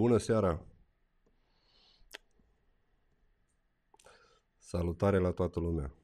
Bună 0.00 0.18
seara! 0.18 0.66
Salutare 4.58 5.18
la 5.18 5.30
toată 5.30 5.60
lumea! 5.60 5.94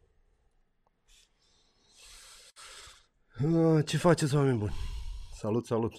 Ah, 3.38 3.84
Ce 3.86 3.96
faceți, 3.96 4.34
oameni 4.34 4.58
buni? 4.58 4.74
Salut, 5.34 5.66
salut! 5.66 5.92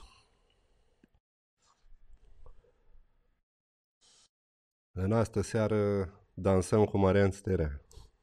În 4.92 5.12
astă 5.12 5.42
seară 5.42 6.12
dansăm 6.34 6.86
cu 6.86 6.98
Marian 6.98 7.32
Sterea. 7.32 7.82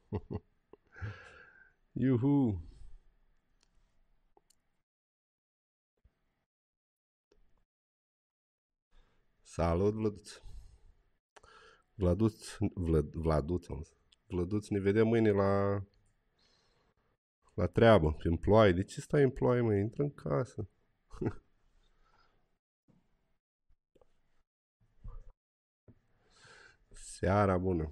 Iuhu! 1.91 2.74
Salut, 9.55 9.93
Vlăduț! 9.93 10.41
Vladuț, 11.93 12.57
Vlad, 12.73 13.05
Vladuț, 13.13 13.67
am 13.67 13.81
zis. 13.83 13.97
Vlăduț, 14.27 14.67
ne 14.67 14.79
vedem 14.79 15.07
mâine 15.07 15.31
la 15.31 15.83
la 17.53 17.67
treabă, 17.67 18.13
prin 18.13 18.37
ploaie. 18.37 18.71
De 18.71 18.83
ce 18.83 19.01
stai 19.01 19.23
în 19.23 19.29
ploaie, 19.29 19.61
mă? 19.61 19.73
Intră 19.75 20.03
în 20.03 20.13
casă. 20.13 20.69
Seara 26.89 27.57
bună. 27.57 27.91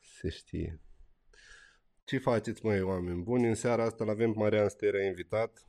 Se 0.00 0.28
știe. 0.28 0.80
Ce 2.04 2.18
faceți, 2.18 2.64
măi, 2.64 2.80
oameni 2.80 3.22
buni? 3.22 3.48
În 3.48 3.54
seara 3.54 3.84
asta 3.84 4.04
l-avem 4.04 4.32
pe 4.32 4.38
Marian 4.38 4.68
Sterea 4.68 5.06
invitat. 5.06 5.66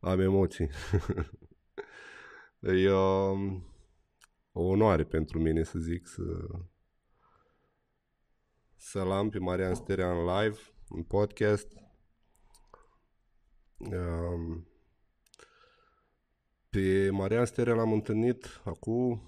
Am 0.00 0.20
emoții. 0.20 0.68
e 2.60 2.92
um, 2.92 3.64
o 4.52 4.62
onoare 4.62 5.04
pentru 5.04 5.38
mine 5.38 5.62
să 5.62 5.78
zic 5.78 6.06
să 6.06 6.22
să-l 8.76 9.10
am 9.10 9.28
pe 9.28 9.38
Marian 9.38 9.74
Sterea 9.74 10.10
în 10.10 10.24
live, 10.24 10.58
în 10.88 11.02
podcast. 11.02 11.72
Um, 13.76 14.68
pe 16.70 17.10
Marian 17.10 17.44
Sterea 17.44 17.74
l-am 17.74 17.92
întâlnit 17.92 18.60
acum 18.64 19.22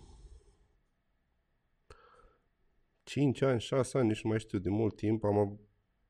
5 3.03 3.43
ani, 3.43 3.61
6 3.61 3.99
ani, 3.99 4.09
nici 4.09 4.23
nu 4.23 4.31
mai 4.31 4.39
știu, 4.39 4.59
de 4.59 4.69
mult 4.69 4.97
timp 4.97 5.25
am, 5.25 5.61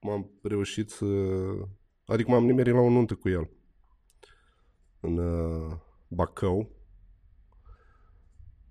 am 0.00 0.30
reușit 0.42 0.90
să... 0.90 1.06
Adică 2.04 2.30
m-am 2.30 2.44
nimerit 2.44 2.75
la 2.75 2.80
o 2.80 2.90
nuntă 2.90 3.14
cu 3.14 3.28
el 3.28 3.50
în 5.00 5.19
uh, 5.19 5.76
Bacău. 6.09 6.70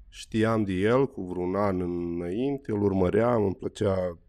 Știam 0.09 0.63
de 0.63 0.73
el 0.73 1.07
cu 1.07 1.21
vreun 1.21 1.55
an 1.55 1.81
înainte, 1.81 2.71
îl 2.71 2.83
urmăream, 2.83 3.43
îmi 3.43 3.55
plăcea 3.55 4.19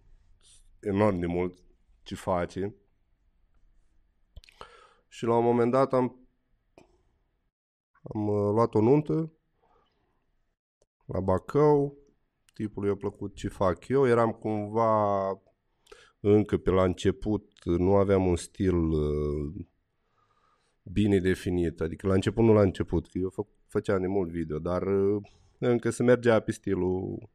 enorm 0.80 1.18
de 1.18 1.26
mult 1.26 1.58
ce 2.02 2.14
face. 2.14 2.74
Și 5.08 5.24
la 5.24 5.36
un 5.36 5.44
moment 5.44 5.70
dat 5.70 5.92
am, 5.92 6.28
am 8.02 8.28
uh, 8.28 8.50
luat 8.52 8.74
o 8.74 8.80
nuntă 8.80 9.32
la 11.04 11.20
Bacău, 11.20 11.96
tipul 12.54 12.86
i-a 12.86 12.94
plăcut 12.94 13.34
ce 13.34 13.48
fac 13.48 13.88
eu, 13.88 14.06
eram 14.06 14.32
cumva 14.32 15.28
încă 16.20 16.56
pe 16.56 16.70
la 16.70 16.84
început, 16.84 17.64
nu 17.64 17.94
aveam 17.94 18.26
un 18.26 18.36
stil 18.36 18.76
uh, 18.76 19.54
bine 20.92 21.18
definit, 21.18 21.80
adică 21.80 22.06
la 22.06 22.14
început 22.14 22.44
nu 22.44 22.52
la 22.52 22.62
început, 22.62 23.08
că 23.08 23.18
eu 23.18 23.28
fă, 23.28 23.42
făceam 23.66 24.00
de 24.00 24.06
mult 24.06 24.30
video, 24.30 24.58
dar 24.58 24.82
uh, 24.82 25.22
încă 25.58 25.90
se 25.90 26.02
mergea 26.02 26.40
pe 26.40 26.52
stilul 26.52 27.28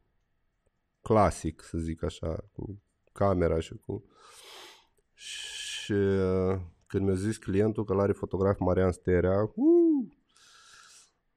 clasic, 1.02 1.62
să 1.62 1.78
zic 1.78 2.02
așa, 2.02 2.44
cu 2.52 2.82
camera 3.12 3.60
și 3.60 3.74
cu... 3.74 4.04
Și 5.14 5.92
uh, 5.92 6.60
când 6.86 7.04
mi-a 7.04 7.14
zis 7.14 7.36
clientul 7.36 7.84
că 7.84 7.94
l-are 7.94 8.12
fotograf 8.12 8.58
Marian 8.58 8.92
Sterea, 8.92 9.42
uh, 9.42 10.12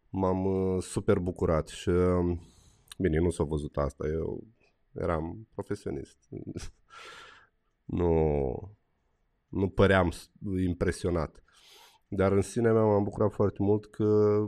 m-am 0.09 0.45
uh, 0.45 0.83
super 0.83 1.19
bucurat 1.19 1.67
și 1.67 1.89
uh, 1.89 2.37
bine, 2.97 3.19
nu 3.19 3.29
s-a 3.29 3.43
văzut 3.43 3.77
asta, 3.77 4.07
eu 4.07 4.43
eram 4.91 5.47
profesionist. 5.53 6.17
nu, 7.99 8.77
nu 9.47 9.69
păream 9.69 10.11
impresionat. 10.65 11.43
Dar 12.07 12.31
în 12.31 12.41
sine 12.41 12.71
mea 12.71 12.83
m-am 12.83 13.03
bucurat 13.03 13.31
foarte 13.31 13.63
mult 13.63 13.85
că, 13.85 14.39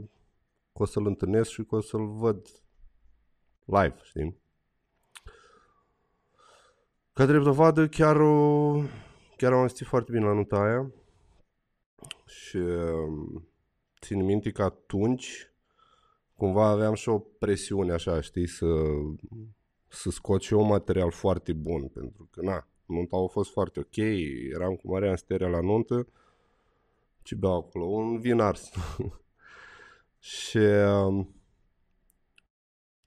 că 0.74 0.82
o 0.82 0.86
să-l 0.86 1.06
întâlnesc 1.06 1.50
și 1.50 1.64
că 1.64 1.76
o 1.76 1.82
să-l 1.82 2.08
văd 2.08 2.48
live, 3.66 3.96
știi? 4.04 4.38
Ca 7.14 7.26
drept 7.26 7.44
dovadă, 7.44 7.88
chiar, 7.88 8.16
o, 8.20 8.74
chiar 9.38 9.54
am 9.54 9.64
asistit 9.64 9.88
foarte 9.88 10.12
bine 10.12 10.26
la 10.26 10.34
nota 10.34 10.60
aia 10.60 10.92
și 12.26 12.56
um, 12.56 13.48
țin 14.02 14.26
minte 14.26 14.52
că 14.52 14.64
atunci 14.64 15.54
cumva 16.36 16.68
aveam 16.68 16.94
și 16.94 17.10
o 17.10 17.20
presiune 17.20 17.94
așa, 17.94 18.22
știi, 18.22 18.48
să, 18.48 18.66
să 19.88 20.10
scot 20.10 20.42
și 20.42 20.54
eu 20.54 20.60
un 20.60 20.68
material 20.68 21.12
foarte 21.12 21.54
bun, 21.54 21.88
pentru 21.88 22.28
că, 22.32 22.42
na, 22.42 22.68
nunta 22.86 23.18
a 23.18 23.28
fost 23.28 23.52
foarte 23.52 23.80
ok, 23.80 23.96
eram 24.54 24.76
cu 24.76 24.92
Marian 24.92 25.16
Sterea 25.16 25.48
la 25.48 25.62
nuntă, 25.62 26.08
ce 27.30 27.36
beau 27.36 27.58
acolo? 27.58 27.86
Un 27.86 28.20
vin 28.20 28.40
ars. 28.40 28.72
și 30.20 30.58
um, 30.58 31.36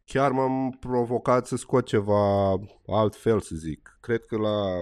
chiar 0.05 0.31
m-am 0.31 0.71
provocat 0.81 1.47
să 1.47 1.57
scot 1.57 1.87
ceva 1.87 2.51
altfel, 2.87 3.41
să 3.41 3.55
zic. 3.55 3.99
Cred 4.01 4.25
că 4.25 4.37
la, 4.37 4.81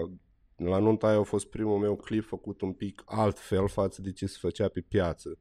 la 0.56 0.78
nunta 0.78 1.06
aia 1.06 1.18
a 1.18 1.22
fost 1.22 1.46
primul 1.46 1.78
meu 1.78 1.96
clip 1.96 2.24
făcut 2.24 2.60
un 2.60 2.72
pic 2.72 3.02
altfel 3.06 3.68
față 3.68 4.02
de 4.02 4.12
ce 4.12 4.26
se 4.26 4.36
făcea 4.40 4.68
pe 4.68 4.80
piață. 4.80 5.38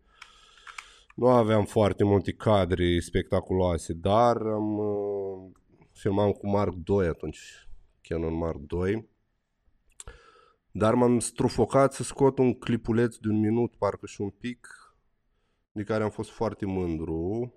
Nu 1.15 1.27
aveam 1.27 1.65
foarte 1.65 2.03
multe 2.03 2.33
cadre 2.33 2.99
spectaculoase, 2.99 3.93
dar 3.93 4.37
am 4.37 4.77
uh, 4.77 5.51
filmam 5.91 6.31
cu 6.31 6.49
Mark 6.49 6.73
2 6.73 7.07
atunci, 7.07 7.69
Canon 8.01 8.37
Mark 8.37 8.57
2 8.57 9.08
dar 10.71 10.93
m-am 10.93 11.19
strufocat 11.19 11.93
să 11.93 12.03
scot 12.03 12.37
un 12.37 12.53
clipuleț 12.53 13.15
de 13.15 13.27
un 13.27 13.39
minut, 13.39 13.75
parcă 13.75 14.05
și 14.05 14.21
un 14.21 14.29
pic, 14.29 14.67
de 15.71 15.83
care 15.83 16.03
am 16.03 16.09
fost 16.09 16.29
foarte 16.29 16.65
mândru. 16.65 17.53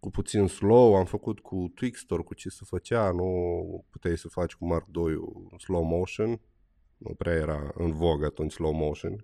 Cu 0.00 0.10
puțin 0.10 0.46
slow, 0.46 0.94
am 0.94 1.04
făcut 1.04 1.40
cu 1.40 1.72
Twixtor, 1.74 2.24
cu 2.24 2.34
ce 2.34 2.48
se 2.48 2.62
făcea, 2.64 3.10
nu 3.10 3.84
puteai 3.90 4.18
să 4.18 4.28
faci 4.28 4.54
cu 4.54 4.66
Mark 4.66 4.86
II 4.94 5.58
slow 5.58 5.82
motion. 5.82 6.40
Nu 6.96 7.14
prea 7.14 7.32
era 7.32 7.70
în 7.74 7.92
vog 7.92 8.24
atunci 8.24 8.52
slow 8.52 8.72
motion, 8.72 9.16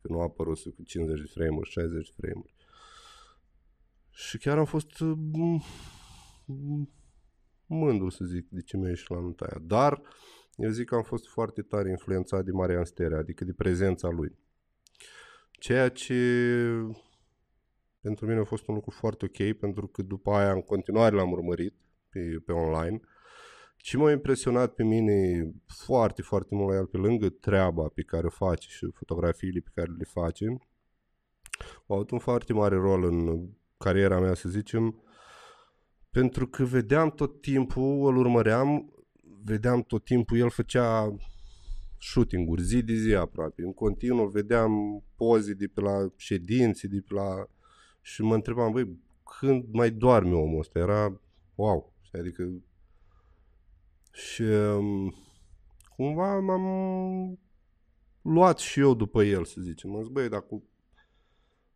că 0.00 0.08
nu 0.08 0.20
a 0.20 0.22
apărut 0.22 0.58
cu 0.58 0.82
50 0.82 1.20
de 1.20 1.30
frame-uri, 1.34 1.70
60 1.70 2.08
de 2.08 2.14
frame-uri. 2.16 2.54
Și 4.10 4.38
chiar 4.38 4.58
am 4.58 4.64
fost 4.64 5.00
mm, 5.00 5.62
mândru 7.66 8.08
să 8.08 8.24
zic 8.24 8.48
de 8.48 8.60
ce 8.62 8.76
mi-a 8.76 8.88
ieșit 8.88 9.08
la 9.08 9.20
nota 9.20 9.44
aia. 9.44 9.62
Dar 9.66 10.02
eu 10.56 10.70
zic 10.70 10.86
că 10.86 10.94
am 10.94 11.02
fost 11.02 11.28
foarte 11.28 11.62
tare 11.62 11.90
influențat 11.90 12.44
de 12.44 12.50
Marian 12.50 12.84
Sterea, 12.84 13.18
adică 13.18 13.44
de 13.44 13.52
prezența 13.52 14.08
lui. 14.08 14.38
Ceea 15.50 15.88
ce 15.88 16.14
pentru 18.00 18.26
mine 18.26 18.40
a 18.40 18.44
fost 18.44 18.66
un 18.66 18.74
lucru 18.74 18.90
foarte 18.90 19.24
ok, 19.24 19.52
pentru 19.58 19.86
că 19.86 20.02
după 20.02 20.30
aia 20.30 20.52
în 20.52 20.62
continuare 20.62 21.14
l-am 21.14 21.32
urmărit 21.32 21.74
pe, 22.08 22.42
pe 22.46 22.52
online. 22.52 23.00
Ce 23.76 23.96
m-a 23.96 24.10
impresionat 24.10 24.74
pe 24.74 24.82
mine 24.82 25.50
foarte, 25.66 26.22
foarte 26.22 26.54
mult 26.54 26.68
la 26.70 26.76
el, 26.76 26.86
pe 26.86 26.96
lângă 26.96 27.28
treaba 27.28 27.88
pe 27.88 28.02
care 28.02 28.26
o 28.26 28.30
face 28.30 28.68
și 28.68 28.90
fotografiile 28.92 29.60
pe 29.60 29.70
care 29.74 29.90
le 29.98 30.04
face, 30.04 30.46
au 31.86 31.96
avut 31.96 32.10
un 32.10 32.18
foarte 32.18 32.52
mare 32.52 32.76
rol 32.76 33.04
în 33.04 33.48
cariera 33.78 34.20
mea, 34.20 34.34
să 34.34 34.48
zicem, 34.48 35.02
pentru 36.10 36.46
că 36.46 36.64
vedeam 36.64 37.10
tot 37.10 37.40
timpul, 37.40 38.06
îl 38.06 38.16
urmăream, 38.16 38.92
vedeam 39.44 39.82
tot 39.82 40.04
timpul, 40.04 40.38
el 40.38 40.50
făcea 40.50 41.16
shooting-uri 41.98 42.62
zi 42.62 42.82
de 42.82 42.94
zi 42.94 43.14
aproape. 43.14 43.62
În 43.62 43.72
continuu 43.72 44.28
vedeam 44.28 45.02
poze 45.16 45.54
de 45.54 45.66
pe 45.66 45.80
la 45.80 46.12
ședinții, 46.16 46.88
de 46.88 47.00
pe 47.08 47.14
la... 47.14 47.48
Și 48.00 48.22
mă 48.22 48.34
întrebam, 48.34 48.72
băi, 48.72 48.98
când 49.38 49.64
mai 49.72 49.90
doarme 49.90 50.34
omul 50.34 50.58
ăsta? 50.58 50.78
Era 50.78 51.20
wow. 51.54 51.92
Adică... 52.12 52.52
Și 54.12 54.42
um, 54.42 55.14
cumva 55.96 56.40
m-am 56.40 57.38
luat 58.22 58.58
și 58.58 58.80
eu 58.80 58.94
după 58.94 59.22
el, 59.22 59.44
să 59.44 59.60
zicem. 59.60 59.90
Mă 59.90 60.02
zic, 60.02 60.12
băi, 60.12 60.28
dacă 60.28 60.62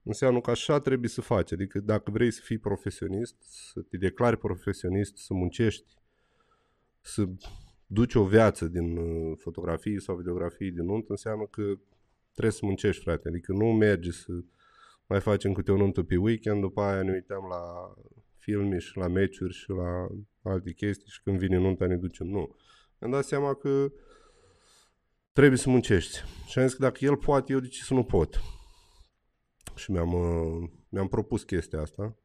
înseamnă 0.03 0.41
că 0.41 0.51
așa 0.51 0.81
trebuie 0.81 1.09
să 1.11 1.21
faci. 1.21 1.53
Adică 1.53 1.81
dacă 1.81 2.11
vrei 2.11 2.31
să 2.31 2.41
fii 2.45 2.59
profesionist, 2.59 3.37
să 3.41 3.81
te 3.81 3.97
declari 3.97 4.37
profesionist, 4.37 5.17
să 5.17 5.35
muncești, 5.35 5.97
să 7.07 7.29
duci 7.87 8.15
o 8.15 8.25
viață 8.25 8.67
din 8.67 8.97
uh, 8.97 9.39
fotografii 9.39 10.01
sau 10.01 10.17
videografii 10.17 10.71
din 10.71 10.85
nuntă, 10.85 11.07
înseamnă 11.09 11.47
că 11.47 11.63
trebuie 12.33 12.53
să 12.53 12.61
muncești, 12.63 13.03
frate. 13.03 13.29
Adică 13.29 13.53
nu 13.53 13.65
mergi 13.65 14.11
să 14.11 14.33
mai 15.07 15.21
facem 15.21 15.53
câte 15.53 15.73
o 15.73 15.77
nuntă 15.77 16.03
pe 16.03 16.17
weekend, 16.17 16.61
după 16.61 16.81
aia 16.81 17.03
ne 17.03 17.13
uităm 17.13 17.47
la 17.49 17.95
filme 18.39 18.79
și 18.79 18.97
la 18.97 19.09
meciuri 19.09 19.55
și 19.55 19.71
la 19.71 20.07
alte 20.43 20.73
chestii 20.73 21.11
și 21.11 21.23
când 21.23 21.39
vine 21.39 21.57
nunta 21.57 21.87
ne 21.87 21.97
ducem. 21.97 22.27
Nu. 22.27 22.57
Mi-am 22.99 23.13
dat 23.13 23.25
seama 23.25 23.55
că 23.55 23.93
trebuie 25.33 25.59
să 25.59 25.71
muncești. 25.71 26.19
Și 26.47 26.59
am 26.59 26.67
zis 26.67 26.77
că 26.77 26.83
dacă 26.83 27.05
el 27.05 27.17
poate, 27.17 27.53
eu 27.53 27.59
de 27.59 27.69
ce 27.69 27.83
să 27.83 27.95
nu 27.95 28.05
pot? 28.05 28.41
Și 29.75 29.91
mi-am, 29.91 30.13
uh, 30.13 30.69
mi-am 30.89 31.09
propus 31.09 31.43
chestia 31.43 31.81
asta. 31.81 32.17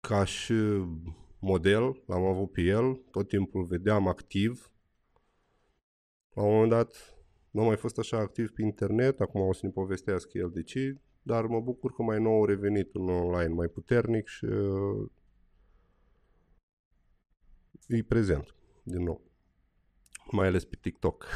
Ca 0.00 0.24
și 0.24 0.54
model, 1.38 2.02
l-am 2.06 2.24
avut 2.24 2.52
pe 2.52 2.60
el, 2.60 3.00
tot 3.10 3.28
timpul 3.28 3.60
îl 3.60 3.66
vedeam 3.66 4.08
activ. 4.08 4.70
La 6.32 6.42
un 6.42 6.52
moment 6.52 6.70
dat 6.70 7.16
nu 7.50 7.60
am 7.60 7.66
mai 7.66 7.76
fost 7.76 7.98
așa 7.98 8.18
activ 8.18 8.50
pe 8.50 8.62
internet, 8.62 9.20
acum 9.20 9.40
o 9.40 9.52
să 9.52 9.66
ne 9.66 9.70
povestească 9.70 10.38
el 10.38 10.50
de 10.50 10.62
ce, 10.62 11.00
dar 11.22 11.46
mă 11.46 11.60
bucur 11.60 11.92
că 11.92 12.02
mai 12.02 12.20
nou 12.20 12.42
a 12.42 12.46
revenit 12.46 12.94
un 12.94 13.08
online 13.08 13.54
mai 13.54 13.68
puternic 13.68 14.26
și 14.26 14.44
uh, 14.44 15.10
e 17.88 18.02
prezent 18.02 18.54
din 18.82 19.02
nou. 19.02 19.20
Mai 20.30 20.46
ales 20.46 20.64
pe 20.64 20.76
TikTok. 20.80 21.26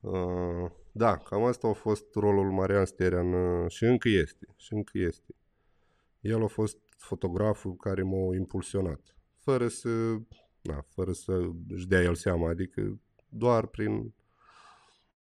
uh, 0.00 0.70
da, 0.92 1.16
cam 1.16 1.44
asta 1.44 1.68
a 1.68 1.72
fost 1.72 2.14
rolul 2.14 2.50
Marian 2.50 2.84
Sterean 2.84 3.32
uh, 3.32 3.70
și 3.70 3.84
încă 3.84 4.08
este, 4.08 4.46
și 4.56 4.72
încă 4.72 4.98
este. 4.98 5.34
El 6.20 6.42
a 6.42 6.46
fost 6.46 6.78
fotograful 7.00 7.76
care 7.76 8.02
m-a 8.02 8.34
impulsionat, 8.34 9.16
fără 9.38 9.68
să, 9.68 10.16
na, 10.60 10.84
fără 10.88 11.12
să 11.12 11.50
își 11.68 11.86
dea 11.86 12.02
el 12.02 12.14
seama, 12.14 12.48
adică 12.48 13.00
doar 13.28 13.66
prin 13.66 14.14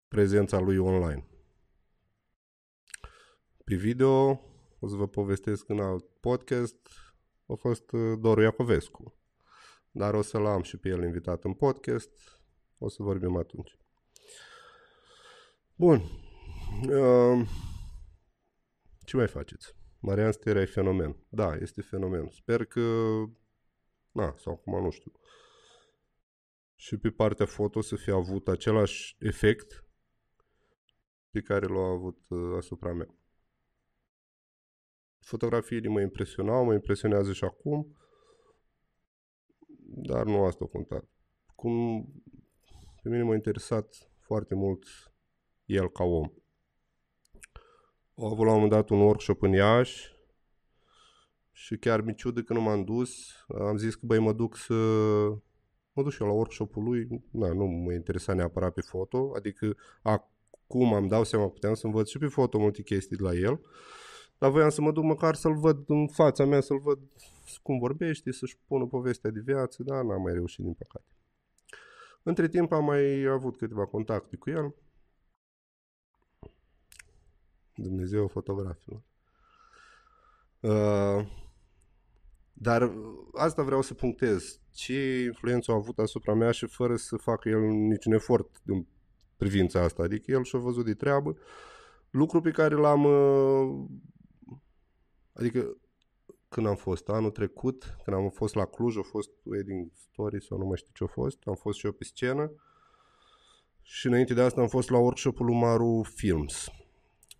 prezența 0.07 0.59
lui 0.59 0.77
online. 0.77 1.27
Pe 3.63 3.75
video, 3.75 4.41
o 4.79 4.87
să 4.87 4.95
vă 4.95 5.07
povestesc 5.07 5.69
în 5.69 5.79
alt 5.79 6.05
podcast, 6.19 6.89
a 7.45 7.53
fost 7.53 7.91
uh, 7.91 8.17
Doru 8.19 8.41
Iacovescu. 8.41 9.15
Dar 9.91 10.13
o 10.13 10.21
să-l 10.21 10.45
am 10.45 10.61
și 10.61 10.77
pe 10.77 10.89
el 10.89 11.03
invitat 11.03 11.43
în 11.43 11.53
podcast, 11.53 12.41
o 12.77 12.89
să 12.89 13.03
vorbim 13.03 13.35
atunci. 13.35 13.77
Bun. 15.75 16.01
Uh, 16.89 17.47
ce 19.05 19.15
mai 19.15 19.27
faceți? 19.27 19.76
Marian 20.07 20.31
Sterea 20.31 20.61
e 20.61 20.65
fenomen. 20.65 21.15
Da, 21.29 21.55
este 21.55 21.81
fenomen. 21.81 22.29
Sper 22.29 22.65
că... 22.65 22.81
Na, 24.11 24.33
sau 24.37 24.53
acum 24.53 24.81
nu 24.81 24.89
știu. 24.89 25.11
Și 26.75 26.97
pe 26.97 27.09
partea 27.09 27.45
foto 27.45 27.81
să 27.81 27.95
fie 27.95 28.13
avut 28.13 28.47
același 28.47 29.15
efect 29.19 29.85
pe 31.31 31.41
care 31.41 31.65
l-a 31.65 31.87
avut 31.87 32.19
uh, 32.27 32.55
asupra 32.57 32.93
mea. 32.93 33.15
Fotografiile 35.19 35.87
mă 35.87 36.01
impresionau, 36.01 36.65
mă 36.65 36.73
impresionează 36.73 37.33
și 37.33 37.43
acum, 37.43 37.97
dar 39.87 40.25
nu 40.25 40.43
asta 40.43 40.63
a 40.63 40.67
contat. 40.67 41.09
Cum 41.55 42.05
pe 43.01 43.09
mine 43.09 43.23
m-a 43.23 43.35
interesat 43.35 44.09
foarte 44.19 44.55
mult 44.55 44.83
el 45.65 45.91
ca 45.91 46.03
om. 46.03 46.31
Au 48.19 48.25
avut 48.25 48.45
la 48.45 48.51
un 48.51 48.53
moment 48.53 48.71
dat 48.71 48.89
un 48.89 48.99
workshop 48.99 49.41
în 49.41 49.51
Iași 49.51 50.15
și 51.51 51.77
chiar 51.77 52.01
mi 52.01 52.15
ciudă 52.15 52.41
că 52.41 52.53
nu 52.53 52.61
m-am 52.61 52.83
dus. 52.83 53.17
Am 53.59 53.77
zis 53.77 53.95
că 53.95 54.05
băi 54.05 54.19
mă 54.19 54.33
duc 54.33 54.55
să 54.55 54.73
mă 55.93 56.03
duc 56.03 56.11
și 56.11 56.21
eu 56.21 56.27
la 56.27 56.33
workshop-ul 56.33 56.83
lui. 56.83 57.23
Na, 57.31 57.53
nu 57.53 57.65
mă 57.65 57.93
interesa 57.93 58.33
neapărat 58.33 58.73
pe 58.73 58.81
foto, 58.81 59.31
adică 59.35 59.75
acum 60.01 60.93
am 60.93 61.07
dau 61.07 61.23
seama 61.23 61.47
puteam 61.47 61.73
să 61.73 61.85
învăț 61.85 62.09
și 62.09 62.17
pe 62.17 62.27
foto 62.27 62.59
multe 62.59 62.81
chestii 62.81 63.17
de 63.17 63.23
la 63.23 63.33
el. 63.33 63.61
Dar 64.37 64.51
voiam 64.51 64.69
să 64.69 64.81
mă 64.81 64.91
duc 64.91 65.03
măcar 65.03 65.35
să-l 65.35 65.55
văd 65.55 65.89
în 65.89 66.07
fața 66.07 66.45
mea, 66.45 66.61
să-l 66.61 66.79
văd 66.79 66.99
cum 67.63 67.79
vorbește, 67.79 68.31
să-și 68.31 68.57
pună 68.67 68.85
povestea 68.85 69.29
de 69.29 69.39
viață, 69.39 69.83
dar 69.83 70.03
n-am 70.03 70.21
mai 70.21 70.33
reușit 70.33 70.63
din 70.63 70.73
păcate. 70.73 71.15
Între 72.23 72.47
timp 72.47 72.71
am 72.71 72.83
mai 72.85 73.23
avut 73.23 73.57
câteva 73.57 73.85
contacte 73.85 74.35
cu 74.35 74.49
el 74.49 74.75
Dumnezeu 77.77 78.27
fotografilor. 78.27 79.01
Uh, 80.59 81.27
dar 82.53 82.91
asta 83.33 83.63
vreau 83.63 83.81
să 83.81 83.93
punctez. 83.93 84.59
Ce 84.73 85.23
influență 85.23 85.71
a 85.71 85.75
avut 85.75 85.99
asupra 85.99 86.33
mea 86.33 86.51
și 86.51 86.65
fără 86.65 86.95
să 86.95 87.17
facă 87.17 87.49
el 87.49 87.59
niciun 87.59 88.13
efort 88.13 88.61
în 88.65 88.85
privința 89.37 89.83
asta. 89.83 90.03
Adică 90.03 90.31
el 90.31 90.43
și-a 90.43 90.59
văzut 90.59 90.85
de 90.85 90.93
treabă. 90.93 91.37
Lucru 92.09 92.41
pe 92.41 92.51
care 92.51 92.75
l-am... 92.75 93.03
Uh, 93.03 93.85
adică 95.33 95.77
când 96.49 96.67
am 96.67 96.75
fost 96.75 97.09
anul 97.09 97.31
trecut, 97.31 97.97
când 98.03 98.17
am 98.17 98.29
fost 98.29 98.55
la 98.55 98.65
Cluj, 98.65 98.97
a 98.97 99.01
fost 99.01 99.29
wedding 99.43 99.91
story 99.93 100.43
sau 100.43 100.57
nu 100.57 100.65
mai 100.65 100.77
știu 100.77 100.91
ce 100.93 101.03
a 101.03 101.07
fost, 101.07 101.37
am 101.45 101.55
fost 101.55 101.77
și 101.77 101.85
eu 101.85 101.91
pe 101.91 102.03
scenă 102.03 102.51
și 103.81 104.07
înainte 104.07 104.33
de 104.33 104.41
asta 104.41 104.61
am 104.61 104.67
fost 104.67 104.89
la 104.89 104.97
workshop-ul 104.97 105.45
lui 105.45 105.55
Maru 105.55 106.01
Films 106.15 106.69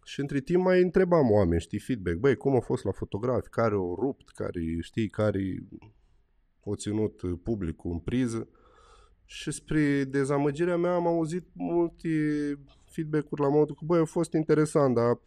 și 0.08 0.20
între 0.20 0.40
timp 0.40 0.64
mai 0.64 0.82
întrebam 0.82 1.32
oameni, 1.32 1.62
știi, 1.62 1.80
feedback. 1.80 2.18
Băi, 2.18 2.36
cum 2.36 2.56
a 2.56 2.60
fost 2.60 2.84
la 2.84 2.92
fotografi? 2.92 3.50
Care 3.50 3.74
au 3.74 3.98
rupt? 4.00 4.30
Care, 4.30 4.62
știi, 4.80 5.10
care 5.10 5.64
au 6.66 6.76
ținut 6.76 7.22
publicul 7.44 7.92
în 7.92 8.00
priză? 8.00 8.48
Și 9.26 9.52
spre 9.52 10.04
dezamăgirea 10.04 10.78
mea 10.78 10.94
am 10.94 11.08
auzit 11.08 11.48
multe 11.54 12.10
feedback-uri 12.84 13.42
la 13.42 13.50
modul 13.50 13.76
că, 13.76 13.86
băi, 13.86 14.00
a 14.00 14.06
fost 14.06 14.34
interesant, 14.34 14.96
dar 14.96 15.20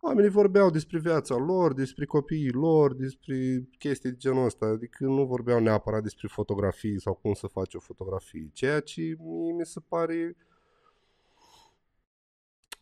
oamenii 0.00 0.30
vorbeau 0.30 0.70
despre 0.70 0.98
viața 0.98 1.36
lor, 1.36 1.74
despre 1.74 2.04
copiii 2.04 2.52
lor, 2.52 2.94
despre 2.94 3.68
chestii 3.78 4.10
de 4.10 4.16
genul 4.16 4.44
ăsta, 4.44 4.66
adică 4.66 5.04
nu 5.04 5.26
vorbeau 5.26 5.60
neapărat 5.60 6.02
despre 6.02 6.28
fotografii 6.30 7.00
sau 7.00 7.14
cum 7.14 7.32
să 7.32 7.46
faci 7.46 7.74
o 7.74 7.80
fotografie, 7.80 8.50
ceea 8.52 8.80
ce 8.80 9.16
mie 9.18 9.52
mi 9.52 9.66
se 9.66 9.80
pare 9.88 10.36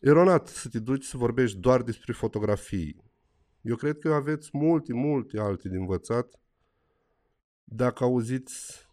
eronat 0.01 0.49
să 0.49 0.69
te 0.69 0.79
duci 0.79 1.05
să 1.05 1.17
vorbești 1.17 1.59
doar 1.59 1.83
despre 1.83 2.13
fotografii. 2.13 3.05
Eu 3.61 3.77
cred 3.77 3.99
că 3.99 4.13
aveți 4.13 4.51
multe, 4.53 4.93
multe 4.93 5.39
alte 5.39 5.69
de 5.69 5.77
învățat 5.77 6.41
dacă 7.65 8.05
auziți 8.05 8.89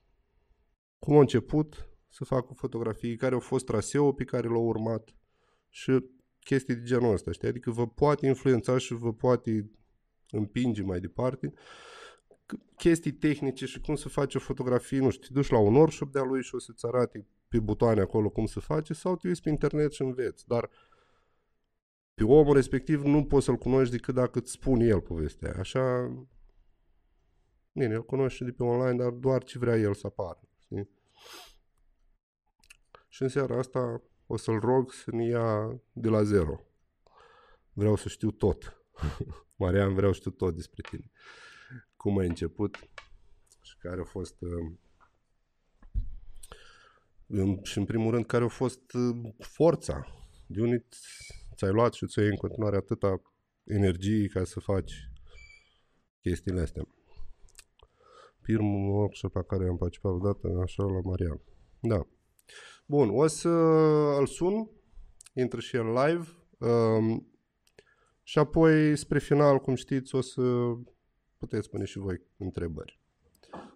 cum 1.00 1.16
a 1.18 1.20
început 1.20 1.90
să 2.10 2.24
facă 2.24 2.54
fotografii, 2.54 3.16
care 3.16 3.34
au 3.34 3.40
fost 3.40 3.66
traseul 3.66 4.14
pe 4.14 4.24
care 4.24 4.48
l-au 4.48 4.66
urmat 4.66 5.16
și 5.70 6.06
chestii 6.40 6.76
de 6.76 6.84
genul 6.84 7.14
ăsta, 7.14 7.32
știi? 7.32 7.48
Adică 7.48 7.72
vă 7.72 7.88
poate 7.88 8.26
influența 8.26 8.78
și 8.78 8.94
vă 8.94 9.14
poate 9.14 9.72
împinge 10.30 10.82
mai 10.82 11.00
departe 11.00 11.54
chestii 12.76 13.12
tehnice 13.12 13.66
și 13.66 13.80
cum 13.80 13.96
să 13.96 14.10
faci 14.10 14.36
o 14.36 14.40
fotografie, 14.40 15.00
nu 15.00 15.10
știu, 15.10 15.28
te 15.28 15.34
duci 15.34 15.50
la 15.50 15.58
un 15.58 15.76
workshop 15.76 16.12
de-a 16.12 16.24
lui 16.24 16.44
și 16.44 16.56
o 16.56 16.60
să-ți 16.60 16.86
arate 16.86 17.28
pe 17.48 17.60
butoane 17.60 18.02
acolo 18.02 18.30
cum 18.30 18.46
să 18.46 18.60
face 18.60 18.94
sau 18.94 19.16
te 19.16 19.28
uiți 19.28 19.42
pe 19.42 19.50
internet 19.50 19.92
și 19.92 20.02
înveți, 20.02 20.48
dar 20.48 20.70
pe 22.18 22.24
omul 22.24 22.54
respectiv 22.54 23.04
nu 23.04 23.26
poți 23.26 23.46
să-l 23.46 23.58
cunoști 23.58 23.92
decât 23.96 24.14
dacă 24.14 24.40
îți 24.40 24.52
spune 24.52 24.86
el 24.86 25.02
povestea. 25.02 25.56
Așa 25.60 26.12
Bine, 27.78 27.94
el 27.94 28.06
cunoaște 28.06 28.44
de 28.44 28.52
pe 28.52 28.64
online, 28.64 29.04
dar 29.04 29.12
doar 29.12 29.44
ce 29.44 29.60
vrea 29.60 29.76
el 29.76 29.94
să 29.94 30.08
apară. 30.08 30.40
Știi? 30.60 30.90
Și 33.08 33.22
în 33.22 33.30
seara 33.30 33.58
asta 33.58 34.02
o 34.28 34.38
să-l 34.38 34.60
rog 34.60 34.94
să 34.94 35.12
ne 35.12 35.26
ia 35.26 35.80
de 35.92 36.10
la 36.10 36.24
zero. 36.24 36.60
Vreau 37.74 37.96
să 37.96 38.10
știu 38.10 38.32
tot. 38.32 38.82
Marian, 39.60 39.94
vreau 39.94 40.12
să 40.12 40.18
știu 40.20 40.32
tot 40.32 40.56
despre 40.56 40.82
tine. 40.90 41.12
Cum 41.98 42.18
ai 42.18 42.28
început 42.28 42.90
și 43.62 43.78
care 43.78 44.02
a 44.02 44.06
fost... 44.06 44.42
Uh, 44.42 44.72
în, 47.28 47.64
și 47.64 47.78
în 47.78 47.86
primul 47.86 48.12
rând, 48.12 48.26
care 48.26 48.44
a 48.44 48.48
fost 48.48 48.94
uh, 48.94 49.34
forța. 49.40 50.08
De 50.46 50.62
unde 50.62 50.86
ți-ai 51.58 51.72
luat 51.72 51.94
și 51.94 52.08
ți-ai 52.08 52.28
în 52.28 52.36
continuare 52.36 52.76
atâta 52.76 53.22
energie 53.64 54.28
ca 54.28 54.44
să 54.44 54.60
faci 54.60 54.94
chestiile 56.22 56.62
astea. 56.62 56.88
Primul 58.42 58.90
workshop 58.96 59.36
la 59.36 59.42
care 59.42 59.68
am 59.68 59.78
participat 59.78 60.12
odată, 60.12 60.60
așa, 60.62 60.84
la 60.84 61.00
Marian. 61.04 61.42
Da. 61.80 62.08
Bun, 62.86 63.10
o 63.12 63.28
să 63.28 63.50
îl 64.20 64.26
sun, 64.26 64.70
intră 65.34 65.60
și 65.60 65.76
el 65.76 65.86
live 65.86 66.28
um, 66.58 67.32
și 68.24 68.40
apoi, 68.40 68.96
spre 68.96 69.20
final, 69.20 69.60
cum 69.60 69.76
știți, 69.76 70.16
o 70.16 70.22
să 70.22 70.42
puteți 71.38 71.70
pune 71.70 71.86
și 71.86 71.98
voi 71.98 72.22
întrebări. 72.38 73.00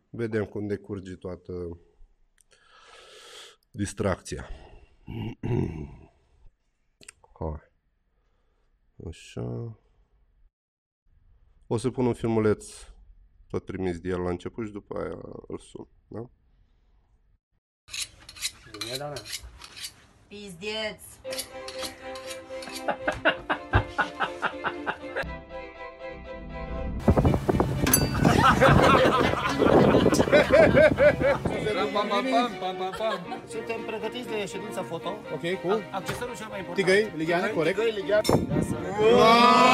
Vedem 0.10 0.46
cum 0.46 0.68
decurge 0.68 1.16
toată 1.16 1.80
distracția. 3.72 4.50
Hai. 7.42 7.71
Așa. 9.08 9.78
O 11.68 11.78
să 11.78 11.90
pun 11.90 12.06
un 12.06 12.14
filmuleț 12.14 12.66
tot 13.48 13.66
trimis 13.66 14.00
de 14.00 14.10
el 14.10 14.22
la 14.22 14.30
început 14.30 14.66
și 14.66 14.72
după 14.72 14.98
aia 14.98 15.20
îl 15.48 15.58
sun. 15.58 15.88
Da? 16.08 16.30
Bine, 18.80 18.98
doamna. 18.98 19.20
Pizdeț! 20.28 21.02
Pam, 30.32 32.08
pam, 32.08 32.24
pam, 32.24 32.52
pam, 32.60 32.76
pam, 32.76 32.94
pam. 32.98 33.42
Suntem 33.48 33.80
pregătiți 33.86 34.28
de 34.28 34.46
ședința 34.46 34.84
foto. 34.84 35.10
Ok, 35.34 35.62
cool. 35.62 35.84
Accesoriul 35.92 36.36
cel 36.36 36.48
mai 36.50 36.60
important. 36.60 36.88
Tigăi, 36.88 37.12
ligheane, 37.16 37.48
corect. 37.48 37.78
Tigăi, 37.78 37.94
ligheane. 38.00 38.22
Da, 38.50 39.72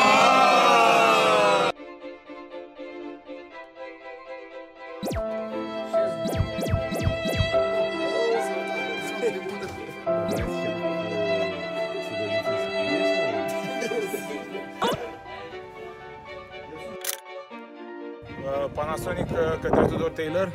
Panasonic 19.07 19.31
uh, 19.31 19.59
către 19.61 19.85
Tudor 19.91 20.11
Taylor. 20.19 20.47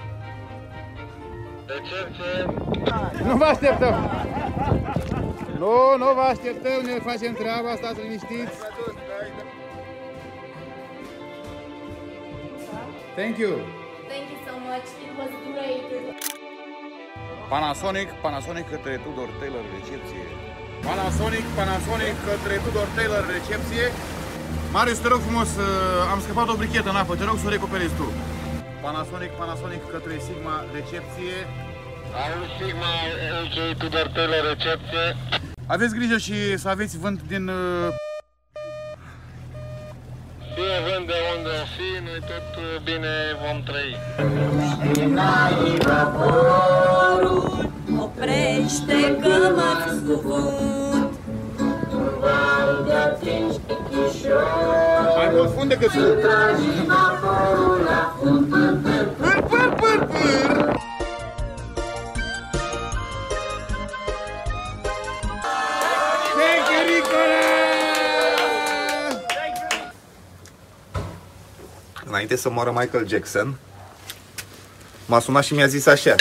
Nu 3.28 3.36
vă 3.36 3.44
așteptăm! 3.44 3.94
Nu, 5.62 5.74
nu 6.02 6.08
vă 6.18 6.24
așteptăm, 6.32 6.78
ne 6.90 6.96
facem 7.08 7.32
treaba, 7.42 7.70
stați 7.80 8.00
liniștiți. 8.02 8.56
Thank 13.18 13.34
you. 13.42 13.52
Thank 14.10 14.26
you 14.32 14.38
so 14.48 14.54
much. 14.68 14.86
It 15.06 15.12
was 15.20 15.32
great. 15.48 15.84
Panasonic, 17.52 18.08
Panasonic 18.24 18.66
către 18.74 18.94
Tudor 19.04 19.28
Taylor 19.40 19.64
recepție. 19.76 20.24
Panasonic, 20.88 21.44
Panasonic 21.58 22.16
către 22.28 22.54
Tudor 22.64 22.88
Taylor 22.96 23.22
recepție. 23.36 23.84
Marius, 24.74 24.98
te 24.98 25.08
rog 25.08 25.20
frumos, 25.26 25.50
uh, 25.56 26.12
am 26.12 26.20
scăpat 26.24 26.48
o 26.48 26.54
brichetă 26.60 26.88
în 26.90 26.96
apă, 27.02 27.12
te 27.16 27.24
rog 27.24 27.36
să 27.38 27.46
o 27.46 27.54
recuperezi 27.56 27.94
tu. 28.00 28.08
Panasonic, 28.82 29.30
Panasonic 29.38 29.82
către 29.90 30.14
Sigma 30.26 30.54
recepție. 30.76 31.36
Auzi 32.22 32.52
Sigma, 32.58 32.92
ok, 33.42 33.56
Tudor 33.78 34.06
Taylor, 34.14 34.42
recepție. 34.52 35.04
Aveți 35.66 35.94
grijă 35.94 36.16
și 36.26 36.56
să 36.56 36.68
aveți 36.68 36.98
vânt 36.98 37.20
din... 37.32 37.48
uh, 37.48 37.88
Fie 40.54 40.76
vând 40.86 41.06
de 41.06 41.18
unde 41.36 41.50
o 41.62 41.64
fi, 41.74 41.88
noi 42.06 42.20
tot 42.30 42.48
uh, 42.64 42.82
bine 42.84 43.14
vom 43.42 43.62
trăi. 43.68 43.92
Oprește 48.04 48.98
că 49.22 49.34
mă 49.56 49.70
scufund 49.96 51.10
Mai 55.16 55.28
mult 55.32 55.50
fund 55.54 55.68
decât 55.68 55.90
fund. 55.90 56.02
Thank 66.36 66.68
you, 66.72 66.94
Nicola! 66.94 67.42
Înainte 72.06 72.36
să 72.36 72.50
moară 72.50 72.70
Michael 72.70 73.08
Jackson, 73.08 73.58
m-a 75.06 75.20
sunat 75.20 75.44
și 75.44 75.54
mi-a 75.54 75.66
zis 75.66 75.86
așa. 75.86 76.14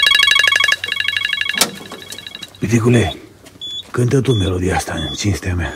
Piticule, 2.60 3.16
cântă 3.92 4.22
tu 4.22 4.34
melodia 4.34 4.76
asta 4.76 4.94
în 4.94 5.14
cinstea 5.14 5.56
mea. 5.56 5.74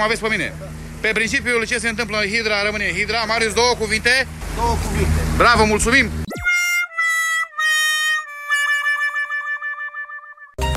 Mă 0.00 0.06
aveți 0.06 0.24
pe 0.24 0.28
mine. 0.34 0.48
Pe 1.04 1.10
principiul 1.18 1.62
ce 1.70 1.78
se 1.84 1.88
întâmplă 1.88 2.16
în 2.18 2.28
Hidra 2.32 2.56
rămâne 2.66 2.84
în 2.88 2.94
Hidra. 2.98 3.20
Marius, 3.32 3.54
două 3.60 3.72
cuvinte. 3.82 4.14
Două 4.60 4.74
cuvinte. 4.84 5.20
Bravo, 5.42 5.62
mulțumim! 5.74 6.06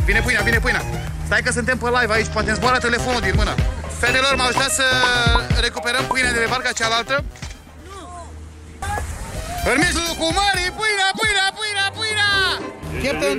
Vine 0.08 0.22
pâinea, 0.26 0.42
vine 0.50 0.60
pâinea. 0.66 0.84
Stai 1.26 1.42
că 1.46 1.52
suntem 1.52 1.78
pe 1.78 1.90
live 1.98 2.14
aici, 2.14 2.34
poate 2.36 2.50
îmi 2.50 2.58
zboară 2.60 2.78
telefonul 2.88 3.22
din 3.28 3.36
mână. 3.36 3.54
Fetelor, 4.00 4.34
m-au 4.36 4.48
ajutat 4.48 4.72
să 4.80 4.86
recuperăm 5.66 6.04
pâinea 6.12 6.32
de 6.34 6.40
pe 6.40 6.48
barca 6.54 6.72
cealaltă. 6.80 7.16
În 9.72 9.78
mijlocul 9.86 10.32
mării, 10.40 10.72
pâinea, 10.80 11.10
pâinea, 11.20 11.48
pâinea, 11.58 11.88
pâinea! 11.98 12.34
Captain, 13.04 13.38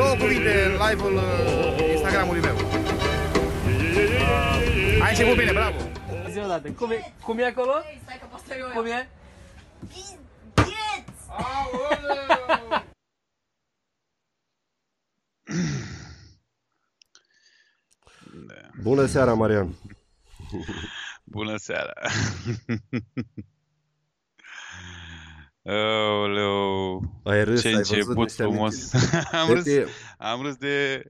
două 0.00 0.14
cuvinte 0.22 0.52
în 0.68 0.72
live-ul 0.84 1.14
uh, 1.14 1.92
Instagramului 1.94 2.40
meu. 2.48 2.69
Ai 5.10 5.16
început 5.16 5.36
bine, 5.38 5.52
bravo! 5.52 5.76
Zi 6.30 6.38
o 6.38 6.46
dată. 6.46 6.70
Cum 6.72 6.90
e, 6.90 7.12
cum 7.24 7.38
e 7.38 7.44
acolo? 7.44 7.72
Stai 8.02 8.18
că 8.20 8.26
poți 8.30 8.44
să 8.44 8.54
eu 8.58 8.66
Cum 8.74 8.86
e? 8.86 9.08
Pizdeț! 9.88 10.18
Bună 18.82 19.06
seara, 19.06 19.34
Marian! 19.34 19.74
Bună 21.24 21.56
seara! 21.56 21.92
Aoleu, 25.64 27.00
Ai 27.24 27.44
râs, 27.44 27.60
ce 27.60 27.68
ai 27.68 27.74
văzut 27.74 27.90
început 27.96 28.16
niște 28.16 28.42
frumos! 28.42 28.92
amintiri. 29.32 29.32
am, 29.32 29.46
De 29.48 29.52
râs, 29.54 29.64
ce- 29.64 29.88
am 30.18 30.42
râs 30.42 30.56
de, 30.56 31.02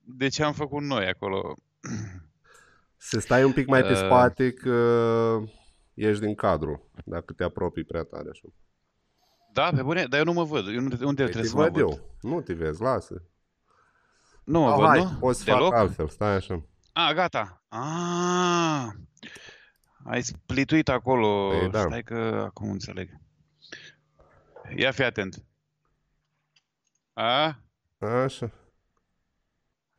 de 0.00 0.28
ce 0.28 0.42
am 0.42 0.52
făcut 0.52 0.82
noi 0.82 1.06
acolo. 1.06 1.54
Să 3.02 3.20
stai 3.20 3.44
un 3.44 3.52
pic 3.52 3.66
mai 3.66 3.82
pe 3.82 3.90
Uh. 3.90 3.96
spate 3.96 4.52
că 4.52 5.38
ești 5.94 6.24
din 6.24 6.34
cadru, 6.34 6.90
dacă 7.04 7.32
te 7.32 7.44
apropii 7.44 7.84
prea 7.84 8.02
tare 8.02 8.28
așa. 8.30 8.48
Da, 9.52 9.70
pe 9.74 9.82
bune? 9.82 10.04
Dar 10.06 10.18
eu 10.18 10.24
nu 10.24 10.32
mă 10.32 10.44
văd. 10.44 10.66
Eu 10.68 10.76
unde, 10.82 11.04
unde 11.04 11.22
Păi 11.22 11.32
trebuie 11.32 11.42
te 11.42 11.48
să 11.48 11.56
mă 11.56 11.62
văd 11.62 11.72
văd? 11.72 11.80
eu. 11.80 12.16
Nu 12.20 12.40
te 12.40 12.52
vezi, 12.54 12.82
lasă. 12.82 13.22
Nu 14.44 14.60
mă 14.60 14.70
Oh, 14.70 14.76
văd, 14.76 14.86
hai, 14.86 15.02
nu? 15.02 15.10
poți 15.18 15.38
să 15.38 15.44
Deloc? 15.44 15.70
fac 15.70 15.78
altfel, 15.78 16.08
stai 16.08 16.34
așa. 16.34 16.64
A, 16.92 17.12
gata. 17.12 17.64
Ah, 17.68 18.86
ai 20.04 20.22
splituit 20.22 20.88
acolo. 20.88 21.48
Păi 21.48 21.68
da. 21.70 21.80
Stai 21.80 22.02
că 22.02 22.42
acum 22.46 22.70
înțeleg. 22.70 23.10
Ia 24.76 24.90
fi 24.90 25.02
atent. 25.02 25.44
A? 27.12 27.60
Așa. 27.98 28.50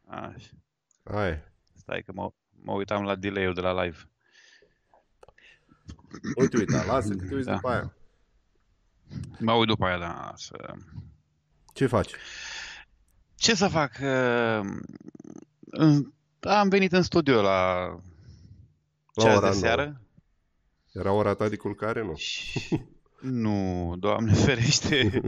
Așa. 0.08 0.50
Hai. 1.04 1.44
Stai 1.76 2.02
că 2.06 2.12
mă, 2.16 2.32
mă 2.64 2.72
uitam 2.74 3.04
la 3.04 3.16
delay-ul 3.16 3.54
de 3.54 3.62
la 3.62 3.84
live. 3.84 3.98
Uite, 6.36 6.58
uite, 6.58 6.84
lasă 6.86 7.16
că 7.16 7.26
te 7.26 7.34
uiți 7.36 7.48
Da. 7.48 7.54
după 7.56 7.70
aia. 7.70 7.94
Mă 9.40 9.52
uit 9.54 9.68
după 9.68 9.86
aia, 9.86 9.98
da. 9.98 10.34
Să... 10.36 10.74
Ce 11.74 11.86
faci? 11.88 12.12
Ce 13.36 13.56
să 13.56 13.68
fac? 13.68 13.92
Uh, 14.02 14.70
în- 15.72 16.14
Am 16.40 16.70
venit 16.70 16.92
în 16.92 17.02
studio 17.02 17.42
la 17.42 17.86
La 19.14 19.24
ceas 19.24 19.26
ora 19.38 19.40
de 19.40 19.48
nouă. 19.50 19.54
seară. 19.54 20.02
Era 20.92 21.12
ora 21.12 21.34
ta 21.34 21.50
de 21.50 21.56
culcare, 21.56 22.04
nu? 22.04 22.14
Nu, 23.22 23.96
doamne 24.00 24.34
ferește. 24.46 25.22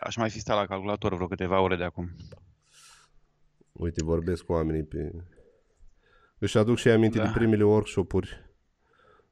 Aș 0.00 0.16
mai 0.16 0.30
fi 0.30 0.40
stat 0.40 0.56
la 0.56 0.66
calculator 0.66 1.14
vreo 1.14 1.26
câteva 1.26 1.60
ore 1.60 1.76
de 1.76 1.84
acum. 1.84 2.10
Uite, 3.72 4.04
vorbesc 4.04 4.42
cu 4.44 4.52
oamenii 4.52 4.82
pe... 4.82 5.12
Își 6.42 6.58
aduc 6.58 6.78
și 6.78 6.88
ei 6.88 6.94
aminte 6.94 7.18
Da. 7.18 7.24
de 7.24 7.30
primele 7.30 7.64
workshop-uri 7.64 8.48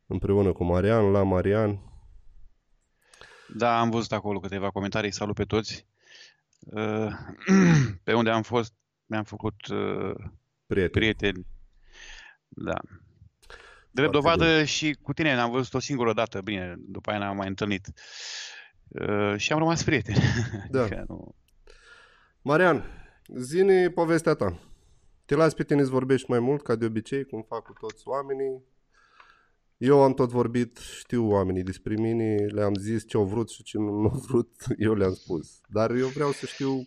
împreună 0.06 0.52
cu 0.52 0.64
Marian, 0.64 1.10
la 1.10 1.22
Marian. 1.22 1.78
Da, 3.56 3.80
am 3.80 3.90
văzut 3.90 4.12
acolo 4.12 4.40
câteva 4.40 4.70
comentarii. 4.70 5.12
Salut 5.12 5.34
pe 5.34 5.44
toți. 5.44 5.86
Uh, 6.60 7.12
Pe 8.04 8.12
unde 8.14 8.30
am 8.30 8.42
fost, 8.42 8.72
mi-am 9.06 9.24
făcut 9.24 9.66
uh, 9.66 10.14
Prieteni. 10.66 10.90
prieteni. 10.90 11.46
Da. 12.48 12.74
Drept 13.90 14.12
dovadă 14.12 14.64
și 14.64 14.98
cu 15.02 15.12
tine 15.12 15.34
ne-am 15.34 15.50
văzut 15.50 15.74
o 15.74 15.78
singură 15.78 16.12
dată, 16.12 16.40
bine, 16.40 16.74
după 16.78 17.10
aia 17.10 17.18
ne-am 17.18 17.36
mai 17.36 17.48
întâlnit. 17.48 17.86
Uh, 18.88 19.34
Și 19.36 19.52
am 19.52 19.58
rămas 19.58 19.82
prieteni. 19.82 20.18
Da. 20.70 20.80
Adică 20.84 21.04
nu... 21.08 21.34
Marian, 22.42 22.84
zine 23.36 23.88
povestea 23.90 24.34
ta. 24.34 24.58
Te 25.28 25.34
las 25.34 25.54
pe 25.54 25.64
tine 25.64 25.82
să 25.84 25.90
vorbești 25.90 26.30
mai 26.30 26.38
mult, 26.40 26.62
ca 26.62 26.74
de 26.74 26.84
obicei, 26.84 27.24
cum 27.24 27.42
fac 27.48 27.62
cu 27.62 27.72
toți 27.80 28.08
oamenii. 28.08 28.62
Eu 29.76 30.02
am 30.02 30.14
tot 30.14 30.30
vorbit, 30.30 30.78
știu 30.78 31.30
oamenii 31.30 31.62
despre 31.62 31.94
mine, 31.94 32.34
le-am 32.46 32.74
zis 32.74 33.06
ce 33.08 33.16
au 33.16 33.24
vrut 33.24 33.50
și 33.50 33.62
ce 33.62 33.78
nu 33.78 33.90
au 34.12 34.22
vrut, 34.28 34.50
eu 34.78 34.94
le-am 34.94 35.14
spus. 35.14 35.60
Dar 35.68 35.90
eu 35.90 36.06
vreau 36.06 36.30
să 36.30 36.46
știu 36.46 36.86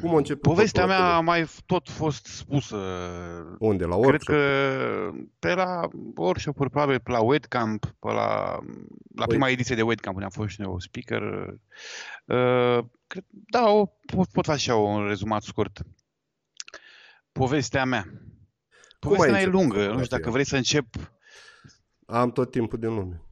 cum 0.00 0.14
a 0.14 0.16
început 0.16 0.42
Povestea 0.42 0.82
totul 0.82 0.96
mea 0.96 1.06
acolo. 1.06 1.18
a 1.18 1.20
mai 1.20 1.42
f- 1.44 1.64
tot 1.66 1.88
fost 1.88 2.26
spusă. 2.26 2.76
Unde? 3.58 3.84
La 3.84 3.94
Cred 3.94 4.04
workshop? 4.06 4.34
că 4.34 5.10
pe 5.38 5.54
la 5.54 5.88
workshop-uri, 6.16 6.70
probabil 6.70 7.00
pe 7.00 7.10
la 7.10 7.20
Webcamp, 7.20 7.84
pe 7.84 8.08
la, 8.12 8.58
la 9.14 9.26
prima 9.26 9.48
ediție 9.48 9.74
de 9.74 9.82
Webcamp, 9.82 10.14
unde 10.14 10.26
am 10.26 10.42
fost 10.42 10.54
și 10.54 10.62
eu 10.62 10.78
speaker. 10.78 11.22
Uh, 12.24 12.84
cred, 13.06 13.24
da, 13.30 13.68
o, 13.70 13.86
pot, 14.14 14.28
pot 14.32 14.44
face 14.44 14.58
și 14.60 14.70
eu 14.70 14.94
un 14.94 15.06
rezumat 15.06 15.42
scurt. 15.42 15.80
Povestea 17.32 17.84
mea. 17.84 18.04
Povestea 18.98 19.26
ai 19.26 19.30
mea 19.32 19.40
e 19.40 19.44
început 19.44 19.60
lungă, 19.60 19.76
nu 19.78 19.90
povestea? 19.92 20.04
știu 20.04 20.16
dacă 20.16 20.30
vrei 20.30 20.44
să 20.44 20.56
încep. 20.56 20.86
Am 22.06 22.30
tot 22.32 22.50
timpul 22.50 22.78
din 22.78 22.94
lume. 22.94 23.22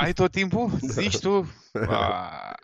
Ai 0.00 0.12
tot 0.12 0.30
timpul? 0.30 0.70
Zici 0.98 1.18
tu? 1.18 1.52
A, 1.88 2.54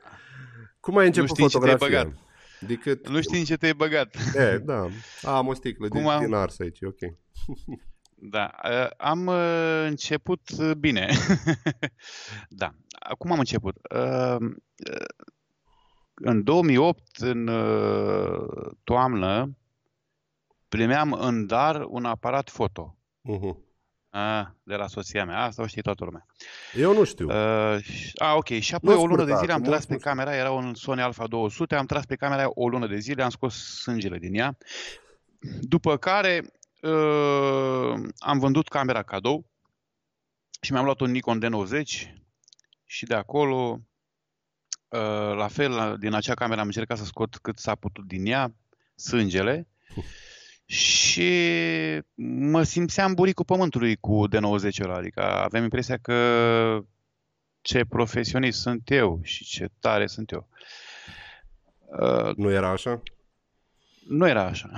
Cum 0.80 0.96
ai 0.96 1.06
început 1.06 1.28
nu 1.28 1.34
știi 1.34 1.42
în 1.44 1.48
ce 1.50 1.58
te-ai 1.58 1.70
fotografia? 1.72 2.04
băgat. 2.04 2.22
Decât... 2.60 3.08
Nu 3.08 3.20
știi 3.20 3.38
în 3.38 3.44
ce 3.44 3.56
te-ai 3.56 3.72
băgat. 3.74 4.14
E, 4.34 4.58
da. 4.58 4.88
Am 5.22 5.46
o 5.46 5.54
sticlă 5.54 5.88
Cum 5.88 6.02
de, 6.02 6.08
am- 6.08 6.24
din 6.24 6.32
ars 6.34 6.58
aici, 6.58 6.78
e 6.80 6.86
ok. 6.86 6.98
Da, 8.20 8.50
uh, 8.64 8.90
am 8.96 9.26
uh, 9.26 9.82
început 9.86 10.40
uh, 10.58 10.70
bine. 10.78 11.08
Da, 12.48 12.74
cum 13.18 13.32
am 13.32 13.38
început? 13.38 13.76
Uh, 13.94 14.36
uh, 14.40 15.06
În 16.14 16.42
2008, 16.42 17.16
în 17.16 17.46
uh, 17.48 18.70
toamnă, 18.84 19.56
primeam 20.68 21.12
în 21.12 21.46
dar 21.46 21.84
un 21.88 22.04
aparat 22.04 22.50
foto. 22.50 22.96
Uh-huh. 23.32 23.66
A, 24.10 24.54
de 24.62 24.74
la 24.74 24.86
soția 24.86 25.24
mea. 25.24 25.42
Asta 25.42 25.62
o 25.62 25.66
știe 25.66 25.82
toată 25.82 26.04
lumea. 26.04 26.26
Eu 26.74 26.94
nu 26.94 27.04
știu. 27.04 27.28
Uh, 27.28 27.82
și- 27.82 28.12
a, 28.18 28.34
ok. 28.34 28.46
Și 28.48 28.74
apoi 28.74 28.94
Nu 28.94 29.00
o 29.00 29.06
lună 29.06 29.16
de 29.24 29.30
scurta, 29.30 29.40
zile 29.40 29.52
am 29.52 29.58
acum, 29.60 29.70
tras 29.72 29.86
pe 29.86 29.92
nu 29.92 29.98
camera, 29.98 30.34
era 30.34 30.50
un 30.50 30.74
Sony 30.74 31.00
Alpha 31.00 31.26
200, 31.26 31.74
am 31.74 31.86
tras 31.86 32.04
pe 32.06 32.16
camera 32.16 32.48
o 32.54 32.68
lună 32.68 32.86
de 32.86 32.98
zile, 32.98 33.22
am 33.22 33.30
scos 33.30 33.80
sângele 33.80 34.18
din 34.18 34.34
ea. 34.34 34.56
După 35.60 35.96
care 35.96 36.52
uh, 36.82 37.92
am 38.18 38.38
vândut 38.38 38.68
camera 38.68 39.02
cadou 39.02 39.50
și 40.60 40.72
mi-am 40.72 40.84
luat 40.84 41.00
un 41.00 41.10
Nikon 41.10 41.40
D90 41.44 41.82
și 42.84 43.04
de 43.06 43.14
acolo, 43.14 43.80
uh, 44.88 45.34
la 45.36 45.48
fel, 45.48 45.70
la- 45.70 45.96
din 45.96 46.12
acea 46.14 46.34
cameră 46.34 46.60
am 46.60 46.66
încercat 46.66 46.96
să 46.98 47.04
scot 47.04 47.36
cât 47.36 47.58
s-a 47.58 47.74
putut 47.74 48.04
din 48.06 48.26
ea, 48.26 48.54
sângele, 48.94 49.68
și 50.68 51.32
mă 52.24 52.62
simțeam 52.62 53.14
buricul 53.14 53.44
pământului 53.44 53.96
cu 53.96 54.24
D90 54.28 54.84
ăla, 54.84 54.94
adică 54.94 55.22
aveam 55.22 55.62
impresia 55.62 55.96
că 55.96 56.14
ce 57.60 57.84
profesionist 57.84 58.60
sunt 58.60 58.90
eu 58.90 59.20
și 59.22 59.44
ce 59.44 59.68
tare 59.80 60.06
sunt 60.06 60.30
eu. 60.30 60.48
Uh, 62.00 62.34
Nu 62.36 62.50
era 62.50 62.70
așa? 62.70 63.02
nu 64.08 64.28
era 64.28 64.44
așa. 64.44 64.70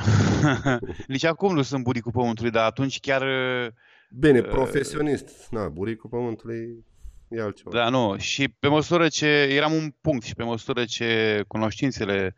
Nici 1.07 1.25
acum 1.25 1.55
nu 1.55 1.63
sunt 1.63 1.83
buricul 1.83 2.13
pământului, 2.13 2.51
dar 2.51 2.65
atunci 2.65 3.01
chiar... 3.01 3.23
uh, 3.23 3.73
Bine, 4.19 4.39
uh, 4.39 4.49
profesionist. 4.49 5.49
Na, 5.51 5.69
buricul 5.69 6.11
pământului 6.11 6.85
e 7.31 7.41
altceva. 7.41 7.71
Da, 7.71 7.89
nu. 7.89 8.17
Și 8.17 8.49
pe 8.49 8.69
măsură 8.69 9.09
ce 9.09 9.27
eram 9.27 9.73
un 9.73 9.95
punct 10.01 10.25
și 10.25 10.35
pe 10.35 10.43
măsură 10.43 10.85
ce 10.85 11.43
cunoștințele 11.49 12.35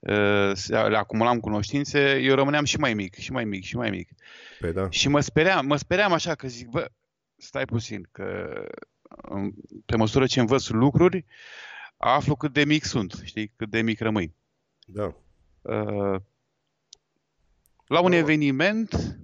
uh, 0.00 0.50
se- 0.54 0.76
le 0.76 0.96
acumulam 0.96 1.40
cunoștințe, 1.40 2.18
eu 2.20 2.34
rămâneam 2.34 2.64
și 2.64 2.76
mai 2.76 2.94
mic, 2.94 3.14
și 3.14 3.32
mai 3.32 3.44
mic, 3.44 3.64
și 3.64 3.76
mai 3.76 3.90
mic. 3.90 4.08
Păi 4.60 4.72
da. 4.72 4.90
Și 4.90 5.08
mă 5.08 5.20
speream, 5.20 5.66
mă 5.66 5.76
speream 5.76 6.12
așa 6.12 6.34
că 6.34 6.48
zic, 6.48 6.68
bă, 6.68 6.90
stai 7.36 7.64
puțin, 7.64 8.08
că 8.12 8.60
um, 9.30 9.54
pe 9.86 9.96
măsură 9.96 10.26
ce 10.26 10.40
învăț 10.40 10.68
lucruri, 10.68 11.24
aflu 11.96 12.36
cât 12.36 12.52
de 12.52 12.64
mic 12.64 12.84
sunt, 12.84 13.20
știi, 13.24 13.52
cât 13.56 13.70
de 13.70 13.82
mic 13.82 14.00
rămâi. 14.00 14.34
Da. 14.86 15.14
Uh, 15.62 16.20
la 17.86 18.00
un 18.00 18.12
eveniment, 18.12 19.18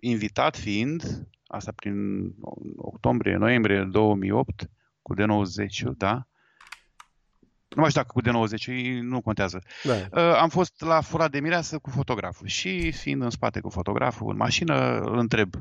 invitat 0.00 0.56
fiind, 0.56 1.28
asta 1.48 1.72
prin 1.76 2.30
octombrie, 2.76 3.36
noiembrie 3.36 3.82
2008, 3.82 4.70
cu 5.02 5.14
D90, 5.14 5.96
da? 5.96 6.26
Nu 7.68 7.80
mai 7.80 7.90
știu 7.90 8.02
dacă 8.02 8.12
cu 8.12 8.22
D90, 8.22 9.00
nu 9.00 9.20
contează. 9.20 9.62
Da. 9.82 9.92
Uh, 9.92 10.36
am 10.40 10.48
fost 10.48 10.80
la 10.80 11.00
fura 11.00 11.28
de 11.28 11.40
mireasă 11.40 11.78
cu 11.78 11.90
fotograful 11.90 12.46
și 12.46 12.92
fiind 12.92 13.22
în 13.22 13.30
spate 13.30 13.60
cu 13.60 13.68
fotograful 13.68 14.30
în 14.30 14.36
mașină, 14.36 14.98
îl 14.98 15.18
întreb. 15.18 15.54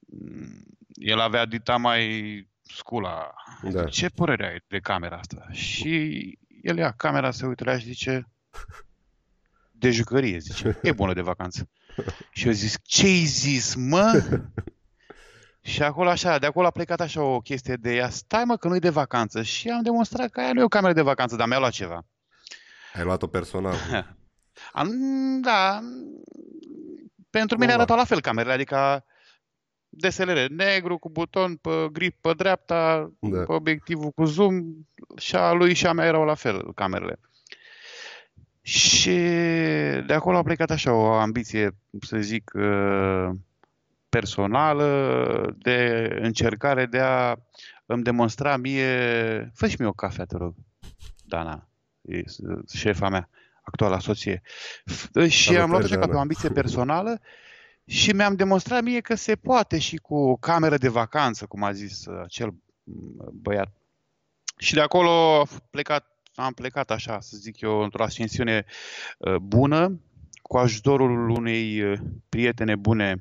Mm, 0.00 0.64
El 0.94 1.20
avea 1.20 1.44
dita 1.44 1.76
mai 1.76 2.48
scula. 2.62 3.34
Da. 3.62 3.84
Ce 3.84 4.08
părere 4.08 4.46
ai 4.46 4.64
de 4.68 4.78
camera 4.78 5.16
asta? 5.16 5.46
Și 5.50 6.38
el 6.62 6.76
ia 6.76 6.90
camera, 6.90 7.30
se 7.30 7.46
uită 7.46 7.64
la 7.64 7.70
ea 7.72 7.78
și 7.78 7.84
zice 7.84 8.28
de 9.70 9.90
jucărie, 9.90 10.38
zice. 10.38 10.78
E 10.82 10.92
bună 10.92 11.12
de 11.12 11.20
vacanță. 11.20 11.68
Și 12.32 12.46
eu 12.46 12.52
zic, 12.52 12.82
ce-ai 12.82 13.24
zis, 13.24 13.74
mă? 13.74 14.22
Și 15.62 15.82
acolo 15.82 16.08
așa, 16.08 16.38
de 16.38 16.46
acolo 16.46 16.66
a 16.66 16.70
plecat 16.70 17.00
așa 17.00 17.22
o 17.22 17.40
chestie 17.40 17.74
de 17.74 17.94
ea, 17.94 18.08
stai 18.08 18.44
mă 18.44 18.56
că 18.56 18.68
nu-i 18.68 18.80
de 18.80 18.88
vacanță. 18.90 19.42
Și 19.42 19.68
am 19.68 19.82
demonstrat 19.82 20.30
că 20.30 20.40
aia 20.40 20.52
nu 20.52 20.60
e 20.60 20.64
o 20.64 20.68
cameră 20.68 20.92
de 20.92 21.02
vacanță, 21.02 21.36
dar 21.36 21.48
mi-a 21.48 21.58
luat 21.58 21.72
ceva. 21.72 22.04
Ai 22.94 23.04
luat-o 23.04 23.26
personal. 23.26 23.74
Am, 24.72 24.90
da, 25.40 25.80
pentru 27.30 27.58
mine 27.58 27.72
arătau 27.72 27.96
la 27.96 28.04
fel 28.04 28.20
camerele, 28.20 28.52
adică 28.52 29.04
DSLR 29.88 30.46
negru 30.48 30.98
cu 30.98 31.10
buton 31.10 31.56
pe 31.56 31.88
grip 31.92 32.20
pe 32.20 32.32
dreapta, 32.36 33.12
Da. 33.18 33.42
pe 33.42 33.52
obiectivul 33.52 34.10
cu 34.10 34.24
zoom 34.24 34.62
și 35.16 35.36
a 35.36 35.52
lui 35.52 35.74
și 35.74 35.86
a 35.86 35.92
mea 35.92 36.06
erau 36.06 36.24
la 36.24 36.34
fel 36.34 36.72
camerele. 36.74 37.20
Și 38.62 39.18
de 40.06 40.12
acolo 40.12 40.36
a 40.36 40.42
plecat 40.42 40.70
așa 40.70 40.92
o 40.92 41.12
ambiție, 41.12 41.76
să 42.00 42.18
zic, 42.18 42.50
uh, 42.54 43.30
personală 44.18 45.54
de 45.58 46.08
încercare 46.20 46.86
de 46.86 46.98
a 46.98 47.36
îmi 47.86 48.02
demonstra 48.02 48.56
mie... 48.56 49.50
Fă 49.54 49.66
și 49.68 49.76
mie 49.78 49.88
o 49.88 49.92
cafea, 49.92 50.24
te 50.24 50.36
rog, 50.36 50.54
Dana, 51.24 51.68
e 52.02 52.22
șefa 52.74 53.08
mea, 53.08 53.28
actuala 53.62 53.98
soție. 53.98 54.42
F- 54.90 55.28
Și 55.28 55.56
am 55.56 55.70
luat 55.70 55.82
așa 55.82 55.94
ca 55.94 56.00
Dana. 56.00 56.12
pe 56.12 56.16
o 56.16 56.20
ambiție 56.20 56.48
personală 56.60 57.20
și 57.84 58.12
mi-am 58.12 58.34
demonstrat 58.34 58.82
mie 58.82 59.00
că 59.00 59.14
se 59.14 59.36
poate 59.36 59.78
și 59.78 59.96
cu 59.96 60.14
o 60.14 60.36
cameră 60.36 60.76
de 60.76 60.88
vacanță, 60.88 61.46
cum 61.46 61.62
a 61.62 61.72
zis 61.72 62.06
uh, 62.06 62.20
acel 62.24 62.54
mm, 62.82 63.30
băiat. 63.32 63.72
Și 64.58 64.74
de 64.74 64.80
acolo 64.80 65.40
a 65.40 65.46
f- 65.46 65.70
plecat, 65.70 66.06
am 66.34 66.52
plecat 66.52 66.90
așa, 66.90 67.20
să 67.20 67.36
zic 67.36 67.60
eu, 67.60 67.78
într-o 67.82 68.02
ascensiune 68.02 68.64
uh, 69.18 69.36
bună, 69.36 70.00
cu 70.42 70.56
ajutorul 70.58 71.28
unei 71.30 71.82
uh, 71.82 71.98
prietene 72.28 72.76
bune, 72.76 73.20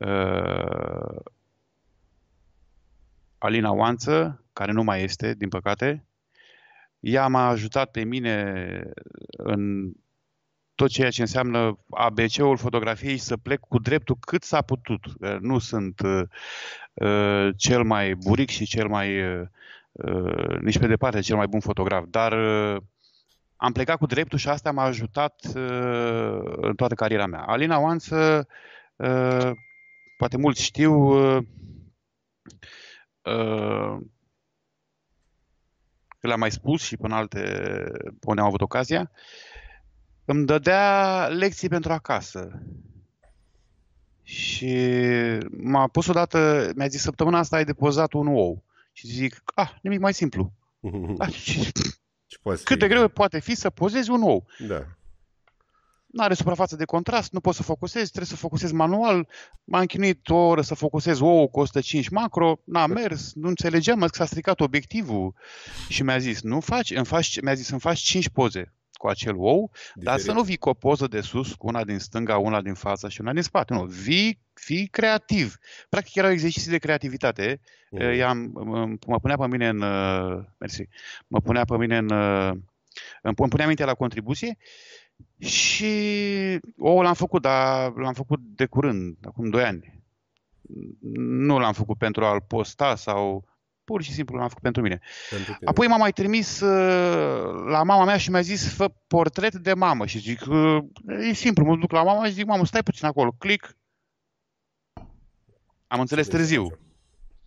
uh, 0.00 1.16
Alina 3.38 3.72
Oanță, 3.72 4.44
care 4.52 4.72
nu 4.72 4.82
mai 4.82 5.02
este, 5.02 5.34
din 5.34 5.48
păcate, 5.48 6.04
ea 7.00 7.26
m-a 7.26 7.48
ajutat 7.48 7.90
pe 7.90 8.04
mine 8.04 8.82
în 9.30 9.92
tot 10.74 10.88
ceea 10.88 11.10
ce 11.10 11.20
înseamnă 11.20 11.78
ABC-ul 11.90 12.56
fotografiei 12.56 13.16
și 13.16 13.22
să 13.22 13.36
plec 13.36 13.60
cu 13.60 13.78
dreptul 13.78 14.16
cât 14.20 14.42
s-a 14.42 14.62
putut. 14.62 15.04
Uh, 15.20 15.36
Nu 15.40 15.58
sunt 15.58 16.00
uh, 16.00 16.22
uh, 16.94 17.48
cel 17.56 17.82
mai 17.82 18.14
buric 18.14 18.50
și 18.50 18.64
cel 18.66 18.88
mai, 18.88 19.38
uh, 19.40 19.46
uh, 19.92 20.58
nici 20.60 20.78
pe 20.78 20.86
departe, 20.86 21.20
cel 21.20 21.36
mai 21.36 21.46
bun 21.46 21.60
fotograf, 21.60 22.04
dar 22.08 22.32
uh, 22.32 22.82
am 23.56 23.72
plecat 23.72 23.98
cu 23.98 24.06
dreptul 24.06 24.38
și 24.38 24.48
asta 24.48 24.70
m-a 24.72 24.82
ajutat 24.82 25.34
uh, 25.54 26.40
în 26.56 26.74
toată 26.74 26.94
cariera 26.94 27.26
mea. 27.26 27.40
Alina 27.40 27.78
Oanță, 27.78 28.46
uh, 28.96 29.50
poate 30.20 30.36
mulți 30.36 30.62
știu, 30.62 30.92
uh, 30.92 31.42
uh, 33.22 33.98
că 36.18 36.26
le-am 36.26 36.38
mai 36.38 36.50
spus 36.50 36.82
și 36.82 36.96
până 36.96 37.14
alte, 37.14 37.40
pe 38.02 38.26
unde 38.26 38.40
am 38.40 38.46
avut 38.46 38.60
ocazia, 38.60 39.10
îmi 40.24 40.46
dădea 40.46 41.26
lecții 41.26 41.68
pentru 41.68 41.92
acasă. 41.92 42.62
Și 44.22 44.76
m-a 45.50 45.88
pus 45.88 46.06
odată, 46.06 46.70
mi-a 46.74 46.88
zis, 46.88 47.02
săptămâna 47.02 47.38
asta 47.38 47.56
ai 47.56 47.64
depozat 47.64 48.12
un 48.12 48.26
ou. 48.26 48.64
Și 48.92 49.06
zic, 49.06 49.42
ah, 49.54 49.70
nimic 49.82 50.00
mai 50.00 50.14
simplu. 50.14 50.52
Ah, 51.18 51.32
și 51.32 51.62
Și 52.26 52.40
poate 52.42 52.62
cât 52.64 52.78
de 52.78 52.88
greu 52.88 53.08
poate 53.08 53.38
fi 53.38 53.54
să 53.54 53.70
pozezi 53.70 54.10
un 54.10 54.22
ou. 54.22 54.46
Da. 54.66 54.86
Nu 56.12 56.24
are 56.24 56.34
suprafață 56.34 56.76
de 56.76 56.84
contrast, 56.84 57.32
nu 57.32 57.40
poți 57.40 57.56
să 57.56 57.62
focusezi, 57.62 58.08
trebuie 58.08 58.30
să 58.30 58.36
focusezi 58.36 58.74
manual. 58.74 59.28
M-am 59.64 59.84
chinuit 59.84 60.28
o 60.28 60.34
oră 60.34 60.60
să 60.60 60.74
focusez 60.74 61.20
ou 61.20 61.48
cu 61.48 61.60
105 61.60 62.08
macro, 62.08 62.60
n-a 62.64 62.86
mers, 62.86 63.32
nu 63.34 63.48
înțelegeam, 63.48 63.98
mă, 63.98 64.06
că 64.06 64.14
s-a 64.14 64.24
stricat 64.24 64.60
obiectivul. 64.60 65.34
Și 65.88 66.02
mi-a 66.02 66.18
zis, 66.18 66.42
nu 66.42 66.60
faci, 66.60 66.90
îmi 66.90 67.06
faci, 67.06 67.40
mi-a 67.40 67.54
zis, 67.54 67.68
îmi 67.68 67.80
faci 67.80 67.98
5 67.98 68.28
poze 68.28 68.74
cu 68.92 69.06
acel 69.06 69.34
ou, 69.38 69.70
dar 69.94 70.18
să 70.18 70.32
nu 70.32 70.42
vii 70.42 70.56
cu 70.56 70.68
o 70.68 70.74
poză 70.74 71.06
de 71.06 71.20
sus, 71.20 71.54
cu 71.54 71.66
una 71.66 71.84
din 71.84 71.98
stânga, 71.98 72.38
una 72.38 72.60
din 72.60 72.74
față 72.74 73.08
și 73.08 73.20
una 73.20 73.32
din 73.32 73.42
spate. 73.42 73.74
Nu, 73.74 73.84
vii, 73.84 74.40
fii 74.54 74.86
creativ. 74.86 75.56
Practic 75.88 76.14
erau 76.14 76.30
exerciții 76.30 76.70
de 76.70 76.78
creativitate. 76.78 77.60
Mhm. 77.90 78.04
Mm. 78.04 78.12
I-am, 78.12 78.50
mă, 78.52 78.86
mă 79.06 79.18
punea 79.18 79.36
pe 79.36 79.46
mine 79.46 79.68
în... 79.68 79.80
uh, 79.80 80.44
Mersi. 80.58 80.88
Mă 81.26 81.40
punea 81.40 81.64
pe 81.64 81.76
mine 81.76 81.96
în... 81.96 82.10
uh, 82.10 82.52
Îmi 83.22 83.34
îmi 83.36 83.48
punea 83.48 83.66
mintea 83.66 83.86
la 83.86 83.94
contribuție 83.94 84.56
și 85.38 85.92
ou 86.78 87.00
l-am 87.02 87.14
făcut, 87.14 87.42
dar 87.42 87.92
l-am 87.92 88.12
făcut 88.12 88.40
de 88.42 88.66
curând, 88.66 89.16
acum 89.24 89.50
2 89.50 89.64
ani. 89.64 90.02
Nu 91.20 91.58
l-am 91.58 91.72
făcut 91.72 91.98
pentru 91.98 92.24
a-l 92.24 92.40
posta 92.40 92.96
sau 92.96 93.48
pur 93.84 94.02
și 94.02 94.12
simplu 94.12 94.36
l-am 94.36 94.48
făcut 94.48 94.62
pentru 94.62 94.82
mine. 94.82 95.00
Pentru 95.30 95.52
tine. 95.52 95.70
Apoi 95.70 95.86
m-a 95.86 95.96
mai 95.96 96.12
trimis 96.12 96.60
uh, 96.60 97.64
la 97.66 97.82
mama 97.82 98.04
mea 98.04 98.16
și 98.16 98.30
mi-a 98.30 98.40
zis 98.40 98.74
fă 98.74 98.88
portret 99.06 99.54
de 99.54 99.74
mamă 99.74 100.06
și 100.06 100.18
zic 100.18 100.46
uh, 100.48 100.84
e 101.28 101.32
simplu, 101.32 101.64
mă 101.64 101.76
duc 101.76 101.92
la 101.92 102.02
mama 102.02 102.26
și 102.26 102.32
zic 102.32 102.46
mamă 102.46 102.64
stai 102.64 102.82
puțin 102.82 103.06
acolo, 103.06 103.34
click. 103.38 103.76
Am 105.86 106.00
înțeles 106.00 106.26
târziu 106.26 106.78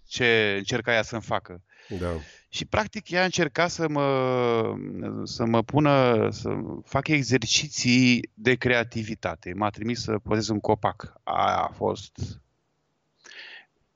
ce 0.07 0.55
încerca 0.57 0.93
ea 0.93 1.01
să-mi 1.01 1.21
facă. 1.21 1.63
Da. 1.99 2.07
Și 2.53 2.65
practic 2.65 3.09
ea 3.09 3.23
încerca 3.23 3.67
să 3.67 3.87
mă, 3.87 4.75
să 5.23 5.45
mă 5.45 5.61
pună, 5.61 6.29
să 6.31 6.49
fac 6.85 7.07
exerciții 7.07 8.29
de 8.33 8.55
creativitate. 8.55 9.53
M-a 9.53 9.69
trimis 9.69 10.01
să 10.01 10.19
pozez 10.19 10.47
un 10.47 10.59
copac. 10.59 11.13
Aia 11.23 11.57
a 11.57 11.67
fost... 11.67 12.19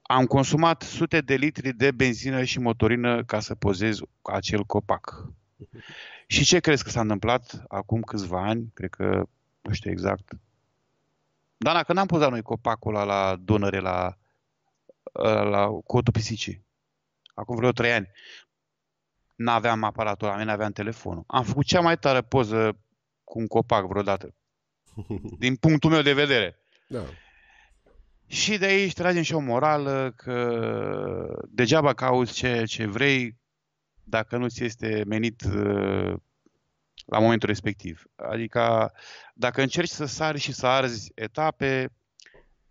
Am 0.01 0.25
consumat 0.25 0.81
sute 0.81 1.21
de 1.21 1.35
litri 1.35 1.73
de 1.73 1.91
benzină 1.91 2.43
și 2.43 2.59
motorină 2.59 3.23
ca 3.23 3.39
să 3.39 3.55
pozez 3.55 3.99
acel 4.21 4.63
copac. 4.63 5.31
Și 6.27 6.43
ce 6.43 6.59
crezi 6.59 6.83
că 6.83 6.89
s-a 6.89 7.01
întâmplat 7.01 7.63
acum 7.67 8.01
câțiva 8.01 8.47
ani? 8.47 8.71
Cred 8.73 8.89
că, 8.89 9.27
nu 9.61 9.73
știu 9.73 9.91
exact. 9.91 10.31
Dana, 11.57 11.83
că 11.83 11.93
n-am 11.93 12.07
pozat 12.07 12.29
noi 12.29 12.41
copacul 12.41 12.95
ăla 12.95 13.03
la 13.03 13.35
Dunăre, 13.35 13.79
la, 13.79 14.17
la 15.43 15.67
Cotul 15.85 16.13
Pisicii. 16.13 16.65
Acum 17.33 17.55
vreo 17.55 17.71
trei 17.71 17.91
ani. 17.91 18.09
N-aveam 19.38 19.84
aparatul 19.84 20.28
la 20.28 20.36
mine, 20.36 20.52
aveam 20.52 20.71
telefonul. 20.71 21.23
Am 21.28 21.43
făcut 21.43 21.65
cea 21.65 21.82
mai 21.82 21.97
tare 21.97 22.21
poză 22.21 22.78
cu 23.23 23.39
un 23.39 23.47
copac 23.47 23.88
vreodată. 23.88 24.36
Din 25.39 25.56
punctul 25.56 25.89
meu 25.89 26.02
de 26.02 26.13
vedere. 26.13 26.60
Da. 26.88 27.04
Și 28.28 28.58
de 28.58 28.65
aici 28.65 28.93
tragem 28.93 29.21
și 29.21 29.34
o 29.34 29.39
morală 29.39 30.13
că 30.15 31.45
degeaba 31.50 31.93
cauți 31.93 32.34
ceea 32.34 32.65
ce 32.65 32.86
vrei 32.86 33.38
dacă 34.04 34.38
nu 34.38 34.47
ți 34.47 34.63
este 34.63 35.04
menit 35.08 35.43
uh, 35.43 36.13
la 37.06 37.19
momentul 37.19 37.47
respectiv. 37.47 38.04
Adică 38.15 38.93
dacă 39.34 39.62
încerci 39.62 39.89
să 39.89 40.06
sari 40.06 40.39
și 40.39 40.54
să 40.54 40.67
arzi 40.67 41.12
etape, 41.15 41.93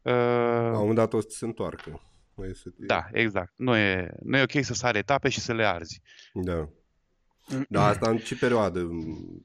uh, 0.03 0.13
La 0.13 0.67
un 0.67 0.79
moment 0.79 0.95
dat 0.95 1.13
o 1.13 1.21
să 1.21 1.29
se 1.31 1.45
întoarcă. 1.45 2.01
Nu 2.37 2.45
e 2.45 2.53
să- 2.53 2.71
da, 2.77 3.07
exact. 3.13 3.53
Nu 3.57 3.77
e, 3.77 4.11
nu 4.23 4.37
e 4.37 4.43
ok 4.43 4.65
să 4.65 4.75
sari 4.75 4.99
etape 4.99 5.29
și 5.29 5.41
să 5.41 5.53
le 5.53 5.65
arzi. 5.67 6.01
Da. 6.33 6.69
Da, 7.69 7.87
asta 7.87 8.11
în 8.11 8.17
ce 8.19 8.37
perioadă 8.37 8.89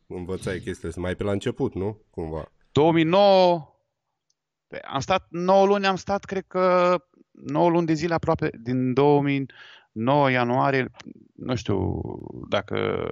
învățai 0.08 0.60
chestiile 0.60 0.88
astea? 0.88 1.02
Mai 1.04 1.16
pe 1.16 1.24
la 1.24 1.32
început, 1.32 1.74
nu? 1.76 2.02
Cumva. 2.10 2.52
2009, 2.72 3.76
pe- 4.68 4.80
am 4.80 5.00
stat 5.00 5.28
9 5.30 5.66
luni, 5.66 5.86
am 5.86 5.96
stat, 5.96 6.24
cred 6.24 6.44
că 6.48 6.96
9 7.32 7.70
luni 7.70 7.86
de 7.86 7.94
zile 7.94 8.14
aproape, 8.14 8.50
din 8.62 8.94
2009 8.94 10.32
ianuarie, 10.32 10.92
nu 11.36 11.56
știu 11.56 12.02
dacă 12.50 13.08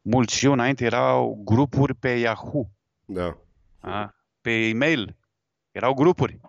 mulți 0.00 0.36
știu, 0.36 0.52
înainte 0.52 0.84
erau 0.84 1.40
grupuri 1.44 1.94
pe 1.94 2.08
Yahoo, 2.08 2.70
Da. 3.04 3.38
a? 3.80 4.14
pe 4.40 4.50
e-mail, 4.50 5.16
erau 5.70 5.94
grupuri. 5.94 6.40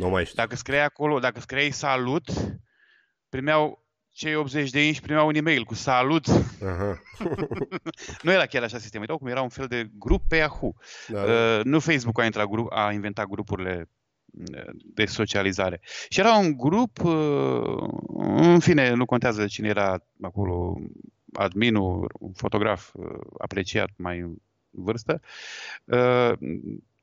Nu 0.00 0.08
mai 0.08 0.24
știu. 0.24 0.36
Dacă 0.36 0.56
scriai 0.56 0.84
acolo, 0.84 1.18
dacă 1.18 1.40
scriai 1.40 1.70
salut, 1.70 2.28
primeau 3.28 3.84
cei 4.10 4.34
80 4.34 4.70
de 4.70 4.86
inși 4.86 5.00
primeau 5.00 5.26
un 5.26 5.34
e-mail 5.34 5.64
cu 5.64 5.74
salut. 5.74 6.26
Aha. 6.64 7.02
nu 8.22 8.32
era 8.32 8.46
chiar 8.46 8.62
așa 8.62 8.78
sistemul, 8.78 9.06
erau 9.06 9.18
cum 9.18 9.26
era 9.26 9.42
un 9.42 9.48
fel 9.48 9.66
de 9.66 9.90
grup 9.98 10.28
pe 10.28 10.36
Yahoo. 10.36 10.74
Da, 11.08 11.24
da. 11.24 11.32
Uh, 11.32 11.64
nu 11.64 11.78
Facebook 11.78 12.18
a, 12.20 12.24
intrat 12.24 12.46
grup, 12.46 12.72
a 12.72 12.92
inventat 12.92 13.26
grupurile 13.26 13.88
uh, 14.54 14.70
de 14.94 15.06
socializare. 15.06 15.80
Și 16.08 16.20
era 16.20 16.36
un 16.36 16.56
grup, 16.56 17.04
uh, 17.04 17.88
în 18.36 18.58
fine, 18.58 18.92
nu 18.92 19.04
contează 19.04 19.46
cine 19.46 19.68
era 19.68 20.04
acolo, 20.20 20.80
adminul, 21.32 22.12
un 22.18 22.32
fotograf 22.32 22.90
uh, 22.92 23.20
apreciat 23.38 23.90
mai 23.96 24.18
în 24.18 24.36
vârstă. 24.70 25.20
Uh, 25.84 26.32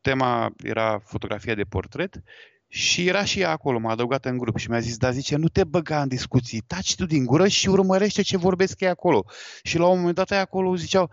tema 0.02 0.54
era 0.64 1.00
fotografia 1.00 1.56
de 1.56 1.64
portret 1.64 2.22
și 2.67 3.08
era 3.08 3.23
și 3.23 3.39
ea 3.39 3.51
acolo, 3.51 3.80
m-a 3.80 3.91
adăugat 3.91 4.25
în 4.25 4.38
grup 4.38 4.58
și 4.58 4.69
mi-a 4.69 4.80
zis, 4.80 4.97
da, 4.97 5.12
zice, 5.12 5.36
nu 5.36 5.47
te 5.47 5.63
băga 5.63 6.01
în 6.01 6.08
discuții, 6.08 6.63
taci 6.67 6.95
tu 6.95 7.06
din 7.06 7.25
gură 7.25 7.47
și 7.47 7.69
urmărește 7.69 8.21
ce 8.21 8.38
vorbesc 8.38 8.80
ei 8.80 8.88
acolo. 8.88 9.25
Și 9.63 9.77
la 9.77 9.88
un 9.88 9.97
moment 9.97 10.15
dat 10.15 10.32
ei 10.32 10.38
acolo 10.38 10.75
ziceau, 10.75 11.12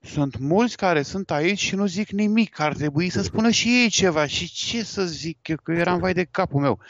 sunt 0.00 0.38
mulți 0.38 0.76
care 0.76 1.02
sunt 1.02 1.30
aici 1.30 1.58
și 1.58 1.74
nu 1.74 1.86
zic 1.86 2.10
nimic, 2.10 2.60
ar 2.60 2.74
trebui 2.74 3.08
să 3.08 3.22
spună 3.22 3.50
și 3.50 3.68
ei 3.68 3.88
ceva. 3.88 4.26
Și 4.26 4.52
ce 4.52 4.84
să 4.84 5.04
zic 5.04 5.48
eu, 5.48 5.56
că 5.62 5.72
eram 5.72 5.98
vai 5.98 6.12
de 6.12 6.24
capul 6.24 6.60
meu. 6.60 6.78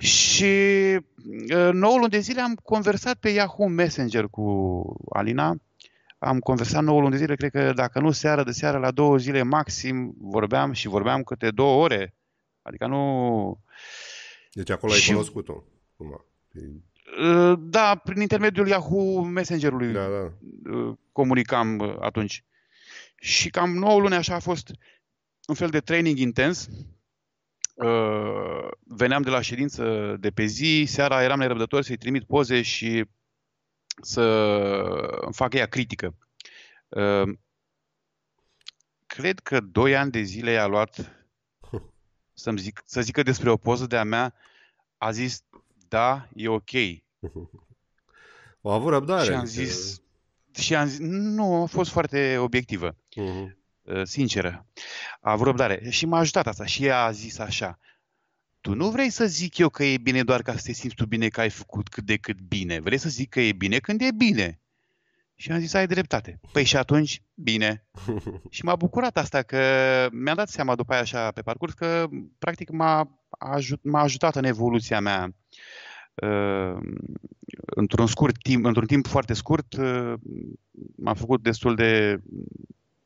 Și 0.00 0.44
uh, 1.54 1.72
9 1.72 1.96
luni 1.98 2.10
de 2.10 2.18
zile 2.18 2.40
am 2.40 2.54
conversat 2.54 3.14
pe 3.14 3.28
Yahoo 3.28 3.66
Messenger 3.66 4.24
cu 4.24 4.96
Alina. 5.08 5.56
Am 6.18 6.38
conversat 6.38 6.82
9 6.82 7.00
luni 7.00 7.10
de 7.10 7.16
zile, 7.16 7.34
cred 7.34 7.50
că 7.50 7.72
dacă 7.72 8.00
nu 8.00 8.10
seara 8.10 8.44
de 8.44 8.50
seară, 8.50 8.78
la 8.78 8.90
două 8.90 9.16
zile 9.16 9.42
maxim, 9.42 10.14
vorbeam 10.18 10.72
și 10.72 10.88
vorbeam 10.88 11.22
câte 11.22 11.50
două 11.50 11.82
ore. 11.82 12.14
Adică 12.62 12.86
nu... 12.86 13.64
Deci 14.52 14.70
acolo 14.70 14.92
ai 14.92 14.98
Și- 14.98 15.10
cunoscut-o. 15.10 15.64
Cumva. 15.96 16.24
Uh, 17.20 17.58
Da, 17.58 17.94
prin 18.04 18.20
intermediul 18.20 18.68
Yahoo 18.68 19.22
Messengerului 19.22 19.92
Da, 19.92 20.06
da. 20.08 20.32
uh, 20.76 20.96
comunicam 21.12 21.78
uh, 21.78 21.96
atunci. 22.00 22.44
Și 23.16 23.50
cam 23.50 23.70
9 23.74 24.00
luni 24.00 24.14
așa 24.14 24.34
a 24.34 24.38
fost 24.38 24.70
un 25.46 25.54
fel 25.54 25.68
de 25.68 25.80
training 25.80 26.18
intens. 26.18 26.68
Uh, 27.74 28.68
Veneam 28.84 29.22
de 29.22 29.30
la 29.30 29.40
ședință 29.40 30.16
de 30.20 30.30
pe 30.30 30.44
zi, 30.44 30.84
seara 30.88 31.22
eram 31.22 31.38
nerăbdător 31.38 31.82
să-i 31.82 31.96
trimit 31.96 32.24
poze 32.26 32.62
și 32.62 33.04
să 34.02 34.20
îmi 35.20 35.34
fac 35.34 35.54
ea 35.54 35.66
critică. 35.66 36.16
Uh, 36.88 37.28
Cred 39.06 39.38
că 39.38 39.60
2 39.60 39.96
ani 39.96 40.10
de 40.10 40.20
zile 40.22 40.50
i-a 40.50 40.66
luat 40.66 41.19
să-mi 42.40 42.58
zic, 42.58 42.82
să 42.84 43.00
zică 43.00 43.22
despre 43.22 43.50
o 43.50 43.56
poză 43.56 43.86
de-a 43.86 44.04
mea, 44.04 44.34
a 44.98 45.10
zis, 45.10 45.42
da, 45.88 46.28
e 46.34 46.48
ok. 46.48 46.70
Au 48.62 48.70
avut 48.70 48.90
răbdare. 48.92 49.24
Și 49.24 49.30
am 49.30 49.38
adică- 49.38 49.62
zis, 49.62 50.00
și 50.54 50.74
am 50.74 50.86
zis, 50.86 50.98
nu, 50.98 51.62
a 51.62 51.66
fost 51.66 51.90
foarte 51.90 52.36
obiectivă, 52.38 52.96
Mhm. 53.16 53.58
uh, 53.82 54.02
sinceră. 54.04 54.66
A 55.20 55.30
avut 55.30 55.46
răbdare. 55.46 55.90
Și 55.90 56.06
m-a 56.06 56.18
ajutat 56.18 56.46
asta. 56.46 56.64
Și 56.66 56.84
ea 56.84 57.02
a 57.04 57.10
zis 57.10 57.38
așa, 57.38 57.78
tu 58.60 58.74
nu 58.74 58.90
vrei 58.90 59.10
să 59.10 59.26
zic 59.26 59.58
eu 59.58 59.68
că 59.68 59.84
e 59.84 59.98
bine 59.98 60.22
doar 60.22 60.42
ca 60.42 60.56
să 60.56 60.62
te 60.64 60.72
simți 60.72 60.94
tu 60.94 61.06
bine 61.06 61.28
că 61.28 61.40
ai 61.40 61.50
făcut 61.50 61.88
cât 61.88 62.04
de 62.04 62.16
cât 62.16 62.40
bine. 62.40 62.80
Vrei 62.80 62.98
să 62.98 63.08
zic 63.08 63.28
că 63.28 63.40
e 63.40 63.52
bine 63.52 63.78
când 63.78 64.00
e 64.00 64.12
bine. 64.16 64.60
Și 65.40 65.52
am 65.52 65.58
zis, 65.58 65.74
ai 65.74 65.86
dreptate. 65.86 66.40
Păi 66.52 66.64
și 66.64 66.76
atunci, 66.76 67.22
bine. 67.34 67.84
și 68.50 68.64
m-a 68.64 68.76
bucurat 68.76 69.16
asta 69.16 69.42
că 69.42 69.58
mi-am 70.12 70.36
dat 70.36 70.48
seama 70.48 70.74
după 70.74 70.92
aia 70.92 71.00
așa 71.00 71.30
pe 71.30 71.42
parcurs 71.42 71.72
că 71.72 72.08
practic 72.38 72.70
m-a, 72.70 73.24
ajut, 73.38 73.80
m-a 73.82 74.00
ajutat 74.00 74.36
în 74.36 74.44
evoluția 74.44 75.00
mea 75.00 75.34
uh, 76.14 76.78
într-un 77.54 78.06
scurt 78.06 78.42
timp, 78.42 78.64
într-un 78.64 78.86
timp 78.86 79.06
foarte 79.06 79.34
scurt, 79.34 79.72
uh, 79.72 80.12
m-a 80.96 81.14
făcut 81.14 81.42
destul 81.42 81.74
de... 81.74 82.20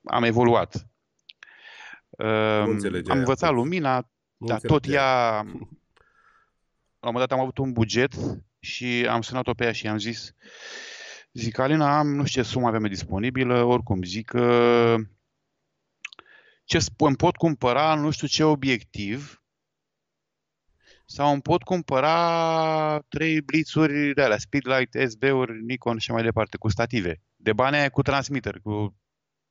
am 0.05 0.23
evoluat. 0.23 0.87
Uh, 2.11 2.27
am 2.61 2.71
înțelegeai 2.71 3.19
învățat 3.19 3.49
atunci. 3.49 3.63
lumina, 3.63 4.09
Nu 4.37 4.47
dar 4.47 4.61
tot 4.61 4.85
înțelegeai. 4.85 5.05
ea... 5.05 5.43
La 7.01 7.11
un 7.11 7.17
moment 7.17 7.29
dat 7.29 7.39
am 7.39 7.45
avut 7.45 7.59
un 7.59 7.73
buget 7.73 8.15
și 8.59 9.07
am 9.11 9.23
sunat-o 9.23 9.55
pe 9.55 9.65
ea 9.65 9.73
și 9.73 9.85
i-am 9.85 9.99
zis 9.99 10.35
Zic, 11.35 11.59
Alina, 11.59 11.99
am 11.99 12.15
nu 12.15 12.25
știu 12.25 12.43
ce 12.43 12.49
sumă 12.49 12.67
avem 12.67 12.83
disponibilă, 12.83 13.63
oricum 13.63 14.03
zic 14.03 14.27
că 14.27 14.97
ce 16.65 16.79
sp- 16.79 17.07
îmi 17.07 17.17
pot 17.17 17.37
cumpăra 17.37 17.95
nu 17.95 18.11
știu 18.11 18.27
ce 18.27 18.45
obiectiv 18.45 19.43
sau 21.07 21.33
îmi 21.33 21.43
pot 21.43 21.63
cumpăra 21.63 22.99
trei 23.09 23.41
blițuri 23.41 24.15
de 24.15 24.23
alea, 24.23 24.39
Speedlight, 24.39 25.11
SB-uri, 25.11 25.65
Nikon 25.65 25.99
și 25.99 26.11
mai 26.11 26.23
departe, 26.23 26.57
cu 26.57 26.69
stative. 26.69 27.23
De 27.37 27.53
bani 27.53 27.77
aia 27.77 27.89
cu 27.89 28.03
transmitter, 28.03 28.61
cu 28.63 28.97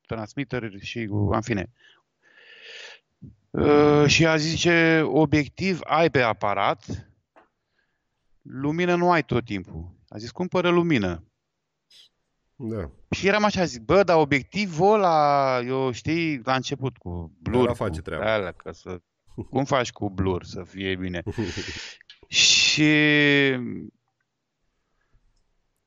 transmitter 0.08 0.72
și 0.80 1.06
cu, 1.06 1.30
în 1.32 1.42
fine. 1.42 1.72
Uh, 3.50 4.06
și 4.08 4.28
a 4.28 4.38
zis 4.38 4.60
ce 4.60 5.02
obiectiv 5.02 5.80
ai 5.84 6.10
pe 6.10 6.22
aparat, 6.22 7.10
lumină 8.42 8.96
nu 8.96 9.12
ai 9.12 9.24
tot 9.24 9.46
timpul. 9.46 9.96
A 10.08 10.18
zis, 10.18 10.32
cumpără 10.32 10.70
lumină. 10.70 11.28
Da. 12.56 12.90
Și 13.10 13.28
eram 13.28 13.44
așa, 13.44 13.64
zic, 13.64 13.82
bă, 13.82 14.04
dar 14.04 14.18
obiectivul 14.18 14.94
ăla, 14.94 15.60
eu 15.66 15.92
știi, 15.92 16.42
la 16.44 16.56
început 16.56 16.98
cu 16.98 17.38
blur. 17.42 17.64
Ăla 17.64 17.74
face 17.74 18.00
cu 18.00 18.02
treaba. 18.02 18.34
Alea, 18.34 18.52
că 18.52 18.72
să, 18.72 19.02
cum 19.50 19.64
faci 19.64 19.92
cu 19.92 20.10
blur 20.10 20.44
să 20.44 20.64
fie 20.64 20.96
bine? 20.96 21.24
și 22.28 22.94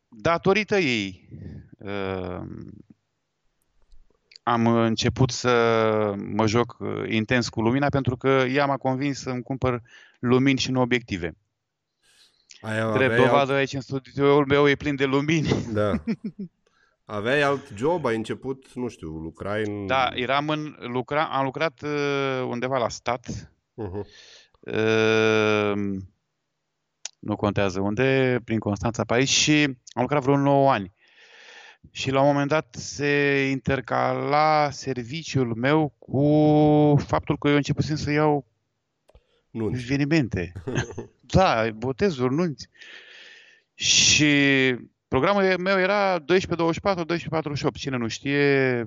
datorită 0.09 0.79
ei 0.79 1.29
uh, 1.79 2.41
am 4.43 4.67
început 4.67 5.31
să 5.31 5.53
mă 6.17 6.47
joc 6.47 6.77
uh, 6.79 6.89
intens 7.09 7.49
cu 7.49 7.61
lumina 7.61 7.89
pentru 7.89 8.17
că 8.17 8.29
ea 8.29 8.67
m-a 8.67 8.77
convins 8.77 9.21
să-mi 9.21 9.43
cumpăr 9.43 9.83
lumini 10.19 10.59
și 10.59 10.71
nu 10.71 10.81
obiective. 10.81 11.37
Aia 12.61 12.93
Drept 12.93 13.13
aveai 13.13 13.27
dovadă 13.27 13.51
alt... 13.51 13.59
aici 13.59 13.73
în 13.73 13.81
studioul 13.81 14.47
meu 14.47 14.69
e 14.69 14.75
plin 14.75 14.97
de 14.97 15.05
lumini. 15.05 15.49
Da. 15.73 15.93
Aveai 17.05 17.43
alt 17.43 17.73
job, 17.77 18.05
ai 18.05 18.17
început, 18.17 18.73
nu 18.75 18.89
știu, 18.89 19.09
lucrai 19.09 19.63
în... 19.67 19.87
Da, 19.87 20.09
eram 20.15 20.49
în, 20.49 20.77
lucra, 20.79 21.25
am 21.25 21.45
lucrat 21.45 21.83
uh, 21.83 22.47
undeva 22.49 22.79
la 22.79 22.89
stat. 22.89 23.27
Uh-huh. 23.83 24.07
Uh, 24.61 25.97
nu 27.19 27.37
contează 27.37 27.81
unde, 27.81 28.41
prin 28.45 28.59
Constanța 28.59 29.05
pe 29.05 29.15
aici 29.15 29.29
și 29.29 29.63
am 29.65 30.03
lucrat 30.03 30.23
vreo 30.23 30.37
9 30.37 30.73
ani. 30.73 30.93
Și 31.91 32.11
la 32.11 32.21
un 32.21 32.27
moment 32.27 32.49
dat 32.49 32.75
se 32.79 33.47
intercala 33.51 34.71
serviciul 34.71 35.55
meu 35.55 35.95
cu 35.99 36.95
faptul 37.07 37.39
că 37.39 37.49
eu 37.49 37.57
începusem 37.57 37.97
să 37.97 38.11
iau 38.11 38.47
Nunți. 39.57 39.83
evenimente. 39.83 40.53
da, 41.37 41.71
botezuri, 41.75 42.35
nunți. 42.35 42.69
Și 43.75 44.35
programul 45.09 45.59
meu 45.59 45.79
era 45.79 46.19
12-24, 46.21 46.23
12-48. 46.23 46.25
Cine 47.75 47.97
nu 47.97 48.09
știe, 48.09 48.85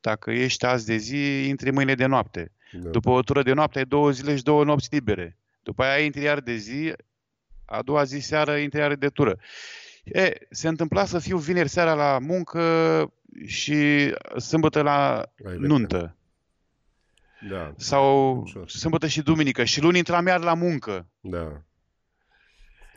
dacă 0.00 0.30
ești 0.30 0.64
azi 0.64 0.86
de 0.86 0.96
zi, 0.96 1.48
intri 1.48 1.70
mâine 1.70 1.94
de 1.94 2.06
noapte. 2.06 2.52
Da. 2.72 2.90
După 2.90 3.10
o 3.10 3.22
tură 3.22 3.42
de 3.42 3.52
noapte 3.52 3.78
ai 3.78 3.84
două 3.84 4.10
zile 4.10 4.36
și 4.36 4.42
două 4.42 4.64
nopți 4.64 4.88
libere. 4.90 5.38
După 5.62 5.82
aia 5.82 6.04
intri 6.04 6.22
iar 6.22 6.40
de 6.40 6.56
zi, 6.56 6.92
a 7.64 7.82
doua 7.82 8.04
zi 8.04 8.18
seară 8.18 8.56
intri 8.56 8.78
iar 8.78 8.94
de 8.94 9.08
tură. 9.08 9.38
E, 10.04 10.32
se 10.50 10.68
întâmpla 10.68 11.04
să 11.04 11.18
fiu 11.18 11.36
vineri 11.36 11.68
seara 11.68 11.94
la 11.94 12.18
muncă 12.18 13.12
și 13.46 14.10
sâmbătă 14.36 14.82
la 14.82 15.26
Ai 15.46 15.56
nuntă. 15.58 16.16
Da. 17.48 17.74
Sau 17.76 18.36
Ușor. 18.40 18.68
sâmbătă 18.68 19.06
și 19.06 19.22
duminică. 19.22 19.64
Și 19.64 19.80
luni 19.80 19.98
intram 19.98 20.26
iar 20.26 20.40
la 20.40 20.54
muncă. 20.54 21.08
Da. 21.20 21.62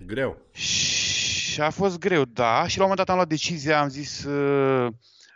Greu. 0.05 0.37
Și 0.53 1.61
a 1.61 1.69
fost 1.69 1.99
greu, 1.99 2.25
da. 2.25 2.67
Și 2.67 2.77
la 2.77 2.83
un 2.83 2.89
moment 2.89 2.97
dat 2.97 3.09
am 3.09 3.15
luat 3.15 3.27
decizia, 3.27 3.79
am 3.79 3.87
zis, 3.89 4.23
uh, 4.23 4.91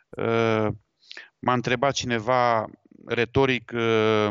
uh, 0.09 0.67
m-a 1.39 1.53
întrebat 1.53 1.93
cineva 1.93 2.67
retoric 3.05 3.71
uh, 3.75 4.29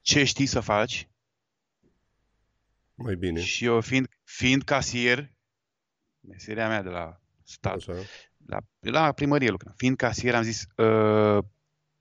ce 0.00 0.24
știi 0.24 0.46
să 0.46 0.60
faci 0.60 1.08
Mai 2.94 3.14
bine. 3.14 3.40
și 3.40 3.64
eu 3.64 3.80
fiind, 3.80 4.08
fiind 4.24 4.62
casier, 4.62 5.32
meseria 6.20 6.68
mea 6.68 6.82
de 6.82 6.88
la 6.88 7.20
stat, 7.42 7.74
Așa. 7.76 7.92
la, 8.46 8.58
la 8.80 9.12
primărie 9.12 9.48
lucram, 9.50 9.74
fiind 9.76 9.96
casier 9.96 10.34
am 10.34 10.42
zis, 10.42 10.66
uh, 10.76 11.44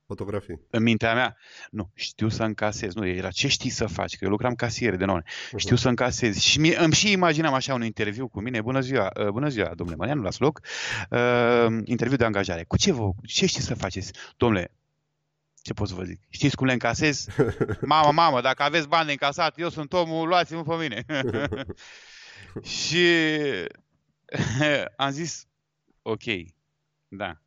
Fotografii. 0.05 0.61
în 0.69 0.83
mintea 0.83 1.13
mea, 1.13 1.37
nu, 1.71 1.91
știu 1.93 2.29
să 2.29 2.43
încasez. 2.43 2.93
Nu, 2.93 3.07
era 3.07 3.29
ce 3.29 3.47
știi 3.47 3.69
să 3.69 3.85
faci, 3.85 4.17
că 4.17 4.23
eu 4.23 4.29
lucram 4.29 4.55
casier 4.55 4.95
de 4.95 5.05
nou. 5.05 5.21
Știu 5.55 5.75
să 5.75 5.89
încasez. 5.89 6.37
Și 6.37 6.59
mi, 6.59 6.73
îmi 6.73 6.93
și 6.93 7.11
imaginam 7.11 7.53
așa 7.53 7.73
un 7.73 7.83
interviu 7.83 8.27
cu 8.27 8.41
mine. 8.41 8.61
Bună 8.61 8.79
ziua, 8.79 9.11
uh, 9.19 9.27
bună 9.27 9.49
ziua, 9.49 9.71
domnule 9.75 9.97
Marian, 9.97 10.17
nu 10.17 10.23
las 10.23 10.37
loc. 10.37 10.61
Uh, 11.09 11.77
interviu 11.83 12.17
de 12.17 12.25
angajare. 12.25 12.63
Cu 12.63 12.77
ce 12.77 12.91
vă, 12.91 13.09
ce 13.23 13.45
știți 13.45 13.65
să 13.65 13.75
faceți? 13.75 14.11
Domnule, 14.37 14.71
ce 15.61 15.73
pot 15.73 15.87
să 15.87 15.93
vă 15.93 16.03
zic? 16.03 16.21
Știți 16.29 16.55
cum 16.55 16.65
le 16.65 16.73
încasez? 16.73 17.27
Mamă, 17.81 18.11
mamă, 18.11 18.41
dacă 18.41 18.63
aveți 18.63 18.87
bani 18.87 19.05
de 19.05 19.11
încasat, 19.11 19.59
eu 19.59 19.69
sunt 19.69 19.93
omul, 19.93 20.27
luați-mă 20.27 20.63
pe 20.63 20.75
mine. 20.75 21.05
și 22.77 23.07
am 25.03 25.09
zis, 25.09 25.47
ok, 26.01 26.23
da. 27.07 27.39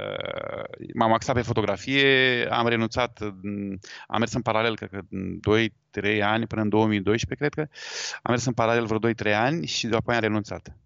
Uh, 0.00 0.88
m-am 0.94 1.12
axat 1.12 1.34
pe 1.34 1.42
fotografie, 1.42 2.46
am 2.50 2.68
renunțat, 2.68 3.18
mm, 3.42 3.78
am 4.06 4.18
mers 4.18 4.32
în 4.32 4.42
paralel, 4.42 4.76
cred 4.76 4.90
că 4.90 5.00
2-3 5.40 6.22
ani, 6.22 6.46
până 6.46 6.62
în 6.62 6.68
2012, 6.68 7.48
cred 7.48 7.66
că. 7.66 7.74
Am 8.22 8.30
mers 8.30 8.44
în 8.44 8.52
paralel 8.52 8.86
vreo 8.86 8.98
2-3 8.98 9.34
ani 9.34 9.66
și 9.66 9.86
după 9.86 10.10
aia 10.10 10.18
am 10.18 10.24
renunțat. 10.24 10.76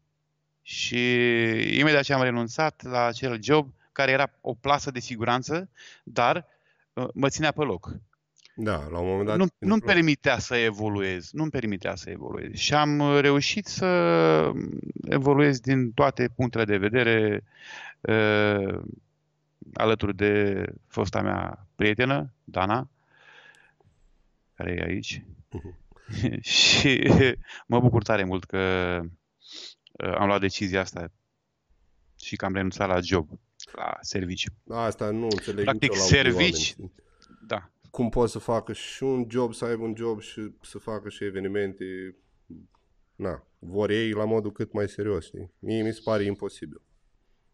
Și 0.63 0.99
imediat 1.79 2.03
ce 2.03 2.13
am 2.13 2.23
renunțat 2.23 2.83
la 2.83 3.05
acel 3.05 3.43
job, 3.43 3.73
care 3.93 4.11
era 4.11 4.31
o 4.41 4.55
plasă 4.55 4.91
de 4.91 5.01
siguranță, 5.01 5.69
dar 6.05 6.47
uh, 6.93 7.09
mă 7.15 7.29
ținea 7.29 7.53
pe 7.53 7.63
loc. 7.63 7.97
Da, 8.57 8.89
la 8.91 8.99
un 8.99 9.07
moment 9.07 9.27
dat... 9.27 9.37
Nu, 9.37 9.47
nu-mi 9.59 9.81
permitea 9.81 10.39
să 10.39 10.57
evoluez, 10.57 11.31
nu-mi 11.33 11.51
permitea 11.51 11.95
să 11.95 12.11
evoluez. 12.11 12.53
Și 12.55 12.75
am 12.75 12.99
uh, 12.99 13.21
reușit 13.21 13.67
să 13.67 14.53
evoluez 15.05 15.61
din 15.61 15.93
toate 15.93 16.29
punctele 16.37 16.65
de 16.65 16.77
vedere 16.77 17.45
uh, 18.01 18.83
alături 19.73 20.17
de 20.17 20.65
fosta 20.87 21.23
mea 21.23 21.67
prietenă, 21.75 22.33
Dana, 22.45 22.91
care 24.55 24.73
e 24.73 24.85
aici. 24.85 25.25
și 26.41 27.11
mă 27.67 27.81
bucur 27.81 28.03
tare 28.03 28.25
mult 28.25 28.45
că 28.45 28.59
uh, 29.93 30.15
am 30.19 30.27
luat 30.27 30.41
decizia 30.41 30.81
asta 30.81 31.13
și 32.21 32.37
că 32.37 32.45
am 32.45 32.55
renunțat 32.55 32.89
la 32.89 33.01
job, 33.01 33.29
la 33.73 33.97
serviciu. 34.01 34.53
Asta 34.69 35.11
nu 35.11 35.23
înțeleg 35.31 35.65
Practic, 35.65 35.91
nici 35.91 35.99
eu 35.99 36.03
la 36.03 36.09
servici, 36.09 36.75
oameni. 36.79 36.95
da. 37.47 37.69
Cum 37.91 38.09
poți 38.09 38.33
să 38.33 38.39
facă 38.39 38.73
și 38.73 39.03
un 39.03 39.27
job, 39.31 39.55
să 39.55 39.65
aibă 39.65 39.83
un 39.83 39.95
job 39.97 40.21
și 40.21 40.51
să 40.63 40.79
facă 40.79 41.09
și 41.09 41.25
evenimente. 41.25 42.17
Na, 43.15 43.47
vor 43.59 43.91
ei 43.91 44.11
la 44.11 44.25
modul 44.25 44.53
cât 44.53 44.73
mai 44.73 44.89
serios, 44.89 45.25
știi? 45.25 45.53
Mie 45.59 45.83
mi 45.83 45.93
se 45.93 46.01
pare 46.05 46.25
imposibil. 46.25 46.81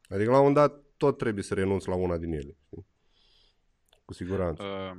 Adică 0.09 0.31
la 0.31 0.39
un 0.41 0.47
moment 0.47 0.55
dat 0.55 0.83
tot 1.01 1.19
trebuie 1.19 1.45
să 1.45 1.55
renunți 1.55 1.89
la 1.89 1.95
una 1.95 2.17
din 2.17 2.33
ele, 2.33 2.57
știi? 2.67 2.87
Cu 4.05 4.13
siguranță. 4.13 4.63
Uh, 4.63 4.97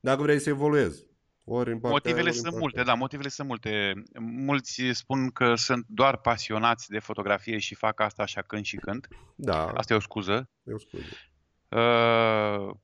Dacă 0.00 0.22
vrei 0.22 0.38
să 0.38 0.48
evoluezi. 0.48 1.10
Ori 1.44 1.70
în 1.70 1.80
partea 1.80 1.90
Motivele 1.90 2.20
aia, 2.20 2.28
ori 2.28 2.36
în 2.36 2.42
sunt 2.42 2.44
partea 2.44 2.60
multe, 2.60 2.76
aia. 2.76 2.86
da, 2.86 2.94
motivele 2.94 3.28
sunt 3.28 3.48
multe. 3.48 4.02
Mulți 4.20 4.82
spun 4.92 5.30
că 5.30 5.54
sunt 5.54 5.86
doar 5.88 6.16
pasionați 6.16 6.88
de 6.90 6.98
fotografie 6.98 7.58
și 7.58 7.74
fac 7.74 8.00
asta 8.00 8.22
așa 8.22 8.42
când 8.42 8.64
și 8.64 8.76
când. 8.76 9.08
Da. 9.34 9.66
Asta 9.66 9.92
e 9.92 9.96
o 9.96 10.00
scuză. 10.00 10.50
E 10.62 10.72
o 10.72 10.78
scuză. 10.78 11.04
Uh, 11.68 12.74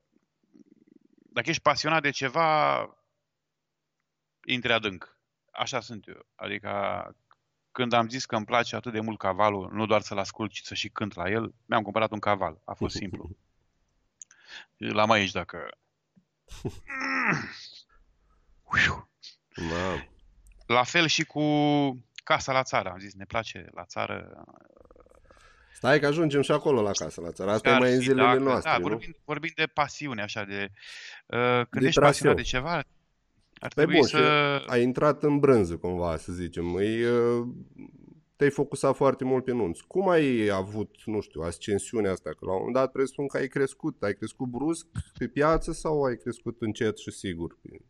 Dacă 1.33 1.49
ești 1.51 1.63
pasionat 1.63 2.03
de 2.03 2.11
ceva, 2.11 2.81
intri 4.47 4.73
adânc. 4.73 5.19
Așa 5.51 5.81
sunt 5.81 6.07
eu. 6.09 6.27
Adică 6.35 6.69
când 7.73 7.93
am 7.93 8.09
zis 8.09 8.25
că 8.27 8.37
îmi 8.37 8.45
place 8.45 8.77
atât 8.77 8.93
de 8.93 9.01
mult 9.01 9.19
cavalul, 9.19 9.71
nu 9.73 9.87
doar 9.87 10.01
să-l 10.01 10.19
ascult, 10.19 10.51
ci 10.53 10.61
să 10.63 10.75
și 10.75 10.89
cânt 10.89 11.15
la 11.15 11.31
el, 11.31 11.55
mi-am 11.67 11.83
cumpărat 11.83 12.11
un 12.13 12.19
caval. 12.19 12.61
A 12.65 12.73
fost 12.75 12.97
simplu. 13.01 13.31
L-am 14.77 15.11
aici 15.11 15.31
dacă... 15.33 15.69
Da. 19.71 20.05
La 20.67 20.83
fel 20.83 21.07
și 21.07 21.25
cu 21.25 21.43
casa 22.25 22.53
la 22.53 22.63
țară, 22.63 22.91
am 22.91 22.99
zis, 22.99 23.15
ne 23.15 23.25
place 23.25 23.67
la 23.75 23.85
țară. 23.85 24.45
Stai 25.73 26.01
că 26.01 26.07
ajungem 26.07 26.41
și 26.43 26.53
acolo 26.53 26.83
la 26.83 26.91
casă 26.91 27.21
la 27.21 27.33
țară. 27.33 27.51
Asta 27.51 27.69
e 27.69 27.73
Ar 27.73 27.79
mai 27.79 27.93
în 27.93 27.99
fi 27.99 28.05
zilele 28.05 28.27
dacă- 28.27 28.39
noastre, 28.39 28.71
da, 28.71 28.79
nu? 28.79 28.83
vorbim, 28.89 29.17
vorbim 29.25 29.53
de 29.55 29.67
pasiune, 29.67 30.23
așa, 30.23 30.45
de... 30.45 30.71
Uh, 31.27 31.39
când 31.69 31.83
De 31.83 31.87
ești 31.87 32.01
traseu. 32.01 32.01
pasionat 32.03 32.37
de 32.37 32.43
ceva, 32.43 32.83
ar 33.61 33.73
Păi 33.75 33.85
trebui 33.85 33.95
bun, 33.95 34.07
să... 34.07 34.59
și 34.63 34.71
ai 34.71 34.83
intrat 34.83 35.23
în 35.23 35.39
brânză 35.39 35.77
cumva, 35.77 36.17
să 36.17 36.33
zicem. 36.33 36.75
Îi, 36.75 37.05
uh, 37.05 37.47
te-ai 38.37 38.51
focusat 38.51 38.97
foarte 38.97 39.25
mult 39.25 39.45
pe 39.45 39.53
nunți. 39.53 39.87
Cum 39.87 40.09
ai 40.09 40.49
avut, 40.49 40.97
nu 41.05 41.21
știu, 41.21 41.41
ascensiunea 41.41 42.11
asta? 42.13 42.31
Că 42.31 42.39
la 42.41 42.51
un 42.51 42.57
moment 42.57 42.75
dat 42.75 42.93
presupun 42.93 43.27
că 43.27 43.37
ai 43.37 43.49
crescut. 43.49 44.03
Ai 44.03 44.15
crescut 44.15 44.49
brusc 44.49 44.87
pe 45.19 45.29
piață 45.29 45.73
sau 45.73 46.03
ai 46.03 46.17
crescut 46.17 46.61
încet 46.61 46.99
și 46.99 47.11
sigur? 47.11 47.59
Pe... 47.63 47.81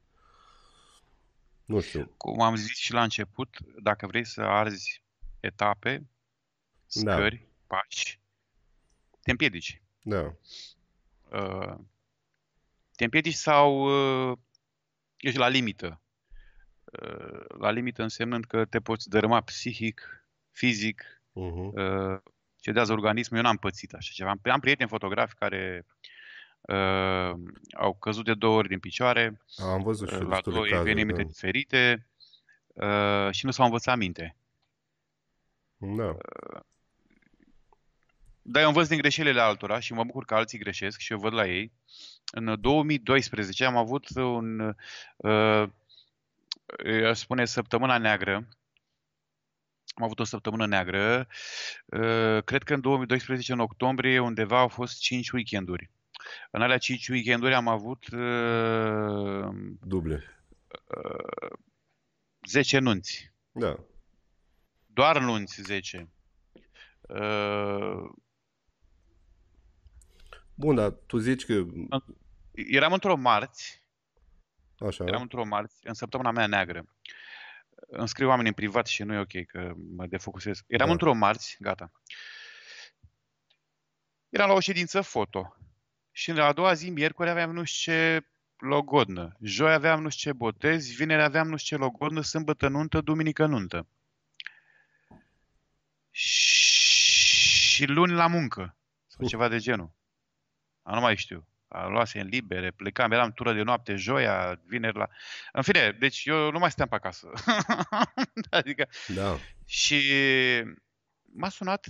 Nu 1.64 1.81
știu. 1.81 2.12
cum 2.16 2.40
am 2.40 2.54
zis 2.57 2.76
și 2.76 2.92
la 2.92 3.02
început, 3.02 3.57
dacă 3.83 4.07
vrei 4.07 4.24
să 4.24 4.40
arzi 4.40 5.02
etape, 5.40 6.09
Da. 7.02 7.14
scări, 7.14 7.48
paci, 7.66 8.20
te 9.22 9.31
împiedici. 9.31 9.83
Da. 10.02 10.37
Uh, 11.33 11.74
te 12.96 13.04
împiedici 13.04 13.35
sau 13.35 13.83
uh, 14.31 14.38
ești 15.18 15.38
la 15.38 15.48
limită. 15.48 16.02
Uh, 17.02 17.44
la 17.59 17.70
limită 17.70 18.02
însemnând 18.02 18.44
că 18.44 18.64
te 18.64 18.81
poți 18.81 19.09
dărâma 19.09 19.40
psihic, 19.40 20.26
fizic, 20.50 21.18
Uh-huh. 21.38 21.72
uh, 21.72 22.20
cedează 22.61 22.92
organismul. 22.92 23.38
Eu 23.38 23.44
n-am 23.44 23.57
pățit 23.57 23.92
așa 23.92 24.11
ceva. 24.14 24.31
Am, 24.31 24.40
am 24.42 24.61
prieteni 24.61 24.88
fotografi 24.88 25.35
care 25.35 25.87
uh, 26.61 27.33
au 27.76 27.94
căzut 27.94 28.24
de 28.24 28.35
două 28.35 28.57
ori 28.57 28.68
din 28.68 28.78
picioare 28.78 29.40
Am 29.57 29.83
văzut 29.83 30.09
și 30.09 30.14
uh, 30.14 30.20
eu 30.20 30.26
la 30.26 30.35
destule 30.35 30.54
două 30.54 30.66
cazuri, 30.66 30.88
evenimente 30.88 31.22
da. 31.22 31.28
diferite 31.28 32.07
uh, 32.66 33.28
și 33.31 33.44
nu 33.44 33.50
s-au 33.50 33.64
învățat 33.64 33.96
minte. 33.96 34.37
Da. 35.76 36.16
Dar 38.51 38.63
eu 38.63 38.69
învăț 38.69 38.89
din 38.89 38.99
greșelile 38.99 39.41
altora 39.41 39.79
și 39.81 39.93
mă 39.93 40.05
bucur 40.05 40.25
că 40.25 40.35
alții 40.35 40.59
greșesc 40.59 40.99
și 40.99 41.13
eu 41.13 41.19
văd 41.19 41.33
la 41.33 41.47
ei. 41.47 41.73
În 42.33 42.61
2012 42.61 43.65
am 43.65 43.77
avut 43.77 44.09
un, 44.17 44.75
uh, 45.17 45.69
eu 46.85 47.09
aș 47.09 47.19
spune, 47.19 47.45
săptămâna 47.45 47.99
neagră. 47.99 48.35
Am 49.95 50.05
avut 50.05 50.19
o 50.19 50.25
săptămână 50.25 50.67
neagră. 50.67 51.27
Uh, 51.85 52.43
Cred 52.45 52.63
că 52.63 52.75
în 52.75 52.81
2012, 52.81 53.53
în 53.53 53.61
octombrie, 53.61 54.19
undeva 54.19 54.59
au 54.59 54.69
fost 54.69 55.01
5 55.01 55.31
weekenduri. 55.31 55.91
În 56.51 56.63
alea 56.63 56.79
5 56.79 57.09
weekenduri 57.09 57.55
am 57.55 57.69
avut 57.69 58.07
uh, 58.07 59.49
Duble. 59.81 60.45
uh, 60.69 61.59
10 62.47 62.79
nunți. 62.79 63.33
Da. 63.51 63.79
Doar 64.87 65.21
nunți 65.21 65.63
10. 65.63 66.09
Uh, 70.59 70.64
Bun, 70.64 70.75
dar 70.75 70.90
tu 71.07 71.18
zici 71.18 71.44
că... 71.44 71.64
eram 72.53 72.92
într-o 72.92 73.16
marți, 73.16 73.83
Așa. 74.79 75.05
eram 75.05 75.23
într-o 75.23 75.44
marți, 75.44 75.77
în 75.83 75.94
săptămâna 75.94 76.31
mea 76.31 76.47
neagră. 76.47 76.85
Îmi 77.90 78.09
scriu 78.09 78.29
oameni 78.29 78.49
în 78.49 78.55
privat 78.55 78.87
și 78.87 79.03
nu 79.03 79.14
e 79.14 79.18
ok 79.18 79.47
că 79.47 79.73
mă 79.97 80.07
defocusez. 80.07 80.62
Eram 80.66 80.87
Da. 80.87 80.92
într-o 80.92 81.12
marți, 81.12 81.57
gata. 81.61 81.92
Eram 84.29 84.49
la 84.49 84.55
o 84.55 84.61
ședință 84.61 85.01
foto. 85.01 85.57
Și 86.11 86.33
la 86.33 86.44
a 86.44 86.53
doua 86.53 86.73
zi, 86.73 86.90
miercuri, 86.90 87.31
aveam 87.31 87.53
nu 87.53 87.64
știu 87.64 87.92
ce 87.92 88.27
logodnă. 88.57 89.37
Joi 89.40 89.73
aveam 89.73 90.03
nu 90.03 90.09
știu 90.09 90.31
ce 90.31 90.37
botezi, 90.37 90.94
vineri 90.94 91.23
aveam 91.23 91.49
nu 91.49 91.57
știu 91.57 91.77
ce 91.77 91.83
logodnă, 91.83 92.21
sâmbătă 92.21 92.68
nuntă, 92.68 93.01
duminică 93.01 93.47
nuntă. 93.47 93.87
Și 96.11 97.87
luni 97.87 98.12
la 98.12 98.27
muncă. 98.27 98.77
Sau 99.07 99.27
ceva 99.27 99.49
de 99.49 99.59
genul. 99.59 99.98
A, 100.88 100.94
nu 100.94 101.01
mai 101.01 101.16
știu. 101.16 101.46
A 101.68 101.87
luase 101.87 102.20
în 102.20 102.27
libere, 102.27 102.70
plecam, 102.70 103.12
eram 103.12 103.33
tură 103.33 103.53
de 103.53 103.62
noapte, 103.62 103.94
joia, 103.94 104.61
vineri 104.66 104.96
la... 104.96 105.09
În 105.53 105.62
fine, 105.62 105.96
deci 105.98 106.24
eu 106.24 106.51
nu 106.51 106.59
mai 106.59 106.70
stăteam 106.70 106.88
pe 106.88 106.94
acasă. 106.94 107.31
adică... 108.61 108.88
Da. 109.14 109.37
Și 109.66 110.01
m-a 111.24 111.48
sunat, 111.48 111.87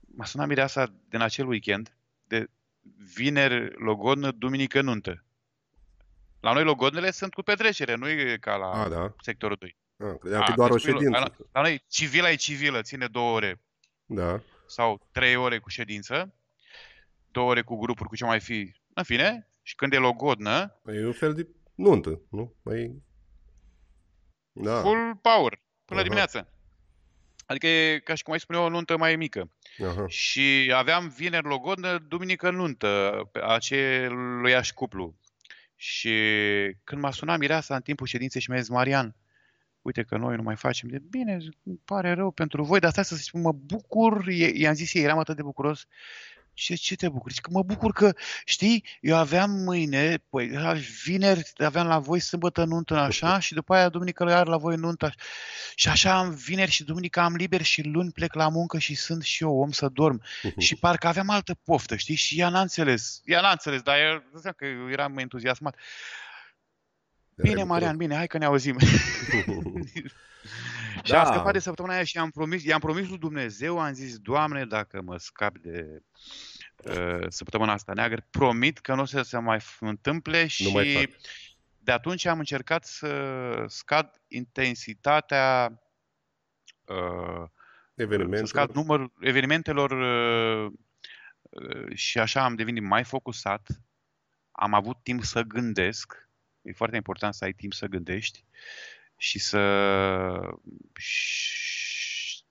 m-a 0.00 0.24
sunat 0.24 0.46
mireasa 0.46 0.92
din 1.08 1.20
acel 1.20 1.46
weekend, 1.46 1.96
de 2.24 2.50
vineri 3.14 3.80
logodnă, 3.84 4.30
duminică 4.30 4.80
nuntă. 4.80 5.24
La 6.40 6.52
noi 6.52 6.64
logodnele 6.64 7.10
sunt 7.10 7.34
cu 7.34 7.42
petrecere, 7.42 7.94
nu 7.94 8.08
e 8.08 8.36
ca 8.40 8.56
la 8.56 8.66
A, 8.82 8.88
da. 8.88 9.14
sectorul 9.22 9.56
2. 9.60 9.76
A, 9.98 10.16
credeam 10.16 10.42
că 10.44 10.50
e 10.50 10.54
doar 10.54 10.70
o 10.70 10.74
deci 10.74 10.84
noi- 10.84 10.92
ședință. 10.92 11.18
La, 11.20 11.32
la 11.52 11.60
noi 11.60 11.84
civila 11.88 12.30
e 12.30 12.34
civilă, 12.34 12.82
ține 12.82 13.06
două 13.06 13.34
ore 13.34 13.60
Da. 14.04 14.40
sau 14.66 15.08
trei 15.12 15.36
ore 15.36 15.58
cu 15.58 15.68
ședință, 15.68 16.34
două 17.36 17.50
ore 17.50 17.62
cu 17.62 17.76
grupuri, 17.76 18.08
cu 18.08 18.16
ce 18.16 18.24
mai 18.24 18.40
fi, 18.40 18.72
în 18.94 19.02
fine, 19.02 19.48
și 19.62 19.74
când 19.74 19.92
e 19.92 19.96
logodnă, 19.96 20.80
E 20.86 21.06
un 21.06 21.12
fel 21.12 21.34
de 21.34 21.48
nuntă, 21.74 22.20
nu? 22.30 22.54
Mai... 22.62 23.02
Da. 24.52 24.80
full 24.80 25.18
power, 25.22 25.62
până 25.84 26.00
Aha. 26.00 26.02
dimineață. 26.02 26.48
Adică 27.46 27.66
e 27.66 27.98
ca 27.98 28.14
și 28.14 28.22
cum 28.22 28.32
ai 28.32 28.40
spune 28.40 28.58
o 28.58 28.68
nuntă 28.68 28.96
mai 28.96 29.16
mică. 29.16 29.50
Aha. 29.88 30.06
Și 30.08 30.72
aveam 30.74 31.08
vineri 31.08 31.46
logodnă, 31.46 31.98
duminică 31.98 32.50
nuntă, 32.50 33.20
pe 33.32 33.40
aceluiași 33.42 34.74
cuplu. 34.74 35.14
Și 35.74 36.14
când 36.84 37.00
m-a 37.00 37.10
sunat 37.10 37.38
mireasa 37.38 37.74
în 37.74 37.80
timpul 37.82 38.06
ședinței 38.06 38.40
și 38.40 38.50
mi-a 38.50 38.60
zis, 38.60 38.68
Marian, 38.68 39.14
uite 39.82 40.02
că 40.02 40.16
noi 40.16 40.36
nu 40.36 40.42
mai 40.42 40.56
facem. 40.56 40.88
De 40.88 40.98
bine, 41.10 41.38
zic, 41.40 41.52
îmi 41.62 41.80
pare 41.84 42.12
rău 42.12 42.30
pentru 42.30 42.64
voi, 42.64 42.80
dar 42.80 42.90
stai 42.90 43.04
să 43.04 43.16
spun, 43.16 43.40
mă 43.40 43.52
bucur, 43.52 44.28
I- 44.28 44.60
i-am 44.60 44.74
zis 44.74 44.94
ei, 44.94 45.02
eram 45.02 45.18
atât 45.18 45.36
de 45.36 45.42
bucuros. 45.42 45.86
Ce, 46.56 46.74
ce 46.74 46.94
te 46.96 47.08
bucuri? 47.08 47.34
Zic 47.34 47.42
că 47.42 47.50
mă 47.52 47.62
bucur 47.62 47.92
că, 47.92 48.12
știi, 48.44 48.84
eu 49.00 49.16
aveam 49.16 49.50
mâine, 49.50 50.18
păi, 50.28 50.48
era 50.48 50.72
vineri 51.04 51.52
aveam 51.56 51.86
la 51.86 51.98
voi 51.98 52.20
sâmbătă 52.20 52.64
nuntă 52.64 52.96
așa 52.96 53.38
și 53.38 53.54
după 53.54 53.74
aia 53.74 53.88
duminică 53.88 54.24
iar 54.28 54.46
la 54.46 54.56
voi 54.56 54.76
nuntă. 54.76 55.12
Și 55.74 55.88
așa 55.88 56.18
am 56.18 56.30
vineri 56.30 56.70
și 56.70 56.84
duminică 56.84 57.20
am 57.20 57.34
liber 57.34 57.62
și 57.62 57.82
luni 57.82 58.12
plec 58.12 58.34
la 58.34 58.48
muncă 58.48 58.78
și 58.78 58.94
sunt 58.94 59.22
și 59.22 59.42
eu 59.42 59.60
om 59.60 59.70
să 59.70 59.88
dorm. 59.88 60.22
Și 60.58 60.76
parcă 60.76 61.06
aveam 61.06 61.30
altă 61.30 61.54
poftă, 61.54 61.96
știi? 61.96 62.14
Și 62.14 62.40
ea 62.40 62.48
n-a 62.48 62.60
înțeles. 62.60 63.20
Ea 63.24 63.40
n-a 63.40 63.50
înțeles, 63.50 63.82
dar 63.82 63.98
eu, 63.98 64.14
îți 64.14 64.32
dai 64.32 64.40
seama 64.40 64.56
că 64.56 64.64
eu 64.64 64.90
eram 64.90 65.18
entuziasmat. 65.18 65.76
Bine, 67.34 67.62
Marian, 67.62 67.96
bine, 67.96 68.14
hai 68.14 68.26
că 68.26 68.38
ne 68.38 68.44
auzim. 68.44 68.76
Și 71.06 71.12
Da. 71.12 71.24
am 71.24 71.32
scăpat 71.32 71.52
de 71.52 71.58
săptămâna 71.58 71.94
aia 71.94 72.04
și 72.04 72.16
i-am 72.16 72.30
promis, 72.30 72.64
i-am 72.64 72.80
promis 72.80 73.08
lui 73.08 73.18
Dumnezeu, 73.18 73.78
am 73.78 73.92
zis, 73.92 74.18
Doamne, 74.18 74.64
dacă 74.64 75.02
mă 75.02 75.16
scap 75.16 75.58
de 75.58 76.02
uh, 76.76 77.26
săptămâna 77.28 77.72
asta 77.72 77.92
neagră, 77.92 78.26
promit 78.30 78.78
că 78.78 78.94
nu 78.94 79.00
o 79.00 79.04
să 79.04 79.22
se 79.22 79.38
mai 79.38 79.58
f- 79.58 79.78
întâmple 79.80 80.46
și 80.46 80.62
Nu 80.64 80.70
mai 80.70 80.94
fac. 80.94 81.20
de 81.78 81.92
atunci 81.92 82.24
am 82.24 82.38
încercat 82.38 82.84
să 82.84 83.64
scad 83.68 84.20
intensitatea 84.28 85.80
uh, 86.84 87.48
Evenimente. 87.94 88.36
să 88.38 88.44
scad 88.44 88.70
numărul 88.74 89.12
evenimentelor 89.20 89.90
uh, 89.90 90.72
uh, 91.40 91.94
și 91.96 92.18
așa 92.18 92.44
am 92.44 92.54
devenit 92.54 92.82
mai 92.82 93.04
focusat. 93.04 93.68
Am 94.52 94.74
avut 94.74 94.96
timp 95.02 95.22
să 95.24 95.42
gândesc. 95.42 96.28
E 96.62 96.72
foarte 96.72 96.96
important 96.96 97.34
să 97.34 97.44
ai 97.44 97.52
timp 97.52 97.72
să 97.72 97.86
gândești 97.86 98.44
și 99.16 99.38
să 99.38 99.60
și- 100.96 102.42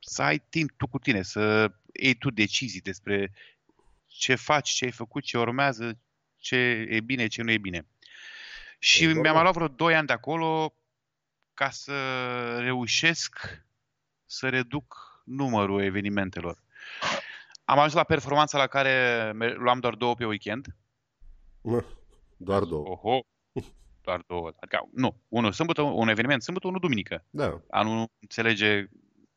să 0.00 0.22
ai 0.22 0.38
timp 0.38 0.70
tu 0.76 0.86
cu 0.86 0.98
tine, 0.98 1.22
să 1.22 1.72
iei 1.92 2.14
tu 2.14 2.30
decizii 2.30 2.80
despre 2.80 3.32
ce 4.06 4.34
faci, 4.34 4.70
ce 4.70 4.84
ai 4.84 4.90
făcut, 4.90 5.22
ce 5.22 5.38
urmează, 5.38 5.98
ce 6.36 6.56
e 6.90 7.00
bine, 7.00 7.26
ce 7.26 7.42
nu 7.42 7.50
e 7.50 7.58
bine. 7.58 7.86
Și 8.78 9.02
E 9.02 9.06
mi-am 9.06 9.22
normal. 9.22 9.42
luat 9.42 9.54
vreo 9.54 9.68
2 9.68 9.94
ani 9.94 10.06
de 10.06 10.12
acolo 10.12 10.74
ca 11.54 11.70
să 11.70 12.58
reușesc 12.60 13.38
să 14.26 14.48
reduc 14.48 14.96
numărul 15.24 15.82
evenimentelor. 15.82 16.62
Am 17.64 17.78
ajuns 17.78 17.92
la 17.94 18.04
performanța 18.04 18.58
la 18.58 18.66
care 18.66 19.30
me- 19.34 19.52
luam 19.52 19.80
doar 19.80 19.94
două 19.94 20.14
pe 20.14 20.24
weekend. 20.26 20.66
Mă, 21.60 21.84
Doar 22.36 22.62
două. 22.64 22.86
Oho, 22.88 23.20
doar 24.02 24.22
două. 24.26 24.52
Adică, 24.60 24.88
nu, 24.92 25.20
unul 25.28 25.52
sâmbătă, 25.52 25.82
un 25.82 26.08
eveniment 26.08 26.42
sâmbătă, 26.42 26.66
unul 26.66 26.80
duminică. 26.80 27.24
Da. 27.30 27.62
A 27.70 27.82
nu 27.82 28.10
înțelege, 28.20 28.86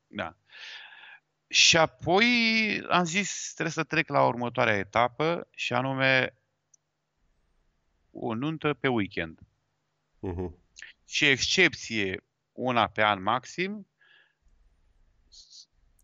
da. 0.08 0.38
Și 1.48 1.78
apoi 1.78 2.26
am 2.90 3.04
zis, 3.04 3.52
trebuie 3.54 3.74
să 3.74 3.84
trec 3.84 4.10
la 4.10 4.26
următoarea 4.26 4.78
etapă 4.78 5.48
și 5.52 5.74
anume 5.74 6.38
o 8.12 8.34
nuntă 8.34 8.74
pe 8.74 8.88
weekend. 8.88 9.40
Mhm. 10.20 10.58
Și 11.08 11.26
excepție, 11.26 12.24
una 12.52 12.88
pe 12.88 13.04
an 13.04 13.22
maxim, 13.22 13.88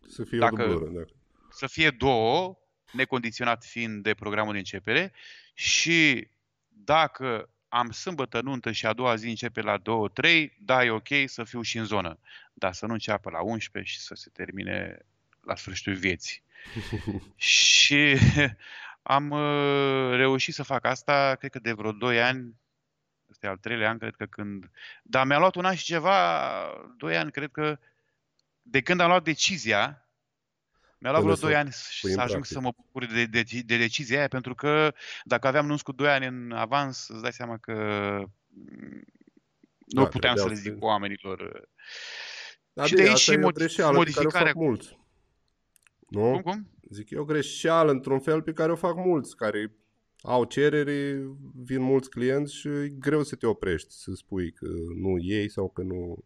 Să 0.08 0.24
fie 0.24 0.38
Dacă- 0.38 0.64
o 0.64 0.68
dublură, 0.68 1.00
da. 1.00 1.14
să 1.50 1.68
fie 1.68 1.90
două, 1.90 2.58
necondiționat 2.92 3.64
fiind 3.66 4.04
de 4.04 4.14
programul 4.14 4.52
de 4.52 4.58
începere 4.58 5.14
și 5.54 6.28
dacă 6.68 7.50
am 7.74 7.92
sâmbătă 7.92 8.42
nuntă 8.42 8.72
și 8.72 8.86
a 8.86 8.94
doua 8.94 9.16
zi 9.16 9.30
începe 9.30 9.62
la 9.62 9.78
2-3, 9.78 10.48
da, 10.60 10.84
e 10.84 10.90
ok 10.90 11.08
să 11.26 11.44
fiu 11.44 11.62
și 11.62 11.78
în 11.78 11.86
zonă. 11.86 12.20
Dar 12.54 12.74
să 12.74 12.86
nu 12.86 12.94
înceapă 12.94 13.30
la 13.30 13.42
11 13.42 13.92
și 13.94 14.00
să 14.00 14.16
se 14.16 14.30
termine 14.34 14.98
la 15.42 15.56
sfârșitul 15.56 15.94
vieții. 15.94 16.44
și 17.36 18.18
am 19.16 19.30
uh, 19.30 20.16
reușit 20.16 20.54
să 20.54 20.64
fac 20.64 20.86
asta, 20.86 21.36
cred 21.40 21.52
că 21.52 21.60
de 21.60 21.72
vreo 21.72 21.92
2 21.92 22.22
ani, 22.22 22.56
este 23.30 23.48
al 23.48 23.58
treilea 23.58 23.90
an, 23.90 23.98
cred 23.98 24.16
că 24.16 24.26
când... 24.26 24.72
Dar 25.04 25.26
mi-a 25.26 25.40
luat 25.40 25.56
un 25.56 25.66
an 25.66 25.76
și 25.76 25.84
ceva, 25.84 26.52
2 26.98 27.18
ani, 27.18 27.32
cred 27.32 27.52
că, 27.52 27.80
de 28.62 28.82
când 28.82 29.00
am 29.00 29.08
luat 29.08 29.24
decizia, 29.24 30.06
mi-a 31.02 31.12
luat 31.12 31.22
Până 31.24 31.34
vreo 31.34 31.36
să 31.36 31.46
2 31.46 31.56
ani 31.56 31.70
pui 32.02 32.10
să 32.12 32.16
în 32.16 32.20
ajung 32.24 32.42
practică. 32.46 32.54
să 32.54 32.60
mă 32.60 32.72
bucur 32.76 33.06
de, 33.06 33.26
de, 33.26 33.44
de 33.66 33.78
decizia 33.78 34.18
aia, 34.18 34.28
pentru 34.28 34.56
că 34.56 34.94
dacă 35.24 35.48
aveam 35.48 35.66
nunți 35.66 35.84
cu 35.84 35.92
2 35.92 36.08
ani 36.10 36.26
în 36.26 36.52
avans, 36.52 37.08
îți 37.08 37.22
dai 37.22 37.34
seama 37.34 37.58
că 37.58 37.74
mm, 38.48 39.04
nu 39.86 40.02
Da, 40.04 40.08
puteam 40.10 40.36
să 40.36 40.44
trebuiau 40.44 40.48
le 40.48 40.56
să- 40.56 40.62
zic 40.62 40.84
oamenilor. 40.84 41.70
Da, 42.74 42.84
și 42.86 42.94
bine, 42.94 43.04
de 43.04 43.10
aici 43.10 43.18
asta 43.20 43.32
și 43.32 43.38
e 43.38 43.42
o 43.42 43.46
mod- 43.48 43.54
greșeală 43.54 43.92
pe 44.04 44.12
care 44.12 44.20
o 44.20 44.22
modificarea. 44.22 44.52
fac 44.52 44.56
mulți. 44.62 45.00
Nu? 46.10 46.32
Cum, 46.32 46.42
cum? 46.42 46.70
Zic, 46.90 47.10
e 47.10 47.18
o 47.18 47.26
greșeală 47.26 47.92
într-un 47.92 48.20
fel 48.20 48.42
pe 48.42 48.54
care 48.54 48.72
o 48.72 48.76
fac 48.76 48.96
mulți, 48.96 49.36
care 49.36 49.72
au 50.22 50.44
cerere, 50.44 51.22
vin 51.64 51.82
mulți 51.82 52.10
clienți 52.10 52.56
și 52.56 52.68
e 52.68 52.94
greu 53.00 53.24
să 53.24 53.36
te 53.36 53.46
oprești, 53.48 53.94
să 53.94 54.12
spui 54.16 54.52
că 54.52 54.68
nu 55.02 55.18
iei 55.20 55.50
sau 55.50 55.70
că 55.70 55.82
nu... 55.82 56.18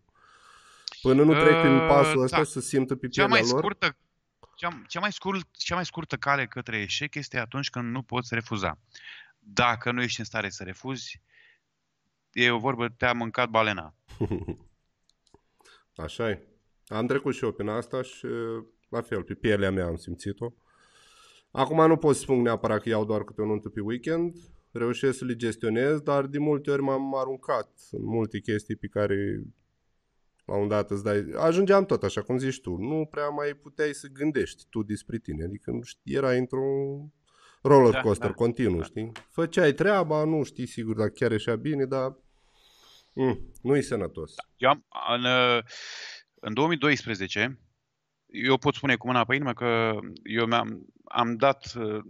Până 1.01 1.23
nu 1.23 1.32
trec 1.34 1.59
prin 1.61 1.76
Uh, 1.76 1.86
pasul 1.88 2.21
ăsta 2.21 2.38
da. 2.38 2.43
să 2.43 2.59
simtă 2.59 2.95
pe 2.95 3.07
Cea 3.07 3.26
pielea 3.26 3.41
mai 3.41 3.49
lor. 3.51 3.59
scurtă 3.59 3.97
cea, 4.56 4.84
cea, 4.88 4.99
mai 4.99 5.12
scurt, 5.12 5.47
cea 5.51 5.76
mai 5.76 5.86
scurtă 5.86 6.16
cale 6.16 6.45
către 6.45 6.78
eșec 6.82 7.16
este 7.16 7.39
atunci 7.39 7.70
când 7.70 7.91
nu 7.91 8.01
poți 8.01 8.34
refuza. 8.34 8.80
Dacă 9.39 9.91
nu 9.91 10.01
ești 10.01 10.20
în 10.20 10.26
stare 10.26 10.49
să 10.49 10.64
refuzi, 10.64 11.22
e 12.32 12.51
o 12.51 12.58
vorbă, 12.58 12.89
te-a 12.89 13.14
mâncat 13.14 13.49
balena. 13.49 13.95
Așa 15.95 16.30
e. 16.30 16.47
Am 16.88 17.08
trecut 17.08 17.36
și 17.36 17.43
eu 17.43 17.51
prin 17.51 17.68
asta 17.68 18.01
și 18.01 18.26
la 18.89 19.01
fel, 19.01 19.24
pe 19.24 19.34
pielea 19.34 19.72
mea 19.72 19.86
am 19.86 19.95
simțit-o. 19.95 20.53
Acum 21.51 21.88
nu 21.88 21.97
pot 21.97 22.16
să 22.16 22.22
spun 22.22 22.41
neapărat 22.41 22.82
că 22.82 22.89
iau 22.89 23.06
doar 23.06 23.24
câte 23.24 23.41
o 23.41 23.45
nuntă 23.45 23.70
pe 23.70 23.80
weekend, 23.80 24.36
reușesc 24.72 25.18
să 25.18 25.26
le 25.26 25.36
gestionez, 25.36 25.99
dar 25.99 26.26
de 26.26 26.38
multe 26.38 26.72
ori 26.72 26.82
m-am 26.82 27.16
aruncat 27.16 27.70
în 27.91 28.03
multe 28.03 28.39
chestii 28.39 28.76
pe 28.76 28.88
care 28.88 29.43
la 30.46 30.56
un 30.56 30.68
dat 30.68 30.91
îți 30.91 31.04
dai... 31.04 31.26
Ajungeam 31.38 31.86
tot 31.86 32.04
așa, 32.04 32.22
cum 32.22 32.38
zici 32.38 32.62
tu, 32.62 32.76
nu 32.76 33.08
prea 33.12 33.30
mai 33.30 33.54
puteai 33.54 33.93
să 33.93 34.08
gândești 34.08 34.66
tu 34.70 34.84
despre 34.84 35.18
tine, 35.18 35.43
adică 35.43 35.72
nu 35.72 35.82
știi, 35.82 36.16
era 36.16 36.32
într-un 36.32 37.12
roller 37.62 37.91
Da, 37.91 38.02
coaster 38.02 38.30
da, 38.30 38.34
continuu, 38.34 38.82
știi? 38.82 39.12
Făceai 39.30 39.72
treaba, 39.72 40.24
nu 40.24 40.43
știi 40.43 40.66
sigur 40.66 40.96
dacă 40.96 41.10
chiar 41.10 41.32
ieșea 41.32 41.56
bine, 41.56 41.86
dar 41.86 42.16
mm, 43.14 43.52
nu-i 43.62 43.82
sănătos. 43.82 44.34
Eu 44.58 44.70
am, 44.70 44.86
în, 45.14 45.24
uh, 45.24 45.64
în 46.39 46.54
2012, 46.54 47.60
eu 48.26 48.58
pot 48.58 48.74
spune 48.74 48.96
cu 48.96 49.08
mâna 49.08 49.26
pe 49.26 49.36
inimă 49.36 49.54
că 49.54 50.00
eu 50.24 50.46
mi-am 50.46 50.86
am 51.06 51.36
dat 51.36 51.74
uh, 51.78 52.04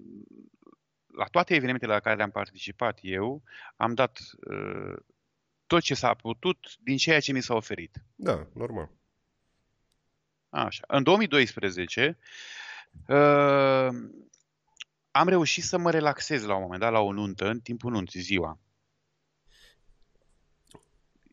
la 1.18 1.26
toate 1.26 1.56
evenimentele 1.56 1.94
la 1.94 2.00
care 2.00 2.16
le-am 2.16 2.32
participat 2.32 3.00
eu, 3.02 3.44
am 3.76 3.94
dat 3.94 4.20
uh, 4.50 4.96
tot 5.68 5.82
ce 5.82 5.94
s-a 5.94 6.14
putut 6.14 6.76
din 6.80 6.98
ceea 6.98 7.20
ce 7.20 7.32
mi 7.32 7.42
s-a 7.42 7.54
oferit. 7.54 8.04
Da, 8.16 8.48
normal. 8.54 8.90
Așa. 10.50 10.84
În 10.88 11.04
2012 11.04 12.18
uh, 13.08 13.88
am 15.12 15.28
reușit 15.28 15.64
să 15.64 15.78
mă 15.78 15.92
relaxez 15.92 16.44
la 16.44 16.56
un 16.56 16.62
moment 16.62 16.82
dat 16.82 16.92
la 16.92 17.00
o 17.00 17.12
nuntă, 17.12 17.48
în 17.48 17.60
timpul 17.60 17.92
nunții, 17.92 18.20
ziua. 18.20 18.60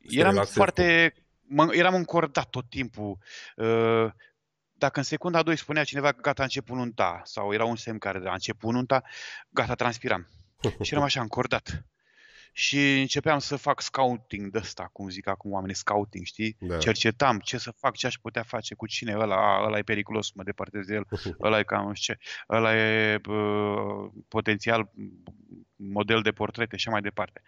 te 0.08 0.18
Eram 0.18 0.30
relaxezi 0.30 0.56
foarte... 0.56 1.14
Mă, 1.40 1.74
eram 1.74 1.94
încordat 1.94 2.50
tot 2.50 2.68
timpul. 2.68 3.18
Uh, 3.56 4.12
dacă 4.72 4.98
în 4.98 5.04
secunda 5.04 5.38
a 5.38 5.42
2 5.42 5.56
spunea 5.56 5.84
cineva 5.84 6.12
că 6.12 6.20
gata, 6.20 6.40
a 6.40 6.44
început 6.44 6.76
nunta, 6.76 7.20
sau 7.24 7.52
era 7.52 7.64
un 7.64 7.76
semn 7.76 7.98
care 7.98 8.28
a 8.28 8.32
început 8.32 8.72
nunta, 8.72 9.02
gata, 9.48 9.74
transpiram. 9.74 10.28
Și 10.82 10.92
eram 10.92 11.04
așa 11.04 11.20
încordat. 11.20 11.84
Și 12.53 13.00
începeam 13.00 13.38
să 13.38 13.57
fac 13.57 13.80
scouting 13.80 14.50
de 14.50 14.59
ăsta, 14.59 14.88
cum 14.92 15.09
zic 15.09 15.26
acum 15.26 15.53
oamenii, 15.53 15.74
scouting, 15.74 16.24
știi? 16.24 16.57
Da. 16.61 16.78
Cercetam 16.78 17.38
ce 17.38 17.59
să 17.59 17.70
fac, 17.70 17.96
ce 17.96 18.07
aș 18.07 18.14
putea 18.14 18.42
face, 18.42 18.74
cu 18.74 18.86
cine, 18.86 19.16
ăla, 19.16 19.36
a, 19.36 19.64
ăla 19.64 19.78
e 19.78 19.82
periculos, 19.82 20.32
mă 20.32 20.42
depărtez 20.42 20.86
de 20.86 20.94
el, 20.94 21.07
ăla 21.46 21.59
e 21.59 21.62
cam 21.62 21.86
nu 21.86 21.94
știu 21.94 22.14
ce, 22.14 22.20
ăla 22.48 22.76
e 22.76 23.18
bă, 23.18 24.11
potențial 24.28 24.90
model 25.76 26.22
de 26.22 26.32
portrete 26.32 26.76
și 26.76 26.82
așa 26.86 26.90
mai 26.90 27.00
departe. 27.00 27.42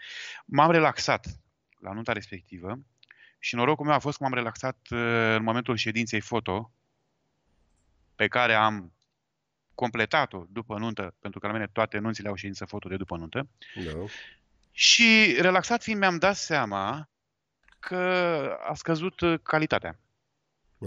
M-am 0.45 0.71
relaxat 0.71 1.27
la 1.79 1.93
nunta 1.93 2.13
respectivă 2.13 2.79
și 3.39 3.55
norocul 3.55 3.87
meu 3.87 3.95
a 3.95 3.99
fost 3.99 4.17
că 4.17 4.23
m-am 4.23 4.35
relaxat 4.35 4.79
uh, 4.91 4.99
în 5.37 5.43
momentul 5.43 5.77
ședinței 5.77 6.21
foto 6.21 6.73
pe 8.15 8.29
care 8.29 8.55
am 8.55 8.93
completat-o 9.75 10.45
după 10.49 10.79
nuntă, 10.79 11.15
pentru 11.21 11.41
că 11.41 11.47
la 11.47 11.53
mine 11.53 11.67
toate 11.67 11.99
nunțile 11.99 12.29
au 12.29 12.35
ședință 12.35 12.65
foto 12.65 12.89
de 12.89 12.97
după 12.97 13.17
nuntă. 13.17 13.49
Da. 13.85 14.05
Și 14.77 15.37
relaxat 15.39 15.83
fiind 15.83 15.99
mi-am 15.99 16.19
dat 16.19 16.37
seama 16.37 17.11
că 17.79 17.97
a 18.69 18.75
scăzut 18.75 19.21
uh, 19.21 19.41
calitatea. 19.43 20.01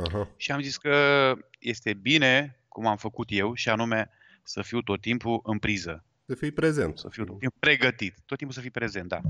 Aha. 0.06 0.30
Și 0.38 0.52
am 0.52 0.62
zis 0.62 0.78
că 0.78 1.34
este 1.60 1.94
bine, 1.94 2.60
cum 2.68 2.86
am 2.88 2.98
făcut 2.98 3.28
eu, 3.32 3.54
și 3.54 3.70
anume 3.70 4.10
să 4.44 4.62
fiu 4.62 4.82
tot 4.82 5.02
timpul 5.02 5.40
în 5.44 5.60
priză. 5.60 6.04
Să 6.26 6.36
fii 6.36 6.52
prezent. 6.52 6.98
Să 6.98 7.10
fiu 7.10 7.24
tot 7.24 7.40
timpul 7.40 7.58
pregătit. 7.60 8.16
Tot 8.26 8.38
timpul 8.38 8.56
să 8.56 8.62
fii 8.62 8.72
prezent, 8.72 9.08
da. 9.08 9.22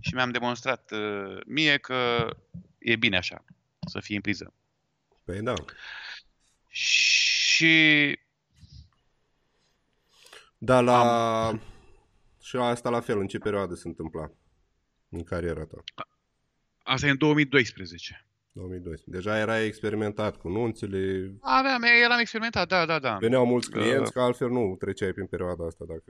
Și 0.00 0.14
mi-am 0.14 0.30
demonstrat 0.30 0.90
uh, 0.90 1.40
mie 1.46 1.76
că 1.76 2.30
e 2.78 2.96
bine 2.96 3.16
așa, 3.16 3.44
să 3.86 4.00
fii 4.00 4.16
în 4.16 4.22
priză. 4.22 4.54
Păi 5.24 5.40
da. 5.40 5.54
Și 6.68 8.18
Dar 10.58 10.82
la... 10.82 11.58
Și 12.50 12.56
asta 12.56 12.90
la 12.90 13.00
fel, 13.00 13.18
în 13.18 13.26
ce 13.26 13.38
perioadă 13.38 13.74
se 13.74 13.88
întâmpla 13.88 14.30
în 15.08 15.22
cariera 15.24 15.64
ta? 15.64 15.84
asta 16.82 17.06
e 17.06 17.10
în 17.10 17.16
2012. 17.18 18.26
2012. 18.52 19.10
Deja 19.22 19.38
erai 19.38 19.66
experimentat 19.66 20.36
cu 20.36 20.48
nunțile, 20.48 21.32
Aveam, 21.40 21.82
eram 21.82 22.18
experimentat, 22.18 22.68
da, 22.68 22.86
da, 22.86 22.98
da. 22.98 23.16
veneau 23.16 23.46
mulți 23.46 23.70
clienți, 23.70 24.00
Uh. 24.08 24.12
că 24.12 24.20
altfel 24.20 24.50
nu 24.50 24.76
treceai 24.78 25.12
prin 25.12 25.26
perioada 25.26 25.66
asta. 25.66 25.84
Dacă... 25.88 26.04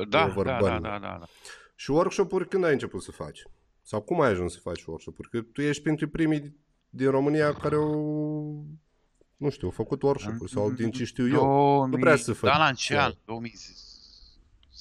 Uh, 0.00 0.08
Da, 0.08 0.24
over 0.24 0.44
da, 0.46 0.52
da, 0.52 0.58
burning. 0.58 0.82
da, 0.82 0.98
da, 0.98 1.16
da. 1.20 1.26
Și 1.74 1.90
workshop-uri 1.90 2.48
când 2.48 2.64
ai 2.64 2.72
început 2.72 3.02
să 3.02 3.10
faci? 3.12 3.42
Sau 3.82 4.00
cum 4.02 4.20
ai 4.20 4.30
ajuns 4.30 4.52
să 4.52 4.58
faci 4.62 4.84
workshop-uri? 4.84 5.28
Că 5.28 5.40
tu 5.40 5.62
ești 5.62 5.82
printre 5.82 6.06
primii 6.06 6.56
din 6.88 7.10
România 7.10 7.52
care 7.52 7.74
au, 7.74 8.64
nu 9.36 9.50
știu, 9.50 9.66
au 9.66 9.72
făcut 9.72 10.02
workshop-uri 10.02 10.50
sau 10.50 10.70
din 10.70 10.90
ce 10.90 11.04
știu 11.04 11.28
eu. 11.28 11.40
2000, 11.40 11.94
Nu 11.96 12.00
prea 12.02 12.16
să 12.16 12.32
fac. 12.32 12.50
Da, 12.50 12.58
la 12.58 12.66
în 12.68 12.74
ce 12.74 12.94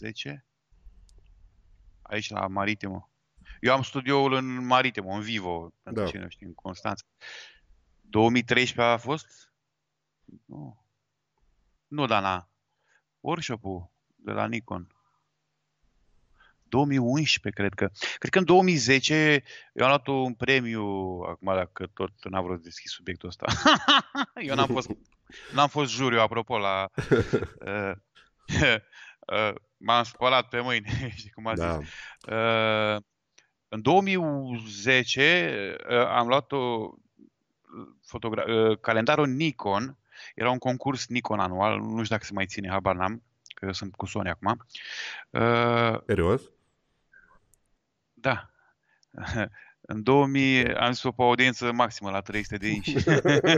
an? 0.02 0.12
2010? 0.12 0.46
Aici 2.02 2.30
la 2.30 2.48
Maritimo. 2.48 3.10
Eu 3.60 3.74
am 3.74 3.82
studioul 3.82 4.34
în 4.34 4.66
Maritimo, 4.66 5.14
în 5.14 5.22
Vivo, 5.22 5.74
pentru 5.84 6.04
Da. 6.04 6.10
cine 6.10 6.22
nu 6.22 6.30
știe, 6.30 6.48
în 6.48 6.54
Constanța. 6.54 7.06
2013 8.02 8.94
a 8.94 8.98
fost? 8.98 9.54
Nu. 10.46 10.86
Nu, 11.88 12.06
Dana. 12.06 12.50
Workshop-ul 13.20 13.92
de 14.16 14.32
la 14.32 14.48
Nikon. 14.48 14.90
2011, 16.68 17.62
cred 17.62 17.74
că. 17.74 17.90
Cred 18.18 18.32
că 18.32 18.40
în 18.40 18.46
2010 18.46 19.44
eu 19.74 19.86
am 19.86 19.88
luat 19.88 20.08
un 20.08 20.34
premiu, 20.34 20.84
acum 21.28 21.54
dacă 21.54 21.88
tot 21.94 22.30
n-am 22.30 22.44
vrut 22.44 22.58
să 22.58 22.64
deschis 22.64 22.92
subiectul 22.92 23.30
ăsta. 23.30 23.46
eu 24.48 24.56
n-am 24.56 24.68
fost, 24.68 24.90
n-am 25.54 25.68
fost 25.68 25.92
juriu, 25.92 26.20
apropo, 26.20 26.58
la... 26.58 26.90
Uh, 27.66 27.92
uh, 29.34 29.56
m-am 29.86 30.04
spălat 30.04 30.48
pe 30.48 30.60
mâini, 30.60 30.86
știi 31.18 31.30
cum 31.30 31.48
a 31.48 31.56
zis. 31.56 31.66
Da. 32.20 32.96
Uh, 32.96 33.02
în 33.68 33.82
2010 33.82 35.76
uh, 35.90 36.08
am 36.08 36.28
luat 36.28 36.52
o 36.52 36.94
fotogra- 38.06 38.46
uh, 38.48 38.80
calendarul 38.80 39.28
Nikon, 39.28 39.98
era 40.36 40.50
un 40.50 40.58
concurs 40.58 41.08
Nikon 41.08 41.40
anual, 41.40 41.80
nu 41.80 42.04
știu 42.04 42.16
dacă 42.16 42.24
se 42.24 42.34
mai 42.34 42.46
ține, 42.46 42.70
habar 42.70 42.96
n-am, 42.96 43.24
că 43.56 43.66
eu 43.66 43.72
sunt 43.72 43.96
cu 43.96 44.06
Sony 44.06 44.30
acum. 44.30 44.66
Uh, 45.30 46.00
Serios? 46.06 46.42
da. 48.14 48.50
În 49.88 50.04
2000 50.04 50.74
am 50.74 50.92
zis-o 50.92 51.12
pe 51.12 51.22
audiență 51.24 51.72
maximă 51.72 52.10
la 52.10 52.20
300 52.20 52.56
de 52.58 52.68
inși. 52.68 52.96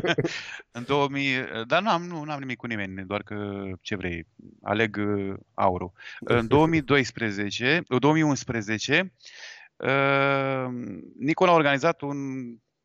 în 0.72 0.84
2000, 0.88 1.36
dar 1.68 1.82
nu 1.82 1.90
am, 1.90 2.04
nu, 2.04 2.24
nu 2.24 2.32
am 2.32 2.40
nimic 2.40 2.58
cu 2.58 2.66
nimeni, 2.68 3.06
doar 3.06 3.24
că 3.24 3.66
ce 3.82 3.96
vrei, 3.96 4.28
aleg 4.62 4.98
uh, 4.98 5.34
aurul. 5.54 5.92
În 6.20 6.48
2012, 6.58 7.84
2011, 7.88 9.14
uh, 9.76 10.66
Nikon 11.20 11.50
a 11.50 11.54
organizat 11.54 12.02
un 12.02 12.18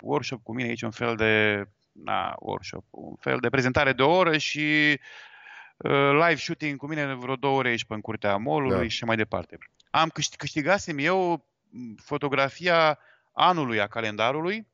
workshop 0.02 0.42
cu 0.42 0.54
mine 0.54 0.68
aici, 0.68 0.82
un 0.82 0.90
fel 0.90 1.16
de 1.16 1.64
na, 1.92 2.34
workshop, 2.38 2.84
un 2.90 3.14
fel 3.20 3.38
de 3.40 3.48
prezentare 3.50 3.92
de 3.92 4.02
o 4.02 4.10
oră 4.16 4.38
și 4.38 4.98
uh, 5.76 6.10
live 6.12 6.36
shooting 6.36 6.76
cu 6.78 6.86
mine 6.86 7.14
vreo 7.14 7.36
două 7.36 7.58
ore 7.58 7.68
aici 7.68 7.84
pe 7.84 7.94
în 7.94 8.00
curtea 8.00 8.36
mall-ului 8.36 8.76
Da. 8.76 8.82
și 8.82 8.94
așa 8.94 9.06
mai 9.06 9.16
departe. 9.16 9.58
am 9.90 10.08
câștig, 10.08 10.38
câștigasem 10.38 10.98
eu 10.98 11.46
m, 11.70 11.94
fotografia 11.94 12.98
anului 13.32 13.80
a 13.80 13.86
calendarului 13.86 14.66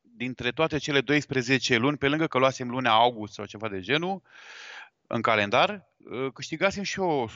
dintre 0.00 0.50
toate 0.50 0.78
cele 0.78 1.00
12 1.00 1.76
luni, 1.76 1.96
pe 1.96 2.08
lângă 2.08 2.26
că 2.26 2.38
luasem 2.38 2.70
luna 2.70 2.90
august 2.90 3.34
sau 3.34 3.44
ceva 3.44 3.68
de 3.68 3.80
genul 3.80 4.22
în 5.06 5.20
calendar, 5.20 5.88
uh, 5.96 6.32
câștigasem 6.32 6.82
și 6.82 7.00
eu 7.00 7.30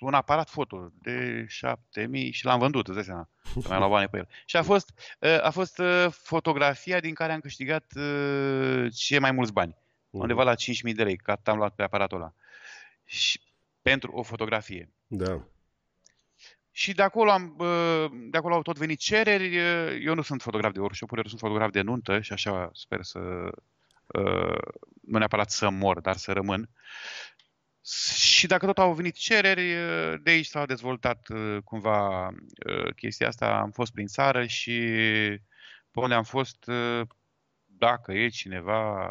un 0.00 0.14
aparat 0.14 0.50
foto 0.50 0.92
de 1.02 1.44
7000 1.48 2.30
și 2.30 2.44
l-am 2.44 2.58
vândut, 2.58 2.86
îți 2.86 2.94
dai 2.94 3.04
seama. 3.04 3.28
Că 3.54 3.60
Mi-am 3.68 3.78
luat 3.78 3.90
bani 3.90 4.08
pe 4.08 4.16
el. 4.16 4.28
Și 4.44 4.56
a 4.56 4.62
fost, 4.62 4.92
uh, 5.18 5.38
a 5.42 5.50
fost 5.50 5.78
uh, 5.78 6.06
fotografia 6.10 7.00
din 7.00 7.14
care 7.14 7.32
am 7.32 7.40
câștigat 7.40 7.84
uh, 7.96 8.86
cei 8.94 9.18
mai 9.18 9.32
mulți 9.32 9.52
bani. 9.52 9.76
Undeva 10.10 10.42
la 10.42 10.54
5.000 10.54 10.94
de 10.94 11.04
lei, 11.04 11.16
că 11.16 11.30
atât 11.30 11.48
am 11.48 11.56
luat 11.56 11.74
pe 11.74 11.82
aparatul 11.82 12.16
ăla. 12.16 12.34
Și 13.04 13.40
pentru 13.82 14.12
o 14.12 14.22
fotografie. 14.22 14.92
Da. 15.06 15.44
Și 16.74 16.92
de 16.94 17.02
acolo, 17.02 17.30
am, 17.30 17.52
bă, 17.56 18.08
de 18.30 18.36
acolo 18.36 18.54
au 18.54 18.62
tot 18.62 18.78
venit 18.78 18.98
cereri. 18.98 19.56
Eu 20.04 20.14
nu 20.14 20.22
sunt 20.22 20.42
fotograf 20.42 20.72
de 20.72 20.80
workshop 20.80 21.16
eu 21.16 21.22
sunt 21.26 21.40
fotograf 21.40 21.70
de 21.70 21.80
nuntă 21.80 22.20
și 22.20 22.32
așa 22.32 22.70
sper 22.74 23.02
să, 23.02 23.18
uh, 24.06 24.58
nu 25.02 25.18
neapărat 25.18 25.50
să 25.50 25.68
mor, 25.70 26.00
dar 26.00 26.16
să 26.16 26.32
rămân. 26.32 26.68
Și 28.14 28.46
dacă 28.46 28.66
tot 28.66 28.78
au 28.78 28.94
venit 28.94 29.14
cereri, 29.14 29.74
uh, 29.74 30.14
de 30.22 30.30
aici 30.30 30.46
s-a 30.46 30.66
dezvoltat 30.66 31.28
uh, 31.28 31.56
cumva 31.64 32.26
uh, 32.28 32.94
chestia 32.96 33.28
asta. 33.28 33.46
Am 33.46 33.70
fost 33.70 33.92
prin 33.92 34.06
țară 34.06 34.46
și 34.46 34.78
pe 35.90 36.00
unde 36.00 36.14
am 36.14 36.24
fost, 36.24 36.66
uh, 36.66 37.00
dacă 37.66 38.12
e 38.12 38.28
cineva 38.28 39.08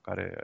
care 0.00 0.36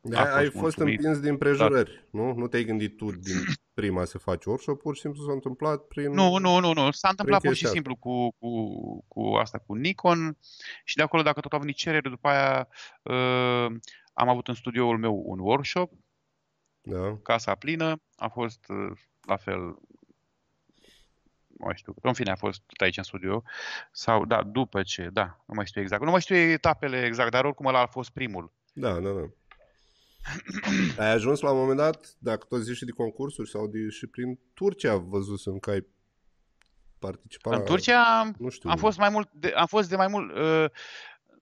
Da, 0.00 0.20
a 0.20 0.34
ai 0.36 0.44
fost 0.50 0.76
mulțumit. 0.76 0.98
împins 0.98 1.20
din 1.20 1.36
prejurări, 1.36 2.06
nu? 2.10 2.34
Nu 2.34 2.46
te-ai 2.48 2.64
gândit 2.64 2.96
tu 2.96 3.10
din 3.10 3.36
prima 3.80 4.04
să 4.04 4.18
faci 4.18 4.44
workshop, 4.44 4.80
pur 4.80 4.94
și 4.94 5.00
simplu 5.00 5.22
s-a 5.22 5.32
întâmplat 5.32 5.80
prin... 5.80 6.12
Nu, 6.12 6.38
nu, 6.38 6.58
nu, 6.58 6.72
nu. 6.72 6.90
S-a 6.90 7.08
întâmplat 7.08 7.40
pur 7.40 7.54
și 7.54 7.62
chestia 7.62 7.70
simplu 7.70 7.96
cu, 7.96 8.34
cu, 8.38 9.04
cu 9.08 9.20
asta, 9.34 9.58
cu 9.58 9.74
Nikon 9.74 10.36
și 10.84 10.96
de 10.96 11.02
acolo, 11.02 11.22
dacă 11.22 11.40
tot 11.40 11.52
au 11.52 11.58
venit 11.58 11.76
cereri, 11.76 12.10
după 12.10 12.28
aia 12.28 12.68
uh, 13.02 13.76
am 14.12 14.28
avut 14.28 14.48
în 14.48 14.54
studioul 14.54 14.98
meu 14.98 15.22
un 15.26 15.38
workshop, 15.38 15.92
Da. 16.80 17.18
casa 17.22 17.54
plină, 17.54 18.02
a 18.16 18.28
fost 18.28 18.64
uh, 18.68 18.98
la 19.20 19.36
fel, 19.36 19.60
nu 21.46 21.64
mai 21.64 21.76
știu, 21.76 21.94
în 22.02 22.12
fine, 22.12 22.30
a 22.30 22.36
fost 22.36 22.62
tot 22.66 22.80
aici 22.80 22.96
în 22.96 23.02
studio, 23.02 23.42
sau, 23.92 24.24
da, 24.24 24.42
după 24.42 24.82
ce, 24.82 25.08
da, 25.12 25.44
nu 25.46 25.54
mai 25.54 25.66
știu 25.66 25.80
exact, 25.80 26.02
nu 26.02 26.10
mai 26.10 26.20
știu 26.20 26.36
etapele 26.36 27.04
exact, 27.04 27.30
dar 27.30 27.44
oricum 27.44 27.66
ăla 27.66 27.80
a 27.80 27.86
fost 27.86 28.10
primul. 28.10 28.52
Da, 28.72 28.92
da, 28.92 29.10
da. 29.10 29.28
Ai 30.98 31.10
ajuns 31.10 31.40
la 31.40 31.50
un 31.50 31.58
moment 31.58 31.76
dat, 31.76 32.14
dacă 32.18 32.46
tot 32.48 32.60
zici 32.60 32.76
și 32.76 32.84
de 32.84 32.90
concursuri 32.90 33.50
sau 33.50 33.66
de, 33.66 33.88
și 33.88 34.06
prin 34.06 34.38
Turcia 34.54 34.96
văzusem 34.96 35.58
că 35.58 35.70
ai 35.70 35.86
participat 36.98 37.52
În 37.52 37.58
la... 37.58 37.64
Turcia 37.64 38.18
am, 38.18 38.34
nu 38.38 38.48
știu. 38.48 38.70
am 38.70 38.76
fost 38.76 38.98
mai 38.98 39.08
mult, 39.08 39.28
de, 39.32 39.52
am 39.56 39.66
fost 39.66 39.88
de 39.88 39.96
mai 39.96 40.06
mult, 40.06 40.36
uh, 40.36 40.70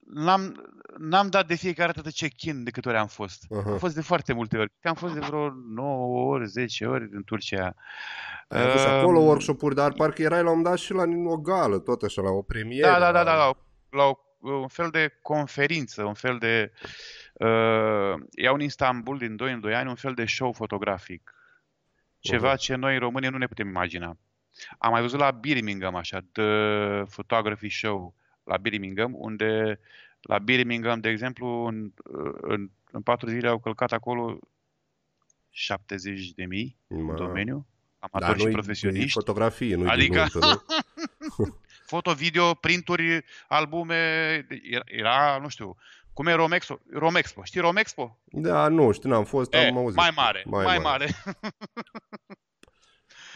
n-am, 0.05 0.69
n-am 0.97 1.29
dat 1.29 1.47
de 1.47 1.55
fiecare 1.55 1.91
dată 1.91 2.09
check-in 2.09 2.63
de 2.63 2.71
câte 2.71 2.89
ori 2.89 2.97
am 2.97 3.07
fost. 3.07 3.45
Aha. 3.49 3.71
Am 3.71 3.77
fost 3.77 3.95
de 3.95 4.01
foarte 4.01 4.33
multe 4.33 4.57
ori. 4.57 4.71
Am 4.83 4.93
fost 4.93 5.13
de 5.13 5.19
vreo 5.19 5.49
9 5.69 6.33
ori, 6.33 6.47
10 6.47 6.85
ori 6.85 7.07
în 7.11 7.23
Turcia. 7.23 7.75
Ai 8.47 8.61
avut 8.61 8.79
și 8.79 8.85
Uh, 8.85 8.91
acolo 8.91 9.19
workshop-uri, 9.19 9.75
dar 9.75 9.93
parcă 9.93 10.21
erai 10.21 10.43
la 10.43 10.49
un 10.49 10.57
moment 10.57 10.65
dat 10.65 10.77
și 10.77 10.93
la 10.93 11.03
o 11.25 11.37
gală, 11.37 11.79
tot 11.79 12.01
așa, 12.01 12.21
la 12.21 12.29
o 12.29 12.41
premieră. 12.41 12.87
Da, 12.87 12.99
da, 12.99 13.11
da, 13.11 13.23
da, 13.23 13.35
la, 13.35 13.57
la 13.89 14.03
o, 14.03 14.17
un 14.39 14.67
fel 14.67 14.89
de 14.89 15.19
conferință, 15.21 16.03
un 16.03 16.13
fel 16.13 16.37
de... 16.37 16.71
Uh, 16.73 16.89
iau 18.35 18.53
în 18.53 18.61
Istanbul 18.61 19.17
din 19.17 19.35
2 19.35 19.51
în 19.53 19.59
2 19.59 19.75
ani 19.75 19.89
un 19.89 19.95
fel 19.95 20.13
de 20.13 20.25
show 20.25 20.51
fotografic. 20.53 21.33
Ceva 22.19 22.47
Aha. 22.47 22.55
ce 22.55 22.75
noi 22.75 22.93
în 22.93 22.99
România 22.99 23.29
nu 23.29 23.37
ne 23.37 23.47
putem 23.47 23.67
imagina. 23.67 24.17
Am 24.77 24.91
mai 24.91 25.01
văzut 25.01 25.19
la 25.19 25.31
Birmingham 25.31 25.95
așa, 25.95 26.19
The 26.31 26.43
Photography 27.03 27.69
Show 27.69 28.15
la 28.43 28.57
Birmingham, 28.57 29.11
unde 29.15 29.79
la 30.21 30.37
Birmingham, 30.39 30.99
de 30.99 31.09
exemplu, 31.09 31.47
în, 31.65 31.91
în, 32.41 32.69
în 32.91 33.01
patru 33.01 33.29
zile 33.29 33.47
au 33.47 33.59
călcat 33.59 33.91
acolo 33.91 34.39
70 35.49 36.31
de 36.31 36.45
mii 36.45 36.77
în 36.87 37.03
Ma. 37.03 37.13
domeniu, 37.13 37.67
Dar 37.99 38.09
amatori 38.11 38.37
și 38.39 38.43
nu-i- 38.43 38.53
profesioniști. 38.53 39.01
nu-i 39.03 39.11
fotografie, 39.11 39.75
nu-i 39.75 39.87
adică, 39.87 40.23
din 40.31 40.39
nuntă, 40.41 40.63
nu? 41.37 41.57
foto, 41.93 42.13
video, 42.13 42.53
printuri, 42.53 43.23
albume, 43.47 43.95
era, 44.63 44.83
era, 44.85 45.37
nu 45.41 45.47
știu, 45.47 45.77
cum 46.15 46.27
e 46.27 46.33
Romexpo? 46.33 46.79
Romexpo, 46.91 47.43
știi 47.43 47.61
Romexpo? 47.61 48.19
Da, 48.25 48.67
nu 48.67 48.91
știu, 48.91 49.09
n-am 49.09 49.23
fost, 49.25 49.53
E, 49.53 49.57
am 49.67 49.77
auzit. 49.77 49.97
mai 49.97 50.11
mare, 50.15 50.43
mai, 50.45 50.65
mai 50.65 50.77
mare. 50.77 51.07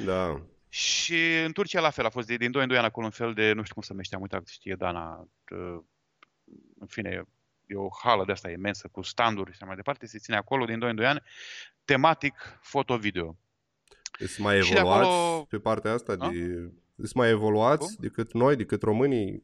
Da. 0.05 0.41
și 0.69 1.35
în 1.45 1.51
Turcia 1.51 1.79
la 1.79 1.89
fel 1.89 2.05
a 2.05 2.09
fost 2.09 2.27
de, 2.27 2.35
din 2.35 2.51
2 2.51 2.61
în 2.61 2.67
2 2.67 2.77
ani 2.77 2.85
acolo 2.85 3.05
un 3.05 3.11
fel 3.11 3.33
de, 3.33 3.51
nu 3.53 3.61
știu 3.61 3.73
cum 3.73 3.83
se 3.83 3.91
numește, 3.91 4.15
am 4.15 4.21
uitat, 4.21 4.47
știe 4.47 4.75
Dana, 4.75 5.27
uh, 5.51 5.79
în 6.79 6.87
fine, 6.87 7.23
e 7.65 7.75
o 7.75 7.87
hală 8.03 8.25
de 8.25 8.31
asta 8.31 8.49
imensă 8.49 8.87
cu 8.91 9.01
standuri 9.01 9.49
și 9.49 9.55
așa 9.55 9.65
mai 9.65 9.75
departe, 9.75 10.05
se 10.05 10.17
ține 10.17 10.35
acolo 10.35 10.65
din 10.65 10.79
2 10.79 10.89
în 10.89 10.95
2 10.95 11.05
ani, 11.05 11.21
tematic 11.85 12.59
foto-video. 12.61 13.37
Sunt 14.19 14.37
mai 14.37 14.61
Și 14.61 14.71
de 14.73 14.77
evoluați 14.79 15.09
acolo- 15.09 15.45
pe 15.49 15.59
partea 15.59 15.93
asta? 15.93 16.15
Da? 16.15 16.29
De... 16.29 16.71
Sunt 16.95 17.13
mai 17.13 17.29
evoluați 17.29 17.95
decât 17.99 18.33
noi, 18.33 18.55
decât 18.55 18.81
românii? 18.81 19.43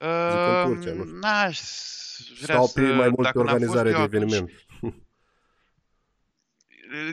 Zic 0.00 0.38
în 0.66 0.74
Turcia, 0.74 0.92
nu 0.92 1.04
știu. 1.04 1.14
Uh, 1.14 1.20
N-aș 1.20 1.60
vrea 2.42 2.54
Stau 2.54 2.66
să, 2.66 2.80
pe 2.80 2.92
mai 2.92 3.08
multe 3.08 3.22
dacă 3.22 3.38
n-am 3.42 3.46
fost 3.46 3.52
organizare 3.76 3.88
eu 3.88 3.94
de 3.94 4.00
atunci- 4.16 4.32
eveniment. 4.32 4.50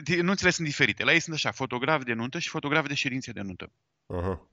Di- 0.02 0.20
Nunțile 0.20 0.50
sunt 0.50 0.66
diferite. 0.66 1.04
La 1.04 1.12
ei 1.12 1.20
sunt 1.20 1.34
așa, 1.34 1.50
fotografi 1.50 2.04
de 2.04 2.12
nuntă 2.12 2.38
și 2.38 2.48
fotografi 2.48 2.88
de 2.88 2.94
ședințe 2.94 3.32
de 3.32 3.40
nuntă. 3.40 3.72
Aha. 4.06 4.48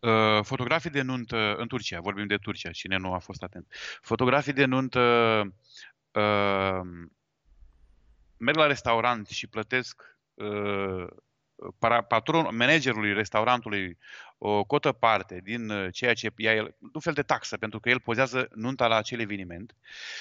Uh, 0.00 0.44
fotografii 0.44 0.90
de 0.90 1.02
nuntă 1.02 1.54
în 1.56 1.68
Turcia, 1.68 2.00
vorbim 2.00 2.26
de 2.26 2.36
Turcia, 2.36 2.70
cine 2.70 2.96
nu 2.96 3.12
a 3.12 3.18
fost 3.18 3.42
atent. 3.42 3.66
Fotografii 4.00 4.52
de 4.52 4.64
nuntă 4.64 5.00
uh, 6.10 6.80
merg 8.36 8.56
la 8.56 8.66
restaurant 8.66 9.26
și 9.28 9.46
plătesc 9.46 10.02
uh, 10.34 11.06
para- 11.78 12.02
patron, 12.02 12.56
managerului 12.56 13.12
restaurantului 13.12 13.98
o 14.38 14.64
cotă 14.64 14.92
parte 14.92 15.40
din 15.44 15.70
uh, 15.70 15.92
ceea 15.92 16.14
ce 16.14 16.32
ia 16.36 16.54
el, 16.54 16.76
un 16.92 17.00
fel 17.00 17.12
de 17.12 17.22
taxă, 17.22 17.56
pentru 17.56 17.80
că 17.80 17.88
el 17.88 18.00
pozează 18.00 18.48
nunta 18.54 18.86
la 18.86 18.96
acel 18.96 19.20
eveniment. 19.20 19.76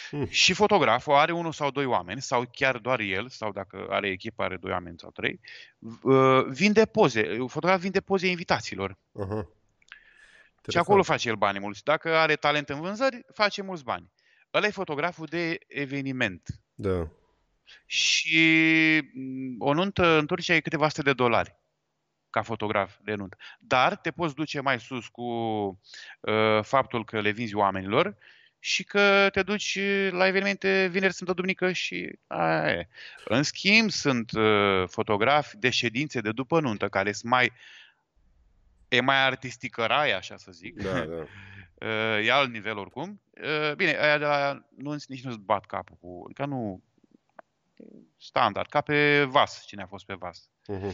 Hmm. 0.09 0.27
Și 0.27 0.53
fotograful 0.53 1.13
are 1.13 1.31
unul 1.31 1.51
sau 1.51 1.71
doi 1.71 1.85
oameni, 1.85 2.21
sau 2.21 2.49
chiar 2.51 2.77
doar 2.77 2.99
el, 2.99 3.29
sau 3.29 3.51
dacă 3.51 3.87
are 3.89 4.09
echipă, 4.09 4.43
are 4.43 4.57
doi 4.57 4.71
oameni 4.71 4.99
sau 4.99 5.11
trei, 5.11 5.39
uh, 6.01 6.45
vinde 6.45 6.85
poze, 6.85 7.37
fotograf 7.47 7.79
vinde 7.79 8.01
poze 8.01 8.27
invitațiilor. 8.27 8.97
Aha. 9.19 9.49
Și 10.67 10.77
acolo 10.77 11.03
face 11.03 11.29
el 11.29 11.35
bani 11.35 11.59
mulți. 11.59 11.83
Dacă 11.83 12.15
are 12.15 12.35
talent 12.35 12.69
în 12.69 12.81
vânzări, 12.81 13.25
face 13.33 13.61
mulți 13.61 13.83
bani. 13.83 14.11
Ăla 14.53 14.67
e 14.67 14.69
fotograful 14.69 15.25
de 15.25 15.57
eveniment. 15.67 16.47
Da. 16.73 17.07
Și 17.85 19.01
mm, 19.13 19.55
o 19.59 19.73
nuntă 19.73 20.17
în 20.17 20.25
Turcia 20.25 20.55
e 20.55 20.59
câteva 20.59 20.87
sute 20.87 21.01
de 21.01 21.13
dolari 21.13 21.55
ca 22.29 22.41
fotograf 22.41 22.95
de 23.03 23.13
nuntă. 23.13 23.37
Dar 23.59 23.95
te 23.95 24.11
poți 24.11 24.35
duce 24.35 24.59
mai 24.59 24.79
sus 24.79 25.07
cu 25.07 25.23
uh, 26.19 26.59
faptul 26.61 27.05
că 27.05 27.21
le 27.21 27.31
vinzi 27.31 27.55
oamenilor 27.55 28.17
și 28.59 28.83
că 28.83 29.29
te 29.31 29.43
duci 29.43 29.79
la 30.09 30.27
evenimente 30.27 30.87
vineri, 30.91 31.13
sâmbătă, 31.13 31.37
duminică 31.37 31.71
și 31.71 32.19
aia 32.27 32.71
e. 32.71 32.87
În 33.25 33.43
schimb, 33.43 33.89
sunt 33.89 34.31
uh, 34.31 34.83
fotografi 34.87 35.57
de 35.57 35.69
ședințe 35.69 36.21
de 36.21 36.31
după 36.31 36.59
nuntă 36.59 36.89
care 36.89 37.11
sunt 37.11 37.31
mai 37.31 37.51
e 38.87 39.01
mai 39.01 39.25
artistică 39.25 39.85
rai, 39.85 40.11
așa 40.11 40.37
să 40.37 40.51
zic. 40.51 40.83
Da, 40.83 41.05
da. 41.05 41.25
Uh, 41.87 42.25
e 42.27 42.31
alt 42.31 42.51
nivel 42.51 42.77
oricum. 42.77 43.21
Uh, 43.41 43.75
Bine, 43.75 43.97
aia 43.99 44.17
de 44.17 44.25
la 44.25 44.65
nunți 44.77 45.11
nici 45.11 45.23
nu-ți 45.23 45.39
bat 45.39 45.65
capul 45.65 45.97
cu... 45.99 46.21
Adică 46.25 46.45
nu... 46.45 46.83
Standard, 48.17 48.69
ca 48.69 48.81
pe 48.81 49.23
vas, 49.23 49.65
cine 49.65 49.81
a 49.81 49.87
fost 49.87 50.05
pe 50.05 50.13
vas. 50.13 50.49
Mhm. 50.67 50.93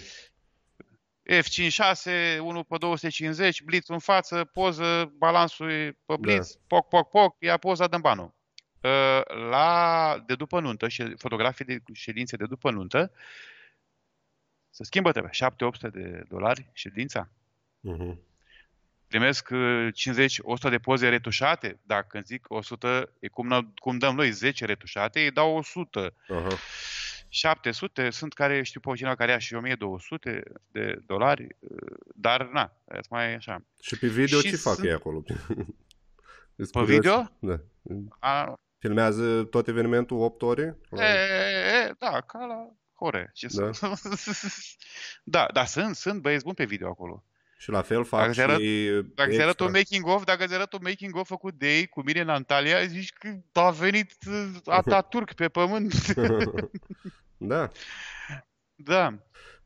F56, 1.24 2.40
1 2.40 2.64
pe 2.64 2.78
250, 2.78 3.64
blitz 3.64 3.88
în 3.90 4.00
față, 4.00 4.46
poză, 4.46 5.14
balansul 5.18 5.72
e 5.72 5.98
pe 6.06 6.16
blitz, 6.20 6.54
Da. 6.54 6.60
poc, 6.68 6.88
poc, 6.88 7.10
poc, 7.10 7.36
ia 7.40 7.58
poza, 7.58 7.88
dăm 7.88 8.02
banul. 8.02 8.34
Uh, 8.82 9.22
La, 9.50 10.24
de 10.26 10.36
după 10.36 10.60
nuntă, 10.60 10.88
și 10.88 11.16
fotografii 11.18 11.66
de 11.66 11.82
ședințe 11.94 12.36
de 12.36 12.46
după 12.46 12.72
nuntă, 12.72 13.12
se 14.70 14.84
schimbă 14.84 15.12
trebuie, 15.12 15.32
7-800 15.34 15.90
de 15.92 16.24
dolari 16.28 16.70
ședința. 16.74 17.30
Mhm. 17.80 18.20
Primesc 19.12 19.50
uh, 19.52 19.88
50-100 20.68 20.70
de 20.70 20.78
poze 20.78 21.10
retușate. 21.10 21.80
Dacă 21.84 22.08
îmi 22.12 22.24
zic 22.28 22.46
100, 22.50 23.10
e 23.20 23.28
cum, 23.28 23.48
n- 23.54 23.74
cum 23.76 23.98
dăm 23.98 24.16
noi 24.16 24.32
10 24.32 24.66
retușate, 24.66 25.20
îi 25.20 25.32
dau 25.32 25.56
100. 25.58 26.14
Aha. 26.28 26.58
700, 27.30 28.10
sunt 28.10 28.34
care 28.34 28.64
știu 28.64 28.80
pe 28.80 28.92
cineva 28.96 29.16
care 29.16 29.32
ia 29.32 29.38
și 29.38 29.54
1200 29.54 30.44
de 30.72 31.02
dolari, 31.06 31.48
uh, 31.60 31.78
dar 32.16 32.46
na, 32.48 32.74
sunt 32.92 33.10
mai 33.10 33.34
așa. 33.34 33.64
Și 33.82 33.98
pe 34.00 34.08
video 34.08 34.40
Și 34.40 34.50
ce 34.50 34.56
fac 34.56 34.74
sunt- 34.74 34.86
ei 34.88 34.94
acolo? 34.94 35.24
Îs 36.56 36.70
Pe 36.70 36.80
curios. 36.80 36.88
video? 37.00 37.32
Da. 37.40 37.60
A, 38.20 38.54
Filmează 38.80 39.44
tot 39.44 39.68
evenimentul 39.68 40.18
8 40.22 40.42
ore? 40.42 40.78
e, 40.92 41.04
e, 41.04 41.88
e, 41.88 41.94
da, 42.00 42.22
ca 42.22 42.40
la 42.46 42.56
hardcore. 43.02 43.32
Ce 43.34 43.48
Da. 43.52 43.72
să... 43.72 43.92
da, 45.24 45.46
dar 45.54 45.66
sunt, 45.66 45.96
sunt 45.96 46.22
băieți 46.22 46.44
buni 46.44 46.56
pe 46.56 46.66
video 46.66 46.90
acolo. 46.90 47.24
Și 47.62 47.70
la 47.70 47.82
fel 47.82 48.04
fac 48.04 48.20
Dacă 48.20 48.32
și 48.32 48.38
ți 48.38 48.42
arăt, 48.42 48.60
dacă 49.16 49.30
ți 49.30 49.36
arăt 49.36 49.48
extra. 49.48 49.66
un 49.66 49.72
making 49.72 50.08
of, 50.08 50.24
dacă 50.24 50.46
ți 50.46 50.54
arăt 50.54 50.74
un 50.74 50.80
making 50.84 51.16
of 51.16 51.28
făcut 51.28 51.54
de 51.54 51.78
ei 51.78 51.88
cu 51.88 52.02
mine 52.04 52.20
în 52.22 52.30
Antalya, 52.30 52.86
zici 52.86 53.14
că 53.14 53.60
a 53.60 53.70
venit 53.70 54.14
uh, 54.28 54.56
Ataturk 54.66 55.34
pe 55.42 55.48
pământ. 55.48 55.94
Da. 57.38 57.72
da. 58.76 59.18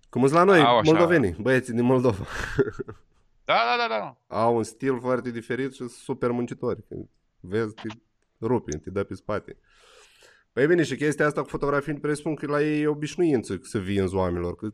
Cum 0.10 0.22
sunt 0.22 0.34
la 0.34 0.44
noi, 0.44 0.60
Au 0.60 0.78
așa. 0.78 0.92
moldovenii, 0.92 1.36
băieții 1.40 1.74
din 1.74 1.84
Moldova. 1.84 2.26
Da, 3.46 3.54
da, 3.54 3.88
da, 3.88 3.98
da. 3.98 4.38
Au 4.38 4.56
un 4.56 4.64
stil 4.64 5.00
foarte 5.00 5.32
diferit 5.32 5.72
și 5.72 5.78
sunt 5.78 5.90
super 5.90 6.32
muncitori. 6.32 6.84
Când 6.88 7.10
vezi, 7.40 7.74
te 7.74 7.88
rupi, 8.42 8.78
te 8.78 8.90
dă 8.90 9.04
pe 9.04 9.14
spate. 9.14 9.58
Păi 10.54 10.68
bine, 10.68 10.84
și 10.84 10.96
chestia 10.96 11.26
asta 11.26 11.42
cu 11.42 11.48
fotografii, 11.48 11.94
presupun 11.94 12.36
că 12.36 12.46
la 12.46 12.62
ei 12.62 12.82
e 12.82 12.88
obișnuință 12.88 13.60
să 13.64 13.80
vinzi 13.80 14.16
oamenilor, 14.16 14.56
că 14.56 14.74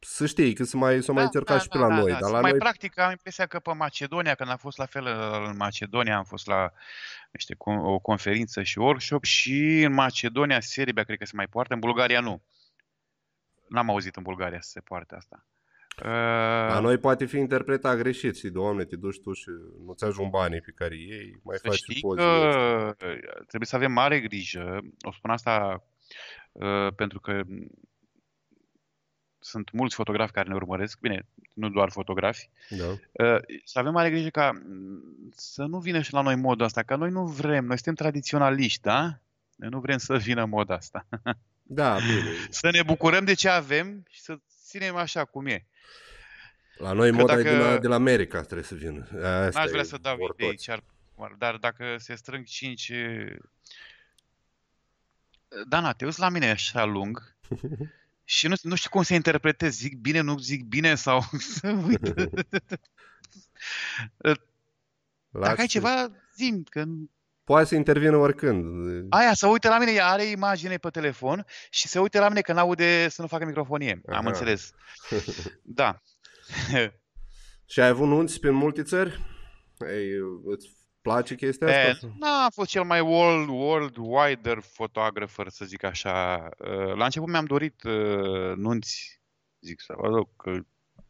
să 0.00 0.26
știi, 0.26 0.54
că 0.54 0.64
să 0.64 0.76
mai, 0.76 1.02
să 1.02 1.12
mai 1.12 1.24
încerca 1.24 1.58
și 1.58 1.68
pe 1.68 1.78
la 1.78 1.88
noi, 1.88 2.10
dar 2.10 2.20
la 2.20 2.30
Da, 2.30 2.40
mai 2.40 2.50
noi... 2.50 2.58
practic 2.58 2.98
am 2.98 3.10
impresia 3.10 3.46
că 3.46 3.58
pe 3.58 3.72
Macedonia, 3.72 4.34
când 4.34 4.50
am 4.50 4.56
fost 4.56 4.78
la 4.78 4.86
fel 4.86 5.04
uh, 5.04 5.46
în 5.48 5.56
Macedonia, 5.56 6.16
am 6.16 6.24
fost 6.24 6.46
la 6.46 6.72
niște, 7.30 7.54
con- 7.54 7.82
o 7.84 7.98
conferință 7.98 8.62
și 8.62 8.78
workshop 8.78 9.24
și 9.24 9.82
în 9.82 9.92
Macedonia, 9.92 10.60
Serbia, 10.60 11.04
cred 11.04 11.18
că 11.18 11.24
se 11.24 11.32
mai 11.36 11.46
poartă, 11.46 11.74
în 11.74 11.80
Bulgaria 11.80 12.20
nu. 12.20 12.42
N-am 13.68 13.90
auzit 13.90 14.16
în 14.16 14.22
Bulgaria 14.22 14.60
să 14.60 14.70
se 14.70 14.80
poarte 14.80 15.14
asta. 15.14 15.46
La 16.02 16.74
Uh, 16.76 16.82
noi 16.82 16.98
poate 16.98 17.24
fi 17.24 17.36
interpretat 17.36 17.96
greșit 17.96 18.36
și, 18.36 18.48
doamne, 18.48 18.84
te 18.84 18.96
duci 18.96 19.20
tu 19.20 19.32
și 19.32 19.48
nu-ți 19.84 20.04
ajung 20.04 20.30
banii 20.30 20.60
pe 20.60 20.72
care 20.74 20.94
ei, 20.94 21.40
mai 21.42 21.56
Să 21.56 21.66
faci 21.66 21.76
și 21.76 21.82
știi 21.82 22.00
pozele 22.00 22.26
astea. 22.26 22.92
că 22.98 23.06
uh, 23.06 23.18
trebuie 23.46 23.66
să 23.66 23.76
avem 23.76 23.92
mare 23.92 24.20
grijă. 24.20 24.78
O 25.00 25.12
spun 25.12 25.30
asta 25.30 25.84
uh, 26.52 26.92
pentru 26.96 27.20
că 27.20 27.42
sunt 29.46 29.70
mulți 29.72 29.94
fotografi 29.94 30.32
care 30.32 30.48
ne 30.48 30.54
urmăresc, 30.54 30.98
bine, 31.00 31.26
nu 31.52 31.68
doar 31.68 31.90
fotografi, 31.90 32.48
Da. 32.68 32.84
Uh, 32.86 33.40
să 33.64 33.78
avem 33.78 33.92
mare 33.92 34.10
grijă 34.10 34.28
ca 34.28 34.50
mm, 34.52 35.30
să 35.36 35.62
nu 35.64 35.78
vină 35.78 36.00
și 36.02 36.12
la 36.12 36.20
noi 36.20 36.34
modul 36.34 36.64
asta, 36.64 36.82
că 36.82 36.96
noi 36.96 37.10
nu 37.10 37.26
vrem, 37.26 37.64
noi 37.64 37.76
suntem 37.76 37.94
tradiționaliști, 37.94 38.80
da? 38.80 39.18
Noi 39.56 39.68
nu 39.68 39.80
vrem 39.80 39.98
să 39.98 40.16
vină 40.16 40.44
moda 40.44 40.74
asta. 40.74 41.06
Da, 41.62 41.96
bine. 41.96 42.30
să 42.60 42.70
ne 42.70 42.82
bucurăm 42.82 43.24
de 43.24 43.34
ce 43.34 43.48
avem 43.48 44.02
și 44.10 44.20
să 44.20 44.38
ținem 44.64 44.96
așa 44.96 45.24
cum 45.24 45.46
e. 45.46 45.66
La 46.76 46.92
noi 46.92 47.10
Că 47.10 47.16
moda 47.16 47.32
e 47.32 47.42
dacă- 47.42 47.56
de 47.56 47.62
la, 47.62 47.78
de 47.78 47.88
la 47.88 47.94
America 47.94 48.40
trebuie 48.40 48.62
să 48.64 48.74
vină. 48.74 49.00
Asta 49.12 49.60
N-aș 49.60 49.68
vrea 49.68 49.80
e, 49.80 49.84
să 49.84 49.98
dau 50.00 50.16
vor 50.16 50.30
idei, 50.34 50.48
toți. 50.48 50.62
ce 50.62 50.72
ar, 50.72 50.82
dar 51.38 51.56
dacă 51.56 51.96
se 51.98 52.14
strâng 52.14 52.44
cinci... 52.44 52.92
Dana, 55.68 55.92
te 55.92 56.04
uiți 56.04 56.20
la 56.20 56.28
mine 56.28 56.50
așa 56.50 56.84
lung 56.84 57.36
și 58.28 58.46
nu, 58.48 58.54
nu 58.62 58.74
știu 58.74 58.90
cum 58.90 59.02
să 59.02 59.14
interpretez. 59.14 59.74
Zic 59.76 59.96
bine, 59.96 60.20
nu 60.20 60.38
zic 60.38 60.64
bine 60.64 60.94
sau... 60.94 61.22
Uite. 61.86 62.12
Dacă 65.30 65.48
ai 65.48 65.54
Lasă- 65.54 65.66
ceva, 65.66 66.10
zim, 66.36 66.62
că 66.70 66.84
Poate 67.44 67.66
să 67.66 67.74
intervină 67.74 68.16
oricând. 68.16 69.06
Aia, 69.08 69.34
să 69.34 69.46
uite 69.46 69.68
la 69.68 69.78
mine, 69.78 69.92
ea 69.92 70.06
are 70.06 70.24
imagine 70.24 70.76
pe 70.76 70.88
telefon 70.90 71.44
și 71.70 71.88
se 71.88 71.98
uite 71.98 72.18
la 72.18 72.28
mine 72.28 72.40
că 72.40 72.52
n-aude 72.52 73.08
să 73.08 73.22
nu 73.22 73.28
facă 73.28 73.44
microfonie. 73.44 74.00
Am 74.06 74.14
Aha. 74.14 74.28
înțeles. 74.28 74.70
Da. 75.62 76.02
Și 77.66 77.80
ai 77.80 77.88
avut 77.88 78.06
nunți 78.06 78.40
pe 78.40 78.50
multe 78.50 78.82
țări? 78.82 79.24
Ei, 79.80 80.08
îți 80.44 80.68
place 81.12 81.34
chestia 81.34 81.66
E, 81.68 81.90
asta? 81.90 82.06
n-am 82.18 82.50
fost 82.50 82.70
cel 82.70 82.82
mai 82.82 83.00
world, 83.00 83.48
world 83.48 83.96
wider 83.98 84.58
photographer, 84.74 85.48
să 85.48 85.64
zic 85.64 85.82
așa. 85.84 86.48
Uh, 86.58 86.94
La 86.94 87.04
început 87.04 87.28
mi-am 87.28 87.44
dorit 87.44 87.82
uh, 87.82 88.52
nunți, 88.56 89.20
zic 89.60 89.80
să 89.80 89.94
vă 89.96 90.06
rog, 90.08 90.28
că 90.36 90.58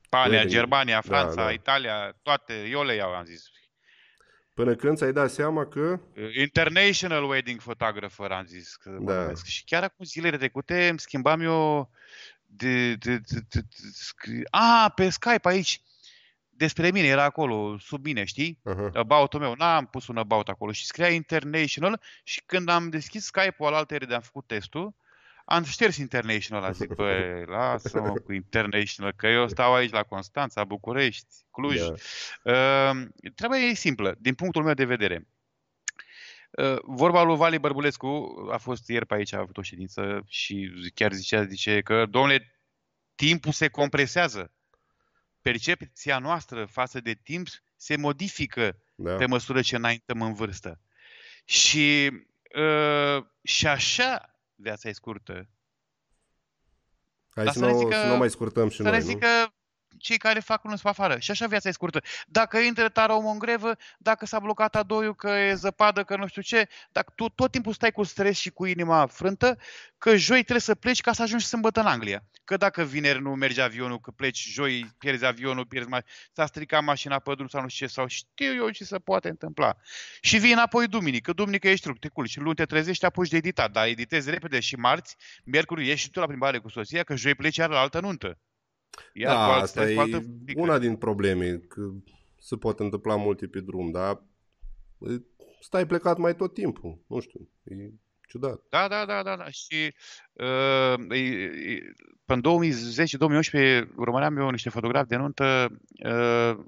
Spania, 0.01 0.31
Wedding. 0.39 0.53
Germania, 0.55 0.95
Da, 0.95 1.01
Franța, 1.01 1.45
da. 1.45 1.51
Italia, 1.51 2.17
toate, 2.23 2.69
eu 2.71 2.83
le 2.85 2.95
iau, 2.95 3.15
am 3.15 3.25
zis. 3.25 3.45
Până 4.55 4.75
când 4.75 4.97
ți-ai 4.97 5.13
dat 5.13 5.31
seama 5.31 5.67
că... 5.67 6.01
Uh, 6.17 6.35
International 6.35 7.25
wedding 7.29 7.61
photographer, 7.61 8.31
am 8.31 8.45
zis 8.45 8.75
că 8.75 8.91
mă 8.99 9.13
Da. 9.13 9.21
numesc. 9.21 9.45
Și 9.45 9.65
chiar 9.65 9.83
acum 9.83 10.05
zilele 10.05 10.37
trecute 10.37 10.89
îmi 10.89 10.99
schimbam 10.99 11.41
eu 11.41 11.91
de, 12.47 12.95
de, 12.95 13.17
de, 13.17 13.39
de, 13.49 13.61
de 13.61 13.89
scri... 13.93 14.43
A, 14.51 14.93
pe 14.95 15.09
Skype 15.11 15.49
aici. 15.49 15.81
Despre 16.57 16.91
mine, 16.91 17.07
era 17.07 17.25
acolo, 17.25 17.79
sub 17.79 18.05
mine, 18.05 18.25
știi? 18.25 18.61
Aha. 18.65 18.91
About-ul 18.95 19.41
meu. 19.41 19.55
N-am 19.55 19.87
pus 19.87 20.07
un 20.07 20.17
about 20.17 20.49
acolo 20.49 20.73
și 20.73 20.87
scria 20.87 21.09
International 21.09 22.01
și 22.25 22.43
când 22.47 22.69
am 22.69 22.89
deschis 22.89 23.25
Skype-ul 23.25 23.67
al 23.67 23.75
altere 23.75 24.05
de 24.05 24.15
am 24.15 24.21
făcut 24.21 24.47
testul, 24.47 24.95
am 25.45 25.65
șters 25.65 25.97
International, 25.97 26.63
a 26.63 26.71
zic, 26.71 26.95
băi, 26.95 27.45
lasă-mă 27.57 28.13
cu 28.13 28.33
International, 28.33 29.13
că 29.17 29.27
eu 29.27 29.49
stau 29.49 29.75
aici 29.75 29.93
la 29.93 30.03
Constanța, 30.03 30.65
București, 30.65 31.35
Cluj. 31.51 31.79
Da. 31.79 31.93
Uh, 32.53 33.07
treaba 33.35 33.57
e 33.57 33.75
simplă, 33.75 34.15
din 34.19 34.35
punctul 34.35 34.63
meu 34.63 34.75
de 34.75 34.85
vedere. 34.85 35.29
Uh, 36.51 36.79
vorba 36.83 37.23
lui 37.23 37.37
Vali 37.37 37.59
Bărbulescu 37.59 38.35
a 38.53 38.57
fost 38.57 38.89
ieri 38.89 39.07
pe 39.07 39.15
aici, 39.15 39.33
a 39.33 39.39
avut 39.39 39.57
o 39.57 39.63
ședință 39.63 40.25
și 40.29 40.71
chiar 40.95 41.13
zicea, 41.13 41.45
zice 41.45 41.81
că, 41.81 42.07
domnule, 42.07 42.61
timpul 43.15 43.53
se 43.53 43.69
compresează. 43.69 44.53
Percepția 45.51 46.19
noastră 46.19 46.65
față 46.65 47.01
de 47.01 47.15
timp 47.15 47.47
se 47.77 47.97
modifică 47.97 48.79
Da. 48.95 49.17
pe 49.17 49.27
măsură 49.27 49.61
ce 49.63 49.77
înaintăm 49.77 50.23
în 50.23 50.35
vârstă. 50.35 50.81
Și, 51.45 52.11
uh, 52.57 53.25
și 53.43 53.67
așa 53.67 54.39
viața 54.55 54.89
e 54.89 54.93
scurtă. 54.93 55.49
Hai 57.35 57.45
Dar 57.45 57.53
să 57.53 57.59
să 57.59 57.65
ne 57.67 57.73
nu, 57.73 57.79
zică- 57.79 57.95
să 57.95 58.07
nu 58.07 58.17
mai 58.17 58.31
scurtăm 58.31 58.69
și 58.69 58.77
Să 58.77 58.83
noi, 58.83 58.93
ne 58.93 58.99
nu? 58.99 59.05
zică 59.05 59.55
cei 59.99 60.17
care 60.17 60.41
fac 60.41 60.65
unul 60.65 60.79
pe 60.83 60.89
afară. 60.89 61.19
Și 61.19 61.31
așa 61.31 61.47
viața 61.47 61.69
e 61.69 61.73
scurtă. 61.73 62.03
Dacă 62.27 62.59
intră 62.59 62.89
tare 62.89 63.13
omul 63.13 63.33
în 63.33 63.39
grevă, 63.39 63.77
dacă 63.99 64.27
s-a 64.27 64.39
blocat 64.39 64.77
adoiul, 64.77 65.15
că 65.15 65.29
e 65.29 65.55
zăpadă, 65.55 66.05
că 66.05 66.17
nu 66.17 66.27
știu 66.27 66.43
ce, 66.43 66.69
dacă 66.93 67.13
tu 67.17 67.29
tot 67.29 67.51
timpul 67.51 67.73
stai 67.73 67.93
cu 67.93 68.03
stres 68.03 68.39
și 68.39 68.51
cu 68.51 68.65
inima 68.65 69.07
frântă, 69.07 69.59
că 69.99 70.17
joi 70.17 70.41
trebuie 70.41 70.61
să 70.61 70.75
pleci 70.75 71.01
ca 71.01 71.13
să 71.13 71.23
ajungi 71.23 71.45
sâmbătă 71.45 71.81
în 71.81 71.87
Anglia. 71.87 72.25
Că 72.45 72.57
dacă 72.57 72.83
vineri 72.83 73.23
nu 73.23 73.35
merge 73.35 73.63
avionul, 73.63 74.01
că 74.01 74.11
pleci 74.11 74.49
joi, 74.49 74.95
pierzi 74.99 75.25
avionul, 75.25 75.67
pierzi 75.67 75.89
ma- 75.89 76.05
s-a 76.33 76.47
stricat 76.47 76.83
mașina 76.83 77.19
pe 77.19 77.35
drum 77.35 77.47
sau 77.49 77.63
nu 77.63 77.69
știu 77.69 77.87
ce, 77.87 77.93
sau 77.93 78.07
știu 78.07 78.55
eu 78.55 78.71
ce 78.71 78.85
se 78.85 78.99
poate 78.99 79.29
întâmpla. 79.29 79.77
Și 80.21 80.39
vii 80.39 80.53
înapoi 80.53 80.87
duminică, 80.87 81.33
duminică 81.33 81.69
ești 81.69 81.85
truc, 81.85 81.99
te 81.99 82.09
culci, 82.09 82.31
și 82.31 82.39
luni 82.39 82.55
te 82.55 82.65
trezești, 82.65 83.01
te 83.01 83.07
apuci 83.07 83.29
de 83.29 83.37
editat, 83.37 83.71
dar 83.71 83.87
editezi 83.87 84.31
repede 84.31 84.61
și 84.61 84.77
marți, 84.77 85.17
miercuri 85.45 85.87
ieși 85.87 86.03
și 86.03 86.11
tu 86.11 86.21
la 86.21 86.27
plimbare 86.27 86.59
cu 86.59 86.69
soția, 86.69 87.03
că 87.03 87.17
joi 87.17 87.35
pleci 87.35 87.57
iar 87.57 87.69
la 87.69 87.81
altă 87.81 88.01
nuntă. 88.01 88.39
Iar 89.13 89.33
cu 89.33 89.39
Da, 89.39 89.53
alt 89.53 89.63
asta 89.63 89.81
stres, 89.81 89.95
cu 89.95 90.01
e 90.01 90.03
altă 90.03 90.27
frică. 90.45 90.61
una 90.61 90.79
din 90.79 90.97
probleme, 90.97 91.51
că 91.69 91.91
se 92.41 92.57
pot 92.57 92.81
întâmpla 92.81 93.17
multe 93.17 93.47
pe 93.47 93.61
drum, 93.61 93.91
dar 93.91 94.23
e, 94.99 95.21
stai 95.61 95.87
plecat 95.87 96.19
mai 96.19 96.37
tot 96.37 96.55
timpul, 96.55 96.99
nu 97.07 97.21
știu, 97.21 97.49
e 97.65 97.75
ciudat. 98.29 98.61
Da, 98.71 98.89
da, 98.89 99.05
da, 99.05 99.23
da, 99.23 99.37
da. 99.37 99.51
Și 99.51 99.95
uh, 100.33 101.17
e, 101.17 101.19
e, 101.19 101.93
până 102.25 102.41
în 102.55 102.71
2010-2011 103.85 103.89
urmăream 103.97 104.37
eu 104.37 104.51
niște 104.51 104.69
fotografi 104.69 105.09
de 105.09 105.17
nuntă 105.17 105.79
uh, 106.05 106.65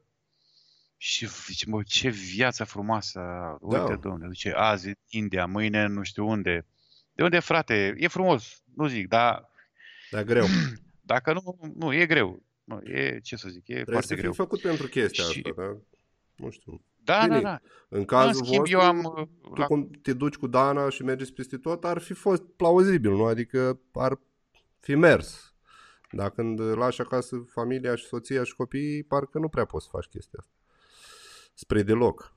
și 0.96 1.28
zice, 1.46 1.64
mă, 1.68 1.82
ce 1.82 2.08
viață 2.08 2.64
frumoasă. 2.64 3.20
Uite, 3.60 3.84
Da. 3.88 3.94
domnule, 3.96 4.30
zice, 4.32 4.52
azi 4.56 4.86
în 4.86 4.94
India, 5.08 5.46
mâine 5.46 5.86
nu 5.86 6.02
știu 6.02 6.26
unde. 6.28 6.66
De 7.12 7.22
unde, 7.22 7.38
frate? 7.38 7.94
E 7.96 8.08
frumos, 8.08 8.62
nu 8.74 8.86
zic, 8.86 9.08
dar 9.08 9.50
Dar 10.10 10.22
greu. 10.22 10.46
dacă 11.08 11.32
nu, 11.32 11.58
nu, 11.74 11.92
e 11.92 12.06
greu. 12.06 12.42
Nu, 12.64 12.80
e, 12.82 13.20
ce 13.20 13.36
să 13.36 13.48
zic, 13.48 13.68
e 13.68 13.72
Trebuie 13.72 13.84
foarte 13.84 14.06
să 14.06 14.12
fii 14.12 14.22
greu. 14.22 14.32
făcut 14.32 14.60
pentru 14.60 14.86
chestia 14.86 15.24
Și- 15.24 15.42
asta, 15.46 15.62
dar 15.62 15.76
nu 16.36 16.50
știu. 16.50 16.82
Da, 16.96 17.20
Bine, 17.22 17.40
da, 17.40 17.48
da. 17.50 17.60
În 17.88 18.04
cazul 18.04 18.28
în 18.28 18.34
schimb, 18.44 18.58
vostru, 18.58 18.78
eu 18.78 18.84
am... 18.84 19.04
uh, 19.04 19.26
tu 19.42 19.60
La... 19.60 19.66
cum 19.66 19.90
te 20.02 20.12
duci 20.12 20.34
cu 20.36 20.46
Dana 20.46 20.88
și 20.88 21.02
mergeți 21.02 21.32
peste 21.32 21.56
tot, 21.58 21.84
ar 21.84 21.98
fi 21.98 22.12
fost 22.12 22.42
plauzibil, 22.42 23.10
nu? 23.10 23.24
Adică 23.24 23.80
ar 23.92 24.18
fi 24.80 24.94
mers. 24.94 25.54
Dar 26.10 26.30
când 26.30 26.60
lași 26.60 27.00
acasă 27.00 27.36
familia 27.52 27.94
și 27.94 28.04
soția 28.06 28.44
și 28.44 28.54
copiii, 28.54 29.02
parcă 29.04 29.38
nu 29.38 29.48
prea 29.48 29.64
poți 29.64 29.84
să 29.84 29.90
faci 29.92 30.06
chestia 30.06 30.38
asta. 30.42 30.52
Spre 31.54 31.82
deloc. 31.82 32.36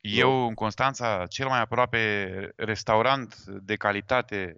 Eu, 0.00 0.46
în 0.46 0.54
Constanța, 0.54 1.26
cel 1.26 1.46
mai 1.48 1.60
aproape 1.60 2.52
restaurant 2.56 3.34
de 3.44 3.76
calitate 3.76 4.56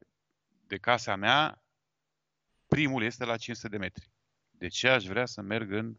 de 0.66 0.76
casa 0.76 1.16
mea, 1.16 1.62
primul 2.68 3.02
este 3.02 3.24
la 3.24 3.36
500 3.36 3.68
de 3.68 3.76
metri. 3.76 4.10
De 4.50 4.68
ce 4.68 4.88
aș 4.88 5.04
vrea 5.04 5.26
să 5.26 5.40
merg 5.40 5.72
în... 5.72 5.96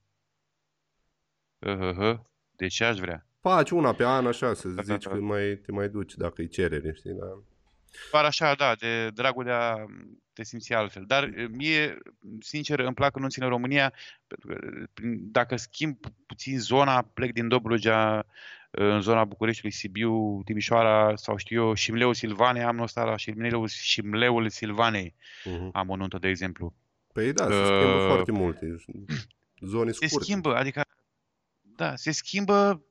Uh-huh. 1.66 2.20
De 2.56 2.68
ce 2.68 2.84
aș 2.84 2.98
vrea? 2.98 3.26
Faci 3.40 3.70
una 3.70 3.94
pe 3.94 4.06
an 4.06 4.28
așa, 4.28 4.54
să 4.54 4.68
Da, 4.68 4.82
zici 4.94 5.04
da, 5.04 5.10
că 5.10 5.16
da. 5.16 5.22
mai, 5.26 5.56
te 5.56 5.72
mai 5.72 5.90
duci 5.90 6.16
dacă 6.16 6.42
îi 6.42 6.48
cerere, 6.48 6.94
știi? 6.94 7.14
Dar... 7.14 7.28
Doar 8.12 8.26
așa, 8.26 8.56
da, 8.56 8.76
de 8.76 9.10
dragul 9.10 9.44
de 9.44 9.52
a 9.52 9.76
te 10.34 10.44
simți 10.44 10.74
altfel. 10.74 11.04
Dar 11.06 11.24
eh, 11.24 11.48
mie, 11.52 11.98
sincer, 12.40 12.80
îmi 12.80 12.94
plac 12.94 13.18
nunțile 13.20 13.46
în 13.46 13.52
România, 13.52 13.94
pentru 14.28 14.48
că 14.48 14.86
prin- 14.94 15.32
dacă 15.32 15.56
schimb 15.56 15.98
puțin 16.26 16.60
zona, 16.60 17.02
plec 17.02 17.32
din 17.34 17.48
Dobrogea, 17.48 18.26
în 18.76 19.02
zona 19.02 19.24
Bucureștiului, 19.26 19.72
Sibiu, 19.78 20.42
Timișoara 20.46 21.16
sau 21.16 21.38
știu 21.38 21.64
eu, 21.68 21.74
Șimleul 21.74 22.14
Silvanei, 22.14 22.64
am 22.64 22.80
ăsta 22.80 23.04
la 23.04 23.18
Șimleul, 23.18 23.68
Șimleul 23.68 24.50
Silvanei, 24.50 25.16
Mhm. 25.46 25.70
am 25.74 25.90
o 25.90 25.96
nuntă, 25.96 26.18
de 26.18 26.28
exemplu. 26.28 26.74
Păi 27.14 27.34
da, 27.34 27.44
se 27.44 27.64
schimbă 27.66 27.96
Uh, 28.00 28.06
foarte 28.08 28.32
multe. 28.32 28.76
Zone 29.60 29.92
Se 29.92 30.06
scurte. 30.08 30.24
schimbă, 30.26 30.56
adică, 30.56 30.82
da, 31.62 31.96
se 31.96 32.12
schimbă, 32.12 32.84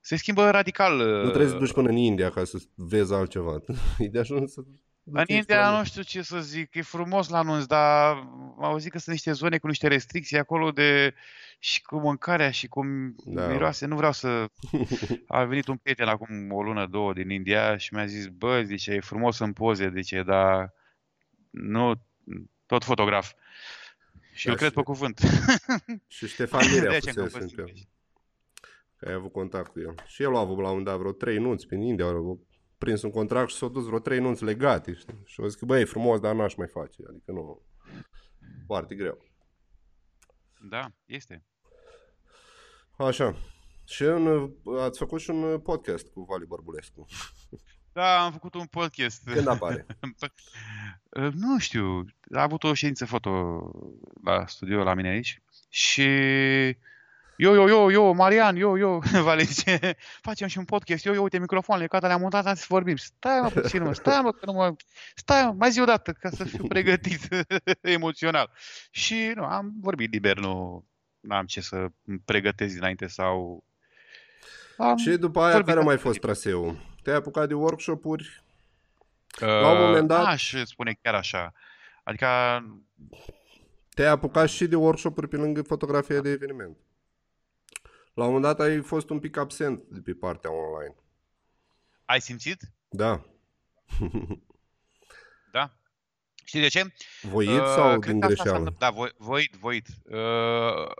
se 0.00 0.16
schimbă 0.16 0.50
radical. 0.50 0.96
Nu 0.96 1.28
trebuie 1.28 1.48
să 1.50 1.56
duci 1.56 1.72
până 1.72 1.88
în 1.88 1.96
India 1.96 2.30
ca 2.30 2.44
să 2.44 2.58
vezi 2.74 3.12
altceva. 3.14 3.62
E 3.98 4.06
de 4.08 4.18
ajuns 4.18 4.52
să 4.52 4.60
În 5.12 5.24
India 5.26 5.78
nu 5.78 5.84
știu 5.84 6.02
ce 6.02 6.22
să 6.22 6.40
zic, 6.40 6.74
e 6.74 6.82
frumos 6.82 7.28
la 7.28 7.38
anunț, 7.38 7.64
dar 7.64 8.16
am 8.16 8.64
auzit 8.64 8.90
că 8.90 8.98
sunt 8.98 9.14
niște 9.14 9.32
zone 9.32 9.58
cu 9.58 9.66
niște 9.66 9.88
restricții 9.88 10.38
acolo 10.38 10.70
de 10.70 11.14
și 11.58 11.82
cu 11.82 11.98
mâncarea 11.98 12.50
și 12.50 12.68
cu 12.68 12.82
Da. 13.24 13.40
da. 13.46 13.52
miroase. 13.52 13.86
Nu 13.86 13.96
vreau 13.96 14.12
să... 14.12 14.46
A 15.26 15.44
venit 15.44 15.66
un 15.68 15.76
prieten 15.76 16.08
acum 16.08 16.52
o 16.52 16.62
lună, 16.62 16.86
două 16.86 17.12
din 17.12 17.30
India 17.30 17.76
și 17.76 17.94
mi-a 17.94 18.06
zis, 18.06 18.26
bă, 18.26 18.62
zice, 18.62 18.90
e 18.92 19.00
frumos 19.00 19.38
în 19.38 19.52
poze, 19.52 19.90
zice, 19.94 20.22
dar 20.22 20.72
nu 21.50 21.94
tot 22.66 22.84
fotograf. 22.84 23.32
Și 24.32 24.46
Da, 24.46 24.52
îl 24.52 24.58
cred 24.58 24.68
și- 24.70 24.74
pe 24.76 24.82
cuvânt. 24.82 25.20
Și 26.06 26.28
Ștefan 26.28 26.60
Mirea 26.72 26.90
De 26.90 26.96
aceea 26.96 27.14
că 27.14 27.22
fusese 27.22 27.36
am 27.38 27.42
în 27.42 27.48
pe 27.54 27.62
păstrat. 27.62 27.88
Că 28.96 29.08
ai 29.08 29.14
avut 29.14 29.32
contact 29.32 29.72
cu 29.72 29.80
el. 29.80 29.94
Și 30.06 30.22
el 30.22 30.36
a 30.36 30.38
avut 30.38 30.56
la 30.56 30.62
un 30.62 30.68
moment 30.68 30.84
dat 30.84 30.96
vreo 30.98 31.12
trei 31.12 31.38
nunți 31.38 31.66
prin 31.66 31.80
India. 31.80 32.06
A 32.06 32.38
prins 32.78 33.02
un 33.02 33.10
contract 33.10 33.50
și 33.50 33.56
s-a 33.56 33.68
dus 33.68 33.86
vreo 33.86 33.98
trei 33.98 34.18
nunți 34.18 34.44
legate. 34.44 34.92
Știi? 34.92 35.22
Și 35.24 35.40
a 35.40 35.46
zis 35.46 35.54
că, 35.54 35.64
băi, 35.64 35.80
e 35.80 35.84
frumos, 35.84 36.20
dar 36.20 36.34
n-aș 36.34 36.54
mai 36.54 36.68
face. 36.68 37.02
Adică 37.08 37.32
nu... 37.32 37.62
Foarte 38.66 38.94
greu. 38.94 39.24
Da, 40.60 40.92
este. 41.06 41.44
Așa. 42.98 43.36
Și 43.84 44.02
în, 44.02 44.50
ați 44.78 44.98
făcut 44.98 45.20
și 45.20 45.30
un 45.30 45.60
podcast 45.60 46.08
cu 46.08 46.22
Vali 46.22 46.46
Bărbulescu. 46.46 47.06
Da, 47.92 48.24
am 48.24 48.32
făcut 48.32 48.54
un 48.54 48.66
podcast. 48.66 49.30
Când 49.30 49.46
apare? 49.46 49.86
Uh, 51.10 51.32
Nu 51.42 51.58
știu, 51.58 52.04
a 52.32 52.42
avut 52.42 52.64
o 52.64 52.74
ședință 52.74 53.06
foto 53.06 53.30
la 54.24 54.46
studio 54.46 54.82
la 54.82 54.94
mine 54.94 55.08
aici 55.08 55.42
și 55.68 56.08
eu, 57.38 57.54
eu, 57.54 57.68
eu, 57.68 57.90
eu, 57.90 58.12
Marian, 58.14 58.56
eu, 58.56 58.78
eu, 58.84 58.98
Vale 59.22 59.42
zice, 59.42 59.96
facem 60.20 60.48
și 60.48 60.58
un 60.58 60.64
podcast, 60.64 61.04
eu, 61.06 61.14
eu, 61.14 61.22
uite 61.22 61.38
microfoanele, 61.38 61.86
gata, 61.88 62.06
le-am 62.06 62.20
montat, 62.20 62.44
hai 62.44 62.56
să 62.56 62.66
vorbim. 62.68 62.96
Stai 62.96 63.40
mă 63.40 63.48
puțin, 63.48 63.82
mă, 63.82 63.92
stai 63.92 64.20
mă, 64.22 64.32
că 64.32 64.46
nu 64.46 64.52
mă, 64.52 64.74
stai 65.14 65.44
mă, 65.44 65.52
mai 65.58 65.70
zi 65.70 65.80
o 65.80 65.84
dată, 65.84 66.12
ca 66.12 66.30
să 66.30 66.44
fiu 66.44 66.66
pregătit 66.74 67.28
emoțional. 67.80 68.50
Și 68.90 69.32
nu, 69.34 69.44
am 69.44 69.72
vorbit 69.80 70.12
liber, 70.12 70.38
nu 70.38 70.84
am 71.28 71.46
ce 71.46 71.60
să 71.60 71.86
îmi 72.06 72.22
pregătesc 72.24 72.74
dinainte 72.74 73.06
sau... 73.06 73.64
Am 74.78 74.96
Și 74.96 75.10
după 75.10 75.40
aia, 75.40 75.50
vorbit 75.50 75.68
care 75.68 75.80
a 75.80 75.84
mai 75.84 75.94
atât. 75.94 76.06
fost 76.06 76.18
traseul? 76.20 76.76
Te-ai 77.02 77.16
apucat 77.16 77.48
de 77.48 77.54
workshop-uri? 77.54 78.42
La 79.38 79.70
un 79.70 79.78
moment 79.86 80.08
dat- 80.08 80.20
Uh, 80.22 80.28
Aș 80.28 80.54
spune 80.64 80.98
chiar 81.02 81.14
așa. 81.14 81.52
Adică 82.04 82.26
Te-ai 83.94 84.08
apucat 84.10 84.48
și 84.48 84.66
de 84.66 84.76
workshop-uri 84.76 85.28
pe 85.28 85.36
lângă 85.36 85.62
fotografia 85.62 86.20
de 86.20 86.30
eveniment. 86.30 86.76
La 88.18 88.24
un 88.24 88.32
moment 88.32 88.56
dat 88.56 88.66
ai 88.66 88.80
fost 88.82 89.10
un 89.10 89.18
pic 89.20 89.36
absent 89.36 89.82
de 89.88 90.00
pe 90.00 90.12
partea 90.14 90.50
online. 90.52 90.94
ai 92.04 92.20
simțit? 92.20 92.60
Da. 92.88 93.24
Da. 95.52 95.72
Știi 96.44 96.60
de 96.60 96.68
ce? 96.68 96.92
Voit 97.22 97.48
Uh, 97.48 97.64
sau 97.64 97.98
cred 97.98 98.12
din 98.12 98.20
că 98.20 98.26
asta 98.26 98.36
s-a 98.36 98.42
greșeală? 98.42 98.58
întâmplat. 98.58 98.90
Da, 98.90 98.96
voi- 98.96 99.14
voit, 99.18 99.52
voit. 99.54 99.86
Uh, 100.04 100.94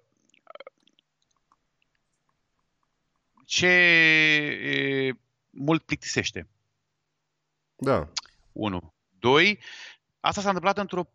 ce 3.44 3.66
e, 3.66 5.12
mult 5.50 5.82
plictisește. 5.82 6.48
Da. 7.76 8.08
Unu. 8.52 8.94
Doi, 9.18 9.60
asta 10.20 10.40
s-a 10.40 10.46
întâmplat 10.48 10.78
într-o 10.78 11.08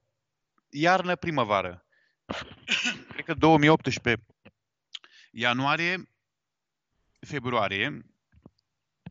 iarnă-primăvară. 0.69 1.85
Cred 3.11 3.25
că 3.25 3.33
2018, 3.33 4.23
ianuarie, 5.33 6.09
februarie, 7.19 8.05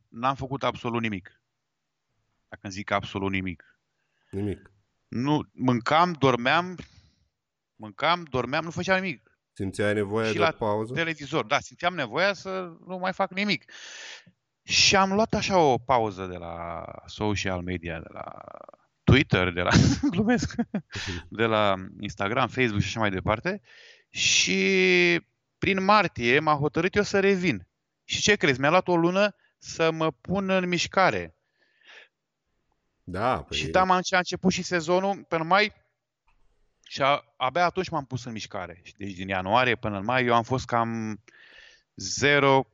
n-am 0.09 0.35
făcut 0.35 0.63
absolut 0.63 1.01
nimic. 1.01 1.43
Dacă 2.49 2.61
îmi 2.63 2.73
zic 2.73 2.91
absolut 2.91 3.31
nimic. 3.31 3.81
Nimic. 4.31 4.73
Nu, 5.09 5.51
mâncam, 5.53 6.13
dormeam, 6.13 6.79
mâncam, 7.75 8.23
dormeam, 8.31 8.65
nu 8.65 8.71
făceam 8.71 9.03
nimic. 9.03 9.31
Simțeai 9.53 9.95
nevoia 9.95 10.27
și 10.27 10.33
de 10.33 10.39
la 10.39 10.51
o 10.53 10.57
pauză? 10.57 10.95
televizor. 10.95 11.45
Da, 11.45 11.61
simțeam 11.61 11.95
nevoia 11.95 12.33
să 12.33 12.77
nu 12.87 12.97
mai 12.97 13.13
fac 13.13 13.31
nimic. 13.31 13.73
Și 14.63 14.97
am 14.97 15.13
luat 15.13 15.35
așa 15.35 15.59
o 15.59 15.79
pauză 15.79 16.27
de 16.27 16.37
la 16.37 16.85
social 17.07 17.63
media, 17.63 18.01
de 18.01 18.09
la 18.13 18.35
Twitter, 19.05 19.53
de 19.53 19.61
la, 19.61 19.71
glumesc, 20.15 20.55
de 21.29 21.45
la 21.45 21.75
Instagram, 22.01 22.49
Facebook 22.49 22.81
și 22.81 22.87
așa 22.87 23.01
mai 23.01 23.11
departe. 23.11 23.61
Și 24.11 25.21
prin 25.63 25.85
martie 25.85 26.39
m-a 26.39 26.55
hotărât 26.55 26.95
eu 26.95 27.03
să 27.03 27.21
revin. 27.21 27.67
Și 28.05 28.21
ce 28.21 28.37
crezi? 28.37 28.61
Mi-a 28.61 28.71
luat 28.71 28.89
o 28.89 28.97
lună 28.97 29.35
să 29.59 29.91
mă 29.91 30.11
pun 30.11 30.51
în 30.51 30.69
mișcare. 30.69 31.37
Da, 33.03 33.43
păi 33.43 33.57
Și 33.57 33.69
da, 33.69 33.81
am 33.81 33.91
a 33.91 34.01
început 34.11 34.53
și 34.53 34.63
sezonul 34.63 35.25
până 35.29 35.43
în 35.43 35.49
mai 35.49 35.73
și 36.89 37.03
a, 37.03 37.25
abia 37.37 37.65
atunci 37.65 37.89
m-am 37.89 38.05
pus 38.05 38.25
în 38.25 38.33
mișcare. 38.33 38.81
Și 38.83 38.95
Deci 38.97 39.13
din 39.13 39.29
ianuarie 39.29 39.77
până 39.77 39.99
în 39.99 40.05
mai 40.05 40.25
eu 40.25 40.35
am 40.35 40.43
fost 40.43 40.65
cam 40.65 41.21
zero 41.95 42.67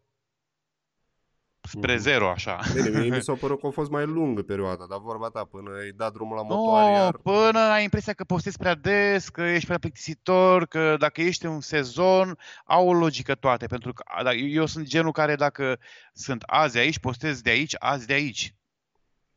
spre 1.69 1.93
Mhm. 1.93 2.03
zero, 2.03 2.31
așa. 2.31 2.59
Bine, 2.75 2.89
mie 2.99 3.09
mi 3.17 3.23
s-a 3.29 3.33
părut 3.41 3.61
că 3.61 3.67
a 3.67 3.71
fost 3.71 3.91
mai 3.91 4.07
lungă 4.07 4.43
perioada, 4.43 4.85
dar 4.89 4.99
vorba 5.03 5.29
ta, 5.29 5.45
până 5.51 5.71
ai 5.83 5.91
dat 5.97 6.13
drumul 6.13 6.37
la 6.37 6.43
motoare, 6.43 6.87
Nu, 6.91 6.93
iar... 6.97 7.17
până 7.17 7.59
ai 7.59 7.83
impresia 7.83 8.13
că 8.13 8.25
postezi 8.25 8.57
prea 8.59 8.75
des, 8.75 9.29
că 9.29 9.43
ești 9.43 9.67
prea 9.67 9.79
plictisitor, 9.79 10.67
că 10.67 10.97
dacă 10.99 11.21
ești 11.21 11.45
în 11.45 11.61
sezon, 11.61 12.39
au 12.65 12.89
o 12.89 12.93
logică 12.93 13.35
toate. 13.35 13.67
Pentru 13.67 13.93
că 13.93 14.03
a, 14.07 14.23
da, 14.23 14.33
eu 14.33 14.67
sunt 14.67 14.87
genul 14.87 15.13
care 15.13 15.35
dacă 15.35 15.79
sunt 16.13 16.43
azi 16.47 16.79
aici, 16.79 16.99
postez 16.99 17.41
de 17.41 17.51
aici, 17.51 17.75
azi 17.79 18.07
de 18.07 18.13
aici. 18.13 18.53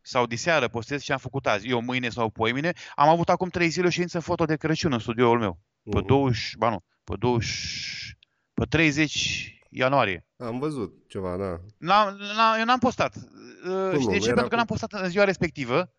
Sau 0.02 0.26
diseară 0.26 0.68
postez 0.68 1.04
ce 1.04 1.12
am 1.12 1.18
făcut 1.18 1.48
azi. 1.48 1.68
Eu 1.70 1.82
mâine 1.82 2.10
sau 2.10 2.30
poimine. 2.30 2.74
Am 2.96 3.10
avut 3.10 3.30
acum 3.30 3.50
trei 3.50 3.68
zile 3.70 3.88
o 3.88 3.90
ședință 3.90 4.20
foto 4.20 4.46
de 4.46 4.56
Crăciun 4.56 4.94
în 4.94 5.00
studioul 5.00 5.40
meu. 5.40 5.60
Pe 5.92 5.98
Mhm. 5.98 6.06
20, 6.08 6.56
ba 6.58 6.70
nu, 6.70 6.84
pe 7.04 7.14
20, 7.18 8.18
pe 8.54 8.66
30 8.66 9.60
ianuarie. 9.72 10.26
Am 10.38 10.60
văzut 10.60 10.94
ceva, 11.08 11.38
da. 11.38 11.60
N-am, 11.78 12.16
n-am, 12.36 12.60
eu 12.60 12.66
n-am 12.66 12.80
postat. 12.80 13.16
Uh, 13.16 13.22
nu? 13.64 14.00
Știi 14.00 14.08
de 14.08 14.14
Nu 14.16 14.20
ce? 14.20 14.30
era 14.30 14.34
Pentru 14.34 14.42
că 14.42 14.48
cu- 14.48 14.56
n-am 14.56 14.66
postat 14.66 14.92
în 14.94 15.10
ziua 15.10 15.24
respectivă. 15.24 15.94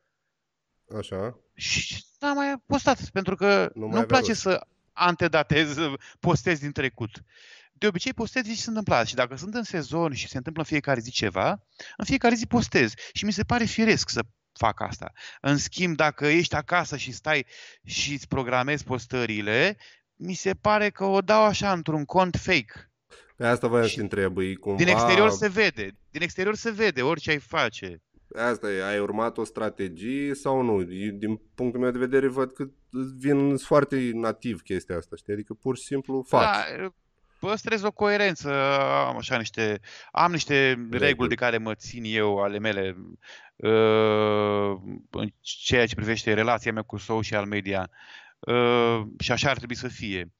Așa. 0.98 1.38
Și 1.54 2.04
n-am 2.20 2.36
mai 2.36 2.54
postat, 2.66 3.08
pentru 3.12 3.34
că 3.36 3.46
Nu 3.46 3.56
mai 3.56 3.70
nu-mi 3.74 3.92
avea 3.94 4.06
place 4.06 4.26
rost. 4.28 4.40
să 4.40 4.66
antedatez, 4.92 5.76
postez 6.20 6.58
din 6.58 6.72
trecut. 6.72 7.22
De 7.72 7.86
obicei 7.86 8.12
postez 8.14 8.46
și 8.46 8.56
se 8.60 8.68
întâmplă 8.68 9.04
Și 9.04 9.14
dacă 9.14 9.36
sunt 9.36 9.54
în 9.54 9.62
sezon 9.62 10.12
și 10.12 10.28
se 10.28 10.36
întâmplă 10.36 10.62
în 10.62 10.68
fiecare 10.68 11.00
zi 11.00 11.10
ceva, 11.10 11.50
în 11.96 12.04
fiecare 12.04 12.34
zi 12.34 12.46
postez. 12.46 12.92
Și 13.12 13.24
mi 13.24 13.32
se 13.32 13.42
pare 13.42 13.64
firesc 13.64 14.08
să 14.08 14.22
fac 14.52 14.80
asta. 14.80 15.12
În 15.40 15.56
schimb, 15.58 15.96
dacă 15.96 16.26
ești 16.26 16.54
acasă 16.54 16.96
și 16.96 17.12
stai 17.12 17.46
și 17.84 18.12
îți 18.12 18.28
programezi 18.28 18.84
postările, 18.84 19.76
mi 20.14 20.34
se 20.34 20.54
pare 20.54 20.90
că 20.90 21.04
o 21.04 21.20
dau 21.20 21.42
așa 21.42 21.72
într-un 21.72 22.04
cont 22.04 22.36
fake. 22.36 22.91
Pe 23.42 23.48
asta 23.48 23.66
voiam 23.66 23.84
să 23.84 23.90
Și 23.90 23.96
te 23.96 24.02
întreb, 24.02 24.38
e 24.38 24.54
cumva... 24.54 24.78
Din 24.78 24.88
exterior 24.88 25.30
se 25.30 25.48
vede. 25.48 25.96
Din 26.10 26.22
exterior 26.22 26.54
se 26.54 26.70
vede 26.70 27.02
orice 27.02 27.30
ai 27.30 27.38
face. 27.38 28.02
Asta 28.34 28.70
e, 28.70 28.84
ai 28.84 28.98
urmat 28.98 29.38
o 29.38 29.44
strategie 29.44 30.34
sau 30.34 30.62
nu? 30.62 30.80
E- 30.80 31.10
Din 31.10 31.40
punctul 31.54 31.80
meu 31.80 31.90
de 31.90 31.98
vedere 31.98 32.28
văd 32.28 32.52
că 32.52 32.64
îți 32.90 33.14
vin 33.18 33.56
foarte 33.56 34.10
nativ 34.14 34.60
chestia 34.60 34.96
asta, 34.96 35.16
știi? 35.16 35.32
Adică 35.32 35.54
pur 35.54 35.76
și 35.76 35.82
simplu 35.82 36.24
faci. 36.28 36.42
Da, 36.42 36.92
păstrez 37.38 37.82
o 37.82 37.90
coerență, 37.90 38.52
am 39.08 39.16
așa 39.16 39.36
niște, 39.36 39.80
am 40.12 40.32
niște 40.32 40.68
reguli. 40.68 40.98
Reguli. 40.98 41.28
de 41.28 41.34
care 41.34 41.58
mă 41.58 41.74
țin 41.74 42.02
eu 42.06 42.38
ale 42.38 42.58
mele 42.58 42.96
uh, 43.56 44.80
în 45.10 45.28
ceea 45.40 45.86
ce 45.86 45.94
privește 45.94 46.32
relația 46.32 46.72
mea 46.72 46.82
cu 46.82 46.96
social 46.96 47.46
media 47.46 47.90
uh, 48.38 49.02
și 49.18 49.32
așa 49.32 49.50
ar 49.50 49.56
trebui 49.56 49.76
să 49.76 49.88
fie. 49.88 50.32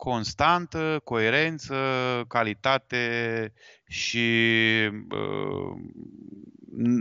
Constantă, 0.00 1.00
coerență, 1.04 1.76
calitate 2.28 3.52
și 3.86 4.28
uh, 5.10 5.76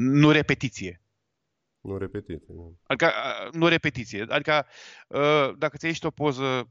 nu 0.10 0.32
repetiție. 0.32 1.02
Nu 1.82 1.98
repetiție. 1.98 2.46
Nu. 2.48 2.78
Adică, 2.84 3.06
uh, 3.06 3.54
nu 3.54 3.68
repetiție. 3.68 4.26
Adică, 4.30 4.66
uh, 5.08 5.50
dacă 5.58 5.78
ți 5.78 5.88
ești 5.88 6.06
o 6.06 6.10
poză 6.10 6.70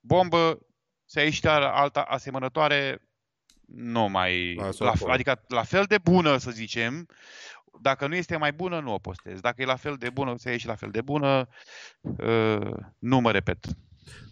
bombă, 0.00 0.58
ți 1.08 1.18
ieșit 1.18 1.46
alta 1.46 2.00
asemănătoare, 2.00 3.02
nu 3.66 4.08
mai... 4.08 4.54
Lasă-o 4.54 4.84
La, 4.84 4.90
acolo. 4.90 5.12
adică, 5.12 5.44
la 5.48 5.62
fel 5.62 5.84
de 5.84 5.98
bună, 5.98 6.36
să 6.36 6.50
zicem, 6.50 7.08
dacă 7.80 8.06
nu 8.06 8.14
este 8.14 8.36
mai 8.36 8.52
bună, 8.52 8.80
nu 8.80 8.92
o 8.92 8.98
postez. 8.98 9.40
Dacă 9.40 9.62
e 9.62 9.64
la 9.64 9.76
fel 9.76 9.96
de 9.96 10.10
bună, 10.10 10.34
ți 10.34 10.48
ieși 10.48 10.66
la 10.66 10.74
fel 10.74 10.90
de 10.90 11.00
bună, 11.00 11.48
uh, 12.00 12.76
nu 12.98 13.20
mă 13.20 13.30
repet. 13.30 13.66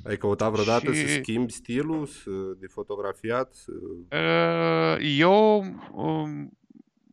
Ai 0.04 0.16
căutat 0.16 0.50
vreodată 0.52 0.92
Și- 0.92 1.00
să 1.00 1.06
schimbi 1.06 1.52
stilul 1.52 2.06
să, 2.06 2.30
de 2.58 2.66
fotografiat? 2.66 3.54
Să... 3.54 3.72
Uh, 4.10 5.18
Eu 5.18 5.64
um, 5.92 6.58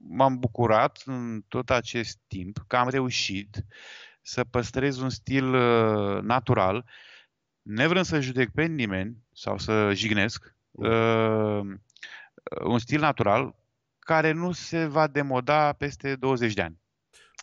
m-am 0.08 0.40
bucurat 0.40 1.02
în 1.06 1.44
tot 1.48 1.70
acest 1.70 2.20
timp 2.28 2.64
că 2.68 2.76
am 2.76 2.90
reușit 2.90 3.66
să 4.22 4.44
păstrez 4.44 5.00
un 5.00 5.10
stil 5.10 5.54
uh, 5.54 6.22
natural, 6.22 6.86
nevrând 7.62 8.06
să 8.06 8.20
judec 8.20 8.50
pe 8.50 8.66
nimeni 8.66 9.18
sau 9.34 9.58
să 9.58 9.92
jignesc, 9.94 10.56
uh, 10.72 11.62
un 12.64 12.80
stil 12.80 13.00
natural 13.00 13.56
care 14.00 14.32
nu 14.32 14.52
se 14.52 14.86
va 14.86 15.08
demoda 15.08 15.74
peste 15.74 16.16
20 16.16 16.54
de 16.54 16.62
ani. 16.62 16.80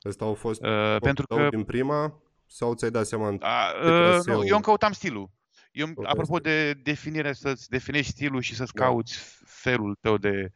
Ăsta 0.05 0.25
au 0.25 0.35
fost 0.35 0.63
Uh, 0.63 0.97
pentru 1.01 1.27
tău 1.27 1.37
că 1.39 1.49
din 1.49 1.65
prima 1.65 2.23
sau 2.49 2.75
ți-ai 2.75 2.91
dat 2.91 3.07
seama 3.07 3.29
în 3.29 3.39
A, 3.43 3.71
pe 3.83 3.89
uh, 3.91 3.97
traseu? 3.97 4.37
nu, 4.37 4.47
eu 4.47 4.55
îmi 4.55 4.63
căutam 4.65 4.93
stilul. 4.93 5.31
Eu, 5.73 5.87
îmi- 5.87 5.95
Căutai 5.95 6.13
apropo 6.13 6.39
de 6.39 6.73
definire, 6.73 7.33
să-ți 7.33 7.69
definești 7.69 8.11
stilul 8.11 8.41
și 8.41 8.55
să-ți 8.55 8.73
Da. 8.75 8.85
cauți 8.85 9.19
felul 9.45 9.97
tău 10.01 10.17
de 10.17 10.53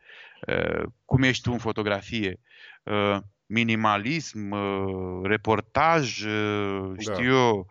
uh, 0.47 0.83
cum 1.05 1.23
ești 1.23 1.43
tu 1.43 1.53
în 1.53 1.59
fotografie. 1.59 2.41
Uh, 2.83 3.17
minimalism, 3.47 4.51
uh, 4.51 5.21
reportaj, 5.23 6.25
uh, 6.25 6.93
Da. 6.95 7.13
știu 7.13 7.35
eu. 7.35 7.71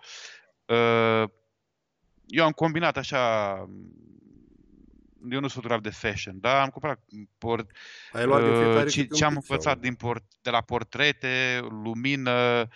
Uh, 0.65 1.29
eu 2.27 2.45
am 2.45 2.51
combinat 2.51 2.97
așa, 2.97 3.53
eu 5.29 5.39
nu 5.39 5.47
sunt 5.47 5.51
fotograf 5.51 5.81
de 5.81 5.89
fashion, 5.89 6.39
dar 6.39 6.61
am 6.61 6.69
cumpărat 6.69 6.99
port, 7.37 7.71
Ai 8.13 8.25
luat 8.25 8.41
din 8.43 8.51
uh, 8.51 8.57
fiecare 8.63 8.89
ce, 8.89 9.01
câte 9.01 9.13
un 9.13 9.19
ce 9.19 9.25
am 9.25 9.33
pic, 9.33 9.43
sau? 9.43 9.55
învățat 9.55 9.79
din 9.79 9.95
port, 9.95 10.23
de 10.41 10.49
la 10.49 10.61
portrete, 10.61 11.59
lumină, 11.83 12.67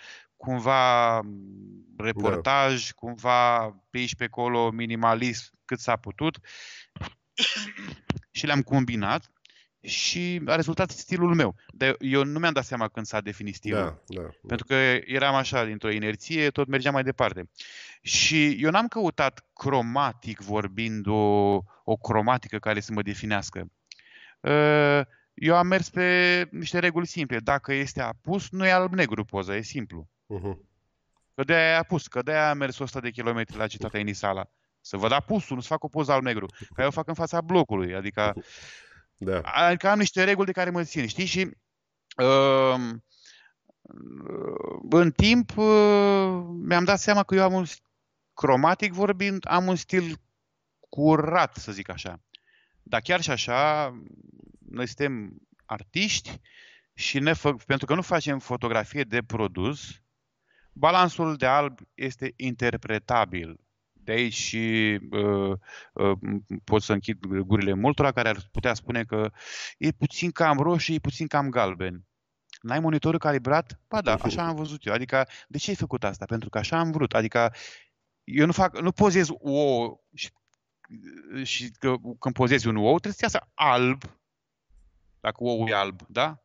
cumva 0.46 1.20
m, 1.20 1.94
reportaj, 1.96 2.90
cumva 2.90 3.68
pe 3.90 3.98
aici 3.98 4.14
pe 4.14 4.24
acolo, 4.24 4.70
minimalist 4.70 5.52
cât 5.64 5.78
s-a 5.78 5.96
putut 5.96 6.38
și 8.30 8.46
le-am 8.46 8.62
combinat 8.62 9.30
și 9.80 10.42
a 10.46 10.54
rezultat 10.54 10.90
stilul 10.90 11.34
meu. 11.34 11.54
Dar 11.72 11.96
eu 11.98 12.24
nu 12.24 12.38
mi-am 12.38 12.52
dat 12.52 12.64
seama 12.64 12.88
când 12.88 13.06
s-a 13.06 13.20
definit 13.20 13.54
stilul. 13.54 14.02
Da, 14.06 14.20
da. 14.20 14.28
Pentru 14.46 14.66
că 14.66 14.74
eram 15.04 15.34
așa, 15.34 15.64
dintr-o 15.64 15.90
inerție, 15.90 16.50
tot 16.50 16.66
mergeam 16.66 16.94
mai 16.94 17.02
departe. 17.02 17.48
Și 18.02 18.50
eu 18.50 18.70
n-am 18.70 18.88
căutat 18.88 19.44
cromatic 19.54 20.40
vorbind 20.40 21.06
o, 21.06 21.60
o 21.84 21.96
cromatică 21.96 22.58
care 22.58 22.80
să 22.80 22.92
mă 22.92 23.02
definească. 23.02 23.70
Uh, 24.40 25.00
Eu 25.34 25.56
am 25.56 25.66
mers 25.66 25.90
pe 25.90 26.48
niște 26.50 26.78
reguli 26.78 27.06
simple. 27.06 27.38
Dacă 27.38 27.72
este 27.72 28.02
apus, 28.02 28.50
nu 28.50 28.66
e 28.66 28.70
alb-negru 28.70 29.24
poza, 29.24 29.56
e 29.56 29.62
simplu. 29.62 30.08
Mhm. 30.26 30.68
Că 31.34 31.44
de-aia 31.44 31.70
e 31.70 31.76
apus, 31.76 32.06
că 32.06 32.22
de-aia 32.22 32.50
am 32.50 32.58
mers 32.58 32.78
100 32.78 33.00
de 33.00 33.10
kilometri 33.10 33.56
la 33.56 33.66
cetatea 33.66 34.00
Inisala. 34.00 34.50
Să 34.80 34.96
văd 34.96 35.12
apusul, 35.12 35.56
nu 35.56 35.62
să 35.62 35.68
fac 35.68 35.84
o 35.84 35.88
poză 35.88 36.12
alb-negru. 36.12 36.46
Că 36.74 36.80
eu 36.80 36.86
o 36.86 36.90
fac 36.90 37.08
în 37.08 37.14
fața 37.14 37.40
blocului. 37.40 37.94
Adică 37.94 38.34
Da. 39.18 39.40
Adică 39.40 39.88
am 39.88 39.98
niște 39.98 40.24
reguli 40.24 40.46
de 40.46 40.52
care 40.52 40.70
mă 40.70 40.82
țin, 40.82 41.06
știi? 41.06 41.24
Și 41.24 41.50
uh, 42.16 42.74
în 44.90 45.10
timp 45.10 45.56
uh, 45.56 46.44
mi-am 46.46 46.84
dat 46.84 46.98
seama 46.98 47.22
că 47.22 47.34
eu 47.34 47.42
am 47.42 47.52
un 47.52 47.64
st- 47.64 47.82
cromatic 48.34 48.92
vorbind, 48.92 49.44
am 49.48 49.66
un 49.66 49.76
stil 49.76 50.20
curat, 50.88 51.56
să 51.56 51.72
zic 51.72 51.88
așa. 51.88 52.22
Dar 52.82 53.00
chiar 53.00 53.20
și 53.20 53.30
așa, 53.30 53.90
noi 54.58 54.86
suntem 54.86 55.38
artiști 55.64 56.40
și 56.94 57.18
ne 57.18 57.32
fă, 57.32 57.54
pentru 57.54 57.86
că 57.86 57.94
nu 57.94 58.02
facem 58.02 58.38
fotografie 58.38 59.02
de 59.02 59.22
produs, 59.22 60.00
balansul 60.78 61.36
de 61.36 61.46
alb 61.46 61.78
este 61.94 62.32
interpretabil. 62.36 63.60
De 63.92 64.12
aici 64.12 64.32
și 64.32 64.98
uh, 65.10 65.58
uh, 65.92 66.18
pot 66.64 66.82
să 66.82 66.92
închid 66.92 67.26
gurile 67.26 67.72
multora 67.72 68.12
care 68.12 68.28
ar 68.28 68.48
putea 68.52 68.74
spune 68.74 69.04
că 69.04 69.30
e 69.78 69.90
puțin 69.90 70.30
cam 70.30 70.58
roșu, 70.58 70.92
e 70.92 70.98
puțin 70.98 71.26
cam 71.26 71.48
galben. 71.48 72.06
N-ai 72.60 72.80
monitorul 72.80 73.18
calibrat? 73.18 73.80
Ba 73.88 74.00
da, 74.00 74.14
așa 74.14 74.46
am 74.46 74.54
văzut 74.54 74.86
eu. 74.86 74.92
Adică, 74.92 75.28
de 75.48 75.58
ce 75.58 75.70
ai 75.70 75.76
făcut 75.76 76.04
asta? 76.04 76.24
Pentru 76.24 76.48
că 76.48 76.58
așa 76.58 76.78
am 76.78 76.90
vrut. 76.90 77.14
Adică, 77.14 77.52
eu 78.24 78.46
nu 78.46 78.52
fac, 78.52 78.80
nu 78.80 78.92
pozez 78.92 79.28
ou 79.30 80.04
și, 80.14 80.30
și 81.42 81.70
că, 81.70 81.94
când 82.18 82.34
pozezi 82.34 82.68
un 82.68 82.76
ou, 82.76 82.98
trebuie 82.98 83.12
să 83.12 83.20
iasă 83.22 83.50
alb. 83.54 84.02
Dacă 85.20 85.36
ou 85.38 85.68
e 85.68 85.74
alb, 85.74 86.00
da? 86.08 86.42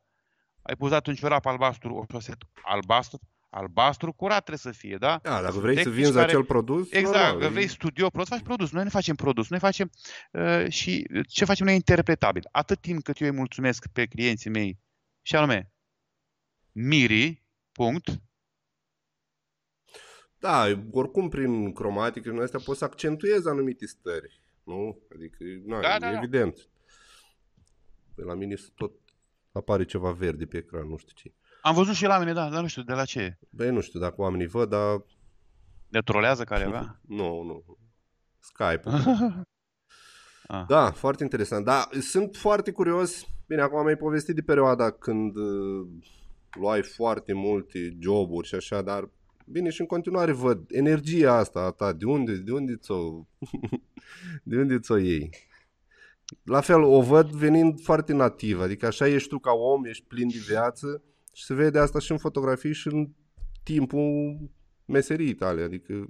Ai 0.61 0.75
pozat 0.75 1.07
un 1.07 1.15
ciorap 1.15 1.45
albastru, 1.45 1.95
o 1.95 2.05
șoset 2.09 2.37
albastru, 2.63 3.19
albastru 3.53 4.13
curat 4.13 4.43
trebuie 4.45 4.73
să 4.73 4.79
fie, 4.79 4.97
da? 4.97 5.19
Da, 5.23 5.41
dacă 5.41 5.59
vrei 5.59 5.75
să 5.75 5.81
Tehnici 5.81 5.95
vinzi 5.97 6.11
care- 6.13 6.25
acel 6.31 6.43
produs, 6.43 6.91
Exact, 6.91 7.15
normal, 7.17 7.39
că 7.39 7.45
e- 7.45 7.49
vrei 7.49 7.67
studio, 7.67 8.09
produs, 8.09 8.29
faci 8.29 8.41
produs. 8.41 8.71
Noi 8.71 8.83
nu 8.83 8.89
facem 8.89 9.15
produs, 9.15 9.49
noi 9.49 9.59
facem 9.59 9.89
uh, 10.31 10.65
și 10.69 11.07
ce 11.27 11.45
facem 11.45 11.65
noi 11.65 11.73
e 11.73 11.77
interpretabil. 11.77 12.43
Atât 12.51 12.81
timp 12.81 13.03
cât 13.03 13.19
eu 13.19 13.27
îi 13.27 13.35
mulțumesc 13.35 13.87
pe 13.87 14.05
clienții 14.05 14.49
mei 14.49 14.79
și 15.21 15.35
anume 15.35 15.71
Miri, 16.71 17.43
punct, 17.71 18.21
Da, 20.39 20.65
oricum 20.91 21.29
prin 21.29 21.73
cromatică 21.73 22.29
în 22.29 22.39
astea 22.41 22.59
poți 22.65 22.79
să 22.79 22.85
accentuezi 22.85 23.47
anumite 23.47 23.85
stări, 23.85 24.41
nu? 24.63 24.99
Adică, 25.15 25.37
na, 25.65 25.79
Da, 25.79 25.95
e 25.95 25.99
da, 25.99 26.11
da. 26.11 26.17
evident. 26.17 26.69
Pe 28.15 28.21
la 28.23 28.33
mine 28.33 28.55
tot 28.75 28.91
apare 29.51 29.85
ceva 29.85 30.11
verde 30.11 30.45
pe 30.45 30.57
ecran, 30.57 30.87
nu 30.87 30.97
știu 30.97 31.13
ce. 31.15 31.33
Am 31.61 31.73
văzut 31.73 31.93
și 31.93 32.05
la 32.05 32.19
mine, 32.19 32.33
da, 32.33 32.49
dar 32.49 32.61
nu 32.61 32.67
știu 32.67 32.81
de 32.81 32.93
la 32.93 33.05
ce. 33.05 33.37
Băi, 33.49 33.71
nu 33.71 33.81
știu 33.81 33.99
dacă 33.99 34.15
oamenii 34.17 34.47
văd, 34.47 34.69
dar 34.69 35.03
Ne 35.87 36.01
trolează 36.01 36.43
careva? 36.43 36.99
nu, 37.01 37.43
nu. 37.43 37.77
Skype. 38.39 38.83
Ah. 40.47 40.65
Da, 40.67 40.91
foarte 40.91 41.23
interesant. 41.23 41.65
Da, 41.65 41.89
sunt 41.99 42.35
foarte 42.35 42.71
curios. 42.71 43.25
Bine, 43.47 43.61
acum 43.61 43.83
mi-ai 43.83 43.95
povestit 43.95 44.35
de 44.35 44.41
perioada 44.41 44.91
când 44.91 45.35
uh, 45.35 45.87
luai 46.59 46.81
foarte 46.81 47.33
multe 47.33 47.97
joburi 47.99 48.47
și 48.47 48.55
așa, 48.55 48.81
dar 48.81 49.09
bine, 49.45 49.69
și 49.69 49.81
în 49.81 49.87
continuare 49.87 50.31
văd 50.31 50.65
energia 50.67 51.33
asta 51.33 51.59
a 51.59 51.71
ta, 51.71 51.93
de 51.93 52.05
unde, 52.05 52.35
de 52.35 52.51
unde 52.51 52.75
ți-o, 52.75 53.25
de 54.43 54.57
unde 54.57 54.79
ți-o 54.79 54.97
iei? 54.97 55.29
La 56.43 56.61
fel, 56.61 56.81
o 56.81 57.01
văd 57.01 57.29
venind 57.29 57.81
foarte 57.81 58.13
nativ, 58.13 58.61
adică 58.61 58.85
așa 58.85 59.07
ești 59.07 59.29
tu 59.29 59.39
ca 59.39 59.51
om, 59.51 59.85
ești 59.85 60.05
plin 60.07 60.27
de 60.27 60.39
viață 60.47 61.03
și 61.31 61.43
se 61.43 61.53
vede 61.53 61.79
asta 61.79 61.99
și 61.99 62.11
în 62.11 62.17
fotografii 62.17 62.73
și 62.73 62.87
în 62.87 63.09
timpul 63.63 64.37
meseriei 64.85 65.33
tale, 65.33 65.61
adică 65.61 66.09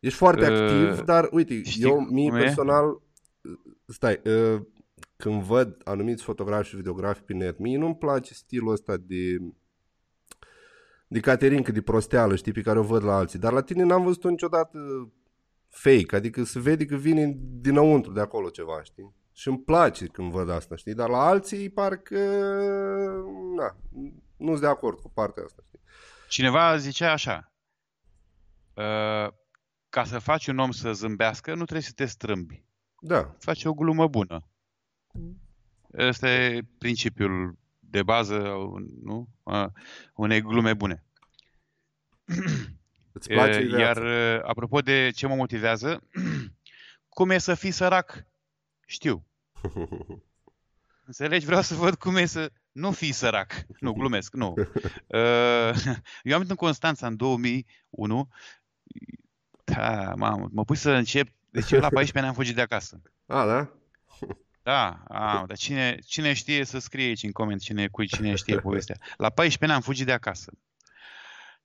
ești 0.00 0.18
foarte 0.18 0.50
Uh, 0.50 0.58
activ, 0.58 1.04
dar 1.04 1.28
uite, 1.32 1.62
știi 1.62 1.82
eu 1.82 2.00
mie 2.00 2.28
cum 2.28 2.38
e? 2.38 2.42
personal, 2.42 3.02
stai, 3.86 4.20
uh, 4.24 4.60
când 5.16 5.42
văd 5.42 5.80
anumiți 5.84 6.22
fotografi 6.22 6.68
și 6.68 6.76
videografi 6.76 7.22
pe 7.22 7.32
net, 7.32 7.58
mie 7.58 7.78
nu-mi 7.78 7.96
place 7.96 8.34
stilul 8.34 8.72
ăsta 8.72 8.96
de 8.96 9.38
de 11.08 11.20
caterincă, 11.20 11.72
de 11.72 11.82
prosteală, 11.82 12.34
știi, 12.34 12.52
pe 12.52 12.60
care 12.60 12.78
o 12.78 12.82
văd 12.82 13.04
la 13.04 13.16
alții. 13.16 13.38
Dar 13.38 13.52
la 13.52 13.62
tine 13.62 13.82
n-am 13.82 14.02
văzut 14.02 14.24
niciodată 14.24 14.78
fake, 15.68 16.16
adică 16.16 16.42
se 16.42 16.60
vede 16.60 16.84
că 16.84 16.96
vine 16.96 17.38
dinăuntru 17.38 18.12
de 18.12 18.20
acolo 18.20 18.48
ceva, 18.48 18.82
știi? 18.82 19.14
Și 19.36 19.48
îmi 19.48 19.58
place 19.58 20.06
când 20.06 20.30
văd 20.30 20.50
asta, 20.50 20.76
știi? 20.76 20.94
Dar 20.94 21.08
la 21.08 21.26
alții 21.26 21.70
parcă, 21.70 22.18
na, 23.56 23.76
nu 24.36 24.48
sunt 24.48 24.60
de 24.60 24.66
acord 24.66 24.98
cu 24.98 25.10
partea 25.10 25.42
asta, 25.44 25.62
știi? 25.66 25.80
Cineva 26.28 26.76
zicea 26.76 27.12
așa, 27.12 27.52
uh, 28.74 29.32
ca 29.88 30.04
să 30.04 30.18
faci 30.18 30.46
un 30.46 30.58
om 30.58 30.70
să 30.70 30.92
zâmbească, 30.92 31.50
nu 31.50 31.62
trebuie 31.62 31.80
să 31.80 31.92
te 31.94 32.04
strâmbi. 32.04 32.64
Da, 33.00 33.34
Faci 33.38 33.64
o 33.64 33.74
glumă 33.74 34.08
bună. 34.08 34.48
Ăsta 35.98 36.30
e 36.30 36.66
principiul 36.78 37.58
de 37.80 38.02
bază, 38.02 38.38
nu? 39.02 39.28
A 39.42 39.72
unei 40.14 40.40
glume 40.40 40.74
bune. 40.74 41.04
îți 43.12 43.28
place 43.28 43.58
E, 43.58 43.62
ideea 43.64 43.80
Iar 43.80 43.96
asta? 43.96 44.08
e, 44.08 44.40
apropo 44.44 44.80
de 44.80 45.10
ce 45.14 45.26
mă 45.26 45.34
motivează, 45.34 46.02
cum 47.16 47.30
e 47.30 47.38
să 47.38 47.54
fii 47.54 47.70
sărac? 47.70 48.26
Știu. 48.86 49.26
Înțelegi? 51.06 51.46
Vreau 51.46 51.62
să 51.62 51.74
văd 51.74 51.94
cum 51.94 52.16
e 52.16 52.24
să 52.26 52.50
nu 52.72 52.90
fii 52.90 53.12
sărac. 53.12 53.52
Nu, 53.80 53.92
glumesc, 53.92 54.32
nu. 54.34 54.54
E, 55.08 55.18
Eu 56.22 56.32
am 56.32 56.38
venit 56.38 56.50
în 56.50 56.56
Constanța 56.56 57.06
în 57.06 57.16
2001. 57.16 58.28
Da, 59.64 60.12
mamă, 60.16 60.48
mă 60.52 60.64
pui 60.64 60.76
să 60.76 60.90
încep. 60.90 61.28
Deci 61.50 61.70
eu 61.70 61.80
la 61.80 61.88
14 61.88 62.18
ani 62.18 62.26
am 62.26 62.34
fugit 62.34 62.54
de 62.54 62.60
acasă. 62.60 63.02
A, 63.26 63.46
da? 63.46 63.68
Da, 64.62 65.02
a, 65.08 65.44
dar 65.46 65.56
cine, 65.56 65.98
cine 66.06 66.32
știe 66.32 66.64
să 66.64 66.78
scrie 66.78 67.04
aici 67.06 67.22
în 67.22 67.32
coment, 67.32 67.60
cine, 67.60 67.88
cui 67.88 68.06
cine 68.06 68.34
știe 68.34 68.58
povestea. 68.60 68.96
La 69.16 69.28
14 69.30 69.64
ani 69.64 69.72
am 69.72 69.80
fugit 69.80 70.06
de 70.06 70.12
acasă. 70.12 70.52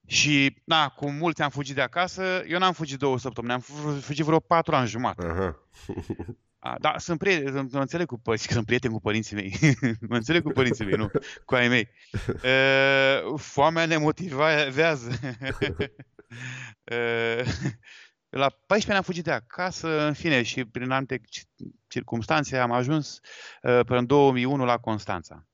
Și, 0.06 0.62
na, 0.64 0.90
cu 0.90 1.10
mulți 1.12 1.42
am 1.42 1.50
fugit 1.50 1.76
de 1.76 1.82
acasă, 1.82 2.44
eu 2.48 2.60
n-am 2.60 2.74
fugit 2.74 3.00
două 3.00 3.18
săptămâni, 3.20 3.54
am 3.54 3.60
fu- 3.60 4.00
fugit 4.02 4.26
vreo 4.26 4.40
patru 4.40 4.76
ani 4.76 4.88
jumătate. 4.88 5.28
Aha. 5.32 5.60
A, 6.60 6.76
da, 6.80 6.98
sunt 6.98 7.20
prieten, 7.20 7.70
mă 7.72 7.80
înțeleg 7.80 8.08
cu 8.08 8.18
părinții, 8.20 8.54
sunt 8.54 8.66
prieten 8.66 8.92
cu 8.92 9.00
părinții 9.00 9.36
mei. 9.36 9.54
mă 10.10 10.16
înțeleg 10.16 10.44
cu 10.44 10.50
părinții 10.50 10.86
mei, 10.86 10.96
nu 10.96 11.10
cu 11.46 11.56
ai 11.56 11.68
mei. 11.68 11.90
Uh, 12.28 13.40
foamea 13.54 13.86
ne 13.86 13.98
motivează. 13.98 15.10
uh, 16.84 17.46
La 18.30 18.50
14 18.50 18.88
ani 18.88 18.98
am 18.98 19.04
fugit 19.04 19.24
de 19.24 19.32
acasă, 19.32 20.02
în 20.02 20.14
fine, 20.14 20.44
și 20.44 20.66
prin 20.66 20.92
anumite 20.92 21.22
circunstanțe 21.88 22.58
am 22.58 22.72
ajuns 22.72 23.20
uh, 23.62 23.80
până 23.86 24.00
în 24.00 24.06
2001 24.06 24.66
la 24.66 24.78
Constanța. 24.78 25.46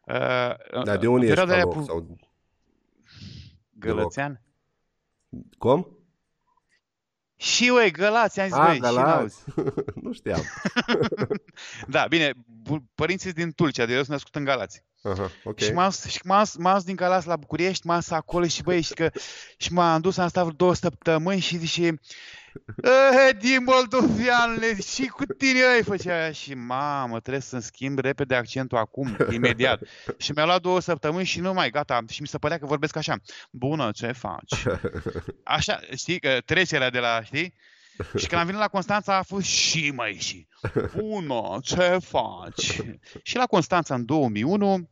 Uh, 0.00 0.84
Dar 0.84 0.96
de 0.98 1.06
unde 1.06 1.26
ești 1.26 1.38
perioada 1.38 1.50
ca 1.50 1.54
aia 1.54 1.64
loc? 1.64 1.74
pu- 1.74 1.82
Sau... 1.82 2.16
Gălățean? 3.70 4.42
Cum? 5.58 5.97
Și 7.40 7.70
ui, 7.74 7.90
Galați, 7.90 8.40
am 8.40 8.46
zis, 8.46 8.56
Ah, 8.56 8.64
băi, 8.66 8.74
și 8.74 8.80
Galați. 8.80 9.06
n-auzi. 9.08 9.36
nu 10.02 10.12
știam. 10.12 10.42
Da, 11.88 12.06
bine, 12.08 12.32
bu- 12.62 12.84
părinții 12.94 13.24
sunt 13.30 13.34
din 13.42 13.50
Tulcea, 13.52 13.84
de 13.86 13.92
eu 13.92 13.98
sunt 13.98 14.10
născut 14.10 14.34
în 14.36 14.44
Galați. 14.44 14.82
Aha, 15.02 15.30
ok. 15.44 15.58
Și 15.60 15.72
m-am, 15.72 15.90
și 16.08 16.20
m-am, 16.24 16.44
m-am 16.58 16.74
dus 16.74 16.84
din 16.84 16.96
Galați 16.96 17.26
la 17.26 17.36
București, 17.36 17.86
m-am 17.86 17.98
dus 17.98 18.10
acolo 18.10 18.46
și 18.46 18.62
băi, 18.62 18.80
și, 18.80 18.94
că, 18.94 19.10
și 19.56 19.72
m-am 19.72 20.00
dus, 20.00 20.16
am 20.16 20.28
stat 20.28 20.42
vreo 20.42 20.56
două 20.56 20.74
săptămâni 20.74 21.40
și 21.40 21.56
zice 21.56 21.82
"Eh, 21.84 21.92
din 23.42 23.64
moldovianule, 23.64 24.80
și 24.80 25.06
cu 25.06 25.24
tine 25.24 25.60
îi 25.76 25.82
făcea 25.82 26.20
aia." 26.20 26.32
și 26.32 26.54
mamă, 26.54 27.20
trebuie 27.20 27.42
să-mi 27.42 27.62
schimb 27.62 27.98
repede 27.98 28.34
accentul 28.34 28.78
acum, 28.78 29.16
imediat. 29.30 29.80
Și 30.16 30.32
mi-a 30.32 30.44
luat 30.44 30.60
două 30.60 30.80
săptămâni 30.80 31.24
și 31.26 31.40
nu 31.40 31.52
mai, 31.52 31.70
gata, 31.70 32.04
și 32.08 32.20
mi 32.20 32.26
se 32.26 32.38
părea 32.38 32.58
că 32.58 32.66
vorbesc 32.66 32.96
așa, 32.96 33.16
bună, 33.50 33.90
ce 33.90 34.12
faci? 34.12 34.64
Așa, 35.56 35.80
știi, 35.96 36.20
că 36.20 36.38
trecerea 36.44 36.90
de 36.90 36.98
la, 36.98 37.22
știi? 37.22 37.54
Și 38.16 38.26
când 38.26 38.40
am 38.40 38.46
venit 38.46 38.60
la 38.60 38.68
Constanța 38.68 39.16
a 39.16 39.22
fost 39.22 39.46
și 39.46 39.90
mai 39.90 40.12
și. 40.12 40.46
Bună, 40.96 41.58
ce 41.62 41.98
faci? 42.00 42.80
Și 43.22 43.36
la 43.36 43.46
Constanța 43.46 43.94
în 43.94 44.04
2001 44.04 44.90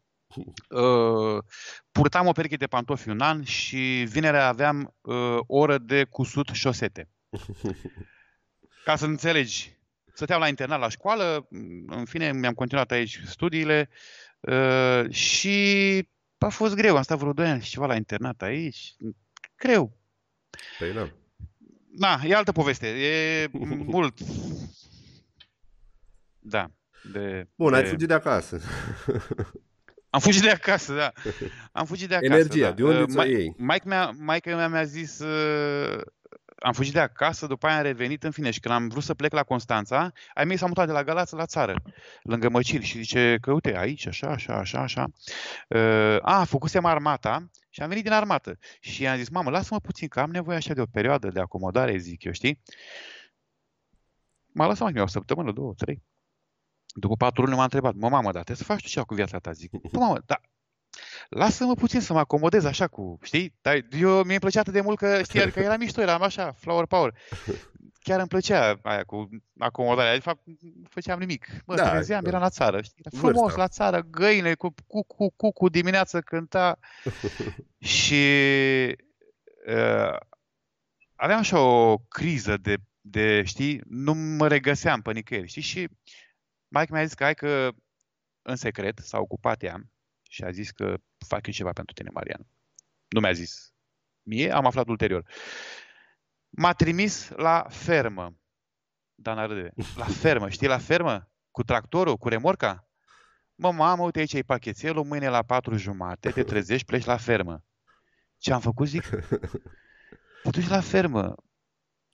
uh, 0.69 1.43
purtam 1.93 2.27
o 2.27 2.33
pereche 2.33 2.57
de 2.57 2.67
pantofi 2.67 3.09
un 3.09 3.21
an 3.21 3.43
și 3.45 4.07
vinerea 4.09 4.49
aveam 4.49 4.95
uh, 5.01 5.39
oră 5.47 5.79
de 5.79 6.05
cusut 6.05 6.49
șosete. 6.49 7.09
Ca 8.85 8.97
să 8.97 9.05
înțelegi, 9.05 9.77
stăteam 10.15 10.41
la 10.41 10.49
internat 10.49 10.81
la 10.81 10.89
școală, 10.89 11.47
în 11.87 12.05
fine 12.05 12.33
mi-am 12.33 12.55
continuat 12.55 12.91
aici 12.91 13.21
studiile 13.27 13.89
uh, 14.41 15.11
și 15.11 16.09
a 16.39 16.49
fost 16.49 16.75
greu. 16.75 16.97
Am 16.97 17.03
stat 17.03 17.19
vreo 17.19 17.33
2 17.33 17.47
ani 17.49 17.63
și 17.63 17.71
ceva 17.71 17.87
la 17.87 17.95
internat 17.97 18.43
aici. 18.43 18.95
Greu. 19.57 19.99
Păi 20.79 20.93
da. 20.93 21.11
Na, 21.97 22.21
e 22.25 22.35
altă 22.35 22.53
poveste. 22.53 22.87
E 22.89 23.49
mult. 23.85 24.19
Da. 26.39 26.71
De, 27.13 27.49
Bun, 27.55 27.71
de... 27.71 27.77
ai 27.77 27.85
fugit 27.87 28.09
de 28.09 28.15
acasă. 28.15 28.61
Am 30.11 30.21
fugit 30.21 30.43
de 30.43 30.51
acasă, 30.51 30.95
da. 30.95 31.13
Am 31.73 31.87
fugit 31.87 32.09
de 32.09 32.15
acasă. 32.15 32.33
Energia, 32.33 32.69
da. 32.69 32.73
de 32.75 32.83
unde 32.85 33.01
Uh, 33.01 33.07
ți-o 33.09 33.17
mai- 33.17 33.31
iei? 33.31 33.55
Maica 33.57 33.89
mea, 33.89 34.11
maica 34.11 34.57
mea 34.57 34.69
mi-a 34.69 34.85
zis 34.85 35.19
uh, 35.19 36.01
am 36.67 36.73
fugit 36.73 36.93
de 36.93 37.01
acasă, 37.01 37.47
după 37.47 37.67
aia 37.67 37.77
am 37.77 37.83
revenit 37.83 38.23
în 38.23 38.31
fine 38.31 38.51
și 38.51 38.61
când 38.61 38.75
am 38.75 38.89
vrut 38.89 39.03
să 39.03 39.15
plec 39.15 39.33
la 39.33 39.43
Constanța, 39.43 40.13
ai 40.35 40.45
mei 40.45 40.57
s-au 40.57 40.69
mutat 40.69 40.87
de 40.87 40.93
la 40.93 41.05
Galați 41.05 41.35
la 41.35 41.47
țară, 41.47 41.83
lângă 42.23 42.49
Măcili 42.49 42.85
și 42.85 42.99
zice 42.99 43.39
că 43.41 43.53
uite 43.53 43.77
aici, 43.77 44.07
așa, 44.07 44.29
așa, 44.29 44.55
așa, 44.57 44.81
așa. 44.81 45.07
Uh, 45.69 46.17
a, 46.21 46.45
făcusem 46.45 46.85
armata 46.85 47.51
și 47.71 47.83
am 47.83 47.89
venit 47.89 48.05
din 48.05 48.13
armată 48.13 48.59
și 48.81 49.03
i-am 49.03 49.17
zis, 49.17 49.29
mamă, 49.29 49.51
lasă-mă 49.51 49.81
puțin 49.81 50.09
că 50.09 50.21
am 50.21 50.31
nevoie 50.31 50.57
așa 50.57 50.75
de 50.75 50.81
o 50.81 50.87
perioadă 50.87 51.29
de 51.29 51.41
acomodare, 51.41 51.97
zic 51.97 52.25
eu, 52.25 52.33
știi? 52.33 52.63
M-a 54.53 54.67
lăsat 54.67 54.93
mai 54.93 55.03
o 55.03 55.07
săptămână, 55.07 55.53
două, 55.53 55.75
trei. 55.75 56.03
După 56.95 57.17
patru 57.17 57.43
luni 57.43 57.57
m-a 57.57 57.63
întrebat, 57.63 57.95
mă, 57.95 58.09
mamă, 58.09 58.33
dar 58.33 58.43
trebuie 58.43 58.57
să 58.57 58.65
faci 58.65 58.83
tu 58.83 58.89
ceva 58.89 59.05
cu 59.05 59.15
viața 59.15 59.39
ta, 59.39 59.53
zic. 59.53 59.71
Bă, 59.71 59.99
mamă, 59.99 60.23
dar 60.27 60.41
lasă-mă 61.29 61.75
puțin 61.75 62.01
să 62.01 62.13
mă 62.13 62.19
acomodez 62.19 62.65
așa 62.65 62.87
cu, 62.87 63.19
știi? 63.23 63.55
Dar 63.61 63.87
eu 63.99 64.23
mi-e 64.23 64.39
plăcea 64.39 64.61
atât 64.61 64.73
de 64.73 64.81
mult 64.81 64.99
că, 64.99 65.23
știi, 65.23 65.51
că 65.51 65.61
era 65.61 65.77
mișto, 65.77 66.01
eram 66.01 66.23
așa, 66.23 66.53
flower 66.53 66.87
power. 66.87 67.15
Chiar 68.01 68.19
îmi 68.19 68.29
plăcea 68.29 68.79
aia 68.83 69.05
cu 69.05 69.29
acomodarea, 69.59 70.13
de 70.15 70.21
fapt 70.21 70.41
nu 70.47 70.87
făceam 70.91 71.19
nimic. 71.19 71.47
Bă, 71.65 71.75
Da, 71.75 71.83
da, 71.83 71.91
trezeam, 71.91 72.23
da. 72.23 72.29
era 72.29 72.39
la 72.39 72.49
țară, 72.51 72.83
știi? 72.83 73.03
Era 73.05 73.19
frumos 73.19 73.41
Vârsta. 73.43 73.61
la 73.61 73.69
țară, 73.69 74.03
găine 74.11 74.55
cu 74.55 74.75
cu 74.87 75.03
cu 75.05 75.31
cu, 75.37 75.53
cu 75.53 75.69
dimineață 75.69 76.21
cânta 76.21 76.79
și 77.97 78.25
uh, 79.67 80.17
aveam 81.15 81.39
așa 81.39 81.61
o 81.61 81.99
criză 81.99 82.57
de, 82.57 82.77
de, 83.01 83.43
știi, 83.45 83.81
nu 83.89 84.15
mă 84.15 84.49
regăseam 84.49 85.03
pe 85.03 85.13
nicăieri, 85.13 85.49
știi? 85.49 85.63
Și 85.63 85.89
Mike 86.69 86.93
mi-a 86.93 87.05
zis 87.05 87.15
că 87.15 87.23
hai 87.25 87.35
că 87.35 87.69
în 88.43 88.57
secret 88.57 88.99
s-a 88.99 89.19
ocupat 89.19 89.63
ea 89.63 89.81
și 90.37 90.45
a 90.45 90.51
zis 90.51 90.71
că 90.71 90.95
fac 91.27 91.47
eu 91.47 91.53
ceva 91.53 91.73
pentru 91.73 91.95
tine, 91.95 92.11
Marian. 92.13 92.47
Nu 93.09 93.21
mi-a 93.21 93.33
zis 93.33 93.75
mie, 94.27 94.53
am 94.53 94.67
aflat 94.67 94.89
ulterior. 94.89 95.25
M-a 96.49 96.73
trimis 96.73 97.29
la 97.29 97.67
fermă. 97.69 98.37
Dana 99.15 99.47
râde. 99.47 99.73
La 99.97 100.05
fermă, 100.05 100.49
știi, 100.49 100.67
la 100.67 100.79
fermă? 100.79 101.31
Cu 101.51 101.63
tractorul, 101.63 102.17
cu 102.17 102.29
remorca? 102.29 102.89
Mă, 103.55 103.73
mamă, 103.73 104.03
uite 104.03 104.19
aici 104.19 104.33
e 104.33 104.43
pachetelul, 104.43 105.05
mâine 105.05 105.29
la 105.29 105.43
patru 105.43 105.77
jumate, 105.77 106.31
te 106.31 106.43
trezești, 106.43 106.87
pleci 106.87 107.05
la 107.05 107.17
fermă. 107.17 107.65
Ce 108.39 108.53
am 108.53 108.61
făcut, 108.61 108.87
zic? 108.87 109.09
Te 110.43 110.51
duci 110.51 110.69
la 110.69 110.81
fermă. 110.81 111.35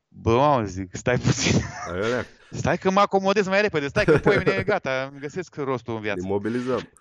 Bă, 0.09 0.37
mamă, 0.37 0.64
zic, 0.64 0.97
stai 0.97 1.18
puțin. 1.18 1.61
Alea, 1.87 2.27
Stai 2.51 2.79
că 2.79 2.91
mă 2.91 3.01
acomodez 3.01 3.47
mai 3.47 3.61
repede, 3.61 3.89
stai 3.89 4.05
că 4.05 4.18
poi 4.18 4.37
mine 4.37 4.53
e 4.53 4.62
gata, 4.62 5.09
îmi 5.11 5.20
găsesc 5.20 5.55
rostul 5.55 5.95
în 5.95 6.01
viață. 6.01 6.20
imobilizăm. 6.25 6.93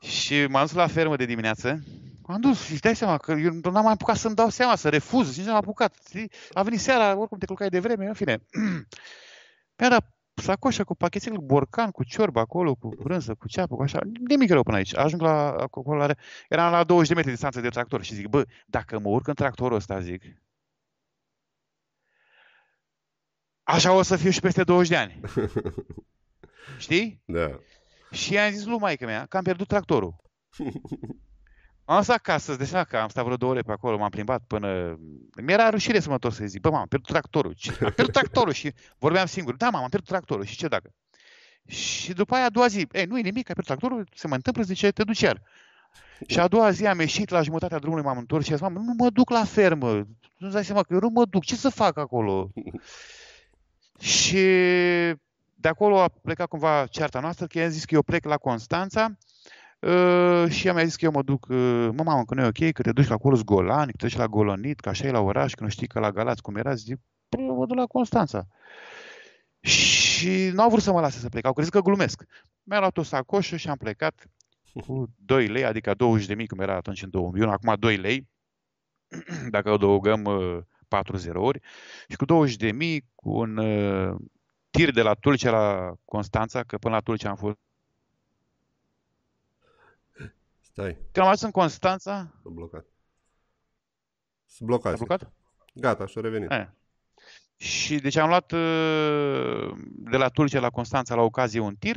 Și 0.00 0.46
m-am 0.46 0.62
dus 0.62 0.74
la 0.74 0.86
fermă 0.86 1.16
de 1.16 1.24
dimineață. 1.24 1.82
M-am 2.26 2.40
dus 2.40 2.64
și 2.64 2.72
îți 2.72 2.80
dai 2.80 2.96
seama 2.96 3.16
că 3.16 3.32
eu 3.32 3.52
n-am 3.52 3.82
mai 3.84 3.92
apucat 3.92 4.16
să-mi 4.16 4.34
dau 4.34 4.48
seama, 4.48 4.76
să 4.76 4.88
refuz, 4.88 5.32
și 5.32 5.38
nici 5.38 5.46
n-am 5.46 5.56
apucat. 5.56 5.94
știi? 6.06 6.30
A 6.52 6.62
venit 6.62 6.80
seara, 6.80 7.16
oricum 7.16 7.38
te 7.38 7.46
culcai 7.46 7.68
de 7.68 7.78
vreme, 7.78 8.06
în 8.06 8.14
fine. 8.14 8.38
Mi-a 9.78 9.88
dat 9.88 10.18
sacoșa 10.34 10.84
cu 10.84 10.94
pachetel, 10.94 11.34
cu 11.34 11.42
borcan, 11.42 11.90
cu 11.90 12.04
ciorbă 12.04 12.40
acolo, 12.40 12.74
cu 12.74 12.88
brânză, 12.88 13.34
cu 13.34 13.48
ceapă, 13.48 13.74
cu 13.76 13.82
așa. 13.82 13.98
Nimic 14.28 14.50
rău 14.50 14.62
până 14.62 14.76
aici. 14.76 14.96
Ajung 14.96 15.22
la, 15.22 15.50
acolo, 15.50 15.96
la, 15.96 16.14
eram 16.48 16.72
la 16.72 16.84
20 16.84 17.08
de 17.08 17.14
metri 17.14 17.30
distanță 17.30 17.60
de 17.60 17.68
tractor 17.68 18.02
și 18.02 18.14
zic, 18.14 18.26
bă, 18.26 18.44
dacă 18.66 18.98
mă 18.98 19.08
urc 19.08 19.26
în 19.26 19.34
tractorul 19.34 19.76
ăsta, 19.76 20.00
zic, 20.00 20.22
așa 23.62 23.92
o 23.92 24.02
să 24.02 24.16
fiu 24.16 24.30
și 24.30 24.40
peste 24.40 24.64
20 24.64 24.88
de 24.88 24.96
ani. 24.96 25.20
Știi? 26.78 27.22
Da. 27.24 27.58
Și 28.10 28.32
i-am 28.32 28.52
zis 28.52 28.64
lui 28.64 28.78
maică 28.78 29.04
mea 29.04 29.26
că 29.26 29.36
am 29.36 29.42
pierdut 29.42 29.66
tractorul. 29.66 30.16
Am 31.84 32.02
stat 32.02 32.16
acasă, 32.16 32.56
de 32.56 32.64
seama 32.64 32.84
că 32.84 32.96
am 32.96 33.08
stat 33.08 33.24
vreo 33.24 33.36
două 33.36 33.52
ore 33.52 33.60
pe 33.60 33.72
acolo, 33.72 33.98
m-am 33.98 34.10
plimbat 34.10 34.42
până... 34.46 34.98
Mi-era 35.42 35.70
rușine 35.70 36.00
să 36.00 36.08
mă 36.08 36.14
întorc 36.14 36.34
să 36.34 36.46
zic, 36.46 36.60
bă, 36.60 36.68
mama, 36.68 36.80
am 36.80 36.88
pierdut 36.88 37.08
tractorul. 37.08 37.52
Ce? 37.52 37.70
Am 37.70 37.76
pierdut 37.76 38.12
tractorul 38.12 38.52
și 38.52 38.72
vorbeam 38.98 39.26
singur. 39.26 39.56
Da, 39.56 39.70
mama, 39.70 39.82
am 39.82 39.88
pierdut 39.88 40.08
tractorul 40.08 40.44
și 40.44 40.56
ce 40.56 40.68
dacă? 40.68 40.90
Și 41.66 42.12
după 42.12 42.34
aia 42.34 42.44
a 42.44 42.48
doua 42.48 42.66
zi, 42.66 42.86
ei, 42.92 43.04
nu 43.04 43.18
e 43.18 43.22
nimic, 43.22 43.48
ai 43.48 43.54
pierdut 43.54 43.64
tractorul, 43.64 44.08
se 44.14 44.26
mai 44.26 44.36
întâmplă, 44.36 44.62
zice, 44.62 44.90
te 44.90 45.04
duci 45.04 45.20
iar. 45.20 45.42
Și 46.26 46.38
a 46.40 46.48
doua 46.48 46.70
zi 46.70 46.86
am 46.86 47.00
ieșit 47.00 47.28
la 47.28 47.42
jumătatea 47.42 47.78
drumului, 47.78 48.04
m-am 48.04 48.18
întors 48.18 48.44
și 48.44 48.50
am 48.50 48.56
zis, 48.56 48.66
mamă, 48.66 48.78
nu 48.78 48.94
mă 48.96 49.10
duc 49.10 49.30
la 49.30 49.44
fermă. 49.44 50.06
Nu-ți 50.36 50.54
dai 50.54 50.64
seama 50.64 50.82
că 50.82 50.92
eu 50.92 51.00
nu 51.00 51.08
mă 51.08 51.24
duc, 51.24 51.44
ce 51.44 51.56
să 51.56 51.68
fac 51.68 51.98
acolo? 51.98 52.50
și 54.00 54.46
de 55.68 55.74
acolo 55.74 56.00
a 56.00 56.08
plecat 56.08 56.48
cumva 56.48 56.86
cearta 56.86 57.20
noastră, 57.20 57.46
că 57.46 57.58
i-am 57.58 57.70
zis 57.70 57.84
că 57.84 57.94
eu 57.94 58.02
plec 58.02 58.24
la 58.24 58.36
Constanța 58.36 59.16
uh, 59.80 60.44
și 60.48 60.66
ea 60.66 60.72
mi-a 60.72 60.84
zis 60.84 60.96
că 60.96 61.04
eu 61.04 61.10
mă 61.10 61.22
duc, 61.22 61.46
uh, 61.48 61.88
mă, 61.92 62.02
mamă, 62.02 62.24
că 62.24 62.34
nu 62.34 62.42
e 62.42 62.46
ok, 62.46 62.72
că 62.72 62.82
te 62.82 62.92
duci 62.92 63.08
la 63.08 63.14
acolo 63.14 63.38
Golani, 63.44 63.90
că 63.90 63.96
te 63.96 64.06
duci 64.06 64.16
la 64.16 64.26
Golonit, 64.26 64.80
că 64.80 64.88
așa 64.88 65.06
e 65.06 65.10
la 65.10 65.20
oraș, 65.20 65.52
că 65.52 65.62
nu 65.62 65.68
știi 65.68 65.86
că 65.86 65.98
la 65.98 66.12
Galați 66.12 66.42
cum 66.42 66.56
era, 66.56 66.74
zic, 66.74 66.98
"Păi, 67.28 67.44
eu 67.46 67.56
mă 67.56 67.66
duc 67.66 67.76
la 67.76 67.86
Constanța. 67.86 68.46
Și 69.60 70.50
nu 70.52 70.62
au 70.62 70.68
vrut 70.68 70.82
să 70.82 70.92
mă 70.92 71.00
lase 71.00 71.18
să 71.18 71.28
plec, 71.28 71.44
au 71.44 71.52
crezut 71.52 71.72
că 71.72 71.80
glumesc. 71.80 72.22
Mi-a 72.62 72.78
luat 72.78 72.96
o 72.96 73.02
sacoșă 73.02 73.56
și 73.56 73.68
am 73.68 73.76
plecat 73.76 74.26
cu 74.86 75.06
2 75.16 75.46
lei, 75.46 75.64
adică 75.64 75.94
20 75.94 76.26
de 76.26 76.34
mii, 76.34 76.46
cum 76.46 76.60
era 76.60 76.74
atunci 76.76 77.02
în 77.02 77.10
2001, 77.10 77.50
acum 77.50 77.74
2 77.78 77.96
lei, 77.96 78.28
dacă 79.54 79.70
adăugăm 79.70 80.24
uh, 80.24 80.58
4 80.88 81.16
zerouri, 81.16 81.60
și 82.08 82.16
cu 82.16 82.24
20 82.24 82.56
de 82.56 82.72
mii, 82.72 83.04
cu 83.14 83.30
un 83.30 83.56
uh, 83.56 84.16
tir 84.70 84.90
de 84.90 85.02
la 85.02 85.14
Tulcea 85.14 85.50
la 85.50 85.94
Constanța, 86.04 86.62
că 86.62 86.78
până 86.78 86.94
la 86.94 87.00
Tulcea 87.00 87.30
am 87.30 87.36
fost. 87.36 87.58
Stai, 90.60 90.92
Când 90.92 91.16
am 91.16 91.22
ajuns 91.22 91.40
în 91.40 91.50
Constanța, 91.50 92.30
s-a 92.42 92.48
blocat. 92.48 92.86
S-a 94.46 94.64
blocat. 94.64 94.92
a 94.92 94.96
blocat? 94.96 95.32
Gata, 95.74 96.06
și-a 96.06 96.20
revenit. 96.20 96.50
Aia. 96.50 96.74
Și 97.56 97.96
deci 97.96 98.16
am 98.16 98.28
luat 98.28 98.52
uh, 98.52 99.70
de 99.88 100.16
la 100.16 100.28
Tulcea 100.28 100.60
la 100.60 100.70
Constanța 100.70 101.14
la 101.14 101.22
ocazie 101.22 101.60
un 101.60 101.74
tir 101.74 101.96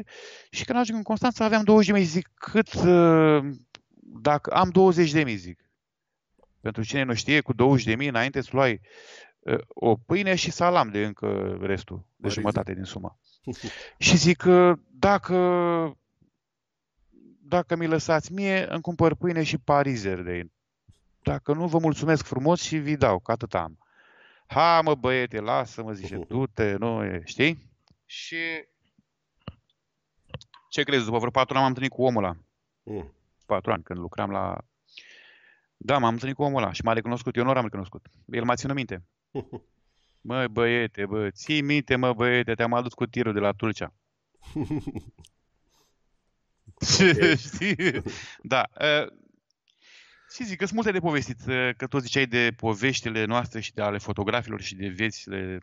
și 0.49 0.65
când 0.65 0.80
ajung 0.80 0.97
în 0.97 1.03
Constanța 1.03 1.45
aveam 1.45 1.63
20 1.63 1.88
de 1.88 1.93
mii, 1.93 2.03
zic, 2.03 2.30
cât, 2.34 2.74
uh, 2.74 3.53
dacă 4.22 4.51
am 4.53 4.69
20 4.69 5.11
de 5.11 5.24
mii, 5.24 5.36
zic. 5.36 5.59
Pentru 6.61 6.84
cine 6.84 7.03
nu 7.03 7.13
știe, 7.13 7.41
cu 7.41 7.53
20 7.53 7.86
de 7.86 7.95
mii 7.95 8.07
înainte 8.07 8.38
îți 8.38 8.53
luai 8.53 8.72
uh, 8.72 8.80
o 9.68 9.96
pâine 9.96 10.36
și 10.36 10.52
salam 10.52 10.89
de 10.89 11.06
încă 11.06 11.58
restul, 11.62 11.98
de 11.98 12.04
Mare 12.16 12.34
jumătate 12.34 12.74
din 12.74 12.84
sumă. 12.84 13.20
Și 13.98 14.18
zic, 14.18 14.44
uh, 14.48 14.78
dacă, 14.89 15.38
dacă 17.42 17.76
mi 17.76 17.88
lăsați 17.88 18.34
mie, 18.34 18.72
îmi 18.72 18.82
cumpăr 18.82 19.16
pâine 19.16 19.44
și 19.44 19.58
parizer 19.58 20.22
de 20.22 20.50
Dacă 21.24 21.54
nu, 21.54 21.68
vă 21.68 21.78
mulțumesc 21.78 22.26
frumos 22.26 22.62
și 22.62 22.78
vi 22.78 22.98
dau, 22.98 23.20
că 23.20 23.32
atât 23.32 23.54
am. 23.54 23.78
Ha, 24.48 24.82
mă, 24.82 24.96
băiete, 24.96 25.39
lasă-mă, 25.39 25.94
zice, 25.94 26.18
du-te, 26.30 26.76
nu, 26.76 27.04
e, 27.04 27.22
știi? 27.26 27.70
Și 28.06 28.38
ce 30.70 30.84
crezi, 30.84 31.06
după 31.06 31.18
vreo 31.18 31.30
patru 31.30 31.54
ani 31.54 31.62
m-am 31.62 31.68
întâlnit 31.68 31.92
cu 31.92 32.04
omul 32.04 32.24
ăla. 32.24 32.36
Mm. 32.84 33.14
Patru 33.46 33.72
ani, 33.72 33.84
când 33.84 34.00
lucram 34.00 34.32
la... 34.32 34.58
Da, 35.78 35.98
m-am 35.98 36.14
întâlnit 36.14 36.38
cu 36.38 36.44
omul 36.44 36.62
ăla 36.62 36.72
și 36.72 36.82
m-a 36.84 36.94
recunoscut. 36.94 37.36
Eu 37.36 37.44
nu 37.44 37.54
l-am 37.54 37.64
recunoscut. 37.64 38.06
El 38.26 38.44
m-a 38.44 38.56
ținut 38.56 38.76
minte. 38.76 39.04
Mă, 40.21 40.47
băiete, 40.47 41.05
bă, 41.05 41.29
ții 41.29 41.61
minte, 41.61 41.95
mă, 41.95 42.13
băiete, 42.13 42.53
te-am 42.53 42.73
adus 42.73 42.93
cu 42.93 43.05
tirul 43.05 43.34
de 43.34 43.39
la 43.39 43.51
Tulcea. 43.51 43.93
Ok. 46.73 47.38
Știi? 47.53 47.75
Da. 48.41 48.69
uh, 48.82 49.07
Și 50.34 50.43
zic 50.43 50.57
că 50.57 50.65
sunt 50.65 50.75
multe 50.75 50.91
de 50.91 50.99
povestit, 50.99 51.38
uh, 51.47 51.69
că 51.77 51.88
tot 51.88 52.01
ziceai 52.01 52.25
de 52.25 52.53
poveștile 52.55 53.25
noastre 53.25 53.59
și 53.59 53.73
de 53.73 53.82
ale 53.82 53.97
fotografilor 53.97 54.61
și 54.61 54.75
de 54.75 54.88
viețile 54.88 55.59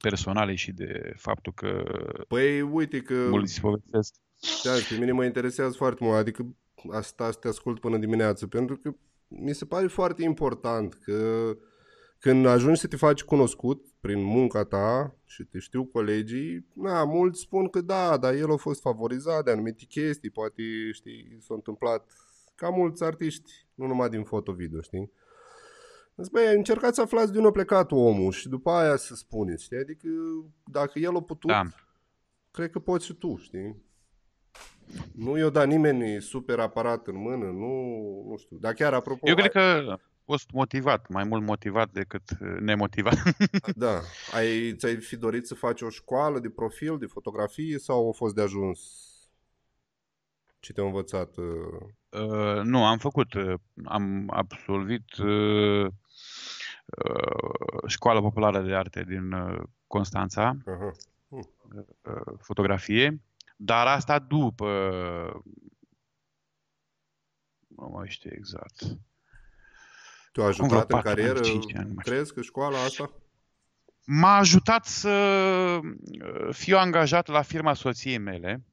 personale 0.00 0.54
și 0.54 0.72
de 0.72 1.12
faptul 1.16 1.52
că 1.52 1.82
Păi 2.28 2.60
uite 2.60 3.00
că 3.00 3.26
mulți 3.30 3.60
povestesc. 3.60 4.14
Da, 4.62 4.72
pe 4.88 4.96
mine 4.98 5.12
mă 5.12 5.24
interesează 5.24 5.76
foarte 5.76 6.04
mult, 6.04 6.16
adică 6.16 6.56
asta 6.92 7.30
să 7.30 7.38
te 7.38 7.48
ascult 7.48 7.80
până 7.80 7.98
dimineață, 7.98 8.46
pentru 8.46 8.76
că 8.76 8.94
mi 9.28 9.54
se 9.54 9.64
pare 9.64 9.86
foarte 9.86 10.22
important 10.22 10.94
că 10.94 11.50
când 12.24 12.46
ajungi 12.46 12.80
să 12.80 12.86
te 12.86 12.96
faci 12.96 13.22
cunoscut 13.22 13.86
prin 14.00 14.22
munca 14.22 14.64
ta 14.64 15.14
și 15.24 15.42
te 15.44 15.58
știu 15.58 15.84
colegii, 15.84 16.66
na, 16.72 17.04
mulți 17.04 17.40
spun 17.40 17.68
că 17.68 17.80
da, 17.80 18.16
dar 18.16 18.34
el 18.34 18.52
a 18.52 18.56
fost 18.56 18.80
favorizat 18.80 19.44
de 19.44 19.50
anumite 19.50 19.84
chestii, 19.84 20.30
poate, 20.30 20.62
știi, 20.92 21.36
s-a 21.40 21.54
întâmplat 21.54 22.10
ca 22.54 22.68
mulți 22.68 23.04
artiști, 23.04 23.52
nu 23.74 23.86
numai 23.86 24.08
din 24.08 24.22
foto-video, 24.22 24.80
știi? 24.80 25.10
Zic, 26.16 26.32
băi, 26.32 26.54
încercați 26.54 26.94
să 26.94 27.00
aflați 27.00 27.30
de 27.32 27.36
unde 27.36 27.48
a 27.48 27.52
plecat 27.52 27.92
omul 27.92 28.32
și 28.32 28.48
după 28.48 28.70
aia 28.70 28.96
să 28.96 29.14
spuneți, 29.14 29.64
știi? 29.64 29.76
Adică 29.78 30.08
dacă 30.64 30.98
el 30.98 31.16
a 31.16 31.22
putut, 31.22 31.50
Da. 31.50 31.62
cred 32.50 32.70
că 32.70 32.78
poți 32.78 33.04
și 33.04 33.14
tu, 33.14 33.36
știi? 33.36 33.82
Nu 35.14 35.38
i-o 35.38 35.50
da 35.50 35.64
nimeni 35.64 36.22
super 36.22 36.58
aparat 36.58 37.06
în 37.06 37.16
mână, 37.16 37.44
nu, 37.44 37.74
nu 38.28 38.36
știu. 38.36 38.56
Dar 38.56 38.72
chiar 38.72 38.94
apropo... 38.94 39.28
Eu 39.28 39.34
cred 39.34 39.50
că 39.50 39.58
a 39.58 40.00
fost 40.24 40.50
motivat, 40.50 41.08
mai 41.08 41.24
mult 41.24 41.42
motivat 41.42 41.90
decât 41.90 42.30
uh, 42.30 42.56
nemotivat. 42.60 43.14
Da. 43.76 44.00
Ai, 44.32 44.74
ți-ai 44.76 44.96
fi 44.96 45.16
dorit 45.16 45.46
să 45.46 45.54
faci 45.54 45.80
o 45.82 45.88
școală 45.88 46.38
de 46.38 46.50
profil, 46.50 46.98
de 46.98 47.06
fotografie 47.06 47.78
sau 47.78 48.08
a 48.08 48.12
fost 48.12 48.34
de 48.34 48.42
ajuns? 48.42 48.80
Ce 50.60 50.72
te-a 50.72 50.84
învățat? 50.84 51.36
uh? 51.36 51.44
Uh, 52.08 52.62
nu, 52.62 52.86
am 52.86 52.98
făcut, 52.98 53.34
uh, 53.34 53.54
am 53.84 54.30
absolvit 54.32 55.16
uh, 55.16 55.86
uh, 56.86 57.86
școala 57.86 58.20
populară 58.20 58.62
de 58.62 58.74
arte 58.74 59.04
din 59.08 59.32
uh, 59.32 59.62
Constanța, 59.86 60.56
Aha. 60.66 60.90
uh, 61.28 61.42
fotografie, 62.38 63.22
dar 63.56 63.86
asta 63.86 64.18
după, 64.18 64.66
nu 67.66 67.88
mai 67.88 68.08
știu 68.08 68.30
exact. 68.32 68.98
Te-a 70.34 70.44
Acum 70.44 70.68
vreo 70.68 70.78
ajutat 70.78 70.90
în 70.90 70.96
patru 70.96 71.08
ani, 71.08 71.16
carieră? 71.16 71.40
cinci 71.40 71.74
ani, 71.74 71.86
nu 71.88 71.92
mai 71.94 72.02
știu. 72.04 72.12
Crezi 72.12 72.34
că 72.34 72.40
școala 72.42 72.82
asta? 72.82 73.12
M-a 74.06 74.36
ajutat 74.36 74.84
să 74.84 75.08
uh, 75.82 76.54
fiu 76.54 76.76
angajat 76.76 77.28
la 77.28 77.42
firma 77.42 77.74
soției 77.74 78.18
mele, 78.18 78.64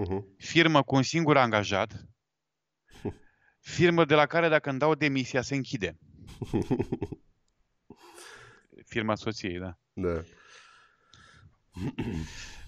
Uh-huh. 0.00 0.24
firmă 0.36 0.82
cu 0.82 0.94
un 0.94 1.02
singur 1.02 1.36
angajat, 1.36 2.08
firmă 3.76 4.04
de 4.04 4.14
la 4.14 4.26
care 4.26 4.48
dacă 4.48 4.70
îmi 4.70 4.78
dau 4.78 4.94
demisia 4.94 5.42
se 5.42 5.54
închide. 5.54 5.98
Firma 8.86 9.14
soției, 9.14 9.58
da. 9.58 9.78
Da. 9.92 10.22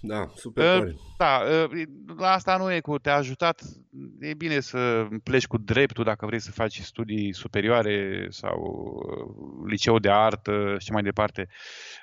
Da, 0.05 0.31
super 0.35 0.65
Uh, 0.65 0.79
tare. 0.79 0.97
Da, 1.17 1.43
uh, 1.65 1.83
la 2.19 2.31
asta 2.31 2.57
nu 2.57 2.73
e 2.73 2.81
cu 2.81 2.99
te-a 2.99 3.15
ajutat. 3.15 3.63
E 4.21 4.35
bine 4.35 4.61
să 4.61 5.09
pleci 5.23 5.47
cu 5.47 5.59
dreptul 5.59 6.05
dacă 6.05 6.27
vrei 6.27 6.41
să 6.41 6.51
faci 6.51 6.81
studii 6.81 7.35
superioare 7.35 8.27
sau 8.31 8.59
uh, 8.61 9.71
liceu 9.71 9.99
de 9.99 10.11
artă 10.11 10.77
și 10.79 10.93
mai 10.93 11.03
departe. 11.03 11.49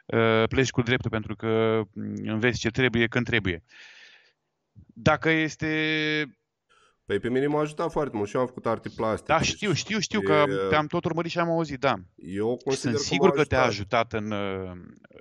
Uh, 0.05 0.43
Pleci 0.47 0.69
cu 0.69 0.81
dreptul 0.81 1.09
pentru 1.09 1.35
că 1.35 1.81
mm, 1.93 2.13
înveți 2.23 2.59
ce 2.59 2.69
trebuie 2.69 3.07
când 3.07 3.25
trebuie. 3.25 3.63
Dacă 4.93 5.29
este 5.29 6.38
Păi 7.09 7.19
pe 7.19 7.29
mine 7.29 7.47
m-a 7.47 7.59
ajutat 7.59 7.91
foarte 7.91 8.17
mult 8.17 8.29
și 8.29 8.35
eu 8.35 8.41
am 8.41 8.47
făcut 8.47 8.65
arte 8.65 8.89
plastice. 8.95 9.31
Da, 9.31 9.41
știu, 9.41 9.73
știu, 9.73 9.99
știu 9.99 10.19
E, 10.21 10.23
că 10.23 10.45
te-am 10.69 10.85
tot 10.87 11.05
urmărit 11.05 11.31
și 11.31 11.39
am 11.39 11.49
auzit, 11.49 11.79
da. 11.79 11.93
Eu 12.15 12.55
Și 12.57 12.63
consider 12.63 12.75
sunt 12.75 12.93
că 12.95 12.99
sigur 13.01 13.27
m-a 13.27 13.33
că 13.33 13.43
te-a 13.43 13.63
ajutat. 13.63 14.13
ajutat 14.13 14.21
în... 14.21 14.31
uh, 14.31 14.71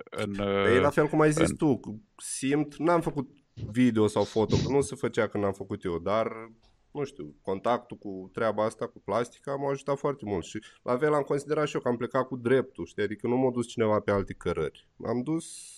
în 0.09 0.35
Păi 0.35 0.75
e 0.75 0.79
la 0.79 0.89
fel 0.89 1.07
cum 1.07 1.21
ai 1.21 1.31
zis 1.31 1.49
în- 1.49 1.55
tu, 1.55 1.79
simt, 2.17 2.75
n-am 2.75 3.01
făcut 3.01 3.29
video 3.71 4.07
sau 4.07 4.23
foto, 4.23 4.55
că 4.55 4.71
nu 4.71 4.81
se 4.81 4.95
făcea 4.95 5.27
când 5.27 5.43
am 5.43 5.53
făcut 5.53 5.83
eu, 5.83 5.99
dar, 5.99 6.27
nu 6.91 7.03
știu, 7.03 7.35
contactul 7.41 7.97
cu 7.97 8.29
treaba 8.33 8.65
asta, 8.65 8.87
cu 8.87 9.01
plastica, 9.01 9.55
m-a 9.55 9.69
ajutat 9.69 9.97
foarte 9.97 10.23
mult 10.25 10.45
și 10.45 10.59
la 10.83 10.97
fel 10.97 11.13
am 11.13 11.21
considerat 11.23 11.67
și 11.67 11.75
eu 11.75 11.81
că 11.81 11.87
am 11.87 11.97
plecat 11.97 12.27
cu 12.27 12.35
dreptul, 12.37 12.85
știi, 12.85 13.03
adică 13.03 13.27
nu 13.27 13.37
m-a 13.37 13.51
dus 13.51 13.67
cineva 13.67 13.99
pe 13.99 14.11
alte 14.11 14.33
cărări. 14.33 14.87
Am 15.05 15.21
dus, 15.21 15.73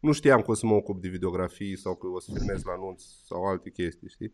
nu 0.00 0.12
știam 0.12 0.40
că 0.40 0.50
o 0.50 0.54
să 0.54 0.66
mă 0.66 0.74
ocup 0.74 1.00
de 1.02 1.08
videografii 1.08 1.76
sau 1.78 1.94
că 1.96 2.06
o 2.06 2.20
să 2.20 2.30
filmez 2.34 2.62
la 2.64 2.72
anunț 2.72 3.02
sau 3.26 3.44
alte 3.44 3.70
chestii, 3.70 4.08
știi? 4.08 4.32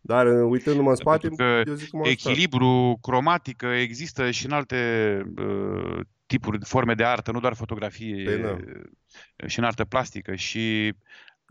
Dar 0.00 0.26
uitându-mă 0.26 0.90
în 0.90 0.96
spate, 0.96 1.26
Pentru 1.28 1.44
că 1.46 1.62
eu 1.66 1.74
zic 1.74 1.90
că 1.90 1.96
m-a 1.96 2.02
ajutat. 2.02 2.32
echilibru, 2.32 2.98
cromatică 3.02 3.66
există 3.66 4.30
și 4.30 4.46
în 4.46 4.52
alte 4.52 4.76
uh, 5.38 6.00
tipuri, 6.26 6.58
de 6.58 6.64
forme 6.64 6.94
de 6.94 7.04
artă, 7.04 7.32
nu 7.32 7.40
doar 7.40 7.54
fotografie, 7.54 8.24
Păi 8.24 8.38
da. 8.42 8.50
uh, 8.50 9.46
și 9.46 9.58
în 9.58 9.64
artă 9.64 9.84
plastică 9.84 10.34
și 10.34 10.94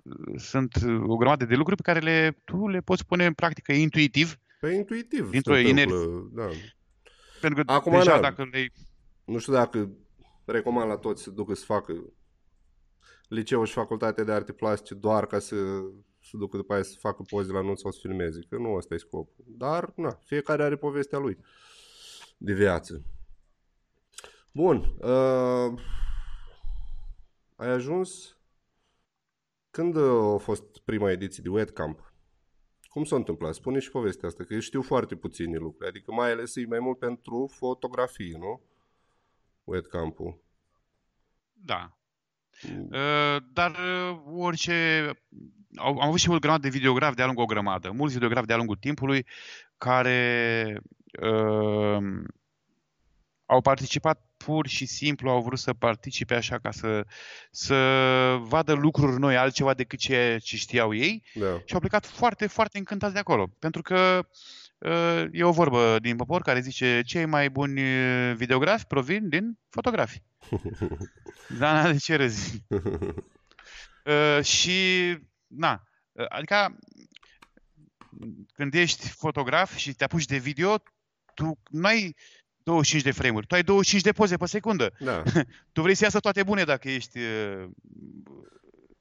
uh, 0.04 0.40
sunt 0.40 0.76
uh, 0.86 1.02
o 1.08 1.16
grămadă 1.16 1.46
de 1.46 1.56
lucruri 1.56 1.82
pe 1.84 1.92
care 1.92 2.00
le, 2.06 2.38
tu 2.44 2.68
le 2.68 2.80
poți 2.80 3.06
pune 3.06 3.26
în 3.26 3.34
practică 3.34 3.72
intuitiv, 3.72 4.38
Pe 4.60 4.70
intuitiv 4.74 5.30
dintr-o 5.30 5.54
se 5.54 5.60
inerție. 5.60 5.96
întâmplă, 5.96 6.30
da. 6.44 6.50
Pentru 7.42 7.64
că 7.66 7.72
Acum, 7.72 7.92
deja 7.92 8.14
da. 8.16 8.20
dacă 8.20 8.48
le 8.52 8.68
Nu 9.24 9.38
știu 9.38 9.54
dacă 9.54 9.90
recomand 10.46 10.90
la 10.90 10.96
toți 10.98 11.24
să 11.24 11.30
ducă 11.30 11.54
să 11.54 11.66
facă 11.66 11.94
liceu 13.32 13.64
și 13.64 13.74
facultate 13.74 14.24
de 14.24 14.32
arte 14.32 14.52
plastice 14.52 14.94
doar 14.94 15.26
ca 15.26 15.40
să 15.40 15.56
să 16.24 16.38
ducă 16.38 16.58
după 16.58 16.74
aia 16.74 16.84
să 16.84 16.98
facă 17.00 17.24
poze 17.30 17.52
la 17.52 17.58
anunț 17.58 17.80
sau 17.80 17.92
să 17.92 18.00
filmeze, 18.02 18.40
că 18.50 18.58
nu 18.58 18.74
ăsta 18.74 18.94
e 18.94 18.98
scopul. 18.98 19.46
Dar, 19.48 19.94
na, 19.96 20.12
fiecare 20.12 20.64
are 20.64 20.76
povestea 20.76 21.20
lui 21.20 21.38
de 22.38 22.54
viață. 22.54 23.04
Bun. 24.54 24.96
Uh, 25.00 25.82
ai 27.56 27.70
ajuns... 27.70 28.36
Când 29.70 29.96
uh, 29.96 30.34
a 30.34 30.38
fost 30.38 30.80
prima 30.80 31.12
ediție 31.12 31.44
de 31.44 31.50
Wetcamp? 31.50 32.14
Cum 32.90 33.04
s-a 33.04 33.16
întâmplat? 33.16 33.54
Spune 33.54 33.80
și 33.80 33.92
povestea 33.92 34.28
asta, 34.28 34.44
că 34.44 34.54
eu 34.54 34.60
știu 34.60 34.82
foarte 34.82 35.16
puține 35.16 35.58
lucruri. 35.58 35.90
Adică 35.90 36.12
mai 36.12 36.32
ales 36.32 36.56
e 36.56 36.66
mai 36.66 36.80
mult 36.80 37.00
pentru 37.00 37.50
fotografie, 37.54 38.38
nu? 38.38 38.62
Wetcamp-ul. 39.64 40.42
Da. 41.54 42.01
Uh, 42.70 43.44
Dar 43.54 43.72
uh, 43.72 44.18
orice... 44.36 45.10
Au, 45.76 45.98
am 45.98 46.08
avut 46.08 46.20
și 46.20 46.30
o 46.30 46.40
grămadă 46.40 46.62
de 46.62 46.78
videografi 46.78 47.16
de-a 47.16 47.26
lungul 47.26 47.44
o 47.44 47.48
grămadă, 47.48 47.92
mulți 47.92 48.14
videografi 48.14 48.48
de-a 48.48 48.58
lungul 48.58 48.76
timpului 48.76 49.26
care 49.78 50.82
uh, 51.22 52.04
au 53.46 53.62
participat 53.62 54.32
pur 54.38 54.68
și 54.68 54.86
simplu, 54.86 55.30
au 55.30 55.42
vrut 55.42 55.60
să 55.60 55.74
participe 55.74 56.34
așa 56.34 56.60
ca 56.60 56.72
să, 56.72 57.06
să 57.52 57.76
vadă 58.42 58.74
lucruri 58.74 59.20
noi, 59.20 59.38
altceva 59.38 59.74
decât 59.74 60.00
ce, 60.00 60.38
ce 60.44 60.58
știau 60.58 60.94
ei 60.94 61.24
Da. 61.34 61.62
și 61.66 61.74
au 61.74 61.80
plecat 61.80 62.06
foarte, 62.06 62.48
foarte 62.48 62.78
încântați 62.78 63.14
de 63.14 63.20
acolo. 63.20 63.48
Pentru 63.60 63.82
că 63.82 64.20
uh, 64.20 64.26
e 65.32 65.44
o 65.44 65.52
vorbă 65.52 66.00
din 66.00 66.16
popor 66.16 66.42
care 66.42 66.60
zice 66.60 67.02
cei 67.06 67.26
mai 67.26 67.50
buni 67.50 67.82
uh, 67.82 68.36
videografi 68.36 68.86
provin 68.86 69.30
din 69.30 69.58
fotografi. 69.70 70.22
Dana, 71.60 71.92
de 71.92 71.98
ce 71.98 72.16
râzi? 72.16 72.66
Uh, 74.06 74.44
și, 74.44 75.18
na, 75.48 75.84
uh, 76.12 76.26
adică 76.30 76.78
când 78.54 78.74
ești 78.74 79.08
fotograf 79.08 79.76
și 79.76 79.94
te 79.94 80.04
apuci 80.04 80.26
de 80.26 80.38
video, 80.38 80.84
tu 81.34 81.60
nu 81.70 81.88
ai 81.88 82.16
25 82.64 83.04
de 83.04 83.12
frame-uri, 83.12 83.48
tu 83.48 83.56
ai 83.56 83.64
25 83.64 84.04
de 84.04 84.12
poze 84.12 84.38
pe 84.38 84.46
secundă. 84.46 84.94
Da. 85.00 85.24
Tu 85.74 85.82
vrei 85.82 85.96
să 85.96 86.04
iasă 86.04 86.20
toate 86.20 86.44
bune 86.44 86.64
dacă 86.64 86.90
ești... 86.90 87.18
uh, 87.18 87.70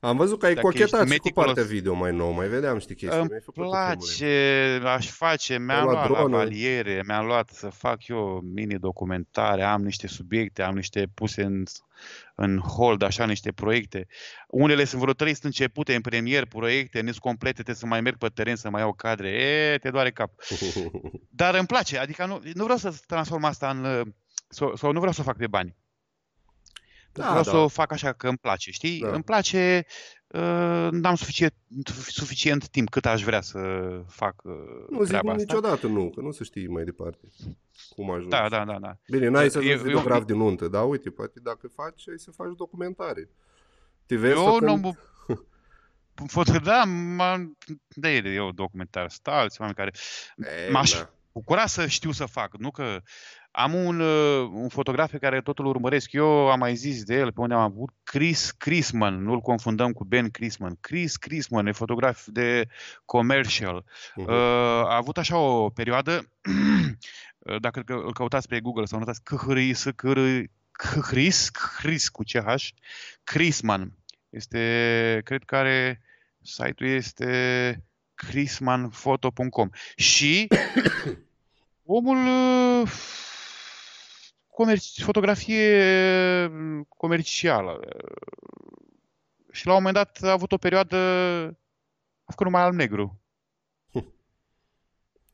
Am 0.01 0.16
văzut 0.16 0.39
că 0.39 0.47
ai 0.47 0.55
Dacă 0.55 0.66
cochetat 0.66 0.82
ești 0.89 0.97
și 0.97 1.02
cu 1.05 1.09
meticulos. 1.09 1.47
partea 1.47 1.64
video 1.64 1.94
mai 1.94 2.12
nou, 2.12 2.31
mai 2.31 2.48
vedeam, 2.48 2.78
știi 2.78 2.94
chestii. 2.94 3.18
Îmi 3.18 3.28
mi-ai 3.28 3.40
făcut 3.40 3.64
cu 3.64 3.70
filmele. 3.70 3.97
place, 3.97 4.81
aș 4.97 5.10
face, 5.10 5.59
mi-am 5.59 5.85
luat 5.85 5.94
luat, 5.94 6.06
dronul. 6.06 6.31
lavaliere, 6.31 7.02
mi-am 7.06 7.27
luat 7.27 7.48
să 7.48 7.68
fac 7.68 8.06
eu 8.06 8.40
mini-documentare, 8.55 9.62
am 9.62 9.82
niște 9.82 10.06
subiecte, 10.06 10.62
am 10.62 10.74
niște 10.74 11.09
puse 11.14 11.43
în, 11.43 11.62
în 12.35 12.59
hold, 12.59 13.02
așa, 13.02 13.24
niște 13.27 13.52
proiecte. 13.52 14.06
Unele 14.48 14.85
sunt 14.85 15.01
vreo 15.01 15.12
trei 15.12 15.32
sunt 15.32 15.44
începute 15.44 15.94
în 15.94 16.01
premier, 16.01 16.47
proiecte, 16.47 17.01
nu 17.01 17.06
sunt 17.09 17.18
complete, 17.18 17.55
trebuie 17.55 17.74
să 17.77 17.86
mai 17.86 18.01
merg 18.01 18.16
pe 18.16 18.28
teren 18.28 18.56
să 18.56 18.70
mai 18.70 18.81
iau 18.81 18.93
cadre, 18.93 19.28
e, 19.31 19.78
te 19.78 19.90
doare 19.90 20.10
cap. 20.10 20.32
Dar 21.40 21.55
îmi 21.55 21.66
place, 21.66 21.98
adică 21.98 22.27
nu, 22.27 22.40
nu 22.55 22.62
vreau 22.62 22.78
să 22.78 22.94
transform 23.06 23.44
asta 23.44 23.70
în... 23.70 23.85
uh, 23.85 24.06
Sau, 24.48 24.77
sau 24.77 24.93
nu 24.93 24.98
vreau 24.98 25.12
să 25.12 25.20
o 25.20 25.24
fac 25.24 25.36
de 25.36 25.47
bani. 25.47 25.77
Da, 27.12 27.23
Vreau 27.28 27.43
da. 27.43 27.51
să 27.51 27.57
o 27.57 27.69
fac 27.69 27.93
așa 27.93 28.12
că 28.12 28.28
îmi 28.28 28.39
place, 28.39 28.70
știi? 28.70 29.01
Da. 29.01 29.09
Îmi 29.12 29.23
place, 29.23 29.87
uh, 30.27 30.89
n-am 30.91 31.15
suficient, 31.15 31.55
suficient 32.07 32.69
timp 32.69 32.89
cât 32.91 33.07
aș 33.07 33.23
vrea 33.23 33.41
să 33.41 33.59
fac 34.09 34.35
uh, 34.45 34.53
Nu 34.91 34.99
zic 35.01 35.09
treaba 35.09 35.31
asta. 35.32 35.43
niciodată 35.43 35.87
nu, 35.87 36.11
că 36.15 36.20
nu 36.20 36.31
se 36.31 36.45
știe 36.45 36.69
mai 36.69 36.85
departe 36.85 37.19
cum 37.95 38.11
ajungi. 38.11 38.28
Da, 38.28 38.49
da, 38.49 38.65
da, 38.65 38.78
da. 38.81 38.97
Bine, 39.09 39.28
n-ai 39.28 39.51
să 39.51 39.59
Eu- 39.59 39.65
ajungi 39.65 39.78
eu- 39.82 39.87
videograf 39.87 40.24
din 40.24 40.37
nuntă, 40.37 40.69
dar 40.69 40.89
uite, 40.89 41.11
poate 41.11 41.41
dacă 41.43 41.69
faci, 41.74 42.09
ai 42.09 42.19
să 42.19 42.31
faci 42.31 42.57
documentare. 42.57 43.28
Te 44.07 44.16
vezi 44.16 44.35
Eu 44.39 44.45
făcând... 44.53 44.70
nu 44.70 44.77
mă... 44.77 44.93
Foto, 46.27 46.59
da, 46.59 46.85
m-am... 46.85 47.57
Da, 47.95 48.11
e 48.11 48.23
eu 48.35 48.51
documentar. 48.53 49.11
Sunt 49.11 49.27
alți 49.27 49.61
oameni 49.61 49.77
care... 49.78 49.91
E, 50.66 50.70
M-aș 50.70 50.91
da. 50.91 51.11
bucura 51.32 51.66
să 51.66 51.87
știu 51.87 52.11
să 52.12 52.24
fac, 52.27 52.57
nu 52.59 52.70
că... 52.70 53.01
Am 53.52 53.74
un, 53.74 54.01
uh, 54.01 54.48
un 54.52 54.68
fotograf 54.68 55.10
pe 55.10 55.18
care 55.18 55.40
totul 55.40 55.64
îl 55.64 55.70
urmăresc. 55.70 56.12
Eu 56.12 56.51
am 56.51 56.59
mai 56.59 56.74
zis 56.74 57.02
de 57.05 57.14
el 57.14 57.32
pe 57.32 57.40
unde 57.40 57.55
am 57.55 57.60
avut 57.60 57.90
Chris 58.02 58.51
Chrisman, 58.51 59.22
nu-l 59.22 59.40
confundăm 59.40 59.93
cu 59.93 60.05
Ben 60.05 60.31
Chrisman. 60.31 60.77
Chris 60.81 61.16
Chrisman 61.16 61.66
e 61.66 61.72
fotograf 61.72 62.27
de 62.27 62.68
commercial. 63.05 63.85
Mhm. 64.14 64.28
Uh, 64.31 64.35
a 64.85 64.97
avut 64.97 65.18
așa 65.18 65.39
o 65.39 65.68
perioadă, 65.68 66.28
dacă 67.60 67.82
îl- 67.86 68.05
îl 68.05 68.12
căutați 68.12 68.48
pe 68.48 68.60
Google 68.60 68.85
sau 68.85 68.98
notați 68.98 69.22
Chris, 69.22 69.86
Chris, 71.09 71.51
Chris 71.51 72.09
cu 72.09 72.22
CH, 72.22 72.68
Chrisman. 73.24 73.93
Este, 74.31 75.20
cred 75.24 75.44
că 75.44 75.56
are, 75.56 76.01
site-ul 76.43 76.90
este 76.90 77.85
chrismanfoto.com 78.14 79.68
și 79.97 80.48
omul 81.85 82.16
uh, 82.82 82.90
comerci, 84.51 85.02
fotografie 85.02 85.85
uh, 86.44 86.81
comercială. 86.89 87.81
Și 89.51 89.66
la 89.66 89.72
un 89.72 89.78
moment 89.78 89.94
dat 89.94 90.18
a 90.22 90.32
avut 90.32 90.52
o 90.52 90.56
perioadă 90.56 90.97
a 92.24 92.31
făcut 92.31 92.47
numai 92.47 92.62
alb-negru. 92.62 93.20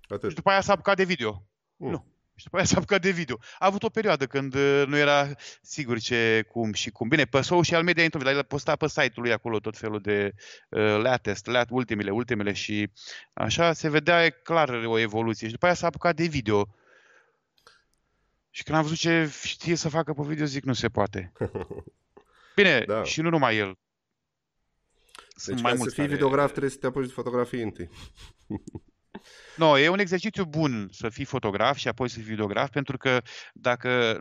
Atât. 0.09 0.29
Și 0.29 0.35
după 0.35 0.51
aia 0.51 0.61
s-a 0.61 0.73
apucat 0.73 0.97
de 0.97 1.05
video. 1.05 1.43
Mm. 1.77 1.91
Nu. 1.91 2.05
Și 2.35 2.45
după 2.45 2.57
aia 2.57 2.65
s-a 2.65 2.77
apucat 2.77 3.01
de 3.01 3.11
video. 3.11 3.39
A 3.59 3.67
avut 3.67 3.83
o 3.83 3.89
perioadă 3.89 4.27
când 4.27 4.55
uh, 4.55 4.85
nu 4.87 4.97
era 4.97 5.29
sigur 5.63 5.99
ce, 5.99 6.47
cum 6.49 6.73
și 6.73 6.91
cum. 6.91 7.09
Bine, 7.09 7.25
pe 7.25 7.41
social 7.41 7.83
media 7.83 8.03
intru, 8.03 8.23
dar 8.23 8.35
el 8.35 8.45
posta 8.45 8.77
pe 8.77 8.89
site-ul 8.89 9.23
lui 9.23 9.33
acolo 9.33 9.61
tot 9.61 9.77
felul 9.77 10.01
de 10.01 10.35
uh, 10.69 10.99
latest, 11.03 11.47
lat, 11.47 11.69
ultimele, 11.71 12.11
ultimele 12.11 12.53
și 12.53 12.91
așa 13.33 13.73
se 13.73 13.91
vedea 13.91 14.31
clar 14.31 14.69
o 14.69 14.99
evoluție. 14.99 15.47
Și 15.47 15.53
după 15.53 15.65
aia 15.65 15.75
s-a 15.75 15.87
apucat 15.87 16.17
de 16.17 16.25
video. 16.25 16.69
Și 18.57 18.63
când 18.63 18.77
am 18.77 18.83
văzut 18.83 18.99
ce 18.99 19.31
știe 19.43 19.75
să 19.75 19.89
facă 19.89 20.13
pe 20.13 20.23
video, 20.27 20.45
zic, 20.45 20.65
nu 20.65 20.73
se 20.73 20.89
poate. 20.89 21.33
Bine, 22.57 22.85
Da. 22.87 23.03
și 23.05 23.21
nu 23.21 23.29
numai 23.29 23.57
el. 23.57 23.79
Sunt 25.35 25.55
Deci 25.55 25.63
mai 25.65 25.71
ca 25.71 25.77
să 25.77 25.83
mulți 25.83 25.95
fii 25.95 26.03
care- 26.05 26.15
videograf 26.15 26.51
trebuie 26.51 26.71
să 26.71 26.77
te 26.77 26.87
apuci 26.87 27.07
de 27.07 27.13
fotografie 27.13 27.63
întâi. 27.63 27.89
No, 29.57 29.79
e 29.79 29.89
un 29.89 29.99
exercițiu 29.99 30.45
bun 30.45 30.89
să 30.93 31.09
fii 31.09 31.25
fotograf 31.25 31.77
și 31.77 31.89
apoi 31.89 32.09
să 32.09 32.15
fii 32.19 32.29
videograf, 32.29 32.71
pentru 32.71 32.97
că 32.97 33.23
dacă 33.55 34.21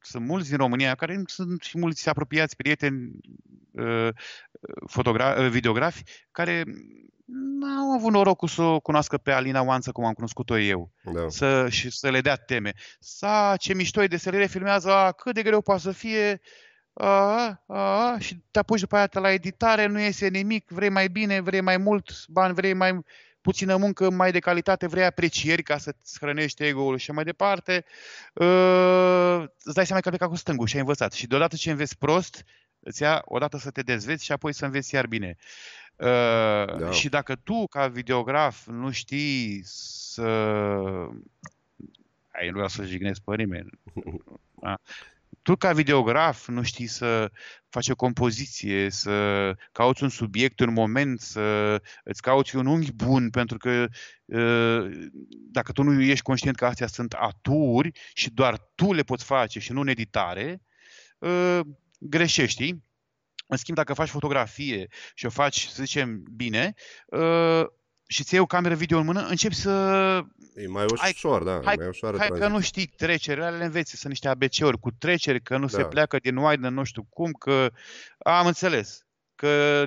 sunt 0.00 0.26
mulți 0.26 0.48
din 0.48 0.56
România, 0.56 0.94
care 0.94 1.22
sunt 1.26 1.62
și 1.62 1.78
mulți 1.78 2.08
apropiați, 2.08 2.56
prieteni, 2.56 3.12
uh, 3.70 4.08
fotogra- 4.86 5.36
uh, 5.38 5.48
videografi, 5.50 6.02
care 6.30 6.64
n-au 7.24 7.92
avut 7.92 8.12
norocul 8.12 8.48
să 8.48 8.62
o 8.62 8.80
cunoască 8.80 9.18
pe 9.18 9.32
Alina 9.32 9.62
Oanță 9.62 9.92
cum 9.92 10.04
am 10.04 10.12
cunoscut-o 10.12 10.58
eu. 10.58 10.90
Da. 11.02 11.28
Să, 11.28 11.68
și 11.68 11.90
să 11.90 12.10
le 12.10 12.20
dea 12.20 12.36
teme. 12.36 12.72
Sa, 13.00 13.54
ce 13.58 13.74
mișto 13.74 14.02
e 14.02 14.06
de 14.06 14.16
SLR, 14.16 14.46
filmează, 14.46 14.90
a, 14.90 15.12
cât 15.12 15.34
de 15.34 15.42
greu 15.42 15.60
poate 15.60 15.80
să 15.80 15.92
fie, 15.92 16.40
a, 16.92 17.06
a, 17.06 17.56
a, 17.66 18.18
și 18.18 18.42
te 18.50 18.58
apuci 18.58 18.80
după 18.80 18.96
aia 18.96 19.08
la 19.12 19.32
editare, 19.32 19.86
nu 19.86 20.00
iese 20.00 20.28
nimic, 20.28 20.68
vrei 20.68 20.88
mai 20.88 21.08
bine, 21.08 21.40
vrei 21.40 21.60
mai 21.60 21.76
mult 21.76 22.26
bani, 22.28 22.54
vrei 22.54 22.72
mai 22.72 23.04
puțină 23.40 23.76
muncă, 23.76 24.10
mai 24.10 24.32
de 24.32 24.38
calitate, 24.38 24.86
vrei 24.86 25.04
aprecieri 25.04 25.62
ca 25.62 25.78
să-ți 25.78 26.18
hrănești 26.20 26.62
ego-ul 26.62 26.98
și 26.98 27.10
mai 27.10 27.24
departe, 27.24 27.84
uh, 28.34 29.44
îți 29.62 29.74
dai 29.74 29.86
seama 29.86 30.00
că 30.00 30.08
ai 30.08 30.16
plecat 30.16 30.28
cu 30.28 30.36
stângul 30.36 30.66
și 30.66 30.74
ai 30.74 30.80
învățat. 30.80 31.12
Și 31.12 31.26
deodată 31.26 31.56
ce 31.56 31.70
înveți 31.70 31.98
prost, 31.98 32.44
îți 32.84 33.02
ia 33.02 33.22
odată 33.24 33.58
să 33.58 33.70
te 33.70 33.82
dezveți 33.82 34.24
și 34.24 34.32
apoi 34.32 34.52
să 34.52 34.64
înveți 34.64 34.94
iar 34.94 35.06
bine. 35.06 35.36
Uh, 35.96 36.78
Da. 36.78 36.90
Și 36.90 37.08
dacă 37.08 37.34
tu, 37.34 37.66
ca 37.66 37.86
videograf, 37.86 38.66
nu 38.66 38.90
știi 38.90 39.60
să... 39.64 40.22
Ai, 42.32 42.46
nu 42.46 42.52
vreau 42.52 42.68
să 42.68 42.84
jignesc 42.84 43.20
pe 43.20 43.36
nimeni. 43.36 43.70
Da? 44.60 44.80
Tu, 45.42 45.56
ca 45.56 45.72
videograf, 45.72 46.48
nu 46.48 46.62
știi 46.62 46.86
să 46.86 47.30
faci 47.68 47.88
o 47.88 47.94
compoziție, 47.94 48.90
să 48.90 49.52
cauți 49.72 50.02
un 50.02 50.08
subiect, 50.08 50.60
un 50.60 50.72
moment, 50.72 51.20
să 51.20 51.80
îți 52.04 52.22
cauți 52.22 52.56
un 52.56 52.66
unghi 52.66 52.92
bun, 52.92 53.30
pentru 53.30 53.58
că 53.58 53.86
uh, 54.24 55.08
dacă 55.30 55.72
tu 55.72 55.82
nu 55.82 56.02
ești 56.02 56.22
conștient 56.22 56.56
că 56.56 56.66
astea 56.66 56.86
sunt 56.86 57.12
aturi 57.12 57.90
și 58.14 58.30
doar 58.30 58.70
tu 58.74 58.92
le 58.92 59.02
poți 59.02 59.24
face 59.24 59.58
și 59.58 59.72
nu 59.72 59.80
în 59.80 59.88
editare, 59.88 60.62
uh, 61.18 61.60
greșești. 62.08 62.62
știi? 62.62 62.84
În 63.46 63.56
schimb, 63.56 63.76
dacă 63.76 63.94
faci 63.94 64.08
fotografie 64.08 64.88
și 65.14 65.26
o 65.26 65.30
faci, 65.30 65.66
să 65.66 65.82
zicem, 65.82 66.22
bine, 66.36 66.74
uh, 67.06 67.64
și 68.06 68.24
ți 68.24 68.32
iei 68.32 68.42
o 68.42 68.46
cameră 68.46 68.74
video 68.74 68.98
în 68.98 69.04
mână, 69.04 69.26
începi 69.26 69.54
să 69.54 69.70
E 70.54 70.66
mai 70.66 70.84
ușor, 70.92 71.42
da, 71.42 71.60
hai, 71.64 71.74
mai 71.76 71.86
ușoară 71.88 72.16
hai 72.16 72.28
că 72.28 72.34
tranziția. 72.34 72.56
nu 72.58 72.62
știi 72.64 72.86
trecerile, 72.86 73.50
le 73.50 73.64
înveți, 73.64 73.96
sunt 73.96 74.08
niște 74.08 74.28
ABC-uri 74.28 74.78
cu 74.78 74.90
treceri, 74.90 75.42
că 75.42 75.56
nu 75.56 75.66
se 75.66 75.82
Da. 75.82 75.88
pleacă 75.88 76.18
din 76.18 76.36
wide 76.36 76.66
în 76.66 76.74
nu 76.74 76.84
știu 76.84 77.02
cum, 77.02 77.32
că 77.32 77.72
am 78.18 78.46
înțeles, 78.46 79.06
că 79.34 79.84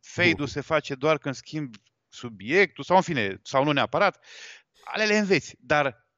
fade-ul 0.00 0.46
se 0.46 0.60
face 0.60 0.94
doar 0.94 1.18
când 1.18 1.34
schimbi 1.34 1.78
subiectul, 2.08 2.84
sau 2.84 2.96
în 2.96 3.02
fine, 3.02 3.40
sau 3.42 3.64
nu 3.64 3.72
neapărat, 3.72 4.24
ale 4.84 5.04
le 5.04 5.16
înveți, 5.18 5.56
dar 5.60 6.08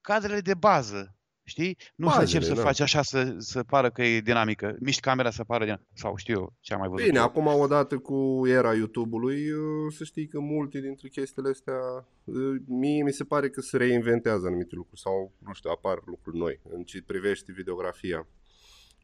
cadrele 0.00 0.40
de 0.40 0.54
bază, 0.54 1.16
știi? 1.48 1.76
Nu 1.96 2.08
să 2.08 2.16
Bazele, 2.16 2.22
începi 2.22 2.44
să 2.44 2.54
da. 2.54 2.66
faci 2.66 2.80
așa 2.80 3.02
să, 3.02 3.34
să 3.38 3.62
pară 3.62 3.90
că 3.90 4.02
e 4.02 4.20
dinamică, 4.20 4.76
miști 4.80 5.00
camera 5.00 5.30
să 5.30 5.44
pară 5.44 5.64
dinamică, 5.64 5.88
sau 5.92 6.16
știu 6.16 6.34
eu 6.34 6.52
ce 6.60 6.72
am 6.72 6.78
mai 6.78 6.88
văzut. 6.88 7.04
Bine, 7.06 7.18
eu. 7.18 7.24
acum 7.24 7.46
odată 7.46 7.98
cu 7.98 8.42
era 8.46 8.74
YouTube-ului, 8.74 9.50
uh, 9.50 9.92
să 9.96 10.04
știi 10.04 10.26
că 10.26 10.40
multe 10.40 10.80
dintre 10.80 11.08
chestiile 11.08 11.48
astea, 11.48 12.06
uh, 12.24 12.56
mie 12.66 13.02
mi 13.02 13.12
se 13.12 13.24
pare 13.24 13.50
că 13.50 13.60
se 13.60 13.76
reinventează 13.76 14.46
anumite 14.46 14.74
lucruri 14.74 15.00
sau, 15.00 15.32
nu 15.38 15.52
știu, 15.52 15.70
apar 15.70 16.02
lucruri 16.04 16.36
noi 16.36 16.60
în 16.68 16.82
ce 16.82 17.02
privește 17.06 17.52
videografia. 17.52 18.26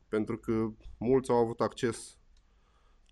Pentru 0.09 0.39
că 0.39 0.69
mulți 0.99 1.31
au 1.31 1.37
avut 1.37 1.61
acces 1.61 2.17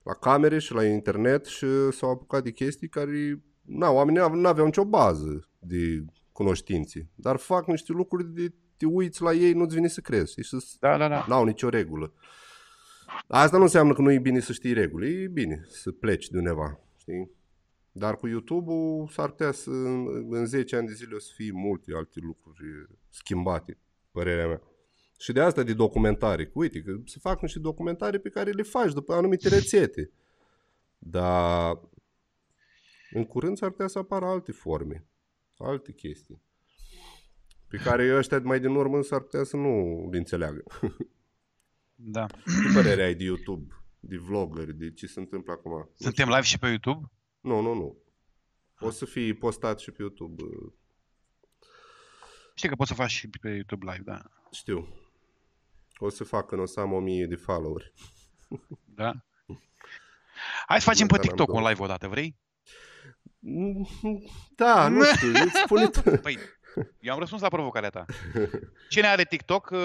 la 0.03 0.15
camere 0.15 0.59
și 0.59 0.73
la 0.73 0.85
internet 0.85 1.45
și 1.45 1.67
s-au 1.91 2.11
apucat 2.11 2.43
de 2.43 2.51
chestii 2.51 2.89
care, 2.89 3.43
na, 3.63 3.91
oamenii 3.91 4.21
nu 4.33 4.49
aveau 4.49 4.67
nicio 4.67 4.85
bază 4.85 5.49
de 5.59 6.05
cunoștințe, 6.33 7.09
dar 7.15 7.37
fac 7.37 7.67
niște 7.67 7.93
lucruri 7.93 8.35
de 8.35 8.53
te 8.81 8.87
uiți 8.87 9.23
la 9.23 9.33
ei, 9.33 9.53
nu-ți 9.53 9.75
vine 9.75 9.89
să 9.89 10.01
crezi, 10.01 10.31
știi, 10.31 10.43
și 10.43 10.57
Da, 10.79 10.97
da, 10.97 11.09
da. 11.09 11.25
n-au 11.29 11.45
nicio 11.45 11.69
regulă. 11.69 12.13
Asta 13.27 13.57
nu 13.57 13.63
înseamnă 13.63 13.93
că 13.93 14.01
nu 14.01 14.13
e 14.13 14.19
bine 14.19 14.41
să 14.41 14.53
știi 14.53 14.73
reguli, 14.73 15.23
e 15.23 15.29
bine 15.29 15.65
să 15.69 15.91
pleci 15.91 16.29
de 16.29 16.39
undeva, 16.39 16.81
știi? 16.97 17.31
Dar 17.93 18.17
cu 18.17 18.27
YouTube-ul 18.27 19.09
s-ar 19.09 19.29
putea 19.29 19.53
să 19.53 19.71
în 19.71 20.47
10 20.47 20.77
ani 20.77 20.87
de 20.87 20.93
zile 20.93 21.15
o 21.15 21.19
să 21.19 21.33
fie 21.35 21.51
multe 21.53 21.93
alte 21.95 22.21
lucruri 22.23 22.89
schimbate, 23.09 23.79
părerea 24.11 24.47
mea. 24.47 24.63
Și 25.19 25.33
de 25.33 25.41
asta 25.41 25.63
de 25.63 25.75
documentare, 25.75 26.45
că 26.45 26.53
uite, 26.55 26.83
că 26.83 26.97
se 27.05 27.19
fac 27.21 27.41
niște 27.41 27.59
documentare 27.59 28.19
pe 28.19 28.29
care 28.29 28.51
le 28.51 28.63
faci 28.63 28.93
după 28.93 29.15
anumite 29.15 29.49
rețete. 29.49 30.11
Dar 30.99 31.81
în 33.11 33.25
curând 33.25 33.57
s-ar 33.57 33.71
putea 33.71 33.87
să 33.87 33.99
apară 33.99 34.25
alte 34.25 34.53
forme, 34.53 35.07
alte 35.59 35.93
chestii, 35.93 36.43
pe 37.71 37.77
care 37.77 38.17
ăștia 38.17 38.41
mai 38.41 38.61
din 38.61 38.75
urmă 38.75 39.03
s-ar 39.03 39.21
putea 39.21 39.45
să 39.45 39.57
nu 39.57 40.07
le 40.11 40.19
înțeleagă. 40.19 40.63
da. 41.95 42.27
Ce 42.27 42.73
părere 42.75 43.03
ai 43.03 43.15
de 43.15 43.25
YouTube, 43.25 43.75
de 44.01 44.17
vloggeri, 44.17 44.75
de 44.75 44.93
ce 44.93 45.07
se 45.07 45.21
întâmplă 45.21 45.53
acum? 45.53 45.91
Suntem 45.95 46.29
live 46.29 46.41
și 46.41 46.59
pe 46.59 46.67
YouTube? 46.69 47.11
Nu, 47.41 47.61
nu, 47.61 47.75
nu. 47.75 47.97
O 48.79 48.91
să 48.91 49.05
fie 49.05 49.35
postat 49.35 49.79
și 49.79 49.91
pe 49.91 50.03
YouTube. 50.03 50.43
Știi 52.55 52.69
că 52.69 52.75
poți 52.75 52.89
să 52.89 52.95
faci 52.97 53.11
și 53.11 53.29
pe 53.29 53.49
YouTube 53.49 53.91
live, 53.91 54.03
da. 54.05 54.23
Știu. 54.51 54.89
O 55.97 56.09
să 56.09 56.25
fac 56.25 56.47
când 56.47 56.61
o 56.61 56.67
să 56.67 56.81
am 56.81 56.93
1000 56.93 57.27
de 57.27 57.35
followeri. 57.37 57.93
Da? 58.95 59.13
Hai 60.67 60.81
să 60.81 60.89
facem 60.89 61.07
pe 61.07 61.13
Măcar 61.13 61.29
am 61.31 61.37
TikTok 61.37 61.49
un 61.49 61.61
două. 61.61 61.69
live 61.69 61.83
odată, 61.83 62.09
vrei? 62.09 62.37
Da, 64.55 64.89
nu 64.89 65.05
știu, 65.05 65.29
îți 65.29 65.61
spune 65.65 65.89
tu. 65.95 66.01
Păi, 66.23 66.39
eu 67.01 67.13
am 67.13 67.19
răspuns 67.19 67.43
la 67.43 67.49
provocarea 67.49 67.89
ta. 67.91 68.05
Cine 68.89 69.07
are 69.07 69.25
TikTok, 69.25 69.71
uh, 69.73 69.79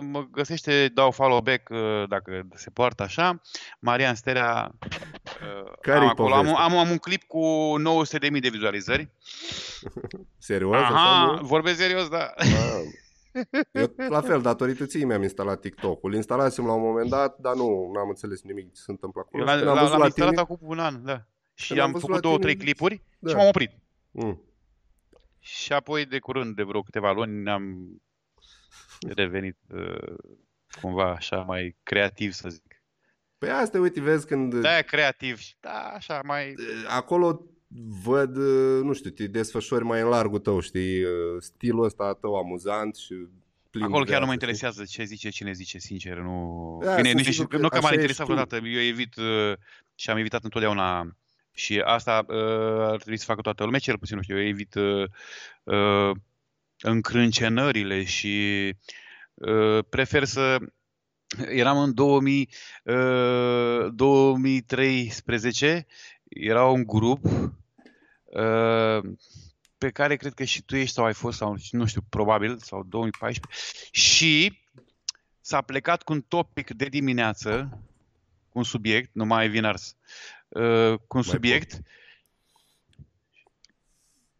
mă 0.00 0.26
găsește, 0.30 0.88
dau 0.94 1.10
follow 1.10 1.40
back 1.40 1.68
uh, 1.70 2.04
dacă 2.08 2.46
se 2.54 2.70
poartă 2.70 3.02
așa. 3.02 3.40
Marian 3.78 4.14
Sterea. 4.14 4.70
uh, 4.82 5.72
Care-i 5.80 6.02
am, 6.02 6.08
acolo, 6.08 6.34
am, 6.34 6.40
povestea? 6.44 6.64
am, 6.64 6.76
am 6.76 6.90
un 6.90 6.98
clip 6.98 7.22
cu 7.22 7.74
900.000 8.34 8.40
de 8.40 8.48
vizualizări. 8.48 9.08
Serios? 10.38 10.74
așa, 10.76 10.94
Aha, 10.94 11.36
nu? 11.40 11.46
vorbesc 11.46 11.78
serios, 11.78 12.08
da. 12.08 12.32
Ah, 12.36 12.46
Eu, 13.72 13.94
la 14.08 14.20
fel, 14.20 14.40
datorită 14.42 14.86
ție 14.86 15.04
mi-am 15.04 15.22
instalat 15.22 15.60
TikTok-ul. 15.60 16.14
Instalasem 16.14 16.66
la 16.66 16.72
un 16.72 16.82
moment 16.82 17.10
dat, 17.10 17.36
dar 17.38 17.54
nu 17.54 17.92
am 18.00 18.08
înțeles 18.08 18.42
nimic 18.42 18.74
ce 18.74 18.80
se 18.80 18.90
întâmplă 18.90 19.20
acolo. 19.26 19.42
Eu 19.42 19.48
la, 19.48 19.56
Când 19.56 19.68
am 19.68 19.74
la, 19.74 19.80
văzut 19.80 19.92
l-am 19.92 20.00
la 20.00 20.06
instalat 20.06 20.30
tine, 20.30 20.42
acum 20.42 20.58
un 20.60 20.78
an, 20.78 21.04
da. 21.04 21.22
Și 21.54 21.66
Când 21.68 21.80
am 21.80 21.86
am 21.86 21.92
văzut 21.92 22.06
făcut 22.08 22.22
la 22.22 22.28
două, 22.28 22.38
tine- 22.38 22.52
trei 22.52 22.64
clipuri 22.64 23.02
Da. 23.18 23.30
și 23.30 23.36
m-am 23.36 23.46
oprit. 23.46 23.70
mm, 24.10 24.40
Și 25.46 25.72
apoi, 25.72 26.06
de 26.06 26.18
curând, 26.18 26.56
de 26.56 26.62
vreo 26.62 26.82
câteva 26.82 27.12
luni, 27.12 27.50
am 27.50 27.86
revenit 29.14 29.56
uh, 29.68 30.14
cumva 30.80 31.10
așa 31.10 31.36
mai 31.36 31.76
creativ, 31.82 32.32
să 32.32 32.48
zic. 32.48 32.82
Păi 33.38 33.50
asta, 33.50 33.78
uite, 33.80 34.00
vezi 34.00 34.26
când 34.26 34.54
Da, 34.60 34.80
creativ 34.80 35.38
și 35.38 35.54
da, 35.60 35.92
așa 35.94 36.20
mai... 36.24 36.54
acolo 36.88 37.46
văd, 38.04 38.36
nu 38.82 38.92
știu, 38.92 39.10
te 39.10 39.26
desfășori 39.26 39.84
mai 39.84 40.00
în 40.00 40.08
largul 40.08 40.38
tău, 40.38 40.60
știi, 40.60 41.04
stilul 41.38 41.84
ăsta 41.84 42.14
tău 42.20 42.34
amuzant 42.34 42.96
și 42.96 43.14
plin 43.70 43.84
Acolo 43.84 44.04
de 44.04 44.10
chiar 44.10 44.20
nu 44.20 44.26
mă 44.26 44.32
viață, 44.32 44.46
interesează 44.46 44.84
ce 44.84 45.04
zice 45.04 45.28
cine 45.28 45.52
zice, 45.52 45.78
sincer. 45.78 46.16
Nu, 46.16 46.78
Da, 46.84 46.94
Bine, 46.94 47.10
sunt 47.10 47.20
nici, 47.20 47.32
sigur 47.32 47.48
că 47.48 47.56
nu 47.56 47.68
că 47.68 47.74
m-ar 47.74 47.84
așa 47.84 47.94
interesa 47.94 48.22
ești 48.22 48.34
tu. 48.34 48.38
vreodată. 48.38 48.66
Eu 48.66 48.80
evit 48.80 49.16
uh, 49.16 49.56
și 49.94 50.10
am 50.10 50.16
evitat 50.16 50.44
întotdeauna 50.44 51.16
și 51.54 51.80
asta 51.80 52.24
uh, 52.28 52.36
ar 52.78 52.96
trebui 52.96 53.16
să 53.16 53.24
facă 53.24 53.40
toată 53.40 53.64
lumea, 53.64 53.78
cel 53.78 53.98
puțin, 53.98 54.16
nu 54.16 54.22
știu, 54.22 54.38
eu 54.38 54.46
evit 54.46 54.74
uh, 54.74 55.08
uh, 55.62 56.16
încrâncenările 56.80 58.04
și 58.04 58.74
uh, 59.34 59.84
prefer 59.88 60.24
să 60.24 60.58
eram 61.48 61.78
în 61.78 61.94
2000, 61.94 62.48
uh, 62.84 63.86
2013, 63.92 65.86
era 66.28 66.64
un 66.64 66.84
grup 66.84 67.24
uh, 67.24 69.00
pe 69.78 69.90
care 69.90 70.16
cred 70.16 70.34
că 70.34 70.44
și 70.44 70.62
tu 70.62 70.76
ești 70.76 70.94
sau 70.94 71.04
ai 71.04 71.14
fost, 71.14 71.36
sau 71.36 71.56
nu 71.70 71.86
știu, 71.86 72.00
probabil, 72.08 72.58
sau 72.58 72.82
2014, 72.88 73.60
și 73.90 74.60
s-a 75.40 75.60
plecat 75.60 76.02
cu 76.02 76.12
un 76.12 76.20
topic 76.20 76.70
de 76.70 76.84
dimineață, 76.84 77.78
cu 78.48 78.58
un 78.58 78.64
subiect, 78.64 79.10
nu 79.12 79.24
mai 79.24 79.48
vin 79.48 79.64
ars, 79.64 79.96
uh, 80.54 80.98
cu 81.06 81.16
un 81.16 81.22
subiect, 81.22 81.80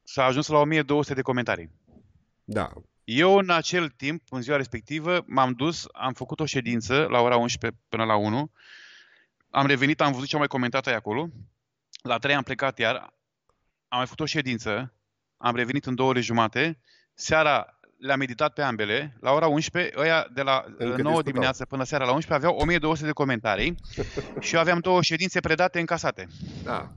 s-a 0.03 0.25
ajuns 0.25 0.47
la 0.47 0.59
1200 0.59 1.15
de 1.15 1.23
comentarii. 1.23 1.71
Da. 2.45 2.73
Eu 3.05 3.37
în 3.37 3.51
acel 3.51 3.89
timp, 3.89 4.23
în 4.31 4.43
ziua 4.43 4.57
respectivă, 4.57 5.25
m-am 5.27 5.53
dus, 5.53 5.87
am 5.93 6.13
făcut 6.13 6.41
o 6.41 6.45
ședință 6.45 7.07
la 7.11 7.21
ora 7.21 7.37
11 7.37 7.81
până 7.89 8.05
la 8.05 8.17
1, 8.17 8.51
am 9.51 9.67
revenit, 9.67 10.01
am 10.01 10.13
văzut 10.13 10.27
ce 10.27 10.33
au 10.33 10.39
mai 10.39 10.49
comentat 10.49 10.87
ai 10.87 10.95
acolo, 10.95 11.29
la 12.03 12.19
3 12.19 12.35
am 12.35 12.43
plecat 12.43 12.79
iar, 12.79 12.97
am 13.89 13.99
mai 13.99 14.05
făcut 14.05 14.21
o 14.21 14.27
ședință, 14.27 14.95
am 15.37 15.55
revenit 15.55 15.87
în 15.87 15.95
două 15.95 16.09
ore 16.09 16.21
jumate, 16.21 16.79
seara 17.15 17.79
le-am 18.07 18.19
meditat 18.19 18.53
pe 18.53 18.63
ambele, 18.63 19.17
la 19.21 19.33
ora 19.33 19.47
11, 19.47 19.93
ăia 19.99 20.27
de 20.33 20.43
la 20.43 20.65
Încă 20.67 20.83
9 20.85 20.95
discutau. 20.97 21.21
dimineața 21.23 21.65
până 21.65 21.85
seara 21.85 22.05
la 22.05 22.13
11 22.13 22.47
aveau 22.47 22.63
1200 22.63 23.07
de 23.07 23.13
comentarii 23.13 23.75
și 24.41 24.55
eu 24.55 24.61
aveam 24.61 24.79
două 24.79 25.03
ședințe 25.03 25.41
predate 25.41 25.79
încasate. 25.81 26.27
Da. 26.63 26.93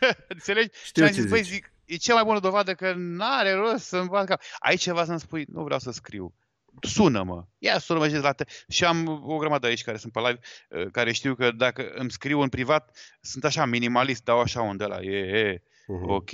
Înțelegi? 0.28 0.68
Știu 0.84 1.02
și 1.02 1.08
am 1.08 1.14
ce 1.14 1.20
zis, 1.20 1.30
băi, 1.30 1.42
zici. 1.42 1.52
zic, 1.52 1.72
e 1.84 1.96
cea 1.96 2.14
mai 2.14 2.24
bună 2.24 2.38
dovadă 2.38 2.74
că 2.74 2.92
n-are 2.96 3.52
rost 3.52 3.84
să-mi 3.84 4.08
bag 4.08 4.26
cap. 4.28 4.40
Ai 4.58 4.76
ceva 4.76 5.04
să-mi 5.04 5.20
spui? 5.20 5.44
Nu 5.52 5.62
vreau 5.62 5.78
să 5.78 5.90
scriu. 5.90 6.34
Sună-mă. 6.80 7.44
Ia 7.58 7.78
sună-mă 7.78 8.08
și 8.08 8.14
la 8.14 8.32
te... 8.32 8.44
Și 8.68 8.84
am 8.84 9.22
o 9.26 9.36
grămadă 9.36 9.66
aici 9.66 9.82
care 9.84 9.96
sunt 9.96 10.12
pe 10.12 10.18
live, 10.20 10.38
uh, 10.68 10.90
care 10.92 11.12
știu 11.12 11.34
că 11.34 11.50
dacă 11.50 11.90
îmi 11.94 12.10
scriu 12.10 12.40
în 12.40 12.48
privat, 12.48 12.96
sunt 13.20 13.44
așa 13.44 13.64
minimalist, 13.64 14.24
dau 14.24 14.40
așa 14.40 14.60
unde 14.62 14.84
la 14.84 15.00
e, 15.00 15.16
e, 15.18 15.62
Mhm. 15.86 16.10
ok. 16.10 16.30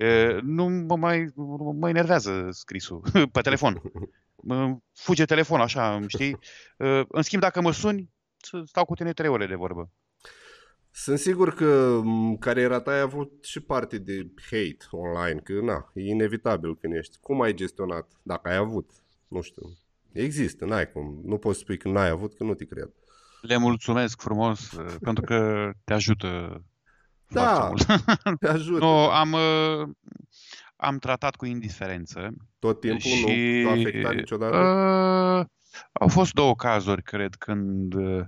E, 0.00 0.38
nu 0.42 0.68
mă 0.68 0.96
mai 0.96 1.32
mă 1.78 1.88
enervează 1.88 2.48
scrisul 2.50 3.02
pe 3.32 3.40
telefon. 3.40 3.82
Mă 4.42 4.76
fuge 4.94 5.24
telefonul 5.24 5.64
așa, 5.64 6.00
știi? 6.06 6.38
E, 6.78 7.04
În 7.08 7.22
schimb, 7.22 7.42
dacă 7.42 7.60
mă 7.60 7.72
suni, 7.72 8.10
stau 8.64 8.84
cu 8.84 8.94
tine 8.94 9.12
trei 9.12 9.28
ore 9.28 9.46
de 9.46 9.54
vorbă. 9.54 9.90
Sunt 10.90 11.18
sigur 11.18 11.54
că 11.54 12.00
m, 12.04 12.36
cariera 12.36 12.80
ta 12.80 12.90
ai 12.90 13.00
avut 13.00 13.44
și 13.44 13.60
parte 13.60 13.98
de 13.98 14.30
hate 14.50 14.76
online, 14.90 15.40
că 15.40 15.52
na, 15.52 15.90
e 15.94 16.02
inevitabil 16.02 16.76
când 16.76 16.94
ești. 16.94 17.18
Cum 17.20 17.40
ai 17.40 17.54
gestionat? 17.54 18.10
Dacă 18.22 18.48
ai 18.48 18.56
avut, 18.56 18.90
nu 19.28 19.40
știu. 19.40 19.62
Există, 20.12 20.64
n-ai 20.64 20.92
cum. 20.92 21.20
Nu 21.24 21.38
poți 21.38 21.58
spui 21.58 21.78
că 21.78 21.88
n-ai 21.88 22.08
avut, 22.08 22.34
că 22.34 22.44
nu 22.44 22.54
te 22.54 22.64
cred. 22.64 22.90
Le 23.40 23.56
mulțumesc 23.56 24.20
frumos 24.20 24.72
uh, 24.72 24.94
pentru 25.00 25.24
că 25.24 25.70
te 25.84 25.92
ajută 25.92 26.62
Da, 27.30 27.54
foarte 27.54 27.84
mult. 28.24 28.38
te 28.40 28.48
ajută. 28.48 28.84
Nu, 28.84 28.88
am, 29.08 29.32
uh, 29.32 29.88
am 30.76 30.98
tratat 30.98 31.36
cu 31.36 31.46
indiferență. 31.46 32.30
Tot 32.58 32.80
timpul 32.80 33.00
și, 33.00 33.60
nu 33.62 33.68
a 33.68 33.72
afectat 33.72 34.14
niciodată? 34.14 34.56
Uh, 34.56 35.46
au 35.92 36.08
fost 36.08 36.32
două 36.32 36.54
cazuri, 36.56 37.02
cred, 37.02 37.34
când 37.34 37.94
uh, 37.94 38.24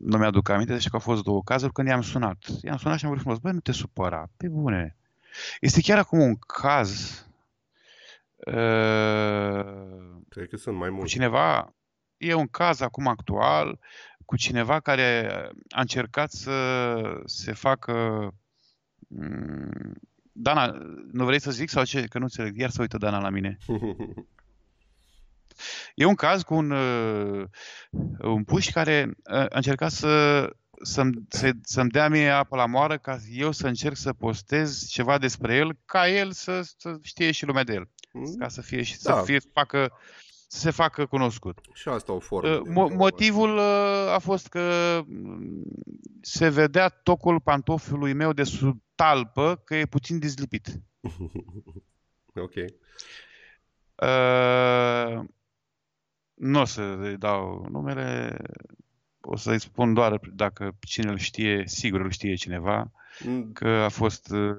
nu 0.00 0.18
mi-aduc 0.18 0.48
aminte, 0.48 0.72
deci 0.72 0.88
că 0.88 0.94
au 0.94 1.00
fost 1.00 1.22
două 1.22 1.42
cazuri 1.42 1.72
când 1.72 1.88
i-am 1.88 2.02
sunat. 2.02 2.38
I-am 2.62 2.76
sunat 2.76 2.98
și 2.98 3.04
am 3.04 3.10
vrut 3.10 3.22
frumos, 3.22 3.38
băi, 3.38 3.52
nu 3.52 3.60
te 3.60 3.72
supăra, 3.72 4.28
pe 4.36 4.48
bune. 4.48 4.96
Este 5.60 5.80
chiar 5.80 5.98
acum 5.98 6.20
un 6.20 6.36
caz 6.36 7.24
uh, 8.36 9.64
Cred 10.28 10.48
că 10.48 10.56
sunt 10.56 10.76
mai 10.76 10.88
cu 10.88 10.94
mulți. 10.94 11.10
cineva, 11.12 11.74
e 12.20 12.34
un 12.34 12.46
caz 12.46 12.80
acum 12.80 13.06
actual 13.06 13.78
cu 14.24 14.36
cineva 14.36 14.80
care 14.80 15.30
a 15.68 15.80
încercat 15.80 16.30
să 16.30 17.02
se 17.24 17.52
facă 17.52 17.92
mm, 19.08 19.92
Dana, 20.32 20.78
nu 21.12 21.24
vrei 21.24 21.40
să 21.40 21.50
zic 21.50 21.68
sau 21.68 21.84
ce? 21.84 22.02
Că 22.02 22.18
nu 22.18 22.24
înțeleg. 22.24 22.58
Iar 22.58 22.70
să 22.70 22.80
uită 22.80 22.98
Dana 22.98 23.20
la 23.20 23.30
mine. 23.30 23.58
E 25.94 26.04
un 26.04 26.14
caz 26.14 26.42
cu 26.42 26.54
un, 26.54 26.70
uh, 26.70 27.44
un 28.20 28.44
puș 28.44 28.70
care 28.70 29.06
uh, 29.06 29.36
a 29.36 29.46
încercat 29.50 29.90
să, 29.90 30.44
să-mi, 30.82 31.12
să, 31.28 31.50
să-mi 31.62 31.90
dea 31.90 32.08
mie 32.08 32.28
apă 32.28 32.56
la 32.56 32.66
moară 32.66 32.98
ca 32.98 33.18
eu 33.30 33.52
să 33.52 33.66
încerc 33.66 33.96
să 33.96 34.12
postez 34.12 34.86
ceva 34.88 35.18
despre 35.18 35.54
el, 35.56 35.76
ca 35.84 36.08
el 36.08 36.32
să, 36.32 36.60
să 36.76 36.98
știe 37.02 37.30
și 37.30 37.44
lumea 37.44 37.64
de 37.64 37.72
el. 37.72 37.88
Ca 38.38 38.48
să 38.48 38.60
fie 38.62 38.82
și 38.82 39.02
Da. 39.02 39.16
să 39.16 39.22
fie, 39.24 39.38
facă, 39.52 39.92
să 40.52 40.58
se 40.58 40.70
facă 40.70 41.06
cunoscut. 41.06 41.58
Și 41.72 41.88
asta 41.88 42.12
o 42.12 42.18
formă. 42.18 42.48
Uh, 42.48 42.62
de 42.62 42.70
Mo- 42.70 42.96
motivul 42.96 43.56
uh, 43.56 44.12
a 44.14 44.18
fost 44.18 44.48
că 44.48 45.00
mm, 45.06 45.62
se 46.20 46.48
vedea 46.48 46.88
tocul 46.88 47.40
pantofului 47.40 48.12
meu 48.12 48.32
de 48.32 48.42
sub 48.44 48.82
talpă 48.94 49.62
că 49.64 49.74
e 49.74 49.86
puțin 49.86 50.18
dezlipit. 50.18 50.66
ok. 52.44 52.54
Uh, 53.94 55.24
nu 56.34 56.60
o 56.60 56.64
să-i 56.64 57.16
dau 57.18 57.66
numele, 57.70 58.36
o 59.20 59.36
să-i 59.36 59.60
spun 59.60 59.94
doar 59.94 60.20
dacă 60.32 60.76
cine 60.80 61.10
îl 61.10 61.18
știe, 61.18 61.62
sigur 61.66 62.00
îl 62.00 62.10
știe 62.10 62.34
cineva, 62.34 62.78
Mm. 62.78 62.99
Că 63.52 63.68
a 63.68 63.88
fost 63.88 64.30
uh, 64.32 64.56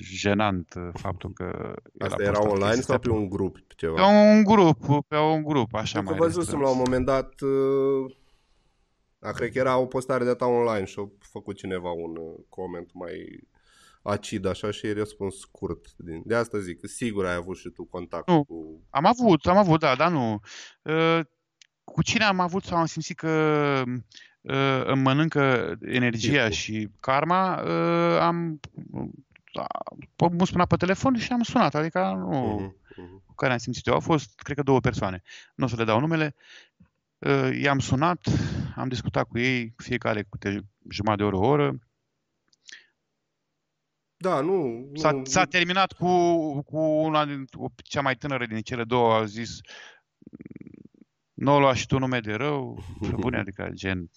jenant 0.00 0.74
uh, 0.76 0.88
faptul 0.92 1.32
că 1.32 1.74
el 1.98 2.06
Asta 2.06 2.16
a 2.18 2.22
era 2.22 2.32
postat 2.32 2.52
online 2.52 2.74
chestia 2.74 2.94
sau 2.94 2.98
pe 2.98 3.10
un 3.10 3.28
grup? 3.28 3.58
Pe 3.58 3.74
ceva? 3.76 3.94
Pe 3.94 4.02
un 4.02 4.42
grup, 4.44 5.04
pe 5.08 5.16
un 5.16 5.42
grup, 5.42 5.74
așa 5.74 5.92
Pentru 5.98 6.14
mai 6.14 6.28
că 6.28 6.34
văzusem 6.34 6.60
la 6.60 6.68
un 6.70 6.76
moment 6.84 7.04
dat, 7.06 7.40
uh, 7.40 8.16
a, 9.20 9.30
cred 9.30 9.50
că 9.52 9.58
era 9.58 9.76
o 9.78 9.86
postare 9.86 10.24
de 10.24 10.34
ta 10.34 10.46
online 10.46 10.84
și 10.84 10.98
a 10.98 11.08
făcut 11.18 11.56
cineva 11.56 11.90
un 11.90 12.16
uh, 12.16 12.44
coment 12.48 12.90
mai 12.92 13.12
acid 14.02 14.44
așa 14.46 14.70
și 14.70 14.86
ai 14.86 14.92
răspuns 14.92 15.38
scurt. 15.38 15.86
Din- 15.96 16.22
De 16.24 16.34
asta 16.34 16.58
zic, 16.58 16.80
că 16.80 16.86
sigur 16.86 17.26
ai 17.26 17.34
avut 17.34 17.56
și 17.56 17.68
tu 17.68 17.84
contact 17.84 18.28
Nu. 18.28 18.44
cu... 18.44 18.80
Am 18.90 19.04
avut, 19.06 19.46
am 19.46 19.56
avut, 19.56 19.80
da, 19.80 19.94
dar 19.94 20.10
nu. 20.10 20.40
Uh, 20.82 21.20
Cu 21.84 22.02
cine 22.02 22.24
am 22.24 22.40
avut 22.40 22.62
sau 22.64 22.78
am 22.78 22.86
simțit 22.86 23.16
că 23.16 23.28
uh, 23.86 23.92
îmi 24.84 25.02
mănâncă 25.02 25.74
energia 25.80 26.42
Tipul. 26.42 26.50
și 26.50 26.88
karma, 27.00 27.62
uh, 27.62 28.18
am 28.20 28.60
da, 29.52 29.66
mă 30.28 30.46
spunea 30.46 30.66
pe 30.66 30.76
telefon 30.76 31.16
și 31.16 31.32
am 31.32 31.42
sunat, 31.42 31.74
adică 31.74 32.14
nu, 32.16 32.54
Mhm, 32.58 32.76
mhm. 32.96 33.22
cu 33.26 33.34
care 33.34 33.52
am 33.52 33.58
simțit 33.58 33.86
eu. 33.86 33.94
Au 33.94 34.00
fost, 34.00 34.40
cred 34.42 34.56
că, 34.56 34.62
două 34.62 34.80
persoane. 34.80 35.22
Nu 35.54 35.64
o 35.64 35.68
să 35.68 35.76
le 35.76 35.84
dau 35.84 36.00
numele. 36.00 36.34
Uh, 37.18 37.58
I-am 37.60 37.78
sunat, 37.78 38.26
am 38.76 38.88
discutat 38.88 39.28
cu 39.28 39.38
ei, 39.38 39.74
fiecare 39.76 40.22
câte 40.30 40.60
jumătate 40.90 41.22
de 41.22 41.28
oră, 41.28 41.36
o 41.36 41.46
oră. 41.48 41.78
Da, 44.16 44.40
nu... 44.40 44.86
S-a, 44.94 45.10
nu, 45.10 45.24
s-a 45.24 45.44
terminat 45.44 45.92
cu, 45.92 46.06
cu 46.62 46.78
una 46.78 47.24
din, 47.24 47.44
cu 47.44 47.74
cea 47.76 48.00
mai 48.00 48.14
tânără 48.16 48.46
din 48.46 48.60
cele 48.60 48.84
două, 48.84 49.14
a 49.14 49.24
zis 49.24 49.60
nu 51.34 51.54
o 51.54 51.58
lua 51.58 51.74
și 51.74 51.86
tu 51.86 51.98
nume 51.98 52.20
de 52.20 52.32
rău, 52.32 52.84
pe 53.00 53.14
bune, 53.16 53.38
adică 53.38 53.70
gen... 53.72 54.10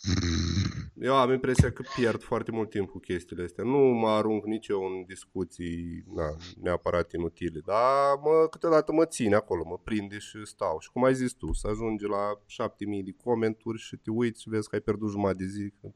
Eu 0.99 1.15
am 1.15 1.31
impresia 1.31 1.71
că 1.71 1.83
pierd 1.95 2.21
foarte 2.21 2.51
mult 2.51 2.69
timp 2.69 2.89
cu 2.89 2.99
chestiile 2.99 3.43
astea. 3.43 3.63
Nu 3.63 3.77
mă 3.77 4.07
arunc 4.07 4.45
nici 4.45 4.67
eu 4.67 4.83
în 4.83 5.03
discuții 5.07 6.03
na, 6.15 6.35
neapărat 6.61 7.11
inutile, 7.11 7.59
dar 7.65 8.15
mă, 8.21 8.47
câteodată 8.49 8.91
mă 8.91 9.05
ține 9.05 9.35
acolo, 9.35 9.63
mă 9.65 9.77
prinde 9.83 10.17
și 10.17 10.45
stau. 10.45 10.79
Și 10.79 10.91
cum 10.91 11.03
ai 11.03 11.15
zis 11.15 11.33
tu, 11.33 11.53
să 11.53 11.67
ajungi 11.67 12.05
la 12.05 12.41
7000 12.45 13.03
de 13.03 13.15
comenturi 13.23 13.77
și 13.77 13.95
te 13.95 14.11
uiți 14.11 14.41
și 14.41 14.49
vezi 14.49 14.69
că 14.69 14.75
ai 14.75 14.81
pierdut 14.81 15.09
jumătate 15.09 15.37
de 15.37 15.49
zi, 15.49 15.73
că 15.81 15.87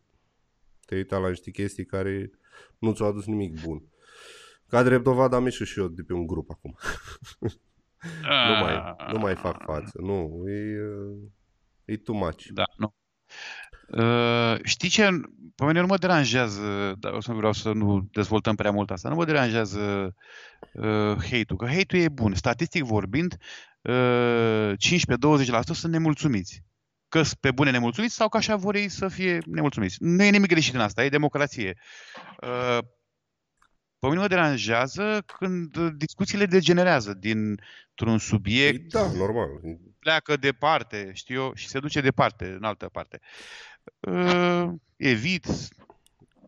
te-ai 0.86 1.00
uitat 1.00 1.22
la 1.22 1.30
niște 1.30 1.52
chestii 1.52 1.86
care 1.86 2.32
nu 2.80 2.94
ți-au 2.94 3.08
adus 3.08 3.26
nimic 3.26 3.64
bun. 3.66 3.84
Ca 4.68 4.84
drept 4.84 5.04
dovadă 5.04 5.36
am 5.36 5.44
ieșit 5.44 5.68
și 5.68 5.80
eu 5.80 5.88
de 5.88 6.02
pe 6.02 6.14
un 6.14 6.28
grup 6.28 6.50
acum. 6.50 6.78
nu, 8.48 8.60
mai, 8.60 8.96
nu 9.12 9.20
mai 9.20 9.36
fac 9.36 9.64
față. 9.66 9.92
Nu, 10.02 10.44
e, 10.48 10.80
uh, 10.82 11.18
e 11.86 11.98
too 11.98 12.16
much. 12.16 12.46
Da, 12.54 12.64
nu. 12.78 12.96
Uh, 13.92 14.60
știi 14.64 14.90
ce? 14.90 15.10
Pe 15.56 15.66
mine 15.66 15.80
nu 15.80 15.86
mă 15.86 15.98
deranjează, 15.98 16.96
dar 17.00 17.14
o 17.14 17.22
să 17.22 17.32
vreau 17.32 17.52
să 17.52 17.72
nu 17.72 18.08
dezvoltăm 18.12 18.56
prea 18.56 18.72
mult 18.72 18.92
asta, 18.92 19.10
nu 19.10 19.16
mă 19.16 19.26
deranjează 19.26 20.16
uh, 20.74 21.16
hate-ul, 21.16 21.58
că 21.58 21.66
hate-ul 21.66 22.04
e 22.04 22.10
bun. 22.10 22.34
Statistic 22.34 22.84
vorbind, 22.84 23.38
uh, 23.82 24.72
15-20% 24.72 24.78
sunt 25.64 25.92
nemulțumiți. 25.92 26.64
Că 27.10 27.24
sunt 27.24 27.40
pe 27.40 27.52
bune 27.52 27.72
nemulțumiți 27.72 28.16
sau 28.16 28.30
că 28.30 28.38
așa 28.38 28.56
vor 28.56 28.76
ei 28.76 28.90
să 28.90 29.08
fie 29.08 29.42
nemulțumiți. 29.46 29.96
Nu 30.00 30.24
e 30.24 30.30
nimic 30.30 30.50
greșit 30.50 30.74
în 30.74 30.82
asta, 30.82 31.04
e 31.04 31.10
democrație. 31.10 31.78
Uh, 32.42 32.78
pe 34.02 34.08
mine 34.08 34.20
mă 34.20 34.28
deranjează 34.28 35.24
când 35.40 35.78
discuțiile 35.90 36.46
degenerează 36.46 37.14
dintr-un 37.14 38.18
subiect 38.18 38.92
Da, 38.92 39.12
normal. 39.12 39.50
pleacă 40.00 40.36
departe, 40.36 41.12
știu 41.14 41.42
eu, 41.42 41.52
și 41.56 41.68
se 41.68 41.80
duce 41.80 42.02
departe, 42.02 42.46
în 42.46 42.64
altă 42.64 42.90
parte. 42.92 43.20
Uh, 44.00 44.68
evit. 44.96 45.46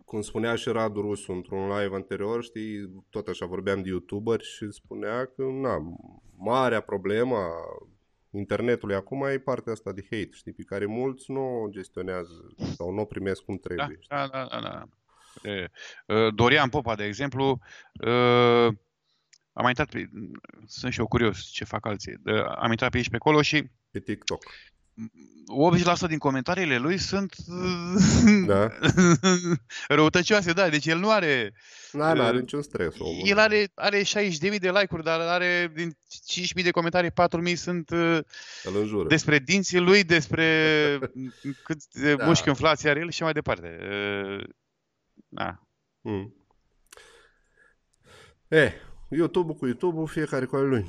Cum 0.05 0.21
spunea 0.21 0.55
și 0.55 0.69
Radu 0.69 1.01
Rusu 1.01 1.31
într-un 1.31 1.67
live 1.77 1.95
anterior, 1.95 2.43
știi, 2.43 2.89
tot 3.09 3.27
așa 3.27 3.45
vorbeam 3.45 3.81
de 3.81 3.89
youtuberi 3.89 4.43
și 4.43 4.71
spunea 4.71 5.25
că, 5.25 5.43
na, 5.61 5.77
marea 6.37 6.81
problemă 6.81 7.35
a 7.35 7.51
internetului 8.31 8.95
acum 8.95 9.23
e 9.23 9.37
partea 9.39 9.71
asta 9.73 9.91
de 9.91 10.01
hate, 10.09 10.29
știi, 10.31 10.53
pe 10.53 10.63
care 10.63 10.85
mulți 10.85 11.31
nu 11.31 11.61
o 11.61 11.69
gestionează 11.69 12.53
sau 12.75 12.91
nu 12.91 13.01
o 13.01 13.05
primesc 13.05 13.41
cum 13.41 13.59
Da, 13.63 13.67
trebuie. 13.73 13.97
știi? 14.01 14.17
da, 14.17 14.27
da, 14.31 14.47
da, 14.51 14.59
da. 14.59 14.87
E, 15.43 15.67
uh, 16.07 16.33
Dorian 16.33 16.69
Popa, 16.69 16.95
de 16.95 17.03
exemplu, 17.05 17.59
uh, 18.05 18.67
am 19.53 19.67
intrat 19.67 19.89
pe, 19.89 20.09
sunt 20.67 20.93
și 20.93 20.99
eu 20.99 21.07
curios 21.07 21.39
ce 21.39 21.63
fac 21.63 21.85
alții. 21.85 22.13
Uh, 22.25 22.43
Am 22.57 22.71
intrat 22.71 22.89
pe 22.91 22.97
aici 22.97 23.09
pe 23.09 23.15
acolo 23.15 23.41
și 23.41 23.63
Pe 23.91 23.99
TikTok. 23.99 24.43
80% 26.05 26.07
din 26.07 26.17
comentariile 26.17 26.77
lui 26.77 26.97
sunt 26.97 27.35
Da. 28.45 28.69
răutăcioase, 29.87 30.53
da, 30.53 30.69
deci 30.69 30.85
el 30.85 30.97
nu 30.97 31.09
are 31.11 31.53
Da, 31.91 32.13
nu 32.13 32.21
are 32.21 32.35
Uh, 32.35 32.41
niciun 32.41 32.61
stres 32.61 32.95
omul. 32.99 33.21
El 33.27 33.37
are, 33.39 33.67
are 33.75 34.01
60.000 34.01 34.59
de 34.59 34.71
like-uri, 34.71 35.03
dar 35.03 35.19
are 35.19 35.71
din 35.75 35.97
5.000 36.57 36.63
de 36.63 36.71
comentarii, 36.71 37.09
4.000 37.47 37.53
sunt 37.55 37.89
uh, 37.89 38.17
Îl 38.63 38.77
înjură. 38.79 39.07
despre 39.07 39.39
dinții 39.39 39.79
lui, 39.79 40.03
despre 40.03 40.99
cât 41.65 41.77
de 41.91 42.15
Da. 42.15 42.25
mușchi 42.25 42.47
inflație 42.47 42.89
are 42.89 42.99
el 42.99 43.11
și 43.11 43.23
mai 43.23 43.33
departe. 43.33 43.77
Uh, 45.33 45.43
Da. 45.45 45.59
Mm. 46.01 46.33
E, 48.47 48.71
YouTube-ul 49.09 49.55
cu 49.55 49.65
YouTube-ul, 49.65 50.07
fiecare 50.07 50.45
cu 50.45 50.55
al 50.55 50.67
lui. 50.67 50.85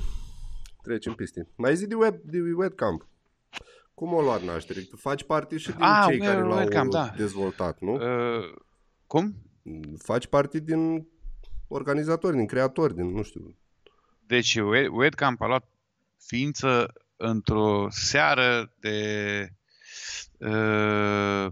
Trecem 0.83 1.13
peste. 1.13 1.47
Mai 1.55 1.75
zi 1.75 1.87
de, 1.87 1.95
web, 1.95 2.15
de 2.23 2.37
webcam. 2.55 3.07
Cum 3.93 4.13
o 4.13 4.21
luat 4.21 4.41
naștere? 4.41 4.79
Tu 4.81 4.95
faci 4.95 5.23
parte 5.23 5.57
și 5.57 5.71
din 5.71 5.81
Ah, 5.83 6.05
cei 6.07 6.19
care 6.19 6.41
l-au 6.41 6.57
webcam, 6.57 6.89
da. 6.89 7.13
dezvoltat, 7.17 7.79
nu? 7.79 7.93
Uh, 7.93 8.53
cum? 9.07 9.35
Faci 9.97 10.27
parte 10.27 10.59
din 10.59 11.07
organizatori, 11.67 12.35
din 12.35 12.45
creatori, 12.45 12.95
din, 12.95 13.05
nu 13.11 13.23
știu. 13.23 13.57
Deci 14.27 14.55
We- 14.55 14.87
Webcam 14.87 15.35
a 15.39 15.45
luat 15.47 15.67
ființă 16.17 16.93
într-o 17.15 17.87
seară 17.89 18.73
de 18.79 19.49
uh, 20.39 21.47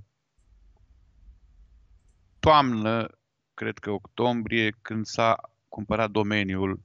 toamnă, 2.43 3.09
cred 3.53 3.77
că 3.77 3.91
octombrie, 3.91 4.77
când 4.81 5.05
s-a 5.05 5.49
cumpărat 5.69 6.09
domeniul 6.11 6.79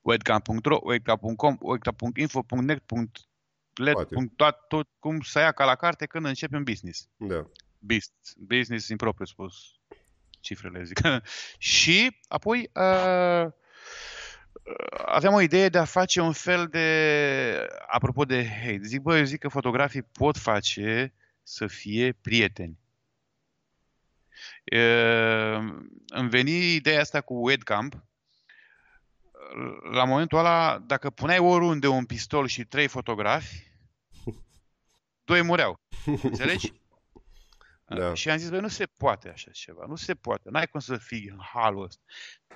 webcam.ro, 0.00 0.78
webcam.com, 0.82 1.56
webcam.info.net, 1.60 2.82
LED, 3.74 3.92
Poate. 3.92 4.14
punct, 4.14 4.36
tot, 4.36 4.56
tot 4.68 4.88
cum 4.98 5.20
să 5.20 5.38
ia 5.38 5.52
ca 5.52 5.64
la 5.64 5.74
carte 5.74 6.06
când 6.06 6.24
începe 6.24 6.56
un 6.56 6.62
business. 6.62 7.08
Da. 7.16 7.46
Business, 7.78 8.34
business 8.36 8.88
impropriu 8.88 9.26
spus 9.26 9.54
cifrele, 10.40 10.84
zic. 10.84 11.00
și 11.58 12.18
apoi 12.28 12.70
uh, 12.74 13.52
aveam 15.06 15.34
o 15.34 15.40
idee 15.40 15.68
de 15.68 15.78
a 15.78 15.84
face 15.84 16.20
un 16.20 16.32
fel 16.32 16.66
de, 16.66 17.68
apropo 17.86 18.24
de 18.24 18.48
hate, 18.48 18.80
zic, 18.82 19.00
bă, 19.00 19.18
eu 19.18 19.24
zic 19.24 19.40
că 19.40 19.48
fotografii 19.48 20.02
pot 20.02 20.36
face 20.36 21.14
să 21.42 21.66
fie 21.66 22.12
prieteni. 22.12 22.78
Uh, 24.72 25.58
îmi 26.06 26.28
veni 26.28 26.74
ideea 26.74 27.00
asta 27.00 27.20
cu 27.20 27.46
webcam. 27.46 28.08
La 29.92 30.04
momentul 30.04 30.38
ăla, 30.38 30.78
dacă 30.86 31.10
puneai 31.10 31.38
oriunde 31.38 31.86
un 31.86 32.04
pistol 32.04 32.46
și 32.46 32.64
trei 32.64 32.86
fotografi, 32.86 33.72
doi 35.28 35.42
mureau. 35.42 35.80
Înțelegi? 36.22 36.72
Da. 37.88 38.14
Și 38.14 38.30
am 38.30 38.36
zis, 38.36 38.48
băi, 38.48 38.60
nu 38.60 38.68
se 38.68 38.86
poate 38.86 39.28
așa 39.28 39.50
ceva, 39.50 39.84
nu 39.86 39.96
se 39.96 40.14
poate, 40.14 40.48
n-ai 40.50 40.66
cum 40.66 40.80
să 40.80 40.96
fii 40.96 41.28
în 41.28 41.38
halul 41.52 41.84
ăsta. 41.84 42.02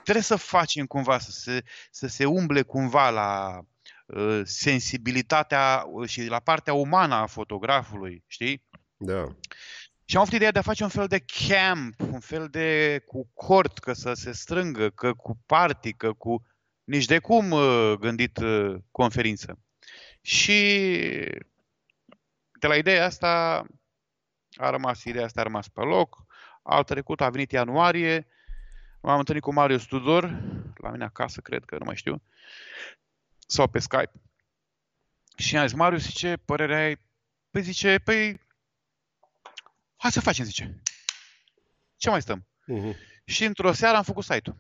Trebuie 0.02 0.22
să 0.22 0.36
facem 0.36 0.86
cumva, 0.86 1.18
să 1.18 1.30
se, 1.30 1.62
să 1.90 2.06
se 2.06 2.24
umble 2.24 2.62
cumva 2.62 3.10
la 3.10 3.60
uh, 4.06 4.40
sensibilitatea 4.44 5.84
uh, 5.86 6.09
și 6.09 6.24
la 6.24 6.40
partea 6.40 6.72
umană 6.72 7.14
a 7.14 7.26
fotografului, 7.26 8.24
știi? 8.26 8.64
Da. 8.96 9.36
Și 10.12 10.18
am 10.18 10.24
avut 10.24 10.36
ideea 10.36 10.51
de 10.51 10.59
a 10.59 10.62
face 10.62 10.82
un 10.82 10.89
fel 10.89 11.06
de 11.06 11.24
camp, 11.48 12.01
un 12.01 12.20
fel 12.20 12.48
de 12.48 13.02
cu 13.06 13.30
cort, 13.34 13.78
că 13.78 13.93
să 13.93 14.12
se 14.12 14.32
strângă, 14.32 14.90
că 14.90 15.14
cu 15.14 15.39
party, 15.47 15.93
că 15.93 16.12
cu 16.12 16.47
nici 16.84 17.05
de 17.05 17.18
cum 17.18 17.51
uh, 17.51 17.93
gândit 17.98 18.39
uh, 18.39 18.74
conferință. 18.90 19.59
Și 20.20 20.59
de 22.52 22.66
la 22.66 22.76
ideea 22.76 23.05
asta 23.05 23.64
a 24.55 24.70
rămas 24.70 25.05
ideea 25.05 25.24
asta 25.24 25.40
a 25.40 25.44
rămas 25.44 25.68
pe 25.68 25.80
loc. 25.80 26.24
Al 26.62 26.84
trecut 26.84 27.20
a 27.20 27.30
venit 27.30 27.52
ianuarie, 27.52 28.26
m-am 29.01 29.18
întâlnit 29.18 29.43
cu 29.43 29.52
Marius 29.52 29.84
Tudor, 29.84 30.43
la 30.76 30.90
mine 30.90 31.05
acasă, 31.05 31.40
cred 31.40 31.64
că, 31.64 31.76
nu 31.78 31.84
mai 31.84 31.97
știu, 31.97 32.22
sau 33.47 33.68
pe 33.68 33.78
Skype. 33.78 34.12
Și 35.36 35.56
am 35.56 35.66
zis, 35.66 35.76
Marius, 35.76 36.06
ce 36.06 36.36
părere 36.36 36.76
ai? 36.84 36.98
Păi 37.51 37.62
zice, 37.62 37.98
păi, 37.98 38.40
hai 40.02 40.12
să 40.12 40.20
facem, 40.20 40.44
zice. 40.44 40.82
Ce 41.96 42.10
mai 42.10 42.22
stăm? 42.22 42.46
Mhm. 42.66 42.96
Și 43.24 43.44
într-o 43.44 43.72
seară 43.72 43.96
am 43.96 44.02
făcut 44.02 44.24
site-ul. 44.24 44.56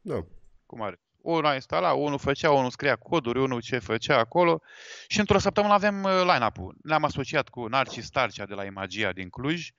Da. 0.00 0.24
Cum 0.66 0.82
are? 0.82 1.00
Unul 1.16 1.46
a 1.46 1.54
instalat, 1.54 1.94
unul 1.96 2.18
făcea, 2.18 2.50
unul 2.50 2.70
scria 2.70 2.96
coduri, 2.96 3.38
unul 3.40 3.60
ce 3.60 3.78
făcea 3.78 4.18
acolo. 4.18 4.60
Și 5.08 5.18
într-o 5.20 5.38
săptămână 5.38 5.72
avem 5.72 6.02
uh, 6.02 6.10
line-up-ul. 6.32 6.76
Ne-am 6.82 7.04
asociat 7.04 7.48
cu 7.48 7.66
Narcis 7.66 8.04
Starcea 8.04 8.46
de 8.46 8.54
la 8.54 8.64
Imagia 8.64 9.12
din 9.12 9.28
Cluj. 9.28 9.70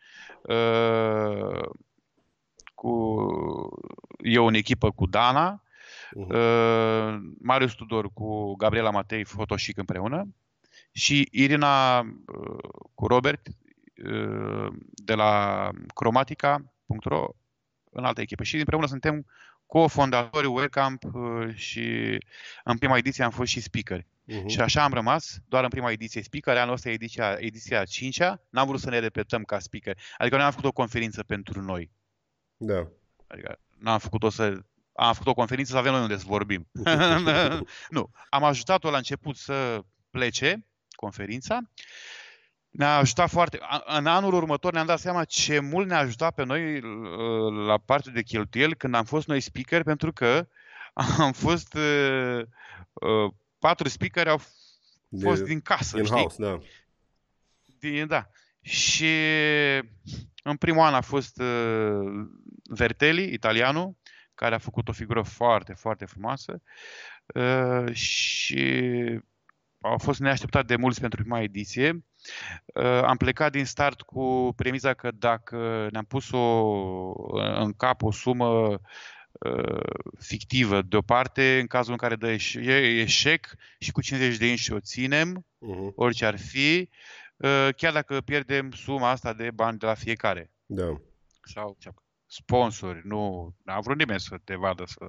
uh, 0.42 1.70
Cu 2.74 3.16
eu 4.18 4.48
în 4.48 4.54
echipă 4.54 4.92
cu 4.92 5.06
Dana. 5.06 5.64
Mhm. 6.12 6.36
uh, 6.36 7.18
Marius 7.40 7.74
Tudor 7.74 8.14
cu 8.14 8.56
Gabriela 8.56 8.90
Matei, 8.90 9.24
Photochic 9.26 9.78
împreună. 9.78 10.28
Și 10.92 11.28
Irina 11.32 12.00
uh, 12.00 12.08
cu 12.94 13.08
Robert 13.08 13.48
uh, 13.48 13.54
de 14.92 15.14
la 15.14 15.70
Chromatica.ro 15.94 17.28
în 17.92 18.06
altă 18.06 18.22
echipă. 18.22 18.44
Și 18.44 18.58
împreună 18.58 18.88
suntem 18.88 19.26
co-fondatorii 19.66 20.50
Webcamp 20.50 21.04
uh, 21.04 21.56
și 21.56 22.18
în 22.64 22.78
prima 22.78 22.98
ediție 22.98 23.24
am 23.24 23.32
fost 23.32 23.52
și 23.52 23.62
speaker. 23.62 24.06
Mhm. 24.24 24.48
Și 24.48 24.62
așa 24.62 24.84
am 24.84 24.94
rămas, 24.94 25.38
doar 25.48 25.64
în 25.64 25.70
prima 25.70 25.92
ediție 25.92 26.22
speaker, 26.22 26.58
anul 26.58 26.74
ăsta 26.74 26.90
e 26.90 26.94
ediția, 26.94 27.36
ediția 27.40 27.80
a 27.80 27.86
cincea, 27.86 28.42
n-am 28.50 28.68
vrut 28.68 28.80
să 28.80 28.90
ne 28.90 29.00
repetăm 29.00 29.44
ca 29.44 29.60
speaker. 29.60 29.98
Adică 30.18 30.36
noi 30.36 30.46
am 30.46 30.52
făcut 30.52 30.66
o 30.66 30.72
conferință 30.72 31.24
pentru 31.24 31.62
noi. 31.62 31.92
Da. 32.58 32.88
Adică 33.28 33.60
n-am 33.78 34.00
făcut-o 34.00 34.30
să... 34.30 34.60
Am 35.00 35.14
făcut 35.14 35.28
o 35.28 35.34
conferință 35.34 35.72
să 35.72 35.78
avem 35.78 35.92
noi 35.92 36.02
unde 36.02 36.18
să 36.18 36.24
vorbim. 36.28 36.68
nu. 37.90 38.12
Am 38.30 38.44
ajutat-o 38.44 38.90
la 38.90 38.98
început 38.98 39.36
să 39.36 39.84
plece 40.10 40.66
conferința. 40.96 41.60
Ne-a 42.78 42.96
ajutat 42.98 43.30
foarte... 43.30 43.58
a- 43.62 43.98
În 43.98 44.06
anul 44.06 44.34
următor 44.34 44.74
ne-am 44.74 44.86
dat 44.86 45.00
seama 45.00 45.24
ce 45.26 45.60
mult 45.60 45.88
ne-a 45.88 45.98
ajutat 45.98 46.34
pe 46.34 46.44
noi 46.44 46.78
uh, 46.78 47.66
la 47.66 47.78
partea 47.78 48.12
de 48.12 48.22
cheltuieli 48.22 48.76
când 48.76 48.96
am 48.96 49.04
fost 49.06 49.28
noi 49.28 49.40
speaker, 49.40 49.84
pentru 49.84 50.14
că 50.14 50.48
am 51.18 51.32
fost... 51.32 51.74
uh, 51.74 52.42
uh, 52.94 53.32
Patru 53.60 53.88
speakeri 53.88 54.30
au 54.30 54.42
fost 55.22 55.44
din 55.44 55.62
casă, 55.62 55.98
știi? 56.04 56.18
In-house, 56.18 56.36
da. 56.44 56.58
Din, 57.80 58.08
da. 58.08 58.30
Și 58.62 59.14
în 60.44 60.56
primul 60.60 60.82
an 60.82 60.94
a 60.94 61.02
fost 61.02 61.42
uh, 61.42 62.28
Vertelli, 62.70 63.34
italianul, 63.34 63.96
care 64.36 64.56
a 64.56 64.58
făcut 64.58 64.88
o 64.88 64.92
figură 64.92 65.22
foarte, 65.22 65.74
foarte 65.74 66.06
frumoasă 66.06 66.62
uh, 67.26 67.94
și 67.94 68.84
au 69.82 69.98
fost 69.98 70.20
neașteptat 70.20 70.66
de 70.66 70.76
mulți 70.76 71.00
pentru 71.00 71.22
prima 71.22 71.42
ediție. 71.42 72.06
Uh, 72.74 72.84
am 73.04 73.18
plecat 73.18 73.52
din 73.52 73.66
start 73.66 74.02
cu 74.02 74.54
premiza 74.56 74.94
că 74.94 75.12
dacă 75.12 75.88
ne-am 75.92 76.06
pus 76.06 76.32
o, 76.32 76.72
în 77.62 77.74
cap 77.74 78.04
o 78.04 78.12
sumă 78.12 78.80
uh, 79.32 79.94
fictivă 80.20 80.82
deoparte 80.82 81.60
în 81.60 81.68
cazul 81.68 81.92
în 81.92 81.98
care 81.98 82.16
dă 82.16 82.34
eș- 82.36 82.62
e- 82.62 83.00
eșec 83.02 83.48
și 83.80 83.92
cu 83.92 84.02
50 84.02 84.38
de 84.38 84.48
inși 84.50 84.74
o 84.74 84.80
ținem, 84.80 85.46
Mhm. 85.60 85.92
orice 85.96 86.26
ar 86.26 86.38
fi, 86.40 86.90
uh, 87.38 87.70
chiar 87.78 87.94
dacă 87.94 88.22
pierdem 88.22 88.72
suma 88.72 89.10
asta 89.10 89.34
de 89.34 89.52
bani 89.52 89.78
de 89.78 89.86
la 89.86 89.94
fiecare. 89.94 90.52
Da. 90.66 90.96
Sau 91.42 91.76
ce- 91.80 91.90
sponsori, 92.30 93.02
nu, 93.04 93.54
n-a 93.64 93.80
vrut 93.80 93.98
nimeni 93.98 94.20
să 94.20 94.38
te 94.44 94.56
vadă 94.56 94.84
să 94.86 95.06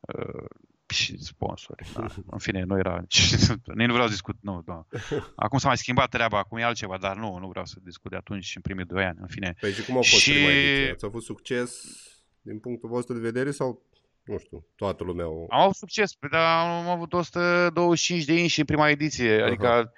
uh, 0.00 0.44
și 0.90 1.22
sponsori. 1.24 1.90
Da. 1.94 2.06
În 2.26 2.38
fine, 2.38 2.62
nu 2.62 2.78
era 2.78 2.98
nici, 3.00 3.34
nici 3.78 3.86
nu 3.86 3.92
vreau 3.92 4.06
să 4.06 4.12
discut, 4.12 4.36
nu, 4.40 4.62
da. 4.66 4.86
Acum 5.36 5.58
s-a 5.58 5.66
mai 5.68 5.76
schimbat 5.76 6.08
treaba, 6.08 6.38
acum 6.38 6.58
e 6.58 6.64
altceva, 6.64 6.98
dar 6.98 7.16
nu, 7.16 7.38
nu 7.38 7.48
vreau 7.48 7.64
să 7.64 7.76
discut 7.82 8.10
de 8.10 8.16
atunci 8.16 8.44
și 8.44 8.56
în 8.56 8.62
primii 8.62 8.84
doi 8.84 9.04
ani, 9.04 9.18
în 9.20 9.26
fine. 9.26 9.54
Păi 9.60 9.72
și 9.72 9.84
cum 9.84 9.94
a 9.94 9.96
fost 9.96 10.08
Și- 10.22 10.30
prima 10.32 10.50
ediție? 10.50 10.90
Ați 10.90 11.04
avut 11.04 11.22
succes 11.22 11.84
din 12.40 12.58
punctul 12.58 12.88
vostru 12.88 13.14
de 13.14 13.20
vedere 13.20 13.50
sau, 13.50 13.82
nu 14.24 14.38
știu, 14.38 14.66
toată 14.76 15.04
lumea 15.04 15.28
o... 15.28 15.46
Am 15.48 15.60
avut 15.60 15.74
succes, 15.76 16.14
păi, 16.14 16.28
dar 16.28 16.66
am 16.66 16.88
avut 16.88 17.12
125 17.12 18.24
de 18.24 18.32
inși 18.40 18.58
în 18.58 18.64
prima 18.64 18.88
ediție, 18.90 19.42
adică 19.42 19.92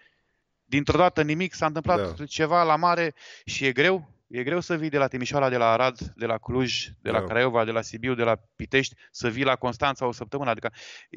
dintr-o 0.65 0.99
dată 0.99 1.23
nimic, 1.23 1.55
s-a 1.55 1.67
întâmplat 1.67 2.17
Da. 2.17 2.25
ceva 2.25 2.63
la 2.63 2.77
mare 2.77 3.15
și 3.45 3.65
e 3.67 3.73
greu. 3.73 4.12
E 4.33 4.43
greu 4.43 4.61
să 4.61 4.77
vii 4.77 4.89
de 4.89 4.99
la 4.99 5.07
Timișoara, 5.07 5.49
de 5.49 5.57
la 5.57 5.71
Arad, 5.71 5.99
de 5.99 6.27
la 6.27 6.39
Cluj, 6.39 6.87
de 7.01 7.11
la 7.11 7.21
Da. 7.21 7.27
Craiova, 7.27 7.65
de 7.65 7.71
la 7.71 7.83
Sibiu, 7.83 8.15
de 8.15 8.23
la 8.23 8.41
Pitești, 8.57 8.95
să 9.11 9.29
vii 9.29 9.45
la 9.45 9.57
Constanța 9.57 10.07
o 10.07 10.13
săptămână. 10.13 10.51
Adică 10.51 10.73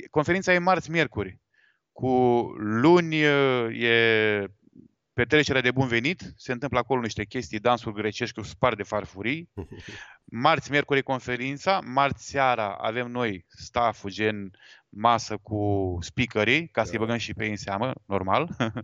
conferința 0.10 0.54
e 0.54 0.58
marți-miercuri. 0.58 1.40
Cu 1.92 2.10
luni 2.58 3.22
e 3.84 4.48
petrecerea 5.14 5.62
de 5.62 5.72
bun 5.72 5.88
venit, 5.88 6.34
se 6.38 6.52
întâmplă 6.52 6.80
acolo 6.80 7.02
niște 7.02 7.26
chestii, 7.26 7.60
dansuri 7.60 7.96
grecești 7.96 8.40
cu 8.40 8.46
spar 8.46 8.76
de 8.76 8.84
farfurii. 8.84 9.50
Marți, 10.44 10.72
miercuri 10.72 11.00
e 11.00 11.02
conferința, 11.02 11.80
marți 11.84 12.30
seara 12.30 12.74
avem 12.74 13.12
noi 13.12 13.46
stafful 13.50 14.12
gen 14.12 14.52
masă 14.90 15.38
cu 15.38 15.98
speakerii, 16.02 16.68
ca 16.68 16.84
să-i 16.84 16.98
băgăm 16.98 17.18
și 17.18 17.34
pe 17.34 17.44
ei 17.44 17.50
în 17.50 17.56
seamă, 17.56 17.94
normal. 18.06 18.50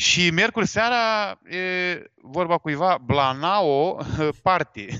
și 0.00 0.30
miercuri 0.30 0.66
seara 0.66 1.30
e 1.44 2.02
vorba 2.14 2.58
cuiva 2.58 2.98
Blanao 2.98 3.98
Party. 4.42 4.86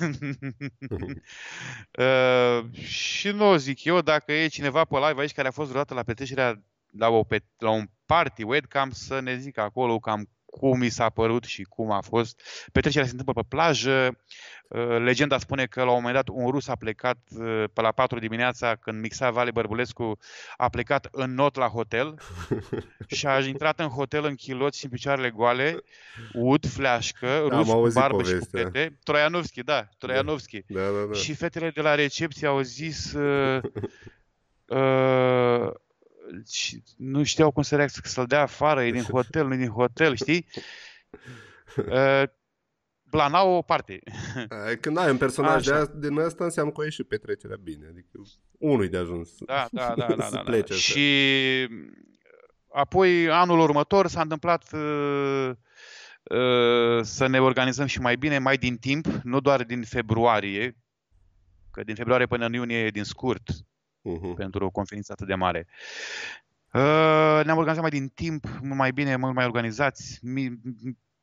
Uh, 1.99 2.73
și 2.83 3.29
nu 3.29 3.49
o 3.49 3.57
zic 3.57 3.85
eu, 3.85 4.01
dacă 4.01 4.33
e 4.33 4.47
cineva 4.47 4.85
pe 4.85 4.97
live 4.99 5.21
aici 5.21 5.33
care 5.33 5.49
a 5.49 5.51
fost 5.51 5.69
vreodată 5.69 5.95
la 5.95 6.03
petrecerea 6.03 6.63
la, 6.91 7.09
o, 7.09 7.23
pe- 7.23 7.45
la 7.59 7.71
un 7.71 7.89
party 8.07 8.43
webcam 8.43 8.91
să 8.91 9.21
ne 9.21 9.37
zică 9.37 9.61
acolo 9.61 9.99
cam 9.99 10.29
cum 10.51 10.79
mi 10.79 10.89
s-a 10.89 11.09
părut 11.09 11.45
și 11.45 11.63
cum 11.63 11.91
a 11.91 12.01
fost. 12.01 12.41
Petrecerea 12.73 13.07
se 13.07 13.13
întâmplă 13.17 13.43
pe 13.43 13.49
plajă. 13.49 14.17
Uh, 14.69 14.99
Legenda 14.99 15.39
spune 15.39 15.67
că 15.67 15.83
la 15.83 15.89
un 15.91 15.95
moment 15.95 16.15
dat 16.15 16.29
un 16.29 16.51
rus 16.51 16.69
a 16.69 16.75
plecat 16.77 17.19
uh, 17.37 17.65
pe 17.73 17.81
la 17.81 17.93
4 17.93 18.19
dimineața 18.19 18.77
când 18.77 19.01
mixa 19.01 19.31
Vale 19.31 19.51
Bărbulescu, 19.51 20.19
a 20.57 20.69
plecat 20.69 21.09
în 21.11 21.35
not 21.35 21.57
la 21.57 21.67
hotel 21.67 22.15
și 23.17 23.27
a 23.27 23.41
intrat 23.41 23.81
în 23.81 23.89
hotel 23.89 24.25
în 24.25 24.35
chiloți 24.35 24.79
și 24.79 24.85
în 24.85 24.91
picioarele 24.91 25.31
goale, 25.31 25.77
ud, 26.33 26.67
fleașcă, 26.67 27.27
Da, 27.27 27.39
rus 27.39 27.53
am 27.53 27.65
cu 27.65 27.71
auzit 27.71 28.01
barbă 28.01 28.23
și 28.23 28.33
cu 28.33 28.37
povestea. 28.51 28.63
fete. 28.63 28.99
Troianovski, 29.03 29.63
da, 29.63 29.89
Troianovski. 29.99 30.65
Da, 30.67 30.81
da, 30.81 31.07
da. 31.11 31.13
Și 31.13 31.35
fetele 31.35 31.71
de 31.71 31.81
la 31.81 31.95
recepție 31.95 32.47
au 32.47 32.61
zis 32.61 33.13
uh, 33.13 33.63
uh, 34.79 35.71
și 36.51 36.83
nu 36.97 37.23
știau 37.23 37.51
cum 37.51 37.63
să 37.63 37.77
reacționeze, 37.77 38.15
să-l 38.15 38.27
dea 38.27 38.41
afară, 38.43 38.85
e 38.85 38.91
din 38.91 39.03
hotel, 39.03 39.47
nu 39.47 39.55
e 39.55 39.57
din 39.57 39.71
hotel, 39.71 40.15
știi? 40.15 40.47
Uh, 41.77 42.23
Blanau 43.11 43.51
o 43.51 43.63
parte. 43.63 44.01
Ai, 44.65 44.79
Când 44.79 44.97
ai 44.99 45.11
un 45.11 45.17
personaj 45.17 45.65
de 45.65 45.71
Așa. 45.71 45.81
asta, 45.81 45.95
din 45.97 46.19
asta 46.19 46.45
înseamnă 46.45 46.73
că 46.73 46.81
a 46.81 46.85
ieșit 46.85 47.09
petrecerea 47.09 47.57
bine. 47.63 47.87
Adică 47.91 48.21
unul 48.59 48.89
de 48.89 48.97
ajuns 48.97 49.31
Da, 49.39 49.69
da, 49.71 49.95
da, 49.97 50.15
da, 50.15 50.25
să 50.25 50.31
da, 50.31 50.37
da. 50.37 50.43
plece. 50.43 50.73
așa. 50.73 50.83
Și 50.83 51.69
apoi 52.73 53.31
anul 53.31 53.59
următor 53.59 54.07
s-a 54.07 54.21
întâmplat 54.21 54.73
uh, 54.73 55.51
uh, 56.23 57.03
să 57.03 57.27
ne 57.27 57.41
organizăm 57.41 57.87
și 57.87 58.01
mai 58.01 58.17
bine, 58.17 58.39
mai 58.39 58.57
din 58.57 58.77
timp, 58.77 59.07
nu 59.07 59.41
doar 59.41 59.65
din 59.65 59.83
februarie, 59.83 60.77
că 61.71 61.83
din 61.85 61.95
februarie 61.95 62.27
până 62.27 62.47
în 62.47 62.53
iunie 62.53 62.79
e 62.85 62.91
din 62.91 63.05
scurt 63.05 63.51
Mhm. 64.03 64.35
pentru 64.35 64.65
o 64.65 64.71
conferință 64.71 65.13
atât 65.13 65.27
de 65.27 65.35
mare. 65.35 65.67
Uh, 66.73 67.41
ne-am 67.45 67.57
organizat 67.59 67.81
mai 67.81 67.91
din 67.91 68.09
timp, 68.09 68.47
mult 68.63 68.79
mai 68.79 68.91
bine, 68.93 69.17
mult 69.17 69.35
mai 69.35 69.45
organizați, 69.45 70.19
mi- 70.23 70.61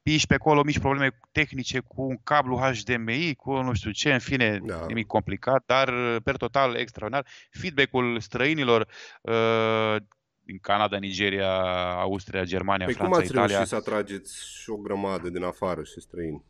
mici 0.04 0.28
pe 0.28 0.34
acolo, 0.34 0.64
mici 0.64 0.80
probleme 0.80 1.20
tehnice 1.32 1.80
cu 1.80 2.02
un 2.02 2.18
cablu 2.24 2.58
HDMI, 2.58 3.34
cu 3.36 3.52
nu 3.62 3.74
știu 3.74 3.92
ce, 3.92 4.14
în 4.14 4.20
fine, 4.20 4.60
Da. 4.66 4.86
nimic 4.88 5.08
complicat, 5.08 5.64
dar 5.66 5.90
per 6.24 6.38
total 6.38 6.76
extraordinar. 6.76 7.28
Feedback-ul 7.52 8.20
străinilor 8.20 8.88
uh, 9.22 9.96
din 10.44 10.58
Canada, 10.62 10.98
Nigeria, 10.98 11.52
Austria, 11.92 12.44
Germania, 12.44 12.86
Păi 12.86 12.96
cum 12.96 13.04
Franța, 13.06 13.22
ați 13.24 13.32
Italia. 13.32 13.48
reușit 13.48 13.68
să 13.70 13.76
atrageți 13.76 14.48
și 14.62 14.70
o 14.70 14.76
grămadă 14.78 15.30
din 15.30 15.44
afară 15.44 15.84
și 15.84 16.00
străini? 16.02 16.44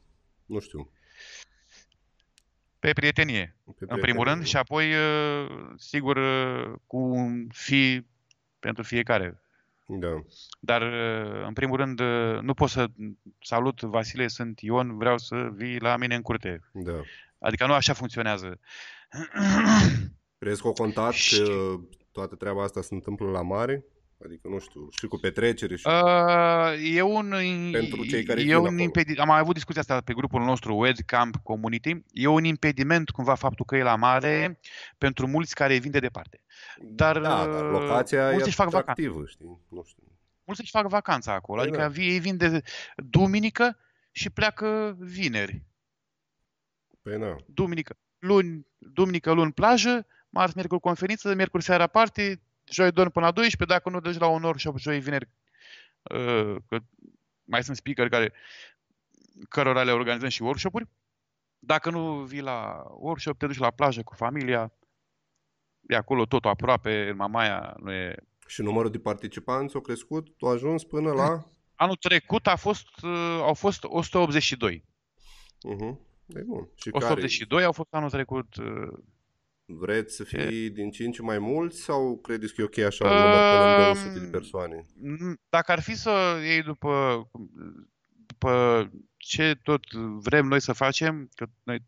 Nu 0.45 0.59
știu. 0.59 0.91
Pe 2.79 2.91
prietenie, 2.93 3.55
Pe 3.63 3.69
în 3.69 3.73
prieteni. 3.75 4.01
primul 4.01 4.23
rând, 4.23 4.45
și 4.45 4.57
apoi, 4.57 4.93
uh, 4.93 5.47
sigur, 5.77 6.17
uh, 6.17 6.73
cu 6.87 6.97
un 6.97 7.47
fi 7.51 8.05
pentru 8.59 8.83
fiecare. 8.83 9.41
Da. 9.85 10.21
Dar, 10.59 10.81
uh, 10.81 11.45
în 11.47 11.53
primul 11.53 11.77
rând, 11.77 11.99
uh, 11.99 12.39
nu 12.41 12.53
pot 12.53 12.69
să 12.69 12.87
salut, 13.39 13.81
Vasile, 13.81 14.27
sunt 14.27 14.59
Ion, 14.59 14.97
vreau 14.97 15.17
să 15.17 15.49
vii 15.53 15.79
la 15.79 15.97
mine 15.97 16.15
în 16.15 16.21
curte. 16.21 16.61
Da. 16.71 17.01
Adică 17.39 17.65
nu 17.65 17.73
așa 17.73 17.93
funcționează. 17.93 18.59
Crezi 20.37 20.61
că 20.61 20.67
o 20.67 20.73
contat 20.73 21.11
Și- 21.13 21.43
că 21.43 21.75
toată 22.11 22.35
treaba 22.35 22.63
asta 22.63 22.81
se 22.81 22.93
întâmplă 22.93 23.29
la 23.29 23.41
mare? 23.41 23.83
Adică, 24.25 24.47
nu 24.47 24.59
știu, 24.59 24.87
și 24.89 25.07
cu 25.07 25.17
petrecere 25.17 25.75
și... 25.75 25.87
Uh, 25.87 26.95
e 26.95 27.01
un, 27.01 27.29
Pentru 27.71 28.05
cei 28.05 28.23
care 28.23 28.39
e 28.39 28.43
vin 28.43 28.55
un 28.55 28.65
acolo. 28.65 28.81
impedi- 28.81 29.17
am 29.17 29.27
mai 29.27 29.39
avut 29.39 29.53
discuția 29.53 29.81
asta 29.81 30.01
pe 30.01 30.13
grupul 30.13 30.43
nostru 30.43 30.75
Webcamp 30.77 31.35
Community. 31.43 32.03
E 32.11 32.27
un 32.27 32.43
impediment 32.43 33.09
cumva 33.09 33.35
faptul 33.35 33.65
că 33.65 33.75
e 33.77 33.83
la 33.83 33.95
mare 33.95 34.59
pentru 34.97 35.27
mulți 35.27 35.55
care 35.55 35.77
vin 35.77 35.91
de 35.91 35.99
departe. 35.99 36.41
Dar, 36.81 37.19
da, 37.19 37.45
dar 37.45 37.63
uh, 37.63 37.69
locația 37.79 38.23
mulți 38.29 38.43
e 38.43 38.47
își 38.47 38.55
fac 38.55 38.69
vacanță. 38.69 38.91
atractivă, 38.91 39.25
știi? 39.27 39.45
Nu 39.69 39.83
știu. 39.87 40.03
Mulți 40.43 40.61
își 40.61 40.71
fac 40.71 40.87
vacanța 40.87 41.33
acolo. 41.33 41.59
Păi 41.61 41.69
Adică 41.69 41.83
da. 41.83 41.89
vi- 41.89 42.07
ei 42.07 42.19
vin 42.19 42.37
de 42.37 42.61
duminică 42.95 43.77
și 44.11 44.29
pleacă 44.29 44.95
vineri. 44.99 45.61
Păi 47.01 47.17
da. 47.19 47.35
Duminică, 47.45 47.97
luni, 48.19 48.67
duminică, 48.77 49.31
luni 49.31 49.51
plajă, 49.53 50.05
marți, 50.29 50.55
miercuri 50.55 50.81
conferință, 50.81 51.33
miercuri 51.35 51.63
seara 51.63 51.87
party, 51.87 52.33
joi 52.71 52.91
dorm 52.91 53.11
până 53.11 53.25
la 53.25 53.31
12, 53.31 53.77
dacă 53.77 53.89
nu 53.89 53.99
duci 53.99 54.19
la 54.19 54.27
un 54.27 54.43
workshop, 54.43 54.77
joi, 54.77 54.99
vineri, 54.99 55.29
uh, 56.01 56.55
că 56.67 56.79
mai 57.43 57.63
sunt 57.63 57.77
speaker 57.77 58.09
care, 58.09 58.33
cărora 59.49 59.83
le 59.83 59.91
organizăm 59.91 60.29
și 60.29 60.41
workshop-uri. 60.41 60.87
Dacă 61.59 61.89
nu 61.89 62.23
vii 62.23 62.41
la 62.41 62.83
workshop, 62.89 63.37
te 63.37 63.45
duci 63.45 63.57
la 63.57 63.71
plajă 63.71 64.03
cu 64.03 64.13
familia, 64.13 64.73
e 65.87 65.95
acolo 65.95 66.25
totul 66.25 66.49
aproape, 66.49 67.09
în 67.09 67.15
Mamaia, 67.15 67.75
nu 67.79 67.91
e... 67.91 68.15
Și 68.47 68.61
numărul 68.61 68.91
de 68.91 68.99
participanți 68.99 69.77
a 69.77 69.79
crescut, 69.79 70.27
a 70.39 70.49
ajuns 70.49 70.83
până 70.83 71.11
la... 71.11 71.45
Anul 71.75 71.95
trecut 71.95 72.47
a 72.47 72.55
fost, 72.55 72.87
uh, 73.03 73.39
au 73.41 73.53
fost 73.53 73.83
182. 73.83 74.83
Uh-huh. 75.57 75.97
E 76.25 76.41
bun. 76.41 76.69
Și 76.75 76.89
182 76.91 77.63
au 77.63 77.71
fost 77.71 77.93
anul 77.93 78.09
trecut. 78.09 78.55
Uh, 79.67 79.75
care 79.79 79.91
vreți 79.93 80.15
să 80.15 80.23
fie 80.23 80.69
din 80.69 80.91
ce 80.91 81.03
în 81.05 81.11
ce 81.11 81.21
mai 81.21 81.39
mulți 81.39 81.81
sau 81.81 82.19
credeți 82.23 82.53
că 82.53 82.61
e 82.61 82.63
ok 82.63 82.77
așa 82.77 83.05
un 83.05 83.11
număr 83.13 83.31
până 83.31 83.85
în 83.87 83.93
200 83.93 84.19
de 84.19 84.25
Um, 84.25 84.31
persoane? 84.31 84.85
Mm, 85.01 85.39
Dacă 85.49 85.71
ar 85.71 85.79
fi 85.81 85.95
să 85.95 86.39
iei 86.43 86.61
după, 86.61 87.27
după 88.25 88.91
ce 89.17 89.55
tot 89.63 89.91
vrem 90.19 90.45
noi 90.45 90.61
să 90.61 90.73
facem, 90.73 91.29
că 91.35 91.45
noi 91.63 91.79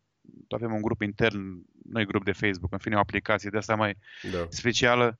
avem 0.50 0.74
un 0.74 0.82
grup 0.82 1.02
intern, 1.02 1.66
noi 1.92 2.06
grup 2.06 2.24
de 2.26 2.32
Facebook, 2.32 2.72
în 2.72 2.78
fine 2.78 2.96
o 2.96 3.00
aplicație 3.00 3.50
de 3.50 3.58
asta 3.58 3.76
mai 3.76 3.98
Da. 4.32 4.46
specială, 4.50 5.20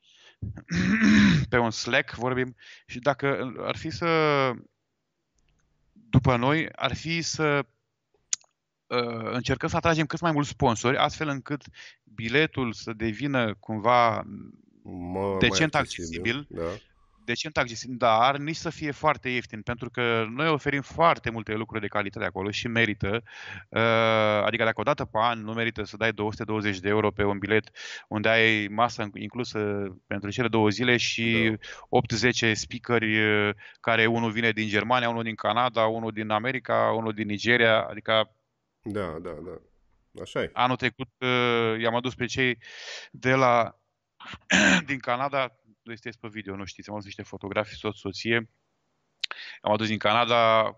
pe 1.50 1.58
un 1.58 1.70
Slack 1.72 2.14
vorbim, 2.16 2.56
și 2.86 3.00
dacă 3.00 3.54
ar 3.58 3.76
fi 3.78 3.90
să, 3.90 4.52
după 5.92 6.36
noi, 6.36 6.70
ar 6.72 6.96
fi 6.96 7.22
să 7.22 7.44
uh, 7.44 7.66
încercăm 9.32 9.70
să 9.70 9.76
atragem 9.76 10.06
cât 10.06 10.20
mai 10.20 10.32
mulți 10.32 10.50
sponsori, 10.50 10.98
astfel 10.98 11.28
încât 11.28 11.62
biletul 12.04 12.74
să 12.74 12.94
devină 12.94 13.56
cumva 13.60 14.24
Mă, 14.84 15.36
decent 15.40 15.74
mai 15.74 15.82
accesibil, 15.82 16.48
Da. 16.50 16.62
decent 17.26 17.58
accesibil, 17.58 17.98
dar 17.98 18.38
nici 18.38 18.56
să 18.56 18.70
fie 18.70 18.92
foarte 18.92 19.30
ieftin, 19.30 19.62
pentru 19.62 19.90
că 19.90 20.26
noi 20.30 20.48
oferim 20.48 20.82
foarte 20.82 21.30
multe 21.30 21.54
lucruri 21.54 21.82
de 21.82 21.88
calitate 21.88 22.26
acolo 22.26 22.52
și 22.52 22.68
merită. 22.68 23.24
Uh, 23.70 23.82
Adică 24.46 24.64
dacă 24.64 24.80
o 24.80 24.84
dată 24.84 25.06
pe 25.06 25.18
an 25.22 25.44
nu 25.44 25.54
merită 25.54 25.84
să 25.84 25.98
dai 25.98 26.12
220 26.12 26.80
de 26.80 26.90
euro 26.90 27.12
pe 27.12 27.24
un 27.24 27.38
bilet 27.38 27.70
unde 28.08 28.30
ai 28.30 28.68
masă 28.72 29.10
inclusă 29.14 29.60
pentru 30.08 30.30
cele 30.30 30.48
două 30.48 30.70
zile 30.70 30.98
și 30.98 31.58
Da. 31.90 32.00
8-10 32.50 32.52
speakeri 32.54 33.20
uh, 33.20 33.50
care 33.80 34.06
unul 34.06 34.32
vine 34.32 34.52
din 34.52 34.68
Germania, 34.68 35.10
unul 35.10 35.24
din 35.24 35.36
Canada, 35.36 35.86
unul 35.86 36.12
din 36.12 36.30
America, 36.30 36.94
unul 36.98 37.14
din 37.14 37.28
Nigeria, 37.28 37.82
adică 37.82 38.30
Da, 38.82 39.20
da, 39.20 39.32
da. 39.32 39.62
Așa 40.22 40.42
e. 40.42 40.50
Anul 40.54 40.76
trecut 40.76 41.10
uh, 41.18 41.80
i-am 41.80 41.96
adus 41.96 42.16
pe 42.16 42.26
cei 42.26 42.58
de 43.12 43.34
la 43.34 43.80
din 44.86 45.00
Canada, 45.00 45.60
este 45.84 46.10
pe 46.20 46.28
video, 46.28 46.56
nu 46.56 46.66
știți, 46.66 46.90
am 46.90 46.94
adus 46.96 47.06
niște 47.06 47.24
fotografii 47.24 47.78
soț 47.78 47.96
soție. 47.96 48.50
Am 49.62 49.72
adus 49.72 49.88
din 49.88 49.98
Canada 49.98 50.72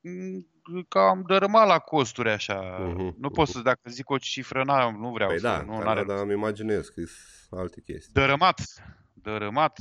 mm, 0.00 0.48
cam 0.88 1.22
dărâmat 1.26 1.66
la 1.66 1.78
costuri 1.78 2.30
așa. 2.30 2.78
Mhm, 2.78 3.14
Nu 3.18 3.30
pot 3.30 3.48
să, 3.48 3.60
dacă 3.60 3.80
zic 3.90 4.10
o 4.10 4.18
cifră, 4.18 4.64
n 4.64 4.98
nu 5.00 5.12
vreau 5.12 5.28
Păi 5.28 5.38
să, 5.38 5.46
da, 5.46 5.62
nu, 5.62 5.72
n-are 5.72 5.84
Canada 6.02 6.20
îmi 6.20 6.32
imaginez 6.32 6.88
că 6.88 7.02
sunt 7.04 7.60
alte 7.60 7.80
chestii. 7.80 8.12
Dărâmat, 8.12 8.60
dărâmat. 9.12 9.78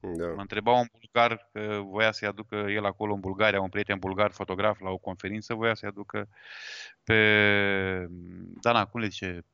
Da. 0.00 0.26
Mă 0.26 0.40
întreba 0.40 0.72
un 0.72 0.86
bulgar 0.92 1.48
că 1.52 1.80
voia 1.84 2.12
să-i 2.12 2.28
aducă 2.28 2.54
el 2.56 2.84
acolo 2.84 3.14
în 3.14 3.20
Bulgaria, 3.20 3.60
un 3.60 3.68
prieten 3.68 3.98
bulgar 3.98 4.30
fotograf 4.30 4.80
la 4.80 4.90
o 4.90 4.98
conferință, 4.98 5.54
voia 5.54 5.74
să-i 5.74 5.88
aducă 5.88 6.28
pe 7.04 8.06
Dana, 8.60 8.86
cum 8.86 9.00
le 9.00 9.06
zice? 9.08 9.44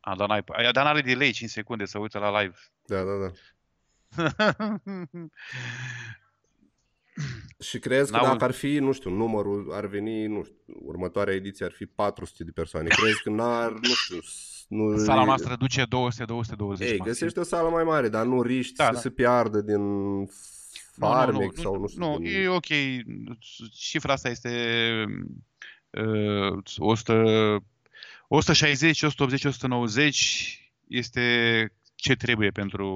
A, 0.00 0.14
Dana, 0.16 0.36
e- 0.36 0.70
Dana 0.72 0.88
are 0.90 1.00
delay 1.00 1.30
5 1.30 1.50
secunde 1.50 1.84
să 1.84 1.98
uită 1.98 2.18
la 2.18 2.40
live. 2.40 2.56
Da, 2.86 3.02
da, 3.02 3.12
da. 3.16 3.30
Și 7.60 7.78
crezi 7.78 8.10
că 8.10 8.16
N-au- 8.16 8.26
dacă 8.26 8.44
ar 8.44 8.50
fi, 8.50 8.78
nu 8.78 8.92
știu, 8.92 9.10
numărul 9.10 9.72
ar 9.72 9.86
veni, 9.86 10.26
nu 10.26 10.42
știu, 10.44 10.56
următoarea 10.66 11.34
ediție 11.34 11.64
ar 11.64 11.72
fi 11.72 11.86
400 11.86 12.44
de 12.44 12.50
persoane. 12.50 12.88
Crezi 12.88 13.22
că 13.22 13.30
n-ar, 13.30 13.72
nu 13.72 13.88
știu, 13.94 14.20
s- 14.20 14.53
nu... 14.68 14.98
Sala 14.98 15.24
noastră 15.24 15.56
duce 15.56 15.82
200-220. 15.82 15.86
Ei, 16.78 16.98
găsești 16.98 17.38
o 17.38 17.42
sală 17.42 17.68
mai 17.68 17.84
mare, 17.84 18.08
dar 18.08 18.26
nu 18.26 18.42
riști 18.42 18.74
Da, 18.74 18.84
să 18.84 18.92
da. 18.92 18.98
se 18.98 19.10
piardă 19.10 19.60
din 19.60 19.82
farmec 20.96 21.56
nu, 21.56 21.62
sau 21.62 21.78
nu 21.78 21.86
știu. 21.88 22.06
Nu, 22.06 22.18
din... 22.18 22.34
e 22.34 22.48
ok. 22.48 22.66
Cifra 23.72 24.12
asta 24.12 24.28
este 24.28 24.50
uh, 25.90 26.58
100, 26.76 27.64
160, 28.28 29.02
180, 29.02 29.44
190 29.44 30.58
este 30.88 31.22
ce 31.94 32.14
trebuie 32.14 32.50
pentru 32.50 32.86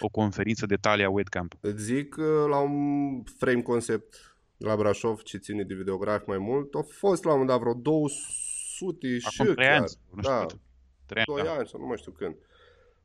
o 0.00 0.08
conferință 0.08 0.66
de 0.66 0.76
talia 0.76 1.10
Webcamp. 1.10 1.54
Îți 1.60 1.82
zic 1.82 2.08
că 2.08 2.46
la 2.48 2.58
un 2.58 3.22
frame 3.38 3.62
concept 3.62 4.36
la 4.56 4.76
Brașov, 4.76 5.22
ce 5.22 5.36
ține 5.38 5.62
de 5.62 5.74
videograf 5.74 6.26
mai 6.26 6.38
mult, 6.38 6.74
a 6.74 6.82
fost 6.98 7.24
la 7.24 7.32
un 7.32 7.38
moment 7.38 7.58
dat 7.58 7.60
vreo 7.60 7.82
200 7.82 9.18
și 9.18 9.40
Acum 9.40 9.54
trei 9.54 9.66
chiar. 9.66 9.76
ani, 9.76 9.90
nu 10.14 10.22
știu 10.22 10.34
da, 10.34 10.46
cât. 10.46 10.58
Trei 11.12 11.24
ani, 11.28 11.36
2 11.36 11.44
da. 11.44 11.58
ani 11.58 11.68
sau 11.68 11.80
nu 11.80 11.86
mai 11.86 11.96
știu 11.96 12.12
când. 12.12 12.34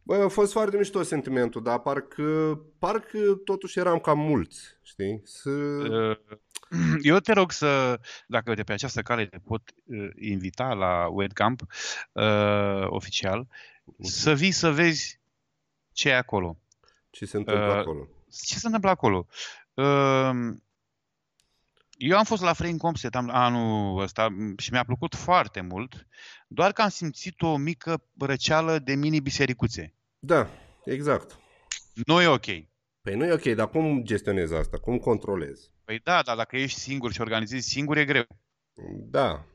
Băi, 0.03 0.21
a 0.21 0.27
fost 0.27 0.51
foarte 0.51 0.77
mișto 0.77 1.01
sentimentul, 1.03 1.63
dar 1.63 1.79
parcă, 1.79 2.59
parcă 2.79 3.19
totuși 3.45 3.79
eram 3.79 3.99
cam 3.99 4.19
mulți, 4.19 4.61
știi? 4.81 5.21
Să... 5.23 5.49
Uh, 5.49 6.17
Eu 7.01 7.19
te 7.19 7.33
rog 7.33 7.51
să, 7.51 7.99
dacă 8.27 8.49
uite, 8.49 8.63
pe 8.63 8.73
această 8.73 9.01
cale 9.01 9.25
te 9.25 9.37
pot 9.37 9.61
uh, 9.85 10.09
invita 10.19 10.73
la 10.73 11.07
Webcamp 11.07 11.61
uh, 12.11 12.85
oficial, 12.87 13.47
să 13.99 14.33
vii 14.33 14.51
să 14.51 14.71
vezi 14.71 15.19
ce 15.91 16.09
e 16.09 16.15
acolo. 16.15 16.57
Ce 17.09 17.25
se 17.25 17.37
întâmplă 17.37 17.65
Uh, 17.65 17.77
acolo? 17.79 18.07
Ce 18.45 18.55
se 18.55 18.65
întâmplă 18.65 18.89
acolo? 18.89 19.27
Uh, 19.73 20.55
Eu 21.97 22.17
am 22.17 22.23
fost 22.23 22.41
la 22.41 22.53
Frame 22.53 22.77
Comset 22.77 23.15
am- 23.15 23.29
anul 23.29 24.01
ăsta 24.01 24.27
și 24.57 24.71
mi-a 24.71 24.83
plăcut 24.83 25.15
foarte 25.15 25.61
mult, 25.61 26.07
doar 26.47 26.71
că 26.71 26.81
am 26.81 26.89
simțit 26.89 27.41
o 27.41 27.57
mică 27.57 28.03
răceală 28.17 28.79
de 28.79 28.95
mini-bisericuțe. 28.95 29.93
Da, 30.19 30.49
exact. 30.85 31.39
Nu 32.05 32.21
e 32.21 32.27
ok. 32.27 32.45
Păi 33.01 33.15
nu 33.15 33.25
e 33.25 33.33
ok, 33.33 33.43
dar 33.43 33.69
cum 33.69 34.03
gestionezi 34.03 34.53
asta? 34.53 34.77
Cum 34.77 34.97
controlezi? 34.97 35.71
Păi 35.85 35.99
da, 36.03 36.21
dar 36.21 36.35
dacă 36.35 36.57
ești 36.57 36.79
singur 36.79 37.11
și 37.11 37.21
organizezi 37.21 37.69
singur, 37.69 37.97
e 37.97 38.05
greu. 38.05 38.27
Da, 39.09 39.45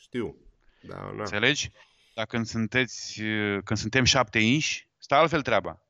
știu. 0.00 0.36
Da, 0.82 0.96
na. 0.96 1.22
Înțelegi? 1.22 1.70
Dar 2.14 2.26
când, 2.26 2.46
sunteți, 2.46 3.22
uh, 3.22 3.58
când 3.64 3.78
suntem 3.78 4.04
șapte 4.04 4.38
inși, 4.38 4.88
stă 4.98 5.14
altfel 5.14 5.42
treaba. 5.42 5.87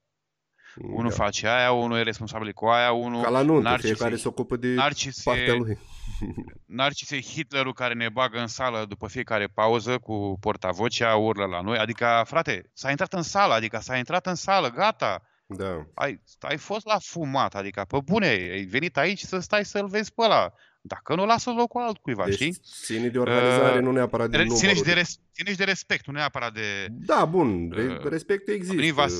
Unul 0.82 1.09
Da. 1.10 1.14
face 1.14 1.48
aia, 1.48 1.72
unul 1.72 1.96
e 1.98 2.02
responsabil 2.02 2.52
cu 2.52 2.66
aia, 2.66 2.92
unul... 2.92 3.22
Ca 3.22 3.28
la 3.28 3.42
nuntă, 3.42 3.68
Narcis 3.68 3.88
fiecare 3.90 4.14
e- 4.14 4.16
se 4.18 4.28
ocupă 4.28 4.56
de 4.56 4.68
Narcis 4.74 5.22
partea 5.22 5.44
e- 5.55 5.56
lui. 5.56 5.78
Narcis 6.66 7.10
e 7.10 7.20
Hitlerul 7.20 7.72
care 7.72 7.94
ne 7.94 8.09
bagă 8.09 8.38
în 8.38 8.46
sală 8.46 8.84
după 8.88 9.09
fiecare 9.09 9.46
pauză 9.46 9.98
cu 9.98 10.36
portavocea, 10.40 11.14
urlă 11.16 11.44
la 11.44 11.60
noi. 11.60 11.78
Adică, 11.78 12.22
frate, 12.26 12.70
s-a 12.74 12.90
intrat 12.90 13.12
în 13.12 13.22
sală, 13.22 13.52
adică 13.55 13.78
s-a 13.82 13.96
intrat 13.96 14.26
în 14.26 14.34
sală, 14.34 14.68
gata. 14.70 15.22
Da. 15.46 15.86
Ai, 15.94 16.20
ai 16.40 16.56
fost 16.56 16.86
la 16.86 16.98
fumat, 16.98 17.55
adică, 17.55 17.84
pe 17.88 17.98
bune, 18.05 18.26
ai 18.26 18.64
venit 18.64 18.96
aici 18.96 19.20
să 19.20 19.38
stai 19.38 19.64
să-l 19.64 19.86
vezi 19.88 20.12
pe 20.14 20.22
ăla. 20.22 20.52
Dacă 20.80 21.14
nu, 21.14 21.26
lasă 21.26 21.50
locul 21.56 21.80
altcuiva, 21.82 22.24
Deci 22.24 22.34
știi? 22.34 22.56
ține 22.84 23.09
de 23.09 23.18
organizare, 23.18 23.76
Uh, 23.78 23.82
nu 23.84 23.92
neapărat 23.92 24.30
de 24.30 24.36
Ține 24.36 24.48
și 24.55 24.59
numărul 24.62 24.82
de, 24.82 24.88
de- 24.92 24.94
res, 24.98 25.16
ține 25.34 25.50
și 25.50 25.56
de 25.56 25.64
respect, 25.64 26.06
nu 26.06 26.12
neapărat 26.12 26.52
de... 26.52 26.86
Da, 26.90 27.24
bun, 27.24 27.70
re- 27.74 27.82
Uh, 28.05 28.10
respectul 28.10 28.52
venit 28.52 28.60
există, 28.60 28.94
vas- 28.94 29.12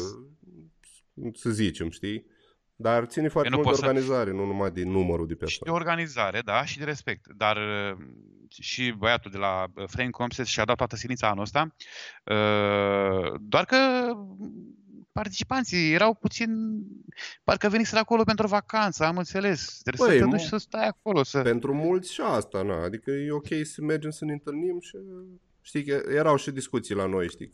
să 1.35 1.51
zicem, 1.51 1.91
știi? 1.91 2.25
Dar 2.77 3.05
ține 3.05 3.29
foarte 3.29 3.49
nu 3.51 3.55
mult 3.57 3.67
de 3.67 3.73
poți 3.73 3.83
să- 3.85 3.89
organizare, 3.89 4.31
nu 4.33 4.45
numai 4.47 4.71
de 4.71 4.85
numărul 4.85 5.27
de 5.27 5.33
Și 5.33 5.39
de 5.39 5.45
persoane. 5.45 5.79
organizare, 5.79 6.41
da, 6.45 6.65
și 6.65 6.79
de 6.79 6.85
respect. 6.85 7.27
Dar 7.37 7.57
uh, 7.57 7.97
și 8.49 8.95
băiatul 8.99 9.31
de 9.31 9.37
la 9.39 9.67
uh, 9.75 9.85
Frame 9.87 10.11
Comset 10.11 10.47
și-a 10.47 10.65
dat 10.65 10.77
toată 10.77 10.97
silința 10.97 11.29
anul 11.29 11.43
ăsta. 11.43 11.75
Uh, 12.25 13.35
Doar 13.41 13.65
că 13.65 13.77
participanții 15.13 15.93
erau 15.93 16.15
puțin... 16.15 16.51
Parcă 17.45 17.69
veniseră 17.69 18.01
acolo 18.01 18.23
pentru 18.23 18.47
vacanță, 18.47 19.05
am 19.05 19.17
înțeles. 19.19 19.81
Trebuie 19.83 20.09
Băi, 20.09 20.17
să 20.19 20.23
te 20.25 20.31
mu- 20.31 20.37
duci 20.37 20.47
să 20.47 20.57
stai 20.57 20.87
acolo. 20.87 21.23
Să... 21.23 21.43
Pentru 21.43 21.75
mulți 21.75 22.13
și 22.13 22.21
asta, 22.21 22.63
na. 22.63 22.83
Adică 22.83 23.11
e 23.11 23.31
ok 23.31 23.47
să 23.63 23.83
mergem 23.83 24.11
să 24.11 24.25
ne 24.25 24.33
întâlnim 24.33 24.81
și 24.81 24.97
știi 25.61 25.85
că 25.85 26.03
erau 26.11 26.37
și 26.37 26.51
discuții 26.51 26.95
la 26.95 27.07
noi, 27.07 27.29
știi. 27.29 27.51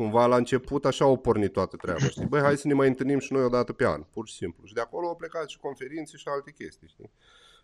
Cumva 0.00 0.26
la 0.26 0.36
început 0.36 0.84
așa 0.84 1.04
au 1.04 1.16
pornit 1.16 1.52
toată 1.52 1.76
treaba, 1.76 2.00
știi. 2.00 2.26
Băi, 2.26 2.40
hai 2.40 2.56
să 2.56 2.66
ne 2.66 2.74
mai 2.74 2.88
întâlnim 2.88 3.18
și 3.18 3.32
noi 3.32 3.42
o 3.42 3.48
dată 3.48 3.72
pe 3.72 3.86
an, 3.86 4.02
pur 4.12 4.28
și 4.28 4.34
simplu. 4.34 4.66
Și 4.66 4.74
de 4.74 4.80
acolo 4.80 5.06
au 5.06 5.16
plecat 5.16 5.48
și 5.48 5.58
conferințe 5.58 6.16
și 6.16 6.28
alte 6.28 6.50
chestii, 6.50 6.88
știi. 6.88 7.10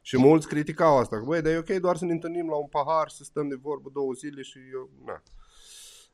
Și 0.03 0.19
mulți 0.19 0.49
criticau 0.49 0.99
asta, 0.99 1.19
că 1.19 1.25
băi, 1.25 1.43
dar 1.43 1.53
e 1.53 1.59
ok 1.59 1.71
doar 1.71 1.97
să 1.97 2.05
ne 2.05 2.13
întâlnim 2.13 2.49
la 2.49 2.57
un 2.57 2.67
pahar, 2.67 3.09
să 3.09 3.25
stăm 3.25 3.49
de 3.49 3.55
vorbă 3.55 3.91
două 3.93 4.13
zile 4.13 4.43
și 4.43 4.59
eu, 4.73 4.91
na. 5.05 5.23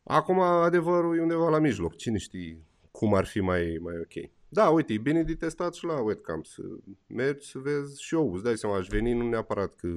Acum 0.02 0.40
adevărul 0.40 1.16
e 1.16 1.20
undeva 1.20 1.48
la 1.48 1.58
mijloc, 1.58 1.96
cine 1.96 2.18
știe 2.18 2.62
cum 2.90 3.14
ar 3.14 3.24
fi 3.24 3.40
mai, 3.40 3.78
mai 3.80 3.94
ok. 3.98 4.30
Da, 4.48 4.68
uite, 4.68 4.92
e 4.92 4.98
bine 4.98 5.22
de 5.22 5.34
testat 5.34 5.74
și 5.74 5.84
la 5.84 6.00
webcam, 6.00 6.42
să 6.42 6.62
mergi 7.06 7.50
să 7.50 7.58
vezi 7.58 8.02
și 8.02 8.14
eu, 8.14 8.34
îți 8.34 8.42
dai 8.42 8.56
seama, 8.56 8.76
aș 8.76 8.86
veni 8.86 9.12
nu 9.12 9.28
neapărat 9.28 9.74
că, 9.74 9.88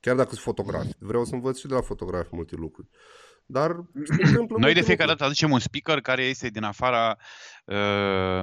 chiar 0.00 0.16
dacă 0.16 0.28
sunt 0.28 0.40
fotograf, 0.40 0.86
vreau 0.98 1.24
să 1.24 1.34
învăț 1.34 1.58
și 1.58 1.66
de 1.66 1.74
la 1.74 1.80
fotografi 1.80 2.34
multe 2.34 2.56
lucruri. 2.56 2.88
Dar 3.46 3.84
se 4.04 4.22
întâmplă 4.22 4.56
Noi 4.58 4.72
de 4.72 4.80
multe 4.80 4.80
fiecare 4.80 4.86
lucruri. 4.86 5.06
dată 5.06 5.24
aducem 5.24 5.50
un 5.50 5.58
speaker 5.58 6.00
care 6.00 6.22
este 6.22 6.48
din 6.48 6.62
afara 6.62 7.16
uh, 7.64 8.40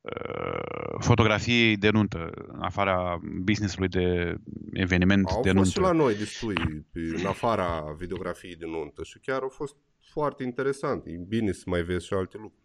uh, 0.00 0.98
fotografiei 0.98 1.76
de 1.76 1.90
nuntă, 1.90 2.30
în 2.46 2.62
afara 2.62 3.18
business-ului 3.42 3.88
de 3.88 4.36
eveniment 4.72 5.26
Au 5.28 5.42
de 5.42 5.52
fost 5.52 5.54
nuntă. 5.54 5.70
și 5.70 5.78
la 5.78 5.92
noi 5.92 6.14
destui, 6.16 6.54
pe- 6.92 7.00
în 7.20 7.26
afara 7.26 7.94
videografiei 7.98 8.56
de 8.56 8.66
nuntă 8.66 9.02
și 9.02 9.18
chiar 9.18 9.40
au 9.42 9.48
fost 9.48 9.76
foarte 10.12 10.42
interesant. 10.42 11.06
E 11.06 11.16
bine 11.28 11.52
să 11.52 11.62
mai 11.66 11.82
vezi 11.82 12.06
și 12.06 12.12
alte 12.14 12.36
lucruri. 12.36 12.62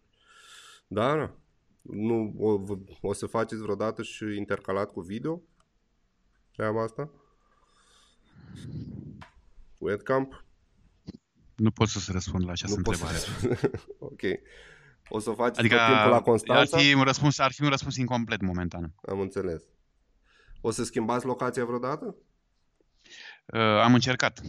Da, 0.86 1.16
da. 1.16 1.34
Nu, 1.82 2.34
o, 2.38 2.60
o 3.00 3.12
să 3.12 3.26
faceți 3.26 3.62
vreodată 3.62 4.02
și 4.02 4.24
intercalat 4.36 4.92
cu 4.92 5.00
video? 5.00 5.42
Treaba 6.56 6.82
asta? 6.82 7.10
Webcamp? 9.78 10.44
Nu 11.56 11.70
pot 11.70 11.88
să-ți 11.88 12.12
răspund 12.12 12.44
la 12.44 12.50
această 12.50 12.76
Nu 12.76 12.82
poți 12.82 13.02
întrebare. 13.02 13.26
să... 13.60 13.70
ok. 13.98 14.20
O 15.08 15.18
să 15.18 15.30
faceți 15.30 15.58
Adică 15.58 15.76
tot 15.76 15.86
timpul 15.86 16.08
la 16.10 16.16
ar 16.16 16.22
Constanța? 16.22 16.76
fi, 16.78 16.94
un 16.94 17.02
răspuns, 17.02 17.38
ar 17.38 17.52
fi 17.52 17.62
un 17.62 17.68
răspuns 17.68 17.96
incomplet 17.96 18.40
momentan. 18.40 18.94
Am 19.08 19.20
înțeles. 19.20 19.62
O 20.60 20.70
să 20.70 20.84
schimbați 20.84 21.26
locația 21.26 21.64
vreodată? 21.64 22.14
Uh, 23.46 23.60
am 23.60 23.94
încercat. 23.94 24.40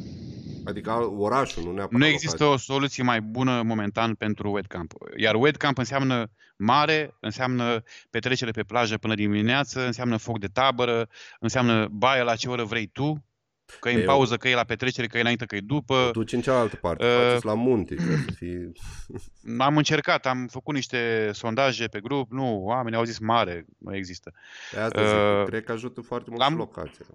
Adică 0.65 0.91
orașul, 1.05 1.63
nu 1.63 1.71
neapărat 1.71 1.99
Nu 1.99 2.05
există 2.05 2.43
locația. 2.43 2.71
o 2.71 2.73
soluție 2.73 3.03
mai 3.03 3.21
bună 3.21 3.61
momentan 3.61 4.15
pentru 4.15 4.51
webcamp. 4.51 4.93
Iar 5.17 5.35
webcamp 5.35 5.77
înseamnă 5.77 6.31
mare, 6.57 7.15
înseamnă 7.19 7.83
petrecere 8.09 8.51
pe 8.51 8.63
plajă 8.63 8.97
până 8.97 9.13
dimineață, 9.15 9.85
înseamnă 9.85 10.17
foc 10.17 10.39
de 10.39 10.47
tabără, 10.47 11.09
înseamnă 11.39 11.87
baie 11.87 12.21
la 12.23 12.35
ce 12.35 12.49
oră 12.49 12.63
vrei 12.63 12.87
tu, 12.87 13.25
că 13.79 13.89
e 13.89 13.93
în 13.93 13.99
Eu- 13.99 14.05
pauză, 14.05 14.37
că 14.37 14.47
e 14.49 14.53
la 14.55 14.63
petrecere, 14.63 15.07
că 15.07 15.17
e 15.17 15.21
înainte, 15.21 15.45
că 15.45 15.55
e 15.55 15.59
după. 15.59 16.09
Duci 16.13 16.31
în 16.33 16.41
cealaltă 16.41 16.75
parte, 16.75 17.05
Uh, 17.05 17.11
faceți 17.27 17.45
la 17.45 17.53
munte, 17.53 17.95
ca 17.95 18.03
să 18.03 18.31
fie... 18.35 18.71
Am 19.57 19.77
încercat, 19.77 20.25
am 20.25 20.47
făcut 20.47 20.73
niște 20.73 21.29
sondaje 21.33 21.87
pe 21.87 21.99
grup, 21.99 22.31
nu, 22.31 22.63
oamenii 22.65 22.97
au 22.97 23.03
zis 23.05 23.17
mare, 23.19 23.65
nu 23.77 23.95
există. 23.95 24.33
De 24.71 24.79
asta 24.79 25.07
zic, 25.07 25.41
Uh, 25.41 25.45
cred 25.45 25.63
că 25.63 25.71
ajută 25.71 26.01
foarte 26.01 26.29
mult 26.29 26.41
l-am- 26.41 26.51
și 26.51 26.57
locația. 26.57 27.05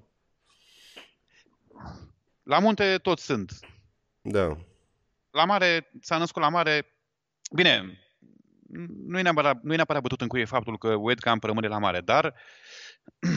La 2.42 2.58
munte 2.58 2.98
toți 3.02 3.24
sunt. 3.24 3.52
Da. 4.22 4.56
La 5.30 5.44
mare, 5.44 5.90
s-a 6.00 6.18
născut 6.18 6.42
la 6.42 6.48
mare, 6.48 6.86
bine, 7.54 7.98
nu 9.06 9.18
e 9.18 9.22
neapărat, 9.22 9.62
nu 9.62 9.72
e 9.72 9.76
neapărat 9.76 10.02
bătut 10.02 10.20
în 10.20 10.28
cuie 10.28 10.44
faptul 10.44 10.78
că 10.78 10.88
webcamp 10.94 11.44
rămâne 11.44 11.66
la 11.68 11.78
mare, 11.78 12.00
dar 12.00 12.34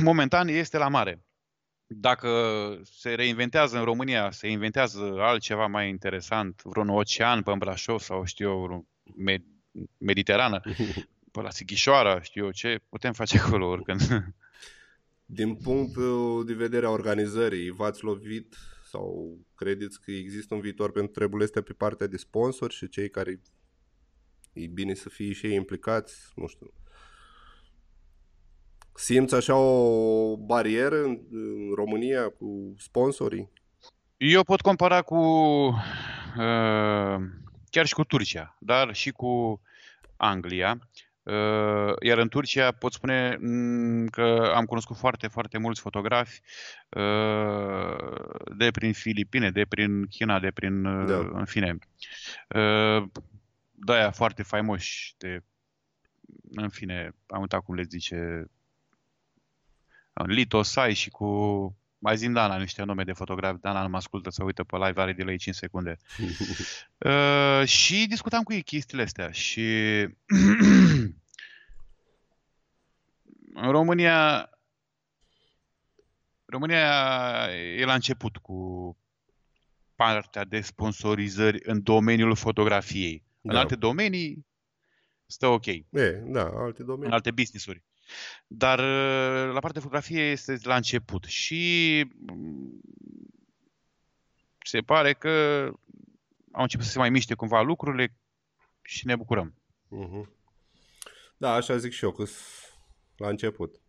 momentan 0.01 0.47
este 0.47 0.77
la 0.77 0.87
mare. 0.87 1.23
Dacă 1.87 2.29
se 2.83 3.13
reinventează 3.13 3.77
în 3.77 3.83
România, 3.83 4.31
se 4.31 4.47
inventează 4.47 5.15
altceva 5.19 5.65
mai 5.67 5.89
interesant, 5.89 6.61
vreun 6.63 6.89
ocean 6.89 7.41
pe 7.43 7.53
Brașov 7.57 7.99
sau 7.99 8.25
știu 8.25 8.49
eu, 8.49 8.59
vreun 8.59 8.87
med- 9.25 9.53
Mediterană, 9.97 10.61
pe 11.31 11.41
la 11.41 11.49
Sighișoara, 11.49 12.21
știu 12.21 12.43
eu 12.43 12.51
ce, 12.51 12.79
putem 12.89 13.13
face 13.13 13.39
acolo 13.39 13.67
oricând. 13.67 14.01
Din 15.25 15.55
punctul 15.55 16.45
de 16.45 16.53
vedere 16.53 16.85
a 16.85 16.89
organizării, 16.89 17.69
v-ați 17.69 18.03
lovit 18.03 18.55
sau 18.89 19.37
credeți 19.55 20.01
că 20.01 20.11
există 20.11 20.53
un 20.53 20.61
viitor 20.61 20.91
pentru 20.91 21.11
treburile 21.11 21.43
astea 21.43 21.61
pe 21.61 21.73
partea 21.73 22.07
de 22.07 22.17
sponsori 22.17 22.73
și 22.73 22.89
cei 22.89 23.09
care 23.09 23.41
e 24.53 24.67
bine 24.67 24.93
să 24.93 25.09
fie 25.09 25.33
și 25.33 25.45
ei 25.45 25.55
implicați, 25.55 26.31
nu 26.35 26.47
știu. 26.47 26.73
Simți 28.95 29.35
așa 29.35 29.55
o 29.55 30.37
barieră 30.37 31.03
în, 31.03 31.19
în 31.31 31.73
România 31.75 32.29
cu 32.29 32.73
sponsorii? 32.77 33.51
Eu 34.17 34.43
pot 34.43 34.61
compara 34.61 35.01
cu 35.01 35.15
uh, 36.37 37.17
chiar 37.69 37.85
și 37.85 37.93
cu 37.93 38.03
Turcia, 38.03 38.57
dar 38.59 38.93
și 38.93 39.11
cu 39.11 39.61
Anglia. 40.17 40.89
Uh, 41.23 41.93
iar 42.01 42.17
în 42.17 42.27
Turcia 42.27 42.71
pot 42.71 42.93
spune 42.93 43.37
mm, 43.39 44.07
că 44.07 44.51
am 44.55 44.65
cunoscut 44.65 44.97
foarte, 44.97 45.27
foarte 45.27 45.57
mulți 45.57 45.81
fotografi 45.81 46.41
uh, 46.89 47.95
de 48.57 48.71
prin 48.71 48.93
Filipine, 48.93 49.51
de 49.51 49.65
prin 49.65 50.05
China, 50.05 50.39
de 50.39 50.51
prin, 50.51 50.85
uh, 50.85 51.07
Da. 51.07 51.17
în 51.39 51.45
fine, 51.45 51.77
uh, 52.55 53.03
de-aia 53.71 54.11
foarte 54.11 54.43
faimoși, 54.43 55.15
de, 55.17 55.43
în 56.51 56.69
fine, 56.69 57.11
am 57.27 57.41
uitat 57.41 57.63
cum 57.63 57.75
le 57.75 57.83
zice, 57.83 58.45
Lito 60.23 60.61
Sai 60.61 60.93
și 60.93 61.09
cu, 61.09 61.27
mai 61.97 62.17
zim 62.17 62.33
Dana 62.33 62.57
niște 62.57 62.83
nume 62.83 63.03
de 63.03 63.13
fotografi, 63.13 63.59
Dana 63.61 63.81
nu 63.81 63.89
mă 63.89 63.97
ascultă 63.97 64.29
să 64.29 64.43
uită 64.43 64.63
pe 64.63 64.77
live, 64.77 65.01
are 65.01 65.13
de 65.13 65.23
la 65.23 65.31
ei 65.31 65.37
5 65.37 65.55
secunde. 65.55 65.97
Uh, 66.97 67.63
și 67.65 68.05
discutam 68.07 68.43
cu 68.43 68.53
ei 68.53 68.61
chestiile 68.63 69.03
astea 69.03 69.31
și 69.31 69.61
în 73.53 73.71
România 73.71 74.49
România 76.45 77.47
e 77.77 77.85
la 77.85 77.93
început 77.93 78.37
cu 78.37 78.97
partea 79.95 80.43
de 80.43 80.61
sponsorizări 80.61 81.59
în 81.63 81.83
domeniul 81.83 82.35
fotografiei. 82.35 83.23
În 83.41 83.53
Da. 83.53 83.59
alte 83.59 83.75
domenii 83.75 84.45
stă 85.25 85.47
ok, 85.47 85.65
E, 85.65 85.83
da, 86.25 86.43
alte 86.55 86.81
în 86.81 86.87
domenii. 86.87 87.13
alte 87.13 87.31
business-uri. 87.31 87.83
Dar 88.47 88.79
uh, 88.79 89.53
la 89.53 89.59
partea 89.59 89.71
de 89.71 89.79
fotografie 89.79 90.21
este 90.21 90.57
la 90.63 90.75
început 90.75 91.23
și 91.23 92.05
mm, 92.15 92.81
se 94.65 94.79
pare 94.79 95.13
că 95.13 95.63
au 96.51 96.61
început 96.61 96.85
să 96.85 96.91
se 96.91 96.97
mai 96.97 97.09
miște 97.09 97.33
cumva 97.33 97.61
lucrurile 97.61 98.17
și 98.81 99.05
ne 99.05 99.15
bucurăm. 99.15 99.53
Mhm. 99.87 100.33
Da, 101.37 101.53
așa 101.53 101.77
zic 101.77 101.91
și 101.91 102.03
eu, 102.03 102.11
că 102.11 102.23
la 103.17 103.29
început. 103.29 103.81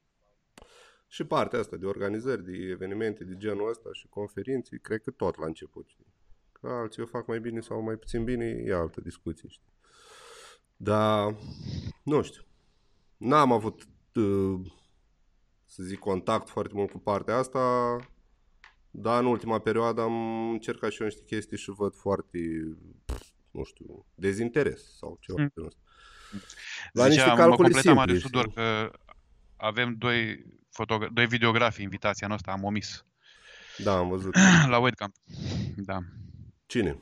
Și 1.09 1.25
partea 1.25 1.59
asta 1.59 1.77
de 1.77 1.87
organizări, 1.87 2.45
de 2.45 2.53
evenimente 2.53 3.25
de 3.25 3.37
genul 3.37 3.69
ăsta 3.69 3.89
și 3.93 4.07
conferințe, 4.07 4.79
cred 4.83 5.03
că 5.03 5.11
tot 5.11 5.37
la 5.39 5.47
început. 5.47 5.89
Știi? 5.89 6.15
Că 6.53 6.69
alții 6.69 7.03
o 7.03 7.07
fac 7.07 7.27
mai 7.27 7.41
bine 7.41 7.61
sau 7.61 7.81
mai 7.81 7.97
puțin 7.97 8.25
bine, 8.25 8.45
e 8.45 8.75
altă 8.75 9.01
discuție. 9.01 9.49
Știi? 9.49 9.73
Dar, 10.77 11.37
nu 12.03 12.23
știu, 12.23 12.43
n-am 13.17 13.53
avut, 13.53 13.83
uh, 13.83 13.89
să 15.67 15.83
zic, 15.83 15.99
contact 15.99 16.49
foarte 16.49 16.73
mult 16.75 16.91
cu 16.91 16.99
partea 16.99 17.37
asta, 17.37 17.97
dar 18.91 19.21
în 19.21 19.27
ultima 19.27 19.59
perioadă 19.59 20.01
am 20.03 20.49
încercat 20.51 20.91
și 20.91 21.01
eu 21.01 21.07
niște 21.07 21.23
chestii 21.27 21.57
și 21.59 21.71
văd 21.71 21.95
foarte, 21.95 22.39
nu 23.51 23.65
știu, 23.65 24.07
dezinteres 24.15 24.97
sau 24.99 25.19
ceva 25.21 25.41
Mm. 25.43 25.47
de 25.47 25.53
genul 25.55 25.69
ăsta. 25.69 25.81
La 26.93 27.07
niște 27.07 27.21
Zicea, 27.21 27.33
mă 27.35 27.39
calcule 27.39 27.57
completa 27.57 27.81
simple, 27.81 27.99
Marius 27.99 28.19
știi? 28.19 28.31
Tudor 28.31 28.53
că 28.53 28.91
avem 29.57 29.95
doi, 29.99 30.45
fotogra- 30.71 31.09
doi 31.13 31.27
videografi 31.27 31.83
invitația 31.83 32.27
anul 32.27 32.39
ăsta, 32.39 32.53
am 32.53 32.65
omis, 32.65 33.05
Da, 33.79 33.97
am 33.97 34.09
văzut. 34.09 34.35
la 34.73 34.79
webcam. 34.79 35.13
Da. 35.77 35.99
Cine? 36.67 36.99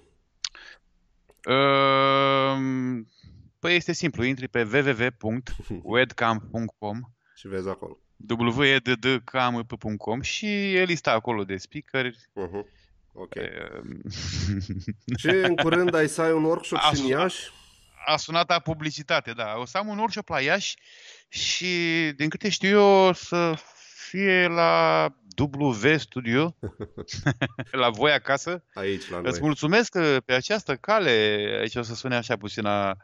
Ehm, 1.45 3.09
Păi 3.65 3.75
este 3.77 3.93
simplu, 3.93 4.25
intri 4.25 4.49
pe 4.49 4.63
www.wedcamp.com 4.63 7.01
Și 7.39 7.49
vezi 7.49 7.69
acolo. 7.69 7.99
www.camp.com 8.29 10.21
și 10.21 10.75
e 10.75 10.85
lista 10.85 11.13
acolo 11.13 11.45
de 11.45 11.57
speakeri. 11.57 12.17
Uh-huh. 12.17 12.65
Ok. 13.13 13.35
Ehm, 13.35 14.03
Și 15.21 15.27
în 15.27 15.57
curând 15.57 15.95
ai 15.95 16.09
să 16.09 16.23
ai 16.23 16.33
un 16.33 16.45
workshop 16.45 16.79
A 16.79 16.83
și 16.83 16.89
în 16.91 16.97
sunat- 16.97 17.11
Iași? 17.21 17.51
a 18.07 18.17
sunat 18.17 18.51
a 18.51 18.59
publicitate, 18.59 19.33
da. 19.33 19.55
O 19.59 19.65
să 19.65 19.79
am 19.79 19.89
un 19.89 19.99
workshop 19.99 20.29
la 20.29 20.41
Iași 20.41 20.77
și, 21.29 21.67
din 22.17 22.29
câte 22.29 22.49
știu 22.49 22.69
eu, 22.69 22.85
o 23.09 23.13
să 23.13 23.55
fie 24.15 24.47
la 24.47 25.09
W 25.37 25.97
Studio, 25.97 26.57
la 27.83 27.91
voi 27.91 28.13
acasă. 28.13 28.65
Aici, 28.75 29.11
la 29.11 29.21
noi. 29.21 29.31
Îți 29.31 29.41
mulțumesc 29.43 29.91
că 29.91 30.21
pe 30.25 30.33
această 30.33 30.75
cale, 30.77 31.11
aici 31.61 31.75
o 31.75 31.83
să 31.83 31.95
sune 31.95 32.17
așa 32.17 32.37
puțin 32.37 32.67
a... 32.67 32.97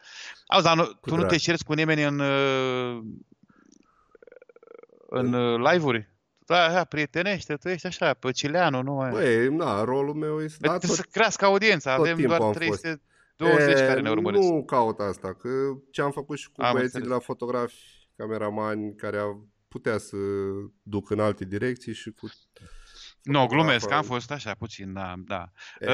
Auzi, 0.46 0.64
dar 0.64 0.76
nu, 0.76 0.84
tu 0.84 1.10
nu 1.10 1.16
drag. 1.16 1.28
te 1.28 1.36
ceri 1.36 1.64
cu 1.64 1.72
nimeni 1.72 2.02
în, 2.02 2.18
uh, 2.18 3.02
în 5.08 5.32
uh, 5.32 5.70
live-uri? 5.72 6.08
Da, 6.46 6.64
așa, 6.64 6.84
prietenește, 6.84 7.54
tu 7.54 7.68
ești 7.68 7.86
așa, 7.86 8.14
pe 8.14 8.30
Cileanu, 8.30 8.82
nu 8.82 8.92
mai... 8.92 9.10
Băi, 9.10 9.48
na, 9.48 9.84
rolul 9.84 10.14
meu 10.14 10.42
este... 10.42 10.58
Da, 10.60 10.68
Trebuie 10.68 10.96
tot, 10.96 11.04
să 11.04 11.10
crească 11.10 11.44
audiența, 11.44 11.96
tot 11.96 12.04
avem 12.04 12.16
timpul 12.16 12.36
doar 12.36 12.48
am 12.48 12.54
fost. 12.66 12.80
320 13.36 13.78
E, 13.78 13.86
care 13.86 14.00
ne 14.00 14.10
urmăresc. 14.10 14.48
Nu 14.48 14.64
caut 14.64 14.98
asta, 14.98 15.34
că 15.34 15.48
ce 15.90 16.02
am 16.02 16.10
făcut 16.10 16.38
și 16.38 16.50
cu 16.52 16.62
Am 16.62 16.72
băieții 16.72 16.92
de 16.92 16.98
înțeles. 16.98 17.18
la 17.18 17.24
fotografi, 17.24 18.08
cameramani, 18.16 18.94
care 18.94 19.18
au 19.18 19.48
putea 19.70 19.98
să 19.98 20.16
duc 20.82 21.10
în 21.10 21.20
alte 21.20 21.44
direcții 21.44 21.94
și 21.94 22.10
cu... 22.10 22.30
Nu, 23.22 23.46
glumesc, 23.46 23.88
fotografă- 23.88 23.94
am 23.96 24.02
fost 24.02 24.30
așa 24.30 24.54
puțin, 24.54 24.92
da, 24.92 25.14
da. 25.18 25.50
E. 25.80 25.86
Uh, 25.86 25.92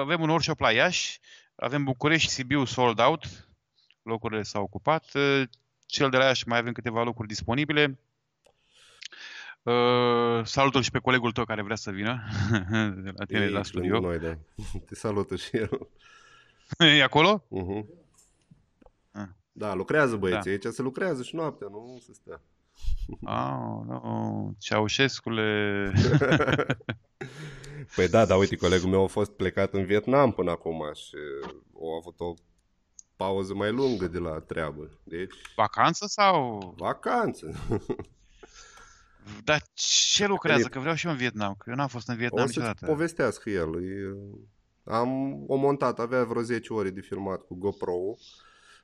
avem 0.00 0.20
un 0.20 0.28
workshop 0.28 0.60
la 0.60 0.72
Iași, 0.72 1.20
avem 1.54 1.84
București 1.84 2.28
și 2.28 2.34
Sibiu 2.34 2.64
sold 2.64 2.98
out, 2.98 3.48
locurile 4.02 4.42
s-au 4.42 4.62
ocupat. 4.62 5.04
Uh, 5.14 5.42
cel 5.86 6.10
de 6.10 6.16
la 6.16 6.24
Iași 6.24 6.48
mai 6.48 6.58
avem 6.58 6.72
câteva 6.72 7.02
locuri 7.02 7.28
disponibile. 7.28 7.98
Uh, 9.62 10.44
salutul 10.44 10.82
și 10.82 10.90
pe 10.90 10.98
colegul 10.98 11.32
tău 11.32 11.44
care 11.44 11.62
vrea 11.62 11.76
să 11.76 11.90
vină 11.90 12.22
de 13.04 13.12
la 13.16 13.24
tine 13.24 13.40
E 13.40 13.48
la 13.48 13.56
aici 13.56 13.66
studio. 13.66 13.92
lângă 13.92 14.06
Noi, 14.06 14.18
da. 14.18 14.38
Te 14.86 14.94
salută 14.94 15.36
și 15.36 15.56
el. 15.56 15.88
e 16.98 17.02
acolo? 17.02 17.44
Uh-huh. 17.46 17.84
Ah. 19.12 19.28
Da, 19.52 19.74
lucrează 19.74 20.16
băieții. 20.16 20.58
Da. 20.58 20.66
Aici 20.66 20.74
se 20.74 20.82
lucrează 20.82 21.22
și 21.22 21.34
noaptea, 21.34 21.68
nu 21.70 21.98
se 22.06 22.12
stă. 22.12 22.42
Oh, 23.22 23.80
nu, 23.86 24.54
Ceaușescule. 24.58 25.92
Păi 27.96 28.08
da, 28.08 28.24
dar 28.24 28.38
uite, 28.38 28.56
colegul 28.56 28.88
meu 28.88 29.04
a 29.04 29.06
fost 29.06 29.30
plecat 29.30 29.72
în 29.72 29.84
Vietnam 29.84 30.32
până 30.32 30.50
acum 30.50 30.82
și 30.94 31.14
a 31.74 31.96
avut 31.98 32.20
o 32.20 32.34
pauză 33.16 33.54
mai 33.54 33.70
lungă 33.72 34.06
de 34.06 34.18
la 34.18 34.40
treabă. 34.40 34.90
Deci, 35.02 35.34
Vacanță 35.56 36.06
sau? 36.06 36.74
vacanță. 36.76 37.52
Dar 39.44 39.62
ce 39.74 40.26
lucrează? 40.26 40.58
Filip. 40.58 40.72
Că 40.74 40.80
vreau 40.80 40.94
și 40.94 41.06
eu 41.06 41.12
în 41.12 41.18
Vietnam, 41.18 41.54
că 41.58 41.70
eu 41.70 41.76
n-am 41.76 41.88
fost 41.88 42.08
în 42.08 42.14
O 42.14 42.18
Vietnam 42.18 42.46
să-ți 42.46 42.58
niciodată. 42.58 42.86
povestească 42.86 43.50
el. 43.50 43.84
E, 43.84 44.16
am 44.84 45.34
o 45.46 45.56
montat, 45.56 45.98
avea 45.98 46.24
vreo 46.24 46.42
10 46.42 46.72
ore 46.72 46.90
de 46.90 47.00
filmat 47.00 47.40
cu 47.42 47.54
GoPro-ul 47.54 48.18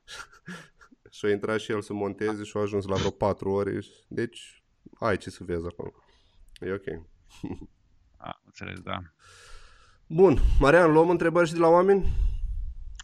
și 1.10 1.24
a 1.24 1.30
intrat 1.30 1.60
și 1.60 1.70
el 1.72 1.82
să 1.82 1.92
monteze 1.92 2.42
și 2.44 2.56
a 2.56 2.60
ajuns 2.60 2.86
la 2.86 2.94
vreo 2.96 3.10
4 3.10 3.50
ore. 3.50 3.78
Deci, 4.08 4.62
ai 4.98 5.16
ce 5.16 5.30
să 5.30 5.44
vezi 5.44 5.66
acolo. 5.66 5.92
E 6.60 6.72
ok. 6.72 6.86
A, 8.16 8.40
înțeles, 8.44 8.80
da. 8.80 8.98
Bun, 10.06 10.38
Marian, 10.60 10.92
luăm 10.92 11.10
întrebări 11.10 11.46
și 11.46 11.52
de 11.52 11.58
la 11.58 11.68
oameni? 11.68 12.12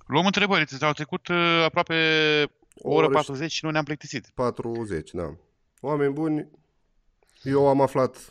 Luăm 0.07 0.27
întrebări. 0.27 0.65
Ți 0.67 0.85
au 0.85 0.93
trecut 0.93 1.29
uh, 1.29 1.63
aproape 1.65 1.95
o 2.75 2.95
oră 2.95 2.97
oră 3.07 3.07
și- 3.07 3.13
40 3.27 3.53
și 3.53 3.65
nu 3.65 3.71
ne-am 3.71 3.85
plictisit. 3.85 4.27
40, 4.35 5.11
da. 5.11 5.37
Oameni 5.81 6.13
buni, 6.13 6.51
eu 7.43 7.69
am 7.69 7.81
aflat 7.81 8.31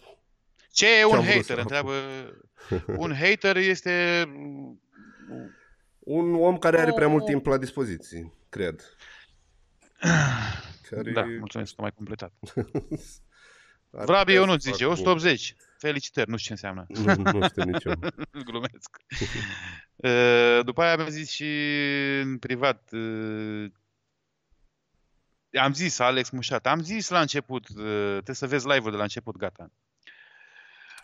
Ce 0.71 0.85
e 0.85 0.97
Ce-am 0.97 1.09
un 1.19 1.25
vrut 1.25 1.45
să 1.45 1.53
hater? 1.55 1.57
aflu. 1.57 1.61
Întreabă. 1.61 1.93
Un 3.03 3.13
hater 3.15 3.55
este... 3.57 4.25
un 5.99 6.33
om 6.35 6.57
care 6.57 6.79
are 6.79 6.91
prea 6.91 7.07
mult 7.07 7.21
Oh. 7.23 7.27
timp 7.29 7.45
la 7.45 7.57
dispoziție, 7.57 8.33
cred. 8.49 8.81
Care 10.89 11.11
Da, 11.11 11.23
mulțumesc 11.25 11.75
că 11.75 11.81
m-ai 11.81 11.91
completat. 11.91 12.33
ar 13.91 14.05
Vrabi 14.05 14.19
putea 14.19 14.33
eu 14.33 14.45
nu 14.45 14.51
să 14.51 14.57
zice, 14.59 14.83
facă 14.83 14.91
180. 14.91 15.55
Felicitări, 15.77 16.29
nu 16.29 16.37
știu 16.37 16.55
ce 16.55 16.61
înseamnă. 16.67 16.85
Nu, 17.15 17.31
nu 17.39 17.47
știu 17.47 17.63
nici 17.63 17.83
eu. 17.83 17.93
Glumesc. 18.49 18.97
Uh, 19.95 20.59
După 20.65 20.81
aia 20.81 20.95
mi-a 20.95 21.09
zis 21.09 21.29
și 21.29 21.45
în 22.21 22.37
privat, 22.37 22.89
uh, 22.91 23.71
am 25.61 25.73
zis 25.73 25.99
Alex 25.99 26.29
Mușat, 26.29 26.65
am 26.65 26.81
zis 26.81 27.09
la 27.09 27.21
început, 27.21 27.67
uh, 27.67 27.75
trebuie 28.09 28.35
să 28.35 28.47
vezi 28.47 28.67
live-ul 28.67 28.91
de 28.91 28.97
la 28.97 29.03
început, 29.03 29.37
gata. 29.37 29.71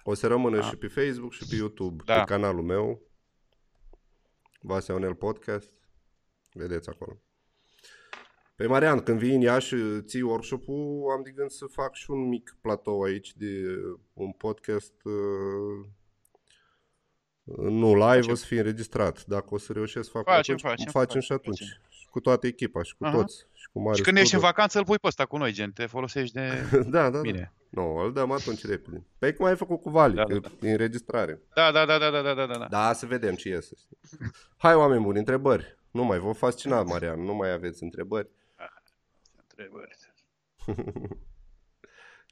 O 0.03 0.13
să 0.13 0.27
rămână 0.27 0.59
Da. 0.59 0.63
și 0.67 0.75
pe 0.75 0.87
Facebook 0.87 1.33
și 1.33 1.45
pe 1.49 1.55
YouTube, 1.55 2.03
Da. 2.05 2.19
pe 2.19 2.23
canalul 2.23 2.63
meu. 2.63 3.01
Vasea 4.59 4.95
Onel 4.95 5.15
Podcast. 5.15 5.71
Vedeți 6.53 6.89
acolo. 6.89 7.21
Pe 8.61 8.67
Marian, 8.67 8.99
când 8.99 9.19
vii 9.19 9.35
în 9.35 9.41
Iași, 9.41 9.75
ții 10.01 10.21
workshop-ul, 10.21 11.11
am 11.15 11.21
de 11.23 11.31
gând 11.31 11.49
să 11.49 11.65
fac 11.65 11.93
și 11.95 12.11
un 12.11 12.27
mic 12.27 12.57
platou 12.61 13.01
aici 13.01 13.33
de 13.35 13.47
un 14.13 14.31
podcast 14.31 14.93
uh, 15.03 15.85
nu 17.69 17.93
live, 17.93 18.05
Facem. 18.05 18.31
o 18.31 18.35
să 18.35 18.45
fie 18.45 18.57
înregistrat. 18.57 19.25
Dacă 19.25 19.45
o 19.49 19.57
să 19.57 19.73
reușesc 19.73 20.05
să 20.05 20.11
fac 20.11 20.23
Facem, 20.23 20.39
atunci, 20.55 20.61
facem, 20.61 20.91
facem 20.91 20.91
facem, 21.01 21.21
și 21.21 21.31
atunci. 21.31 21.59
Și 21.89 22.07
cu 22.09 22.19
toată 22.19 22.47
echipa 22.47 22.83
și 22.83 22.95
cu 22.97 23.05
Aha. 23.05 23.15
toți. 23.17 23.45
Și 23.53 23.67
cu 23.73 23.79
mare 23.81 23.95
Și 23.97 24.01
când 24.03 24.17
ești 24.17 24.33
în 24.33 24.39
studio. 24.39 24.53
vacanță, 24.55 24.77
îl 24.77 24.85
pui 24.85 24.97
pe 24.99 25.07
ăsta 25.07 25.25
cu 25.25 25.37
noi, 25.37 25.51
gen, 25.51 25.71
te 25.71 25.85
folosești 25.85 26.33
de... 26.33 26.49
da, 26.95 27.09
da, 27.09 27.19
Bine. 27.19 27.53
da. 27.69 27.81
Nu, 27.81 27.95
îl 27.95 28.13
dăm 28.13 28.31
atunci 28.31 28.65
repede. 28.65 29.05
Pe 29.17 29.33
cum 29.33 29.45
ai 29.45 29.55
făcut 29.55 29.81
cu 29.81 29.89
Vali, 29.89 30.13
Da, 30.15 30.23
da, 30.23 30.33
da, 30.33 30.39
da, 30.39 30.49
da. 30.59 30.69
înregistrare. 30.71 31.41
Da, 31.55 31.71
da, 31.71 31.85
da, 31.85 31.97
da, 31.97 32.09
da, 32.09 32.21
da, 32.21 32.33
da, 32.33 32.45
da. 32.57 32.67
Da, 32.69 32.93
să 32.93 33.05
vedem 33.05 33.35
ce 33.35 33.49
iese. 33.49 33.75
Hai, 34.57 34.75
oameni 34.75 35.03
buni, 35.03 35.17
întrebări. 35.17 35.77
Nu 35.91 36.03
mai 36.03 36.19
vă 36.19 36.31
fascina, 36.31 36.83
Marian, 36.83 37.21
nu 37.23 37.33
mai 37.33 37.51
aveți 37.51 37.83
întrebări. 37.83 38.29
Întrebări. 39.61 39.97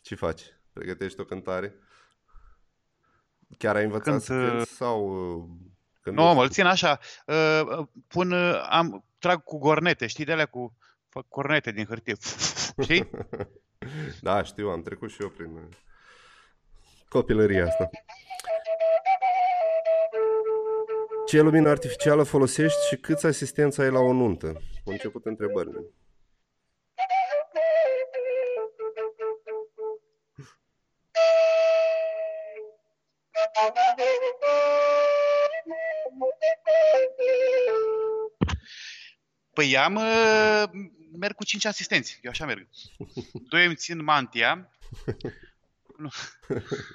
Ce 0.02 0.16
faci? 0.16 0.42
Pregătești 0.74 1.20
o 1.20 1.24
cântare? 1.24 1.74
Chiar 3.58 3.76
ai 3.76 3.84
învățat 3.84 4.04
Cânt, 4.04 4.22
să 4.22 4.34
cânti 4.34 4.56
uh, 4.56 4.68
sau... 4.68 5.08
uh, 5.38 5.46
Când 6.02 6.16
Nu, 6.16 6.34
mă, 6.34 6.42
îl 6.42 6.50
țin 6.50 6.66
așa. 6.66 7.00
Uh, 7.26 7.62
uh, 7.78 7.88
Pun, 8.08 8.32
uh, 8.32 8.68
am, 8.70 9.06
trag 9.18 9.44
cu 9.44 9.58
gornete, 9.58 10.08
știi 10.08 10.26
de 10.26 10.32
alea 10.32 10.46
cu 10.46 10.78
fac 11.10 11.28
cornete 11.28 11.72
din 11.72 11.86
hârtie. 11.86 12.16
Știi? 12.84 13.10
Da, 14.22 14.44
știu, 14.44 14.70
am 14.70 14.82
trecut 14.82 15.12
și 15.12 15.22
eu 15.22 15.30
prin 15.30 15.56
uh, 15.56 15.64
copilăria 17.08 17.66
asta. 17.66 17.90
Ce 21.26 21.42
lumină 21.42 21.70
artificială 21.70 22.24
folosești 22.24 22.88
și 22.88 22.96
câți 22.98 23.26
asistenți 23.26 23.82
ai 23.82 23.90
la 23.92 24.00
o 24.00 24.14
nuntă? 24.14 24.48
Au 24.86 24.92
început 24.92 25.26
întrebările. 25.26 25.80
Păi 39.54 39.78
am, 39.78 39.96
uh, 39.96 40.64
merg 41.20 41.36
cu 41.36 41.44
cinci 41.44 41.66
asistenți, 41.66 42.20
eu 42.22 42.32
așa 42.32 42.46
merg. 42.46 42.68
Doi 43.50 43.66
îmi 43.66 43.76
țin 43.76 44.04
mantia. 44.04 44.70
Nu. 45.98 46.10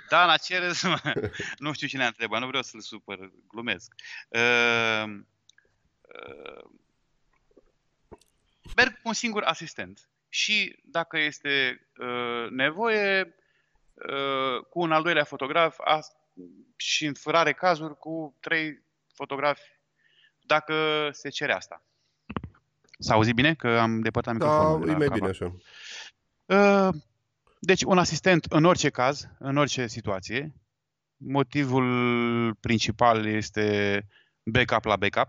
Dana, 0.09 0.37
cere 0.37 0.73
să 0.73 0.89
mă... 0.89 1.31
Nu 1.59 1.73
știu 1.73 1.87
cine 1.87 2.05
a 2.05 2.07
întrebat, 2.07 2.41
nu 2.41 2.47
vreau 2.47 2.63
să-l 2.63 2.81
supăr, 2.81 3.31
glumesc. 3.49 3.95
Uh, 4.29 5.05
uh, 6.01 6.65
merg 8.77 8.93
cu 8.93 9.09
un 9.09 9.13
singur 9.13 9.43
asistent. 9.43 10.09
Și 10.29 10.79
dacă 10.85 11.19
este 11.19 11.81
uh, 11.99 12.51
nevoie, 12.51 13.35
uh, 13.95 14.65
cu 14.71 14.81
un 14.81 14.93
al 14.93 15.03
doilea 15.03 15.25
fotograf 15.25 15.79
as- 15.85 16.17
și 16.77 17.07
în 17.07 17.15
rare 17.25 17.53
cazuri 17.53 17.99
cu 17.99 18.37
trei 18.41 18.83
fotografi, 19.15 19.63
dacă 20.47 21.09
se 21.13 21.29
cere 21.29 21.53
asta. 21.53 21.85
S-a 22.99 23.15
auzit 23.15 23.35
bine 23.35 23.55
că 23.55 23.79
am 23.79 24.01
depărtat 24.01 24.37
Da, 24.37 24.47
microfonul? 24.47 24.85
de 24.85 24.91
e 24.91 24.93
la 24.93 24.99
mai 24.99 25.07
capa? 25.07 25.19
bine 25.19 25.29
așa. 25.29 25.55
Uh, 26.47 26.95
Deci 27.59 27.83
un 27.83 27.99
asistent 27.99 28.45
în 28.45 28.65
orice 28.65 28.91
caz, 28.91 29.29
în 29.39 29.57
orice 29.57 29.87
situație. 29.87 30.55
Motivul 31.17 32.55
principal 32.55 33.27
este 33.27 34.07
backup 34.43 34.85
la 34.85 34.97
backup. 34.97 35.29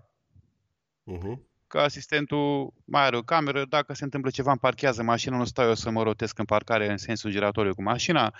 Uh-huh. 1.11 1.39
Că 1.67 1.79
asistentul 1.79 2.73
mai 2.85 3.05
are 3.05 3.17
o 3.17 3.21
cameră, 3.21 3.65
dacă 3.69 3.93
se 3.93 4.03
întâmplă 4.03 4.29
ceva, 4.29 4.49
îmi 4.49 4.59
parchează 4.59 5.03
mașina, 5.03 5.37
nu 5.37 5.45
stau 5.45 5.67
eu 5.67 5.75
să 5.75 5.89
mă 5.89 6.03
rotesc 6.03 6.39
în 6.39 6.45
parcare 6.45 6.89
în 6.89 6.97
sensul 6.97 7.31
giratoriu 7.31 7.75
cu 7.75 7.81
mașina, 7.81 8.33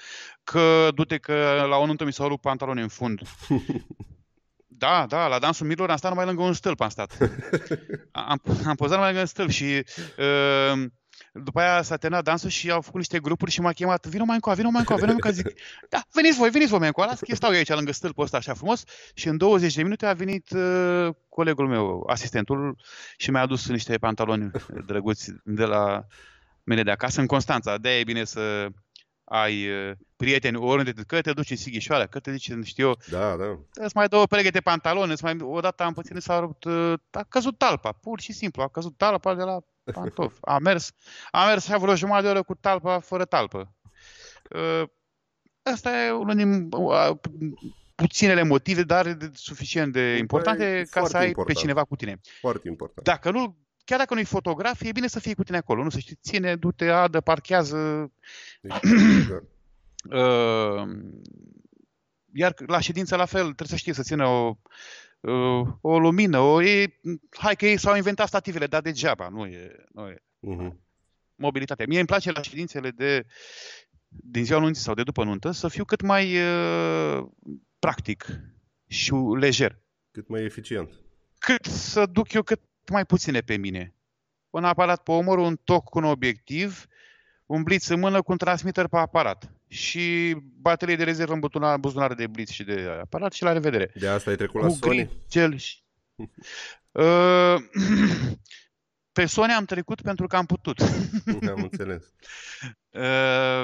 că 0.44 0.90
du-te 0.94 1.18
că 1.18 1.66
la 1.70 1.78
o 1.78 1.86
nuntă 1.86 2.04
mi 2.06 2.14
s-au 2.14 2.28
rupt 2.28 2.42
pantaloni 2.42 2.82
în 2.82 2.88
fund. 2.88 3.22
Da, 4.78 5.06
da, 5.08 5.28
la 5.28 5.40
dansul 5.40 5.68
mirilor 5.68 5.90
am 5.90 5.98
stat 5.98 6.10
numai 6.10 6.26
lângă 6.26 6.42
un 6.42 6.54
stâlp, 6.54 6.82
am 6.82 6.90
stat. 6.90 7.18
Am, 8.12 8.42
am 8.66 8.76
pozat 8.76 8.96
numai 8.96 9.06
lângă 9.06 9.20
un 9.20 9.26
stâlp 9.26 9.50
și 9.50 9.84
uh, 10.18 10.86
după 11.34 11.60
aia 11.60 11.82
s-a 11.82 11.98
terminat 11.98 12.24
dansul 12.24 12.50
și 12.50 12.72
au 12.72 12.82
făcut 12.82 12.98
niște 12.98 13.20
grupuri 13.20 13.52
și 13.52 13.62
m-a 13.62 13.72
chemat, 13.72 14.06
vino 14.06 14.26
mai 14.26 14.36
încoa, 14.36 14.54
vino 14.54 14.70
mai 14.70 14.80
încoa, 14.80 14.96
vino 14.96 15.06
mai 15.08 15.16
încoa, 15.16 15.32
zic, 15.32 15.54
da, 15.90 16.02
veniți 16.14 16.38
voi, 16.38 16.50
veniți 16.50 16.70
voi 16.70 16.80
mai 16.80 16.88
încoa, 16.88 17.06
las 17.06 17.20
că 17.20 17.26
eu 17.28 17.36
stau 17.36 17.52
eu 17.52 17.58
aici 17.58 17.70
lângă 17.70 17.92
stâlpul 17.92 18.24
ăsta 18.24 18.38
așa 18.38 18.54
frumos 18.54 18.84
și 19.14 19.28
în 19.28 19.38
20 19.38 19.74
de 19.74 19.84
minute 19.84 20.06
a 20.06 20.14
venit 20.14 20.52
uh, 20.52 21.10
colegul 21.30 21.68
meu, 21.68 22.04
asistentul 22.10 22.76
și 23.18 23.32
mi-a 23.32 23.42
adus 23.42 23.68
niște 23.68 23.98
pantaloni 23.98 24.52
drăguți 24.88 25.32
de 25.44 25.66
la 25.66 26.06
mine 26.64 26.84
de 26.84 26.92
acasă 26.92 27.20
în 27.20 27.28
Constanța, 27.28 27.78
de 27.78 27.90
e 27.90 28.04
bine 28.04 28.24
să 28.24 28.68
ai 29.24 29.70
uh, 29.70 29.92
prieteni 30.16 30.58
oriunde, 30.58 30.94
că 31.08 31.22
te 31.22 31.34
duci 31.34 31.50
în 31.50 31.56
Sighișoara, 31.56 32.06
că 32.06 32.20
te 32.20 32.32
duci 32.32 32.50
în, 32.50 32.64
știu 32.64 32.88
eu, 32.88 32.98
Da, 33.10 33.36
da. 33.36 33.60
îți 33.74 33.96
mai 33.96 34.08
dă 34.08 34.16
o 34.16 34.26
pereche 34.26 34.50
de 34.50 34.60
pantaloni, 34.60 35.12
îți 35.12 35.24
mai, 35.24 35.38
odată 35.42 35.84
am 35.84 35.94
pățit, 35.94 36.22
s-a 36.22 36.40
rupt, 36.40 36.64
uh, 36.64 36.94
a 37.12 37.24
căzut 37.24 37.58
talpa, 37.58 37.92
pur 37.92 38.20
și 38.20 38.32
simplu, 38.32 38.62
a 38.62 38.68
căzut 38.68 38.98
talpa 38.98 39.36
de 39.36 39.44
la 39.44 39.60
pantof. 39.92 40.38
A 40.42 40.58
mers, 40.58 40.92
a 41.32 41.46
mers 41.46 41.66
și 41.66 41.78
vreo 41.80 41.96
jumătate 41.96 42.24
de 42.26 42.30
oră 42.30 42.44
cu 42.44 42.56
talpa 42.56 43.00
fără 43.00 43.26
talpă. 43.26 43.76
Uh, 44.56 44.84
Asta 45.74 46.04
e 46.04 46.12
unul 46.12 46.36
din 46.36 46.68
uh, 46.72 47.18
puținele 47.96 48.44
motive, 48.44 48.84
dar 48.84 49.14
de- 49.14 49.32
suficient 49.34 49.92
de 49.94 50.18
importante 50.18 50.66
e 50.78 50.84
ca 50.84 50.90
foarte 50.92 51.10
să 51.10 51.18
ai 51.18 51.28
important. 51.28 51.56
pe 51.56 51.62
cineva 51.62 51.84
cu 51.84 51.96
tine. 51.96 52.20
Foarte 52.40 52.68
important. 52.68 53.06
Dacă 53.08 53.32
nu, 53.32 53.58
chiar 53.86 53.98
dacă 54.00 54.14
nu-i 54.14 54.24
fotograf, 54.24 54.82
e 54.82 54.92
bine 54.92 55.08
să 55.08 55.20
fie 55.20 55.34
cu 55.34 55.44
tine 55.44 55.58
acolo. 55.58 55.84
Nu 55.84 55.90
să 55.90 56.00
știi, 56.00 56.20
ține, 56.22 56.56
du-te, 56.56 56.90
adă, 56.90 57.22
parchează. 57.22 58.12
Da. 58.62 58.80
Uh, 60.10 60.90
iar 62.34 62.54
la 62.68 62.80
ședință 62.80 63.16
la 63.16 63.26
fel, 63.26 63.42
trebuie 63.44 63.68
să 63.68 63.76
știe 63.76 63.94
să 63.94 64.02
țină 64.02 64.28
o, 64.28 64.48
uh, 64.48 64.56
o 65.82 66.00
lumină. 66.00 66.40
O, 66.40 66.64
e, 66.64 67.00
hai 67.30 67.56
că 67.56 67.66
ei 67.66 67.78
s-au 67.78 67.96
inventat 67.96 68.28
stativele, 68.28 68.68
dar 68.68 68.82
degeaba, 68.82 69.30
nu 69.30 69.46
e, 69.46 69.76
nu 69.92 70.08
e 70.08 70.24
Mhm. 70.40 70.80
mobilitatea. 71.36 71.86
Mie 71.88 71.98
îmi 71.98 72.08
place 72.08 72.32
la 72.32 72.42
ședințele 72.42 72.92
de 72.92 73.26
din 74.08 74.46
ziua 74.46 74.60
nunții 74.60 74.84
sau 74.84 74.94
de 74.94 75.04
după 75.04 75.24
nuntă 75.24 75.52
să 75.52 75.68
fiu 75.68 75.86
cât 75.86 76.02
mai 76.02 76.38
uh, 76.38 77.26
practic 77.80 78.26
și 78.88 79.12
lejer. 79.40 79.80
Cât 80.12 80.28
mai 80.28 80.44
eficient. 80.44 80.90
Cât 81.40 81.66
să 81.66 82.06
duc 82.06 82.34
eu 82.34 82.42
cât 82.42 82.62
mai 82.92 83.06
puține 83.06 83.42
pe 83.42 83.58
mine. 83.58 83.94
Un 84.50 84.64
aparat 84.64 85.04
pe 85.04 85.12
omor, 85.12 85.38
un 85.38 85.56
toc 85.64 85.84
cu 85.84 85.98
un 85.98 86.04
obiectiv, 86.04 86.86
un 87.46 87.64
blitz 87.64 87.88
în 87.88 88.00
mână 88.00 88.22
cu 88.22 88.32
un 88.32 88.38
transmitter 88.38 88.88
pe 88.88 88.98
aparat 88.98 89.52
și 89.68 90.36
baterie 90.62 90.96
de 90.96 91.04
rezervă 91.04 91.34
în 91.34 91.40
buzunar, 91.40 91.78
buzunar 91.78 92.14
de 92.14 92.28
blitz 92.28 92.50
și 92.50 92.64
de 92.64 92.98
aparat 93.02 93.34
și 93.34 93.44
la 93.44 93.52
revedere. 93.52 93.92
De 93.96 94.08
asta 94.08 94.30
ai 94.30 94.36
trecut 94.36 94.62
la 94.62 94.68
Cu 94.68 94.74
Sony? 94.74 94.96
gri, 94.96 95.10
gel 95.30 95.58
și... 95.58 95.78
Uh, 96.92 97.56
pe 99.16 99.26
Sony 99.26 99.52
am 99.52 99.66
trecut 99.66 100.02
pentru 100.02 100.28
că 100.28 100.36
am 100.36 100.46
putut. 100.46 100.80
Am 101.56 101.62
înțeles. 101.62 102.14
Uh, 102.90 103.64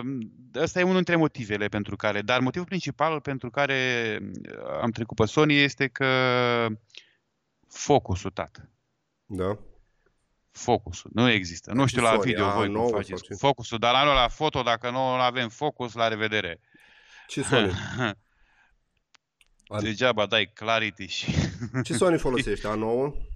Ăsta 0.55 0.79
e 0.79 0.83
unul 0.83 0.95
dintre 0.95 1.15
motivele 1.15 1.67
pentru 1.67 1.95
care, 1.95 2.21
dar 2.21 2.39
motivul 2.39 2.67
principal 2.67 3.21
pentru 3.21 3.49
care 3.49 4.19
am 4.81 4.91
trecut 4.91 5.17
pe 5.17 5.25
Sony 5.25 5.55
este 5.61 5.87
că 5.87 6.07
focusul, 7.67 8.31
tată. 8.31 8.69
Da? 9.25 9.57
Focusul. 10.51 11.09
Nu 11.13 11.29
există. 11.29 11.73
Nu 11.73 11.85
știu 11.85 12.01
la 12.01 12.09
Sony, 12.09 12.21
video 12.21 12.45
a, 12.45 12.53
voi 12.53 12.65
cum 12.65 12.73
nouă 12.73 12.87
sau 12.87 12.97
faceți. 12.97 13.23
ce? 13.23 13.33
Focusul, 13.33 13.77
dar 13.77 13.93
la 13.93 14.03
noi 14.03 14.13
la 14.13 14.27
foto, 14.27 14.61
dacă 14.61 14.89
nu 14.89 14.99
avem 14.99 15.49
focus, 15.49 15.93
la 15.93 16.07
revedere. 16.07 16.59
Ce 17.27 17.41
Sony? 17.41 17.71
Degeaba 19.81 20.25
dai 20.25 20.51
clarity 20.53 21.05
și... 21.05 21.31
Ce 21.83 21.93
Sony 21.93 22.17
folosești? 22.17 22.67
A9? 22.67 22.71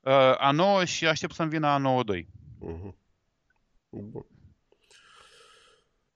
Uh, 0.00 0.34
A9 0.36 0.86
și 0.86 1.06
aștept 1.06 1.34
să-mi 1.34 1.50
vină 1.50 1.78
A92. 1.78 2.26
Mhm. 2.58 2.96
Bun. 3.90 4.26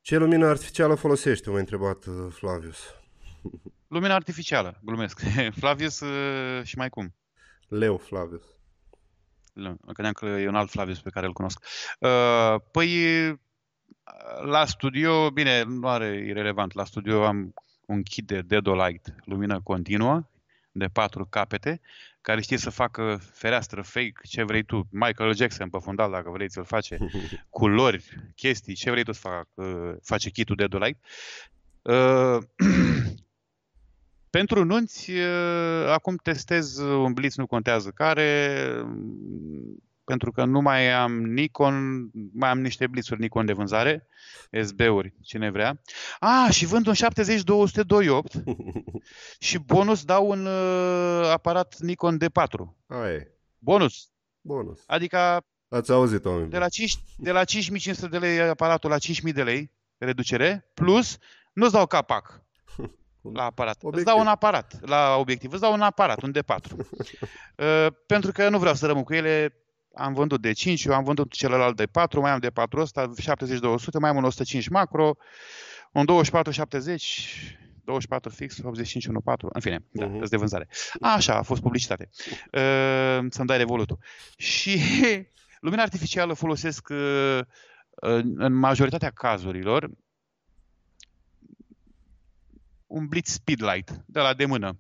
Ce 0.01 0.17
lumină 0.17 0.47
artificială 0.47 0.95
folosești? 0.95 1.49
M-a 1.49 1.59
întrebat 1.59 2.05
uh, 2.05 2.15
Flavius. 2.31 2.79
Lumina 3.89 4.15
artificială, 4.15 4.79
glumesc. 4.83 5.21
Flavius 5.61 6.01
uh, 6.01 6.65
și 6.65 6.77
mai 6.77 6.89
cum. 6.89 7.15
Leo 7.69 7.97
Flavius. 7.97 8.43
Nu, 9.53 9.69
Mă 9.69 9.93
gândeam 9.93 10.13
că 10.13 10.27
e 10.27 10.49
un 10.49 10.55
alt 10.55 10.71
Flavius 10.71 11.01
pe 11.01 11.11
care 11.11 11.27
îl 11.27 11.33
cunosc. 11.33 11.65
Uh, 11.99 12.55
Păi, 12.71 12.91
la 14.45 14.65
studio, 14.65 15.31
bine, 15.31 15.63
nu 15.63 15.89
are 15.89 16.25
irrelevant. 16.27 16.75
La 16.75 16.85
studio 16.85 17.25
am 17.25 17.55
un 17.87 18.03
kit 18.03 18.27
de 18.27 18.41
Dedolight, 18.41 19.15
lumină 19.25 19.61
continuă, 19.61 20.29
de 20.73 20.87
patru 20.87 21.27
capete, 21.27 21.81
care 22.21 22.41
știe 22.41 22.57
să 22.57 22.71
facă 22.71 23.21
fereastră, 23.33 23.83
fake, 23.83 24.21
ce 24.29 24.43
vrei 24.43 24.63
tu. 24.63 24.87
Michael 24.91 25.35
Jackson 25.35 25.69
pe 25.69 25.79
fundal, 25.83 26.11
dacă 26.11 26.31
vrei 26.31 26.51
să-l 26.51 26.65
face. 26.65 26.99
Culori, 27.51 28.05
chestii, 28.37 28.75
ce 28.75 28.91
vrei 28.91 29.05
tu 29.05 29.13
să 29.13 29.21
facă, 29.21 29.99
face 30.03 30.31
kitul 30.31 30.57
Dedolight. 30.57 31.05
Uh, 31.83 32.39
pentru 34.33 34.65
nunți, 34.65 35.11
uh, 35.11 35.89
acum 35.89 36.17
testez 36.17 36.77
un 36.79 37.13
blitz, 37.13 37.37
nu 37.37 37.47
contează 37.47 37.91
care, 37.91 38.67
mm, 38.85 39.83
pentru 40.05 40.33
că 40.33 40.45
nu 40.45 40.61
mai 40.61 40.93
am 40.93 41.13
Nikon, 41.13 42.09
mai 42.33 42.51
am 42.51 42.61
niște 42.61 42.87
blitzuri 42.87 43.21
Nikon 43.21 43.47
de 43.47 43.53
vânzare, 43.53 44.07
SB-uri, 44.63 45.15
cine 45.23 45.51
vrea. 45.51 45.81
Ah, 46.19 46.49
și 46.51 46.67
vând 46.67 46.87
un 46.87 46.95
70-200-28 46.95 48.43
și 49.47 49.59
bonus 49.59 50.05
dau 50.05 50.31
un 50.31 50.47
uh, 50.47 51.31
aparat 51.33 51.79
Nikon 51.79 52.19
D4. 52.25 52.61
Aia 52.87 53.27
Bonus. 53.59 54.11
Bonus. 54.41 54.83
Adică 54.87 55.45
Ați 55.69 55.93
auzit, 55.93 56.25
oameni. 56.25 56.51
de 56.51 56.59
la, 56.59 56.69
5, 56.69 56.95
de 57.17 57.31
la 57.31 57.45
5500 57.45 58.19
de 58.19 58.27
lei 58.27 58.41
aparatul 58.41 58.91
la 58.91 58.99
5000 58.99 59.33
de 59.33 59.43
lei 59.43 59.71
reducere, 59.99 60.71
plus 60.75 61.19
nu-ți 61.53 61.73
dau 61.73 61.87
capac 61.87 62.43
la 63.33 63.45
aparat. 63.45 63.77
Obiectiv. 63.83 63.95
Îți 63.95 64.05
dau 64.05 64.21
un 64.21 64.27
aparat 64.27 64.89
la 64.89 65.17
obiectiv, 65.17 65.53
îți 65.53 65.61
dau 65.61 65.73
un 65.73 65.81
aparat, 65.81 66.23
un 66.23 66.33
D4. 66.39 66.71
uh, 66.77 67.87
pentru 68.07 68.33
că 68.33 68.49
nu 68.49 68.59
vreau 68.59 68.75
să 68.75 68.87
rămân 68.87 69.03
cu 69.03 69.15
ele, 69.15 69.57
am 69.95 70.15
vândut 70.15 70.41
de 70.41 70.53
5, 70.53 70.85
eu 70.85 70.95
am 70.95 71.05
vândut 71.05 71.33
celălalt 71.33 71.77
de 71.77 71.87
4, 71.87 72.21
mai 72.21 72.31
am 72.31 72.39
de 72.39 72.51
4 72.51 72.81
ăsta, 72.81 73.13
70-200, 73.13 73.13
mai 74.01 74.11
am 74.11 74.17
un 74.17 74.25
105 74.25 74.69
macro, 74.69 75.17
un 75.93 76.05
24-70, 76.05 77.63
24 77.85 78.31
fix, 78.31 78.59
85 78.63 79.07
14, 79.25 79.49
în 79.53 79.61
fine, 79.61 79.85
da, 79.91 80.07
uh-huh. 80.07 80.29
de 80.29 80.37
vânzare. 80.37 80.69
Așa, 81.01 81.35
a 81.35 81.43
fost 81.43 81.63
publicitate. 81.63 82.09
Uh, 82.53 83.27
să-mi 83.29 83.47
dai 83.47 83.57
revolutul. 83.57 83.99
Și 84.37 84.81
lumina 85.61 85.83
artificială 85.83 86.33
folosesc 86.33 86.89
uh, 86.91 87.41
în 88.37 88.53
majoritatea 88.53 89.11
cazurilor 89.11 89.91
un 92.93 93.07
blitz 93.07 93.33
speedlight 93.33 93.91
de 94.07 94.21
la 94.21 94.35
de 94.35 94.45
mână 94.45 94.79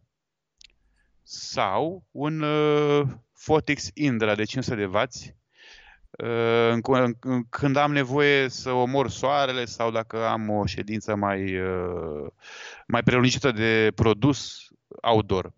sau 1.22 2.04
un 2.10 2.40
uh, 2.40 3.08
Fotix 3.32 3.90
Indra 3.94 4.34
de 4.34 4.44
500 4.44 4.76
de 4.76 4.84
W 4.84 4.98
uh, 6.18 7.44
când 7.50 7.76
am 7.76 7.92
nevoie 7.92 8.48
să 8.48 8.70
omor 8.70 9.10
soarele 9.10 9.64
sau 9.64 9.90
dacă 9.90 10.26
am 10.26 10.50
o 10.50 10.66
ședință 10.66 11.14
mai, 11.14 11.60
uh, 11.60 12.30
mai 12.86 13.02
prelungită 13.02 13.50
de 13.50 13.92
produs 13.94 14.68
outdoor. 15.02 15.52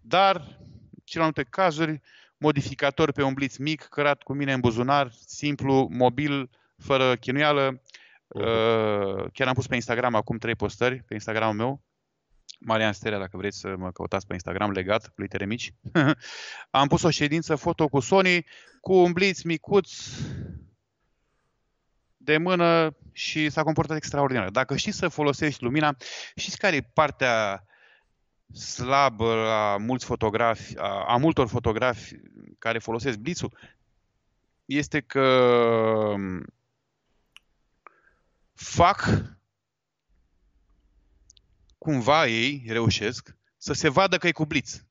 Dar, 0.00 0.58
celelalte 1.04 1.42
cazuri, 1.42 2.00
modificator 2.36 3.12
pe 3.12 3.22
un 3.22 3.34
blitz 3.34 3.56
mic, 3.56 3.82
cărat 3.82 4.22
cu 4.22 4.32
mine 4.32 4.52
în 4.52 4.60
buzunar, 4.60 5.10
simplu, 5.26 5.88
mobil, 5.90 6.50
fără 6.76 7.16
chinuială. 7.16 7.82
Uh-huh. 8.38 9.30
Chiar 9.32 9.48
am 9.48 9.54
pus 9.54 9.66
pe 9.66 9.74
Instagram 9.74 10.14
acum 10.14 10.38
trei 10.38 10.54
postări, 10.54 11.02
pe 11.02 11.14
Instagramul 11.14 11.54
meu, 11.54 11.82
Marian 12.58 12.92
Sterea, 12.92 13.18
dacă 13.18 13.36
vreți 13.36 13.58
să 13.58 13.74
mă 13.78 13.90
căutați 13.90 14.26
pe 14.26 14.32
Instagram, 14.32 14.70
legat, 14.70 15.06
cu 15.06 15.20
litere 15.20 15.46
mici. 15.46 15.74
Am 16.70 16.88
pus 16.88 17.02
o 17.02 17.10
ședință 17.10 17.56
foto 17.56 17.88
cu 17.88 18.00
Sony, 18.00 18.46
cu 18.80 18.92
un 18.92 19.12
blitz 19.12 19.42
micuț, 19.42 19.92
de 22.16 22.36
mână 22.36 22.96
și 23.12 23.50
s-a 23.50 23.62
comportat 23.62 23.96
extraordinar. 23.96 24.50
Dacă 24.50 24.76
știi 24.76 24.92
să 24.92 25.08
folosești 25.08 25.62
lumina, 25.62 25.96
știți 26.34 26.58
care 26.58 26.76
e 26.76 26.90
partea 26.92 27.64
slabă 28.52 29.50
a 29.50 29.76
mulți 29.76 30.04
fotografi, 30.04 30.78
a, 30.78 31.04
a 31.06 31.16
multor 31.16 31.48
fotografi 31.48 32.14
care 32.58 32.78
folosesc 32.78 33.18
blitzul? 33.18 33.58
Este 34.64 35.00
că 35.00 35.20
um, 36.14 36.44
fac 38.60 39.08
cumva 41.78 42.26
ei 42.26 42.64
reușesc 42.68 43.36
să 43.56 43.72
se 43.72 43.88
vadă 43.88 44.16
că 44.16 44.26
e 44.26 44.32
cu 44.32 44.46
blitz. 44.46 44.84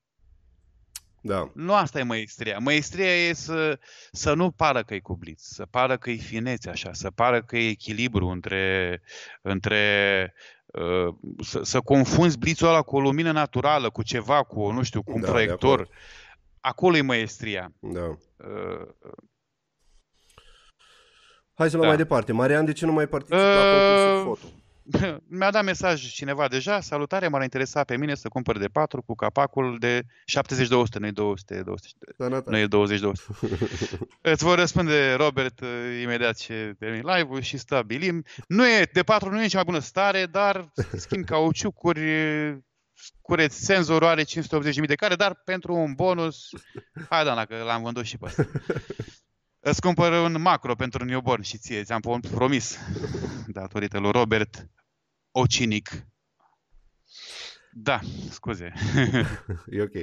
Da. 1.22 1.52
Nu 1.54 1.74
asta 1.74 2.00
e 2.00 2.04
maestria. 2.04 2.58
Maestria 2.58 3.28
e 3.28 3.34
să, 3.34 3.80
să 4.12 4.34
nu 4.34 4.52
pară 4.52 4.84
că 4.84 4.94
e 4.94 5.00
cu 5.00 5.16
blitz, 5.16 5.42
să 5.42 5.66
pară 5.66 5.98
că 5.98 6.10
e 6.10 6.16
finețe 6.16 6.70
așa, 6.70 6.94
să 6.94 7.12
pară 7.12 7.42
că 7.42 7.58
e 7.58 7.70
echilibru 7.70 8.28
între, 8.28 9.02
între 9.42 10.34
uh, 10.66 11.16
să, 11.40 11.64
să 11.64 11.82
confunzi 11.82 12.38
blitzul 12.38 12.68
ăla 12.68 12.82
cu 12.82 12.96
o 12.96 13.00
lumină 13.00 13.32
naturală, 13.32 13.90
cu 13.90 14.04
ceva, 14.04 14.44
cu, 14.44 14.72
nu 14.72 14.84
știu, 14.84 15.04
cu 15.04 15.12
un 15.12 15.22
da, 15.22 15.28
proiector. 15.28 15.90
Acolo 16.60 16.98
e 16.98 17.02
maestria. 17.02 17.74
Da. 17.80 18.06
Uh, 18.38 18.88
Hai 21.60 21.70
să 21.70 21.76
luăm 21.76 21.90
da. 21.90 21.96
mai 21.96 22.04
departe. 22.04 22.32
Marian, 22.32 22.66
de 22.66 22.72
ce 22.72 22.86
nu 22.86 22.92
mai 22.92 23.08
participi 23.08 23.36
uh, 23.36 23.44
la 23.44 23.62
concursul 23.62 24.24
foto? 24.24 24.54
mi-a 25.38 25.52
dat 25.52 25.64
mesaj 25.64 26.12
cineva 26.12 26.48
deja, 26.48 26.80
salutare, 26.82 27.28
m-ar 27.28 27.42
interesa 27.42 27.84
pe 27.84 27.98
mine 27.98 28.16
să 28.16 28.28
cumpăr 28.28 28.58
de 28.58 28.68
4 28.68 29.02
cu 29.02 29.16
capacul 29.16 29.78
de 29.80 30.02
70-200, 30.02 30.04
nu 31.00 31.06
e 31.06 31.12
200, 31.12 31.62
200 31.66 31.96
nu 32.46 32.58
e 32.58 32.68
20-200. 32.68 32.68
Îți 34.22 34.44
vor 34.44 34.58
răspunde 34.58 35.14
Robert 35.14 35.60
uh, 35.60 35.68
imediat 36.02 36.36
ce 36.36 36.76
termin 36.80 37.04
live-ul 37.06 37.42
și 37.42 37.58
stabilim. 37.58 38.24
Nu 38.48 38.68
e, 38.68 38.90
de 38.94 39.04
4 39.04 39.30
nu 39.30 39.44
e 39.44 39.48
cea 39.48 39.56
mai 39.56 39.66
bună 39.66 39.80
stare, 39.80 40.26
dar 40.26 40.72
schimb 40.94 41.26
cauciucuri, 41.26 42.02
cureți 43.22 43.64
senzorul 43.66 44.08
are 44.08 44.24
580.000 44.24 44.28
de 44.86 44.96
care, 44.96 45.16
dar 45.16 45.42
pentru 45.46 45.74
un 45.74 45.94
bonus, 45.94 46.50
hai 47.10 47.24
da, 47.24 47.46
că 47.46 47.56
l-am 47.66 47.84
vândut 47.84 48.06
și 48.06 48.18
pe 48.18 48.26
asta. 48.26 48.46
Îți 49.60 49.82
cumpăr 49.82 50.12
un 50.12 50.42
macro 50.42 50.76
pentru 50.76 51.04
un 51.04 51.10
newborn 51.10 51.42
și 51.42 51.58
ție, 51.58 51.84
ți-am 51.84 52.22
promis, 52.32 52.78
datorită 53.48 54.00
lui 54.00 54.12
Robert, 54.12 54.68
o 55.32 55.46
cinic. 55.46 55.90
Da, 57.72 58.00
scuze. 58.30 58.74
e 59.76 59.82
ok. 59.82 59.94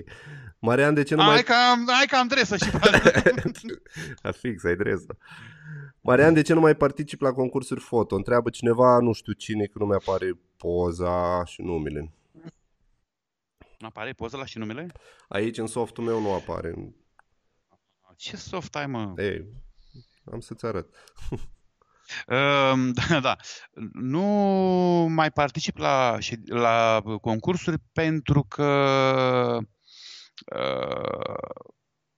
Marian, 0.59 0.95
de 0.95 1.03
ce 1.03 1.15
nu 1.15 1.23
hai 1.23 1.33
mai... 1.33 1.43
Că 1.43 1.53
am, 1.53 1.89
hai 1.89 2.07
că 2.07 2.17
am 2.17 2.27
dresă 2.27 2.57
și 2.57 2.71
A 4.23 4.31
fix, 4.31 4.65
ai 4.65 4.77
dresă. 4.77 5.17
Marian, 6.01 6.35
de 6.35 6.43
ce 6.43 6.55
nu 6.55 6.61
mai 6.61 6.75
particip 6.75 7.21
la 7.21 7.33
concursuri 7.33 7.81
foto? 7.81 8.15
Întreabă 8.15 8.51
cineva, 8.51 8.99
nu 8.99 9.13
știu 9.13 9.33
cine, 9.33 9.65
că 9.65 9.79
nu 9.79 9.87
mi-apare 9.87 10.39
poza 10.57 11.45
și 11.45 11.63
numele. 11.63 12.13
Nu 13.79 13.87
apare 13.87 14.13
poza 14.13 14.39
la 14.39 14.45
și 14.45 14.59
numele? 14.59 14.93
Aici, 15.29 15.59
în 15.59 15.67
softul 15.67 16.05
meu, 16.05 16.21
nu 16.21 16.33
apare. 16.33 16.95
Ce 18.17 18.37
soft 18.37 18.77
ai, 18.77 18.87
mă? 18.87 19.15
Ei, 19.17 19.47
am 20.33 20.41
să-ți 20.41 20.67
arăt. 20.67 20.95
Ehm, 22.27 22.93
da, 23.09 23.21
da. 23.21 23.37
Nu 23.93 24.23
mai 25.11 25.31
particip 25.31 25.77
la, 25.77 26.19
la 26.45 27.03
concursuri 27.21 27.79
pentru 27.93 28.43
că 28.43 28.69
uh, 30.55 31.07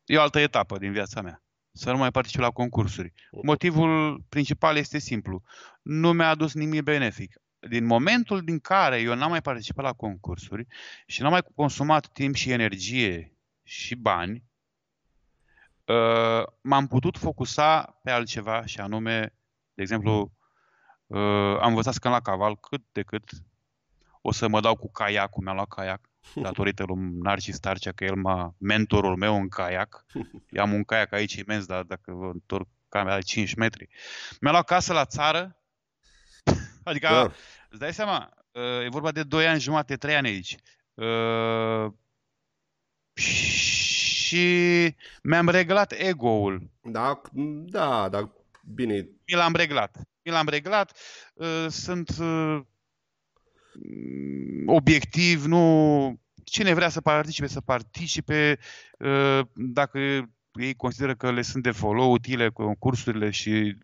e 0.04 0.16
o 0.16 0.20
altă 0.20 0.38
etapă 0.38 0.78
din 0.78 0.92
viața 0.92 1.20
mea. 1.20 1.42
Să 1.72 1.90
nu 1.90 1.96
mai 1.96 2.10
particip 2.10 2.40
la 2.40 2.50
concursuri. 2.50 3.12
Motivul 3.42 4.22
principal 4.28 4.76
este 4.76 4.98
simplu. 4.98 5.42
Nu 5.82 6.12
mi-a 6.12 6.28
adus 6.28 6.54
nimic 6.54 6.82
benefic. 6.82 7.40
Din 7.68 7.84
momentul 7.84 8.44
din 8.44 8.58
care 8.58 9.00
eu 9.00 9.14
n-am 9.14 9.30
mai 9.30 9.42
participat 9.42 9.84
la 9.84 9.92
concursuri 9.92 10.66
și 11.06 11.22
n-am 11.22 11.30
mai 11.30 11.42
consumat 11.54 12.06
timp 12.12 12.34
și 12.34 12.50
energie 12.50 13.36
și 13.62 13.94
bani, 13.94 14.47
uh, 15.88 16.46
m-am 16.60 16.86
putut 16.86 17.16
focusa 17.16 17.98
pe 18.02 18.10
altceva 18.10 18.66
și 18.66 18.80
anume 18.80 19.32
de 19.78 19.84
exemplu, 19.84 20.32
uh, 21.06 21.58
am 21.60 21.68
învățat 21.68 21.92
să 21.92 22.08
la 22.08 22.20
caval 22.20 22.56
cât 22.56 22.82
de 22.92 23.02
cât. 23.02 23.30
O 24.20 24.32
să 24.32 24.48
mă 24.48 24.60
dau 24.60 24.76
cu 24.76 24.90
caiacul, 24.90 25.42
mi-am 25.42 25.54
luat 25.54 25.68
caiac 25.68 26.00
datorită 26.46 26.84
lui 26.84 26.98
Narcis 27.22 27.58
Tarcea, 27.58 27.92
că 27.92 28.04
el 28.04 28.14
m-a 28.14 28.54
mentorul 28.58 29.16
meu 29.16 29.34
în 29.34 29.48
caiac. 29.48 30.04
Eu 30.50 30.62
am 30.62 30.72
un 30.72 30.84
caiac 30.84 31.12
aici 31.12 31.34
imens, 31.34 31.66
dar 31.66 31.82
dacă 31.82 32.12
vă 32.12 32.30
întorc 32.32 32.68
camera 32.88 33.14
de 33.14 33.22
5 33.22 33.54
metri. 33.54 33.88
Mi-a 34.40 34.50
luat 34.50 34.64
casă 34.64 34.92
la 34.92 35.04
țară, 35.04 35.56
adică, 36.84 37.08
da. 37.08 37.32
îți 37.68 37.80
dai 37.80 37.92
seama, 37.92 38.30
uh, 38.52 38.84
e 38.84 38.88
vorba 38.88 39.12
de 39.12 39.22
2 39.22 39.46
ani 39.46 39.60
jumate, 39.60 39.96
3 39.96 40.16
ani 40.16 40.28
aici. 40.28 40.56
Uh, 40.94 41.92
și 43.14 43.77
mi-am 45.22 45.48
reglat 45.48 45.92
ego-ul. 45.92 46.70
Da, 46.82 47.20
da, 47.66 48.08
dar 48.08 48.30
Bine. 48.74 49.08
Mi 49.26 49.34
l-am 49.34 49.54
reglat. 49.54 49.96
Mi 50.22 50.32
l-am 50.32 50.48
reglat. 50.48 50.98
Uh, 51.34 51.66
sunt 51.68 52.16
uh, 52.20 52.60
obiectiv, 54.66 55.44
nu... 55.44 56.20
Cine 56.44 56.74
vrea 56.74 56.88
să 56.88 57.00
participe, 57.00 57.46
să 57.46 57.60
participe. 57.60 58.58
Uh, 58.98 59.40
dacă 59.54 59.98
ei 60.52 60.74
consideră 60.76 61.14
că 61.14 61.32
le 61.32 61.42
sunt 61.42 61.62
de 61.62 61.70
follow 61.70 62.10
utile 62.10 62.50
concursurile 62.50 63.30
și 63.30 63.76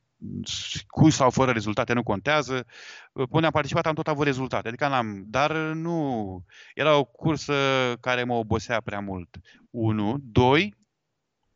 cu 0.86 1.10
sau 1.10 1.30
fără 1.30 1.50
rezultate 1.50 1.92
nu 1.92 2.02
contează. 2.02 2.66
Până 3.30 3.46
am 3.46 3.52
participat 3.52 3.86
am 3.86 3.94
tot 3.94 4.08
avut 4.08 4.24
rezultate, 4.24 4.68
adică 4.68 4.88
n-am, 4.88 5.24
dar 5.26 5.56
nu, 5.56 6.44
era 6.74 6.96
o 6.96 7.04
cursă 7.04 7.54
care 8.00 8.24
mă 8.24 8.34
obosea 8.34 8.80
prea 8.80 9.00
mult. 9.00 9.36
Unu, 9.70 10.18
doi, 10.22 10.74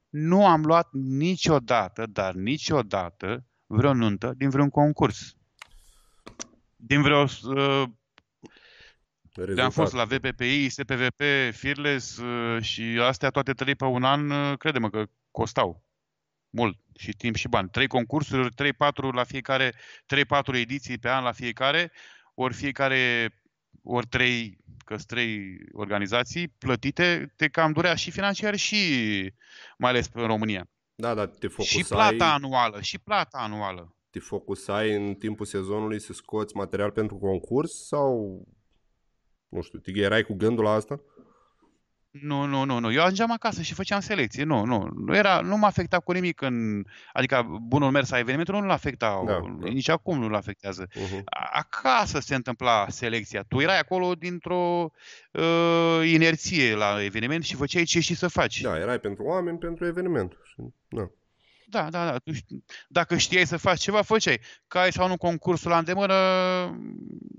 nu 0.09 0.47
am 0.47 0.65
luat 0.65 0.89
niciodată, 0.93 2.07
dar 2.07 2.35
niciodată, 2.35 3.45
vreo 3.66 3.93
nuntă 3.93 4.35
din 4.36 4.51
vreun 4.51 4.70
concurs. 4.70 5.36
Din 6.77 7.03
vreo 7.03 7.23
uh, 7.23 7.82
De 9.55 9.61
am 9.61 9.70
fost 9.70 9.93
la 9.93 10.05
VPPI, 10.05 10.69
SPVP, 10.69 11.23
Fearless 11.53 12.16
uh, 12.16 12.62
și 12.62 12.82
astea 12.82 13.31
toate 13.31 13.53
trei 13.53 13.74
pe 13.74 13.85
un 13.85 14.05
an, 14.05 14.31
uh, 14.31 14.57
crede-mă 14.57 14.90
că 14.90 15.05
costau 15.31 15.88
mult 16.51 16.79
și 16.99 17.12
timp 17.12 17.37
și 17.37 17.49
bani. 17.49 17.69
Trei 17.69 17.87
concursuri, 17.87 18.55
3-4 18.55 18.55
la 19.12 19.25
fiecare, 19.25 19.73
3-4 19.73 20.55
ediții 20.55 20.99
pe 20.99 21.09
an 21.09 21.25
la 21.25 21.33
fiecare, 21.33 21.93
ori 22.35 22.55
fiecare, 22.55 23.33
ori 23.83 24.07
trei, 24.07 24.59
că 24.85 24.97
trei 25.07 25.59
organizații 25.73 26.49
plătite, 26.49 27.33
te 27.37 27.49
cam 27.49 27.73
durea 27.73 27.95
și 27.95 28.11
financiar 28.11 28.57
și 28.57 28.77
mai 29.79 29.91
ales 29.91 30.09
în 30.12 30.27
România. 30.27 30.69
Da, 30.95 31.15
da, 31.15 31.27
te 31.27 31.49
focusai... 31.49 31.83
Și 31.83 31.89
plata 31.89 32.33
anuală, 32.33 32.81
și 32.81 32.99
plata 32.99 33.39
anuală. 33.39 33.97
Te 34.11 34.19
focusai 34.19 34.95
în 34.95 35.15
timpul 35.15 35.47
sezonului 35.47 36.01
să 36.01 36.12
scoți 36.12 36.57
material 36.57 36.91
pentru 36.91 37.16
concurs 37.16 37.87
sau, 37.87 38.43
nu 39.49 39.62
știu, 39.62 39.79
te 39.79 39.91
erai 39.95 40.23
cu 40.23 40.35
gândul 40.35 40.65
la 40.65 40.70
asta? 40.70 41.01
Nu, 42.10 42.44
nu, 42.44 42.64
nu, 42.64 42.78
nu. 42.78 42.93
Eu 42.93 43.02
ajungeam 43.02 43.32
acasă 43.32 43.62
și 43.62 43.74
făceam 43.74 44.01
selecție. 44.01 44.44
Nu, 44.44 44.64
nu. 44.64 44.89
Nu, 44.94 45.16
era, 45.16 45.40
nu 45.40 45.56
mă 45.56 45.66
afecta 45.66 46.01
cu 46.01 46.12
nimic 46.12 46.40
în... 46.40 46.85
Adică 47.12 47.47
bunul 47.62 47.90
mers 47.90 48.10
a 48.10 48.18
evenimentului 48.18 48.60
nu-l 48.60 48.70
afecta. 48.70 49.22
Da, 49.26 49.32
da. 49.32 49.68
Nici 49.68 49.89
acum 49.89 50.18
nu-l 50.18 50.35
afectează. 50.35 50.86
Uh-huh. 50.86 51.22
Acasă 51.52 52.20
se 52.20 52.35
întâmpla 52.35 52.86
selecția. 52.89 53.43
Tu 53.43 53.60
erai 53.60 53.78
acolo 53.78 54.14
dintr-o 54.14 54.90
uh, 55.32 56.01
inerție 56.05 56.74
la 56.74 57.05
eveniment 57.05 57.44
și 57.44 57.55
făceai 57.55 57.85
ce 57.85 58.01
și 58.01 58.14
să 58.14 58.28
faci. 58.28 58.60
Da, 58.60 58.78
erai 58.78 58.98
pentru 58.98 59.22
oameni, 59.24 59.59
pentru 59.59 59.86
eveniment. 59.86 60.32
Și, 60.44 60.62
da. 60.89 61.10
Da, 61.70 61.90
da, 61.90 62.05
da. 62.05 62.18
Tu, 62.18 62.32
ști- 62.32 62.64
dacă 62.89 63.16
știai 63.16 63.47
să 63.47 63.56
faci 63.56 63.80
ceva, 63.80 64.02
făceai. 64.02 64.40
Că 64.68 64.78
ai 64.78 64.93
sau 64.93 65.09
nu 65.09 65.16
concursul 65.16 65.70
la 65.70 65.78
îndemână 65.78 66.14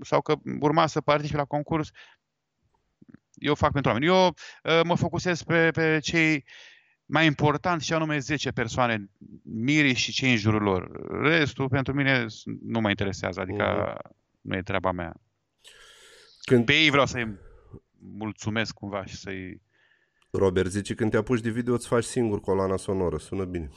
sau 0.02 0.20
că 0.20 0.34
urma 0.60 0.86
să 0.86 1.00
participi 1.00 1.36
la 1.36 1.44
concurs, 1.44 1.90
eu 3.40 3.54
fac 3.54 3.72
pentru 3.72 3.90
oameni. 3.90 4.10
Eu 4.12 4.26
uh, 4.26 4.80
mă 4.84 4.94
focusez 4.96 5.42
pe, 5.42 5.70
pe 5.70 5.98
cei 6.02 6.44
mai 7.06 7.26
importanți 7.26 7.84
și 7.84 7.92
anume 7.92 8.18
10 8.18 8.50
persoane, 8.50 9.10
mirii 9.42 9.94
și 9.94 10.12
cei 10.12 10.30
în 10.30 10.36
jurul 10.36 10.62
lor. 10.62 10.90
Restul 11.22 11.68
pentru 11.68 11.94
mine 11.94 12.28
s- 12.28 12.42
nu 12.62 12.80
mă 12.80 12.88
interesează, 12.88 13.40
adică 13.40 13.96
nu 14.40 14.56
e 14.56 14.62
treaba 14.62 14.92
mea. 14.92 15.12
Când... 16.42 16.64
Pe 16.64 16.72
ei 16.72 16.90
vreau 16.90 17.06
să-i 17.06 17.38
mulțumesc 17.98 18.74
cumva 18.74 19.04
și 19.04 19.16
să-i... 19.16 19.62
Robert 20.30 20.70
zice, 20.70 20.94
când 20.94 21.10
te 21.10 21.16
apuci 21.16 21.40
de 21.40 21.50
video, 21.50 21.74
îți 21.74 21.86
faci 21.86 22.04
singur 22.04 22.40
coloana 22.40 22.76
sonoră. 22.76 23.18
Sună 23.18 23.44
bine. 23.44 23.70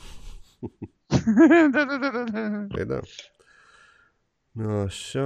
da, 1.71 1.85
da, 1.85 1.97
da, 1.97 2.23
da, 2.31 2.47
da. 2.49 2.65
Păi 2.67 2.85
da. 2.85 2.99
Așa... 4.83 5.21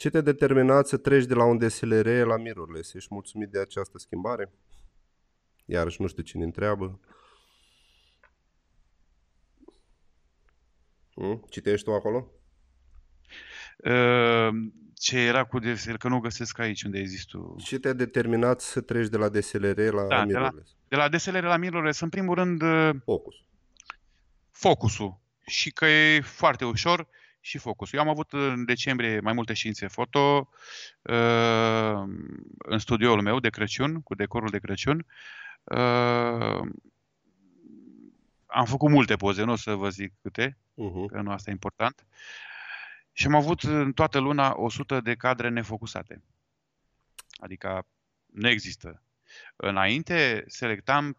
Ce 0.00 0.10
te-a 0.10 0.20
determinat 0.20 0.86
să 0.86 0.96
treci 0.96 1.24
de 1.24 1.34
la 1.34 1.44
un 1.44 1.58
DSLR 1.58 2.08
la 2.26 2.36
mirrorless? 2.36 2.94
Ești 2.94 3.14
mulțumit 3.14 3.48
de 3.48 3.60
această 3.60 3.98
schimbare? 3.98 4.50
Iarăși 5.64 6.00
nu 6.00 6.06
știu 6.06 6.22
cine 6.22 6.44
întreabă. 6.44 7.00
Hmm? 11.14 11.44
Citești 11.50 11.84
tu 11.84 11.92
acolo? 11.94 12.26
Uh, 13.76 14.48
Ce 14.94 15.18
era 15.18 15.44
cu 15.44 15.58
DSL, 15.58 15.94
că 15.94 16.08
nu 16.08 16.18
găsesc 16.20 16.58
aici 16.58 16.82
unde 16.82 16.98
există. 16.98 17.54
Ce 17.58 17.78
te-a 17.78 17.92
determinat 17.92 18.60
să 18.60 18.80
treci 18.80 19.08
de 19.08 19.16
la 19.16 19.28
DSLR 19.28 19.92
la 19.92 20.06
Da, 20.06 20.06
de 20.08 20.14
la, 20.14 20.24
mirrorless? 20.24 20.76
de 20.88 20.96
la 20.96 21.08
DSLR 21.08 21.42
la 21.42 21.56
mirrorless, 21.56 22.00
în 22.00 22.08
primul 22.08 22.34
rând, 22.34 22.62
uh, 22.62 22.90
Focus. 23.04 23.34
focusul. 24.50 25.18
Și 25.46 25.70
că 25.70 25.86
e 25.86 26.20
foarte 26.20 26.64
ușor 26.64 27.06
și 27.40 27.58
focusul. 27.58 27.98
Eu 27.98 28.04
am 28.04 28.10
avut 28.10 28.32
în 28.32 28.64
decembrie 28.64 29.20
mai 29.20 29.32
multe 29.32 29.52
științe 29.52 29.86
foto 29.86 30.48
uh, 31.02 32.02
în 32.58 32.78
studioul 32.78 33.22
meu 33.22 33.40
de 33.40 33.50
Crăciun, 33.50 34.02
cu 34.02 34.14
decorul 34.14 34.50
de 34.50 34.58
Crăciun. 34.58 35.06
Uh, 35.64 36.68
am 38.46 38.64
făcut 38.64 38.90
multe 38.90 39.16
poze, 39.16 39.42
nu 39.42 39.52
o 39.52 39.56
să 39.56 39.74
vă 39.74 39.88
zic 39.88 40.12
câte, 40.22 40.58
Uh-huh. 40.80 41.06
că 41.12 41.20
nu 41.20 41.30
asta 41.30 41.50
e 41.50 41.52
important. 41.52 42.06
Și 43.12 43.26
am 43.26 43.34
avut 43.34 43.62
în 43.62 43.92
toată 43.92 44.18
luna 44.18 44.54
100 44.56 45.00
de 45.00 45.14
cadre 45.14 45.48
nefocusate. 45.48 46.22
Adică 47.40 47.86
nu 48.26 48.48
există. 48.48 49.02
Înainte 49.56 50.44
selectam, 50.46 51.16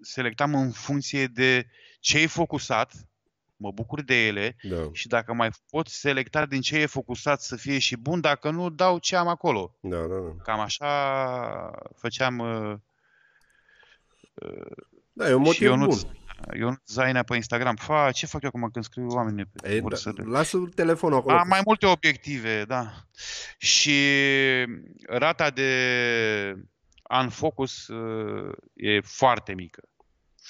selectam 0.00 0.54
în 0.54 0.72
funcție 0.72 1.26
de 1.26 1.68
ce 2.00 2.18
e 2.18 2.26
focusat, 2.26 3.08
mă 3.56 3.70
bucur 3.70 4.02
de 4.02 4.26
ele 4.26 4.56
Da. 4.62 4.76
și 4.92 5.08
dacă 5.08 5.32
mai 5.32 5.50
pot 5.70 5.86
selecta 5.88 6.46
din 6.46 6.60
ce 6.60 6.78
e 6.78 6.86
focusat 6.86 7.40
să 7.40 7.56
fie 7.56 7.78
și 7.78 7.96
bun, 7.96 8.20
dacă 8.20 8.50
nu, 8.50 8.70
dau 8.70 8.98
ce 8.98 9.16
am 9.16 9.28
acolo. 9.28 9.76
Da, 9.80 9.96
da, 9.96 10.06
da. 10.16 10.42
Cam 10.42 10.60
așa 10.60 11.70
făceam 11.96 12.38
uh, 12.38 12.74
Da, 15.12 15.28
e 15.28 15.32
un 15.34 15.40
și 15.42 15.46
motiv 15.46 15.66
eu 15.66 15.76
nu 15.76 15.86
bun. 15.86 15.98
eu 16.58 16.68
nu 16.68 16.76
Zainea 16.86 17.22
pe 17.22 17.34
Instagram. 17.36 17.76
Fa, 17.76 18.10
ce 18.12 18.26
fac 18.26 18.42
eu 18.42 18.48
acum 18.48 18.70
când 18.70 18.84
scriu 18.84 19.06
oamenii 19.08 19.44
pe 19.44 19.74
E, 19.74 19.80
vor 19.80 19.90
da, 19.90 19.96
să 19.96 20.12
le- 20.16 20.24
lasă 20.24 20.58
telefonul 20.74 21.18
acolo. 21.18 21.36
Am 21.36 21.48
mai 21.48 21.60
multe 21.64 21.86
obiective, 21.86 22.64
da. 22.64 22.92
Și 23.58 24.00
rata 25.06 25.50
de 25.50 26.54
unfocus 27.20 27.86
uh, 27.88 28.52
e 28.74 29.00
foarte 29.00 29.54
mică. 29.54 29.82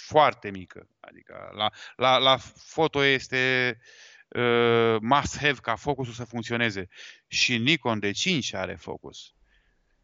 Foarte 0.07 0.51
mică. 0.51 0.89
Adică 1.01 1.53
la, 1.55 1.71
la, 1.97 2.19
la 2.19 2.37
foto 2.57 3.03
este 3.03 3.77
uh, 4.29 4.97
must 5.01 5.39
have 5.39 5.59
ca 5.63 5.77
focusul 5.77 6.13
să 6.13 6.25
funcționeze. 6.25 6.89
Și 7.27 7.59
Nikon 7.59 8.01
D5 8.07 8.39
are 8.53 8.75
focus. 8.75 9.35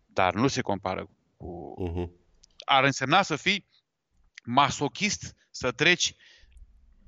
Dar 0.06 0.34
nu 0.34 0.48
se 0.48 0.60
compară 0.60 1.08
cu... 1.36 1.74
Uh-huh. 1.88 2.20
Ar 2.64 2.84
însemna 2.84 3.22
să 3.22 3.36
fii 3.36 3.68
masochist 4.44 5.36
să 5.50 5.70
treci 5.70 6.14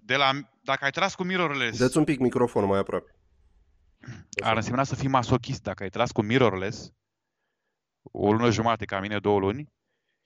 de 0.01 0.17
la... 0.17 0.31
Dacă 0.63 0.85
ai 0.85 0.91
tras 0.91 1.15
cu 1.15 1.23
mirrorless... 1.23 1.79
Dă-ți 1.79 1.97
un 1.97 2.05
pic 2.05 2.19
microfonul 2.19 2.69
mai 2.69 2.79
aproape. 2.79 3.15
Ar 4.43 4.57
însemna 4.57 4.85
să 4.85 4.95
fii 4.95 5.09
masochist 5.09 5.63
dacă 5.63 5.83
ai 5.83 5.89
tras 5.89 6.11
cu 6.11 6.23
mirrorless 6.23 6.93
o 8.03 8.33
lună 8.33 8.51
jumate 8.51 8.85
ca 8.85 9.01
mine, 9.01 9.19
două 9.19 9.39
luni, 9.39 9.73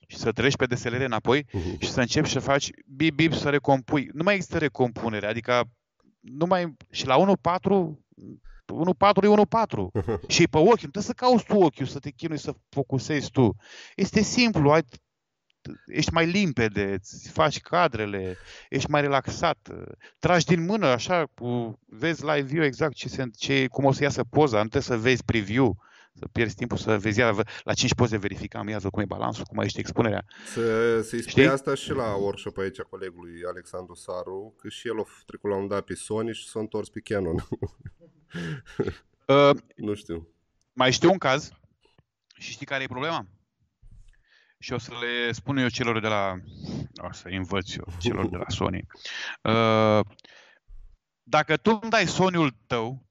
și 0.09 0.17
să 0.17 0.31
treci 0.31 0.55
pe 0.55 0.65
DSLR 0.65 1.01
înapoi 1.01 1.43
Uh-huh. 1.43 1.79
și 1.79 1.89
să 1.89 1.99
începi 1.99 2.29
să 2.29 2.39
faci 2.39 2.69
bip 2.85 3.15
bip 3.15 3.33
să 3.33 3.49
recompui. 3.49 4.09
Nu 4.13 4.23
mai 4.23 4.33
există 4.35 4.57
recompunere, 4.57 5.27
adică 5.27 5.63
nu 6.19 6.45
mai 6.45 6.75
și 6.89 7.05
la 7.05 7.15
1.4 7.17 7.25
1.4 8.73 9.23
e 9.23 9.27
1.4 9.27 10.27
și 10.27 10.41
e 10.41 10.45
pe 10.45 10.57
ochi, 10.57 10.67
nu 10.69 10.75
trebuie 10.75 11.03
să 11.03 11.13
cauți 11.13 11.45
tu 11.45 11.55
ochiul, 11.55 11.85
să 11.85 11.99
te 11.99 12.09
chinui 12.09 12.37
să 12.37 12.53
focusezi 12.69 13.31
tu. 13.31 13.55
Este 13.95 14.21
simplu, 14.21 14.71
ai, 14.71 14.81
ești 15.85 16.13
mai 16.13 16.25
limpede, 16.25 16.93
îți 16.93 17.29
faci 17.29 17.59
cadrele, 17.59 18.37
ești 18.69 18.89
mai 18.89 19.01
relaxat, 19.01 19.69
tragi 20.19 20.45
din 20.45 20.65
mână 20.65 20.85
așa, 20.85 21.25
cu, 21.35 21.79
vezi 21.85 22.25
live 22.25 22.41
view 22.41 22.63
exact 22.63 22.93
ce 22.93 23.09
se, 23.09 23.23
ce, 23.37 23.67
cum 23.67 23.85
o 23.85 23.91
să 23.91 24.03
iasă 24.03 24.23
poza, 24.23 24.61
nu 24.61 24.67
trebuie 24.67 24.97
să 24.97 25.03
vezi 25.03 25.23
preview, 25.23 25.77
să 26.19 26.27
pierzi 26.27 26.55
timpul 26.55 26.77
să 26.77 26.97
vezi 26.97 27.19
iar, 27.19 27.33
la 27.63 27.73
5 27.73 27.93
poze 27.93 28.17
verificam, 28.17 28.67
iază 28.67 28.89
cum 28.89 29.01
e 29.01 29.05
balansul, 29.05 29.43
cum 29.43 29.59
ești 29.59 29.79
expunerea. 29.79 30.25
Să, 30.45 31.01
să-i 31.01 31.19
spui 31.19 31.31
Știi? 31.31 31.47
asta 31.47 31.73
și 31.73 31.91
la 31.91 32.15
workshop 32.15 32.57
aici, 32.57 32.79
colegului 32.79 33.41
Alexandru 33.47 33.95
Saru, 33.95 34.55
că 34.57 34.69
și 34.69 34.87
el 34.87 34.99
a 34.99 35.03
trecut 35.25 35.49
la 35.49 35.55
un 35.55 35.67
dat 35.67 35.83
pe 35.83 35.93
Sony 35.93 36.33
și 36.33 36.47
s-a 36.47 36.59
întors 36.59 36.89
pe 36.89 36.99
Canon. 36.99 37.47
Uh, 39.27 39.49
nu 39.75 39.93
știu. 39.93 40.27
Mai 40.73 40.91
știu 40.91 41.11
un 41.11 41.17
caz 41.17 41.51
și 42.35 42.51
știi 42.51 42.65
care 42.65 42.83
e 42.83 42.87
problema? 42.87 43.27
Și 44.59 44.73
o 44.73 44.77
să 44.77 44.91
le 44.91 45.31
spun 45.31 45.57
eu 45.57 45.67
celor 45.67 45.99
de 45.99 46.07
la... 46.07 46.35
O 46.97 47.11
să 47.11 47.27
învăț 47.27 47.73
eu 47.75 47.87
celor 47.99 48.29
de 48.29 48.37
la 48.37 48.49
Sony. 48.57 48.87
Uh, 49.43 49.99
dacă 51.23 51.57
tu 51.57 51.79
îmi 51.81 51.91
dai 51.91 52.07
Sony-ul 52.07 52.57
tău, 52.67 53.05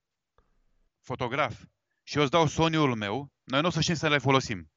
fotograf, 1.01 1.63
și 2.09 2.17
eu 2.17 2.23
îți 2.23 2.31
dau 2.33 2.47
Sony-ul 2.47 2.95
meu, 2.95 3.33
noi 3.45 3.61
nu 3.61 3.67
o 3.67 3.71
să 3.71 3.81
știm 3.81 3.95
să 3.95 4.09
le 4.09 4.19
folosim. 4.19 4.71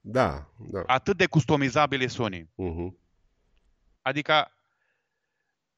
Da, 0.00 0.50
da. 0.58 0.82
Atât 0.86 1.16
de 1.16 1.26
customizabil 1.26 2.00
e 2.00 2.06
Sony. 2.06 2.42
Uh-huh. 2.42 2.90
Adică, 4.02 4.52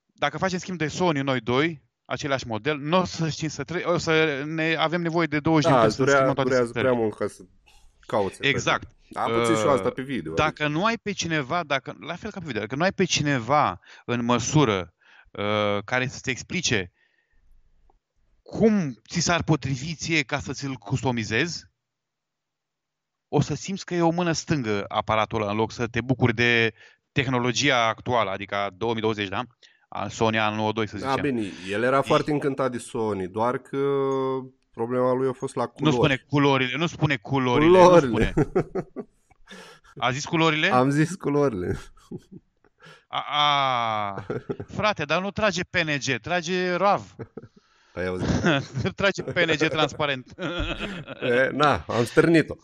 dacă 0.07 0.39
facem 0.39 0.59
schimb 0.59 0.79
de 0.79 0.89
Sony 0.89 1.21
noi 1.21 1.41
doi, 1.41 1.83
același 2.05 2.47
model, 2.47 2.79
nu 2.79 2.99
o 2.99 3.05
să 3.05 3.29
știm 3.29 3.49
să 3.49 3.65
tre- 3.65 3.83
o 3.85 3.99
să 3.99 4.43
ne 4.47 4.75
avem 4.79 5.01
nevoie 5.01 5.27
de 5.27 5.41
20 5.41 5.71
Da, 5.73 5.83
de 5.83 5.89
să 5.89 5.97
durea, 5.97 6.13
schimbăm 6.15 6.35
toate 6.35 6.49
durează 6.49 6.67
setările. 6.67 6.91
prea 6.93 7.03
mult 7.05 7.19
ca 7.19 7.27
să 7.27 7.43
cauți. 8.07 8.39
Exact. 8.41 8.89
Am 9.15 9.33
puțin 9.33 9.55
și 9.55 9.61
eu 9.63 9.71
asta 9.71 9.89
Uh, 9.89 9.95
pe 9.95 10.03
video. 10.03 10.35
Dacă 10.35 10.69
nu 10.69 10.85
ai 10.85 10.97
pe 10.99 11.13
cineva, 11.13 11.63
dacă, 11.65 11.97
la 12.01 12.15
fel 12.15 12.31
ca 12.31 12.39
pe 12.41 12.47
video, 12.47 12.61
dacă 12.61 12.77
nu 12.77 12.83
ai 12.83 12.93
pe 12.93 13.05
cineva 13.05 13.81
în 14.05 14.25
măsură 14.25 14.95
uh, 15.31 15.79
care 15.85 16.07
să-ți 16.07 16.31
explice 16.31 16.93
cum 18.51 19.01
ți 19.09 19.21
s-ar 19.21 19.43
potrivi 19.43 19.95
ție 19.95 20.23
ca 20.23 20.39
să 20.39 20.53
ți-l 20.53 20.75
customizezi, 20.75 21.65
o 23.29 23.41
să 23.41 23.55
simți 23.55 23.85
că 23.85 23.95
e 23.95 24.03
o 24.03 24.11
mână 24.11 24.33
stângă 24.33 24.85
aparatul 24.89 25.41
ăla 25.43 25.51
în 25.51 25.57
loc 25.57 25.73
să 25.73 25.87
te 25.87 26.01
bucuri 26.01 26.35
de 26.35 26.75
tehnologia 27.13 27.87
actuală, 27.87 28.31
adică 28.31 28.71
2020, 28.77 29.29
da? 29.29 29.43
A 29.89 30.09
Sony 30.09 30.39
anul 30.39 30.57
92, 30.57 30.87
să 30.87 31.07
Da, 31.07 31.11
zicem. 31.15 31.35
bine, 31.35 31.47
el 31.71 31.83
era 31.83 32.03
foarte 32.03 32.31
încântat 32.31 32.71
de 32.71 32.79
Sony, 32.79 33.29
doar 33.29 33.59
că 33.59 33.79
Problema 34.71 35.13
lui 35.13 35.29
a 35.29 35.33
fost 35.33 35.55
la 35.55 35.63
Nu 35.63 35.71
culori. 35.71 35.95
spune 35.97 36.17
culorile, 36.29 36.77
nu 36.77 36.87
spune 36.87 37.17
culorile, 37.17 37.79
Culorile. 37.79 38.33
nu 38.37 38.43
spune. 38.43 38.51
A 39.97 40.11
zis 40.11 40.25
culorile? 40.25 40.67
Am 40.71 40.91
zis 40.91 41.15
culorile. 41.15 41.79
A, 43.09 43.25
a, 43.31 44.27
frate, 44.67 45.05
dar 45.05 45.21
nu 45.21 45.31
trage 45.31 45.63
PNG, 45.65 46.19
trage 46.21 46.75
RAV. 46.75 47.15
Ai 47.99 48.07
auzit? 48.07 48.29
trage 48.97 49.23
PNG 49.23 49.69
transparent. 49.69 50.35
E, 51.23 51.49
na, 51.53 51.85
am 51.89 52.05
stârnit-o. 52.05 52.55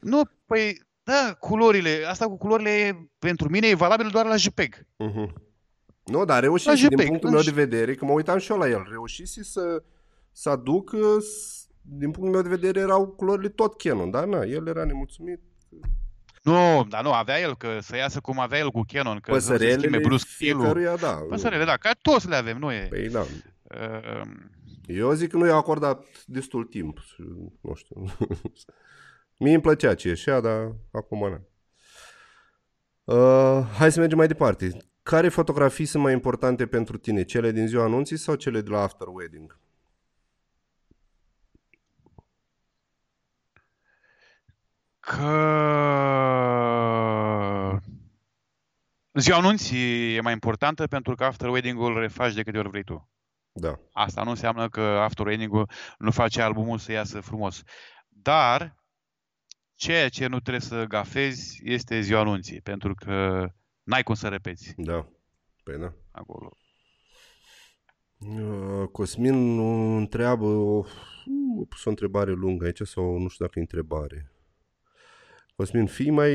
nu, 0.00 0.20
păi, 0.46 0.82
da, 1.02 1.36
culorile, 1.38 2.04
asta 2.08 2.24
cu 2.26 2.36
culorile 2.36 2.70
e- 2.70 3.08
pentru 3.18 3.48
mine 3.48 3.66
e 3.66 3.74
valabil 3.74 4.08
doar 4.12 4.26
la 4.26 4.36
JPEG. 4.36 4.86
Mhm. 4.96 5.42
Nu, 6.04 6.24
dar 6.24 6.40
reușise 6.42 6.68
La 6.70 6.74
din 6.76 6.84
JPEG, 6.84 7.06
punctul 7.06 7.28
nu 7.28 7.34
meu 7.34 7.44
de 7.44 7.50
știu. 7.50 7.62
vedere, 7.62 7.94
că 7.94 8.04
mă 8.04 8.12
uitam 8.12 8.38
și 8.38 8.50
eu 8.50 8.58
la 8.58 8.68
el, 8.68 8.86
reușise 8.90 9.42
să, 9.42 9.82
să 10.32 10.48
aducă, 10.50 10.96
s- 11.20 11.66
din 11.80 12.10
punctul 12.10 12.30
meu 12.32 12.42
de 12.42 12.48
vedere, 12.60 12.80
erau 12.80 13.06
culorile 13.06 13.48
tot 13.48 13.76
Canon, 13.82 14.10
dar 14.10 14.24
na, 14.24 14.42
el 14.44 14.66
era 14.68 14.84
nemulțumit. 14.84 15.40
Nu, 16.42 16.86
dar 16.88 17.02
nu, 17.02 17.12
avea 17.12 17.40
el, 17.40 17.56
că 17.56 17.78
să 17.80 17.96
iasă 17.96 18.20
cum 18.20 18.38
avea 18.40 18.58
el 18.58 18.70
cu 18.70 18.80
Canon, 18.92 19.18
că 19.20 19.38
să 19.38 19.46
se 19.46 19.54
schimbe 19.56 19.66
Păsărelele 19.74 20.02
brusc 20.02 20.26
stilul. 20.28 20.60
fiecăruia, 20.60 20.96
da. 20.96 21.12
Păsărele, 21.28 21.64
da, 21.64 21.76
ca 21.76 21.90
toți 22.02 22.28
le 22.28 22.36
avem, 22.36 22.58
nu 22.58 22.72
e. 22.72 22.86
Păi 22.90 23.08
da. 23.08 23.26
Uh, 23.74 24.30
Eu 24.86 25.12
zic 25.12 25.30
că 25.30 25.36
nu 25.36 25.46
i-au 25.46 25.58
acordat 25.58 26.24
destul 26.26 26.64
timp. 26.64 26.98
și 26.98 27.22
Nu 27.60 27.74
știu. 27.74 28.04
Mie 29.38 29.52
îmi 29.52 29.62
plăcea 29.62 29.94
ce 29.94 30.08
ieșea, 30.08 30.40
dar 30.40 30.74
acum 30.92 31.18
nu. 31.28 31.48
Uh, 33.04 33.66
hai 33.78 33.92
să 33.92 34.00
mergem 34.00 34.18
mai 34.18 34.26
departe. 34.26 34.76
Care 35.02 35.28
fotografii 35.28 35.86
sunt 35.86 36.02
mai 36.02 36.12
importante 36.12 36.66
pentru 36.66 36.98
tine? 36.98 37.24
Cele 37.24 37.50
din 37.50 37.66
ziua 37.66 37.84
anunții 37.84 38.16
sau 38.16 38.34
cele 38.34 38.60
de 38.60 38.70
la 38.70 38.80
after 38.82 39.06
wedding? 39.08 39.62
că 45.04 45.22
ziua 49.12 49.36
anunții 49.38 50.14
e 50.16 50.20
mai 50.20 50.32
importantă 50.32 50.86
pentru 50.86 51.14
că 51.14 51.24
after 51.24 51.48
wedding-ul 51.48 51.94
îl 51.94 52.00
refaci 52.00 52.34
de 52.34 52.42
câte 52.42 52.58
ori 52.58 52.68
vrei 52.68 52.82
tu. 52.82 53.08
Da. 53.56 53.80
Asta 53.92 54.22
nu 54.22 54.30
înseamnă 54.30 54.68
că 54.68 54.80
after 54.80 55.26
wedding-ul 55.26 55.70
nu 55.98 56.10
face 56.10 56.42
albumul 56.42 56.78
să 56.78 56.92
iasă 56.92 57.20
frumos. 57.20 57.62
Dar 58.08 58.74
ceea 59.74 60.08
ce 60.08 60.26
nu 60.26 60.40
trebuie 60.40 60.62
să 60.62 60.84
gafezi 60.84 61.60
este 61.64 62.00
ziua 62.00 62.20
anunții, 62.20 62.60
pentru 62.60 62.94
că 62.94 63.46
n-ai 63.82 64.02
cum 64.02 64.14
să 64.14 64.28
repeți 64.28 64.72
Da. 64.76 65.08
Păi 65.62 65.78
da. 65.78 65.92
acolo. 66.10 66.56
Uh, 68.18 68.88
Cosmin 68.92 69.54
nu 69.54 69.96
întreabă, 69.96 70.44
o, 70.44 70.84
a 71.60 71.64
pus 71.68 71.84
o 71.84 71.88
întrebare 71.88 72.30
lungă 72.30 72.64
aici 72.64 72.80
sau 72.82 73.18
nu 73.18 73.28
știu 73.28 73.44
dacă 73.44 73.58
e 73.58 73.62
întrebare. 73.62 74.32
Cosmin, 75.56 75.86
fii 75.86 76.10
mai... 76.10 76.32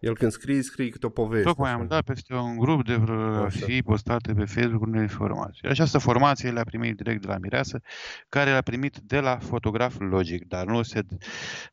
El 0.00 0.16
când 0.16 0.32
scrie, 0.32 0.62
scrie 0.62 0.88
câte 0.88 1.06
o 1.06 1.08
poveste. 1.08 1.48
Tocmai 1.48 1.70
așa. 1.70 1.80
am 1.80 1.86
dat 1.86 2.04
peste 2.04 2.34
un 2.34 2.56
grup 2.56 2.84
de 2.84 2.92
fotografii 2.92 3.82
postate 3.82 4.32
pe 4.32 4.44
Facebook 4.44 4.82
unei 4.82 5.00
informații. 5.00 5.68
Această 5.68 5.98
formație 5.98 6.50
le-a 6.50 6.64
primit 6.64 6.96
direct 6.96 7.20
de 7.20 7.26
la 7.26 7.38
Mireasă, 7.38 7.80
care 8.28 8.50
le-a 8.50 8.62
primit 8.62 8.98
de 8.98 9.20
la 9.20 9.38
fotograf 9.38 9.98
logic, 9.98 10.44
dar 10.44 10.66
nu 10.66 10.82
se 10.82 11.00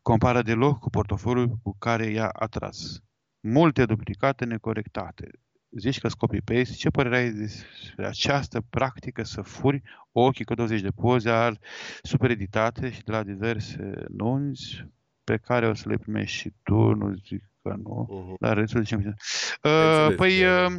compară 0.02 0.41
deloc 0.41 0.80
cu 0.80 0.90
portofoliul 0.90 1.58
cu 1.64 1.76
care 1.78 2.06
i-a 2.06 2.28
atras. 2.28 3.02
Multe 3.40 3.86
duplicate 3.86 4.45
necorectate. 4.45 5.30
Zici 5.78 6.00
că 6.00 6.08
copy-paste, 6.18 6.74
ce 6.76 6.90
părere 6.90 7.18
ai 7.18 7.32
despre 7.32 8.08
această 8.08 8.62
practică 8.70 9.24
să 9.24 9.41
furi 9.41 9.82
ochii 10.12 10.45
cu 10.45 10.54
20 10.54 10.82
de 10.82 10.90
poze 10.90 11.30
al 11.30 11.60
supereditate 12.02 12.91
și 12.91 13.04
de 13.04 13.12
la 13.12 13.24
diverse 13.24 14.06
nunți 14.10 14.86
pe 15.24 15.38
care 15.38 15.68
o 15.68 15.74
să 15.74 15.90
le 15.90 15.98
primești 15.98 16.38
și 16.38 16.54
tu, 16.64 16.94
nu 16.94 17.14
zic 17.14 17.53
că 17.64 17.76
nu, 17.84 18.07
Mhm. 18.10 18.35
dar 18.40 18.57
restul 18.57 18.81
zicem. 18.81 18.99
Uh, 18.99 19.72
înțeles, 19.72 20.15
păi, 20.15 20.41
da. 20.41 20.65
uh, 20.65 20.72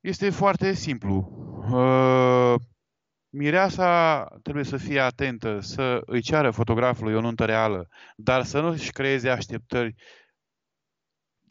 este 0.00 0.30
foarte 0.30 0.72
simplu. 0.72 1.28
Uh, 1.70 2.54
Mireasa 3.28 4.24
trebuie 4.42 4.64
să 4.64 4.76
fie 4.76 5.00
atentă, 5.00 5.58
să 5.60 6.00
îi 6.06 6.20
ceară 6.20 6.50
fotografului 6.50 7.14
o 7.14 7.20
nuntă 7.20 7.44
reală, 7.44 7.88
dar 8.16 8.44
să 8.44 8.60
nu 8.60 8.68
își 8.68 8.92
creeze 8.92 9.28
așteptări 9.30 9.94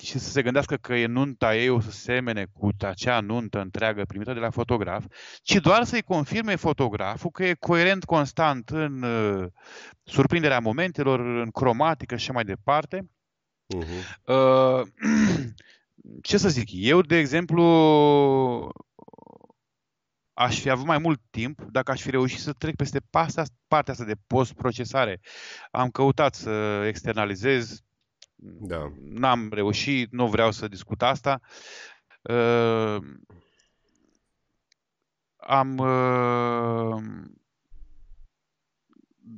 și 0.02 0.20
să 0.20 0.30
se 0.30 0.42
gândească 0.42 0.76
că 0.76 0.96
e 0.96 1.06
nunta 1.06 1.56
ei 1.56 1.70
o 1.70 1.80
să 1.80 1.92
semene 1.92 2.46
cu 2.54 2.70
acea 2.80 3.20
nuntă 3.20 3.62
întreagă 3.62 4.06
primită 4.06 4.34
de 4.34 4.40
la 4.40 4.50
fotograf, 4.50 5.06
ci 5.42 5.56
doar 5.56 5.84
să-i 5.84 6.02
confirme 6.02 6.56
fotograful 6.56 7.30
că 7.30 7.46
e 7.46 7.54
coerent 7.54 8.04
constant 8.04 8.70
în 8.70 9.04
uh, 9.04 9.48
surprinderea 10.04 10.60
momentelor, 10.60 11.20
în 11.20 11.50
cromatică 11.52 12.16
și 12.16 12.24
așa 12.24 12.34
mai 12.34 12.44
departe. 12.44 13.10
Mhm. 13.68 13.90
Uh, 14.26 14.82
ce 16.22 16.38
să 16.38 16.50
zic, 16.50 16.70
eu, 16.72 17.02
de 17.02 17.18
exemplu, 17.18 17.64
aș 20.34 20.60
fi 20.60 20.70
avut 20.70 20.86
mai 20.86 20.98
mult 20.98 21.22
timp 21.30 21.62
dacă 21.72 21.92
aș 21.92 22.02
fi 22.02 22.10
reușit 22.10 22.40
să 22.40 22.54
trec 22.54 22.76
peste 22.76 23.00
partea, 23.10 23.44
partea 23.68 23.94
asta 23.94 24.06
de 24.06 24.16
post-procesare. 24.28 25.22
Am 25.72 25.90
căutat 25.90 26.36
să 26.36 26.84
externalizez, 26.88 27.84
Da. 28.46 28.92
n-am 29.04 29.50
reușit, 29.52 30.12
nu 30.12 30.28
vreau 30.28 30.52
să 30.52 30.68
discut 30.68 31.02
asta. 31.02 31.40
Uh, 32.22 32.98
am 35.36 35.78
uh, 35.78 37.04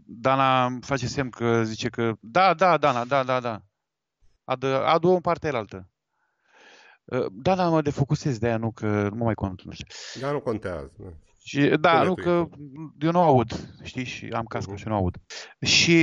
Dana 0.07 0.65
îmi 0.65 0.81
face 0.81 1.07
semn 1.07 1.29
că 1.29 1.63
zice 1.63 1.89
că 1.89 2.13
da, 2.19 2.53
da, 2.53 2.77
Dana, 2.77 3.05
da, 3.05 3.23
da, 3.23 3.39
da. 3.39 3.61
Adă, 4.43 4.85
adu-o 4.85 5.13
în 5.13 5.21
partea 5.21 5.49
elaltă. 5.49 5.89
Uh, 7.03 7.25
Da, 7.31 7.55
da, 7.55 7.69
mă 7.69 7.81
defocusez 7.81 8.37
de 8.37 8.47
aia, 8.47 8.57
nu 8.57 8.71
că 8.71 9.09
nu 9.09 9.15
mă 9.15 9.23
mai 9.23 9.33
cont, 9.33 9.61
nu 9.61 9.71
știu. 9.71 9.85
Dar 10.21 10.31
nu 10.33 10.39
contează. 10.39 10.91
da. 10.97 11.09
Și, 11.43 11.59
da, 11.79 11.89
Spune 11.91 12.07
nu 12.07 12.13
tu, 12.13 12.21
că 12.21 12.47
eu 12.99 13.11
nu 13.11 13.19
aud, 13.19 13.79
știi, 13.83 14.03
și 14.03 14.25
am 14.25 14.45
cască 14.45 14.71
Mhm. 14.71 14.79
și 14.79 14.87
nu 14.87 14.93
aud. 14.95 15.15
Și 15.61 15.99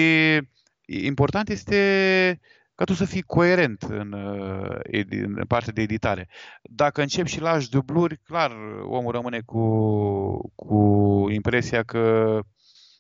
important 0.87 1.49
este 1.49 2.41
ca 2.83 2.89
tu 2.89 2.95
să 2.95 3.05
fii 3.05 3.23
coerent 3.23 3.83
în, 3.83 4.13
uh, 4.13 4.79
edi- 4.87 5.23
în 5.25 5.45
partea 5.49 5.73
de 5.73 5.83
editare. 5.83 6.29
Dacă 6.63 7.01
începi 7.01 7.31
și 7.31 7.41
lași 7.41 7.69
dubluri, 7.69 8.17
clar, 8.17 8.51
omul 8.85 9.13
rămâne 9.13 9.41
cu, 9.41 10.53
cu 10.55 10.77
impresia 11.31 11.83
că 11.83 12.39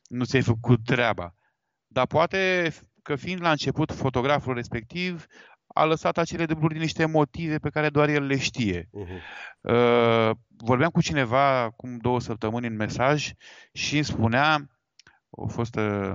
nu 0.08 0.24
ți-ai 0.24 0.42
făcut 0.42 0.84
treaba. 0.84 1.34
Dar 1.86 2.06
poate 2.06 2.72
că 3.02 3.16
fiind 3.16 3.40
la 3.40 3.50
început 3.50 3.92
fotograful 3.92 4.54
respectiv 4.54 5.26
a 5.66 5.84
lăsat 5.84 6.18
acele 6.18 6.46
dubluri 6.46 6.72
din 6.72 6.82
niște 6.82 7.06
motive 7.06 7.58
pe 7.58 7.70
care 7.70 7.88
doar 7.88 8.08
el 8.08 8.24
le 8.24 8.38
știe. 8.38 8.88
Mhm. 8.92 9.20
Uh, 9.60 10.30
vorbeam 10.56 10.90
cu 10.90 11.02
cineva 11.02 11.60
acum 11.60 11.96
două 11.96 12.20
săptămâni 12.20 12.66
în 12.66 12.76
mesaj 12.76 13.30
și 13.72 13.94
îmi 13.94 14.04
spunea, 14.04 14.66
a 15.30 15.46
fost 15.46 15.76
uh, 15.76 16.14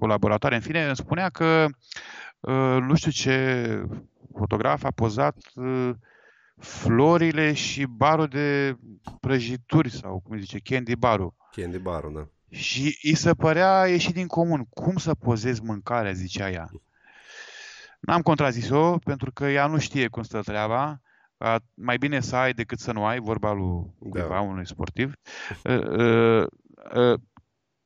colaboratoare, 0.00 0.54
în 0.54 0.60
fine, 0.60 0.86
îmi 0.86 0.96
spunea 0.96 1.28
că 1.28 1.66
uh, 2.40 2.78
nu 2.80 2.94
știu 2.94 3.10
ce 3.10 3.84
fotograf 4.36 4.84
a 4.84 4.90
pozat 4.90 5.36
uh, 5.54 5.90
florile 6.60 7.52
și 7.52 7.84
barul 7.84 8.26
de 8.26 8.76
prăjituri 9.20 9.90
sau 9.90 10.20
cum 10.20 10.32
îi 10.32 10.40
zice, 10.40 10.58
candy 10.58 10.96
barul. 10.96 11.34
Candy 11.50 11.78
bar 11.78 12.04
da. 12.04 12.28
Și 12.50 12.98
îi 13.02 13.14
se 13.14 13.34
părea 13.34 13.86
ieșit 13.86 14.14
din 14.14 14.26
comun. 14.26 14.64
Cum 14.64 14.96
să 14.96 15.14
pozezi 15.14 15.62
mâncarea, 15.62 16.12
zicea 16.12 16.50
ea. 16.50 16.70
N-am 18.00 18.22
contrazis-o, 18.22 18.98
pentru 18.98 19.32
că 19.32 19.44
ea 19.48 19.66
nu 19.66 19.78
știe 19.78 20.08
cum 20.08 20.22
stă 20.22 20.40
treaba. 20.40 21.00
A, 21.36 21.58
Mai 21.74 21.96
bine 21.98 22.20
să 22.20 22.36
ai 22.36 22.52
decât 22.52 22.78
să 22.78 22.92
nu 22.92 23.04
ai, 23.04 23.18
vorba 23.18 23.52
lui 23.52 24.10
cuiva, 24.10 24.40
unui 24.40 24.66
sportiv. 24.66 25.12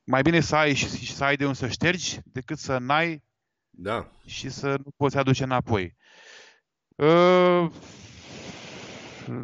Uh, 0.05 0.11
uh, 0.11 0.13
uh, 0.13 0.13
Mai 0.13 0.21
bine 0.21 0.39
să 0.39 0.55
ai 0.55 0.73
și 0.73 1.05
și 1.05 1.15
să 1.15 1.23
ai 1.23 1.35
de 1.35 1.45
unde 1.45 1.57
să 1.57 1.67
ștergi, 1.67 2.19
decât 2.25 2.57
să 2.57 2.77
n-ai 2.77 3.23
Da. 3.69 4.11
și 4.25 4.49
să 4.49 4.67
nu 4.83 4.91
poți 4.95 5.17
aduce 5.17 5.43
înapoi. 5.43 5.95
Uh, 6.95 7.69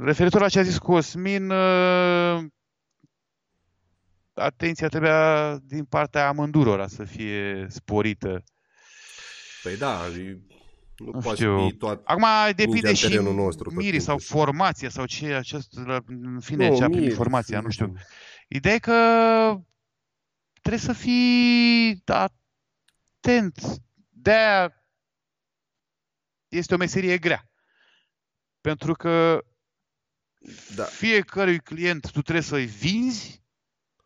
Referitor 0.02 0.42
la 0.42 0.50
ce 0.50 0.60
a 0.60 0.64
zis 0.64 0.78
Cosmin, 0.78 1.50
uh, 1.50 2.44
atenția 4.34 4.88
trebuia 4.88 5.58
din 5.64 5.86
partea 5.86 6.28
amândurora 6.28 6.88
să 6.88 7.04
fie 7.04 7.66
sporită. 7.70 8.44
Păi 9.64 9.78
da, 9.78 10.08
e- 10.18 10.40
nu, 10.98 11.12
Nu 11.12 11.20
poți 11.20 11.36
știu. 11.36 11.68
fi 11.68 11.74
toat... 11.74 12.02
Acum 12.04 12.26
depinde 12.46 12.72
mingea 12.72 12.90
în 12.90 12.96
și 12.96 13.08
terenul 13.08 13.34
nostru 13.36 13.64
tot 13.70 13.74
mirii 13.78 14.00
sau 14.00 14.18
timpul. 14.18 14.38
formația 14.38 14.90
sau 14.90 15.06
ce 15.06 15.34
acest, 15.34 15.78
în 16.08 16.40
fine, 16.40 16.68
Nu, 16.70 16.76
ce 16.76 16.82
a 16.84 16.86
primit 16.86 17.02
mirii, 17.02 17.16
formația, 17.16 17.58
să 17.58 17.64
nu 17.64 17.70
știu. 17.70 17.86
zicem. 17.86 18.02
Ideea 18.48 18.76
e 18.76 18.80
că 18.80 18.92
trebuie 20.62 20.82
să 20.82 20.94
fii 20.94 22.02
atent. 22.06 23.60
de 24.10 24.70
este 26.48 26.74
o 26.74 26.78
meserie 26.78 27.18
grea. 27.18 27.50
Pentru 28.62 28.94
că 28.94 29.44
Da. 30.76 30.84
Fiecărui 30.84 31.60
client 31.60 32.12
tu 32.12 32.22
trebuie 32.22 32.44
să-i 32.44 32.66
vinzi, 32.66 33.44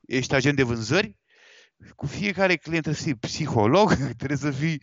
ești 0.01 0.35
agent 0.35 0.55
de 0.55 0.63
vânzări, 0.63 1.17
cu 1.95 2.05
fiecare 2.05 2.55
client 2.55 2.83
trebuie 2.83 3.03
să 3.03 3.03
fii 3.03 3.15
psiholog, 3.15 3.93
trebuie 4.21 4.37
să 4.37 4.51
fii, 4.51 4.81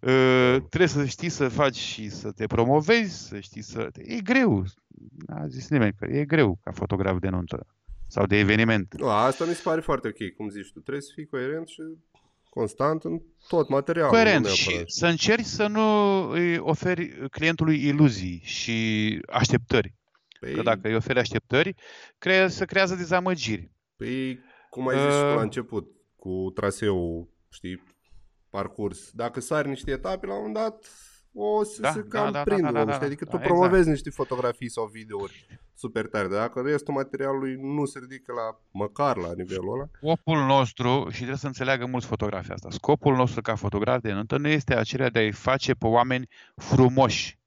uh, 0.00 0.56
trebuie 0.68 0.88
să 0.88 1.04
știi 1.04 1.28
să 1.28 1.48
faci 1.48 1.76
și 1.76 2.08
să 2.08 2.32
te 2.32 2.46
promovezi, 2.46 3.26
să 3.26 3.40
știi 3.40 3.62
să... 3.62 3.88
E 3.94 4.20
greu. 4.20 4.64
A 5.26 5.46
zis 5.46 5.68
nimeni 5.68 5.94
că 5.94 6.04
e 6.04 6.24
greu 6.24 6.58
ca 6.62 6.72
fotograf 6.72 7.18
de 7.18 7.28
nuntă 7.28 7.66
sau 8.10 8.26
de 8.26 8.36
eveniment. 8.36 8.94
Nu, 8.98 9.08
asta 9.08 9.44
mi 9.44 9.54
se 9.54 9.60
pare 9.64 9.80
foarte 9.80 10.08
ok, 10.08 10.34
cum 10.36 10.48
zici 10.48 10.72
tu. 10.72 10.80
Trebuie 10.80 11.02
să 11.02 11.10
fii 11.14 11.26
coerent 11.26 11.68
și 11.68 11.82
constant 12.50 13.04
în 13.04 13.20
tot 13.48 13.68
materialul. 13.68 14.10
Coerent 14.10 14.44
nu 14.46 14.50
și 14.50 14.66
neapărat. 14.68 14.90
să 14.90 15.06
încerci 15.06 15.44
să 15.44 15.66
nu 15.66 15.80
îi 16.30 16.58
oferi 16.58 17.28
clientului 17.30 17.86
iluzii 17.86 18.40
și 18.44 19.18
așteptări. 19.28 19.94
Păi, 20.40 20.54
Că 20.54 20.62
dacă 20.62 20.88
îi 20.88 20.94
oferi 20.94 21.18
așteptări, 21.18 21.74
cre- 22.18 22.48
se 22.48 22.64
creează 22.64 22.94
dezamăgiri. 22.94 23.70
păi, 23.96 24.40
cum 24.70 24.88
ai 24.88 24.96
zis 24.96 25.04
și 25.14 25.20
tu 25.20 25.26
la 25.26 25.34
Uh, 25.34 25.40
început, 25.42 25.86
cu 26.16 26.50
traseul, 26.54 27.28
știi, 27.52 27.82
parcurs. 28.50 29.10
Dacă 29.12 29.40
sari 29.40 29.68
niște 29.68 29.90
etape, 29.90 30.26
la 30.26 30.32
un 30.32 30.38
moment 30.38 30.54
dat 30.56 30.86
o 31.34 31.64
să 31.64 31.80
Da, 31.80 31.90
se 31.90 32.00
da, 32.00 32.18
cam 32.18 32.24
da, 32.24 32.30
da, 32.30 32.42
prind 32.42 32.60
da, 32.60 32.68
omul, 32.68 32.78
da, 32.80 32.84
da, 32.84 32.92
știi? 32.92 33.06
Adică 33.06 33.24
da, 33.24 33.30
tu 33.30 33.36
exact. 33.36 33.54
promovezi 33.54 33.88
niște 33.88 34.10
fotografii 34.10 34.70
sau 34.70 34.86
videouri 34.92 35.46
super 35.74 36.06
tare, 36.06 36.28
dar 36.28 36.40
dacă 36.40 36.60
restul 36.60 36.94
materialului 36.94 37.56
nu 37.60 37.84
se 37.84 37.98
ridică 37.98 38.32
la 38.32 38.60
măcar 38.70 39.16
la 39.16 39.32
nivelul 39.36 39.72
ăla, 39.72 39.88
Scopul 39.92 40.46
nostru, 40.46 41.06
și 41.10 41.16
trebuie 41.16 41.36
să 41.36 41.46
înțeleagă 41.46 41.86
mulți 41.86 42.06
fotografii 42.06 42.52
asta, 42.52 42.68
scopul 42.70 43.16
nostru 43.16 43.40
ca 43.40 43.54
fotograf 43.54 44.00
de 44.00 44.12
nuntă 44.12 44.36
nu 44.38 44.48
este 44.48 44.74
acela 44.74 45.08
de 45.08 45.18
a-i 45.18 45.32
face 45.32 45.74
pe 45.74 45.86
oameni 45.86 46.28
frumoși, 46.56 47.38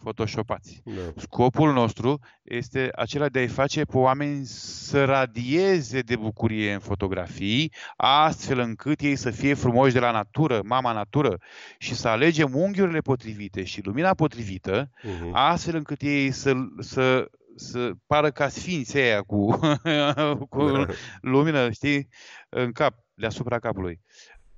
photoshopați. 0.00 0.82
da. 0.84 1.00
Scopul 1.16 1.72
nostru 1.72 2.20
este 2.42 2.88
acela 2.94 3.28
de 3.28 3.38
a-i 3.38 3.46
face 3.46 3.84
pe 3.84 3.96
oameni 3.96 4.44
să 4.46 5.04
radieze 5.04 6.00
de 6.00 6.16
bucurie 6.16 6.72
în 6.72 6.78
fotografii, 6.78 7.72
astfel 7.96 8.58
încât 8.58 9.00
ei 9.00 9.16
să 9.16 9.30
fie 9.30 9.54
frumoși 9.54 9.92
de 9.92 9.98
la 9.98 10.10
natură, 10.10 10.60
mama 10.64 10.92
natură, 10.92 11.38
și 11.78 11.94
să 11.94 12.08
alegem 12.08 12.54
unghiurile 12.54 13.00
potrivite 13.00 13.64
și 13.64 13.80
lumina 13.84 14.14
potrivită, 14.14 14.90
Uh-huh. 14.98 15.30
astfel 15.32 15.74
încât 15.76 16.00
ei 16.00 16.30
să, 16.30 16.52
să, 16.78 17.30
să 17.56 17.90
pară 18.06 18.30
ca 18.30 18.48
sfinții 18.48 19.00
aia 19.00 19.20
cu, 19.22 19.58
cu 20.50 20.70
Da. 20.70 20.86
lumină, 21.20 21.70
știi, 21.70 22.08
în 22.48 22.72
cap, 22.72 22.94
deasupra 23.14 23.58
capului. 23.58 24.00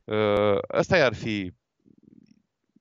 Uh, 0.05 0.59
Ăsta 0.79 1.05
ar 1.05 1.15
fi 1.15 1.53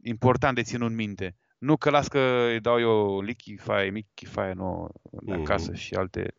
important 0.04 0.56
de 0.56 0.62
ținut 0.62 0.92
minte. 0.92 1.36
Nu 1.60 1.78
că 1.78 1.90
las 1.90 2.08
că 2.08 2.20
îi 2.52 2.60
dau 2.60 2.80
eu 2.80 3.22
lichify, 3.22 3.90
michify, 3.92 4.52
nu, 4.54 4.90
de 5.12 5.32
Mhm. 5.34 5.42
acasă 5.42 5.74
și 5.74 5.94
alte 5.94 6.36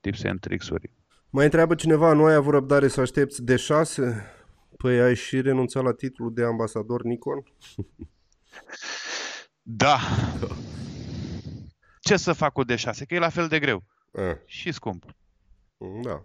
tips 0.00 0.24
and 0.24 0.40
tricks-uri. 0.40 0.90
Mai 1.30 1.44
întreabă 1.44 1.74
cineva, 1.74 2.12
nu 2.12 2.24
ai 2.24 2.34
avut 2.34 2.52
răbdare 2.52 2.88
să 2.88 3.00
aștepți 3.00 3.42
de 3.44 3.56
6? 3.56 4.26
Păi 4.76 5.00
ai 5.00 5.14
și 5.16 5.40
renunțat 5.40 5.82
la 5.82 5.92
titlul 5.92 6.34
de 6.34 6.44
ambasador 6.44 7.02
Nikon? 7.02 7.42
Da. 9.68 9.98
Ce 12.00 12.16
să 12.16 12.32
fac 12.32 12.52
cu 12.52 12.64
D6? 12.64 13.04
Că 13.06 13.14
e 13.14 13.18
la 13.18 13.28
fel 13.28 13.48
de 13.48 13.58
greu 13.58 13.82
A, 14.12 14.38
și 14.44 14.72
scump. 14.72 15.04
da. 16.02 16.22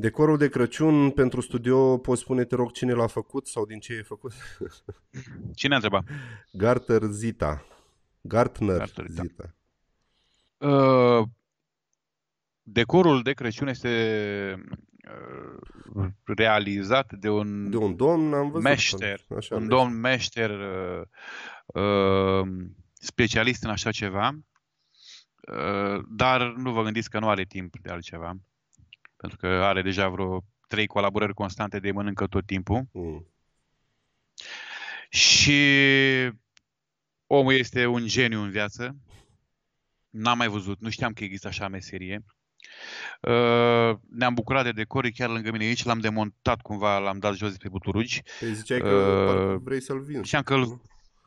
Decorul 0.00 0.36
de 0.36 0.48
Crăciun 0.48 1.10
pentru 1.10 1.40
studio, 1.40 1.98
poți 1.98 2.20
spune, 2.20 2.44
te 2.44 2.54
rog, 2.54 2.70
cine 2.72 2.92
l-a 2.92 3.06
făcut 3.06 3.46
sau 3.46 3.66
din 3.66 3.78
ce 3.78 3.92
e 3.92 4.02
făcut? 4.02 4.32
Cine 5.54 5.72
a 5.72 5.76
întrebat? 5.76 6.04
Garter 6.52 7.02
Zita. 7.02 7.64
Gartner 8.20 8.76
Gartner 8.76 9.06
Zita. 9.08 9.22
Zita. 9.22 9.54
Uh, 10.68 11.26
decorul 12.62 13.22
de 13.22 13.32
Crăciun 13.32 13.68
este 13.68 14.64
uh, 15.94 16.08
realizat 16.24 17.12
de 17.12 17.28
un 17.28 17.70
De 17.70 17.76
un 17.76 17.96
domn 17.96 18.34
am 18.34 18.50
văzut. 18.50 18.62
meșter, 18.62 19.24
Așa, 19.36 19.54
un 19.54 19.60
meșter. 19.60 19.78
domn 19.78 20.00
meșter 20.00 20.50
uh, 20.50 21.02
uh, 21.66 22.48
specialist 22.92 23.64
în 23.64 23.70
așa 23.70 23.90
ceva, 23.90 24.38
uh, 25.52 26.04
dar 26.08 26.42
nu 26.56 26.72
vă 26.72 26.82
gândiți 26.82 27.10
că 27.10 27.18
nu 27.18 27.28
are 27.28 27.44
timp 27.44 27.78
de 27.82 27.90
altceva, 27.90 28.36
pentru 29.20 29.38
că 29.38 29.46
are 29.46 29.82
deja 29.82 30.08
vreo 30.08 30.44
trei 30.68 30.86
colaborări 30.86 31.34
constante 31.34 31.78
de 31.78 31.90
mănâncă 31.92 32.26
tot 32.26 32.46
timpul 32.46 32.86
Mm. 32.92 33.26
și 35.08 35.60
omul 37.26 37.52
este 37.52 37.86
un 37.86 38.06
geniu 38.06 38.40
în 38.40 38.50
viață. 38.50 38.96
N-am 40.10 40.36
mai 40.38 40.48
văzut, 40.48 40.80
nu 40.80 40.90
știam 40.90 41.12
că 41.12 41.24
există 41.24 41.48
așa 41.48 41.68
meserie. 41.68 42.24
Uh, 43.20 43.96
ne-am 44.10 44.34
bucurat 44.34 44.64
de 44.64 44.72
decor, 44.72 45.04
e 45.04 45.10
chiar 45.10 45.28
lângă 45.28 45.50
mine 45.50 45.64
aici, 45.64 45.84
l-am 45.84 45.98
demontat 45.98 46.60
cumva, 46.60 46.98
l-am 46.98 47.18
dat 47.18 47.34
jos 47.34 47.50
de 47.50 47.56
pe 47.62 47.68
buturugi. 47.68 48.22
Păi 48.40 48.54
ziceai 48.54 48.80
că 48.80 48.88
Uh, 48.88 49.26
parcă 49.26 49.60
vrei 49.62 49.80
să-l 49.80 50.00
vinzi. 50.00 50.26
Știam 50.26 50.42
că, 50.42 50.54
îl, 50.54 50.80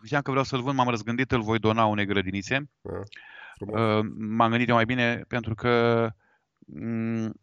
știam 0.03 0.21
că 0.21 0.29
vreau 0.29 0.45
să-l 0.45 0.61
vând, 0.61 0.77
m-am 0.77 0.89
răzgândit, 0.89 1.31
îl 1.31 1.41
voi 1.41 1.59
dona 1.59 1.85
unei 1.85 2.05
grădinițe. 2.05 2.69
Da, 2.81 3.01
frumos. 3.55 3.79
Uh, 3.79 4.11
m-am 4.17 4.49
gândit 4.49 4.67
eu 4.69 4.75
mai 4.75 4.85
bine 4.85 5.23
pentru 5.27 5.55
că 5.55 6.09
mm, 6.57 7.33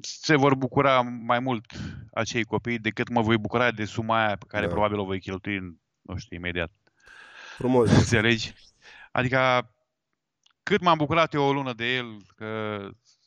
se 0.00 0.36
vor 0.36 0.54
bucura 0.54 1.00
mai 1.00 1.38
mult 1.38 1.66
acei 2.12 2.44
copii 2.44 2.78
decât 2.78 3.08
mă 3.08 3.22
voi 3.22 3.38
bucura 3.38 3.70
de 3.70 3.84
suma 3.84 4.24
aia 4.24 4.36
pe 4.36 4.44
care 4.48 4.66
Da. 4.66 4.70
probabil 4.72 4.98
o 4.98 5.04
voi 5.04 5.20
cheltui, 5.20 5.80
nu 6.00 6.16
știu, 6.16 6.36
imediat. 6.36 6.70
Frumos. 7.56 7.90
Înțelegi? 7.98 8.54
Adică 9.12 9.70
cât 10.62 10.80
m-am 10.80 10.98
bucurat 10.98 11.34
eu 11.34 11.42
o 11.42 11.52
lună 11.52 11.72
de 11.72 11.94
el, 11.94 12.16
că 12.36 12.78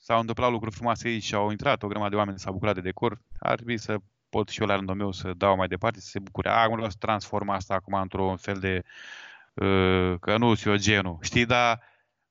s-au 0.02 0.20
întâmplat 0.20 0.52
lucruri 0.52 0.76
frumoase 0.76 1.08
aici 1.08 1.24
și 1.24 1.36
au 1.36 1.52
intrat 1.52 1.84
o 1.84 1.88
grămadă 1.88 2.10
de 2.10 2.16
oameni, 2.16 2.40
s-au 2.40 2.54
bucurat 2.54 2.76
de 2.76 2.82
decor, 2.82 3.22
ar 3.40 3.56
trebui 3.56 3.78
să 3.78 3.98
pot 4.30 4.50
și 4.50 4.62
eu 4.62 4.68
la 4.68 4.76
rândul 4.76 4.96
meu 4.96 5.12
să 5.12 5.34
dau 5.34 5.56
mai 5.56 5.68
departe, 5.68 6.00
să 6.00 6.08
se 6.08 6.20
bucure. 6.20 6.50
A, 6.50 6.68
nu 6.68 6.74
vreau 6.74 6.90
să 6.90 6.96
transform 7.00 7.50
asta 7.50 7.74
acum 7.74 7.94
într-un 7.94 8.38
fel 8.38 8.60
de 8.60 8.84
uh, 9.54 10.20
că 10.20 10.38
nu 10.38 10.54
sunt 10.54 10.74
eu 10.74 10.80
genul, 10.80 11.18
știi, 11.22 11.46
dar 11.46 11.82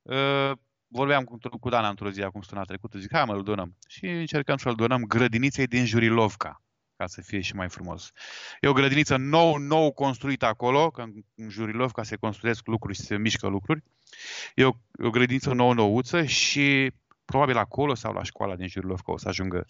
uh, 0.03 0.53
vorbeam 0.95 1.25
cu, 1.25 1.39
cu 1.61 1.69
Dana 1.69 1.89
într-o 1.89 2.11
zi 2.11 2.23
acum 2.23 2.41
săptămâna 2.41 2.67
trecută, 2.67 2.99
zic, 2.99 3.13
hai 3.13 3.25
mă, 3.25 3.35
îl 3.35 3.43
donăm. 3.43 3.77
Și 3.89 4.07
încercăm 4.07 4.57
să-l 4.57 4.75
donăm 4.75 5.03
grădiniței 5.03 5.67
din 5.67 5.85
Jurilovca, 5.85 6.63
ca 6.97 7.07
să 7.07 7.21
fie 7.21 7.41
și 7.41 7.55
mai 7.55 7.69
frumos. 7.69 8.13
E 8.61 8.69
o 8.69 8.73
grădiniță 8.73 9.17
nou, 9.17 9.57
nou 9.57 9.93
construită 9.93 10.47
acolo, 10.47 10.91
că 10.91 11.03
în, 11.03 11.13
în 11.35 11.49
Jurilovca 11.49 12.03
se 12.03 12.17
construiesc 12.17 12.67
lucruri 12.67 12.95
și 12.95 13.03
se 13.03 13.17
mișcă 13.17 13.47
lucruri. 13.47 13.83
E 14.55 14.65
o, 14.65 14.73
o 15.03 15.11
grădiniță 15.11 15.53
nou-nouță 15.53 16.25
și 16.25 16.93
probabil 17.25 17.57
acolo 17.57 17.95
sau 17.95 18.13
la 18.13 18.23
școala 18.23 18.57
din 18.57 18.69
Jurilovca 18.69 19.13
o 19.13 19.19
să 19.19 19.29
ajungă 19.29 19.67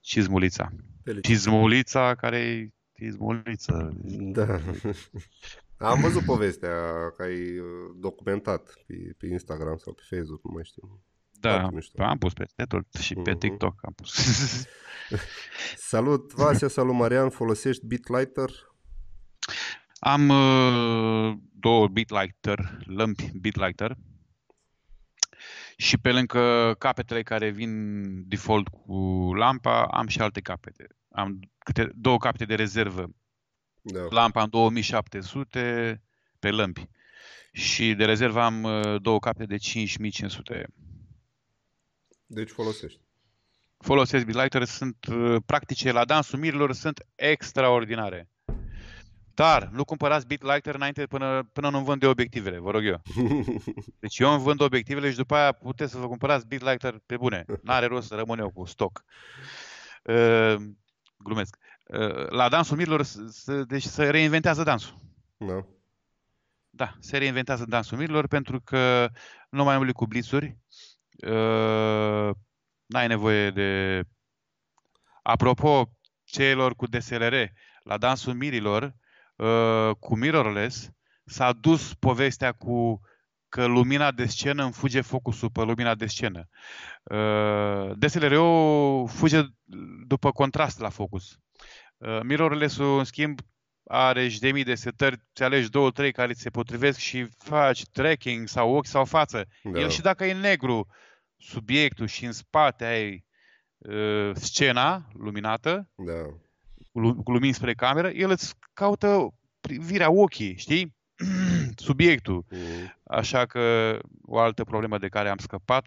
cizmulița. 0.00 0.68
Felicitări. 1.02 1.34
Cizmulița 1.34 2.14
care 2.14 2.38
e 2.38 2.72
cizmuliță. 2.96 3.90
Da. 4.32 4.60
Am 5.82 6.00
văzut 6.00 6.24
povestea 6.24 6.70
că 7.16 7.22
ai 7.22 7.58
uh, 7.58 7.66
documentat 7.96 8.72
pe, 8.86 8.94
pe 9.18 9.26
Instagram 9.26 9.76
sau 9.76 9.92
pe 9.92 10.02
Facebook, 10.16 10.44
nu 10.44 10.50
mai 10.54 10.64
știu. 10.64 11.00
Da, 11.30 11.50
Foarte 11.58 11.74
mișto. 11.74 12.02
am 12.02 12.18
pus 12.18 12.32
peste 12.32 12.64
tot 12.64 12.86
și 13.00 13.14
pe 13.14 13.30
Mhm. 13.30 13.38
TikTok 13.38 13.78
am 13.82 13.92
pus. 13.92 14.14
Salut, 15.90 16.32
Vasia, 16.32 16.68
salut, 16.68 16.94
Marian, 16.94 17.30
folosești 17.30 17.86
BitLighter? 17.86 18.50
Am 20.00 20.28
uh, 20.28 21.36
două 21.52 21.88
BitLighter, 21.88 22.78
lămpi 22.86 23.30
BitLighter 23.40 23.96
și 25.76 25.98
pe 25.98 26.12
lângă 26.12 26.74
capetele 26.78 27.22
care 27.22 27.50
vin 27.50 27.72
default 28.28 28.68
cu 28.68 28.94
lampa, 29.34 29.84
am 29.84 30.06
și 30.06 30.20
alte 30.20 30.40
capete. 30.40 30.86
Am 31.10 31.40
câte, 31.58 31.90
două 31.94 32.18
capete 32.18 32.44
de 32.44 32.54
rezervă. 32.54 33.08
Da. 33.82 34.00
Lampa 34.10 34.42
în 34.42 34.48
2700 34.48 36.02
pe 36.38 36.50
lămpi 36.50 36.88
și 37.52 37.94
de 37.94 38.04
rezervă 38.04 38.40
am 38.40 38.62
uh, 38.62 39.02
două 39.02 39.18
capete 39.18 39.46
de 39.46 39.56
5500. 39.56 40.66
Deci 42.26 42.50
folosești. 42.50 43.00
Folosesc 43.78 44.24
BitLighter, 44.24 44.64
sunt 44.64 44.96
uh, 45.10 45.36
practice 45.46 45.92
la 45.92 46.04
dansul 46.04 46.38
mirilor, 46.38 46.72
sunt 46.72 47.06
extraordinare. 47.14 48.28
Dar 49.34 49.68
nu 49.72 49.84
cumpărați 49.84 50.26
BitLighter 50.26 50.74
înainte 50.74 51.06
până, 51.06 51.48
până 51.52 51.70
nu 51.70 51.82
vând 51.82 52.00
de 52.00 52.06
obiectivele, 52.06 52.58
vă 52.58 52.70
rog 52.70 52.84
eu. 52.84 53.02
Deci 54.00 54.18
eu 54.18 54.32
îmi 54.32 54.42
vând 54.42 54.60
obiectivele 54.60 55.10
și 55.10 55.16
după 55.16 55.34
aia 55.34 55.52
puteți 55.52 55.92
să 55.92 55.98
vă 55.98 56.06
cumpărați 56.06 56.46
BitLighter 56.46 57.00
pe 57.06 57.16
bune. 57.16 57.44
N-are 57.62 57.86
rost 57.86 58.06
să 58.06 58.14
rămân 58.14 58.38
eu 58.38 58.50
cu 58.50 58.64
stoc. 58.64 59.04
Uh, 60.02 60.54
glumesc. 61.16 61.56
Uh, 61.60 61.69
la 62.28 62.48
dansul 62.48 62.76
mirilor, 62.76 63.02
s- 63.02 63.18
s- 63.30 63.64
deci 63.66 63.82
se 63.82 64.10
reinventează 64.10 64.62
dansul. 64.62 64.98
Da. 65.36 65.66
Da, 66.70 66.94
se 66.98 67.18
reinventează 67.18 67.64
dansul 67.64 67.98
mirilor 67.98 68.26
pentru 68.26 68.60
că 68.60 69.08
nu 69.50 69.64
mai 69.64 69.76
umbli 69.76 69.92
cu 69.92 70.06
blițuri. 70.06 70.56
Uh, 71.26 72.30
n-ai 72.86 73.06
nevoie 73.06 73.50
de... 73.50 74.02
Apropo, 75.22 75.90
celor 76.24 76.74
cu 76.74 76.86
DSLR, 76.86 77.34
la 77.82 77.98
dansul 77.98 78.34
mirilor, 78.34 78.94
uh, 79.36 79.90
cu 79.98 80.16
mirrorless, 80.16 80.90
s-a 81.24 81.52
dus 81.52 81.94
povestea 81.94 82.52
cu 82.52 83.00
că 83.48 83.64
lumina 83.66 84.10
de 84.10 84.26
scenă 84.26 84.62
îmi 84.62 84.72
fuge 84.72 85.00
focusul 85.00 85.50
pe 85.50 85.62
lumina 85.62 85.94
de 85.94 86.06
scenă. 86.06 86.48
Uh, 87.02 87.90
DSLR-ul 87.98 89.08
fuge 89.08 89.42
după 90.06 90.32
contrast 90.32 90.78
la 90.78 90.88
focus. 90.88 91.38
Uh, 92.00 92.20
mirrorless-ul, 92.22 92.98
în 92.98 93.04
schimb, 93.04 93.38
are 93.84 94.28
și 94.28 94.40
de 94.40 94.52
mii 94.52 94.64
de 94.64 94.74
setări, 94.74 95.22
ți 95.34 95.42
alegi 95.42 95.70
două, 95.70 95.90
trei 95.90 96.12
care 96.12 96.32
ți 96.32 96.40
se 96.40 96.50
potrivesc 96.50 96.98
și 96.98 97.26
faci 97.38 97.84
tracking 97.86 98.48
sau 98.48 98.74
ochi 98.74 98.86
sau 98.86 99.04
față. 99.04 99.44
Da. 99.62 99.80
El 99.80 99.88
și 99.88 100.00
dacă 100.00 100.24
e 100.24 100.32
negru 100.32 100.86
subiectul 101.36 102.06
și 102.06 102.24
în 102.24 102.32
spate 102.32 102.84
ai 102.84 103.24
uh, 103.78 104.30
scena 104.34 105.08
luminată, 105.12 105.88
Da. 105.94 106.22
cu, 106.92 106.98
lu- 107.00 107.22
cu 107.22 107.30
lumini 107.32 107.52
spre 107.54 107.74
cameră, 107.74 108.08
el 108.08 108.30
îți 108.30 108.54
caută 108.72 109.34
privirea 109.60 110.10
ochii, 110.10 110.56
știi? 110.56 110.96
Subiectul. 111.76 112.44
Mhm. 112.50 112.98
Așa 113.04 113.46
că 113.46 113.98
o 114.22 114.38
altă 114.38 114.64
problemă 114.64 114.98
de 114.98 115.08
care 115.08 115.28
am 115.28 115.38
scăpat, 115.38 115.86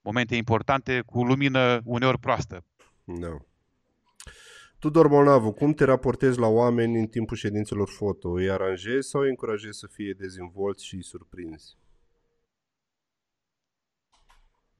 momente 0.00 0.36
importante 0.36 1.02
cu 1.06 1.24
lumină 1.24 1.80
uneori 1.84 2.18
proastă. 2.18 2.64
Da. 3.04 3.36
Tudor 4.80 5.08
Molnavu, 5.08 5.52
cum 5.52 5.72
te 5.72 5.84
raportezi 5.84 6.38
la 6.38 6.46
oameni 6.46 6.98
în 6.98 7.06
timpul 7.06 7.36
ședințelor 7.36 7.88
foto? 7.88 8.28
Îi 8.30 8.50
aranjezi 8.50 9.08
sau 9.08 9.20
îi 9.20 9.28
încurajezi 9.28 9.78
să 9.78 9.86
fie 9.86 10.12
dezvolți 10.12 10.84
și 10.86 11.02
surprinzi? 11.02 11.76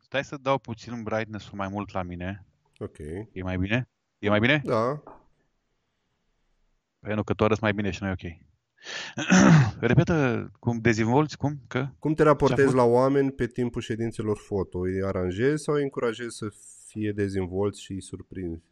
Stai 0.03 0.25
să 0.25 0.37
dau 0.37 0.59
puțin 0.59 1.03
brightness-ul 1.03 1.57
mai 1.57 1.69
mult 1.69 1.93
la 1.93 2.03
mine. 2.03 2.47
Ok. 2.79 2.99
E 3.33 3.43
mai 3.43 3.59
bine? 3.59 3.89
E 4.19 4.29
mai 4.29 4.41
bine? 4.41 4.63
Da. 4.65 5.03
Păi 6.99 7.15
nu, 7.15 7.23
că 7.23 7.35
tu 7.35 7.45
arăți 7.45 7.63
mai 7.63 7.73
bine 7.73 7.91
și 7.91 8.03
nu 8.03 8.09
e 8.09 8.13
ok. 8.13 8.39
Repetă, 9.91 10.51
cum 10.59 10.79
dezvolți, 10.79 11.37
cum? 11.37 11.61
Că? 11.69 11.89
Cum 11.99 12.11
te 12.11 12.23
Ce-a 12.23 12.31
raportezi 12.31 12.63
fost? 12.63 12.75
la 12.77 12.85
oameni 12.85 13.33
pe 13.33 13.47
timpul 13.47 13.81
ședințelor 13.81 14.39
foto? 14.39 14.79
Îi 14.79 15.05
aranjezi 15.05 15.63
sau 15.63 15.75
îi 15.75 15.83
încurajezi 15.83 16.37
să 16.37 16.53
fie 16.87 17.13
dezvolți 17.13 17.83
și 17.83 18.01
surprinzi? 18.01 18.70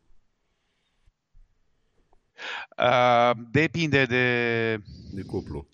Uh, 2.77 3.31
depinde 3.51 4.05
de... 4.05 4.77
De 5.13 5.23
cuplu. 5.23 5.69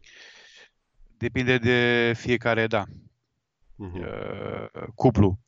Depinde 1.16 1.58
de 1.58 2.12
fiecare, 2.16 2.66
da. 2.66 2.84
Mhm. 3.76 4.00
uh, 4.00 4.84
cuplu. 4.94 5.38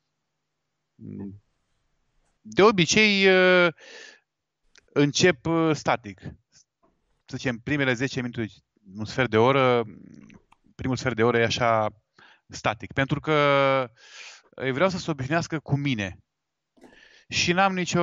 De 2.41 2.63
obicei 2.63 3.27
uh, 3.29 3.73
încep 4.93 5.47
uh, 5.47 5.71
static. 5.75 6.21
Să 7.25 7.37
zicem, 7.37 7.59
primele 7.59 7.93
10 7.93 8.21
minute, 8.21 8.47
un 8.97 9.05
sfert 9.05 9.31
de 9.31 9.39
oră, 9.39 9.85
primul 10.75 10.97
sfert 10.97 11.17
de 11.17 11.23
oră 11.23 11.39
e 11.39 11.45
așa 11.45 11.89
static. 12.49 12.93
Pentru 12.93 13.21
că 13.21 13.91
îi 14.51 14.73
vreau 14.73 14.89
să 14.89 14.99
se 14.99 15.11
obișnuiască 15.11 15.59
cu 15.59 15.77
mine. 15.77 16.19
Și 17.29 17.53
n-am 17.53 17.75
nicio 17.75 18.03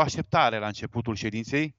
așteptare 0.00 0.58
la 0.58 0.66
începutul 0.66 1.14
ședinței 1.14 1.76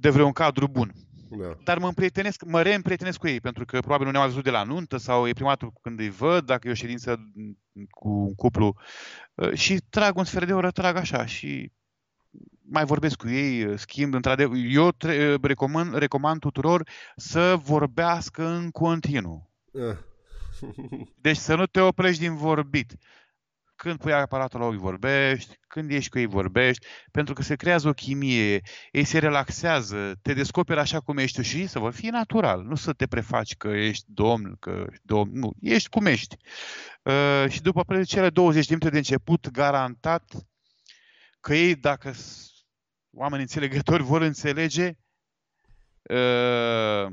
de 0.00 0.10
vreun 0.10 0.32
cadru 0.32 0.68
bun. 0.68 0.92
Da. 1.30 1.56
Dar 1.64 1.78
mă 1.78 1.86
împrietenesc, 1.86 2.44
mă 2.44 2.62
reîmprietenesc 2.62 3.18
cu 3.18 3.28
ei, 3.28 3.40
pentru 3.40 3.64
că 3.64 3.78
probabil 3.78 4.04
nu 4.06 4.10
ne-am 4.10 4.22
mai 4.22 4.32
văzut 4.32 4.44
de 4.44 4.50
la 4.50 4.62
nuntă 4.62 4.96
sau 4.96 5.28
e 5.28 5.32
prima 5.32 5.48
dată 5.48 5.72
când 5.82 5.98
îi 5.98 6.10
văd, 6.10 6.44
dacă 6.46 6.68
e 6.68 6.70
o 6.70 6.74
ședință 6.74 7.32
cu 7.90 8.08
un 8.08 8.34
cuplu 8.34 8.74
uh, 9.34 9.52
și 9.52 9.80
trag 9.90 10.16
un 10.16 10.24
sfert 10.24 10.46
de 10.46 10.54
oră, 10.54 10.70
trag 10.70 10.96
așa 10.96 11.26
și 11.26 11.72
mai 12.70 12.84
vorbesc 12.84 13.16
cu 13.16 13.28
ei, 13.28 13.64
uh, 13.64 13.78
schimb, 13.78 14.14
într-adevăr, 14.14 14.56
eu 14.68 14.90
tre- 14.90 15.32
uh, 15.32 15.40
recomand, 15.42 15.94
recomand 15.94 16.40
tuturor 16.40 16.88
să 17.16 17.56
vorbească 17.62 18.46
în 18.46 18.70
continuu. 18.70 19.50
Ah. 19.74 19.96
Deci 21.20 21.36
să 21.36 21.54
nu 21.54 21.66
te 21.66 21.80
oprești 21.80 22.22
din 22.22 22.36
vorbit. 22.36 22.96
Când 23.78 23.98
pui 23.98 24.12
aparatul 24.12 24.60
la 24.60 24.66
ochi 24.66 24.74
vorbești, 24.74 25.58
când 25.68 25.90
ești 25.90 26.10
cu 26.10 26.18
ei 26.18 26.26
vorbești, 26.26 26.86
pentru 27.10 27.34
că 27.34 27.42
se 27.42 27.56
creează 27.56 27.88
o 27.88 27.92
chimie, 27.92 28.60
ei 28.92 29.04
se 29.04 29.18
relaxează, 29.18 30.18
te 30.22 30.32
descoperi 30.32 30.80
așa 30.80 31.00
cum 31.00 31.18
ești 31.18 31.36
tu 31.36 31.42
și 31.42 31.66
să 31.66 31.78
vă 31.78 31.90
fie 31.90 32.10
natural, 32.10 32.62
nu 32.62 32.74
să 32.74 32.92
te 32.92 33.06
prefaci 33.06 33.56
că 33.56 33.68
ești 33.68 34.04
domn, 34.06 34.56
că 34.60 34.86
ești 34.90 35.02
domn, 35.06 35.38
nu, 35.38 35.52
ești 35.60 35.88
cum 35.88 36.06
ești. 36.06 36.36
Uh, 37.02 37.44
și 37.48 37.62
după 37.62 37.84
pre- 37.84 38.02
cele 38.02 38.30
20 38.30 38.66
de 38.66 38.74
minute 38.74 38.90
de 38.90 38.98
început, 38.98 39.50
garantat 39.50 40.24
că 41.40 41.54
ei, 41.54 41.74
dacă 41.74 42.12
s- 42.12 42.50
oameni 43.10 43.42
înțelegători 43.42 44.02
vor 44.02 44.20
înțelege 44.22 44.92
uh, 46.02 47.06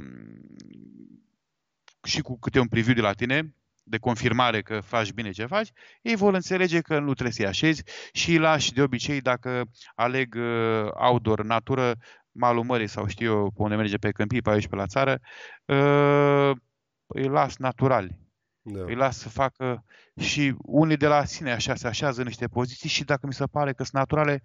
și 2.04 2.22
cu 2.22 2.40
câte 2.40 2.60
un 2.60 2.68
preview 2.68 2.96
de 2.96 3.02
la 3.02 3.14
tine, 3.14 3.56
de 3.88 3.98
confirmare 3.98 4.62
că 4.62 4.80
faci 4.80 5.12
bine 5.12 5.32
ce 5.32 5.46
faci, 5.46 5.72
ei 6.02 6.16
vor 6.16 6.34
înțelege 6.34 6.82
că 6.82 7.00
nu 7.00 7.14
trebuie 7.14 7.34
să-i 7.34 7.46
așezi 7.46 7.84
și 8.12 8.32
îi 8.32 8.38
lași 8.38 8.74
de 8.74 8.82
obicei 8.82 9.22
dacă 9.22 9.64
aleg 9.96 10.36
uh, 10.36 10.90
outdoor, 10.94 11.44
natură, 11.44 11.96
malul 12.32 12.64
mării 12.64 12.88
sau 12.88 13.08
știu 13.08 13.32
eu 13.32 13.52
pe 13.52 13.62
unde 13.62 13.76
merge 13.76 13.98
pe 13.98 14.12
câmpii, 14.12 14.42
pe 14.42 14.50
aici 14.50 14.68
pe 14.68 14.76
la 14.76 14.86
țară, 14.86 15.20
uh, 15.66 16.58
îi 17.06 17.28
las 17.28 17.58
naturali. 17.58 18.24
Da. 18.62 18.84
Îi 18.84 18.96
las 18.96 19.18
să 19.18 19.30
facă 19.30 19.86
și 20.20 20.56
unii 20.58 20.98
de 20.98 21.08
la 21.08 21.26
sine 21.26 21.52
așa 21.52 21.76
se 21.76 21.88
așează 21.88 22.20
în 22.20 22.28
niște 22.28 22.48
poziții 22.48 22.90
și 22.90 23.04
dacă 23.04 23.28
mi 23.28 23.34
se 23.34 23.46
pare 23.46 23.74
că 23.74 23.84
sunt 23.84 23.96
naturale, 23.96 24.42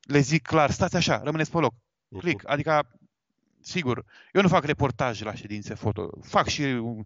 le 0.00 0.18
zic 0.18 0.42
clar, 0.42 0.70
stați 0.70 0.96
așa, 0.96 1.22
rămâneți 1.22 1.50
pe 1.50 1.58
loc. 1.58 1.74
Click, 2.18 2.48
adică 2.50 2.98
sigur, 3.68 4.04
eu 4.32 4.42
nu 4.42 4.48
fac 4.48 4.64
reportaj 4.64 5.22
la 5.22 5.34
ședințe 5.34 5.74
foto, 5.74 6.10
fac 6.22 6.46
și 6.46 6.62
un 6.62 7.02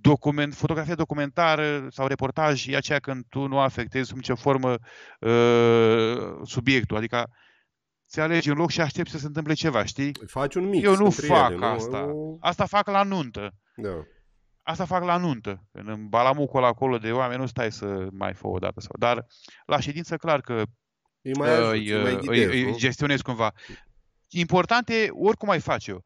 document, 0.00 0.54
fotografie 0.54 0.94
documentară 0.94 1.86
sau 1.90 2.06
reportaj, 2.06 2.66
e 2.66 2.76
aceea 2.76 2.98
când 2.98 3.24
tu 3.28 3.46
nu 3.46 3.58
afectezi 3.58 4.08
sub 4.08 4.16
nicio 4.16 4.34
formă 4.34 4.76
uh, 5.20 6.40
subiectul, 6.44 6.96
adică 6.96 7.30
ți 8.08 8.20
alegi 8.20 8.50
un 8.50 8.56
loc 8.56 8.70
și 8.70 8.80
aștepți 8.80 9.12
să 9.12 9.18
se 9.18 9.26
întâmple 9.26 9.52
ceva, 9.54 9.84
știi? 9.84 10.12
Faci 10.26 10.54
un 10.54 10.68
mix 10.68 10.84
Eu 10.84 10.96
nu 10.96 11.04
între 11.04 11.26
fac 11.26 11.50
ele, 11.50 11.58
nu? 11.58 11.64
asta. 11.66 12.04
O- 12.04 12.36
Asta 12.40 12.66
fac 12.66 12.88
la 12.88 13.02
nuntă. 13.02 13.50
Da. 13.76 14.04
Asta 14.62 14.84
fac 14.84 15.04
la 15.04 15.16
nuntă. 15.16 15.64
Când 15.72 15.88
în 15.88 16.08
balamucul 16.08 16.64
acolo 16.64 16.98
de 16.98 17.12
oameni 17.12 17.40
nu 17.40 17.46
stai 17.46 17.72
să 17.72 18.06
mai 18.12 18.32
fă 18.34 18.46
o 18.46 18.58
dată. 18.58 18.80
Sau. 18.80 18.92
Dar 18.98 19.26
la 19.66 19.80
ședință 19.80 20.16
clar 20.16 20.40
că 20.40 20.62
Îi 21.22 21.32
mai 21.38 21.50
ajuți, 21.50 21.70
îi, 21.78 21.90
îi 21.90 22.02
mai 22.02 22.12
îi, 22.12 22.18
ghidezi, 22.20 22.56
îi 22.56 22.62
nu? 22.64 22.76
gestionezi 22.76 23.22
cumva. 23.22 23.52
Important 24.28 24.88
e 24.88 25.08
oricum 25.10 25.50
ai 25.50 25.60
face 25.60 25.90
eu. 25.90 26.04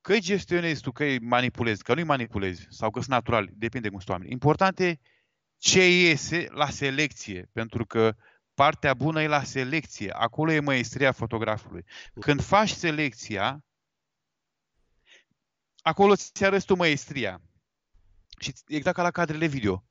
Că 0.00 0.12
îi 0.12 0.20
gestionezi 0.20 0.82
tu, 0.82 0.92
că 0.92 1.04
îi 1.04 1.18
manipulezi, 1.18 1.82
că 1.82 1.92
nu 1.92 2.00
îi 2.00 2.06
manipulezi 2.06 2.66
sau 2.70 2.90
că 2.90 2.98
sunt 2.98 3.10
naturali, 3.10 3.52
depinde 3.54 3.88
cum 3.88 3.98
sunt 3.98 4.10
oamenii. 4.10 4.32
Important 4.32 4.78
e 4.78 4.98
ce 5.56 5.88
iese 6.02 6.46
la 6.50 6.70
selecție, 6.70 7.48
pentru 7.52 7.86
că 7.86 8.16
partea 8.54 8.94
bună 8.94 9.22
e 9.22 9.26
la 9.26 9.42
selecție. 9.42 10.10
Acolo 10.10 10.52
e 10.52 10.60
măestria 10.60 11.12
fotografului. 11.12 11.84
Când 12.20 12.42
faci 12.42 12.70
selecția, 12.70 13.64
acolo 15.80 16.16
ți 16.16 16.44
arăți 16.44 16.66
tu 16.66 16.74
măestria. 16.74 17.42
Și 18.40 18.52
exact 18.66 18.96
ca 18.96 19.02
la 19.02 19.10
cadrele 19.10 19.46
video. 19.46 19.87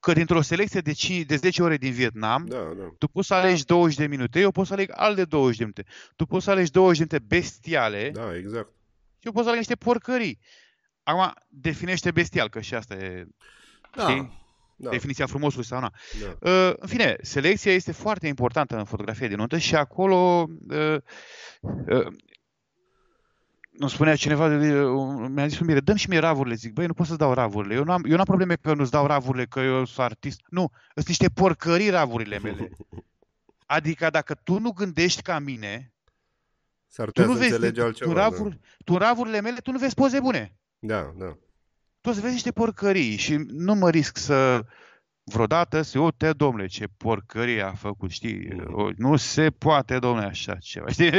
Că 0.00 0.12
dintr-o 0.12 0.40
selecție 0.40 0.80
de, 0.80 0.92
5, 0.92 1.26
de 1.26 1.36
10 1.36 1.62
ore 1.62 1.76
din 1.76 1.92
Vietnam, 1.92 2.46
da, 2.46 2.56
da. 2.56 2.94
tu 2.98 3.08
poți 3.08 3.26
să 3.26 3.34
alegi 3.34 3.64
20 3.64 3.96
de 3.96 4.06
minute, 4.06 4.40
eu 4.40 4.50
pot 4.50 4.66
să 4.66 4.72
aleg 4.72 4.90
alte 4.94 5.24
20 5.24 5.56
de 5.56 5.62
minute. 5.62 5.84
Tu 6.16 6.26
poți 6.26 6.44
să 6.44 6.50
alegi 6.50 6.70
20 6.70 6.98
de 6.98 7.06
minute 7.10 7.34
bestiale 7.36 8.10
Da, 8.10 8.36
exact. 8.36 8.68
și 9.18 9.26
eu 9.26 9.32
pot 9.32 9.42
să 9.42 9.48
aleg 9.48 9.58
niște 9.58 9.74
porcării. 9.76 10.38
Acum, 11.02 11.34
definește 11.48 12.10
bestial, 12.10 12.48
că 12.48 12.60
și 12.60 12.74
asta 12.74 12.94
e 12.94 13.26
Da, 13.96 14.02
știi? 14.08 14.44
da. 14.76 14.90
definiția 14.90 15.26
frumosului 15.26 15.64
sau 15.66 15.80
nu. 15.80 15.88
Da. 16.20 16.50
Uh, 16.50 16.72
în 16.76 16.88
fine, 16.88 17.16
selecția 17.22 17.72
este 17.72 17.92
foarte 17.92 18.26
importantă 18.26 18.76
în 18.76 18.84
fotografie 18.84 19.28
de 19.28 19.34
nuntă 19.34 19.58
și 19.58 19.74
acolo 19.74 20.48
uh, 20.68 20.96
uh, 21.60 22.06
îmi 23.78 23.90
spunea 23.90 24.16
cineva, 24.16 24.44
uh, 24.46 25.26
mi-a 25.30 25.46
zis 25.46 25.58
un 25.58 25.66
mire, 25.66 25.80
dăm 25.80 25.96
și 25.96 26.08
mie 26.08 26.18
ravurile. 26.18 26.54
Zic, 26.54 26.72
băi, 26.72 26.86
nu 26.86 26.94
pot 26.94 27.06
să-ți 27.06 27.18
dau 27.18 27.32
ravurile. 27.32 27.74
Eu 27.74 27.84
n-am, 27.84 28.04
eu 28.08 28.16
n-am 28.16 28.24
probleme 28.24 28.54
că 28.56 28.74
nu-ți 28.74 28.90
dau 28.90 29.06
ravurile, 29.06 29.44
că 29.46 29.60
eu 29.60 29.84
sunt 29.84 30.06
artist. 30.06 30.40
Nu, 30.50 30.70
sunt 30.94 31.06
niște 31.06 31.28
porcării 31.28 31.90
ravurile 31.90 32.38
mele. 32.38 32.70
Adică 33.66 34.10
dacă 34.10 34.34
tu 34.34 34.58
nu 34.58 34.70
gândești 34.70 35.22
ca 35.22 35.38
mine, 35.38 35.92
S-ar 36.86 37.06
tu 37.06 37.12
putea 37.12 37.26
nu 37.26 37.32
să 37.32 37.38
vezi, 37.38 37.52
înțelegi 37.52 37.78
tu, 37.78 37.84
altceva. 37.84 38.12
ravuri, 38.12 38.58
tu 38.84 38.92
în 38.92 38.98
ravurile 38.98 39.40
mele, 39.40 39.60
tu 39.60 39.70
nu 39.72 39.78
vezi 39.78 39.94
poze 39.94 40.20
bune. 40.20 40.56
Da, 40.78 41.12
da. 41.18 41.36
Tu 42.00 42.08
o 42.08 42.12
să 42.12 42.20
vezi 42.20 42.32
niște 42.32 42.52
porcării 42.52 43.16
și 43.16 43.34
nu 43.48 43.74
mă 43.74 43.90
risc 43.90 44.16
să 44.16 44.64
vreodată 45.24 45.82
să 45.82 45.98
uite, 45.98 46.32
domnule, 46.32 46.66
ce 46.66 46.86
porcărie 46.96 47.62
a 47.62 47.72
făcut, 47.72 48.10
știi? 48.10 48.62
O- 48.66 48.88
Nu 48.96 49.16
se 49.16 49.50
poate, 49.50 49.98
domnule, 49.98 50.26
așa 50.26 50.54
ceva, 50.54 50.88
știi? 50.88 51.10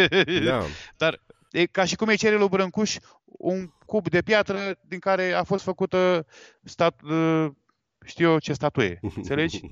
Da. 0.44 0.62
Dar 0.98 1.24
e 1.58 1.66
ca 1.66 1.86
și 1.86 1.96
cum 1.96 2.08
îi 2.08 2.18
cere 2.18 2.38
lui 2.38 2.48
Brâncuș 2.48 2.98
un 3.26 3.70
cub 3.86 4.10
de 4.10 4.22
piatră 4.22 4.80
din 4.88 5.00
care 5.00 5.32
a 5.32 5.44
fost 5.44 5.64
făcută 5.64 6.26
stat, 6.64 7.02
uh, 7.02 7.48
știu 8.06 8.30
eu 8.30 8.40
ce 8.40 8.54
statuie, 8.54 9.00
înțelegi? 9.16 9.60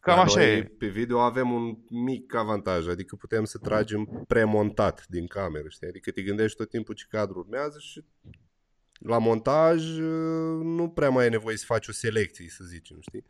Cam 0.00 0.14
Dar 0.16 0.24
așa 0.24 0.38
noi 0.38 0.56
e. 0.56 0.62
pe 0.78 0.86
video 0.86 1.18
avem 1.18 1.52
un 1.52 1.76
mic 1.90 2.34
avantaj, 2.34 2.88
adică 2.88 3.16
putem 3.16 3.44
să 3.44 3.58
tragem 3.58 4.24
premontat 4.28 5.06
din 5.08 5.26
cameră, 5.26 5.68
știi? 5.68 5.86
Adică 5.88 6.10
te 6.10 6.22
gândești 6.22 6.56
tot 6.56 6.68
timpul 6.68 6.94
ce 6.94 7.04
cadru 7.08 7.38
urmează 7.38 7.78
și 7.78 8.04
La 8.98 9.18
montaj 9.18 9.98
uh, 9.98 10.60
nu 10.62 10.88
prea 10.88 11.10
mai 11.10 11.26
e 11.26 11.28
nevoie 11.28 11.56
să 11.56 11.64
faci 11.66 11.88
o 11.88 11.92
selecție, 11.92 12.48
să 12.48 12.64
zicem, 12.64 12.96
știi? 13.00 13.24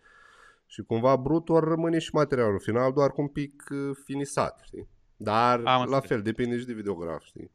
Și 0.66 0.82
cumva 0.82 1.16
brutul 1.16 1.56
ar 1.56 1.62
rămâne 1.62 1.98
și 1.98 2.10
materialul 2.12 2.60
final, 2.60 2.92
doar 2.92 3.10
cu 3.10 3.20
un 3.20 3.28
pic 3.28 3.64
uh, 3.70 3.96
finisat, 4.04 4.60
știi? 4.64 4.88
Dar 5.22 5.56
Am 5.58 5.64
la 5.64 5.80
înțeles. 5.82 6.06
fel, 6.06 6.22
depinde 6.22 6.58
și 6.58 6.64
de 6.66 6.72
videograf, 6.72 7.24
știi? 7.24 7.50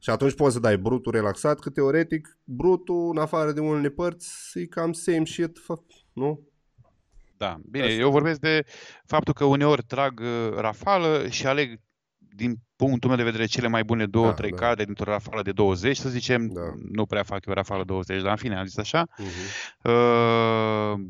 Și 0.00 0.10
atunci 0.10 0.34
poți 0.34 0.54
să 0.54 0.60
dai 0.60 0.76
brutul 0.78 1.12
relaxat, 1.12 1.58
că 1.58 1.70
teoretic 1.70 2.38
brutul, 2.44 3.10
în 3.10 3.18
afară 3.18 3.52
de 3.52 3.60
unele 3.60 3.88
părți, 3.88 4.58
e 4.58 4.66
cam 4.66 4.92
same 4.92 5.24
shit, 5.24 5.58
fă- 5.58 6.02
nu? 6.12 6.40
Da, 7.36 7.56
bine, 7.70 7.84
Asta. 7.84 7.96
eu 7.96 8.10
vorbesc 8.10 8.40
de 8.40 8.64
faptul 9.06 9.34
că 9.34 9.44
uneori 9.44 9.82
trag 9.82 10.20
uh, 10.20 10.54
rafală 10.56 11.28
și 11.28 11.46
aleg 11.46 11.80
din 12.18 12.54
punctul 12.76 13.08
meu 13.08 13.18
de 13.18 13.24
vedere 13.24 13.44
cele 13.46 13.68
mai 13.68 13.84
bune 13.84 14.06
două, 14.06 14.26
Da, 14.26 14.32
trei 14.34 14.50
da. 14.50 14.56
cadre 14.56 14.84
dintr-o 14.84 15.10
rafală 15.10 15.42
de 15.42 15.52
20, 15.52 15.96
să 15.96 16.08
zicem, 16.08 16.46
Da. 16.46 16.60
nu 16.92 17.06
prea 17.06 17.22
fac 17.22 17.46
eu 17.46 17.54
rafală 17.54 17.84
20, 17.84 18.20
dar 18.22 18.30
în 18.30 18.36
fine, 18.36 18.56
am 18.58 18.64
zis 18.66 18.76
așa. 18.76 19.06
Uh-huh. 19.06 19.82
Uh, 19.82 21.00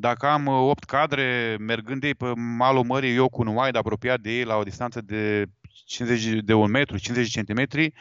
Dacă 0.00 0.26
am 0.26 0.46
8 0.46 0.84
cadre, 0.84 1.56
mergând 1.60 2.04
ei 2.04 2.14
pe 2.14 2.32
malul 2.36 2.84
mării, 2.84 3.14
eu 3.14 3.28
cu 3.28 3.40
un 3.40 3.56
wide 3.56 3.78
apropiat 3.78 4.20
de 4.20 4.30
ei 4.30 4.44
la 4.44 4.56
o 4.56 4.62
distanță 4.62 5.00
de 5.00 5.44
50 5.84 6.24
de 6.44 6.54
1 6.54 6.66
metru, 6.66 6.98
50 6.98 7.30
centimetri, 7.30 7.94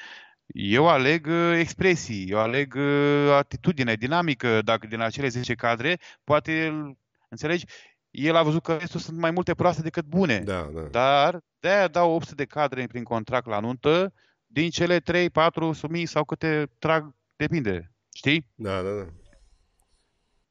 eu 0.53 0.87
aleg 0.87 1.27
uh, 1.27 1.53
expresii, 1.59 2.29
eu 2.29 2.39
aleg 2.39 2.73
uh, 2.77 3.31
atitudine, 3.37 3.93
dinamică. 3.95 4.61
Dacă 4.61 4.87
din 4.87 4.99
acele 4.99 5.27
10 5.27 5.53
cadre, 5.53 5.99
poate, 6.23 6.51
el- 6.51 6.97
înțelegi, 7.29 7.65
el 8.09 8.35
a 8.35 8.43
văzut 8.43 8.63
că 8.63 8.75
restul 8.75 8.99
sunt 8.99 9.17
mai 9.17 9.31
multe 9.31 9.53
proaste 9.53 9.81
decât 9.81 10.05
bune. 10.05 10.39
Da, 10.39 10.69
da. 10.73 10.81
Dar 10.81 11.39
de-aia 11.59 11.87
dau 11.87 12.11
800 12.11 12.35
de 12.35 12.45
cadre 12.45 12.85
prin 12.87 13.03
contract 13.03 13.47
la 13.47 13.59
nuntă, 13.59 14.13
din 14.45 14.69
cele 14.69 14.99
3, 14.99 15.29
4 15.29 15.71
sumii 15.71 16.05
sau 16.05 16.23
câte 16.25 16.69
trag, 16.79 17.15
depinde. 17.35 17.91
Știi? 18.15 18.45
Da, 18.55 18.81
da, 18.81 18.89
da. 18.89 19.05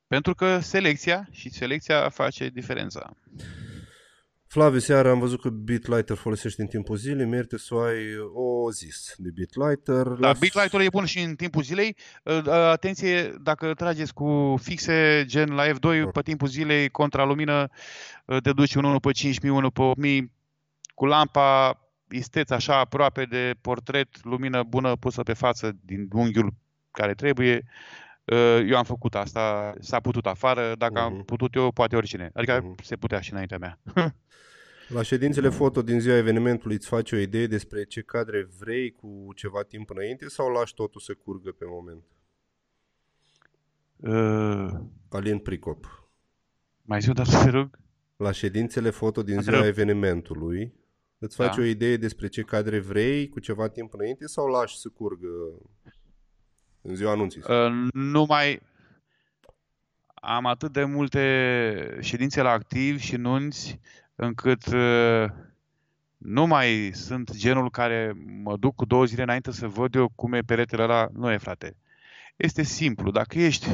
Pentru 0.08 0.34
că 0.34 0.58
selecția 0.58 1.28
și 1.30 1.50
selecția 1.50 2.08
face 2.08 2.48
diferența. 2.48 3.12
Flaviu, 4.46 4.78
seara 4.78 5.10
am 5.10 5.18
văzut 5.18 5.40
că 5.40 5.48
BitLighter 5.48 6.16
folosești 6.16 6.60
în 6.60 6.66
timpul 6.66 6.96
zilei, 6.96 7.26
merită 7.26 7.56
să 7.56 7.74
o 7.74 7.80
ai 7.80 8.16
o 8.32 8.70
zis 8.70 9.14
de 9.16 9.30
BitLighter. 9.34 10.06
Da, 10.06 10.32
Bitlighter 10.32 10.80
e 10.80 10.88
bun 10.88 11.04
și 11.04 11.20
în 11.20 11.34
timpul 11.34 11.62
zilei. 11.62 11.96
Uh, 12.22 12.48
Atenție, 12.48 13.34
dacă 13.42 13.74
trageți 13.74 14.14
cu 14.14 14.58
fixe, 14.62 15.24
gen 15.26 15.50
la 15.50 15.64
F2, 15.66 16.12
pe 16.12 16.22
timpul 16.22 16.48
zilei, 16.48 16.88
contra 16.88 17.24
lumină, 17.24 17.68
uh, 18.24 18.40
te 18.42 18.52
duci 18.52 18.74
un 18.74 18.84
1 18.84 19.00
pe 19.00 19.12
5000, 19.12 19.50
1 19.50 19.70
pe 19.70 19.82
8000, 19.82 20.32
cu 20.94 21.06
lampa, 21.06 21.80
isteț 22.10 22.50
așa 22.50 22.78
aproape 22.78 23.24
de 23.24 23.54
portret, 23.60 24.24
lumină 24.24 24.62
bună 24.62 24.96
pusă 24.96 25.22
pe 25.22 25.32
față 25.32 25.76
din 25.84 26.08
unghiul 26.12 26.54
care 26.90 27.14
trebuie. 27.14 27.64
Uh, 28.32 28.64
Eu 28.68 28.76
am 28.76 28.84
făcut 28.84 29.14
asta, 29.14 29.74
s-a 29.80 30.00
putut 30.00 30.26
afară, 30.26 30.74
dacă 30.78 30.98
am 30.98 31.22
putut 31.24 31.54
eu, 31.54 31.70
poate 31.72 31.96
oricine. 31.96 32.30
Adică 32.34 32.74
se 32.82 32.96
putea 32.96 33.20
și 33.20 33.32
înaintea 33.32 33.58
mea. 33.58 33.78
La 34.88 35.02
ședințele 35.02 35.48
foto 35.48 35.82
din 35.82 36.00
ziua 36.00 36.16
evenimentului 36.16 36.76
îți 36.76 36.86
faci 36.88 37.12
o 37.12 37.16
idee 37.16 37.46
despre 37.46 37.84
ce 37.84 38.00
cadre 38.02 38.48
vrei 38.58 38.90
cu 38.92 39.28
ceva 39.34 39.62
timp 39.62 39.90
înainte 39.90 40.28
sau 40.28 40.48
lași 40.48 40.74
totul 40.74 41.00
să 41.00 41.14
curgă 41.14 41.50
pe 41.50 41.64
moment? 41.68 42.02
Uh, 43.96 44.80
Alin 45.10 45.38
Pricop. 45.38 46.08
mai 46.82 47.00
zi 47.00 47.10
o 47.10 47.12
dată, 47.12 47.30
te 47.44 47.50
rog? 47.50 47.78
La 48.16 48.30
ședințele 48.32 48.90
foto 48.90 49.22
din 49.22 49.34
Mă 49.34 49.40
ziua 49.40 49.56
întreb. 49.56 49.72
evenimentului 49.78 50.72
îți 51.18 51.36
faci 51.36 51.56
Da. 51.56 51.62
o 51.62 51.64
idee 51.64 51.96
despre 51.96 52.28
ce 52.28 52.42
cadre 52.42 52.78
vrei 52.78 53.28
cu 53.28 53.40
ceva 53.40 53.68
timp 53.68 53.94
înainte 53.94 54.26
sau 54.26 54.46
lași 54.46 54.78
să 54.78 54.88
curgă 54.88 55.28
în 56.82 56.94
ziua 56.94 57.12
anunții? 57.12 57.42
Uh, 57.48 57.88
nu 57.92 58.24
mai 58.28 58.60
am 60.14 60.46
atât 60.46 60.72
de 60.72 60.84
multe 60.84 61.98
ședințe 62.00 62.42
la 62.42 62.50
activ 62.50 62.98
și 62.98 63.16
nunți 63.16 63.80
încât 64.14 64.66
uh, 64.66 65.24
nu 66.16 66.46
mai 66.46 66.90
sunt 66.94 67.36
genul 67.36 67.70
care 67.70 68.12
mă 68.42 68.56
duc 68.56 68.74
cu 68.74 68.84
două 68.84 69.04
zile 69.04 69.22
înainte 69.22 69.52
să 69.52 69.66
văd 69.68 69.94
eu 69.94 70.08
cum 70.08 70.32
e 70.32 70.40
peretele 70.40 70.82
ăla. 70.82 71.08
Nu 71.12 71.32
e, 71.32 71.36
frate. 71.36 71.76
Este 72.36 72.62
simplu. 72.62 73.10
Dacă 73.10 73.38
ești 73.38 73.68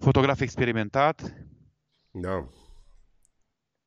fotograf 0.00 0.40
experimentat, 0.40 1.34
Da. 2.10 2.48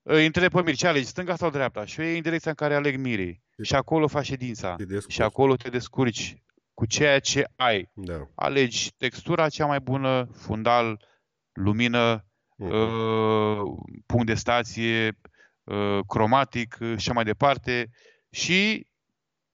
îi 0.01 0.25
întreb 0.25 0.51
pe 0.51 0.61
Mir 0.61 0.75
ce 0.75 0.87
alegi, 0.87 1.05
stânga 1.05 1.35
sau 1.35 1.49
dreapta? 1.49 1.85
Și 1.85 1.99
eu 1.99 2.05
iei 2.05 2.15
în 2.15 2.21
direcția 2.21 2.51
în 2.51 2.57
care 2.57 2.75
aleg 2.75 2.97
Mirii. 2.97 3.41
Și 3.61 3.75
acolo 3.75 4.07
faci 4.07 4.25
ședința. 4.25 4.75
Și 5.07 5.21
acolo 5.21 5.55
te 5.55 5.69
descurci 5.69 6.43
cu 6.73 6.85
ceea 6.85 7.19
ce 7.19 7.47
ai. 7.55 7.89
Da. 7.93 8.27
Alegi 8.35 8.93
textura 8.97 9.49
cea 9.49 9.65
mai 9.65 9.79
bună, 9.79 10.29
fundal, 10.33 11.05
lumină, 11.53 12.25
uh, 12.55 13.59
punct 14.05 14.25
de 14.25 14.33
stație, 14.33 15.19
uh, 15.63 15.99
cromatic 16.07 16.77
uh, 16.81 16.87
și 16.87 16.93
așa 16.93 17.13
mai 17.13 17.23
departe. 17.23 17.89
Și 18.29 18.87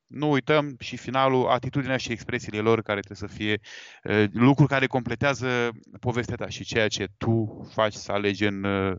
nu 0.06 0.32
uităm 0.32 0.76
și 0.80 0.98
finalul, 0.98 1.48
atitudinea 1.48 1.98
și 1.98 2.12
expresiile 2.12 2.60
lor 2.60 2.82
care 2.82 3.00
trebuie 3.00 3.30
să 3.30 3.36
fie 3.38 3.60
uh, 4.04 4.30
lucruri 4.32 4.70
care 4.70 4.88
completează 4.88 5.70
povestea 6.00 6.36
ta 6.36 6.50
și 6.50 6.64
ceea 6.64 6.88
ce 6.88 7.08
tu 7.18 7.68
faci 7.74 7.94
să 7.94 8.12
alegi 8.12 8.46
în 8.46 8.64
uh, 8.64 8.96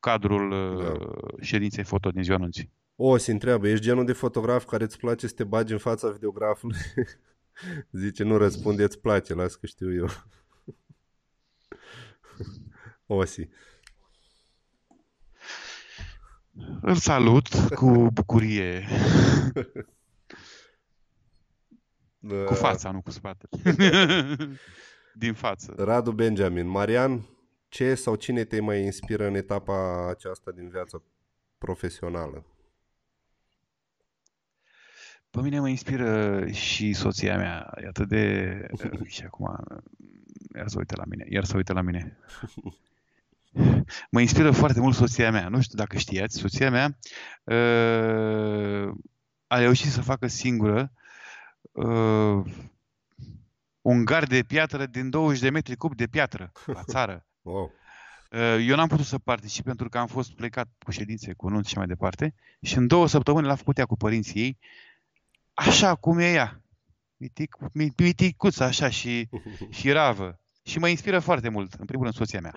cadrul 0.00 0.50
uh, 0.50 1.42
ședinței 1.42 1.84
foto 1.84 2.10
din 2.10 2.22
ziua 2.22 2.36
anunții. 2.36 2.70
O, 3.02 3.16
se 3.16 3.30
întreabă, 3.30 3.68
ești 3.68 3.84
genul 3.84 4.04
de 4.04 4.12
fotograf 4.12 4.64
care 4.64 4.84
îți 4.84 4.98
place 4.98 5.26
să 5.26 5.34
te 5.34 5.44
bagi 5.44 5.72
în 5.72 5.78
fața 5.78 6.10
videografului? 6.10 6.78
Zice, 8.02 8.22
nu 8.22 8.36
răspunde, 8.36 8.82
îți 8.82 8.98
place, 8.98 9.34
las 9.34 9.54
că 9.54 9.66
știu 9.66 9.94
eu. 9.94 10.08
Osi. 13.20 13.48
Îl 16.80 16.94
salut 16.94 17.48
cu 17.74 18.10
bucurie. 18.12 18.84
Cu 22.46 22.54
fața, 22.54 22.90
nu 22.90 23.00
cu 23.00 23.10
spatele. 23.10 23.62
Din 25.14 25.34
față. 25.34 25.74
Radu 25.76 26.12
Benjamin. 26.12 26.66
Marian, 26.66 27.28
ce 27.68 27.94
sau 27.94 28.14
cine 28.14 28.44
te 28.44 28.60
mai 28.60 28.82
inspiră 28.82 29.26
în 29.26 29.34
etapa 29.34 30.08
aceasta 30.08 30.50
din 30.50 30.68
viața 30.68 31.02
profesională? 31.58 32.44
Pe 35.30 35.40
mine 35.40 35.60
mă 35.60 35.68
inspiră 35.68 36.46
și 36.50 36.92
soția 36.92 37.36
mea. 37.36 37.72
E 37.82 37.86
atât 37.86 38.08
de... 38.08 38.66
și 39.06 39.22
acum... 39.22 39.64
Iar 40.54 40.68
să 40.68 40.78
uite 40.78 40.96
la 40.96 41.04
mine. 41.08 41.26
Iar 41.28 41.44
să 41.44 41.56
uite 41.56 41.72
la 41.72 41.80
mine. 41.80 42.18
Mă 44.10 44.20
inspiră 44.20 44.50
foarte 44.50 44.80
mult 44.80 44.94
soția 44.94 45.30
mea. 45.30 45.48
Nu 45.48 45.60
știu 45.60 45.78
dacă 45.78 45.96
știați, 45.96 46.38
soția 46.38 46.70
mea 46.70 46.96
uh, 47.44 48.94
a 49.46 49.58
reușit 49.58 49.90
să 49.90 50.00
facă 50.02 50.26
singură 50.26 50.92
uh, 51.72 52.44
un 53.80 54.04
gard 54.04 54.28
de 54.28 54.42
piatră 54.42 54.86
din 54.86 55.10
20 55.10 55.40
de 55.40 55.50
metri 55.50 55.76
cub 55.76 55.94
de 55.94 56.06
piatră 56.06 56.52
la 56.66 56.82
țară. 56.82 57.24
Wow. 57.42 57.72
Uh, 58.30 58.66
Eu 58.66 58.76
n-am 58.76 58.88
putut 58.88 59.04
să 59.04 59.18
particip 59.18 59.64
pentru 59.64 59.88
că 59.88 59.98
am 59.98 60.06
fost 60.06 60.32
plecat 60.32 60.68
cu 60.84 60.90
ședințe, 60.90 61.32
cu 61.32 61.48
nunți 61.48 61.68
și 61.68 61.76
mai 61.76 61.86
departe 61.86 62.34
și 62.62 62.76
în 62.76 62.86
două 62.86 63.08
săptămâni 63.08 63.46
l-a 63.46 63.54
făcut 63.54 63.78
ea 63.78 63.86
cu 63.86 63.96
părinții 63.96 64.40
ei 64.40 64.58
așa 65.66 65.94
cum 65.94 66.18
e 66.18 66.32
ea. 66.32 66.62
Mitic, 67.16 67.56
mi- 67.72 67.92
miticuță 67.96 68.64
așa 68.64 68.88
și, 68.88 69.28
și 69.78 69.90
ravă. 69.92 70.34
Și 70.62 70.78
mă 70.78 70.88
inspiră 70.88 71.18
foarte 71.18 71.48
mult, 71.48 71.72
în 71.72 71.84
primul 71.86 72.04
rând, 72.04 72.16
soția 72.16 72.40
mea. 72.40 72.54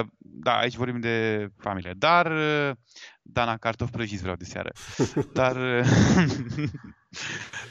Uh, 0.00 0.06
Da, 0.18 0.56
aici 0.58 0.76
vorbim 0.76 1.00
de 1.00 1.46
familie. 1.58 1.94
Dar, 1.96 2.26
uh, 2.30 2.76
Dana, 3.22 3.56
cartofi 3.56 3.90
prăjiți 3.90 4.20
vreau 4.22 4.36
de 4.36 4.44
seară. 4.44 4.70
Dar, 5.32 5.56
uh, 5.56 5.86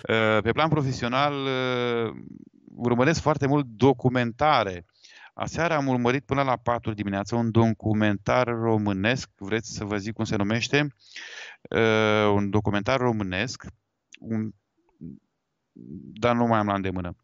uh, 0.09 0.41
pe 0.43 0.51
plan 0.51 0.69
profesional, 0.69 1.33
uh, 1.33 2.15
urmăresc 2.75 3.21
foarte 3.21 3.47
mult 3.47 3.65
documentare. 3.65 4.85
Aseară 5.33 5.73
am 5.73 5.87
urmărit 5.87 6.25
până 6.25 6.41
la 6.41 6.55
4 6.55 6.93
dimineața 6.93 7.35
un 7.35 7.51
documentar 7.51 8.47
românesc, 8.47 9.29
vreți 9.35 9.73
să 9.73 9.83
vă 9.83 9.97
zic 9.97 10.13
cum 10.13 10.25
se 10.25 10.35
numește? 10.35 10.87
Uh, 11.69 12.31
Un 12.33 12.49
documentar 12.49 12.99
românesc, 12.99 13.65
un, 14.17 14.51
dar 16.19 16.35
nu 16.35 16.45
mai 16.45 16.59
am 16.59 16.67
la 16.67 16.73
îndemână. 16.73 17.15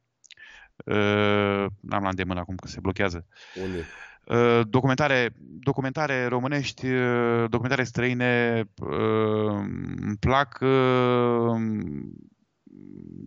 Uh, 0.85 1.65
N-am 1.79 2.03
la 2.03 2.09
îndemână 2.09 2.39
acum 2.39 2.55
că 2.55 2.67
se 2.67 2.79
blochează. 2.79 3.27
Unde? 3.63 3.85
Uh, 4.25 4.67
documentare, 4.67 5.33
documentare 5.39 6.25
românești, 6.25 6.85
uh, 6.85 7.49
documentare 7.49 7.83
străine, 7.83 8.63
uh, 8.75 9.63
îmi 10.01 10.17
plac 10.19 10.59
uh, 10.61 11.61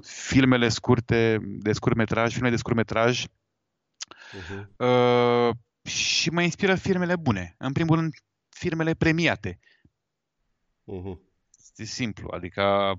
filmele 0.03 0.69
scurte, 0.69 1.39
de 1.43 1.73
scurtmetraj, 1.73 2.33
filme 2.33 2.51
de 2.51 2.57
scurtmetraj 2.57 3.25
Uh-huh. 4.27 4.67
uh, 4.77 5.57
și 5.91 6.31
mă 6.31 6.43
inspiră 6.43 6.75
firmele 6.75 7.17
bune. 7.17 7.55
În 7.59 7.73
primul 7.73 7.97
rând, 7.97 8.15
firmele 8.49 8.95
premiate. 8.95 9.59
Uh-huh. 10.85 11.19
Este 11.59 11.85
simplu, 11.85 12.31
adică 12.35 12.95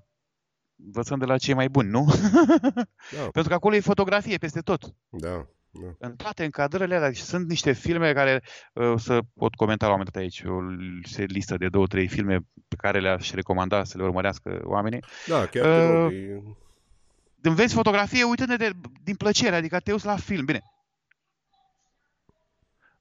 învățăm 0.85 1.19
de 1.19 1.25
la 1.25 1.37
cei 1.37 1.53
mai 1.53 1.69
buni, 1.69 1.89
nu? 1.89 2.05
Da, 3.11 3.21
Pentru 3.21 3.47
că 3.47 3.53
acolo 3.53 3.75
e 3.75 3.79
fotografie 3.79 4.37
peste 4.37 4.59
tot. 4.61 4.83
da, 5.09 5.45
da. 5.71 5.87
În 6.07 6.15
toate 6.15 6.43
încadrările 6.43 6.95
alea 6.95 7.11
și 7.11 7.21
sunt 7.21 7.47
niște 7.49 7.71
filme 7.71 8.13
care 8.13 8.43
uh, 8.73 8.93
să 8.97 9.19
pot 9.33 9.55
comenta 9.55 9.85
la 9.87 9.91
un 9.93 9.97
moment 9.97 10.13
dat 10.15 10.21
aici 10.23 10.43
o 10.45 10.59
se- 11.07 11.23
listă 11.23 11.57
de 11.57 11.67
două, 11.69 11.87
trei 11.87 12.07
filme 12.07 12.39
pe 12.67 12.75
care 12.75 12.99
le-aș 12.99 13.31
recomanda 13.31 13.83
să 13.83 13.97
le 13.97 14.03
urmărească 14.03 14.61
oamenii. 14.63 15.03
Da, 15.27 15.45
chiar 15.45 15.63
te 15.63 15.85
rog, 15.85 16.11
Uh, 16.11 16.13
e- 16.13 16.43
Când 17.41 17.55
vezi 17.55 17.73
fotografie, 17.73 18.23
uită-te 18.23 18.55
de, 18.55 18.71
din 19.03 19.15
plăcere, 19.15 19.55
adică 19.55 19.79
te 19.79 19.91
uiți 19.91 20.05
la 20.05 20.15
film, 20.15 20.45
bine. 20.45 20.61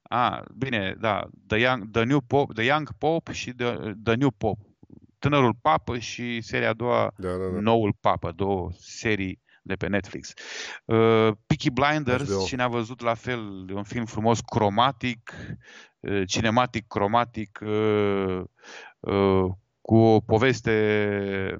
A, 0.09 0.43
bine, 0.57 0.95
da, 0.99 1.27
The 1.47 1.57
Young, 1.59 1.91
The 1.91 2.03
New 2.03 2.19
Pope, 2.21 2.53
The 2.53 2.63
Young 2.63 2.89
Pope 2.97 3.31
și 3.31 3.51
The, 3.53 3.75
The 4.03 4.13
New 4.15 4.31
Pope. 4.31 4.66
Tânărul 5.19 5.53
Papă 5.61 5.97
și 5.97 6.41
seria 6.41 6.69
a 6.69 6.73
doua, 6.73 7.13
da, 7.17 7.29
da, 7.29 7.35
da. 7.37 7.59
Noul 7.59 7.93
Papă, 7.99 8.31
două 8.31 8.69
serii 8.79 9.41
de 9.61 9.75
pe 9.75 9.87
Netflix. 9.87 10.33
Uh, 10.85 11.31
Peaky 11.45 11.69
Blinders, 11.71 12.29
HBO. 12.31 12.43
cine 12.45 12.63
a 12.63 12.67
văzut 12.67 13.01
la 13.01 13.13
fel, 13.13 13.65
e 13.69 13.73
un 13.73 13.83
film 13.83 14.05
frumos, 14.05 14.39
cromatic, 14.39 15.33
uh, 15.99 16.27
cinematic, 16.27 16.87
cromatic, 16.87 17.59
uh, 17.61 18.41
uh, 18.99 19.51
cu 19.81 19.95
o 19.95 20.19
poveste, 20.19 21.57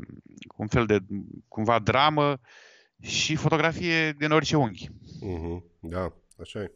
cu 0.48 0.62
un 0.62 0.68
fel 0.68 0.86
de, 0.86 1.00
cumva, 1.48 1.80
dramă 1.80 2.40
și 3.02 3.36
fotografie 3.36 4.12
din 4.12 4.32
orice 4.32 4.56
unghi. 4.58 4.90
Mhm, 5.22 5.64
Da, 5.80 6.14
așa 6.42 6.60
e. 6.60 6.72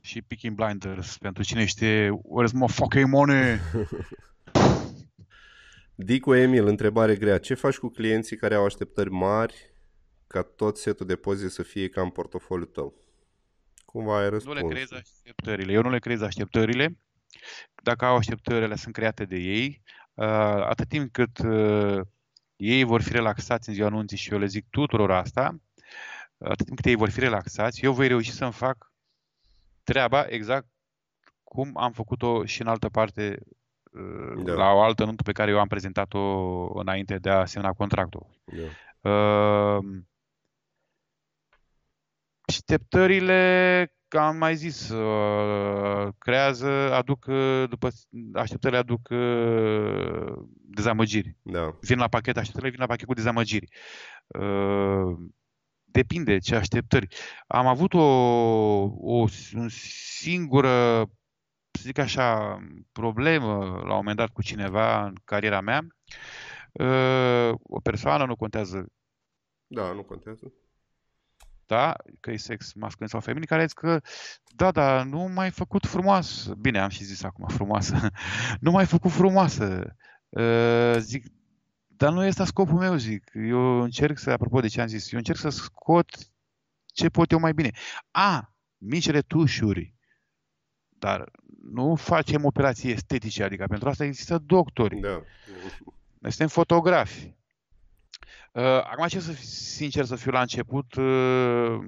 Și 0.00 0.22
Peaky 0.22 0.50
Blinders, 0.50 1.18
pentru 1.18 1.42
cine 1.42 1.64
știe, 1.64 2.10
where's 2.10 2.52
my 2.52 2.68
fucking 2.68 3.08
money? 3.08 3.58
Dicu 5.94 6.34
Emil, 6.34 6.66
întrebare 6.66 7.16
grea. 7.16 7.38
Ce 7.38 7.54
faci 7.54 7.76
cu 7.76 7.88
clienții 7.88 8.36
care 8.36 8.54
au 8.54 8.64
așteptări 8.64 9.10
mari 9.10 9.74
ca 10.26 10.42
tot 10.42 10.78
setul 10.78 11.06
de 11.06 11.16
poze 11.16 11.48
să 11.48 11.62
fie 11.62 11.88
ca 11.88 12.02
în 12.02 12.10
portofoliul 12.10 12.66
tău? 12.66 12.94
Cumva 13.84 14.18
ai 14.18 14.24
Nu 14.24 14.30
răspuns. 14.30 14.60
le 14.60 14.68
creez 14.68 14.92
așteptările. 14.92 15.72
Eu 15.72 15.82
nu 15.82 15.90
le 15.90 15.98
creez 15.98 16.20
așteptările. 16.20 16.98
Dacă 17.82 18.04
au 18.04 18.16
așteptările, 18.16 18.76
sunt 18.76 18.94
create 18.94 19.24
de 19.24 19.36
ei. 19.36 19.82
Uh, 20.14 20.26
Atât 20.64 20.88
timp 20.88 21.12
cât 21.12 21.38
uh, 21.38 22.00
ei 22.56 22.84
vor 22.84 23.02
fi 23.02 23.12
relaxați 23.12 23.68
în 23.68 23.74
ziua 23.74 23.86
anunții 23.86 24.16
și 24.16 24.32
eu 24.32 24.38
le 24.38 24.46
zic 24.46 24.66
tuturor 24.70 25.10
asta, 25.10 25.60
atât 26.38 26.64
timp 26.64 26.76
cât 26.76 26.84
ei 26.86 26.94
vor 26.94 27.10
fi 27.10 27.20
relaxați, 27.20 27.84
eu 27.84 27.92
voi 27.92 28.08
reuși 28.08 28.32
să-mi 28.32 28.52
fac 28.52 28.92
treaba 29.82 30.26
exact 30.28 30.66
cum 31.44 31.76
am 31.76 31.92
făcut-o 31.92 32.44
și 32.44 32.60
în 32.60 32.66
altă 32.66 32.88
parte 32.88 33.38
uh, 33.40 33.56
Da. 34.44 34.52
la 34.52 34.72
o 34.72 34.82
altă 34.82 35.04
nuntă 35.04 35.22
pe 35.22 35.32
care 35.32 35.50
eu 35.50 35.60
am 35.60 35.66
prezentat-o 35.66 36.78
înainte 36.78 37.18
de 37.18 37.30
a 37.30 37.44
semna 37.44 37.72
contractul. 37.72 38.26
Da. 38.44 39.10
Uh, 39.10 39.84
Așteptările, 42.40 43.94
ca 44.08 44.26
am 44.26 44.36
mai 44.36 44.56
zis, 44.56 44.88
uh, 44.88 46.08
creează, 46.18 46.92
aduc, 46.92 47.24
uh, 47.28 47.64
după 47.68 47.88
așteptările 48.34 48.78
aduc 48.78 49.08
uh, 49.10 50.32
dezamăgiri. 50.52 51.36
Da. 51.42 51.76
Vin 51.80 51.98
la 51.98 52.08
pachet, 52.08 52.36
așteptările 52.36 52.70
vin 52.70 52.80
la 52.80 52.86
pachet 52.86 53.06
cu 53.06 53.14
dezamăgiri. 53.14 53.68
Uh, 54.26 55.16
Depinde 55.84 56.38
ce 56.38 56.54
așteptări. 56.54 57.06
Am 57.46 57.66
avut 57.66 57.94
o, 57.94 58.00
o, 58.00 59.26
o 59.54 59.68
singură, 60.18 61.06
să 61.72 61.82
zic 61.82 61.98
așa, 61.98 62.58
problemă 62.92 63.54
la 63.64 63.90
un 63.90 63.96
moment 63.96 64.16
dat 64.16 64.28
cu 64.28 64.42
cineva 64.42 65.04
în 65.06 65.14
cariera 65.24 65.60
mea. 65.60 65.86
Uh, 66.72 67.54
O 67.62 67.80
persoană, 67.80 68.24
nu 68.26 68.36
contează 68.36 68.86
Da, 69.66 69.92
nu 69.92 70.02
contează. 70.02 70.52
da, 71.66 71.94
că 72.20 72.30
e 72.30 72.36
sex 72.36 72.72
masculin 72.72 73.08
sau 73.08 73.20
feminin, 73.20 73.46
care 73.46 73.60
a 73.60 73.64
zis 73.64 73.72
că, 73.72 74.00
da, 74.44 74.70
dar 74.70 75.04
nu 75.04 75.20
m-ai 75.28 75.50
făcut 75.50 75.86
frumoasă. 75.86 76.54
Bine, 76.54 76.80
am 76.80 76.88
și 76.88 77.04
zis 77.04 77.22
acum 77.22 77.48
frumoasă. 77.48 78.10
nu 78.60 78.70
m-ai 78.70 78.86
făcut 78.86 79.10
frumoasă. 79.10 79.96
Uh, 80.28 80.94
zic, 80.98 81.24
dar 81.86 82.12
nu 82.12 82.24
este 82.24 82.44
scopul 82.44 82.78
meu, 82.78 82.94
zic. 82.96 83.30
Eu 83.34 83.80
încerc 83.82 84.18
să, 84.18 84.30
apropo 84.30 84.60
de 84.60 84.68
ce 84.68 84.80
am 84.80 84.86
zis, 84.86 85.12
eu 85.12 85.18
încerc 85.18 85.38
să 85.38 85.48
scot 85.48 86.06
ce 86.86 87.08
pot 87.08 87.30
eu 87.30 87.38
mai 87.38 87.52
bine. 87.54 87.70
A, 88.10 88.54
mici 88.76 89.10
retușuri. 89.10 89.94
Dar 90.88 91.30
nu 91.70 91.94
facem 91.94 92.44
operații 92.44 92.90
estetice, 92.90 93.42
adică 93.42 93.64
pentru 93.68 93.88
asta 93.88 94.04
există 94.04 94.38
doctori. 94.38 95.00
Da. 95.00 95.22
Noi 96.18 96.30
suntem 96.30 96.48
fotografi. 96.48 97.34
Uh, 98.52 98.62
acum, 98.62 99.06
ce 99.06 99.20
să 99.20 99.32
fiu 99.32 99.44
sincer 99.44 100.04
să 100.04 100.16
fiu 100.16 100.30
la 100.30 100.40
început, 100.40 100.94
uh, 100.94 101.78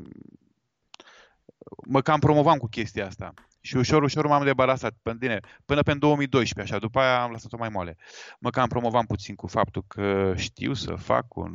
mă 1.87 2.01
cam 2.03 2.19
promovam 2.19 2.59
cu 2.59 2.67
chestia 2.67 3.07
asta. 3.07 3.35
Și 3.61 3.77
ușor, 3.77 4.03
ușor 4.03 4.27
m-am 4.27 4.45
debarasat. 4.45 4.95
Până, 5.03 5.17
bine, 5.17 5.41
până 5.65 5.83
pe 5.83 5.91
în 5.91 5.99
2012, 5.99 6.73
așa. 6.73 6.81
După 6.81 6.99
aia 6.99 7.23
am 7.23 7.31
lăsat-o 7.31 7.57
mai 7.57 7.69
moale. 7.69 7.97
Mă 8.39 8.51
cam 8.51 8.69
promovam 8.69 9.05
puțin 9.05 9.35
cu 9.35 9.47
faptul 9.47 9.85
că 9.87 10.33
știu 10.37 10.73
să 10.73 10.95
fac 10.95 11.37
un... 11.37 11.53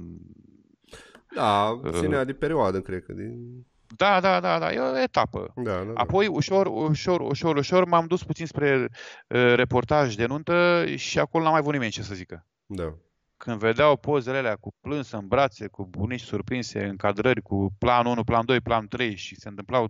Da, 1.35 1.69
Uh. 1.69 1.91
ținea 1.91 2.23
de 2.23 2.33
perioadă, 2.33 2.81
cred 2.81 3.03
că. 3.03 3.13
De... 3.13 3.35
Da, 3.95 4.19
da, 4.19 4.39
da, 4.39 4.59
da, 4.59 4.73
e 4.73 4.79
o 4.79 4.97
etapă. 4.99 5.53
Da, 5.55 5.73
da, 5.77 5.83
da. 5.83 5.91
Apoi, 5.95 6.27
ușor, 6.27 6.67
ușor, 6.67 7.19
ușor, 7.21 7.55
ușor, 7.55 7.85
m-am 7.85 8.05
dus 8.05 8.23
puțin 8.23 8.45
spre 8.45 8.79
uh, 9.27 9.53
reportaj 9.55 10.15
de 10.15 10.25
nuntă 10.25 10.85
și 10.95 11.19
acolo 11.19 11.43
n-am 11.43 11.51
mai 11.51 11.61
avut 11.61 11.73
nimeni 11.73 11.91
ce 11.91 12.01
să 12.01 12.13
zică. 12.15 12.45
Da. 12.65 12.93
când 13.37 13.59
vedeau 13.59 13.97
pozele 13.97 14.37
alea 14.37 14.55
cu 14.55 14.75
plâns 14.81 15.11
în 15.11 15.27
brațe, 15.27 15.67
cu 15.67 15.85
bunici 15.87 16.21
surprinse, 16.21 16.85
încadrări, 16.85 17.41
cu 17.41 17.75
plan 17.77 18.05
1, 18.05 18.23
plan 18.23 18.45
2, 18.45 18.61
plan 18.61 18.87
3 18.87 19.15
și 19.15 19.35
se 19.39 19.49
întâmplau 19.49 19.87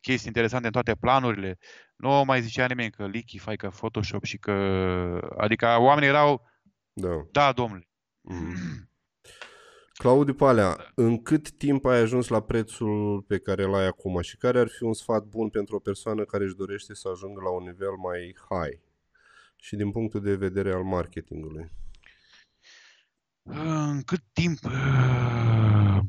chestii 0.00 0.26
interesante 0.26 0.66
în 0.66 0.72
toate 0.72 0.94
planurile, 0.94 1.58
nu 1.96 2.22
mai 2.26 2.42
zicea 2.42 2.66
nimeni 2.66 2.90
că 2.90 3.06
Licky, 3.06 3.38
fai 3.38 3.56
că 3.56 3.68
Photoshop 3.68 4.24
și 4.24 4.38
că... 4.38 4.52
Adică 5.38 5.76
oamenii 5.78 6.08
erau, 6.08 6.46
Da. 6.92 7.08
da, 7.30 7.52
domnule. 7.52 7.88
Mhm. 8.20 8.89
Claudiu 10.00 10.34
Palea, 10.34 10.92
în 10.94 11.22
cât 11.22 11.50
timp 11.50 11.84
ai 11.84 11.98
ajuns 11.98 12.28
la 12.28 12.42
prețul 12.42 13.22
pe 13.26 13.38
care 13.38 13.64
l-ai 13.64 13.86
acum 13.86 14.20
și 14.20 14.36
care 14.36 14.58
ar 14.58 14.68
fi 14.68 14.82
un 14.82 14.92
sfat 14.92 15.24
bun 15.24 15.48
pentru 15.48 15.76
o 15.76 15.78
persoană 15.78 16.24
care 16.24 16.44
își 16.44 16.56
dorește 16.56 16.94
să 16.94 17.08
ajungă 17.08 17.40
la 17.40 17.50
un 17.50 17.62
nivel 17.62 17.94
mai 18.02 18.36
high 18.48 18.80
și 19.56 19.76
din 19.76 19.90
punctul 19.90 20.20
de 20.20 20.34
vedere 20.34 20.72
al 20.72 20.82
marketingului? 20.82 21.70
Ah, 23.44 23.88
în 23.90 24.02
cât 24.02 24.22
timp? 24.32 24.58
Uh, 24.64 26.00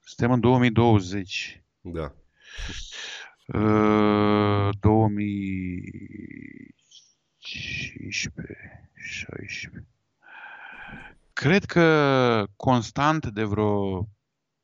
Suntem 0.00 0.32
în 0.32 0.40
2020. 0.40 1.64
Da. 1.80 2.14
Uh, 3.46 4.68
2000 4.80 6.74
15, 7.42 8.90
16. 8.94 9.86
Cred 11.32 11.64
că 11.64 12.46
constant 12.56 13.26
de 13.26 13.44
vreo 13.44 14.08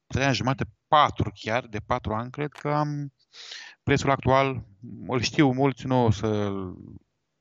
3 0.07 0.25
ani 0.25 0.35
jumate, 0.35 0.65
4 0.89 1.33
chiar, 1.35 1.67
de 1.67 1.79
4 1.79 2.15
ani, 2.15 2.31
cred 2.31 2.53
că 2.53 2.69
am 2.69 3.13
prețul 3.83 4.11
actual, 4.11 4.65
îl 5.07 5.21
știu 5.21 5.53
mulți, 5.53 5.87
nu 5.87 6.05
o 6.05 6.11
să 6.11 6.51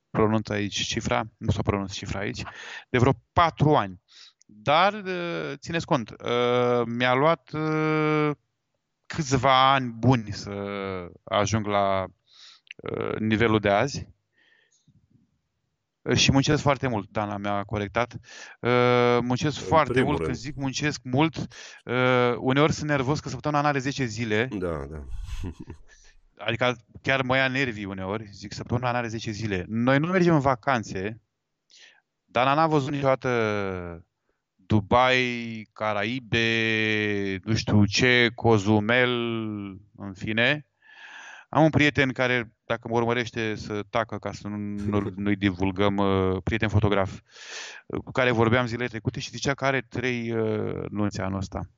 pronunț 0.10 0.50
aici 0.50 0.82
cifra, 0.82 1.24
nu 1.38 1.52
s-a 1.52 1.62
pronunț 1.62 1.94
cifra 1.94 2.20
aici, 2.20 2.44
de 2.90 2.98
vreo 2.98 3.14
4 3.34 3.76
ani. 3.76 4.02
Dar, 4.46 5.04
țineți 5.56 5.86
cont, 5.86 6.10
ă, 6.10 6.84
mi-a 6.86 7.14
luat 7.14 7.50
ă, 7.54 8.38
câțiva 9.06 9.74
ani 9.74 9.90
buni 9.90 10.32
să 10.32 10.52
ajung 11.24 11.66
la 11.66 12.08
ă, 12.84 13.16
nivelul 13.20 13.60
de 13.60 13.70
azi, 13.70 14.08
Uh, 16.08 16.16
Și 16.16 16.32
muncesc 16.32 16.62
foarte 16.62 16.88
mult, 16.88 17.10
Dana 17.12 17.38
mi-a 17.38 17.64
corectat. 17.64 18.14
Uh, 18.60 19.18
muncesc 19.22 19.60
În 19.60 19.68
foarte 19.68 19.92
primul 19.92 20.08
mult, 20.08 20.18
când 20.18 20.32
rând. 20.32 20.42
zic 20.42 20.56
muncesc 20.56 21.02
mult, 21.04 21.38
uh, 21.86 22.36
uneori 22.38 22.74
sunt 22.74 22.90
nervos 22.90 23.20
că 23.20 23.30
săptămâna 23.30 23.62
n-are 23.62 23.80
10 23.80 24.06
zile. 24.06 24.50
Da, 24.52 24.86
da. 24.90 25.04
Adică 26.46 26.76
chiar 27.02 27.22
mă 27.22 27.36
ia 27.36 27.48
nervii 27.48 27.86
uneori, 27.86 28.30
zic 28.32 28.54
săptămâna 28.54 28.92
n-are 28.92 29.08
10 29.08 29.32
zile. 29.32 29.66
Noi 29.68 30.00
nu 30.00 30.08
mergem 30.08 30.34
în 30.34 30.40
vacanțe, 30.40 31.22
Dana 32.26 32.54
n-a 32.54 32.68
văzut 32.68 32.92
niciodată 32.92 34.06
Dubai, 34.56 35.70
Caraibe, 35.74 37.40
nu 37.44 37.56
știu 37.56 37.86
ce, 37.86 38.32
Cozumel, 38.36 39.10
în 39.96 40.14
fine. 40.14 40.66
Am 41.50 41.64
un 41.64 41.70
prieten 41.70 42.12
care, 42.12 42.54
dacă 42.68 42.88
mă 42.88 42.96
urmărește, 42.96 43.56
să 43.56 43.84
tacă 43.90 44.18
ca 44.18 44.32
să 44.32 44.48
nu, 44.48 44.58
nu, 45.00 45.12
nu-i 45.16 45.36
divulgăm, 45.36 45.98
uh, 45.98 46.38
prieten 46.44 46.70
fotograf, 46.70 47.20
uh, 47.86 48.00
cu 48.00 48.12
care 48.12 48.32
vorbeam 48.32 48.66
zilele 48.66 48.88
trecute 48.88 49.20
și 49.20 49.30
zicea 49.30 49.54
că 49.54 49.66
are 49.66 49.82
trei 49.82 50.32
uh, 50.32 50.86
nunți 50.90 51.22
anul 51.22 51.38
ăsta. 51.38 51.70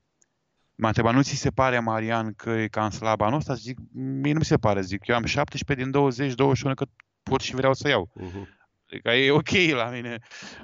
M-a 0.75 0.87
întrebat, 0.87 1.13
nu 1.13 1.21
ți 1.21 1.35
se 1.35 1.49
pare, 1.49 1.79
Marian, 1.79 2.33
că 2.33 2.49
e 2.49 2.67
cam 2.67 2.89
slab 2.89 3.21
anul 3.21 3.37
ăsta? 3.37 3.53
Zic, 3.53 3.77
mie 3.93 4.33
nu 4.33 4.39
mi 4.39 4.45
se 4.45 4.57
pare. 4.57 4.81
Zic, 4.81 5.07
eu 5.07 5.15
am 5.15 5.25
17 5.25 5.85
din 5.85 5.91
20, 5.91 6.33
21, 6.33 6.73
că 6.73 6.85
pot 7.23 7.41
și 7.41 7.55
vreau 7.55 7.73
să 7.73 7.87
iau. 7.87 8.11
Mhm. 8.13 8.47
Adică 8.91 9.09
e 9.09 9.31
ok 9.31 9.49
la 9.71 9.89
mine. 9.89 10.17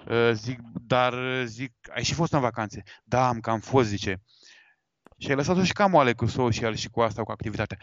Uh, 0.09 0.31
zic, 0.33 0.59
dar 0.73 1.13
uh, 1.13 1.43
zic, 1.45 1.73
ai 1.95 2.03
și 2.03 2.13
fost 2.13 2.33
în 2.33 2.39
vacanțe? 2.39 2.83
Da, 3.03 3.27
am 3.27 3.39
cam 3.39 3.59
fost, 3.59 3.87
zice. 3.87 4.21
Și 5.17 5.29
ai 5.29 5.35
lăsat-o 5.35 5.63
și 5.63 5.73
cam 5.73 5.91
moale 5.91 6.13
cu 6.13 6.25
social 6.25 6.75
și 6.75 6.89
cu 6.89 7.01
asta, 7.01 7.23
cu 7.23 7.31
activitatea. 7.31 7.77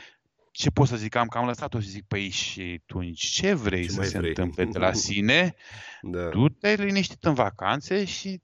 Ce 0.53 0.71
pot 0.71 0.87
să 0.89 0.97
zic? 0.97 1.15
Am 1.15 1.27
cam 1.27 1.47
lăsat-o 1.47 1.81
și 1.81 1.89
zic, 1.89 2.05
păi 2.07 2.29
și 2.29 2.81
atunci 2.83 3.27
ce 3.27 3.55
vrei 3.55 3.83
Ce 3.83 3.91
să 3.91 3.97
mai 3.97 4.07
se 4.07 4.19
vrei? 4.19 4.29
întâmple 4.29 4.65
de 4.65 4.79
la 4.79 4.93
sine? 5.07 5.55
Da. 6.03 6.29
Tu 6.29 6.49
te-ai 6.49 6.77
liniștit 6.77 7.25
în 7.25 7.35
vacanțe 7.35 8.05
și 8.05 8.43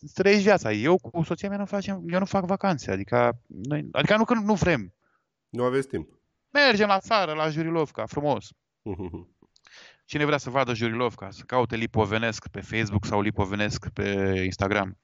îți 0.00 0.12
trăiești 0.12 0.42
viața. 0.44 0.72
Eu 0.72 0.98
cu 0.98 1.22
soția 1.22 1.48
mea 1.48 1.58
nu 1.58 1.64
facem, 1.64 2.02
eu 2.06 2.18
nu 2.18 2.24
fac 2.24 2.44
vacanțe, 2.44 2.90
adică, 2.90 3.40
noi, 3.46 3.88
adică 3.92 4.16
nu 4.16 4.24
că 4.24 4.34
nu 4.34 4.54
vrem. 4.54 4.94
Nu 5.48 5.64
aveți 5.64 5.88
timp. 5.88 6.08
Mergem 6.50 6.88
la 6.88 7.00
țară, 7.00 7.32
la 7.32 7.48
Jurilovca, 7.48 8.06
frumos. 8.06 8.48
Cine 10.04 10.24
vrea 10.24 10.38
să 10.38 10.50
vadă 10.50 10.74
Jurilovca, 10.74 11.30
să 11.30 11.42
caute 11.46 11.76
Lipovenesc 11.76 12.48
pe 12.48 12.60
Facebook 12.60 13.04
sau 13.06 13.20
Lipovenesc 13.20 13.88
pe 13.88 14.40
Instagram. 14.44 14.98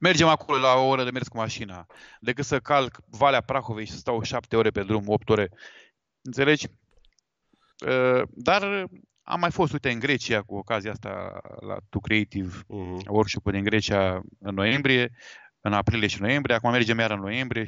Mergem 0.00 0.26
acolo 0.28 0.58
la 0.58 0.74
o 0.74 0.86
oră 0.86 1.04
de 1.04 1.10
mers 1.10 1.28
cu 1.28 1.36
mașina, 1.36 1.86
decât 2.20 2.44
să 2.44 2.60
calc 2.60 2.98
Valea 3.06 3.40
Prahovei 3.40 3.84
și 3.84 3.90
să 3.92 3.98
stau 3.98 4.22
șapte 4.22 4.56
ore 4.56 4.70
pe 4.70 4.82
drum, 4.82 5.08
opt 5.08 5.28
ore. 5.28 5.50
Înțelegi? 6.22 6.66
Uh, 7.86 8.22
Dar 8.30 8.88
am 9.22 9.40
mai 9.40 9.50
fost, 9.50 9.72
uite, 9.72 9.90
în 9.90 9.98
Grecia 9.98 10.42
cu 10.42 10.54
ocazia 10.56 10.90
asta 10.90 11.40
la 11.60 11.76
Tu 11.88 12.00
Creative, 12.00 12.56
workshop-ul 13.06 13.52
din 13.52 13.64
Grecia 13.64 14.22
în 14.40 14.54
noiembrie, 14.54 15.10
în 15.60 15.72
aprilie 15.72 16.08
și 16.08 16.20
noiembrie. 16.20 16.54
Acum 16.56 16.70
mergem 16.70 16.98
iar 16.98 17.10
în 17.10 17.20
noiembrie, 17.20 17.64
6-19 17.64 17.66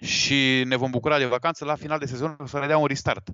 și 0.00 0.62
ne 0.66 0.76
vom 0.76 0.90
bucura 0.90 1.18
de 1.18 1.24
vacanță 1.26 1.64
la 1.64 1.74
final 1.74 1.98
de 1.98 2.06
sezon 2.06 2.36
să 2.44 2.58
ne 2.58 2.66
dea 2.66 2.78
un 2.78 2.86
restart. 2.86 3.28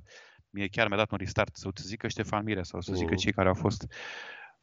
Mie 0.50 0.68
chiar 0.68 0.88
mi-a 0.88 0.96
dat 0.96 1.10
un 1.10 1.18
restart, 1.18 1.56
să 1.56 1.70
zică 1.74 2.08
Ștefan 2.08 2.44
Mirea 2.44 2.62
sau 2.62 2.80
să 2.80 2.92
zică 2.94 3.10
Mhm. 3.12 3.20
cei 3.20 3.32
care 3.32 3.48
au 3.48 3.54
fost. 3.54 3.86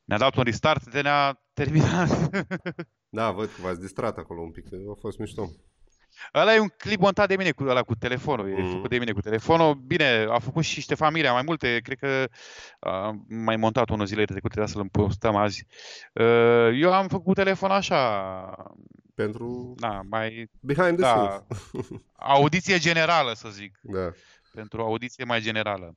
Ne-a 0.04 0.18
dat 0.18 0.36
un 0.36 0.44
restart 0.44 0.92
de 0.92 1.02
ne-a 1.02 1.42
terminat. 1.54 2.10
Da, 3.14 3.32
văd 3.32 3.46
că 3.46 3.62
v-ați 3.62 3.80
distrat 3.80 4.18
acolo 4.18 4.42
un 4.42 4.52
pic. 4.52 4.66
A 4.74 4.98
fost 5.00 5.18
mișto. 5.18 5.50
Ăla 6.34 6.54
e 6.56 6.60
un 6.60 6.68
clip 6.78 7.00
montat 7.00 7.28
de 7.28 7.36
mine 7.36 7.52
cu, 7.52 7.64
ăla 7.64 7.84
cu 7.84 7.96
telefonul, 7.96 8.50
e 8.50 8.62
Mhm. 8.62 8.72
făcut 8.72 8.90
de 8.90 8.98
mine 8.98 9.12
cu 9.12 9.22
telefonul. 9.22 9.74
Bine, 9.74 10.26
a 10.30 10.40
făcut 10.40 10.64
și 10.64 10.82
Ștefan 10.82 11.14
Mirea 11.14 11.32
mai 11.34 11.42
multe, 11.46 11.80
cred 11.84 11.98
că 11.98 12.28
a 12.80 13.12
mai 13.28 13.56
montat 13.56 13.90
unul 13.90 14.06
zilele 14.06 14.26
trecute, 14.26 14.54
trebuie 14.54 14.74
să-l 14.74 14.90
postăm 14.90 15.36
azi. 15.36 15.66
Uh, 16.14 16.70
Eu 16.82 16.94
am 16.94 17.08
făcut 17.08 17.36
telefon 17.36 17.72
așa, 17.72 18.56
Pentru 19.16 19.74
da, 19.78 20.02
mai... 20.10 20.50
behind 20.60 20.98
the 20.98 21.02
da, 21.14 21.46
scenes. 21.50 22.02
audiție 22.16 22.78
generală, 22.78 23.34
să 23.34 23.50
zic. 23.50 23.80
Da. 23.82 24.12
Pentru 24.54 24.82
audiție 24.82 25.24
mai 25.24 25.40
generală. 25.42 25.96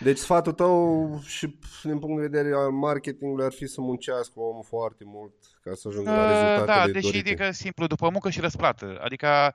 Deci 0.00 0.18
sfatul 0.18 0.52
tău 0.52 1.20
și 1.24 1.58
din 1.82 1.98
punct 1.98 2.20
de 2.20 2.26
vedere 2.28 2.54
al 2.54 2.70
marketingului 2.70 3.44
ar 3.44 3.52
fi 3.52 3.66
să 3.66 3.80
muncească 3.80 4.40
omul 4.40 4.64
foarte 4.68 5.04
mult 5.06 5.32
ca 5.62 5.74
să 5.74 5.88
ajungă 5.88 6.10
la 6.10 6.16
Uh, 6.22 6.28
rezultatele 6.28 6.86
Da, 6.86 6.92
deși 6.92 7.10
dorite. 7.12 7.28
adică 7.28 7.50
simplu, 7.50 7.86
după 7.86 8.08
muncă 8.10 8.30
și 8.30 8.40
răsplată. 8.40 8.98
Adică 9.04 9.54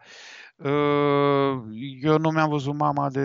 uh, 0.55 1.61
eu 2.01 2.17
nu 2.17 2.29
mi-am 2.29 2.49
văzut 2.49 2.73
mama 2.73 3.09
de... 3.09 3.21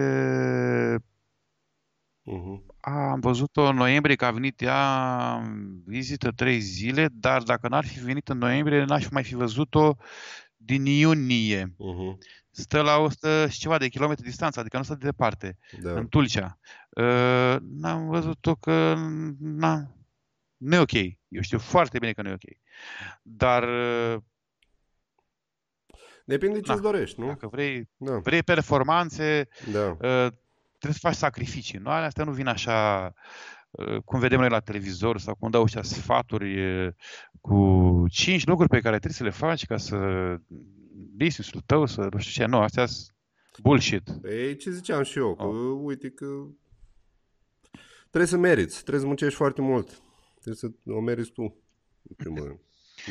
Mhm. 2.23 2.65
A, 2.81 3.11
am 3.11 3.21
văzut-o 3.21 3.63
în 3.63 3.77
noiembrie, 3.77 4.15
că 4.17 4.25
a 4.25 4.31
venit 4.31 4.61
ea 4.61 5.35
în 5.45 5.83
vizită 5.85 6.31
trei 6.31 6.61
zile, 6.61 7.09
dar 7.13 7.43
dacă 7.43 7.69
n-ar 7.69 7.85
fi 7.87 7.99
venit 7.99 8.29
în 8.29 8.39
noiembrie, 8.39 8.85
n-aș 8.85 9.05
fi 9.05 9.13
mai 9.13 9.25
fi 9.25 9.35
văzut-o 9.35 9.97
din 10.57 10.85
iunie. 10.87 11.75
Mhm. 11.79 12.19
Stă 12.59 12.81
la 12.81 12.97
100 12.99 13.47
și 13.49 13.59
ceva 13.59 13.79
de 13.79 13.89
kilometri 13.89 14.25
distanță, 14.25 14.61
adică 14.61 14.77
nu 14.77 14.83
stă 14.83 14.95
de 14.95 15.05
departe, 15.05 15.57
Da. 15.83 15.91
în 15.93 16.09
Tulcea. 16.09 16.59
Uh, 16.91 17.57
n-am 17.61 18.07
văzut-o 18.09 18.55
că 18.55 18.95
n 19.41 19.65
nu 20.57 20.75
e 20.75 20.79
ok. 20.79 20.93
Eu 21.29 21.41
știu 21.41 21.59
foarte 21.59 21.99
bine 21.99 22.13
că 22.13 22.23
nu 22.23 22.29
e 22.29 22.33
ok. 22.33 22.57
Dar 23.23 23.63
uh, 23.63 24.17
Depinde 26.25 26.61
ce 26.61 26.67
Na, 26.67 26.73
îți 26.73 26.83
dorești, 26.83 27.21
nu? 27.21 27.27
dacă 27.27 27.47
vrei, 27.49 27.89
Da. 27.97 28.19
vrei 28.19 28.43
performanțe, 28.43 29.49
Da. 29.73 29.89
uh, 29.91 30.33
trebuie 30.79 30.93
să 30.93 30.99
faci 31.01 31.15
sacrificii. 31.15 31.79
Nu, 31.79 31.91
alea 31.91 32.07
astea 32.07 32.25
nu 32.25 32.33
vin 32.33 32.47
așa 32.47 33.13
uh, 33.71 33.97
cum 34.05 34.19
vedem 34.21 34.39
noi 34.39 34.49
la 34.49 34.61
televizor 34.61 35.19
sau 35.19 35.35
cum 35.35 35.51
dau 35.51 35.63
ăștia 35.63 35.83
sfaturi 35.83 36.85
uh, 36.87 36.93
cu 37.41 38.05
cinci 38.11 38.47
lucruri 38.47 38.71
pe 38.71 38.81
care 38.81 38.99
trebuie 38.99 39.13
să 39.13 39.25
le 39.25 39.31
faci 39.31 39.67
ca 39.67 39.77
să 39.77 39.97
business-ul 41.17 41.61
tău, 41.67 41.87
să 41.87 42.01
nu 42.13 42.19
știu 42.19 42.43
ce. 42.43 42.49
Nu, 42.51 42.59
astea 42.59 42.87
sunt 42.87 43.13
bullshit. 43.63 44.09
Ei, 44.25 44.57
ce 44.57 44.71
ziceam 44.71 45.03
și 45.03 45.19
eu, 45.19 45.35
că 45.35 45.43
Oh. 45.43 45.79
uite 45.83 46.11
că 46.11 46.27
trebuie 48.01 48.27
să 48.27 48.37
meriți, 48.37 48.81
trebuie 48.81 49.01
să 49.01 49.07
muncești 49.07 49.35
foarte 49.37 49.61
mult. 49.61 50.03
Trebuie 50.41 50.55
să 50.55 50.91
o 50.93 51.01
meriți 51.01 51.31
tu, 51.31 51.43
în 52.09 52.15
primul 52.17 52.45
rând. 52.45 52.59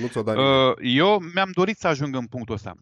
Nu 0.02 0.08
ți-o 0.08 0.22
da 0.24 0.34
nimeni. 0.34 0.68
Uh, 0.70 0.74
Eu 0.82 1.20
mi-am 1.34 1.52
dorit 1.54 1.78
să 1.78 1.88
ajung 1.88 2.16
în 2.16 2.28
punctul 2.28 2.56
ăsta. 2.56 2.76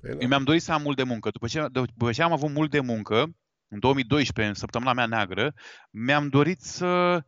Păi 0.00 0.10
da. 0.10 0.18
Eu 0.20 0.28
mi-am 0.28 0.44
dorit 0.44 0.62
să 0.62 0.72
am 0.72 0.82
mult 0.82 0.96
de 0.96 1.02
muncă. 1.02 1.30
După 1.30 1.46
ce, 1.46 1.66
după 1.72 2.12
ce 2.12 2.22
am 2.22 2.32
avut 2.32 2.50
mult 2.50 2.70
de 2.70 2.80
muncă, 2.80 3.34
în 3.68 3.78
2012, 3.78 4.54
în 4.54 4.58
săptămâna 4.60 4.92
mea 4.92 5.06
neagră, 5.06 5.54
mi-am 5.90 6.28
dorit 6.28 6.60
să 6.60 7.22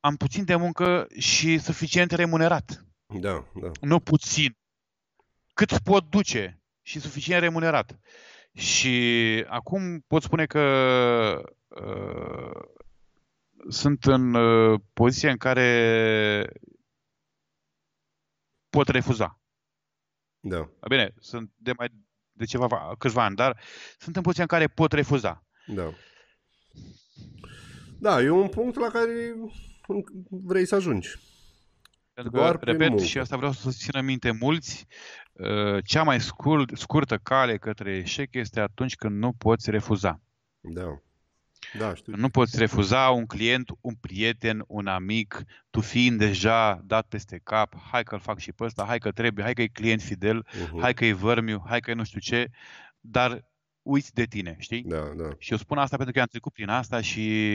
am 0.00 0.16
puțin 0.16 0.44
de 0.44 0.56
muncă 0.56 1.06
și 1.18 1.58
suficient 1.58 2.10
remunerat. 2.10 2.86
Da, 3.20 3.44
da. 3.60 3.70
Nu 3.80 4.00
puțin. 4.00 4.56
Cât 5.58 5.78
pot 5.78 6.10
duce 6.10 6.62
și 6.82 7.00
suficient 7.00 7.40
remunerat. 7.42 7.98
Și 8.54 8.94
acum 9.48 10.00
pot 10.00 10.22
spune 10.22 10.46
că 10.46 10.60
uh, 11.68 12.60
sunt 13.68 14.04
în 14.04 14.34
uh, 14.34 14.80
poziția 14.92 15.30
în 15.30 15.36
care 15.36 16.50
pot 18.68 18.88
refuza. 18.88 19.40
Da, 20.40 20.70
Bine, 20.88 21.14
sunt 21.20 21.52
de 21.56 21.72
mai 21.76 21.88
de 22.32 22.44
ceva 22.44 22.66
va- 22.66 22.94
câțiva 22.98 23.24
ani, 23.24 23.36
dar 23.36 23.60
sunt 23.98 24.16
în 24.16 24.22
poziția 24.22 24.42
în 24.42 24.48
care 24.58 24.68
pot 24.68 24.92
refuza. 24.92 25.46
da. 25.66 25.90
Da, 28.00 28.22
e 28.22 28.30
un 28.30 28.48
punct 28.48 28.76
la 28.76 28.88
care 28.88 29.34
vrei 30.30 30.66
să 30.66 30.74
ajungi. 30.74 31.08
Pentru 32.18 32.36
că, 32.36 32.42
Doar 32.42 32.56
prin 32.58 32.72
repet, 32.72 32.88
muncă. 32.88 33.04
și 33.04 33.18
asta 33.18 33.36
vreau 33.36 33.52
să 33.52 33.70
țină 33.70 34.00
minte 34.00 34.30
mulți, 34.30 34.86
uh, 35.32 35.84
cea 35.84 36.02
mai 36.02 36.20
scurt, 36.20 36.76
scurtă 36.78 37.16
cale 37.18 37.56
către 37.58 37.96
eșec 37.96 38.34
este 38.34 38.60
atunci 38.60 38.94
când 38.94 39.18
nu 39.18 39.32
poți 39.32 39.70
refuza. 39.70 40.20
Da. 40.60 40.98
Da, 41.78 41.94
știu. 41.94 42.12
Nu 42.16 42.28
poți 42.28 42.58
refuza 42.58 43.08
un 43.08 43.26
client, 43.26 43.70
un 43.80 43.94
prieten, 43.94 44.64
un 44.66 44.86
amic, 44.86 45.42
tu 45.70 45.80
fiind 45.80 46.18
deja 46.18 46.80
dat 46.84 47.06
peste 47.08 47.40
cap, 47.44 47.74
hai 47.90 48.02
că-l 48.02 48.18
fac 48.20 48.38
și 48.38 48.52
pe 48.52 48.64
ăsta, 48.64 48.84
hai 48.84 48.98
că 48.98 49.10
trebuie, 49.10 49.44
hai 49.44 49.54
că 49.54 49.62
e 49.62 49.66
client 49.66 50.02
fidel, 50.02 50.46
Mhm. 50.70 50.80
hai 50.80 50.94
că 50.94 51.04
e 51.04 51.12
vărmiu, 51.12 51.62
hai 51.66 51.80
că 51.80 51.90
e 51.90 51.94
nu 51.94 52.04
știu 52.04 52.20
ce, 52.20 52.50
dar 53.00 53.44
uiți 53.82 54.14
de 54.14 54.24
tine, 54.24 54.56
știi? 54.58 54.82
Da, 54.82 54.98
da. 55.16 55.28
Și 55.38 55.50
eu 55.52 55.58
spun 55.58 55.78
asta 55.78 55.96
pentru 55.96 56.14
că 56.14 56.20
am 56.20 56.26
trecut 56.26 56.52
prin 56.52 56.68
asta 56.68 57.00
și 57.00 57.48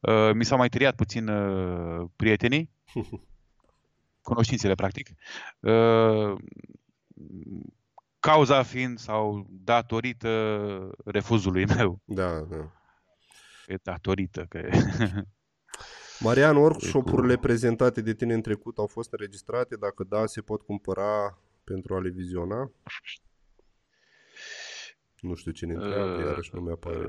uh, 0.00 0.30
mi 0.34 0.44
s-au 0.44 0.58
mai 0.58 0.68
tăiat 0.68 0.94
puțin 0.94 1.28
uh, 1.28 2.08
prietenii, 2.16 2.70
cunoștințele, 4.22 4.74
practic. 4.74 5.08
Uh, 5.60 6.36
cauza 8.18 8.62
fiind 8.62 8.98
sau 8.98 9.46
datorită 9.50 10.90
refuzului 11.04 11.66
meu. 11.66 12.00
Da, 12.04 12.40
da. 12.40 12.72
E 13.66 13.76
datorită, 13.82 14.46
că 14.48 14.68
Marian, 16.18 16.56
workshop-urile 16.56 17.36
prezentate 17.36 18.00
de 18.00 18.14
tine 18.14 18.34
în 18.34 18.42
trecut 18.42 18.78
au 18.78 18.86
fost 18.86 19.12
înregistrate? 19.12 19.76
Dacă 19.76 20.04
da, 20.04 20.26
se 20.26 20.40
pot 20.40 20.62
cumpăra 20.62 21.38
pentru 21.64 21.94
a 21.94 22.00
le 22.00 22.08
viziona? 22.08 22.72
Nu 25.20 25.34
știu 25.34 25.52
cine 25.52 25.72
întreabă, 25.72 26.12
Uh, 26.12 26.24
iarăși 26.24 26.50
nu 26.54 26.60
mi-apare. 26.60 27.06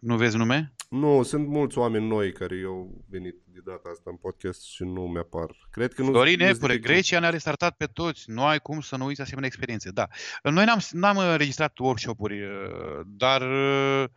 Nu 0.00 0.16
vezi 0.16 0.36
nume? 0.36 0.74
Nu, 0.88 1.22
sunt 1.22 1.46
mulți 1.48 1.78
oameni 1.78 2.06
noi 2.06 2.32
care 2.32 2.62
au 2.66 3.04
venit 3.08 3.34
de 3.44 3.60
data 3.64 3.88
asta 3.92 4.10
în 4.10 4.16
podcast 4.16 4.62
și 4.62 4.82
nu 4.82 5.00
mi-apar. 5.08 5.68
Cred 5.70 5.92
că 5.94 6.02
nu 6.02 6.10
Florin 6.10 6.38
nu-s 6.38 6.48
Epure, 6.48 6.72
direct- 6.76 6.86
Grecia 6.86 7.18
ne-a 7.18 7.30
restartat 7.30 7.76
pe 7.76 7.86
toți. 7.86 8.30
Nu 8.30 8.44
ai 8.44 8.58
cum 8.58 8.80
să 8.80 8.96
nu 8.96 9.04
uiți 9.04 9.20
asemenea 9.20 9.48
experiențe. 9.48 9.90
Da. 9.90 10.06
Noi 10.42 10.64
n-am, 10.64 10.78
n-am 10.90 11.16
înregistrat 11.16 11.78
workshop-uri, 11.78 12.42
uh, 12.42 13.00
dar 13.06 13.40
uh, 13.42 14.08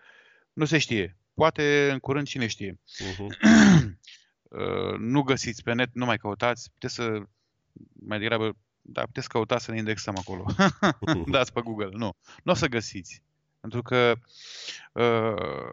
nu 0.53 0.65
se 0.65 0.77
știe. 0.77 1.17
Poate 1.33 1.89
în 1.91 1.99
curând 1.99 2.27
cine 2.27 2.47
știe. 2.47 2.79
Mhm. 3.17 3.27
Uh, 4.49 4.97
nu 4.97 5.21
găsiți 5.21 5.63
pe 5.63 5.73
net, 5.73 5.89
nu 5.93 6.05
mai 6.05 6.17
căutați. 6.17 6.71
Puteți 6.71 6.93
să, 6.93 7.21
mai 7.93 8.19
degrabă, 8.19 8.55
da, 8.81 9.01
puteți 9.01 9.29
căuta 9.29 9.57
să 9.57 9.71
ne 9.71 9.77
indexăm 9.77 10.15
acolo. 10.17 10.45
Dați 11.31 11.53
pe 11.53 11.61
Google. 11.61 11.89
Nu. 11.91 12.15
Nu 12.43 12.51
o 12.51 12.55
să 12.55 12.67
găsiți. 12.67 13.23
Pentru 13.59 13.81
că 13.81 14.13
uh, 14.93 15.71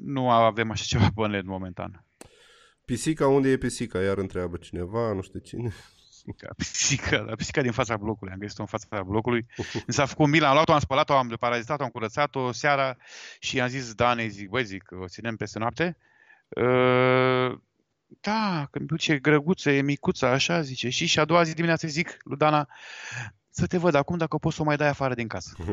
nu 0.00 0.30
avem 0.30 0.70
așa 0.70 0.84
ceva 0.86 1.08
pe 1.14 1.26
net 1.26 1.44
momentan. 1.44 2.04
Pisica, 2.84 3.26
unde 3.26 3.48
e 3.48 3.56
pisica? 3.56 4.02
Iar 4.02 4.18
întreabă 4.18 4.56
cineva, 4.56 5.12
nu 5.12 5.22
știu 5.22 5.38
cine. 5.38 5.72
Pisica, 6.28 6.54
pisica, 6.56 7.22
da, 7.22 7.34
pisica 7.34 7.62
din 7.62 7.72
fața 7.72 7.96
blocului. 7.96 8.32
Am 8.32 8.38
găsit-o 8.38 8.62
în 8.62 8.68
fața 8.68 9.02
blocului. 9.02 9.46
Mi 9.86 9.94
s-a 9.94 10.06
făcut 10.06 10.28
mila, 10.28 10.48
am 10.48 10.54
luat-o, 10.54 10.72
am 10.72 10.78
spălat-o, 10.78 11.16
am 11.16 11.28
deparazitat-o, 11.28 11.82
am 11.82 11.88
curățat-o 11.88 12.52
seara 12.52 12.96
și 13.38 13.60
am 13.60 13.68
zis 13.68 13.94
Danei, 13.94 14.28
zic, 14.28 14.48
băi, 14.48 14.64
zic, 14.64 14.88
o 15.00 15.08
ținem 15.08 15.36
peste 15.36 15.58
noapte. 15.58 15.96
Uh, 16.48 17.58
da, 18.20 18.68
când 18.70 18.86
duce 18.86 19.18
grăguță, 19.18 19.70
e 19.70 19.80
micuță, 19.80 20.26
așa, 20.26 20.60
zice. 20.60 20.88
Și, 20.88 21.06
și 21.06 21.18
a 21.18 21.24
doua 21.24 21.42
zi 21.42 21.54
dimineață 21.54 21.86
zic 21.86 22.16
lui 22.22 22.36
Dana, 22.36 22.68
să 23.50 23.66
te 23.66 23.78
văd 23.78 23.94
acum 23.94 24.16
dacă 24.16 24.36
poți 24.36 24.56
să 24.56 24.62
o 24.62 24.64
mai 24.64 24.76
dai 24.76 24.88
afară 24.88 25.14
din 25.14 25.28
casă. 25.28 25.56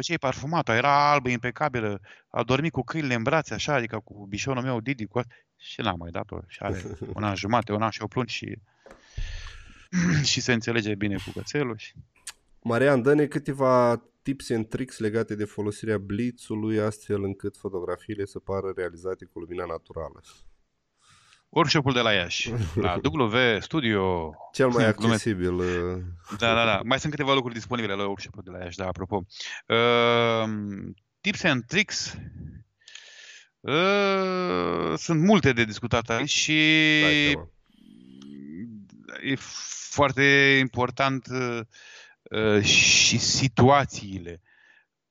După 0.00 0.12
ce 0.12 0.26
e 0.26 0.30
parfumată, 0.30 0.72
era 0.72 1.10
albă, 1.10 1.28
impecabilă, 1.28 2.00
a 2.28 2.42
dormit 2.42 2.72
cu 2.72 2.82
câinile 2.82 3.14
în 3.14 3.22
brațe, 3.22 3.54
așa, 3.54 3.74
adică 3.74 4.00
cu 4.04 4.26
bișonul 4.28 4.62
meu, 4.62 4.80
Didi, 4.80 5.06
cu 5.06 5.18
asta. 5.18 5.34
Și 5.56 5.80
n-am 5.80 5.98
mai 5.98 6.10
dat-o. 6.10 6.38
Și 6.46 6.58
are 6.62 6.82
un 7.16 7.22
an 7.22 7.34
jumate, 7.34 7.72
un 7.72 7.82
an 7.82 7.90
și 7.90 8.02
o 8.02 8.06
plunci 8.06 8.30
și, 8.30 8.58
și 10.30 10.40
se 10.40 10.52
înțelege 10.52 10.94
bine 10.94 11.16
cu 11.16 11.30
cățelul. 11.34 11.76
Și... 11.76 11.92
Marian, 12.62 13.02
dă-ne 13.02 13.26
câteva 13.26 14.02
tips 14.22 14.50
and 14.50 14.68
tricks 14.68 14.98
legate 14.98 15.34
de 15.34 15.44
folosirea 15.44 15.98
blitzului 15.98 16.80
astfel 16.80 17.22
încât 17.22 17.56
fotografiile 17.56 18.24
să 18.24 18.38
pară 18.38 18.72
realizate 18.76 19.24
cu 19.24 19.38
lumina 19.38 19.64
naturală. 19.64 20.20
Workshop-ul 21.50 21.92
de 21.92 22.00
la 22.00 22.12
Iași, 22.12 22.52
la 22.74 23.00
W 23.12 23.60
Studio. 23.60 24.32
Cel 24.52 24.68
mai 24.68 24.84
accesibil. 24.84 25.54
uh, 25.54 26.02
Da, 26.38 26.54
da, 26.54 26.64
da. 26.64 26.80
Mai 26.84 27.00
sunt 27.00 27.12
câteva 27.12 27.34
lucruri 27.34 27.54
disponibile 27.54 27.94
la 27.94 28.06
workshop-ul 28.06 28.42
de 28.44 28.50
la 28.50 28.58
Iași, 28.64 28.76
da, 28.76 28.86
apropo. 28.86 29.24
Uh, 29.66 30.48
tips 31.20 31.42
and 31.44 31.64
tricks. 31.66 32.16
Uh, 33.60 34.92
sunt 34.96 35.20
multe 35.20 35.52
de 35.52 35.64
discutat 35.64 36.10
aici 36.10 36.30
și 36.30 36.52
Dai 37.02 37.30
seama. 37.32 37.48
e 39.22 39.34
foarte 39.90 40.56
important 40.60 41.26
uh, 41.30 41.60
uh, 42.22 42.62
și 42.62 43.18
situațiile. 43.18 44.40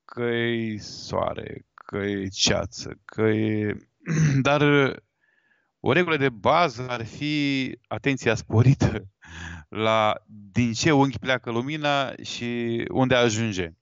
Că 0.04 0.22
e 0.22 0.78
soare, 0.78 1.66
că 1.74 1.96
e 1.96 2.28
ceață, 2.28 3.00
că 3.04 3.22
e... 3.22 3.76
Dar 4.42 4.60
uh, 4.60 4.96
o 5.80 5.92
regulă 5.92 6.16
de 6.16 6.28
bază 6.28 6.88
ar 6.88 7.04
fi 7.06 7.76
atenția 7.88 8.34
sporită 8.34 9.08
la 9.84 10.22
din 10.52 10.72
ce 10.72 10.92
unghi 10.92 11.18
pleacă 11.18 11.50
lumina 11.50 12.14
și 12.22 12.84
unde 12.90 13.14
ajunge. 13.14 13.72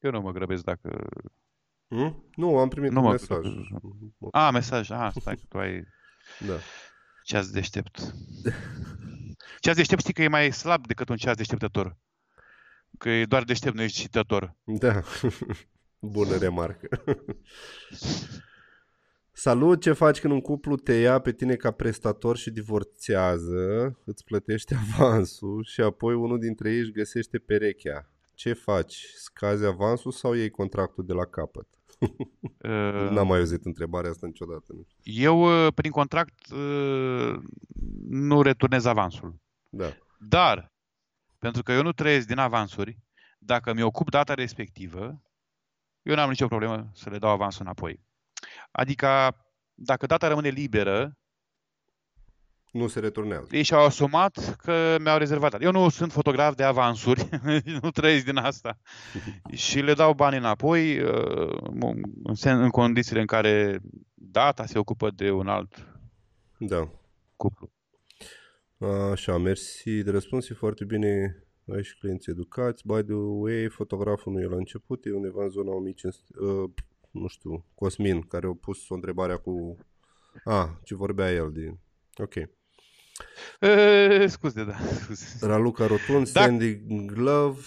Eu 0.00 0.10
nu 0.10 0.20
mă 0.20 0.32
grăbesc 0.32 0.64
dacă... 0.64 1.08
Hmm? 1.88 2.24
Nu, 2.34 2.58
am 2.58 2.68
primit 2.68 2.90
Nu 2.90 2.98
un 2.98 3.04
mă 3.04 3.10
mesaj. 3.10 3.46
A, 4.30 4.50
mesaj. 4.50 4.90
A, 4.90 5.10
stai 5.20 5.36
că 5.36 5.42
tu 5.48 5.58
ai 5.58 5.84
Da. 6.38 6.54
ceas 7.24 7.50
deștept. 7.50 8.14
Ceas 9.60 9.76
deștept 9.76 10.00
știi 10.00 10.12
că 10.12 10.22
e 10.22 10.28
mai 10.28 10.52
slab 10.52 10.86
decât 10.86 11.08
un 11.08 11.16
ceas 11.16 11.36
deșteptător. 11.36 11.96
Că 12.98 13.08
e 13.08 13.24
doar 13.24 13.42
deștept, 13.42 13.74
nu 13.74 13.82
ești 13.82 14.00
citător. 14.00 14.56
Da. 14.64 15.00
Bună 15.98 16.36
remarcă. 16.36 16.88
Salut, 19.36 19.80
ce 19.80 19.92
faci 19.92 20.20
când 20.20 20.32
un 20.32 20.40
cuplu 20.40 20.76
te 20.76 20.92
ia 20.92 21.18
pe 21.18 21.32
tine 21.32 21.56
ca 21.56 21.70
prestator 21.70 22.36
și 22.36 22.50
divorțează, 22.50 23.98
îți 24.04 24.24
plătește 24.24 24.76
avansul 24.84 25.64
și 25.64 25.80
apoi 25.80 26.14
unul 26.14 26.38
dintre 26.38 26.72
ei 26.72 26.78
își 26.78 26.92
găsește 26.92 27.38
perechea? 27.38 28.10
Ce 28.34 28.52
faci? 28.52 29.04
Scazi 29.16 29.64
avansul 29.64 30.10
sau 30.10 30.34
iei 30.34 30.50
contractul 30.50 31.04
de 31.06 31.12
la 31.12 31.24
capăt? 31.24 31.68
Uh, 31.98 33.10
N-am 33.14 33.26
mai 33.26 33.38
auzit 33.38 33.64
întrebarea 33.64 34.10
asta 34.10 34.26
niciodată. 34.26 34.72
nu 34.72 34.82
știu. 34.86 35.22
Eu, 35.22 35.66
uh, 35.66 35.72
prin 35.74 35.90
contract, 35.90 36.50
uh, 36.52 37.34
nu 38.08 38.42
returnez 38.42 38.84
avansul. 38.84 39.40
Da. 39.70 39.96
Dar, 40.18 40.72
pentru 41.38 41.62
că 41.62 41.72
eu 41.72 41.82
nu 41.82 41.92
trăiesc 41.92 42.26
din 42.26 42.38
avansuri, 42.38 42.98
dacă 43.38 43.72
mi 43.72 43.82
ocup 43.82 44.10
data 44.10 44.34
respectivă, 44.34 45.22
eu 46.02 46.14
n-am 46.14 46.28
nicio 46.28 46.46
problemă 46.46 46.90
să 46.92 47.10
le 47.10 47.18
dau 47.18 47.30
avansul 47.30 47.62
înapoi. 47.62 48.02
Adică, 48.76 49.36
dacă 49.74 50.06
data 50.06 50.28
rămâne 50.28 50.48
liberă, 50.48 51.18
Nu 52.72 52.86
se 52.86 53.00
returnează. 53.00 53.46
ei 53.56 53.62
și-au 53.62 53.84
asumat 53.84 54.56
că 54.56 54.96
mi-au 55.00 55.18
rezervat. 55.18 55.62
Eu 55.62 55.70
nu 55.70 55.88
sunt 55.88 56.12
fotograf 56.12 56.54
de 56.54 56.62
avansuri, 56.62 57.28
nu 57.82 57.90
trăiesc 57.90 58.24
din 58.24 58.36
asta. 58.36 58.78
și 59.66 59.80
le 59.80 59.94
dau 59.94 60.14
bani 60.14 60.36
înapoi 60.36 61.00
uh, 61.00 61.58
în, 62.22 62.34
sen- 62.34 62.60
în 62.62 62.68
condițiile 62.70 63.20
în 63.20 63.26
care 63.26 63.80
data 64.14 64.66
se 64.66 64.78
ocupă 64.78 65.10
de 65.10 65.30
un 65.30 65.48
alt 65.48 65.88
Da. 66.58 66.88
cuplu. 67.36 67.70
Așa, 69.10 69.36
mersi 69.38 70.02
de 70.02 70.10
răspuns, 70.10 70.48
e 70.48 70.54
foarte 70.54 70.84
bine. 70.84 71.38
Ai 71.74 71.82
și 71.84 71.98
clienți 71.98 72.30
educați. 72.30 72.86
By 72.86 73.02
the 73.02 73.14
way, 73.14 73.68
fotograful 73.68 74.32
nu 74.32 74.40
e 74.40 74.44
la 74.44 74.56
început, 74.56 75.04
e 75.04 75.12
undeva 75.12 75.42
în 75.42 75.50
zona 75.50 75.70
1500, 75.70 76.38
uh, 76.40 76.70
nu 77.14 77.26
știu, 77.28 77.64
Cosmin, 77.74 78.20
care 78.20 78.46
a 78.46 78.56
pus 78.60 78.88
o 78.88 78.94
întrebare 78.94 79.34
cu... 79.34 79.76
Ah, 80.44 80.68
ce 80.82 80.94
vorbea 80.94 81.30
el 81.30 81.52
din... 81.52 81.78
Ok. 82.16 82.34
E, 83.60 84.26
scuze, 84.26 84.64
da, 84.64 84.76
scuze. 85.02 85.46
Raluca 85.46 85.86
Rotund, 85.86 86.30
Da. 86.30 86.40
Sandy 86.40 86.74
Glove. 87.06 87.60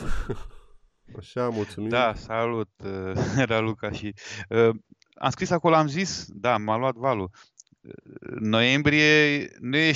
Așa, 1.17 1.49
mulțumim. 1.49 1.89
Da, 1.89 2.13
salut, 2.15 2.69
uh, 2.83 3.13
Raluca 3.51 3.91
și... 3.91 4.13
Uh, 4.49 4.69
am 5.15 5.29
scris 5.29 5.49
acolo, 5.49 5.75
am 5.75 5.87
zis, 5.87 6.25
da, 6.29 6.57
m-a 6.57 6.77
luat 6.77 6.95
valul. 6.95 7.29
Uh, 7.81 7.91
Noiembrie 8.39 9.49
nu 9.59 9.77
e 9.77 9.91
6-19, 9.91 9.95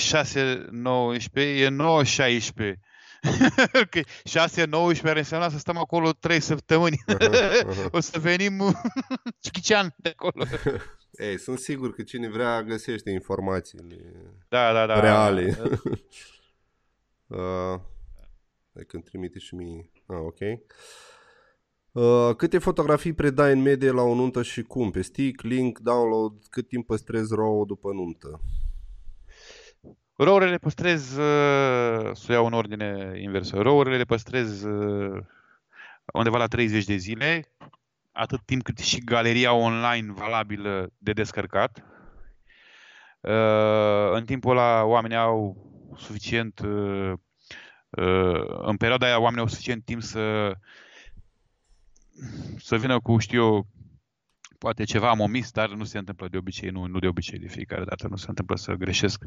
e 1.34 1.68
9-16. 1.68 1.70
Că 3.90 4.00
6-19 4.00 5.02
ar 5.04 5.16
însemna 5.16 5.48
să 5.48 5.58
stăm 5.58 5.76
acolo 5.76 6.12
3 6.12 6.40
săptămâni. 6.40 7.02
aha. 7.06 7.88
o 7.92 8.00
să 8.00 8.18
venim 8.18 8.58
Chichician 9.42 9.94
de 9.96 10.08
acolo. 10.08 10.44
Ei, 11.18 11.38
sunt 11.38 11.58
sigur 11.58 11.94
că 11.94 12.02
cine 12.02 12.28
vrea 12.28 12.62
găsește 12.62 13.10
informațiile 13.10 13.96
Da, 14.48 14.72
da, 14.72 14.86
da. 14.86 15.00
reale. 15.00 15.58
uh, 17.26 17.80
hai 18.74 18.84
când 18.86 19.04
trimite 19.04 19.38
și 19.38 19.54
mie. 19.54 19.90
Ah, 20.06 20.16
ok. 20.18 20.38
Uh, 21.92 22.36
câte 22.36 22.58
fotografii 22.58 23.12
predai 23.12 23.52
în 23.52 23.62
medie 23.62 23.90
la 23.90 24.02
o 24.02 24.14
nuntă 24.14 24.42
și 24.42 24.62
cum? 24.62 24.90
Pe 24.90 25.02
stick, 25.02 25.42
link, 25.42 25.78
download, 25.78 26.32
cât 26.50 26.68
timp 26.68 26.86
păstrezi 26.86 27.34
RAW 27.34 27.64
după 27.64 27.92
nuntă? 27.92 28.40
Rourile 30.16 30.50
le 30.50 30.58
păstrez, 30.58 31.16
uh, 31.16 32.10
să 32.12 32.26
o 32.28 32.32
iau 32.32 32.46
în 32.46 32.52
ordine 32.52 33.12
inversă, 33.20 33.56
rourile 33.56 33.96
le 33.96 34.04
păstrez 34.04 34.62
uh, 34.62 35.24
undeva 36.12 36.38
la 36.38 36.46
30 36.46 36.84
de 36.84 36.96
zile, 36.96 37.48
atât 38.12 38.40
timp 38.44 38.62
cât 38.62 38.78
și 38.78 39.04
galeria 39.04 39.52
online 39.52 40.12
valabilă 40.12 40.92
de 40.98 41.12
descărcat. 41.12 41.84
Uh, 43.20 44.10
În 44.12 44.24
timpul 44.24 44.50
ăla 44.50 44.84
oamenii 44.84 45.16
au 45.16 45.56
suficient, 45.96 46.58
uh, 46.58 47.12
uh, 47.90 48.44
în 48.46 48.76
perioada 48.76 49.06
aia 49.06 49.20
oamenii 49.20 49.40
au 49.40 49.48
suficient 49.48 49.84
timp 49.84 50.02
să 50.02 50.52
să 52.58 52.76
vină 52.76 53.00
cu, 53.00 53.18
știu 53.18 53.42
eu, 53.42 53.66
poate 54.62 54.84
ceva 54.84 55.08
am 55.08 55.20
omis, 55.20 55.50
dar 55.50 55.68
nu 55.70 55.84
se 55.84 55.98
întâmplă 55.98 56.28
de 56.28 56.36
obicei, 56.36 56.70
nu, 56.70 56.86
nu 56.86 56.98
de 56.98 57.06
obicei, 57.06 57.38
de 57.38 57.48
fiecare 57.48 57.84
dată 57.84 58.06
nu 58.08 58.16
se 58.16 58.26
întâmplă 58.28 58.56
să 58.56 58.72
greșesc. 58.72 59.24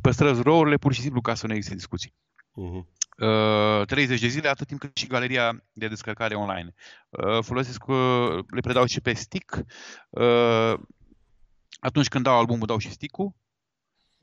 Păstrez 0.00 0.40
rourile 0.40 0.76
pur 0.76 0.92
și 0.92 1.00
simplu 1.00 1.20
ca 1.20 1.34
să 1.34 1.46
nu 1.46 1.52
existe 1.54 1.74
discuții. 1.74 2.14
Uh-huh. 2.50 3.00
Uh, 3.18 3.86
30 3.86 4.20
de 4.20 4.26
zile, 4.26 4.48
atât 4.48 4.66
timp 4.66 4.80
cât 4.80 4.96
și 4.96 5.06
galeria 5.06 5.64
de 5.72 5.88
descărcare 5.88 6.34
online. 6.34 6.74
Uh, 7.08 7.42
folosesc, 7.42 7.86
uh, 7.86 8.38
le 8.48 8.60
predau 8.60 8.84
și 8.84 9.00
pe 9.00 9.12
stick. 9.12 9.64
Uh, 10.10 10.74
atunci 11.80 12.08
când 12.08 12.24
dau 12.24 12.38
albumul, 12.38 12.66
dau 12.66 12.78
și 12.78 12.90
stick-ul. 12.90 13.34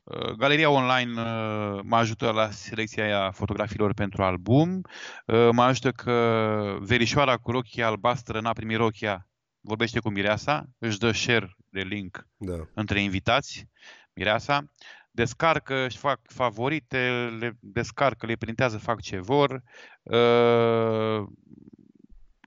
Uh, 0.04 0.32
Galeria 0.32 0.70
online 0.70 1.22
uh, 1.22 1.80
mă 1.84 1.96
ajută 1.96 2.32
la 2.32 2.50
selecția 2.50 3.04
aia 3.04 3.32
fotografiilor 3.32 3.94
pentru 3.94 4.24
album. 4.24 4.82
Uh, 5.26 5.50
Mă 5.52 5.64
ajută 5.64 5.92
că 5.92 6.78
verișoara 6.80 7.38
cu 7.38 7.52
rochia 7.52 7.88
albastră 7.88 8.40
n-a 8.40 8.54
primit 8.54 8.78
rochia, 8.78 9.29
vorbește 9.62 10.00
cu 10.00 10.10
mireasa, 10.10 10.66
își 10.78 10.98
dă 10.98 11.12
share 11.12 11.56
de 11.70 11.82
link 11.82 12.28
Da. 12.38 12.68
între 12.74 13.02
invitați, 13.02 13.68
mireasa, 14.14 14.72
descarcă, 15.12 15.76
își 15.76 15.98
fac 15.98 16.20
favorite, 16.24 17.30
le 17.40 17.58
descarcă, 17.60 18.26
le 18.26 18.36
printează, 18.36 18.78
fac 18.78 19.02
ce 19.02 19.20
vor. 19.20 19.64
Uh, 20.04 21.28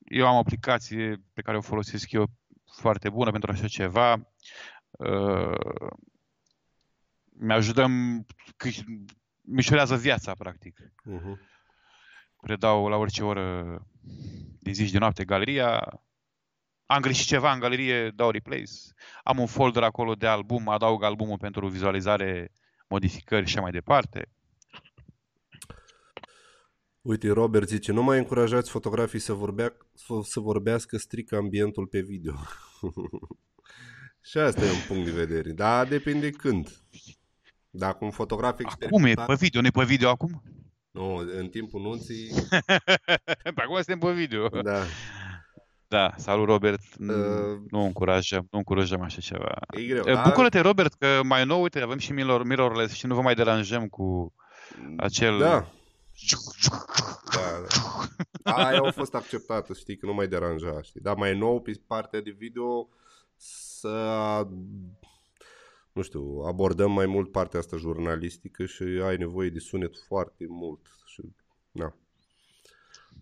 Eu 0.04 0.26
am 0.26 0.34
o 0.34 0.38
aplicație 0.38 1.22
pe 1.32 1.42
care 1.42 1.56
o 1.56 1.60
folosesc 1.60 2.12
eu 2.12 2.26
foarte 2.80 3.08
bună 3.10 3.30
pentru 3.30 3.50
așa 3.50 3.66
ceva. 3.66 4.32
Uh, 4.90 5.56
Mi-ajută, 7.34 7.86
mișorează 9.40 9.96
viața, 9.96 10.34
practic. 10.34 10.80
Uh-huh. 10.80 11.50
Predau 12.40 12.88
la 12.88 12.96
orice 12.96 13.24
oră 13.24 13.78
din 14.58 14.74
zi 14.74 14.86
și 14.86 14.92
de 14.92 14.98
noapte 14.98 15.24
galeria. 15.24 16.00
Am 16.92 17.00
greșit 17.00 17.26
ceva 17.26 17.52
în 17.52 17.58
galerie, 17.58 18.10
dau 18.14 18.30
replace. 18.30 18.72
Am 19.22 19.38
un 19.38 19.46
folder 19.46 19.82
acolo 19.82 20.14
de 20.14 20.26
album, 20.26 20.68
adaug 20.68 21.02
albumul 21.02 21.38
pentru 21.38 21.68
vizualizare, 21.68 22.52
modificări 22.88 23.46
și 23.46 23.52
așa 23.52 23.60
mai 23.60 23.70
departe. 23.70 24.28
Uite, 27.00 27.28
Robert 27.28 27.68
zice, 27.68 27.92
nu 27.92 28.02
mai 28.02 28.18
încurajați 28.18 28.70
fotografii 28.70 29.18
să, 29.18 29.32
vorbea, 29.32 29.76
să, 29.94 30.14
să 30.22 30.40
vorbească 30.40 30.96
strict 30.96 31.32
ambientul 31.32 31.86
pe 31.86 32.00
video. 32.00 32.34
Și 34.28 34.38
asta 34.38 34.64
e 34.64 34.70
un 34.70 34.84
punct 34.88 35.04
de 35.04 35.24
vedere. 35.24 35.52
Da, 35.52 35.84
depinde 35.84 36.30
când. 36.30 36.68
Dacă 37.70 38.04
un 38.04 38.10
fotograf 38.10 38.52
Acum 38.52 38.64
e 38.64 38.72
experimentat... 38.72 39.26
pe 39.26 39.34
video, 39.34 39.60
nu 39.60 39.66
e 39.66 39.70
pe 39.70 39.84
video 39.84 40.08
acum? 40.08 40.42
Nu, 40.90 41.14
în 41.14 41.48
timpul 41.48 41.80
nunții... 41.80 42.30
pe 43.54 43.62
acum 43.62 43.74
suntem 43.74 43.98
pe 43.98 44.12
video. 44.12 44.48
Da. 44.48 44.82
Da, 45.92 46.12
salut 46.16 46.46
Robert. 46.46 46.80
Uh, 46.98 47.60
nu 47.70 47.80
încurajăm, 47.84 48.46
nu 48.50 48.58
încurajăm 48.58 49.00
așa 49.00 49.20
ceva. 49.20 49.54
E 49.70 49.82
greu, 49.86 50.02
Uh, 50.06 50.12
dar- 50.12 50.24
Bucură-te, 50.24 50.60
Robert, 50.60 50.92
că 50.94 51.20
mai 51.24 51.44
nou, 51.44 51.62
uite, 51.62 51.80
avem 51.80 51.98
și 51.98 52.12
mirror, 52.12 52.44
mirrorless 52.44 52.94
și 52.94 53.06
nu 53.06 53.14
vă 53.14 53.20
mai 53.20 53.34
deranjăm 53.34 53.88
cu 53.88 54.34
acel... 54.96 55.38
Da. 55.38 55.66
Da, 57.34 57.40
da. 58.42 58.52
Aia 58.56 58.80
a 58.82 58.90
fost 58.90 59.14
acceptată, 59.14 59.72
știi, 59.72 59.96
că 59.96 60.06
nu 60.06 60.14
mai 60.14 60.28
deranja, 60.28 60.82
știi. 60.82 61.00
Dar 61.00 61.16
mai 61.16 61.38
nou, 61.38 61.60
pe 61.60 61.80
partea 61.86 62.20
de 62.20 62.34
video, 62.38 62.88
să, 63.36 64.46
nu 65.92 66.02
știu, 66.02 66.42
abordăm 66.46 66.92
mai 66.92 67.06
mult 67.06 67.30
partea 67.30 67.58
asta 67.58 67.76
jurnalistică 67.76 68.64
și 68.64 68.82
ai 68.82 69.16
nevoie 69.16 69.48
de 69.50 69.58
sunet 69.58 69.94
foarte 70.06 70.46
mult. 70.48 70.80
Și, 71.06 71.22
na. 71.70 71.94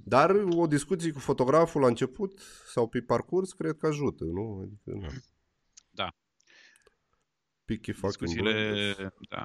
Dar 0.04 0.30
o 0.30 0.66
discuție 0.66 1.12
cu 1.12 1.18
fotograful 1.18 1.80
la 1.80 1.86
început 1.86 2.38
sau 2.66 2.88
pe 2.88 3.00
parcurs, 3.00 3.52
cred 3.52 3.76
că 3.76 3.86
ajută, 3.86 4.24
nu? 4.24 4.60
Adică, 4.62 5.06
na. 5.06 5.08
Da. 5.90 6.14
Picky 7.64 7.92
fucking 7.92 8.28
Discuțiile, 8.30 8.52
blinders. 8.52 9.12
da, 9.28 9.44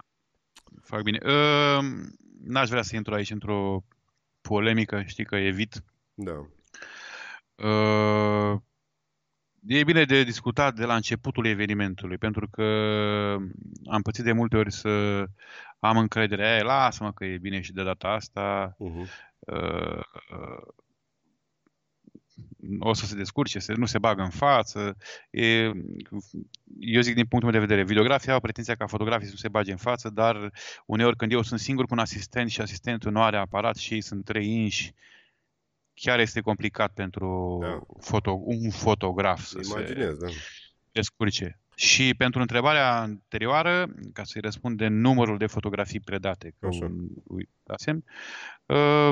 fac 0.82 1.02
bine. 1.02 1.20
Uh, 1.24 1.84
n-aș 2.44 2.70
vrea 2.70 2.82
să 2.82 2.96
intru 2.96 3.14
aici 3.14 3.32
într-o 3.32 3.84
polemică, 4.42 5.04
știi 5.06 5.26
că 5.26 5.36
evit. 5.36 5.84
Da. 6.14 6.48
Uh, 7.68 8.60
e 9.68 9.84
bine 9.84 10.04
de 10.04 10.24
discutat 10.24 10.76
de 10.76 10.86
la 10.86 10.96
începutul 10.96 11.46
evenimentului, 11.46 12.18
pentru 12.18 12.50
că 12.50 12.64
am 13.86 14.02
pățit 14.02 14.24
de 14.24 14.32
multe 14.32 14.58
ori 14.58 14.72
să 14.72 15.26
am 15.80 15.98
încredere. 15.98 16.48
Aia, 16.48 16.64
lasă-mă 16.64 17.14
că 17.14 17.26
e 17.26 17.38
bine 17.38 17.62
și 17.62 17.74
de 17.74 17.84
data 17.84 18.08
asta. 18.08 18.76
Uh-huh. 18.76 19.34
Uh, 19.46 20.04
uh, 20.32 20.68
o 22.80 22.94
să 22.94 23.06
se 23.06 23.16
descurce, 23.16 23.60
să 23.60 23.74
nu 23.74 23.86
se 23.86 24.00
bagă 24.00 24.22
în 24.22 24.30
față. 24.30 24.98
E, 25.30 25.72
eu 26.80 27.02
zic 27.02 27.16
din 27.16 27.26
punctul 27.26 27.52
meu 27.52 27.60
de 27.60 27.66
vedere, 27.66 27.84
videografii 27.84 28.32
au 28.32 28.40
pretenția 28.40 28.76
ca 28.76 28.88
fotografii 28.88 29.26
să 29.26 29.32
nu 29.32 29.40
se 29.40 29.48
bage 29.48 29.72
în 29.72 29.78
față, 29.78 30.10
dar 30.10 30.52
uneori 30.86 31.16
când 31.16 31.32
eu 31.32 31.42
sunt 31.42 31.60
singur 31.60 31.86
cu 31.86 31.94
un 31.94 32.00
asistent 32.00 32.50
și 32.50 32.62
asistentul 32.62 33.12
nu 33.12 33.24
are 33.24 33.38
aparat 33.38 33.76
și 33.76 33.94
ei 33.94 34.02
sunt 34.02 34.26
trei 34.26 34.48
inși, 34.48 34.94
chiar 35.94 36.20
este 36.20 36.42
complicat 36.42 36.94
pentru 36.94 37.58
Da. 37.62 37.80
foto, 38.00 38.32
un 38.44 38.70
fotograf 38.70 39.44
să 39.44 39.60
Imaginez, 39.64 40.18
da. 40.18 40.28
se 40.28 40.36
descurce. 40.92 41.60
Și 41.76 42.14
pentru 42.18 42.42
întrebarea 42.42 43.00
anterioară, 43.00 43.88
ca 44.14 44.24
să-i 44.24 44.42
răspund 44.42 44.78
de 44.78 44.88
numărul 44.88 45.38
de 45.38 45.46
fotografii 45.46 46.00
predate, 46.00 46.56
că 46.60 46.68
Așa. 46.68 46.86
un, 46.86 47.08
uitasem, 47.28 48.04
uh, 48.66 49.12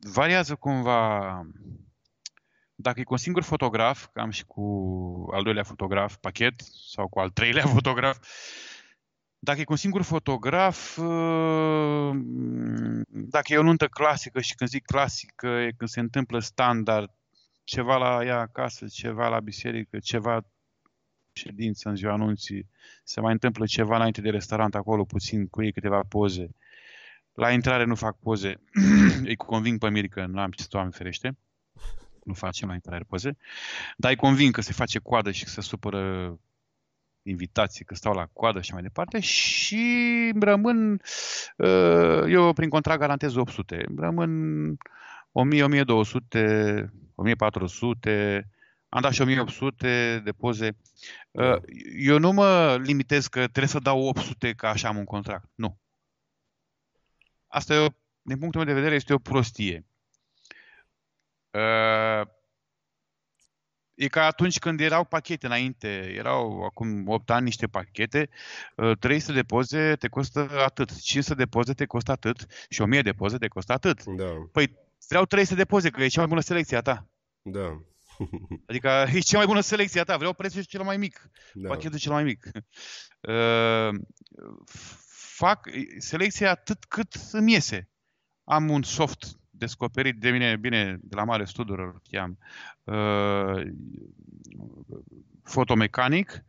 variază 0.00 0.54
cumva 0.54 1.42
dacă 2.74 3.00
e 3.00 3.04
cu 3.04 3.12
un 3.12 3.18
singur 3.18 3.42
fotograf, 3.42 4.06
cam 4.12 4.30
și 4.30 4.44
cu 4.44 4.62
al 5.32 5.42
doilea 5.42 5.62
fotograf 5.62 6.16
pachet 6.16 6.60
sau 6.92 7.08
cu 7.08 7.18
al 7.18 7.30
treilea 7.30 7.66
fotograf, 7.76 8.18
dacă 9.38 9.60
e 9.60 9.64
cu 9.64 9.72
un 9.72 9.78
singur 9.78 10.02
fotograf, 10.02 10.96
uh, 10.96 12.10
dacă 13.08 13.52
e 13.52 13.58
o 13.58 13.62
nuntă 13.62 13.86
clasică 13.86 14.40
și 14.40 14.54
când 14.54 14.70
zic 14.70 14.84
clasică 14.84 15.46
e 15.46 15.74
când 15.76 15.90
se 15.90 16.00
întâmplă 16.00 16.38
standard, 16.38 17.10
ceva 17.64 17.96
la 17.96 18.24
ea 18.24 18.38
acasă, 18.38 18.86
ceva 18.86 19.28
la 19.28 19.40
biserică, 19.40 19.98
ceva 19.98 20.40
ședință 21.32 21.88
în 21.88 21.96
ziua 21.96 22.12
anunții, 22.12 22.68
se 23.04 23.20
mai 23.20 23.32
întâmplă 23.32 23.66
ceva 23.66 23.96
înainte 23.96 24.20
de 24.20 24.30
restaurant 24.30 24.74
acolo, 24.74 25.04
puțin 25.04 25.46
cu 25.46 25.62
ei 25.62 25.72
câteva 25.72 26.00
poze. 26.08 26.48
La 27.32 27.50
intrare 27.50 27.84
nu 27.84 27.94
fac 27.94 28.18
poze, 28.18 28.54
îi 29.24 29.36
conving 29.36 29.78
pe 29.78 29.90
Miri 29.90 30.08
că 30.08 30.26
nu 30.26 30.40
am 30.40 30.50
ce 30.50 30.62
să 30.62 30.68
Doamne 30.70 30.90
ferește 30.90 31.36
nu 32.24 32.34
facem 32.34 32.68
la 32.68 32.74
intrare 32.74 33.04
poze, 33.08 33.36
dar 33.96 34.10
îi 34.10 34.16
convin 34.16 34.52
că 34.52 34.60
se 34.60 34.72
face 34.72 34.98
coadă 34.98 35.30
și 35.30 35.44
că 35.44 35.50
se 35.50 35.60
supără 35.60 36.38
invitații, 37.22 37.84
că 37.84 37.94
stau 37.94 38.12
la 38.12 38.26
coadă 38.26 38.60
și 38.60 38.72
mai 38.72 38.82
departe 38.82 39.20
și 39.20 40.32
rămân, 40.40 41.00
uh, 41.56 42.22
eu 42.28 42.52
prin 42.52 42.68
contract 42.68 43.00
garantez 43.00 43.34
800, 43.34 43.84
rămân 43.96 44.76
1000, 45.32 45.62
1200, 45.62 46.92
1400, 47.14 48.48
am 48.88 49.00
dat 49.00 49.12
și 49.12 49.20
1800 49.20 50.20
de 50.24 50.32
poze. 50.32 50.76
Uh, 51.30 51.56
Eu 51.98 52.18
nu 52.18 52.32
mă 52.32 52.78
limitez 52.82 53.26
că 53.26 53.38
trebuie 53.38 53.66
să 53.66 53.78
dau 53.78 54.02
800 54.02 54.52
că 54.52 54.66
așa 54.66 54.88
am 54.88 54.96
un 54.96 55.04
contract. 55.04 55.50
Nu. 55.54 55.78
Asta 57.46 57.74
e, 57.74 57.78
o, 57.78 57.88
din 58.22 58.38
punctul 58.38 58.60
meu 58.64 58.68
de 58.74 58.80
vedere, 58.80 58.94
este 58.94 59.12
o 59.14 59.18
prostie. 59.18 59.86
Uh, 61.50 62.26
E 63.94 64.08
ca 64.08 64.24
atunci 64.26 64.58
când 64.58 64.80
erau 64.80 65.04
pachete 65.04 65.46
înainte, 65.46 66.12
erau 66.16 66.64
acum 66.64 67.08
8 67.08 67.30
ani 67.30 67.44
niște 67.44 67.66
pachete, 67.66 68.28
uh, 68.76 68.98
300 68.98 69.32
de 69.32 69.42
poze 69.42 69.96
te 69.96 70.08
costă 70.08 70.60
atât, 70.64 71.00
500 71.00 71.34
de 71.34 71.46
poze 71.46 71.72
te 71.74 71.86
costă 71.86 72.10
atât 72.10 72.46
și 72.68 72.80
1000 72.80 73.02
de 73.02 73.12
poze 73.12 73.38
te 73.38 73.48
costă 73.48 73.72
atât. 73.72 74.04
Da, 74.04 74.24
Păi 74.52 74.76
vreau 75.08 75.24
300 75.24 75.54
de 75.58 75.64
poze, 75.64 75.90
că 75.90 76.02
e 76.02 76.08
cea 76.08 76.20
mai 76.20 76.28
bună 76.28 76.40
selecție 76.40 76.76
a 76.76 76.80
ta. 76.80 77.08
da. 77.42 77.80
Adică 78.68 79.06
e 79.12 79.18
cea 79.18 79.36
mai 79.36 79.46
bună 79.46 79.60
selecție 79.60 80.00
a 80.00 80.04
ta, 80.04 80.16
vreau 80.16 80.32
prețul 80.32 80.62
cel 80.62 80.82
mai 80.82 80.96
mic, 80.96 81.30
Da. 81.54 81.68
pachetul 81.68 81.98
cel 81.98 82.12
mai 82.12 82.24
mic. 82.24 82.44
Uh, 83.20 84.00
fac 85.36 85.68
selecția 85.98 86.50
atât 86.50 86.84
cât 86.84 87.14
îmi 87.32 87.52
iese. 87.52 87.88
Am 88.50 88.70
un 88.70 88.82
soft 88.82 89.38
descoperit 89.50 90.20
de 90.20 90.30
mine, 90.30 90.56
bine, 90.56 90.98
de 91.02 91.14
la 91.14 91.24
Mare 91.24 91.44
Studio 91.44 91.74
îl 91.74 92.02
cheam, 92.10 92.38
uh, 92.84 93.70
fotomecanic, 95.42 96.44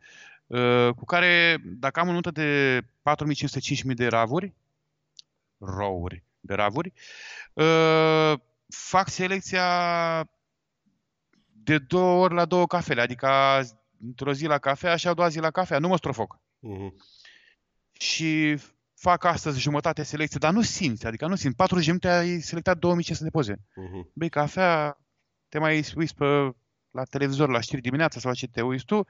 uh, 0.46 0.88
cu 0.96 1.04
care, 1.04 1.62
dacă 1.64 2.00
am 2.00 2.08
o 2.08 2.12
notă 2.12 2.30
de 2.30 2.80
4500-5000 3.02 3.94
de 3.94 4.06
ravuri, 4.06 4.54
rouri 5.58 6.22
de 6.40 6.54
ravuri, 6.54 6.92
uh, 7.52 8.34
fac 8.68 9.08
selecția 9.08 10.30
de 11.52 11.78
două 11.78 12.22
ori 12.22 12.34
la 12.34 12.44
două 12.44 12.66
cafele, 12.66 13.00
adică 13.00 13.60
într-o 14.00 14.32
zi 14.32 14.46
la 14.46 14.58
cafea 14.58 14.96
și 14.96 15.08
a 15.08 15.14
doua 15.14 15.28
zi 15.28 15.38
la 15.38 15.50
cafea, 15.50 15.78
nu 15.78 15.88
mă 15.88 15.96
strofoc. 15.96 16.38
Mhm. 16.58 16.94
Și 17.92 18.58
fac 19.02 19.24
astăzi 19.24 19.60
jumătate 19.60 20.02
selecție, 20.02 20.38
dar 20.40 20.52
nu 20.52 20.62
simți, 20.62 21.06
adică 21.06 21.26
nu 21.26 21.34
simți. 21.34 21.56
40 21.56 21.84
de 21.84 21.90
minute 21.90 22.08
ai 22.08 22.40
selectat 22.40 22.78
2500 22.78 23.24
de 23.24 23.30
poze. 23.30 23.58
Mhm. 23.74 24.10
Bei 24.14 24.28
cafea, 24.28 24.98
te 25.48 25.58
mai 25.58 25.84
uiți 25.96 26.14
pe, 26.14 26.24
la 26.90 27.04
televizor, 27.04 27.48
la 27.48 27.60
știri 27.60 27.80
dimineața 27.80 28.20
sau 28.20 28.30
la 28.30 28.36
ce 28.36 28.46
te 28.46 28.62
uiți 28.62 28.84
tu, 28.84 29.06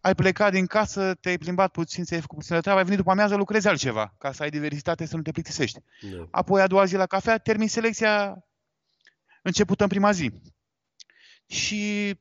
ai 0.00 0.14
plecat 0.14 0.52
din 0.52 0.66
casă, 0.66 1.14
te-ai 1.14 1.38
plimbat 1.38 1.70
puțin, 1.70 2.04
ți-ai 2.04 2.20
făcut 2.20 2.38
puțină 2.38 2.60
treabă, 2.60 2.78
ai 2.78 2.84
venit 2.84 2.98
după 2.98 3.10
amiază, 3.10 3.36
lucrezi 3.36 3.68
altceva, 3.68 4.14
ca 4.18 4.32
să 4.32 4.42
ai 4.42 4.50
diversitate, 4.50 5.06
să 5.06 5.16
nu 5.16 5.22
te 5.22 5.30
plictisești. 5.30 5.78
Da. 6.00 6.28
Apoi 6.30 6.60
a 6.60 6.66
doua 6.66 6.84
zi 6.84 6.96
la 6.96 7.06
cafea, 7.06 7.38
termin 7.38 7.68
selecția 7.68 8.44
începută 9.42 9.82
în 9.82 9.88
prima 9.88 10.10
zi. 10.12 10.32
Și 11.46 12.14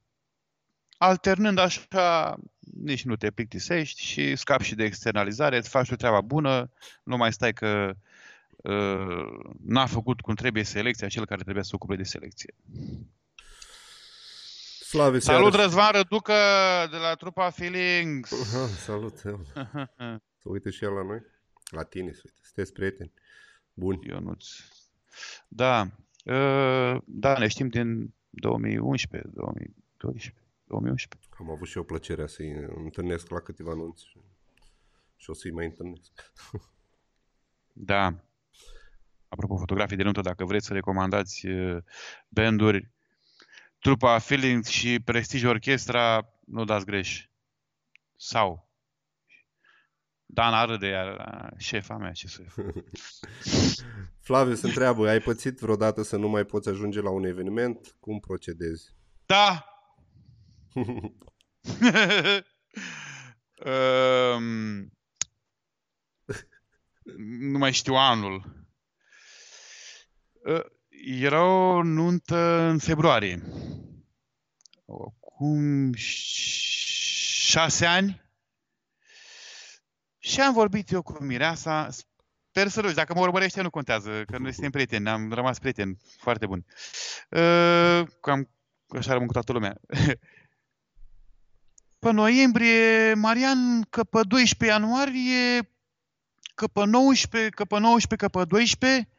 alternând 0.98 1.58
așa, 1.58 2.40
nici 2.74 3.06
nu 3.06 3.16
te 3.16 3.32
plictisești 3.32 4.02
și 4.02 4.36
scapi 4.36 4.64
și 4.64 4.76
de 4.76 4.84
externalizare, 4.84 5.58
îți 5.58 5.70
faci 5.70 5.92
o 5.92 5.96
treaba 5.96 6.22
bună, 6.22 6.72
nu 7.04 7.18
mai 7.18 7.34
stai 7.34 7.54
că 7.54 7.94
uh, 8.56 9.52
n-a 9.66 9.86
făcut 9.86 10.22
cum 10.22 10.36
trebuie 10.36 10.64
selecția 10.64 11.08
cel 11.08 11.26
care 11.26 11.42
trebuie 11.42 11.64
să 11.64 11.70
se 11.70 11.76
ocupe 11.76 11.96
de 11.96 12.04
selecție. 12.04 12.54
Slave 14.88 15.20
Salut 15.20 15.52
seară. 15.52 15.64
Răzvan 15.64 15.92
Răducă 15.92 16.34
de 16.92 16.98
la 16.98 17.14
trupa 17.14 17.50
Feelings! 17.50 18.32
Aha, 18.32 18.68
salut. 18.68 19.18
Să 20.42 20.50
uite 20.50 20.70
și 20.70 20.84
el 20.84 20.92
la 20.92 21.04
noi. 21.04 21.22
La 21.70 21.84
tine, 21.84 22.12
să 22.12 22.22
uite. 22.26 22.40
Sunteți 22.42 22.74
prieteni. 22.74 23.12
Buni. 23.74 24.08
Ionuț. 24.08 24.46
Da, 25.48 25.88
uh, 26.26 26.98
da, 27.06 27.38
ne 27.38 27.48
știm 27.48 27.68
din 27.68 28.14
2011, 28.30 29.30
2012, 29.34 30.47
2011. 30.68 31.30
Am 31.40 31.52
avut 31.52 31.68
și 31.68 31.78
eu 31.78 31.84
plăcerea 31.84 32.28
să-i 32.28 32.52
întâlnesc 32.76 33.30
la 33.30 33.40
câteva 33.40 33.72
anunți 33.72 34.06
și, 34.06 34.20
și 35.16 35.30
o 35.30 35.34
să-i 35.34 35.52
mai 35.52 35.66
întâlnesc. 35.66 36.12
Da. 37.80 38.16
Apropo, 39.28 39.58
fotografii 39.58 39.98
de 39.98 40.04
nuntă, 40.04 40.22
dacă 40.22 40.46
vreți 40.46 40.66
să 40.66 40.74
recomandați 40.74 41.48
uh, 41.48 41.84
banduri, 42.30 42.92
trupa 43.80 44.20
Feelings 44.20 44.68
și 44.68 45.00
Prestige 45.00 45.48
Orchestra, 45.48 46.34
nu 46.46 46.64
dați 46.64 46.86
greș. 46.86 47.28
Sau 48.16 48.68
Dana 50.26 50.66
râde, 50.66 50.88
iar 50.88 51.08
a, 51.08 51.50
șefa 51.58 51.98
mea, 51.98 52.12
ce 52.12 52.28
să 52.28 52.42
Flaviu 54.28 54.56
se 54.56 54.68
întreabă, 54.68 55.10
ai 55.10 55.20
pățit 55.20 55.60
vreodată 55.60 56.02
să 56.02 56.18
nu 56.18 56.30
mai 56.30 56.44
poți 56.44 56.70
ajunge 56.70 57.02
la 57.02 57.10
un 57.10 57.24
eveniment? 57.24 57.96
Cum 58.00 58.20
procedezi? 58.20 58.96
Da! 59.26 59.77
Um, 63.66 64.92
nu 67.52 67.58
mai 67.58 67.74
știu 67.74 67.94
anul. 67.94 68.66
Uh, 70.44 70.66
era 71.06 71.44
o 71.44 71.84
nuntă 71.84 72.38
în 72.38 72.78
februarie. 72.78 73.42
Acum 74.88 75.94
șase 75.94 77.86
ani. 77.86 78.26
Și 80.20 80.42
am 80.42 80.54
vorbit 80.54 80.92
eu 80.92 81.02
cu 81.02 81.24
Mireasa. 81.24 81.90
Sper 82.50 82.68
să 82.68 82.82
rog, 82.82 82.92
dacă 82.92 83.14
mă 83.14 83.20
urmărește 83.20 83.62
nu 83.62 83.70
contează, 83.70 84.24
că 84.26 84.38
noi 84.38 84.52
suntem 84.52 84.72
prieteni, 84.72 85.10
am 85.10 85.32
rămas 85.32 85.60
prieteni 85.60 85.98
foarte 86.18 86.46
buni. 86.46 86.66
Uh, 87.30 88.04
cam 88.22 88.50
așa 88.88 89.12
rămân 89.12 89.28
cu 89.28 89.34
toată 89.34 89.52
lumea. 89.52 89.78
pe 92.00 92.12
noiembrie, 92.12 93.14
Marian, 93.14 93.82
că 93.90 94.04
pe 94.04 94.22
12 94.28 94.78
ianuarie, 94.78 95.70
că 96.56 96.68
pe 96.68 96.86
19, 96.86 97.50
că 97.50 97.66
pe 97.66 97.80
19, 97.80 98.16
că 98.16 98.38
pe 98.38 98.46
12, 98.46 99.10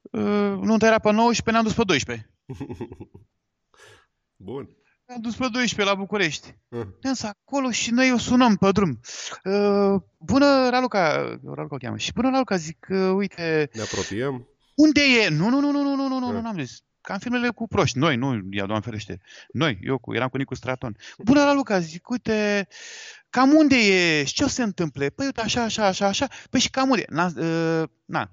uh, 0.00 0.58
nu 0.60 0.76
era 0.80 0.98
pe 0.98 1.12
19, 1.12 1.50
ne-am 1.50 1.64
dus 1.64 1.74
pe 1.74 1.84
12. 1.84 2.30
Bun. 4.36 4.76
Ne-am 5.06 5.20
dus 5.20 5.36
pe 5.36 5.48
12 5.52 5.94
la 5.94 5.94
București. 5.94 6.46
Ah. 6.68 6.86
Ne-am 7.02 7.16
uh. 7.22 7.30
acolo 7.44 7.70
și 7.70 7.90
noi 7.90 8.12
o 8.12 8.18
sunăm 8.18 8.56
pe 8.56 8.70
drum. 8.70 9.00
Uh, 9.44 10.02
bună, 10.18 10.68
Raluca, 10.68 11.14
Raluca 11.44 11.74
o 11.74 11.76
cheamă. 11.76 11.96
Și 11.96 12.12
bună, 12.12 12.30
Raluca, 12.30 12.56
zic, 12.56 12.86
uh, 12.90 13.10
uite... 13.14 13.70
Ne 13.72 13.82
apropiem? 13.82 14.48
Unde 14.74 15.00
e? 15.00 15.28
Nu, 15.28 15.48
nu, 15.48 15.60
nu, 15.60 15.70
nu, 15.70 15.82
nu, 15.82 15.94
nu, 15.94 16.08
nu, 16.08 16.26
uh. 16.26 16.32
nu, 16.32 16.36
ah. 16.36 16.42
n-am 16.42 16.58
zis. 16.58 16.85
Cam 17.06 17.18
filmele 17.18 17.48
cu 17.48 17.66
proști. 17.66 17.98
Noi, 17.98 18.16
nu, 18.16 18.40
ia 18.50 18.66
doamne 18.66 18.84
ferește. 18.84 19.20
Noi, 19.52 19.78
eu 19.82 19.98
cu, 19.98 20.14
eram 20.14 20.28
cu 20.28 20.36
Nicu 20.36 20.54
Straton. 20.54 20.96
Bună, 21.18 21.44
Raluca, 21.44 21.78
zic, 21.78 22.08
uite, 22.08 22.68
cam 23.30 23.50
unde 23.50 23.76
e? 23.76 24.24
Și 24.24 24.34
ce 24.34 24.44
o 24.44 24.48
se 24.48 24.62
întâmple? 24.62 25.10
Păi 25.10 25.26
uite, 25.26 25.40
așa, 25.40 25.62
așa, 25.62 25.86
așa, 25.86 26.06
așa. 26.06 26.28
Păi 26.50 26.60
și 26.60 26.70
cam 26.70 26.90
unde? 26.90 27.04
Na, 27.08 27.26
uh, 27.36 27.88
na, 28.04 28.30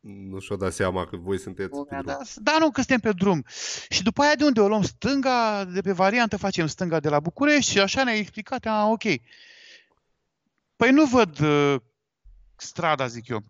nu 0.00 0.38
și-o 0.38 0.56
dat 0.56 0.72
seama 0.72 1.06
că 1.06 1.16
voi 1.16 1.38
sunteți 1.38 1.68
pe 1.68 1.74
drum. 1.74 2.02
da, 2.04 2.18
da, 2.34 2.56
nu, 2.58 2.70
că 2.70 2.80
suntem 2.80 3.00
pe 3.00 3.12
drum. 3.12 3.44
Și 3.88 4.02
după 4.02 4.22
aia 4.22 4.34
de 4.34 4.44
unde 4.44 4.60
o 4.60 4.68
luăm 4.68 4.82
stânga, 4.82 5.64
de 5.64 5.80
pe 5.80 5.92
variantă 5.92 6.36
facem 6.36 6.66
stânga 6.66 7.00
de 7.00 7.08
la 7.08 7.20
București 7.20 7.70
și 7.70 7.80
așa 7.80 8.04
ne-a 8.04 8.14
explicat, 8.14 8.66
a, 8.66 8.86
ok. 8.86 9.02
Păi 10.76 10.90
nu 10.90 11.04
văd 11.04 11.40
uh, 11.40 11.80
strada, 12.56 13.06
zic 13.06 13.28
eu. 13.28 13.44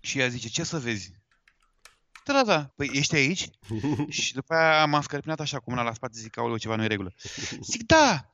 Și 0.00 0.18
ea 0.18 0.28
zice, 0.28 0.48
ce 0.48 0.64
să 0.64 0.78
vezi? 0.78 1.22
Strada. 2.26 2.72
Păi 2.76 2.90
ești 2.92 3.14
aici? 3.14 3.48
și 4.08 4.34
după 4.34 4.54
aia 4.54 4.86
m-am 4.86 5.02
scărpinat 5.02 5.40
așa 5.40 5.58
cu 5.58 5.70
mâna 5.70 5.82
la 5.82 5.92
spate, 5.92 6.18
zic, 6.18 6.38
aoleu, 6.38 6.56
ceva 6.56 6.76
nu 6.76 6.82
e 6.82 6.86
regulă. 6.86 7.12
Zic, 7.70 7.86
da. 7.86 8.30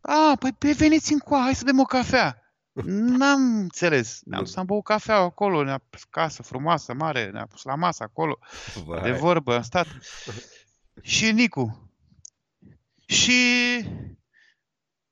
A, 0.00 0.36
păi, 0.38 0.52
păi 0.52 0.72
veniți 0.72 1.12
încoa, 1.12 1.42
hai 1.42 1.54
să 1.54 1.64
bem 1.64 1.78
o 1.78 1.84
cafea. 1.84 2.40
N-am 2.84 3.58
înțeles. 3.58 4.20
Ne-am 4.24 4.42
dus, 4.42 4.56
am 4.56 4.66
băut 4.66 4.84
cafea 4.84 5.14
acolo, 5.14 5.64
ne-a 5.64 5.78
pus 5.90 6.04
casă 6.04 6.42
frumoasă, 6.42 6.94
mare, 6.94 7.30
ne-a 7.30 7.46
pus 7.46 7.62
la 7.62 7.74
masă 7.74 8.02
acolo, 8.02 8.38
Vai. 8.84 9.02
de 9.02 9.12
vorbă, 9.12 9.54
am 9.54 9.62
stat. 9.62 9.86
Și 11.02 11.32
Nicu. 11.32 11.92
Și 13.06 13.40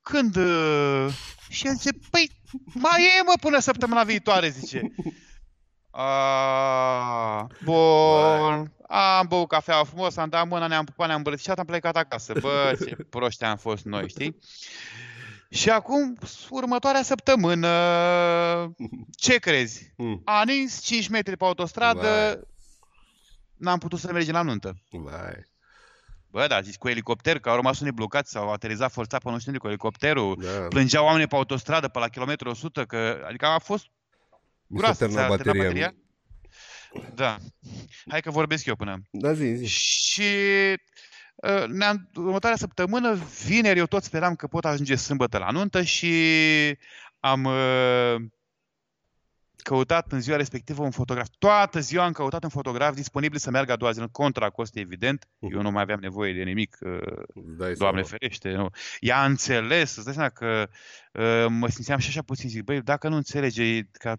când... 0.01 0.35
Uh, 0.35 1.13
și 1.49 1.67
el 1.67 1.75
zice, 1.75 1.99
păi, 2.09 2.31
mai 2.73 3.03
e 3.19 3.23
mă 3.25 3.33
până 3.41 3.59
săptămâna 3.59 4.03
viitoare, 4.03 4.49
zice. 4.49 4.81
A, 5.97 7.47
bun. 7.63 8.73
Am 8.87 9.25
băut 9.27 9.47
cafea 9.47 9.83
frumos, 9.83 10.17
am 10.17 10.29
dat 10.29 10.47
mâna, 10.47 10.67
ne-am 10.67 10.85
pupat, 10.85 11.07
ne-am 11.07 11.17
îmbrățișat, 11.17 11.59
am 11.59 11.65
plecat 11.65 11.95
acasă. 11.95 12.33
Bă, 12.39 12.77
ce 12.85 12.95
proști 13.09 13.43
am 13.43 13.57
fost 13.57 13.85
noi, 13.85 14.09
știi? 14.09 14.37
Și 15.49 15.69
acum, 15.69 16.17
următoarea 16.49 17.03
săptămână, 17.03 17.69
ce 19.17 19.37
crezi? 19.37 19.93
Mm. 19.97 20.21
A 20.25 20.43
nins 20.45 20.81
5 20.81 21.07
metri 21.07 21.37
pe 21.37 21.45
autostradă, 21.45 21.99
Vai. 21.99 22.39
n-am 23.57 23.77
putut 23.77 23.99
să 23.99 24.11
mergem 24.11 24.33
la 24.33 24.41
nuntă. 24.41 24.75
Vai. 24.89 25.49
Bă, 26.31 26.45
da, 26.47 26.61
zis 26.61 26.75
cu 26.75 26.87
elicopter, 26.87 27.39
că 27.39 27.49
au 27.49 27.55
rămas 27.55 27.79
unii 27.79 27.91
blocați, 27.91 28.31
sau 28.31 28.43
au 28.43 28.51
aterizat 28.51 28.91
forțat 28.91 29.23
pe 29.23 29.29
nu 29.29 29.39
știu 29.39 29.57
cu 29.57 29.67
elicopterul, 29.67 30.37
da. 30.41 30.67
plângeau 30.67 31.05
oamenii 31.05 31.27
pe 31.27 31.35
autostradă 31.35 31.87
pe 31.87 31.99
la 31.99 32.07
kilometru 32.07 32.49
100, 32.49 32.85
că, 32.85 33.23
adică 33.27 33.45
a 33.45 33.59
fost 33.59 33.85
groasă, 34.67 35.07
s-a 35.07 35.27
bateria. 35.27 35.61
bateria. 35.63 35.95
Da. 37.15 37.37
Hai 38.09 38.21
că 38.21 38.31
vorbesc 38.31 38.65
eu 38.65 38.75
până. 38.75 39.01
Da, 39.11 39.33
zi, 39.33 39.55
zi. 39.55 39.65
Și 39.65 40.23
Uh, 41.35 41.67
ne-am, 41.67 42.09
următoarea 42.15 42.57
săptămână, 42.57 43.17
vineri, 43.45 43.79
eu 43.79 43.85
tot 43.85 44.03
speram 44.03 44.35
că 44.35 44.47
pot 44.47 44.65
ajunge 44.65 44.95
sâmbătă 44.95 45.37
la 45.37 45.51
nuntă 45.51 45.81
și 45.81 46.13
am 47.19 47.43
uh, 47.43 48.15
căutat 49.65 50.11
în 50.11 50.21
ziua 50.21 50.37
respectivă 50.37 50.83
un 50.83 50.91
fotograf. 50.91 51.27
Toată 51.39 51.79
ziua 51.79 52.03
am 52.03 52.11
căutat 52.11 52.43
un 52.43 52.49
fotograf 52.49 52.95
disponibil 52.95 53.39
să 53.39 53.49
meargă 53.49 53.71
a 53.71 53.75
doua 53.75 53.91
zi, 53.91 54.01
contra 54.11 54.49
cost, 54.49 54.75
evident. 54.75 55.27
Eu 55.39 55.61
nu 55.61 55.71
mai 55.71 55.81
aveam 55.81 55.99
nevoie 55.99 56.33
de 56.33 56.43
nimic, 56.43 56.77
uh, 56.81 56.91
Dai 57.33 57.73
doamne 57.73 58.01
seama. 58.03 58.17
ferește. 58.19 58.51
Nu. 58.51 58.69
Ea 58.99 59.21
a 59.21 59.25
înțeles, 59.25 59.95
îți 59.95 60.05
dai 60.05 60.13
seama 60.13 60.29
că 60.29 60.69
uh, 61.11 61.45
mă 61.49 61.67
simțeam 61.67 61.99
și 61.99 62.07
așa 62.07 62.21
puțin, 62.21 62.49
zic, 62.49 62.63
băi, 62.63 62.81
dacă 62.81 63.07
nu 63.09 63.15
înțelege, 63.15 63.83
ca 63.83 64.15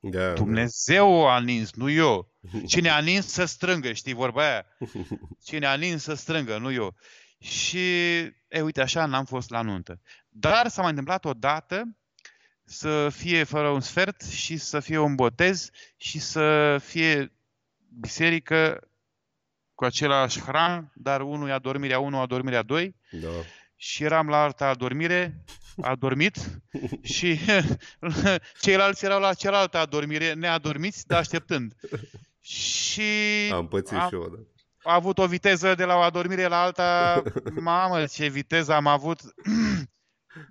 da, 0.00 0.32
Dumnezeu 0.32 1.28
a 1.28 1.40
nins, 1.40 1.72
nu 1.72 1.90
eu. 1.90 2.32
Cine 2.72 2.88
a 2.88 2.98
nins 2.98 3.26
să 3.26 3.44
strângă, 3.44 3.92
știi 3.92 4.12
vorba 4.12 4.42
aia? 4.42 4.66
Cine 5.46 5.66
a 5.66 5.74
nins 5.74 6.02
să 6.02 6.14
strângă, 6.14 6.58
nu 6.58 6.72
eu. 6.72 6.94
Și, 7.38 8.18
e, 8.48 8.60
uite, 8.62 8.80
așa 8.80 9.06
n-am 9.06 9.24
fost 9.24 9.50
la 9.50 9.62
nuntă. 9.62 10.00
Dar 10.28 10.68
s-a 10.68 10.80
mai 10.80 10.90
întâmplat 10.90 11.24
odată 11.24 11.96
să 12.66 13.08
fie 13.08 13.44
fără 13.44 13.68
un 13.68 13.80
sfert 13.80 14.22
și 14.22 14.56
să 14.56 14.80
fie 14.80 14.98
un 14.98 15.14
botez 15.14 15.70
și 15.96 16.18
să 16.18 16.78
fie 16.82 17.32
biserică 18.00 18.88
cu 19.74 19.84
același 19.84 20.40
hram, 20.40 20.92
dar 20.94 21.20
unul 21.20 21.48
e 21.48 21.52
adormirea 21.52 21.98
1, 21.98 22.20
adormirea 22.20 22.62
2. 22.62 22.96
Da. 23.10 23.28
Și 23.76 24.04
eram 24.04 24.28
la 24.28 24.42
alta 24.42 24.66
adormire 24.66 25.44
a 25.82 25.94
dormit 25.94 26.36
și 27.14 27.38
ceilalți 28.60 29.04
erau 29.04 29.20
la 29.20 29.34
cealaltă 29.34 29.78
adormire, 29.78 30.32
neadormiți, 30.32 31.06
dar 31.06 31.18
așteptând. 31.18 31.74
Și 32.40 33.02
am 33.52 33.68
pățit 33.68 33.96
a, 33.96 34.06
și 34.06 34.14
eu, 34.14 34.28
da. 34.28 34.90
A 34.90 34.94
avut 34.94 35.18
o 35.18 35.26
viteză 35.26 35.74
de 35.74 35.84
la 35.84 35.94
o 35.94 36.00
adormire 36.00 36.46
la 36.46 36.62
alta, 36.62 37.22
mamă, 37.60 38.04
ce 38.04 38.26
viteză 38.26 38.72
am 38.72 38.86
avut. 38.86 39.20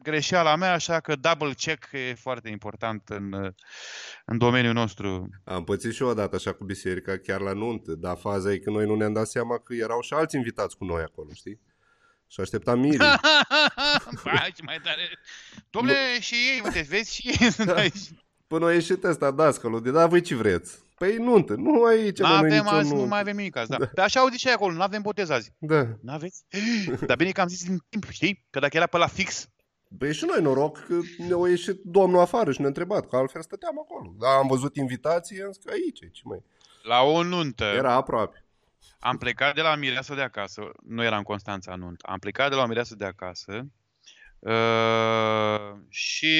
Greșeala 0.04 0.56
mea, 0.56 0.74
așa 0.74 1.00
că 1.00 1.16
double 1.16 1.54
check 1.54 1.90
e 1.92 2.14
foarte 2.14 2.50
important 2.50 3.10
în, 3.10 3.54
în 4.26 4.38
domeniul 4.38 4.74
nostru. 4.74 5.30
Am 5.44 5.64
pățit 5.64 5.94
și 5.94 6.02
eu 6.02 6.08
odată 6.08 6.36
așa 6.36 6.54
cu 6.54 6.64
biserica, 6.64 7.18
chiar 7.18 7.42
la 7.42 7.54
nuntă, 7.54 7.92
dar 7.92 8.18
faza 8.18 8.52
e 8.52 8.58
că 8.58 8.70
noi 8.70 8.86
nu 8.86 8.96
ne-am 8.96 9.14
dat 9.14 9.28
seama 9.28 9.58
că 9.58 9.74
erau 9.74 10.02
și 10.02 10.14
alți 10.14 10.36
invitați 10.36 10.78
cu 10.78 10.86
noi 10.86 11.02
acolo, 11.02 11.30
știi? 11.34 11.60
Și 12.28 12.40
aștepta 12.40 12.76
Miri. 12.76 12.98
Hai, 14.24 14.52
ce 14.56 14.64
mai 14.64 14.80
tare. 14.84 15.02
Domnule, 15.70 15.98
nu... 16.16 16.22
și 16.22 16.34
ei, 16.34 16.62
uite, 16.64 16.86
vezi, 16.90 17.16
și 17.16 17.28
ei 17.28 17.52
sunt 17.52 17.68
da. 17.68 17.76
aici. 17.76 18.10
Până 18.48 18.66
a 18.66 18.74
ieșit 18.74 19.04
ăsta, 19.04 19.32
dascălul, 19.32 19.82
de 19.82 19.92
da, 19.92 20.08
voi 20.08 20.22
ce 20.22 20.36
vreți? 20.36 20.84
Păi 20.98 21.18
nuntă, 21.18 21.54
nu 21.54 21.84
aici, 21.84 22.20
nu 22.20 22.26
avem 22.26 22.68
azi, 22.68 22.94
nu 22.94 23.06
mai 23.06 23.20
avem 23.20 23.36
nimic 23.36 23.56
azi, 23.56 23.70
da. 23.70 23.78
Pe 23.94 24.02
așa 24.02 24.20
auzi 24.20 24.38
și 24.38 24.48
acolo, 24.48 24.74
nu 24.74 24.82
avem 24.82 25.02
botez 25.02 25.30
azi. 25.30 25.52
Da. 25.58 25.88
Nu 26.02 26.14
aveți? 26.14 26.44
Dar 27.08 27.18
bine 27.18 27.32
că 27.32 27.42
am 27.42 27.48
zis 27.48 27.66
din 27.66 27.84
timp, 27.90 28.10
știi? 28.10 28.46
Că 28.50 28.60
dacă 28.60 28.78
era 28.78 28.88
pe 28.88 28.98
la 28.98 29.08
fix, 29.08 29.50
Păi 29.98 30.14
și 30.14 30.26
noi 30.26 30.42
noroc 30.42 30.86
că 30.86 31.00
ne-a 31.18 31.50
ieșit 31.50 31.82
domnul 31.84 32.20
afară 32.20 32.52
și 32.52 32.60
ne-a 32.60 32.68
întrebat, 32.68 33.10
că 33.10 33.16
altfel 33.16 33.42
stăteam 33.42 33.80
acolo. 33.80 34.14
Da, 34.20 34.28
am 34.28 34.48
văzut 34.48 34.76
invitații, 34.76 35.42
am 35.42 35.52
zis 35.52 35.64
că 35.64 35.72
aici, 35.72 36.00
ce 36.12 36.22
mai. 36.24 36.44
La 36.84 37.02
o 37.02 37.24
nuntă. 37.24 37.64
Era 37.64 37.94
aproape. 37.94 38.46
Am 39.00 39.18
plecat 39.18 39.56
de 39.56 39.62
la 39.62 39.76
mireasă 39.76 40.16
de 40.16 40.22
acasă, 40.22 40.72
nu 40.84 41.04
era 41.04 41.18
în 41.18 41.24
Constanța 41.24 41.76
nunt, 41.76 42.02
am 42.02 42.20
plecat 42.20 42.50
de 42.50 42.56
la 42.56 42.66
mireasă 42.66 42.96
de 42.96 43.06
acasă 43.06 43.68
uh, 44.40 45.80
și 45.90 46.36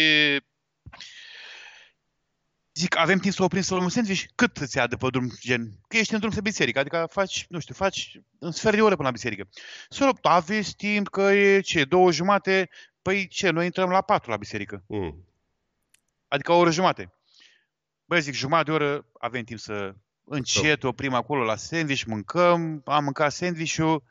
zic, 2.74 2.98
avem 2.98 3.18
timp 3.18 3.34
să 3.34 3.44
oprim 3.44 3.62
să 3.62 3.74
luăm 3.74 3.84
un 3.84 3.90
sandwich? 3.90 4.24
Cât 4.36 4.58
îți 4.58 4.78
ia 4.78 4.88
de 4.88 4.96
pe 4.96 5.08
drum, 5.10 5.32
gen? 5.40 5.80
Că 5.88 5.98
ești 5.98 6.14
în 6.14 6.20
drum 6.20 6.32
spre 6.32 6.44
biserică, 6.44 6.80
adică 6.80 7.08
faci, 7.12 7.46
nu 7.50 7.60
știu, 7.60 7.74
faci 7.74 8.20
un 8.40 8.52
sfert 8.52 8.76
de 8.76 8.82
oră 8.82 8.96
până 8.96 9.08
la 9.08 9.14
biserică. 9.14 9.48
Să 9.90 10.12
aveți 10.22 10.76
timp 10.76 11.08
că 11.08 11.22
e 11.22 11.60
ce, 11.60 11.84
două 11.84 12.12
jumate? 12.12 12.70
Păi 13.06 13.28
ce, 13.28 13.50
noi 13.50 13.66
intrăm 13.66 13.90
la 13.90 14.02
patru 14.02 14.30
la 14.30 14.38
biserică. 14.38 14.84
Mm. 14.88 15.28
Adică 16.28 16.52
o 16.52 16.58
oră 16.58 16.72
jumate. 16.72 17.14
Băi, 18.06 18.22
zic, 18.22 18.34
jumătate 18.34 18.64
de 18.64 18.72
oră 18.72 19.06
avem 19.20 19.44
timp 19.44 19.60
să 19.60 19.96
încet 20.24 20.84
oprim 20.84 21.14
acolo 21.14 21.44
la 21.44 21.56
sandwich, 21.56 22.04
mâncăm, 22.04 22.82
am 22.86 23.04
mâncat 23.04 23.32
sandwich-ul, 23.32 24.04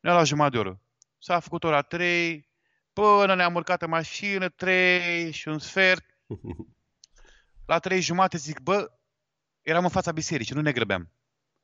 ne-a 0.00 0.12
luat 0.12 0.26
jumătate 0.26 0.54
de 0.54 0.58
oră. 0.58 0.80
S-a 1.18 1.40
făcut 1.40 1.64
ora 1.64 1.82
3, 1.82 2.48
Până 2.92 3.34
ne-am 3.34 3.54
urcat 3.54 3.82
în 3.82 3.88
mașină, 3.88 4.48
trei 4.48 5.30
și 5.32 5.48
un 5.48 5.58
sfert. 5.58 6.04
La 7.66 7.78
trei 7.78 8.00
jumate 8.00 8.36
zic, 8.36 8.60
bă, 8.60 8.90
eram 9.62 9.84
în 9.84 9.90
fața 9.90 10.12
bisericii, 10.12 10.54
nu 10.54 10.60
ne 10.60 10.72
grăbeam. 10.72 11.12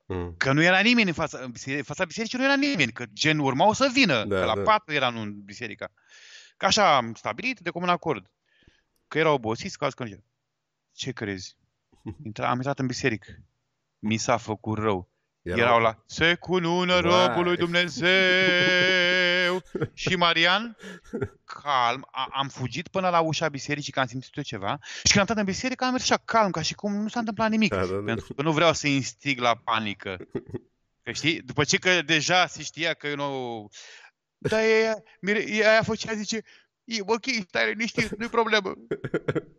Mm. 0.05 0.35
Că 0.37 0.51
nu 0.51 0.63
era 0.63 0.79
nimeni 0.79 1.07
în 1.07 1.13
fața, 1.13 1.39
în 1.39 1.51
biserică, 1.51 1.77
în 1.77 1.83
fața 1.83 2.05
bisericii, 2.05 2.37
nu 2.37 2.43
era 2.43 2.55
nimeni, 2.55 2.91
că 2.91 3.05
gen 3.13 3.39
urmau 3.39 3.73
să 3.73 3.89
vină, 3.93 4.25
Da, 4.25 4.39
că 4.39 4.45
la 4.45 4.55
da. 4.55 4.61
patru 4.61 4.93
era 4.93 5.07
în 5.07 5.41
biserica. 5.43 5.91
Că 6.57 6.65
așa 6.65 6.95
am 6.95 7.13
stabilit 7.13 7.59
de 7.59 7.69
comun 7.69 7.89
acord. 7.89 8.31
Că 9.07 9.17
erau 9.17 9.33
obosiți, 9.33 9.77
că 9.77 9.83
alți 9.83 9.95
că 9.95 10.03
nu 10.03 10.09
știu. 10.09 10.23
Ce 10.93 11.11
crezi? 11.11 11.55
Intra, 12.25 12.49
am 12.49 12.55
intrat 12.55 12.79
în 12.79 12.87
biserică. 12.87 13.31
Mi 13.99 14.17
s-a 14.17 14.37
făcut 14.37 14.77
rău. 14.77 15.09
Erau- 15.41 15.59
Erau, 15.59 15.79
la 15.79 16.03
Se 16.05 16.35
cunună 16.35 17.01
Vai. 17.01 17.27
robului 17.27 17.57
Dumnezeu. 17.57 19.61
și 19.93 20.15
Marian, 20.15 20.77
calm, 21.43 22.07
a, 22.11 22.27
am 22.31 22.47
fugit 22.47 22.87
până 22.87 23.09
la 23.09 23.19
ușa 23.19 23.49
bisericii 23.49 23.91
că 23.91 23.99
am 23.99 24.05
simțit 24.05 24.37
eu 24.37 24.43
ceva 24.43 24.77
și 24.81 25.01
când 25.01 25.15
am 25.15 25.19
intrat 25.21 25.37
în 25.37 25.45
biserică 25.45 25.83
am 25.85 25.91
mers 25.91 26.03
așa 26.03 26.21
calm, 26.25 26.51
ca 26.51 26.61
și 26.61 26.73
cum 26.73 26.93
nu 27.01 27.07
s-a 27.07 27.19
întâmplat 27.19 27.49
nimic. 27.49 27.73
Da, 27.73 27.85
da, 27.85 27.87
da. 27.95 28.01
Pentru 28.05 28.33
că 28.33 28.41
nu 28.41 28.51
vreau 28.51 28.73
să 28.73 28.87
instig 28.87 29.39
la 29.39 29.55
panică. 29.55 30.17
Că 31.03 31.11
știi? 31.11 31.41
După 31.41 31.63
ce 31.63 31.77
că 31.77 32.01
deja 32.01 32.47
se 32.47 32.63
știa 32.63 32.93
că 32.93 33.07
eu 33.07 33.15
nu... 33.15 33.69
Dar 34.49 34.59
ea, 34.63 35.03
mire, 35.21 35.49
ea 35.51 35.81
făcea, 35.83 36.13
zice, 36.13 36.41
e 36.83 36.97
ok, 37.05 37.23
stai 37.47 37.69
liniștit, 37.69 38.17
nu-i 38.17 38.27
problemă. 38.29 38.73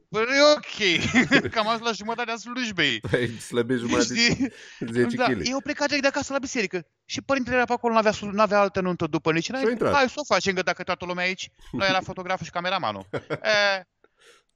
Bă, 0.08 0.20
e 0.20 0.52
ok. 0.56 1.50
Că 1.50 1.58
am 1.58 1.66
ajuns 1.68 1.84
la 1.86 1.92
jumătatea 1.92 2.36
slujbei. 2.36 3.00
Ai 3.12 3.28
slăbit 3.28 3.78
jumătate 3.78 4.04
Știi? 4.14 4.52
10 4.90 5.16
da, 5.16 5.24
kg. 5.24 5.40
eu 5.48 5.60
plecat 5.60 5.86
direct 5.86 6.02
de 6.02 6.08
acasă 6.08 6.32
la 6.32 6.38
biserică. 6.38 6.86
Și 7.04 7.22
părintele 7.22 7.56
era 7.56 7.64
pe 7.64 7.72
acolo, 7.72 7.94
n-avea, 7.94 8.12
slu- 8.12 8.30
n-avea 8.30 8.58
altă 8.60 8.80
nuntă 8.80 9.06
după 9.06 9.32
nici 9.32 9.44
Și-a 9.44 9.54
înainte. 9.58 9.72
intrat. 9.84 9.94
Hai 9.98 10.08
să 10.08 10.14
o 10.16 10.24
facem, 10.34 10.54
că 10.54 10.62
dacă 10.62 10.82
toată 10.82 11.04
lumea 11.04 11.24
aici, 11.24 11.50
noi 11.72 11.88
era 11.88 12.00
fotograful 12.00 12.44
și 12.44 12.50
cameramanul. 12.52 13.06
E, 13.42 13.86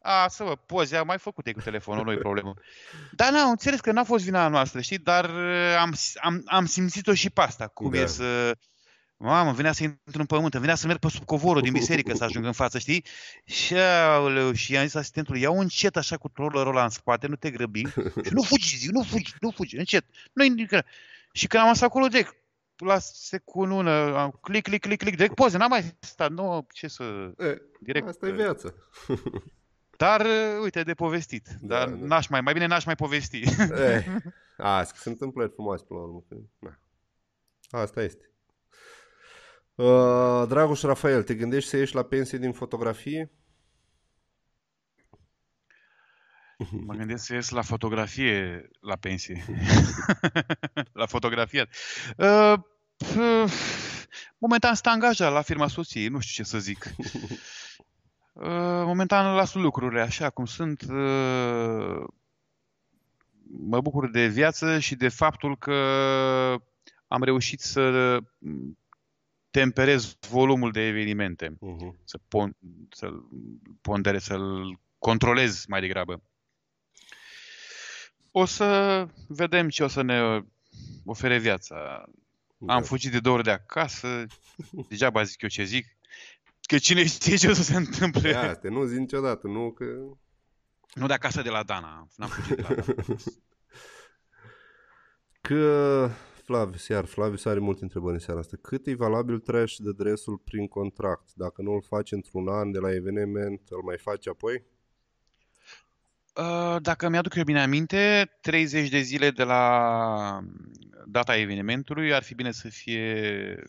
a, 0.03 0.29
să 0.29 0.45
vă, 0.45 0.57
poze 0.57 0.97
am 0.97 1.07
mai 1.07 1.19
făcute 1.19 1.53
cu 1.53 1.61
telefonul, 1.61 2.05
nu 2.05 2.13
e 2.13 2.17
problemă. 2.17 2.55
Dar 3.13 3.33
n-am 3.33 3.51
înțeles 3.51 3.81
că 3.81 3.93
n-a 3.93 4.05
fost 4.05 4.25
vina 4.25 4.49
noastră, 4.49 4.81
știi? 4.81 4.99
Dar 4.99 5.25
uh, 5.25 5.77
am, 5.81 5.95
am, 6.21 6.43
am 6.47 6.67
simțit-o 6.67 7.15
și 7.15 7.31
pe 7.31 7.41
asta, 7.41 7.67
cum 7.67 7.91
Da. 7.91 7.99
e 7.99 8.07
să... 8.07 8.53
Mamă, 9.21 9.53
venea 9.53 9.73
să 9.73 9.83
intru 9.83 10.21
în 10.21 10.27
pământ, 10.27 10.53
îmi 10.53 10.61
venea 10.61 10.77
să 10.77 10.87
merg 10.87 10.99
pe 10.99 11.09
sub 11.09 11.25
covorul 11.25 11.63
din 11.63 11.73
biserică 11.73 12.15
să 12.15 12.25
ajung 12.25 12.45
în 12.45 12.53
față, 12.53 12.79
știi? 12.79 13.05
Și, 13.45 13.75
șaoleu, 13.75 14.53
și 14.53 14.73
i-am 14.73 14.85
zis 14.85 14.95
asistentului, 14.95 15.41
ia 15.41 15.51
încet 15.51 15.97
așa 15.97 16.17
cu 16.17 16.29
trollerul 16.29 16.73
ăla 16.73 16.83
în 16.85 16.89
spate, 16.89 17.27
nu 17.27 17.37
te 17.37 17.51
grăbi. 17.51 17.83
Și 18.25 18.31
nu 18.33 18.43
fugi, 18.43 18.77
zic, 18.77 18.91
nu 18.91 19.03
fugi, 19.03 19.35
nu 19.41 19.51
fugi, 19.51 19.77
încet. 19.77 20.05
Nu 20.33 20.43
nimic. 20.45 20.71
Și 21.33 21.47
când 21.47 21.63
am 21.63 21.69
ajuns 21.69 21.81
acolo, 21.85 22.07
direct, 22.07 22.35
la 22.77 22.99
secundă, 22.99 24.17
am 24.17 24.39
click, 24.41 24.65
click, 24.69 24.83
click, 24.85 25.01
click, 25.03 25.17
direct 25.17 25.35
poze, 25.35 25.57
n-am 25.57 25.69
mai 25.71 25.97
stat, 26.01 26.31
nu, 26.31 26.67
ce 26.73 26.89
să... 26.89 27.31
E, 27.39 27.63
Direct. 27.81 28.09
Asta 28.09 28.27
e 28.27 28.31
viața. 28.31 28.75
Dar, 29.97 30.21
uh, 30.21 30.59
uite, 30.63 30.83
de 30.83 30.95
povestit. 30.95 31.49
Da, 31.61 31.79
Dar 31.79 31.89
da. 31.89 32.07
n-aș 32.07 32.27
mai, 32.27 32.41
mai 32.41 32.53
bine 32.53 32.67
n-aș 32.67 32.85
mai 32.85 32.95
povesti. 32.97 33.43
Eh, 33.79 34.07
Asta 34.57 34.95
se 35.01 35.09
întâmplă 35.09 35.47
frumoase 35.47 35.85
până 35.85 36.01
la 36.01 36.07
urmă. 36.07 36.25
că- 36.29 36.37
Na. 36.59 36.79
Asta 37.81 38.03
este. 38.03 38.31
Uh, 39.79 40.49
Dragoș 40.49 40.81
Rafael, 40.83 41.23
te 41.23 41.35
gândești 41.35 41.69
să 41.69 41.77
ieși 41.77 41.95
la 41.95 42.03
pensie 42.03 42.39
din 42.39 42.53
fotografie? 42.53 43.31
Mă 46.87 46.95
gândesc 46.95 47.25
să 47.25 47.35
ies 47.35 47.49
la 47.49 47.63
fotografie 47.63 48.69
la 48.81 48.97
pensie. 48.97 49.45
la 51.01 51.07
fotografie. 51.07 51.69
Uh, 52.17 52.55
pf, 52.97 54.07
momentan 54.39 54.75
sunt 54.75 54.87
angajat 54.87 55.33
la 55.33 55.43
firma 55.43 55.69
soției, 55.69 56.09
nu 56.09 56.21
știu 56.21 56.45
ce 56.45 56.51
să 56.51 56.59
zic. 56.59 56.85
Uh, 58.33 58.85
momentan 58.85 59.35
las 59.35 59.55
lucrurile 59.55 60.01
așa 60.01 60.31
cum 60.31 60.45
sunt. 60.45 60.83
Uh, 60.83 62.05
mă 63.43 63.81
bucur 63.81 64.11
de 64.11 64.27
viață 64.27 64.79
și 64.79 64.95
de 64.95 65.09
faptul 65.09 65.57
că 65.59 65.75
am 67.07 67.23
reușit 67.23 67.61
să 67.61 68.19
temperez 69.59 70.17
volumul 70.31 70.71
de 70.73 70.87
evenimente, 70.87 71.47
Uh-huh. 71.47 72.05
să 72.05 72.19
pon, 72.29 72.57
să-l 72.91 73.29
pondere, 73.81 74.19
să-l 74.19 74.79
controlez 74.99 75.65
mai 75.67 75.81
degrabă. 75.81 76.23
O 78.31 78.45
să 78.45 79.07
vedem 79.29 79.69
ce 79.69 79.85
o 79.85 79.89
să 79.89 80.03
ne 80.03 80.45
ofere 81.05 81.39
viața. 81.39 82.05
Am 82.67 82.83
fugit 82.83 83.11
de 83.11 83.21
două 83.21 83.35
ori 83.35 83.45
de 83.45 83.51
acasă, 83.51 84.27
degeaba 84.89 85.23
zic 85.23 85.43
eu 85.43 85.49
ce 85.49 85.65
zic, 85.65 85.87
că 86.61 86.79
cine 86.79 87.07
știe 87.07 87.37
ce 87.37 87.49
o 87.49 87.53
să 87.53 87.63
se 87.63 87.77
întâmple. 87.77 88.33
Da, 88.33 88.41
asta 88.41 88.69
nu 88.69 88.85
zi 88.85 88.99
niciodată, 88.99 89.47
nu 89.47 89.73
că... 89.73 89.85
Nu 90.95 91.07
de 91.07 91.13
acasă 91.13 91.43
de 91.43 91.49
la 91.49 91.63
Dana, 91.63 92.09
n-am 92.17 92.29
fugit 92.29 92.57
de 92.57 92.63
la 92.63 92.75
Dana. 92.75 92.95
Că 95.41 96.11
Flavius, 96.49 96.89
iar 96.89 97.05
Flavius 97.05 97.45
are 97.45 97.59
multe 97.59 97.83
întrebări 97.83 98.13
în 98.15 98.19
seara 98.21 98.41
asta. 98.41 98.57
Cât 98.63 98.87
e 98.87 98.95
valabil 98.95 99.39
trash 99.39 99.75
de 99.77 99.93
dresul 99.93 100.39
prin 100.45 100.67
contract? 100.69 101.29
Dacă 101.35 101.63
nu 101.63 101.73
îl 101.73 101.83
faci 101.83 102.13
într-un 102.13 102.49
an 102.49 102.71
de 102.73 102.79
la 102.79 102.95
eveniment, 102.95 103.61
îl 103.69 103.83
mai 103.85 103.99
faci 103.99 104.29
apoi? 104.29 104.65
Uh, 106.35 106.77
Dacă 106.81 107.09
mi-aduc 107.09 107.35
eu 107.35 107.45
bine 107.45 107.63
aminte, 107.63 108.31
30 108.41 108.89
de 108.89 109.01
zile 109.01 109.31
de 109.31 109.43
la 109.45 110.41
data 111.07 111.37
evenimentului 111.37 112.15
ar 112.15 112.23
fi 112.23 112.35
bine 112.35 112.51
să 112.53 112.69
fie 112.69 113.63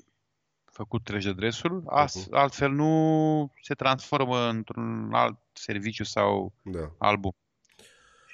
făcut 0.66 1.04
treci 1.04 1.24
de 1.24 1.34
dresul, 1.34 1.84
As- 1.86 2.28
altfel 2.32 2.72
nu 2.72 3.52
se 3.62 3.74
transformă 3.74 4.50
într-un 4.50 5.10
alt 5.14 5.40
serviciu 5.54 6.04
sau 6.04 6.54
Da. 6.64 6.92
album. 6.98 7.36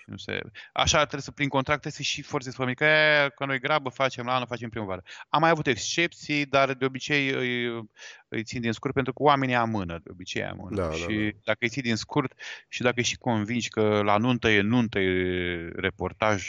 Și 0.05 0.11
nu 0.11 0.17
se... 0.17 0.39
Așa 0.73 0.97
trebuie 0.97 1.21
să, 1.21 1.31
prin 1.31 1.49
contract, 1.49 1.81
trebuie 1.81 2.05
să 2.05 2.11
și 2.13 2.21
forțezi 2.21 2.55
pe 2.55 2.61
oamenii, 2.61 2.79
că, 2.79 2.85
"E, 3.25 3.29
că 3.35 3.45
noi 3.45 3.59
grabă 3.59 3.89
facem 3.89 4.25
la 4.25 4.33
anul, 4.33 4.47
facem 4.47 4.69
primăvară. 4.69 5.03
Am 5.29 5.41
mai 5.41 5.49
avut 5.49 5.67
excepții, 5.67 6.45
dar 6.45 6.73
de 6.73 6.85
obicei 6.85 7.29
îi, 7.29 7.87
îi 8.27 8.43
țin 8.43 8.61
din 8.61 8.71
scurt 8.71 8.93
pentru 8.93 9.13
că 9.13 9.23
oamenii 9.23 9.55
amână, 9.55 9.99
de 10.03 10.09
obicei 10.11 10.43
amână. 10.43 10.75
Da, 10.75 10.87
da, 10.87 10.93
și 10.93 11.31
da. 11.33 11.39
dacă 11.43 11.57
îi 11.59 11.69
ții 11.69 11.81
din 11.81 11.95
scurt 11.95 12.33
și 12.67 12.81
dacă 12.81 12.95
îi 12.97 13.03
și 13.03 13.17
convingi 13.17 13.69
că 13.69 14.01
la 14.03 14.17
nuntă 14.17 14.49
e 14.49 14.61
nuntă, 14.61 14.99
e 14.99 15.69
reportaj 15.75 16.43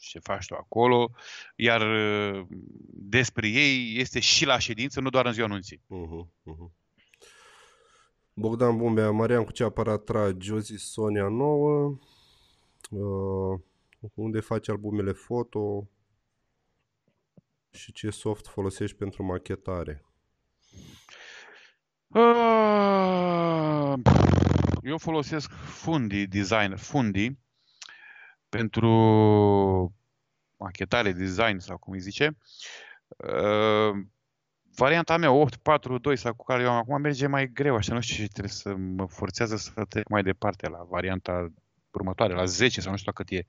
ce 0.00 0.18
faci 0.18 0.46
tu 0.46 0.54
acolo, 0.54 1.10
iar 1.56 1.80
uh, 1.80 2.46
despre 2.88 3.48
ei 3.48 3.98
este 3.98 4.20
și 4.20 4.44
la 4.44 4.58
ședință, 4.58 5.00
nu 5.00 5.10
doar 5.10 5.26
în 5.26 5.32
ziua 5.32 5.46
anunții. 5.46 5.76
Uh-huh, 5.76 6.52
uh-huh. 6.52 6.80
Bogdan 8.34 8.76
Bumbea, 8.76 9.10
Marian, 9.10 9.44
cu 9.44 9.52
ce 9.52 9.64
aparat 9.64 10.04
tragi? 10.04 10.50
Eu 10.50 10.58
zis 10.58 10.90
Sonia 10.90 11.28
9. 11.28 11.98
Uh, 12.92 13.60
unde 14.14 14.40
faci 14.40 14.68
albumele 14.68 15.12
foto? 15.12 15.88
Și 17.70 17.92
ce 17.92 18.10
soft 18.10 18.46
folosești 18.46 18.96
pentru 18.96 19.22
machetare? 19.22 20.04
Ah, 22.08 23.94
Eu 24.82 24.98
folosesc 24.98 25.50
Fundi 25.52 26.26
Designer, 26.26 26.78
Fundi, 26.78 27.38
pentru 28.48 28.90
machetare, 30.56 31.12
design 31.12 31.58
sau 31.58 31.78
cum 31.78 31.92
îi 31.92 32.00
zice. 32.00 32.36
Uh, 33.16 34.04
Varianta 34.74 35.16
mea 35.16 35.30
842 35.32 36.16
sau 36.16 36.34
cu 36.34 36.44
care 36.44 36.62
eu 36.62 36.70
am 36.70 36.76
acum 36.76 37.00
merge 37.00 37.26
mai 37.26 37.52
greu, 37.52 37.74
așa 37.74 37.94
nu 37.94 38.00
știu 38.00 38.24
ce 38.24 38.30
trebuie 38.30 38.52
să 38.52 38.74
mă 38.74 39.06
forțează 39.06 39.56
să 39.56 39.84
trec 39.88 40.08
mai 40.08 40.22
departe 40.22 40.68
la 40.68 40.82
varianta 40.88 41.52
următoare, 41.94 42.34
la 42.34 42.44
10 42.44 42.80
sau 42.80 42.90
nu 42.90 42.96
știu 42.96 43.12
la 43.14 43.22
cât 43.24 43.30
e. 43.38 43.46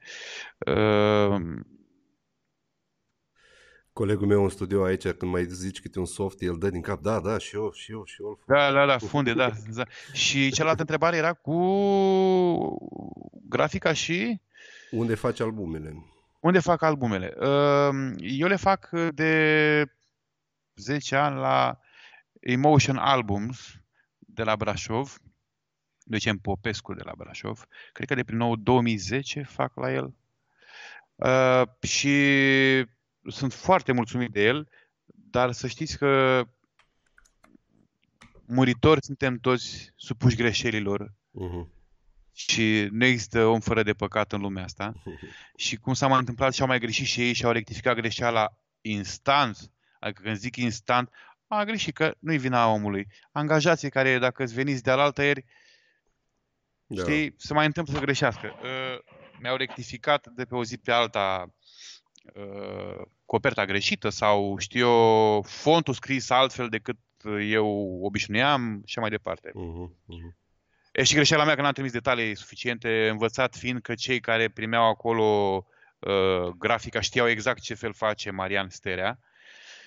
Uh, 0.71 1.41
Colegul 3.93 4.27
meu 4.27 4.43
în 4.43 4.49
studio 4.49 4.83
aici, 4.83 5.07
când 5.07 5.31
mai 5.31 5.45
zici 5.45 5.81
câte 5.81 5.99
un 5.99 6.05
soft, 6.05 6.41
el 6.41 6.57
dă 6.57 6.69
din 6.69 6.81
cap, 6.81 7.01
da, 7.01 7.19
da, 7.19 7.37
și 7.37 7.55
eu, 7.55 7.71
și 7.71 7.91
eu, 7.91 8.03
și 8.05 8.21
eu. 8.21 8.27
îl 8.29 8.39
Da, 8.45 8.71
da, 8.71 8.85
da, 8.85 8.97
funde, 8.97 9.33
da, 9.33 9.51
da. 9.73 9.83
Și 10.13 10.51
cealaltă 10.51 10.81
întrebare 10.81 11.17
era 11.17 11.33
cu 11.33 11.57
grafica 13.49 13.93
și 13.93 14.41
Unde 14.91 15.15
faci 15.15 15.39
albumele? 15.39 16.05
unde 16.39 16.59
fac 16.59 16.81
albumele. 16.81 17.33
Uh, 17.39 18.13
Eu 18.17 18.47
le 18.47 18.55
fac 18.55 18.89
de 19.13 19.85
10 20.75 21.15
ani 21.15 21.35
la 21.39 21.79
Emotion 22.39 22.97
Albums 22.97 23.73
de 24.17 24.43
la 24.43 24.55
Brașov, 24.55 25.17
Lucian 26.05 26.37
Popescu 26.37 26.93
de 26.93 27.01
la 27.03 27.13
Brașov. 27.17 27.65
Cred 27.91 28.07
că 28.07 28.15
de 28.15 28.23
prin 28.23 28.37
nou 28.37 28.55
2010 28.55 29.41
fac 29.41 29.75
la 29.75 29.93
el. 29.93 30.13
Uh, 31.15 31.63
și 31.81 32.15
sunt 33.27 33.53
foarte 33.53 33.91
mulțumit 33.91 34.31
de 34.31 34.43
el, 34.43 34.69
dar 35.05 35.51
să 35.51 35.67
știți 35.67 35.97
că 35.97 36.43
muritori 38.45 39.03
suntem 39.03 39.37
toți 39.37 39.91
supuși 39.95 40.35
greșelilor 40.35 41.13
Uh-huh. 41.33 41.67
și 42.33 42.87
nu 42.91 43.05
există 43.05 43.45
om 43.45 43.59
fără 43.59 43.83
de 43.83 43.93
păcat 43.93 44.31
în 44.31 44.41
lumea 44.41 44.63
asta. 44.63 44.93
Și 45.55 45.75
cum 45.75 45.93
s-a 45.93 46.07
mai 46.07 46.19
întâmplat 46.19 46.53
și 46.53 46.61
au 46.61 46.67
mai 46.67 46.79
greșit 46.79 47.05
și 47.05 47.21
ei 47.21 47.33
și 47.33 47.45
au 47.45 47.51
rectificat 47.51 47.95
greșeala 47.95 48.57
instant, 48.81 49.71
adică 49.99 50.21
când 50.21 50.35
zic 50.37 50.55
instant, 50.55 51.09
a 51.47 51.63
greșit, 51.63 51.95
că 51.95 52.15
nu-i 52.19 52.37
vina 52.37 52.67
omului. 52.67 53.07
Angajații 53.31 53.89
care, 53.89 54.17
dacă 54.17 54.43
îți 54.43 54.53
veniți 54.53 54.83
de-al 54.83 55.13
ieri, 55.17 55.45
Da. 56.95 57.01
știi, 57.01 57.33
se 57.37 57.53
mai 57.53 57.65
întâmplă 57.65 57.93
să 57.93 57.99
greșească. 57.99 58.53
Uh, 58.61 58.99
mi-au 59.39 59.55
rectificat 59.55 60.27
de 60.27 60.45
pe 60.45 60.55
o 60.55 60.63
zi 60.63 60.77
pe 60.77 60.91
alta 60.91 61.53
uh, 62.33 63.01
coperta 63.25 63.65
greșită 63.65 64.09
sau, 64.09 64.57
știu 64.57 64.87
eu, 64.87 65.41
fontul 65.41 65.93
scris 65.93 66.29
altfel 66.29 66.69
decât 66.69 66.97
eu 67.49 67.99
obișnuiam 68.01 68.75
și 68.75 68.83
așa 68.85 69.01
mai 69.01 69.09
departe. 69.09 69.51
Mhm, 69.53 69.95
mhm. 70.05 70.37
E 70.91 71.03
și 71.03 71.13
greșeala 71.13 71.43
mea 71.43 71.55
că 71.55 71.61
n-am 71.61 71.71
trimis 71.71 71.91
detalii 71.91 72.35
suficiente, 72.35 73.07
învățat 73.09 73.55
fiind 73.55 73.81
că 73.81 73.95
cei 73.95 74.19
care 74.19 74.49
primeau 74.49 74.89
acolo 74.89 75.65
uh, 75.99 76.47
grafica 76.57 76.99
știau 76.99 77.27
exact 77.27 77.61
ce 77.61 77.73
fel 77.73 77.93
face 77.93 78.31
Marian 78.31 78.69
Sterea. 78.69 79.19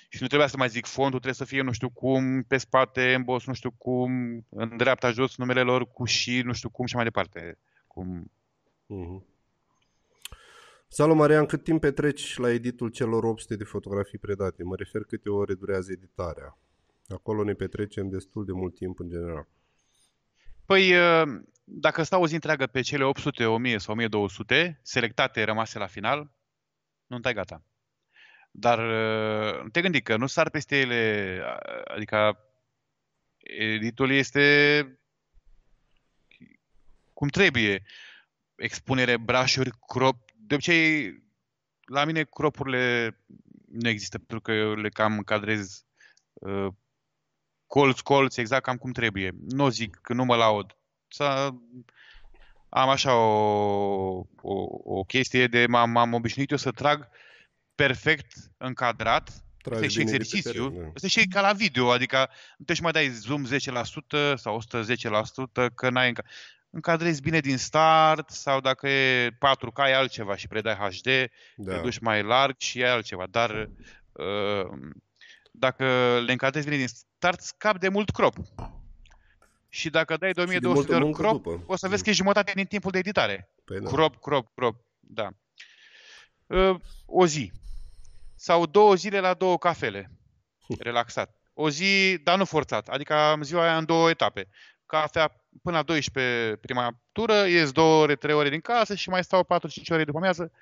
Și 0.08 0.22
nu 0.22 0.26
trebuia 0.26 0.48
să 0.48 0.56
mai 0.56 0.68
zic 0.68 0.86
fondul, 0.86 1.20
trebuie 1.20 1.34
să 1.34 1.44
fie 1.44 1.62
nu 1.62 1.72
știu 1.72 1.90
cum, 1.90 2.42
pe 2.42 2.56
spate, 2.56 3.00
emboss, 3.00 3.46
nu 3.46 3.52
știu 3.52 3.70
cum, 3.70 4.10
în 4.48 4.76
dreapta 4.76 5.10
jos 5.10 5.36
numele 5.36 5.60
lor 5.60 5.86
cu 5.92 6.04
și, 6.04 6.40
nu 6.40 6.52
știu 6.52 6.68
cum 6.68 6.86
și 6.86 6.94
mai 6.94 7.04
departe. 7.04 7.58
Cum... 7.86 8.30
Mhm. 8.86 9.24
Salut, 10.88 11.16
Marian, 11.16 11.46
cât 11.46 11.64
timp 11.64 11.80
petreci 11.80 12.36
la 12.36 12.50
editul 12.50 12.88
celor 12.88 13.24
800 13.24 13.56
de 13.56 13.64
fotografii 13.64 14.18
predate? 14.18 14.62
Mă 14.62 14.76
refer 14.76 15.02
câte 15.02 15.28
ore 15.28 15.54
durează 15.54 15.92
editarea. 15.92 16.58
Acolo 17.08 17.44
ne 17.44 17.52
petrecem 17.52 18.08
destul 18.08 18.44
de 18.44 18.52
mult 18.52 18.74
timp 18.74 19.00
în 19.00 19.08
general. 19.08 19.48
Păi, 20.66 20.94
uh, 20.94 21.40
dacă 21.64 22.02
stau 22.02 22.22
o 22.22 22.26
zi 22.26 22.34
întreagă 22.34 22.66
pe 22.66 22.80
cele 22.80 23.04
800, 23.04 23.46
1000 23.46 23.78
sau 23.78 23.94
1200, 23.94 24.80
selectate, 24.82 25.44
rămase 25.44 25.78
la 25.78 25.86
final, 25.86 26.30
nu 27.06 27.20
tai 27.20 27.34
gata. 27.34 27.62
Dar 28.58 28.78
uh, 28.78 29.62
nu 29.62 29.68
te 29.68 29.80
gândi 29.80 30.02
că 30.02 30.16
nu 30.16 30.26
sar 30.26 30.50
peste 30.50 30.78
ele, 30.78 31.40
uh, 31.42 31.82
adică 31.94 32.38
editul 33.38 34.10
este 34.10 34.98
cum 37.12 37.28
trebuie. 37.28 37.82
Expunere, 38.56 39.16
brașuri, 39.16 39.70
crop. 39.86 40.16
De 40.36 40.54
obicei, 40.54 41.14
la 41.84 42.04
mine 42.04 42.22
cropurile 42.22 43.16
nu 43.68 43.88
există, 43.88 44.18
pentru 44.18 44.40
că 44.40 44.52
eu 44.52 44.74
le 44.74 44.88
cam 44.88 45.20
cadrez 45.20 45.84
uh, 46.32 46.68
colț, 47.66 48.00
colț, 48.00 48.36
exact 48.36 48.62
cam 48.62 48.76
cum 48.76 48.92
trebuie. 48.92 49.30
Nu 49.48 49.68
zic 49.68 49.98
că 50.02 50.12
nu 50.12 50.24
mă 50.24 50.36
laud. 50.36 50.76
Să 51.08 51.50
am 52.68 52.88
așa 52.88 53.14
o, 53.14 54.26
o, 54.42 54.66
o 54.84 55.04
chestie 55.04 55.46
de 55.46 55.66
m-am, 55.66 55.90
m-am 55.90 56.12
obișnuit 56.12 56.50
eu 56.50 56.56
să 56.56 56.70
trag 56.70 57.08
perfect 57.76 58.32
încadrat. 58.56 59.30
Tragi 59.62 59.84
Asta 59.84 59.84
e 59.84 59.88
și 59.88 59.96
bine 59.98 60.10
de 60.10 60.16
pe 60.16 60.22
exercițiu. 60.22 60.68
teren, 60.70 60.82
da. 60.84 60.90
Asta 60.94 61.06
e 61.06 61.08
și 61.20 61.26
ca 61.26 61.40
la 61.40 61.52
video, 61.52 61.90
adică 61.90 62.28
nu 62.58 62.64
te 62.64 62.74
și 62.74 62.82
mai 62.82 62.92
dai 62.92 63.08
zoom 63.08 63.44
10% 63.44 64.34
sau 64.34 64.56
110% 64.56 65.70
că 65.74 65.90
n-ai 65.90 66.12
înca- 66.12 66.26
încadrezi 66.70 67.20
bine 67.22 67.40
din 67.40 67.56
start 67.58 68.30
sau 68.30 68.60
dacă 68.60 68.88
e 68.88 69.30
4K 69.38 69.78
e 69.88 69.94
altceva 69.94 70.36
și 70.36 70.48
predai 70.48 70.74
HD, 70.74 71.08
Da. 71.56 71.74
te 71.74 71.80
duci 71.80 71.98
mai 71.98 72.22
larg 72.22 72.54
și 72.58 72.80
e 72.80 72.88
altceva. 72.90 73.26
Dar 73.30 73.68
uh, 74.12 74.70
dacă 75.50 75.84
le 76.26 76.32
încadrezi 76.32 76.66
bine 76.66 76.78
din 76.78 76.88
start, 76.88 77.40
scapi 77.40 77.78
de 77.78 77.88
mult 77.88 78.10
crop. 78.10 78.34
Și 79.68 79.90
dacă 79.90 80.16
dai 80.16 80.32
de 80.32 80.40
Și 80.40 80.46
de 80.46 80.66
1200 80.66 80.74
multă 80.76 80.90
de 80.90 80.94
ori 80.94 81.04
muncă 81.04 81.22
crop, 81.22 81.42
după. 81.56 81.72
o 81.72 81.76
să 81.76 81.88
vezi 81.88 82.02
că 82.02 82.10
e 82.10 82.12
jumătate 82.12 82.52
din 82.54 82.64
timpul 82.64 82.90
de 82.90 82.98
editare. 82.98 83.50
Păi 83.64 83.80
da. 83.80 83.90
Crop, 83.90 84.20
crop, 84.20 84.54
crop, 84.54 84.76
da. 85.00 85.28
Uh, 86.46 86.76
O 87.06 87.26
zi. 87.26 87.52
Sau 88.36 88.66
două 88.66 88.94
zile 88.94 89.20
la 89.20 89.34
două 89.34 89.58
cafele. 89.58 90.10
Relaxat. 90.78 91.36
O 91.54 91.70
zi, 91.70 92.18
dar 92.22 92.38
nu 92.38 92.44
forțat. 92.44 92.88
Adică 92.88 93.14
am 93.14 93.42
ziua 93.42 93.62
aia 93.62 93.76
în 93.76 93.84
două 93.84 94.10
etape. 94.10 94.48
Cafea 94.86 95.46
până 95.62 95.76
la 95.76 95.82
12 95.82 96.56
prima 96.60 97.00
tură, 97.12 97.46
ies 97.46 97.70
două 97.70 98.02
ore, 98.02 98.14
trei 98.14 98.34
ore 98.34 98.48
din 98.48 98.60
casă 98.60 98.94
și 98.94 99.08
mai 99.08 99.24
stau 99.24 99.44
4-5 99.44 99.46
ore 99.88 100.04
după 100.04 100.18
amiază. 100.18 100.52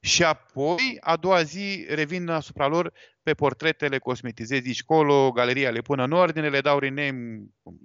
Și 0.00 0.24
apoi, 0.24 0.98
a 1.00 1.16
doua 1.16 1.42
zi, 1.42 1.86
revin 1.88 2.28
asupra 2.28 2.66
lor 2.66 2.92
pe 3.22 3.34
portrete, 3.34 3.88
le 3.88 3.98
cosmetizez 3.98 4.64
aici 4.64 4.82
colo, 4.82 5.30
galeria 5.30 5.70
le 5.70 5.80
pun 5.80 5.98
în 5.98 6.12
ordine, 6.12 6.48
le 6.48 6.60
dau 6.60 6.78
rename, 6.78 7.42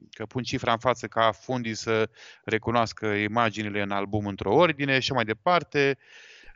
că 0.10 0.26
pun 0.26 0.44
cifra 0.44 0.72
în 0.72 0.78
față 0.78 1.08
ca 1.08 1.32
fundii 1.32 1.74
să 1.74 2.10
recunoască 2.44 3.08
imaginile 3.08 3.82
în 3.82 3.92
album 3.92 4.26
într-o 4.26 4.54
ordine 4.54 5.00
și 5.00 5.12
mai 5.12 5.26
departe. 5.26 5.98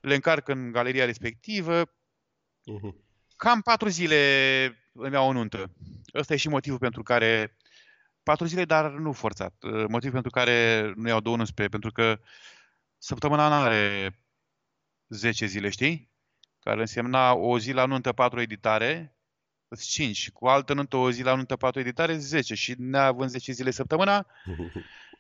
Le 0.02 0.14
încarc 0.14 0.48
în 0.48 0.72
galeria 0.72 1.06
respectivă. 1.06 1.84
Mhm. 2.66 2.96
Cam 3.36 3.62
patru 3.62 3.88
zile 3.90 4.18
îmi 4.94 5.14
iau 5.14 5.28
o 5.28 5.32
nuntă. 5.32 5.72
Ăsta 6.14 6.34
e 6.34 6.38
și 6.38 6.48
motivul 6.50 6.80
pentru 6.80 7.04
care 7.04 7.56
patru 8.24 8.46
zile, 8.46 8.66
dar 8.66 8.92
nu 8.92 9.12
forțat. 9.12 9.54
Motivul 9.88 10.12
pentru 10.12 10.30
care 10.32 10.92
nu 10.96 11.08
iau 11.08 11.20
două 11.20 11.36
11, 11.36 11.68
pentru 11.78 11.92
că 11.92 12.20
săptămâna 12.98 13.48
nu 13.48 13.54
are 13.54 14.12
10 15.08 15.46
zile, 15.46 15.70
știi? 15.70 16.10
Care 16.60 16.80
însemna 16.80 17.34
o 17.34 17.60
zi 17.60 17.72
la 17.72 17.86
nuntă, 17.86 18.12
patru 18.14 18.42
editare, 18.42 19.16
5. 19.80 20.32
Cu 20.32 20.48
altă 20.48 20.74
nuntă, 20.74 20.98
o 20.98 21.12
zi 21.12 21.24
la 21.24 21.36
nuntă, 21.36 21.56
patru 21.56 21.80
editare, 21.80 22.18
10. 22.18 22.56
Și 22.56 22.76
neavând 22.78 23.30
10 23.30 23.52
zile 23.52 23.72
săptămâna, 23.72 24.28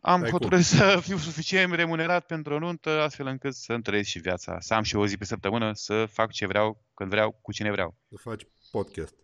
am 0.00 0.22
Ai 0.22 0.30
cum. 0.30 0.38
hotărât 0.38 0.64
să 0.64 0.98
fiu 1.06 1.16
suficient 1.16 1.72
remunerat 1.74 2.26
pentru 2.26 2.54
o 2.54 2.58
nuntă, 2.58 2.90
astfel 2.90 3.26
încât 3.26 3.54
să 3.54 3.72
îmi 3.72 3.82
trăiesc 3.82 4.08
și 4.08 4.18
viața. 4.18 4.60
Să 4.60 4.74
am 4.74 4.82
și 4.82 4.96
o 4.96 5.06
zi 5.06 5.16
pe 5.16 5.24
săptămână, 5.24 5.72
să 5.74 6.06
fac 6.06 6.32
ce 6.32 6.46
vreau, 6.46 6.84
când 6.94 7.10
vreau, 7.10 7.38
cu 7.42 7.52
cine 7.52 7.70
vreau. 7.70 7.94
Să 8.08 8.16
faci 8.16 8.46
podcast 8.70 9.14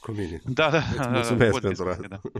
cu 0.00 0.10
mine. 0.10 0.40
Da, 0.44 0.70
da, 0.70 0.78
Îți 0.78 0.96
da, 0.96 1.08
mulțumesc 1.08 1.50
podcast, 1.50 1.82
pentru 1.82 1.88
asta. 1.88 2.06
da. 2.08 2.20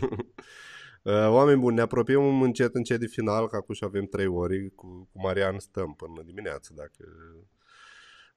Uh, 1.02 1.28
Oameni 1.28 1.60
buni, 1.60 1.74
ne 1.76 1.80
apropiem 1.80 2.42
încet 2.42 2.74
încet 2.74 3.00
de 3.00 3.06
final, 3.06 3.48
că 3.48 3.56
acum 3.56 3.74
și 3.74 3.84
avem 3.84 4.04
3 4.06 4.26
ore. 4.26 4.68
Cu, 4.74 5.08
cu 5.12 5.20
Marian 5.22 5.58
stăm 5.58 5.94
până 5.94 6.22
dimineață, 6.24 6.72
dacă 6.74 7.04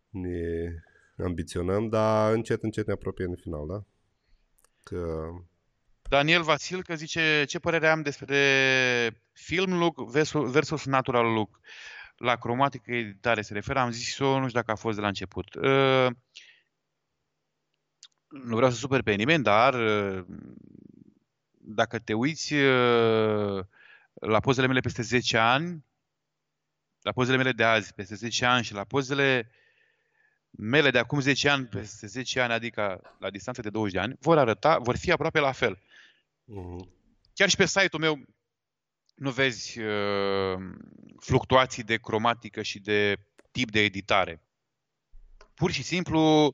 ne 0.09 0.69
ambiționăm, 1.23 1.89
dar 1.89 2.33
încet 2.33 2.63
încet 2.63 2.87
ne 2.87 2.93
apropiem 2.93 3.29
de 3.29 3.39
final, 3.41 3.67
da? 3.67 3.83
Că 4.83 5.27
Daniel 6.09 6.41
Vasilcă 6.41 6.95
zice 6.95 7.43
ce 7.47 7.59
părere 7.59 7.87
am 7.87 8.01
despre 8.01 9.21
film 9.33 9.77
look 9.77 10.09
versus, 10.09 10.51
versus 10.51 10.85
natural 10.85 11.33
look. 11.33 11.59
La 12.17 12.35
cromatică 12.35 12.91
editare 12.91 13.41
se 13.41 13.53
referă, 13.53 13.79
am 13.79 13.91
zis-o, 13.91 14.39
nu 14.39 14.47
știu 14.47 14.59
dacă 14.59 14.71
a 14.71 14.75
fost 14.75 14.95
de 14.95 15.01
la 15.01 15.07
început. 15.07 15.53
Uh, 15.53 16.07
Nu 18.27 18.55
vreau 18.55 18.71
să 18.71 18.77
super 18.77 19.01
pe 19.01 19.13
nimeni, 19.13 19.43
dar 19.43 19.73
uh, 19.73 20.25
dacă 21.51 21.99
te 21.99 22.13
uiți 22.13 22.53
uh, 22.53 23.65
la 24.13 24.39
pozele 24.39 24.67
mele 24.67 24.79
peste 24.79 25.01
10 25.01 25.37
ani, 25.37 25.85
la 27.01 27.11
pozele 27.11 27.37
mele 27.37 27.51
de 27.51 27.63
azi 27.63 27.93
peste 27.93 28.15
10 28.15 28.45
ani 28.45 28.63
și 28.63 28.73
la 28.73 28.83
pozele 28.83 29.51
mele 30.49 30.91
de 30.91 30.99
acum 30.99 31.19
10 31.19 31.49
ani 31.49 31.65
peste 31.65 32.07
10 32.07 32.41
ani, 32.41 32.53
adică 32.53 33.15
la 33.19 33.29
distanță 33.29 33.61
de 33.61 33.69
20 33.69 33.93
de 33.93 33.99
ani, 33.99 34.15
vor 34.19 34.37
arăta, 34.37 34.77
vor 34.77 34.97
fi 34.97 35.11
aproape 35.11 35.39
la 35.39 35.51
fel. 35.51 35.79
Mhm. 36.45 36.89
Chiar 37.33 37.49
și 37.49 37.55
pe 37.55 37.65
site-ul 37.65 38.01
meu 38.01 38.25
nu 39.15 39.31
vezi 39.31 39.79
uh, 39.79 40.57
fluctuații 41.19 41.83
de 41.83 41.97
cromatică 41.97 42.61
și 42.61 42.79
de 42.79 43.17
tip 43.51 43.71
de 43.71 43.79
editare. 43.79 44.41
Pur 45.53 45.71
și 45.71 45.83
simplu 45.83 46.53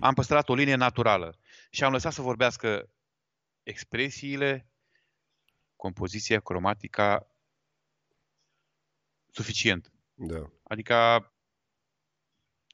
am 0.00 0.14
păstrat 0.14 0.48
o 0.48 0.54
linie 0.54 0.74
naturală 0.74 1.38
și 1.70 1.84
am 1.84 1.92
lăsat 1.92 2.12
să 2.12 2.22
vorbească 2.22 2.88
expresiile, 3.62 4.66
compoziția, 5.76 6.40
cromatica 6.40 7.26
suficient. 9.30 9.92
Da. 10.14 10.50
Adică 10.62 11.26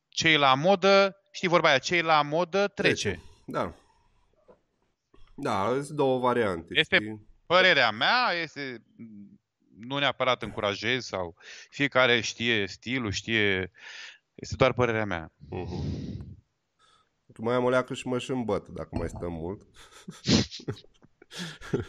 cei 0.08 0.36
la 0.36 0.55
modă, 0.55 1.22
știi 1.30 1.48
vorba 1.48 1.68
aia, 1.68 1.78
cei 1.78 2.02
la 2.02 2.22
modă 2.22 2.68
trece. 2.68 3.20
Da. 3.44 3.74
Da, 5.41 5.81
sunt 5.84 5.97
două 5.97 6.18
variante. 6.18 6.78
Este 6.78 6.97
știi? 6.97 7.26
părerea 7.47 7.91
mea, 7.91 8.33
este 8.42 8.84
nu 9.78 9.99
neapărat 9.99 10.42
încurajez 10.42 11.05
sau 11.05 11.36
fiecare 11.70 12.20
știe 12.20 12.67
stilul, 12.67 13.10
știe 13.10 13.70
este 14.34 14.55
doar 14.57 14.73
părerea 14.73 15.05
mea. 15.05 15.33
Mhm. 15.49 16.36
Tu 17.33 17.42
mai 17.42 17.55
am 17.55 17.65
o 17.65 17.68
leacă 17.68 17.94
și 17.94 18.07
mă 18.07 18.18
și 18.18 18.31
îmbăt, 18.31 18.68
dacă 18.68 18.89
mai 18.91 19.08
stăm 19.08 19.33
mult. 19.33 19.62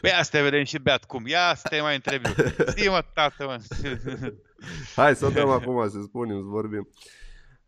Păi 0.01 0.09
ia 0.09 0.23
să 0.23 0.29
te 0.31 0.41
vedem 0.41 0.63
și 0.63 0.79
beat 0.79 1.05
cum. 1.05 1.27
Ia 1.27 1.53
să 1.55 1.67
te 1.69 1.81
mai 1.81 1.95
întrebi. 1.95 2.29
Zi 2.75 2.87
mă, 2.87 3.05
tată, 3.13 3.45
mă. 3.45 3.57
Hai 4.95 5.15
să 5.15 5.25
o 5.25 5.29
dăm 5.29 5.49
acum, 5.49 5.89
să 5.89 6.01
spunem, 6.01 6.37
să 6.37 6.43
vorbim. 6.43 6.89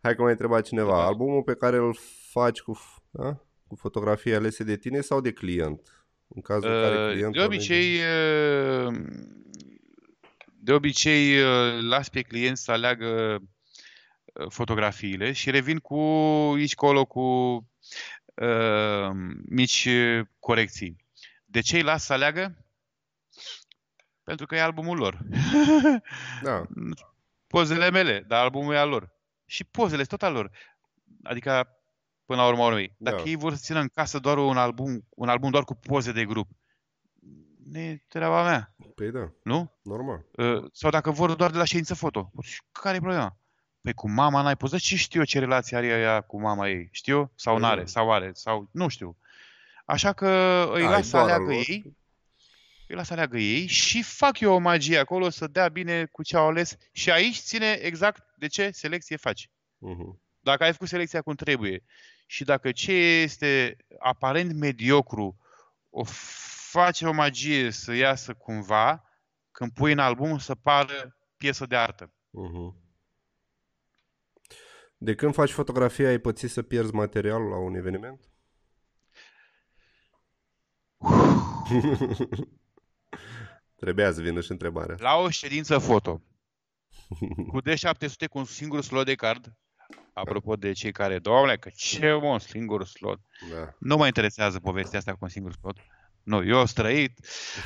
Hai 0.02 0.16
că 0.16 0.22
mai 0.22 0.32
întreba 0.32 0.62
cineva. 0.62 1.06
Albumul 1.06 1.44
pe 1.44 1.56
care 1.56 1.78
îl 1.78 1.98
faci 2.32 2.60
cu, 2.60 2.78
f- 2.78 3.04
da? 3.10 3.46
Cu 3.72 3.78
fotografii 3.78 4.36
alese 4.36 4.64
de 4.64 4.78
tine 4.78 5.02
sau 5.02 5.22
de 5.22 5.32
client? 5.32 6.06
În 6.28 6.42
cazul 6.42 6.70
în 6.70 6.82
care 6.82 7.06
Uh, 7.06 7.12
clientul 7.12 7.40
De 7.40 7.46
obicei, 7.46 8.00
uh, 8.00 8.94
de 10.46 10.72
obicei 10.74 11.42
uh, 11.42 11.82
las 11.82 12.10
pe 12.10 12.22
client 12.22 12.58
să 12.58 12.72
aleagă 12.72 13.40
uh, 14.34 14.46
fotografiile 14.50 15.32
și 15.32 15.52
revin 15.52 15.78
cu 15.78 16.00
aici 16.56 16.76
colo 16.76 17.06
cu 17.06 17.22
uh, 18.34 19.10
mici 19.50 19.86
uh, 19.86 20.26
corecții. 20.40 20.96
De 21.46 21.60
ce 21.60 21.76
îi 21.76 21.84
las 21.84 22.06
să 22.06 22.14
aleagă? 22.14 22.66
Pentru 24.24 24.46
că 24.46 24.56
e 24.56 24.62
albumul 24.62 24.98
lor. 24.98 25.20
Da. 26.44 26.64
Pozele 27.48 27.90
mele, 27.90 28.24
dar 28.28 28.44
albumul 28.44 28.74
e 28.74 28.78
al 28.78 28.90
lor. 28.90 29.16
Și 29.46 29.64
pozele 29.64 30.04
sunt 30.04 30.20
tot 30.20 30.24
al 30.24 30.34
lor. 30.34 30.52
Adică, 31.24 31.81
până 32.32 32.44
la 32.44 32.48
urmă 32.50 32.64
urmei, 32.66 32.96
dacă 32.98 33.18
Da. 33.18 33.24
ei 33.30 33.36
vor 33.36 33.54
să 33.54 33.60
țină 33.64 33.80
în 33.80 33.88
casă 33.88 34.20
doar 34.20 34.38
un 34.38 34.58
album, 34.58 35.08
un 35.10 35.30
album 35.30 35.50
doar 35.50 35.64
cu 35.64 35.76
poze 35.76 36.12
de 36.12 36.26
grup, 36.26 36.50
e 37.74 37.98
treaba 38.08 38.44
mea, 38.44 38.76
Păi 38.96 39.12
da, 39.12 39.32
nu? 39.44 39.72
normal. 39.82 40.26
Uh, 40.32 40.64
Sau 40.74 40.90
dacă 40.90 41.12
vor 41.12 41.34
doar 41.34 41.52
de 41.52 41.58
la 41.58 41.64
ședință 41.64 41.94
foto. 41.94 42.32
Și 42.42 42.62
care 42.72 42.96
e 42.96 43.00
problema? 43.00 43.38
Păi 43.82 43.94
cu 43.94 44.10
mama 44.10 44.42
n-ai 44.42 44.56
pozat 44.58 44.80
și 44.80 44.98
știu 44.98 45.20
eu 45.20 45.26
ce 45.26 45.40
relație 45.40 45.78
are 45.78 45.88
ea 45.88 46.22
cu 46.22 46.42
mama 46.42 46.70
ei. 46.70 46.88
Știu? 46.92 47.32
Sau 47.36 47.54
Păi 47.54 47.62
n-are, 47.64 47.80
da. 47.80 47.86
sau 47.88 48.12
are, 48.12 48.32
sau 48.34 48.70
nu 48.72 48.88
știu. 48.88 49.18
Așa 49.86 50.14
că 50.14 50.28
îi 50.74 50.82
Da, 50.82 50.88
e 50.88 50.92
las 50.92 51.06
să 51.08 51.12
doar 51.18 51.24
al 51.24 51.30
aleagă 51.30 51.52
lor. 51.54 51.64
ei, 51.68 51.96
îi 52.88 52.96
las 52.96 53.08
să 53.08 53.14
aleagă 53.14 53.38
ei 53.38 53.68
și 53.68 54.04
fac 54.04 54.40
eu 54.40 54.54
o 54.54 54.58
magie 54.58 54.98
acolo 54.98 55.30
să 55.30 55.48
dea 55.48 55.68
bine 55.70 56.06
cu 56.06 56.24
ce 56.24 56.38
au 56.38 56.48
ales. 56.48 56.76
Și 56.92 57.12
aici 57.12 57.38
ține 57.38 57.72
exact 57.72 58.24
de 58.38 58.48
ce 58.48 58.70
selecție 58.72 59.16
faci. 59.16 59.50
Mhm. 59.78 60.22
Dacă 60.44 60.64
ai 60.64 60.72
făcut 60.72 60.88
selecția 60.88 61.22
cum 61.22 61.36
trebuie 61.36 61.84
și 62.32 62.44
dacă 62.44 62.72
ce 62.72 62.92
este 62.94 63.78
aparent 64.00 64.54
mediocru 64.54 65.38
o 65.90 66.04
face 66.72 67.08
o 67.08 67.12
magie 67.12 67.72
să 67.72 67.94
iasă 67.94 68.34
cumva, 68.34 69.04
când 69.52 69.72
pui 69.72 69.92
în 69.92 70.00
album 70.00 70.38
să 70.38 70.56
pară 70.56 71.18
piesă 71.38 71.66
de 71.66 71.76
artă. 71.76 72.14
Mhm. 72.30 72.76
De 74.98 75.16
când 75.16 75.34
faci 75.34 75.52
fotografia, 75.52 76.08
ai 76.08 76.18
pățit 76.20 76.50
să 76.50 76.62
pierzi 76.62 76.94
materialul 76.94 77.50
la 77.50 77.58
un 77.58 77.76
eveniment? 77.76 78.32
Trebuia 83.82 84.12
să 84.12 84.22
vină 84.22 84.42
și 84.42 84.52
întrebarea. 84.52 84.96
La 85.00 85.16
o 85.16 85.30
ședință 85.30 85.78
foto 85.78 86.22
cu 87.48 87.62
D700 87.62 88.28
cu 88.30 88.38
un 88.38 88.46
singur 88.46 88.82
slot 88.82 89.06
de 89.06 89.16
card, 89.16 89.54
apropo 90.14 90.56
de 90.56 90.72
cei 90.72 90.92
care, 90.92 91.20
doamne, 91.20 91.56
că 91.56 91.70
ce 91.76 92.12
mă, 92.14 92.28
un 92.28 92.40
singur 92.40 92.86
slot. 92.86 93.20
Da. 93.52 93.76
Nu 93.80 93.98
mă 93.98 94.06
interesează 94.06 94.60
povestea 94.60 95.00
asta 95.00 95.12
cu 95.12 95.18
un 95.22 95.30
singur 95.30 95.54
slot. 95.54 95.78
Nu, 96.24 96.44
eu 96.46 96.60
am 96.60 96.66
străit. 96.66 97.20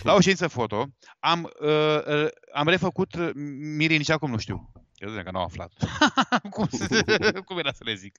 La 0.03 0.13
o 0.13 0.19
ședință 0.19 0.47
foto 0.47 0.87
am, 1.19 1.43
uh, 1.61 2.05
uh, 2.07 2.27
am 2.53 2.67
refăcut 2.67 3.13
uh, 3.15 3.29
Mirii 3.77 3.97
nici 3.97 4.09
acum 4.09 4.29
nu 4.29 4.37
știu. 4.37 4.71
Eu 4.95 5.09
zic 5.09 5.23
că 5.23 5.31
nu 5.31 5.37
am 5.39 5.43
aflat. 5.45 5.71
cum, 6.49 6.67
să- 6.67 7.41
cum 7.45 7.57
era 7.57 7.71
să 7.71 7.83
le 7.83 7.93
zic? 7.93 8.17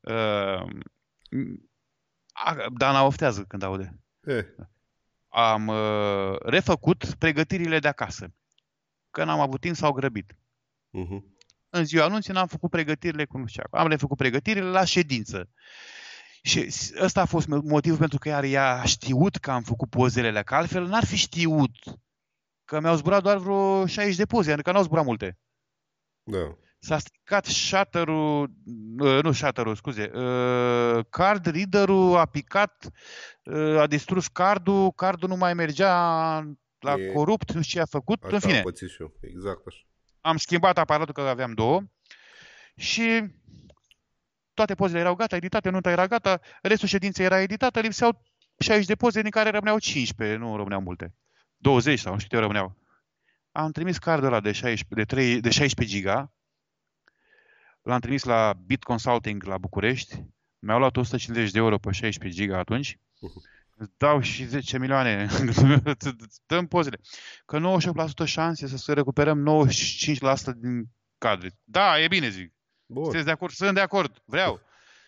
Uh, 0.00 0.66
a- 2.32 2.66
Dana 2.76 3.04
oftează 3.04 3.44
când 3.48 3.62
aude. 3.62 3.98
Eh, 4.20 4.44
Am 5.28 5.68
uh, 5.68 6.36
refăcut 6.40 7.14
pregătirile 7.18 7.78
de 7.78 7.88
acasă. 7.88 8.32
Că 9.10 9.24
n-am 9.24 9.40
avut 9.40 9.60
timp, 9.60 9.76
s-au 9.76 9.92
grăbit. 9.92 10.36
mhm. 10.90 11.33
În 11.76 11.84
ziua 11.84 12.04
anunții 12.04 12.32
n-am 12.32 12.46
făcut 12.46 12.70
pregătirile 12.70 13.24
cu 13.24 13.38
nu 13.38 13.46
știu. 13.46 13.62
Am 13.70 13.88
refăcut 13.88 14.16
pregătirile 14.16 14.66
la 14.66 14.84
ședință. 14.84 15.50
Și 16.42 16.66
ăsta 17.00 17.20
a 17.20 17.24
fost 17.24 17.46
motivul 17.46 17.98
pentru 17.98 18.18
că 18.18 18.28
iar 18.28 18.44
ea 18.44 18.80
a 18.80 18.84
știut 18.84 19.36
că 19.36 19.50
am 19.50 19.62
făcut 19.62 19.90
pozele 19.90 20.28
alea, 20.28 20.42
că 20.42 20.54
altfel 20.54 20.86
n-ar 20.86 21.04
fi 21.04 21.16
știut. 21.16 21.70
Că 22.64 22.80
mi-au 22.80 22.96
zburat 22.96 23.22
doar 23.22 23.36
vreo 23.36 23.86
60 23.86 24.16
de 24.16 24.24
poze, 24.24 24.52
adică 24.52 24.72
n-au 24.72 24.82
zburat 24.82 25.04
multe. 25.04 25.38
Da. 26.22 26.56
S-a 26.78 26.98
stricat 26.98 27.44
shutter-ul, 27.44 28.50
uh, 28.98 29.22
nu 29.22 29.32
shutter-ul, 29.32 29.74
scuze, 29.74 30.10
uh, 30.14 31.04
card 31.10 31.46
reader-ul 31.46 32.16
a 32.16 32.26
picat, 32.26 32.88
uh, 33.42 33.78
a 33.78 33.86
distrus 33.86 34.28
cardul, 34.28 34.92
cardul 34.92 35.28
nu 35.28 35.36
mai 35.36 35.54
mergea 35.54 35.92
la 36.78 36.94
E- 36.98 37.12
corupt, 37.12 37.52
nu 37.52 37.62
știu 37.62 37.78
ce 37.78 37.84
a 37.84 37.88
făcut, 37.90 38.22
Asta 38.22 38.34
în 38.34 38.40
fine 38.40 38.56
am 38.56 38.62
pățit 38.62 38.88
și 38.88 39.00
eu. 39.00 39.12
Exact 39.20 39.66
așa. 39.66 39.78
Am 40.24 40.36
schimbat 40.36 40.78
aparatul 40.78 41.14
că 41.14 41.20
aveam 41.20 41.52
două 41.52 41.82
și 42.76 43.24
toate 44.54 44.74
pozele 44.74 45.00
erau 45.00 45.14
gata, 45.14 45.36
editate, 45.36 45.70
nunta 45.70 45.90
era 45.90 46.06
gata, 46.06 46.40
restul 46.62 46.88
ședinței 46.88 47.24
era 47.24 47.40
editată, 47.40 47.80
lipseau 47.80 48.22
60 48.58 48.86
de 48.86 48.94
poze 48.94 49.22
din 49.22 49.30
care 49.30 49.50
rămâneau 49.50 49.78
15, 49.78 50.36
nu 50.36 50.56
rămâneau 50.56 50.80
multe. 50.80 51.14
20 51.56 51.98
sau 51.98 52.12
nu 52.12 52.18
știu 52.18 52.28
câte 52.30 52.40
rămâneau. 52.40 52.76
Am 53.52 53.72
trimis 53.72 53.98
cardul 53.98 54.26
ăla 54.26 54.40
de 54.40 54.52
16, 54.52 54.94
de 54.94 55.04
3, 55.04 55.40
de 55.40 55.50
16 55.50 55.96
giga, 55.96 56.32
l-am 57.82 58.00
trimis 58.00 58.24
la 58.24 58.52
Bit 58.66 58.82
Consulting 58.82 59.42
la 59.42 59.58
București, 59.58 60.24
mi-au 60.58 60.78
luat 60.78 60.96
150 60.96 61.50
de 61.50 61.58
euro 61.58 61.78
pe 61.78 61.92
16 61.92 62.40
giga 62.40 62.58
atunci, 62.58 62.98
îți 63.76 63.92
dau 63.96 64.20
și 64.20 64.44
10 64.44 64.78
milioane, 64.78 65.28
dăm 66.46 66.66
pozele. 66.66 67.00
Că 67.46 67.78
98% 68.24 68.24
șanse 68.24 68.66
să 68.66 68.76
se 68.76 68.92
recuperăm 68.92 69.66
95% 69.66 70.54
din 70.56 70.84
cadre. 71.18 71.50
Da, 71.64 72.00
e 72.00 72.06
bine, 72.08 72.28
zic. 72.28 72.52
Bun. 72.86 73.02
Sunteți 73.02 73.24
de 73.24 73.30
acord? 73.30 73.52
Sunt 73.52 73.74
de 73.74 73.80
acord, 73.80 74.22
vreau. 74.24 74.60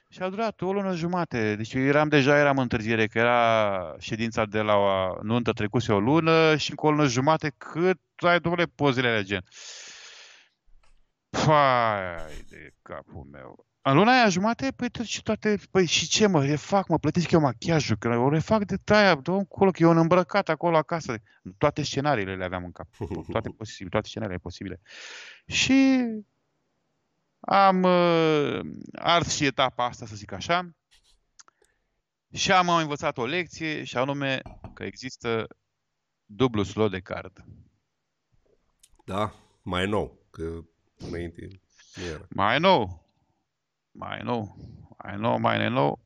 Și 0.09 0.23
a 0.23 0.29
durat 0.29 0.61
o 0.61 0.73
lună 0.73 0.95
jumate. 0.95 1.57
Deci 1.57 1.73
eu 1.73 1.83
eram 1.83 2.09
deja, 2.09 2.39
eram 2.39 2.57
în 2.57 2.63
întârziere, 2.63 3.07
că 3.07 3.19
era 3.19 3.95
ședința 3.99 4.45
de 4.45 4.61
la 4.61 4.75
o 4.75 5.23
nuntă 5.23 5.53
trecuse 5.53 5.93
o 5.93 6.01
lună 6.01 6.57
și 6.57 6.71
încă 6.71 6.87
o 6.87 6.91
lună 6.91 7.07
jumate 7.07 7.55
cât 7.57 8.01
ai, 8.17 8.41
domnule, 8.41 8.65
pozele 8.75 9.09
alea 9.09 9.23
gen. 9.23 9.45
Păi, 11.31 12.45
de 12.49 12.71
capul 12.83 13.29
meu. 13.31 13.66
În 13.89 13.97
luna 13.97 14.13
aia 14.13 14.29
jumate, 14.29 14.73
păi 14.77 14.89
tot 14.89 15.05
și 15.05 15.23
toate, 15.23 15.59
păi 15.71 15.87
și 15.87 16.09
ce 16.09 16.27
mă, 16.27 16.45
refac, 16.45 16.89
mă, 16.89 16.99
plătesc 16.99 17.31
eu 17.31 17.41
machiajul, 17.41 17.97
că 17.97 18.09
o 18.09 18.29
refac 18.29 18.65
de 18.65 18.95
aia, 18.95 19.15
dă 19.15 19.33
acolo, 19.33 19.71
că 19.71 19.83
eu 19.83 19.91
un 19.91 19.97
îmbrăcat 19.97 20.49
acolo 20.49 20.77
acasă. 20.77 21.23
Toate 21.59 21.83
scenariile 21.83 22.37
le 22.37 22.45
aveam 22.45 22.65
în 22.65 22.73
cap, 22.73 22.89
toate, 23.33 23.49
posibile, 23.49 23.89
toate 23.89 24.09
scenariile 24.09 24.41
posibile. 24.41 24.81
Și 25.47 26.05
am 27.41 27.83
uh, 27.83 28.61
ars 28.93 29.35
și 29.35 29.45
etapa 29.45 29.85
asta, 29.85 30.07
să 30.07 30.17
zic 30.17 30.33
așa, 30.33 30.71
și 32.33 32.53
am 32.53 32.69
învățat 32.69 33.19
o 33.19 33.27
lecție, 33.27 33.85
și 33.85 33.97
anume 33.97 34.41
că 34.75 34.85
există 34.85 35.47
dublu 36.25 36.63
slot 36.63 36.91
de 36.91 37.01
card. 37.01 37.45
Da, 39.05 39.35
mai 39.63 39.87
nou, 39.89 40.27
că 40.31 40.61
înainte 40.97 41.49
nu 41.95 42.05
era. 42.05 42.27
Mai 42.29 42.59
nou, 42.59 43.06
mai 43.99 44.21
nou, 44.23 44.57
mai 45.05 45.17
nou, 45.17 45.39
mai 45.39 45.69
nou, 45.69 46.05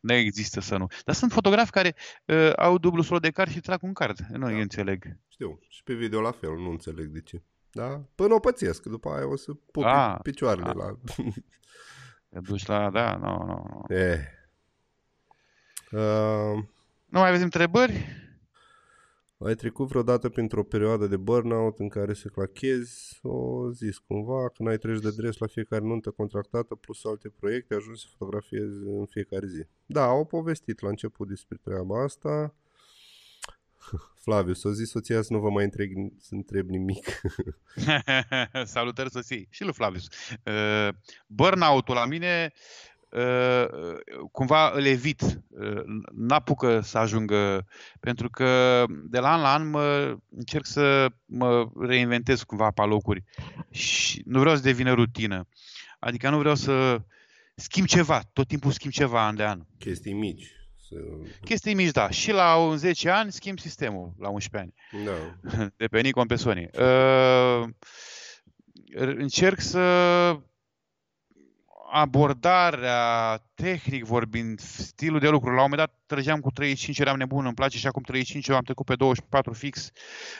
nu 0.00 0.12
există 0.12 0.60
să 0.60 0.76
nu. 0.76 0.86
Dar 1.04 1.14
sunt 1.14 1.32
fotografi 1.32 1.70
care 1.70 1.94
uh, 2.24 2.52
au 2.56 2.78
dublu 2.78 3.02
slot 3.02 3.22
de 3.22 3.30
card 3.30 3.50
și 3.50 3.60
trag 3.60 3.82
un 3.82 3.92
card. 3.92 4.18
Nu 4.30 4.48
da. 4.50 4.56
înțeleg. 4.56 5.16
Știu, 5.28 5.58
și 5.68 5.82
pe 5.82 5.94
video 5.94 6.20
la 6.20 6.30
fel, 6.30 6.56
nu 6.56 6.70
înțeleg 6.70 7.06
de 7.06 7.20
ce. 7.20 7.42
Da? 7.72 8.02
Până 8.14 8.34
o 8.34 8.38
pățesc, 8.38 8.82
după 8.84 9.08
aia 9.10 9.28
o 9.28 9.36
să 9.36 9.52
pup 9.54 9.84
Ah, 9.84 10.16
picioarele 10.22 10.68
ah. 10.68 10.74
la... 10.74 10.96
Te 12.28 12.40
duci 12.40 12.66
la, 12.66 12.90
da, 12.90 13.16
nu, 13.16 13.36
nu, 13.44 13.84
nu. 13.88 13.94
eh. 13.96 14.18
Uh, 15.90 16.64
Nu 17.06 17.18
mai 17.18 17.28
aveți 17.28 17.42
întrebări? 17.42 18.06
Ai 19.44 19.54
trecut 19.54 19.88
vreodată 19.88 20.28
printr-o 20.28 20.64
perioadă 20.64 21.06
de 21.06 21.16
burnout 21.16 21.78
în 21.78 21.88
care 21.88 22.12
se 22.12 22.28
clachezi, 22.28 23.18
o 23.22 23.70
zis 23.70 23.98
cumva, 23.98 24.48
când 24.48 24.68
ai 24.68 24.78
treci 24.78 25.00
de 25.00 25.10
dres 25.10 25.38
la 25.38 25.46
fiecare 25.46 25.84
nuntă 25.84 26.10
contractată 26.10 26.74
plus 26.74 27.04
alte 27.04 27.28
proiecte, 27.28 27.74
ajungi 27.74 28.00
să 28.00 28.06
fotografiezi 28.10 28.78
în 28.84 29.06
fiecare 29.06 29.46
zi. 29.46 29.66
Da, 29.86 30.04
au 30.04 30.24
povestit 30.24 30.80
la 30.80 30.88
început 30.88 31.28
despre 31.28 31.58
treaba 31.62 32.02
asta. 32.02 32.54
Flaviu, 34.24 34.52
s-a 34.52 34.70
zis 34.70 34.90
soția 34.90 35.22
să 35.22 35.32
nu 35.32 35.38
vă 35.38 35.50
mai 35.50 35.64
întreb, 35.64 35.88
să 36.18 36.34
întreb 36.34 36.68
nimic. 36.68 37.20
Salutări 38.64 39.10
soției. 39.10 39.48
Și 39.50 39.62
lui 39.62 39.72
Flavius. 39.72 40.06
Uh, 40.44 40.88
burnout-ul 41.26 41.94
la 41.94 42.06
mine 42.06 42.52
uh, 42.52 42.91
cumva 44.30 44.70
îl 44.74 44.84
evit. 44.84 45.22
Uh, 45.48 45.82
n-apucă 46.12 46.80
să 46.80 46.98
ajungă 46.98 47.66
pentru 48.00 48.30
că 48.30 48.84
de 48.88 49.18
la 49.18 49.32
an 49.32 49.40
la 49.40 49.52
an 49.52 49.70
mă, 49.70 50.16
încerc 50.28 50.66
să 50.66 51.06
mă 51.26 51.70
reinventez 51.80 52.42
cumva 52.42 52.70
pe 52.70 52.82
locuri 52.82 53.22
și 53.70 54.22
nu 54.24 54.40
vreau 54.40 54.56
să 54.56 54.62
devină 54.62 54.92
rutină. 54.94 55.48
Adică 55.98 56.30
nu 56.30 56.38
vreau 56.38 56.54
să 56.54 57.00
schimb 57.54 57.86
ceva, 57.86 58.20
tot 58.32 58.48
timpul 58.48 58.70
schimb 58.70 58.92
ceva 58.92 59.26
an 59.26 59.36
de 59.36 59.44
an. 59.44 59.60
Chestii 59.78 60.12
mici. 60.12 60.52
Să... 60.88 60.96
Chestii 61.44 61.74
mici, 61.74 61.90
da. 61.90 62.10
Și 62.10 62.32
la 62.32 62.56
un 62.56 62.76
10 62.76 63.10
ani 63.10 63.32
schimb 63.32 63.58
sistemul, 63.58 64.14
la 64.18 64.28
11 64.28 64.72
ani 64.90 65.04
Da. 65.04 65.66
de 65.76 65.86
pe 65.86 66.00
Nikon 66.00 66.26
pe 66.26 66.36
Sony. 66.36 66.70
Uh, 66.78 67.68
încerc 68.94 69.60
să 69.60 69.80
abordarea, 71.94 73.38
tehnic 73.54 74.04
vorbind, 74.04 74.60
stilul 74.60 75.18
de 75.18 75.28
lucru. 75.28 75.48
La 75.48 75.62
un 75.62 75.68
moment 75.70 75.80
dat 75.88 76.00
trăgeam 76.06 76.40
cu 76.40 76.50
35, 76.50 76.98
eram 76.98 77.16
nebun, 77.16 77.44
îmi 77.44 77.54
place 77.54 77.78
și 77.78 77.86
acum 77.86 78.02
35, 78.02 78.46
eu 78.48 78.56
am 78.56 78.62
trecut 78.62 78.86
pe 78.86 78.94
24 78.94 79.52
fix. 79.52 79.90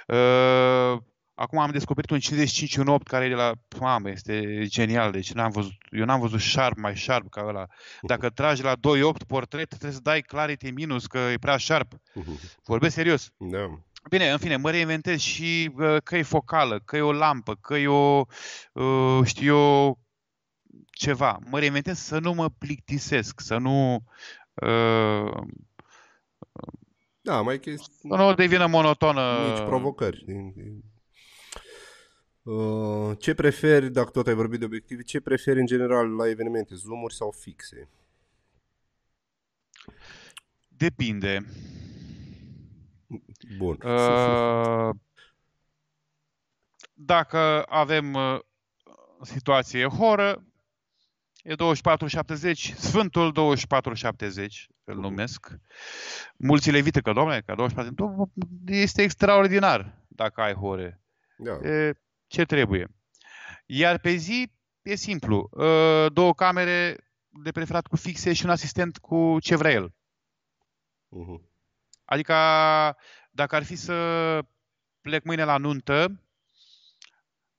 Uh, 0.07 0.97
Acum 1.35 1.59
am 1.59 1.71
descoperit 1.71 2.11
un 2.11 2.19
55 2.19 2.77
în 2.77 2.87
8 2.87 3.07
care 3.07 3.25
e 3.25 3.29
de 3.29 3.35
la... 3.35 3.53
Mamă, 3.81 4.11
este 4.11 4.65
genial. 4.65 5.11
Deci 5.11 5.33
n-am 5.33 5.51
văzut, 5.51 5.73
eu 5.91 6.05
n-am 6.05 6.21
văzut 6.21 6.41
sharp 6.41 6.77
mai 6.77 6.97
sharp 6.97 7.31
ca 7.31 7.45
ăla. 7.47 7.67
Dacă 8.01 8.31
tragi 8.31 8.63
la 8.63 8.73
2.8 8.73 9.27
portret, 9.27 9.69
trebuie 9.69 9.93
să 9.93 10.01
dai 10.03 10.21
clarity 10.21 10.71
minus, 10.71 11.07
că 11.07 11.19
e 11.19 11.39
prea 11.39 11.59
sharp. 11.59 11.93
Vorbesc 12.65 12.95
serios. 12.95 13.31
Da. 13.37 13.79
Bine, 14.09 14.31
în 14.31 14.39
fine, 14.39 14.57
mă 14.57 14.71
reinventez 14.71 15.21
și 15.21 15.71
uh, 15.77 15.97
că 16.05 16.17
e 16.17 16.23
focală, 16.23 16.81
că 16.85 16.97
e 16.97 17.01
o 17.01 17.13
lampă, 17.13 17.55
că 17.55 17.77
e 17.77 17.87
o, 17.87 18.25
uh, 18.73 19.21
știu 19.25 19.55
eu, 19.55 19.99
ceva. 21.03 21.39
Mă 21.51 21.59
reinventez 21.59 21.99
să 21.99 22.19
nu 22.19 22.33
mă 22.33 22.49
plictisesc, 22.49 23.41
să 23.41 23.57
nu... 23.57 24.05
Uh, 24.55 25.43
Da, 27.21 27.41
mai 27.41 27.59
chestii... 27.61 27.93
să 27.93 28.07
nu 28.17 28.35
devină 28.35 28.67
monotonă. 28.67 29.39
Mici 29.49 29.67
provocări. 29.67 30.25
Din- 30.25 30.53
din- 30.53 30.85
Uh, 32.45 33.19
Ce 33.19 33.35
preferi, 33.35 33.91
dacă 33.91 34.11
tot 34.11 34.27
ai 34.27 34.35
vorbit 34.35 34.59
de 34.59 34.65
obiective, 34.65 35.03
ce 35.03 35.21
preferi 35.21 35.61
în 35.61 35.67
general 35.67 36.15
la 36.17 36.29
evenimente, 36.29 36.75
zoom-uri 36.75 37.15
sau 37.15 37.31
fixe? 37.31 37.89
Depinde. 40.69 41.47
Bun. 43.59 43.79
Uh, 43.85 44.91
dacă 46.93 47.63
avem 47.69 48.15
uh, 48.15 48.39
situație 49.21 49.87
horă, 49.87 50.45
e 51.43 51.55
24-70, 51.55 51.57
Sfântul 52.77 53.33
24-70, 53.33 54.73
îl 54.85 54.97
numesc. 54.97 55.51
Mulți 56.37 56.71
le 56.71 56.77
evită 56.77 57.01
că, 57.01 57.13
domnule, 57.13 57.43
că 57.47 57.55
24 57.55 58.33
este 58.67 59.03
extraordinar 59.03 60.05
dacă 60.09 60.41
ai 60.41 60.55
hore. 60.55 61.01
Da. 61.37 61.69
E, 61.69 61.95
ce 62.27 62.45
trebuie. 62.45 62.89
Iar 63.67 63.99
pe 63.99 64.15
zi 64.15 64.53
e 64.83 64.95
simplu. 64.95 65.49
Uh, 65.51 66.13
Două 66.13 66.35
camere 66.35 66.97
de 67.29 67.53
preferat 67.53 67.87
cu 67.87 67.97
fixe 67.97 68.33
și 68.33 68.45
un 68.45 68.51
asistent 68.51 68.99
cu 68.99 69.39
ce 69.41 69.57
vrea 69.57 69.71
el. 69.71 69.95
Mhm. 71.09 71.51
Adică 72.05 72.35
dacă 73.31 73.57
ar 73.57 73.65
fi 73.65 73.77
să 73.77 74.39
plec 75.01 75.25
mâine 75.25 75.45
la 75.45 75.57
nuntă, 75.57 76.22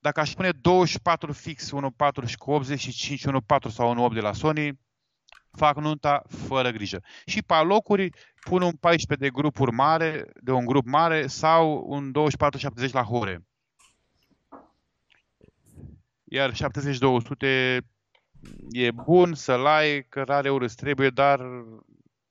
dacă 0.03 0.19
aș 0.19 0.33
pune 0.33 0.51
24 0.51 1.32
fix, 1.32 1.72
1.4 1.72 2.25
și 2.25 2.38
cu 2.38 2.51
85, 2.51 3.25
1.4 3.27 3.69
sau 3.69 4.09
1.8 4.09 4.14
de 4.14 4.19
la 4.19 4.33
Sony, 4.33 4.80
fac 5.51 5.77
nunta 5.77 6.23
fără 6.27 6.69
grijă. 6.69 7.03
Și 7.25 7.43
pe 7.43 7.53
alocuri 7.53 8.09
pun 8.41 8.61
un 8.61 8.72
14 8.72 9.27
de 9.27 9.33
grupuri 9.33 9.72
mare, 9.72 10.25
de 10.41 10.51
un 10.51 10.65
grup 10.65 10.85
mare 10.85 11.27
sau 11.27 11.83
un 11.88 12.11
24-70 12.88 12.91
la 12.91 13.03
hore. 13.03 13.45
Iar 16.23 16.51
70-200 16.51 17.77
e 18.69 18.91
bun 18.91 19.33
să-l 19.33 19.65
ai, 19.65 20.06
că 20.09 20.22
rare 20.22 20.49
ori 20.49 20.64
îți 20.64 20.75
trebuie, 20.75 21.09
dar 21.09 21.40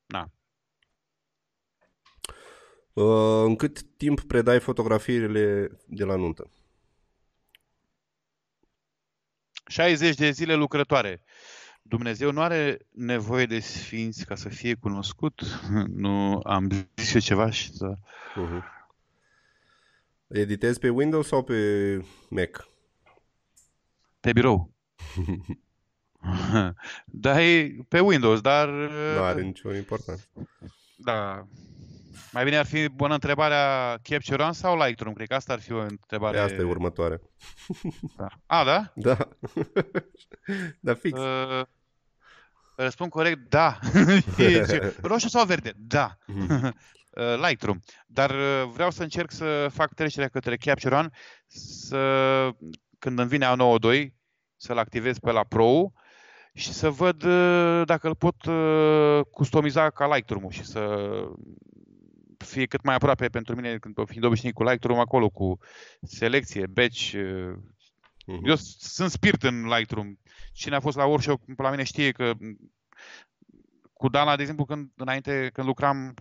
na, 0.06 0.30
Uh, 2.92 3.42
În 3.44 3.56
cât 3.56 3.82
timp 3.82 4.20
predai 4.20 4.60
fotografiile 4.60 5.68
de 5.86 6.04
la 6.04 6.16
nuntă? 6.16 6.50
60 9.72 10.14
de 10.16 10.30
zile 10.30 10.54
lucrătoare. 10.54 11.22
Dumnezeu 11.82 12.32
nu 12.32 12.40
are 12.40 12.78
nevoie 12.90 13.46
de 13.46 13.60
sfinți 13.60 14.24
ca 14.24 14.34
să 14.34 14.48
fie 14.48 14.74
cunoscut. 14.74 15.60
Nu 15.86 16.40
am 16.44 16.88
zis 16.96 17.14
eu 17.14 17.20
ceva 17.20 17.50
și 17.50 17.72
să... 17.72 17.94
Uh-huh. 17.94 18.62
Editezi 20.26 20.78
pe 20.78 20.88
Windows 20.88 21.26
sau 21.26 21.42
pe 21.42 21.54
Mac? 22.28 22.68
Pe 24.20 24.32
birou. 24.32 24.74
da, 27.04 27.42
e 27.42 27.76
pe 27.88 28.00
Windows, 28.00 28.40
dar... 28.40 28.68
Nu 29.16 29.22
are 29.22 29.42
nicio 29.42 29.74
importanță. 29.74 30.28
Da. 30.96 31.46
Mai 32.32 32.44
bine 32.44 32.56
ar 32.56 32.66
fi 32.66 32.88
bună 32.88 33.14
întrebarea 33.14 33.98
Capture 34.02 34.42
One 34.42 34.52
sau 34.52 34.76
Lightroom? 34.76 35.14
Cred 35.14 35.28
că 35.28 35.34
asta 35.34 35.52
ar 35.52 35.60
fi 35.60 35.72
o 35.72 35.80
întrebare... 35.80 36.38
Asta 36.38 36.60
e 36.60 36.64
următoarea. 36.64 37.20
Da. 38.16 38.26
A, 38.46 38.64
da? 38.64 38.92
Da. 38.94 39.16
da, 40.80 40.94
fix. 40.94 41.18
Uh, 41.18 41.62
răspund 42.76 43.10
corect, 43.10 43.48
da. 43.48 43.78
E 44.38 44.64
ce- 44.66 44.96
Roșu 45.02 45.28
sau 45.28 45.44
verde? 45.44 45.72
Da. 45.76 46.16
Mhm. 46.26 46.74
Uh, 47.12 47.46
Lightroom. 47.48 47.78
Dar 48.06 48.30
uh, 48.30 48.62
vreau 48.72 48.90
să 48.90 49.02
încerc 49.02 49.30
să 49.30 49.68
fac 49.72 49.94
trecerea 49.94 50.28
către 50.28 50.56
Capture 50.56 50.94
One, 50.94 51.08
să, 51.46 52.48
când 52.98 53.18
îmi 53.18 53.28
vine 53.28 53.46
A92, 53.54 54.06
să-l 54.56 54.78
activez 54.78 55.18
pe 55.18 55.30
la 55.30 55.44
Pro 55.44 55.92
și 56.54 56.72
să 56.72 56.90
văd 56.90 57.22
uh, 57.22 57.82
dacă 57.84 58.06
îl 58.08 58.14
pot 58.14 58.44
uh, 58.44 59.20
customiza 59.30 59.90
ca 59.90 60.14
Lightroom-ul 60.14 60.50
și 60.50 60.64
să 60.64 61.10
fie 62.42 62.66
cât 62.66 62.82
mai 62.82 62.94
aproape 62.94 63.28
pentru 63.28 63.54
mine, 63.54 63.78
când 63.78 63.96
fiind 64.08 64.24
obișnuit 64.24 64.54
cu 64.54 64.62
Lightroom, 64.62 64.98
acolo 64.98 65.28
cu 65.28 65.58
selecție, 66.02 66.66
batch. 66.66 67.12
uh, 67.12 67.54
Mhm. 68.26 68.46
Eu 68.48 68.54
s- 68.56 68.76
sunt 68.78 69.10
spirit 69.10 69.42
în 69.42 69.64
Lightroom. 69.66 70.14
Cine 70.52 70.74
a 70.76 70.80
fost 70.80 70.96
la 70.96 71.04
workshop 71.06 71.40
la 71.56 71.70
mine 71.70 71.82
știe 71.82 72.10
că 72.10 72.32
m, 72.38 72.56
cu 73.92 74.08
Dana, 74.08 74.34
de 74.36 74.40
exemplu, 74.40 74.64
când, 74.64 74.90
înainte, 74.96 75.50
când 75.52 75.66
lucram, 75.66 76.14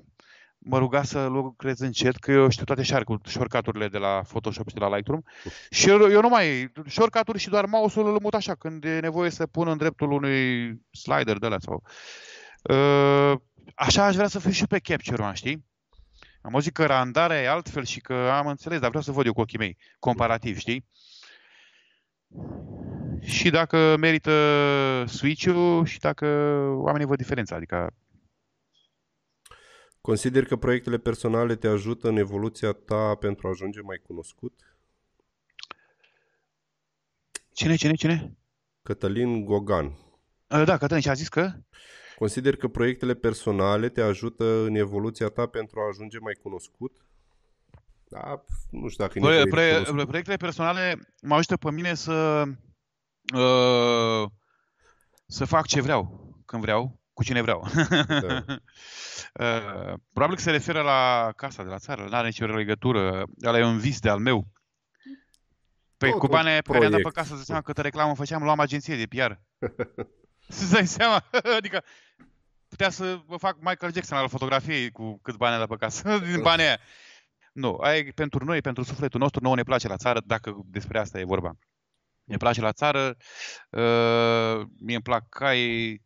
mă 0.58 0.78
ruga 0.78 1.04
să 1.04 1.26
lucrez 1.26 1.80
încet, 1.80 2.16
că 2.16 2.32
eu 2.32 2.50
știu 2.50 2.66
toate 2.66 2.84
shortcut- 2.84 3.26
shortcut-urile 3.28 3.88
de 3.88 3.98
la 3.98 4.22
Photoshop 4.28 4.68
și 4.68 4.74
de 4.74 4.80
la 4.80 4.96
Lightroom. 4.96 5.22
Și 5.70 5.90
eu, 5.90 6.10
eu 6.12 6.22
nu 6.22 6.30
mai... 6.30 6.72
Shortcut-uri 6.88 7.40
și 7.40 7.50
doar 7.50 7.66
mouse-ul 7.66 8.08
îl 8.08 8.20
mut 8.22 8.34
așa, 8.34 8.56
când 8.56 8.84
e 8.84 9.00
nevoie 9.00 9.30
să 9.30 9.48
pun 9.48 9.68
în 9.68 9.78
dreptul 9.78 10.12
unui 10.12 10.72
slider 10.92 11.38
de 11.38 11.48
la 11.48 11.58
sau... 11.60 11.84
Uh, 12.64 13.34
așa 13.76 14.06
aș 14.06 14.16
vrea 14.16 14.28
să 14.28 14.40
fiu 14.40 14.52
și 14.52 14.68
pe 14.68 14.80
Capture 14.80 15.24
One, 15.24 15.34
știi? 15.34 15.66
Am 16.42 16.54
auzit 16.54 16.74
că 16.74 16.86
randarea 16.86 17.42
e 17.42 17.50
altfel 17.50 17.84
și 17.84 18.00
că 18.00 18.14
am 18.14 18.48
înțeles, 18.48 18.80
dar 18.80 18.88
vreau 18.88 19.04
să 19.04 19.12
văd 19.12 19.26
eu 19.26 19.34
cu 19.34 19.42
ochii 19.42 19.58
mei, 19.58 19.78
comparativ, 20.00 20.58
știi? 20.58 20.86
Și 23.22 23.50
dacă 23.50 23.96
merită 24.00 24.32
switch-ul 25.08 25.86
și 25.86 26.00
dacă 26.00 26.26
oamenii 26.76 27.08
văd 27.08 27.18
diferența, 27.18 27.56
adică 27.56 27.94
Consider 30.02 30.46
că 30.46 30.56
proiectele 30.56 30.98
personale 30.98 31.56
te 31.56 31.68
ajută 31.68 32.08
în 32.08 32.18
evoluția 32.18 32.72
ta 32.72 33.16
pentru 33.16 33.48
a 33.48 33.50
ajunge 33.50 33.82
mai 33.82 34.02
cunoscut? 34.08 34.76
Cine, 37.54 37.76
cine, 37.76 37.94
cine? 37.94 38.38
Cătălin 38.82 39.46
Gogan. 39.46 39.86
Uh, 39.86 40.64
Da, 40.66 40.78
Cătălin, 40.78 41.02
și 41.02 41.10
a 41.10 41.14
zis 41.14 41.30
că? 41.30 41.52
Consider 42.22 42.56
că 42.56 42.68
proiectele 42.68 43.14
personale 43.14 43.90
te 43.90 44.02
ajută 44.02 44.44
în 44.44 44.76
evoluția 44.76 45.28
ta 45.28 45.46
pentru 45.46 45.80
a 45.80 45.88
ajunge 45.88 46.20
mai 46.20 46.34
cunoscut? 46.42 46.92
Da, 48.10 48.44
nu 48.70 48.88
știu 48.88 49.04
dacă 49.06 49.18
e 49.18 49.22
Pro- 49.22 49.30
nevoie 49.30 49.44
de 49.44 49.50
pro- 49.50 49.84
cunoscut. 49.84 50.08
proiectele 50.08 50.38
personale 50.38 51.00
mă 51.22 51.36
ajută 51.36 51.58
pe 51.58 51.72
mine 51.72 51.94
să 51.94 52.44
uh, 53.36 54.30
să 55.26 55.46
fac 55.46 55.66
ce 55.66 55.82
vreau, 55.82 56.36
când 56.46 56.62
vreau, 56.62 57.00
cu 57.14 57.24
cine 57.24 57.42
vreau. 57.42 57.68
Da. 58.08 58.46
Uh, 59.34 59.94
probabil 60.14 60.36
că 60.36 60.42
se 60.42 60.52
referă 60.52 60.82
la 60.82 61.32
casa 61.36 61.64
de 61.64 61.70
la 61.70 61.78
țară, 61.78 62.04
nu 62.10 62.16
are 62.16 62.28
nicio 62.28 62.46
legătură, 62.46 63.24
ăla 63.46 63.60
e 63.60 63.64
un 63.66 63.78
vis 63.78 64.00
de 64.00 64.10
al 64.10 64.20
meu. 64.20 64.48
Păi 65.98 66.10
Tot 66.10 66.20
cu 66.20 66.26
un 66.26 66.32
banii 66.32 66.62
pe 66.62 66.72
care 66.72 66.84
i-am 66.84 66.92
dat 66.92 67.02
pe 67.02 67.10
proiect. 67.10 67.16
casă, 67.16 67.28
îți 67.30 67.36
dai 67.36 67.46
seama 67.46 67.62
câtă 67.62 67.82
reclamă 67.82 68.16
făceam, 68.16 68.44
luam 68.44 68.60
agenție 68.60 68.96
de 68.96 69.08
PR. 69.08 69.32
Să 70.48 70.74
dai 70.74 70.88
seama? 70.88 71.24
adică 71.58 71.84
putea 72.68 72.90
să 72.90 73.22
vă 73.26 73.38
fac 73.38 73.56
Michael 73.60 73.94
Jackson 73.94 74.18
al 74.18 74.30
fotografiei 74.30 74.92
cu 74.92 75.20
câți 75.22 75.38
bani 75.38 75.56
a 75.56 75.58
dat 75.58 75.68
pe 75.68 75.76
casă, 75.76 76.20
din 76.32 76.42
banii 76.42 76.66
aia. 76.66 76.80
Nu, 77.54 77.76
aia 77.76 77.98
e 77.98 78.12
pentru 78.16 78.46
noi, 78.46 78.62
pentru 78.62 78.84
sufletul 78.84 79.20
nostru, 79.20 79.42
nouă 79.44 79.56
ne 79.56 79.64
place 79.64 79.88
la 79.88 79.98
țară, 79.98 80.22
dacă 80.26 80.62
despre 80.66 81.00
asta 81.00 81.20
e 81.20 81.24
vorba. 81.24 81.52
Ne 82.24 82.38
place 82.38 82.62
la 82.62 82.72
țară, 82.72 83.18
uh, 83.70 84.68
mie 84.80 84.96
îmi 84.96 85.04
plac 85.04 85.30
cai, 85.30 86.02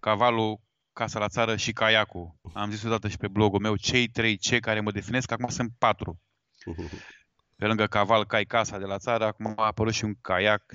cavalul, 0.00 0.60
casa 0.92 1.18
la 1.18 1.28
țară 1.28 1.56
și 1.56 1.72
caiacul. 1.72 2.34
Am 2.52 2.70
zis 2.70 2.82
odată 2.82 3.08
și 3.08 3.16
pe 3.16 3.28
blogul 3.28 3.60
meu, 3.60 3.76
cei 3.76 4.08
trei 4.08 4.36
ce 4.36 4.58
care 4.58 4.80
mă 4.80 4.90
definesc, 4.90 5.30
acum 5.30 5.48
sunt 5.48 5.72
patru. 5.78 6.20
Pe 7.56 7.66
lângă 7.66 7.86
caval, 7.86 8.26
cai, 8.26 8.44
casa 8.44 8.78
de 8.78 8.84
la 8.84 8.98
țară, 8.98 9.24
acum 9.24 9.52
a 9.56 9.66
apărut 9.66 9.92
și 9.92 10.04
un 10.04 10.14
caiac. 10.20 10.74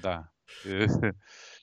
Da. 0.00 0.32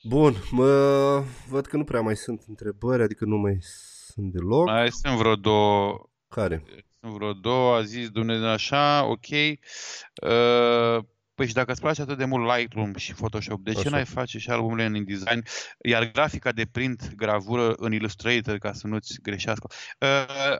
Bun, 0.02 0.34
mă, 0.50 1.24
văd 1.48 1.66
că 1.66 1.76
nu 1.76 1.84
prea 1.84 2.00
mai 2.00 2.16
sunt 2.16 2.44
întrebări, 2.46 3.02
adică 3.02 3.24
nu 3.24 3.36
mai 3.36 3.56
sunt 3.60 4.32
deloc. 4.32 4.66
Mai 4.66 4.90
sunt 4.90 5.16
vreo 5.16 5.36
două. 5.36 6.08
Care? 6.28 6.64
Sunt 7.00 7.12
vreo 7.12 7.32
două, 7.32 7.76
a 7.76 7.82
zis 7.82 8.08
Dumnezeu 8.08 8.48
așa, 8.48 9.04
ok. 9.04 9.28
Uh, 9.28 11.04
Păi 11.36 11.46
și 11.46 11.54
dacă 11.54 11.72
îți 11.72 11.80
place 11.80 12.02
atât 12.02 12.18
de 12.18 12.24
mult 12.24 12.56
Lightroom 12.56 12.94
și 12.94 13.14
Photoshop, 13.14 13.60
de 13.60 13.72
ce 13.72 13.78
Așa. 13.78 13.90
n-ai 13.90 14.04
face 14.04 14.38
și 14.38 14.50
albumele 14.50 14.84
în 14.84 14.94
InDesign, 14.94 15.42
iar 15.78 16.10
grafica 16.10 16.52
de 16.52 16.66
print, 16.72 17.14
gravură 17.14 17.72
în 17.72 17.92
Illustrator, 17.92 18.58
ca 18.58 18.72
să 18.72 18.86
nu-ți 18.86 19.20
greșească? 19.22 19.66
Uh, 20.00 20.56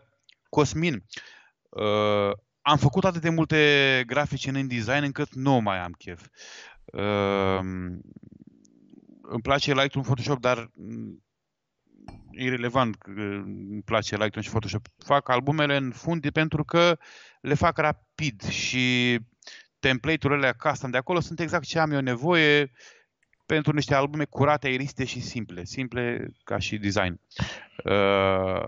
Cosmin, 0.49 1.05
uh, 1.69 2.33
am 2.61 2.77
făcut 2.77 3.05
atât 3.05 3.21
de 3.21 3.29
multe 3.29 4.03
grafici 4.07 4.47
în 4.47 4.57
InDesign 4.57 5.03
încât 5.03 5.35
nu 5.35 5.61
mai 5.61 5.79
am 5.79 5.93
chef. 5.93 6.27
Uh, 6.93 7.59
îmi 9.23 9.43
place 9.43 9.75
Lightroom 9.75 10.05
Photoshop, 10.05 10.41
dar 10.41 10.71
mm, 10.75 11.25
irrelevant 12.31 12.97
că 12.97 13.11
îmi 13.11 13.83
place 13.83 14.17
Lightroom 14.17 14.45
și 14.45 14.51
Photoshop. 14.51 14.87
Fac 15.05 15.29
albumele 15.29 15.77
în 15.77 15.91
fundi 15.91 16.31
pentru 16.31 16.65
că 16.65 16.99
le 17.41 17.55
fac 17.55 17.79
rapid 17.79 18.43
și 18.49 19.19
template-urile 19.79 20.55
custom 20.59 20.91
de 20.91 20.97
acolo 20.97 21.21
sunt 21.21 21.41
exact 21.41 21.65
ce 21.65 21.79
am 21.79 21.91
eu 21.91 22.01
nevoie 22.01 22.73
pentru 23.47 23.73
niște 23.73 23.95
albume 23.95 24.25
curate, 24.25 24.67
aeriste 24.67 25.05
și 25.05 25.21
simple. 25.21 25.65
Simple 25.65 26.29
ca 26.45 26.59
și 26.59 26.79
design. 26.79 27.21
Uh, 27.85 28.67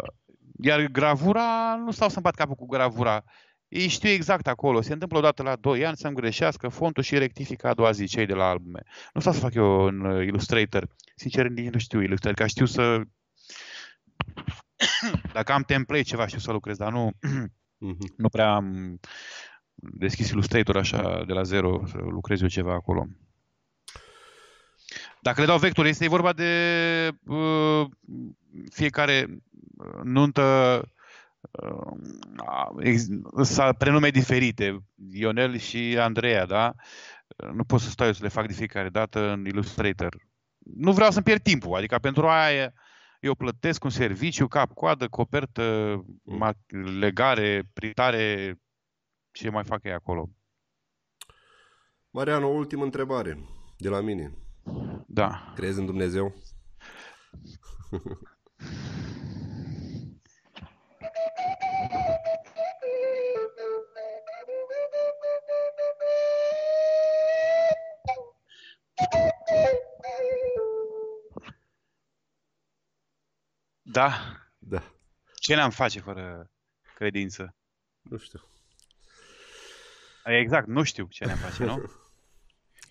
iar 0.61 0.87
gravura, 0.87 1.77
nu 1.85 1.91
stau 1.91 2.09
să-mi 2.09 2.23
bat 2.23 2.35
capul 2.35 2.55
cu 2.55 2.67
gravura. 2.67 3.25
Ei 3.69 3.89
știu 3.89 4.09
exact 4.09 4.47
acolo. 4.47 4.81
Se 4.81 4.93
întâmplă 4.93 5.19
odată 5.19 5.43
la 5.43 5.57
2 5.57 5.87
ani 5.87 5.97
să-mi 5.97 6.15
greșească 6.15 6.69
fontul 6.69 7.03
și 7.03 7.19
rectifică 7.19 7.69
a 7.69 7.75
doua 7.75 7.91
zi 7.91 8.07
cei 8.07 8.27
de 8.27 8.35
la 8.35 8.49
albume. 8.49 8.83
Nu 9.13 9.21
stau 9.21 9.33
să 9.33 9.41
fac 9.41 9.55
eu 9.55 9.83
în 9.83 10.01
uh, 10.01 10.27
Illustrator. 10.27 10.89
Sincer, 11.15 11.49
nici 11.49 11.73
nu 11.73 11.79
știu 11.79 12.03
Illustrator, 12.03 12.41
că 12.41 12.47
știu 12.47 12.67
să... 12.67 13.01
Dacă 15.33 15.53
am 15.53 15.63
template 15.63 16.03
ceva, 16.03 16.27
știu 16.27 16.39
să 16.39 16.53
lucrez, 16.53 16.77
dar 16.77 16.93
nu, 16.93 17.11
nu 18.17 18.29
prea 18.29 18.55
am 18.55 18.99
deschis 19.75 20.31
Illustrator 20.31 20.77
așa 20.77 21.25
de 21.27 21.33
la 21.33 21.43
zero 21.43 21.83
să 21.87 21.97
lucrez 21.97 22.41
eu 22.41 22.49
ceva 22.49 22.73
acolo. 22.73 23.07
Dacă 25.21 25.41
le 25.41 25.47
dau 25.47 25.59
vector, 25.59 25.87
este 25.87 26.09
vorba 26.09 26.33
de 26.33 27.11
uh, 27.25 27.87
fiecare 28.71 29.43
nuntă 30.03 30.81
uh, 31.51 31.93
prenume 33.78 34.10
diferite, 34.10 34.78
Ionel 35.12 35.57
și 35.57 35.97
Andreea, 35.99 36.47
da? 36.47 36.75
Nu 37.52 37.65
pot 37.65 37.81
să 37.81 37.91
stau 37.91 38.07
eu 38.07 38.12
să 38.12 38.23
le 38.23 38.28
fac 38.28 38.47
de 38.47 38.52
fiecare 38.52 38.89
dată 38.89 39.31
în 39.31 39.47
Illustrator. 39.47 40.17
Nu 40.59 40.93
vreau 40.93 41.10
să-mi 41.10 41.25
pierd 41.25 41.43
timpul, 41.43 41.77
adică 41.77 41.99
pentru 41.99 42.28
aia 42.28 42.73
eu 43.20 43.35
plătesc 43.35 43.85
un 43.85 43.91
serviciu, 43.91 44.47
cap, 44.47 44.73
coadă, 44.73 45.09
copertă, 45.09 45.97
legare, 46.99 47.70
printare, 47.73 48.59
ce 49.31 49.51
mai 49.51 49.65
fac 49.65 49.85
ei 49.85 49.93
acolo. 49.93 50.31
Marian, 52.10 52.43
o 52.43 52.49
ultimă 52.49 52.85
întrebare 52.85 53.39
de 53.77 53.89
la 53.89 54.01
mine. 54.01 54.35
Da. 55.07 55.52
Crezi 55.55 55.78
în 55.78 55.86
Dumnezeu? 55.86 56.35
Da. 73.99 74.12
Da. 74.59 74.83
Ce 75.35 75.55
ne-am 75.55 75.70
face 75.70 76.01
fără 76.01 76.51
credință? 76.94 77.55
Nu 78.01 78.18
știu. 78.18 78.41
Exact, 80.25 80.67
nu 80.67 80.83
știu 80.83 81.07
ce 81.10 81.25
ne-am 81.25 81.39
face, 81.39 81.65
nu? 81.65 81.91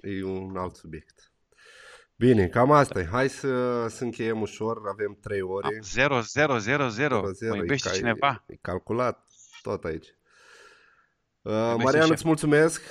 e 0.11 0.23
un 0.23 0.57
alt 0.57 0.75
subiect. 0.75 1.31
Bine, 2.15 2.47
cam 2.47 2.71
asta 2.71 2.99
e. 2.99 3.05
Hai 3.05 3.29
să, 3.29 3.87
să 3.87 4.03
încheiem 4.03 4.41
ușor, 4.41 4.87
avem 4.87 5.17
3 5.21 5.41
ore. 5.41 5.79
0, 5.81 6.19
0, 6.19 6.57
0, 6.57 6.87
0. 6.87 7.21
Mă 7.39 7.55
iubește 7.55 7.89
e, 7.91 7.95
cineva. 7.95 8.43
E, 8.47 8.53
e 8.53 8.57
calculat 8.61 9.27
tot 9.61 9.83
aici. 9.83 10.07
Uh, 11.41 11.75
Marian, 11.77 12.11
îți 12.11 12.25
mulțumesc 12.25 12.81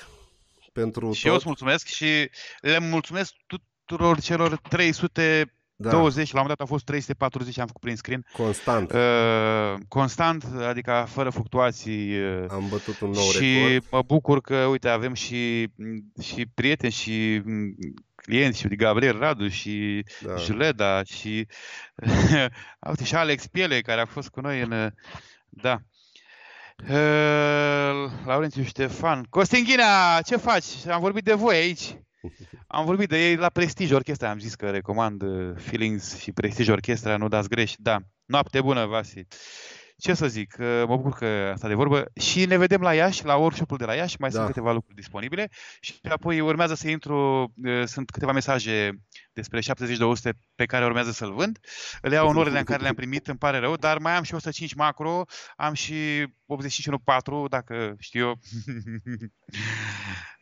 pentru 0.72 1.12
Și 1.12 1.22
tot. 1.22 1.30
eu 1.30 1.36
îți 1.36 1.46
mulțumesc 1.46 1.86
și 1.86 2.30
le 2.60 2.78
mulțumesc 2.78 3.34
tuturor 3.46 4.20
celor 4.20 4.56
300 4.56 5.55
da. 5.78 5.90
20, 5.90 6.32
la 6.32 6.40
un 6.40 6.46
moment 6.46 6.58
dat 6.58 6.66
a 6.66 6.70
fost 6.70 6.84
340, 6.84 7.58
am 7.58 7.66
făcut 7.66 7.80
prin 7.80 7.96
screen. 7.96 8.26
Constant. 8.32 8.92
Uh, 8.92 9.74
constant, 9.88 10.44
adică 10.68 11.06
fără 11.08 11.30
fluctuații. 11.30 12.18
Uh, 12.18 12.44
am 12.48 12.66
bătut 12.68 13.00
un 13.00 13.10
nou 13.10 13.22
și 13.22 13.38
record. 13.38 13.82
Și 13.82 13.88
mă 13.90 14.02
bucur 14.02 14.40
că, 14.40 14.56
uite, 14.56 14.88
avem 14.88 15.14
și, 15.14 15.70
și 16.22 16.46
prieteni 16.54 16.92
și 16.92 17.42
clienți, 18.14 18.58
și 18.58 18.68
Gabriel 18.68 19.18
Radu 19.18 19.48
și 19.48 20.04
da. 20.26 20.36
Juleda 20.36 21.02
și, 21.04 21.46
uite, 22.88 23.04
și 23.04 23.14
Alex 23.14 23.46
Piele, 23.46 23.80
care 23.80 24.00
a 24.00 24.06
fost 24.06 24.28
cu 24.28 24.40
noi 24.40 24.60
în... 24.60 24.92
Da. 25.48 25.80
Uh, 26.82 28.10
Laurențiu 28.24 28.62
Ștefan. 28.62 29.26
Costin 29.30 29.64
Ghina, 29.64 30.20
ce 30.20 30.36
faci? 30.36 30.86
Am 30.90 31.00
vorbit 31.00 31.24
de 31.24 31.34
voi 31.34 31.56
aici. 31.56 31.96
Am 32.66 32.84
vorbit 32.84 33.08
de 33.08 33.28
ei 33.28 33.36
la 33.36 33.48
Prestige 33.48 33.94
Orchestra, 33.94 34.30
am 34.30 34.38
zis 34.38 34.54
că 34.54 34.70
recomand 34.70 35.22
uh, 35.22 35.54
Feelings 35.56 36.18
și 36.18 36.32
Prestige 36.32 36.72
Orchestra, 36.72 37.16
nu 37.16 37.28
dați 37.28 37.48
greș. 37.48 37.74
Da, 37.78 37.98
noapte 38.24 38.60
bună, 38.60 38.86
Vasi. 38.86 39.26
Ce 39.98 40.14
să 40.14 40.26
zic, 40.26 40.56
uh, 40.58 40.82
mă 40.86 40.96
bucur 40.96 41.12
că 41.12 41.50
asta 41.52 41.68
de 41.68 41.74
vorbă 41.74 42.04
și 42.20 42.44
ne 42.44 42.56
vedem 42.56 42.80
la 42.80 42.94
Iași, 42.94 43.24
la 43.24 43.36
workshop-ul 43.36 43.76
de 43.76 43.84
la 43.84 43.94
Iași, 43.94 44.16
mai 44.18 44.30
da. 44.30 44.34
sunt 44.36 44.46
câteva 44.46 44.72
lucruri 44.72 44.96
disponibile 44.96 45.50
și 45.80 46.00
apoi 46.08 46.40
urmează 46.40 46.74
să 46.74 46.88
intru, 46.88 47.52
uh, 47.64 47.84
sunt 47.84 48.10
câteva 48.10 48.32
mesaje 48.32 49.00
despre 49.32 49.60
70-200 49.60 50.30
pe 50.54 50.64
care 50.64 50.84
urmează 50.84 51.10
să-l 51.10 51.32
vând. 51.32 51.58
Le 52.00 52.14
iau 52.14 52.28
în 52.28 52.36
orele 52.36 52.58
în 52.58 52.64
care 52.64 52.82
le-am 52.82 52.94
primit, 52.94 53.26
îmi 53.26 53.38
pare 53.38 53.58
rău, 53.58 53.76
dar 53.76 53.98
mai 53.98 54.16
am 54.16 54.22
și 54.22 54.34
105 54.34 54.74
macro, 54.74 55.24
am 55.56 55.72
și 55.74 56.26
85.4, 56.26 57.48
dacă 57.48 57.94
știu 57.98 58.26
eu. 58.26 58.38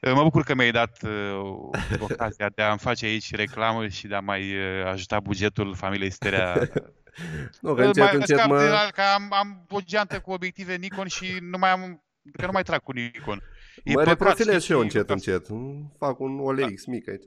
mă 0.15 0.23
bucur 0.23 0.43
că 0.43 0.55
mi-ai 0.55 0.71
dat 0.71 1.03
uh, 1.03 1.71
ocazia 1.99 2.49
de 2.55 2.63
a-mi 2.63 2.79
face 2.79 3.07
aici 3.07 3.35
reclamă 3.35 3.89
și 3.89 4.07
de 4.07 4.15
a 4.15 4.21
mai 4.21 4.57
uh, 4.57 4.87
ajuta 4.87 5.21
bugetul 5.21 5.75
familiei 5.75 6.11
Sterea 6.11 6.71
nu, 7.61 7.75
că 7.75 7.83
încet, 7.83 8.05
mai 8.05 8.15
încet 8.15 8.47
mă... 8.47 8.91
Că 8.95 9.03
am, 9.15 9.33
am 9.33 9.67
o 9.71 9.81
geantă 9.81 10.21
cu 10.21 10.31
obiective 10.31 10.75
Nikon 10.75 11.07
și 11.07 11.37
nu 11.41 11.59
mai 11.59 11.71
am, 11.71 12.03
că 12.33 12.47
nu 12.47 12.53
mai 12.53 12.63
trag 12.63 12.81
cu 12.81 12.93
Nikon. 12.93 13.43
E 13.85 13.93
mă 13.93 14.05
reprofilez 14.05 14.63
și 14.63 14.73
eu 14.73 14.81
încet, 14.81 15.11
încet. 15.11 15.47
Fac 15.99 16.21
un 16.21 16.39
OLX 16.41 16.85
da. 16.85 16.93
mic 16.93 17.09
aici. 17.09 17.23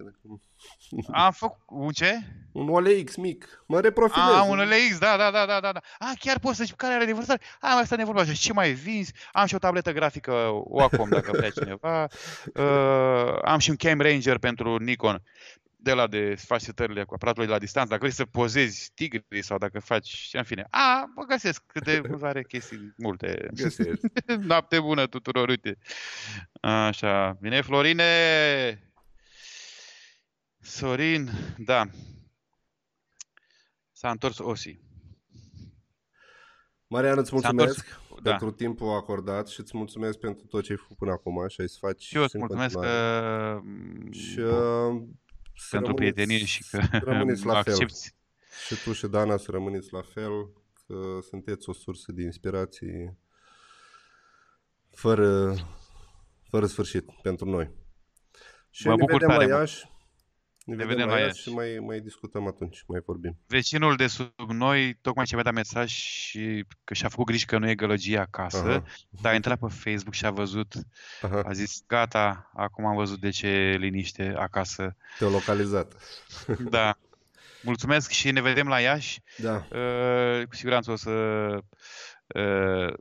Am 1.12 1.32
făcut 1.32 1.60
un 1.68 1.92
ce? 1.92 2.20
Un 2.52 2.70
OLX 2.70 3.16
mic. 3.16 3.64
Mă 3.66 3.80
reprofilez. 3.80 4.36
Ah, 4.36 4.46
un 4.50 4.60
OLX, 4.60 4.98
da, 5.00 5.18
da, 5.18 5.32
da, 5.32 5.46
da, 5.46 5.60
da. 5.60 5.80
Ah, 6.00 6.12
chiar 6.20 6.40
poți 6.40 6.58
să 6.58 6.64
zici 6.64 6.76
care 6.76 6.94
are 6.94 7.04
aniversare? 7.04 7.42
Ah, 7.60 7.70
mai 7.74 7.82
asta 7.82 7.96
ne 7.96 8.06
vorba. 8.06 8.26
Ce 8.26 8.54
mai 8.54 8.72
vinzi? 8.72 9.14
Am 9.32 9.46
și 9.46 9.56
o 9.56 9.58
tabletă 9.58 9.92
grafică 9.92 10.34
Wacom, 10.64 11.10
dacă 11.10 11.32
vrea 11.32 11.50
cineva. 11.50 12.08
Uh, 12.54 13.40
am 13.44 13.60
și 13.60 13.70
un 13.70 13.76
Cam 13.76 14.02
Ranger 14.02 14.38
pentru 14.38 14.78
Nikon 14.78 15.22
de 15.80 15.94
la 15.94 16.08
de 16.08 16.36
faci 16.36 16.62
setările 16.62 17.04
cu 17.04 17.14
aparatul 17.14 17.46
de 17.46 17.52
la 17.52 17.60
distanță, 17.60 17.90
dacă 17.90 18.02
vrei 18.02 18.14
să 18.14 18.26
pozezi 18.26 18.92
tigri 18.94 19.42
sau 19.42 19.58
dacă 19.58 19.80
faci, 19.80 20.30
în 20.34 20.44
fine. 20.44 20.68
A, 20.70 21.12
mă 21.16 21.24
găsesc 21.24 21.64
câte 21.66 22.00
vânzare 22.08 22.44
chestii 22.44 22.94
multe. 22.98 23.48
Găsești. 23.54 24.06
Noapte 24.48 24.80
bună 24.80 25.08
tuturor, 25.08 25.48
uite. 25.48 25.78
Așa, 26.62 27.38
bine 27.42 27.62
Florine! 27.62 28.82
Sorin, 30.60 31.30
da. 31.58 31.86
S-a 33.92 34.10
întors 34.10 34.38
Osi. 34.40 34.80
Marian, 36.88 37.18
îți 37.18 37.34
mulțumesc 37.34 38.00
da. 38.22 38.30
pentru 38.30 38.52
timpul 38.52 38.96
acordat 38.96 39.48
și 39.48 39.60
îți 39.60 39.78
mulțumesc 39.78 40.18
pentru 40.18 40.46
tot 40.46 40.64
ce 40.64 40.72
ai 40.72 40.78
făcut 40.78 40.98
până 40.98 41.12
acum 41.12 41.48
și 41.48 41.62
ai 41.62 41.70
să 41.70 41.78
faci 41.80 42.02
și 42.04 42.16
eu 42.16 42.24
îți 42.24 42.38
mulțumesc 42.38 42.80
că... 42.80 43.62
Și 44.12 44.40
uh, 44.40 45.02
pentru 45.70 45.94
prietenie 45.94 46.46
și 46.46 46.64
că 46.70 46.82
rămâneți 46.92 47.46
la 47.46 47.58
accepti. 47.58 47.80
fel. 47.80 48.76
Și 48.78 48.84
tu 48.84 48.94
și 48.94 49.08
Dana 49.08 49.38
să 49.38 49.52
rămâneți 49.52 49.94
la 49.94 50.02
fel, 50.02 50.52
că 50.88 51.20
sunteți 51.30 51.70
o 51.70 51.74
sursă 51.74 52.12
de 52.12 52.22
inspirație 52.22 53.18
fără, 54.92 55.56
fără 56.50 56.66
sfârșit 56.66 57.06
pentru 57.22 57.50
noi. 57.50 57.72
Și 58.70 58.88
mă 58.88 58.96
ne 58.96 59.00
bucur 59.00 59.20
vedem 59.20 59.28
tare, 59.28 59.48
la 59.48 59.58
Iași. 59.58 59.86
Ne, 60.68 60.76
ne 60.76 60.86
vedem, 60.86 61.08
vedem 61.08 61.08
la 61.08 61.20
Iași 61.20 61.42
și 61.42 61.50
mai, 61.50 61.78
mai 61.86 62.00
discutăm 62.00 62.48
atunci, 62.48 62.84
mai 62.88 63.02
vorbim. 63.06 63.38
Vecinul 63.48 63.96
de 63.96 64.08
sub 64.08 64.50
noi 64.52 64.98
tocmai 65.02 65.26
ce 65.26 65.34
mi-a 65.36 65.44
dat 65.44 65.54
mesaj 65.54 65.92
și 65.92 66.66
că 66.84 66.94
și-a 66.94 67.10
făcut 67.10 67.26
griji 67.26 67.46
că 67.46 67.58
nu 67.58 67.70
e 67.70 67.76
gălăgie 67.76 68.18
acasă, 68.18 68.68
Aha. 68.68 68.84
dar 69.22 69.32
a 69.32 69.36
intrat 69.36 69.60
pe 69.60 69.68
Facebook 69.70 70.14
și 70.14 70.26
a 70.26 70.32
văzut, 70.32 70.74
Aha. 71.22 71.42
a 71.46 71.52
zis, 71.52 71.84
gata, 71.88 72.52
acum 72.54 72.86
am 72.86 72.96
văzut 72.96 73.20
de 73.20 73.30
ce 73.30 73.76
liniște 73.80 74.34
acasă. 74.38 74.96
Te-a 75.18 75.28
localizat. 75.28 75.94
Da. 76.70 76.98
Mulțumesc 77.64 78.12
și 78.12 78.32
ne 78.32 78.42
vedem 78.42 78.68
la 78.68 78.80
Iași. 78.80 79.22
Da. 79.38 79.68
Uh, 79.72 80.48
cu 80.48 80.56
siguranță 80.56 80.92
o 80.92 80.96
să 80.96 81.12
uh, 82.28 82.94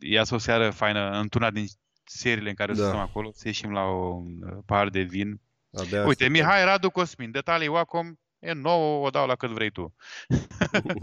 iasă 0.00 0.34
o 0.34 0.38
seară 0.38 0.70
faină 0.70 1.10
într-una 1.20 1.50
din 1.50 1.66
seriile 2.04 2.48
în 2.48 2.54
care 2.54 2.72
da. 2.72 2.82
suntem 2.82 3.00
acolo, 3.00 3.30
să 3.32 3.42
ieșim 3.46 3.72
la 3.72 3.90
un 3.90 4.42
uh, 4.42 4.58
par 4.66 4.88
de 4.88 5.00
vin 5.00 5.40
Abia 5.78 6.04
Uite, 6.06 6.28
Mihai 6.28 6.64
Radu 6.64 6.90
Cosmin, 6.90 7.30
detalii 7.30 7.68
Wacom, 7.68 8.14
E 8.38 8.52
nouă, 8.52 9.06
o 9.06 9.10
dau 9.10 9.26
la 9.26 9.34
cât 9.34 9.50
vrei 9.50 9.70
tu. 9.70 9.94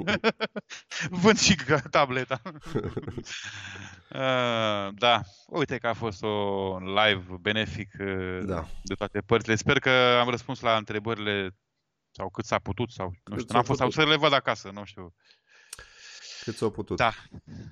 Vând 1.10 1.38
și 1.40 1.56
ca- 1.56 1.80
tableta. 1.90 2.42
Uh, 4.14 4.88
da, 4.94 5.22
uite 5.48 5.78
că 5.78 5.88
a 5.88 5.94
fost 5.94 6.24
o 6.24 6.78
live 6.80 7.24
benefic 7.40 7.90
uh, 8.00 8.40
Da. 8.46 8.68
de 8.84 8.94
toate 8.94 9.20
părțile. 9.22 9.56
Sper 9.56 9.80
că 9.80 10.18
am 10.20 10.30
răspuns 10.30 10.60
la 10.60 10.76
întrebările 10.78 11.56
sau 12.12 12.30
cât 12.30 12.46
s-a 12.46 12.60
putut 12.60 12.92
sau 12.92 13.06
nu 13.06 13.14
Cât 13.24 13.34
știu, 13.40 13.48
s-a 13.48 13.54
n-am 13.54 13.64
fost 13.64 13.80
sau 13.80 13.88
putut. 13.88 14.04
să 14.04 14.10
le 14.10 14.16
văd 14.16 14.34
acasă, 14.34 14.70
nu 14.74 14.84
știu. 14.86 15.14
Cât 16.44 16.56
s-au 16.56 16.72
putut. 16.72 16.98
Da. 16.98 17.14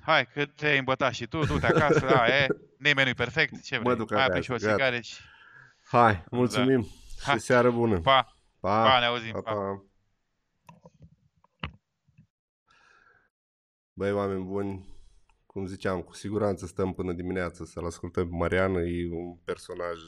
Hai, 0.02 0.26
că 0.26 0.46
te-ai 0.46 0.78
îmbătat 0.78 1.14
și 1.14 1.26
tu, 1.26 1.44
du-te 1.44 1.66
acasă, 1.66 2.06
da, 2.06 2.26
e, 2.38 2.46
nimeni 2.86 3.04
nu-i 3.04 3.14
perfect, 3.14 3.62
ce 3.64 3.76
Mă 3.76 3.82
vrei? 3.82 3.96
duc 3.96 4.12
Hai, 4.12 4.18
acasă, 4.24 4.32
apri 4.32 4.44
și 4.44 4.50
o 4.50 4.54
gata. 4.56 4.72
țigară 4.72 5.00
și 5.00 5.14
Hai, 5.90 6.24
mulțumim 6.30 6.86
Hai. 7.22 7.34
și 7.34 7.40
seară 7.40 7.70
bună. 7.70 8.00
pa, 8.00 8.36
Pa, 8.60 8.82
pa, 8.82 8.98
ne 8.98 9.04
auzim, 9.04 9.32
pa, 9.32 9.40
pa. 9.40 9.52
pa. 9.52 9.84
Băi, 13.92 14.12
oameni 14.12 14.44
buni, 14.44 14.88
cum 15.46 15.66
ziceam, 15.66 16.02
cu 16.02 16.14
siguranță 16.14 16.66
stăm 16.66 16.92
până 16.92 17.12
dimineață 17.12 17.64
să-l 17.64 17.84
ascultăm 17.84 18.28
pe 18.28 18.36
Marian. 18.36 18.74
E 18.74 19.12
un 19.12 19.36
personaj 19.44 19.98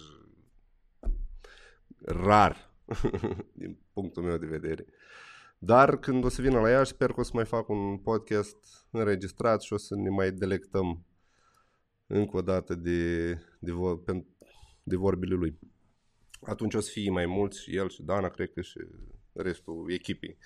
rar, 2.05 2.75
din 3.61 3.79
punctul 3.93 4.23
meu 4.23 4.37
de 4.37 4.47
vedere. 4.47 4.85
Dar 5.59 5.99
când 5.99 6.25
o 6.25 6.29
să 6.29 6.43
vină 6.43 6.61
la 6.61 6.71
ea, 6.71 6.85
sper 6.85 7.13
că 7.13 7.21
o 7.21 7.23
să 7.23 7.31
mai 7.35 7.45
fac 7.45 7.69
un 7.69 7.99
podcast 7.99 8.87
înregistrat 8.91 9.63
și 9.63 9.73
o 9.73 9.77
să 9.77 9.95
ne 9.97 10.09
mai 10.09 10.31
delectăm 10.33 11.07
încă 12.07 12.37
o 12.37 12.43
dată 12.43 12.75
de, 12.75 13.33
de, 13.59 13.73
vor, 13.73 14.03
pen- 14.03 14.37
de 14.83 14.97
vorbile 14.97 15.35
lui. 15.35 15.59
Atunci 16.45 16.75
o 16.75 16.81
să 16.81 16.91
fie 16.91 17.11
mai 17.11 17.27
mulți 17.27 17.63
și 17.63 17.77
el 17.77 17.89
și 17.89 18.03
Dana, 18.03 18.29
cred 18.29 18.53
că 18.53 18.61
și 18.61 18.79
restul 19.33 19.87
echipei. 19.93 20.39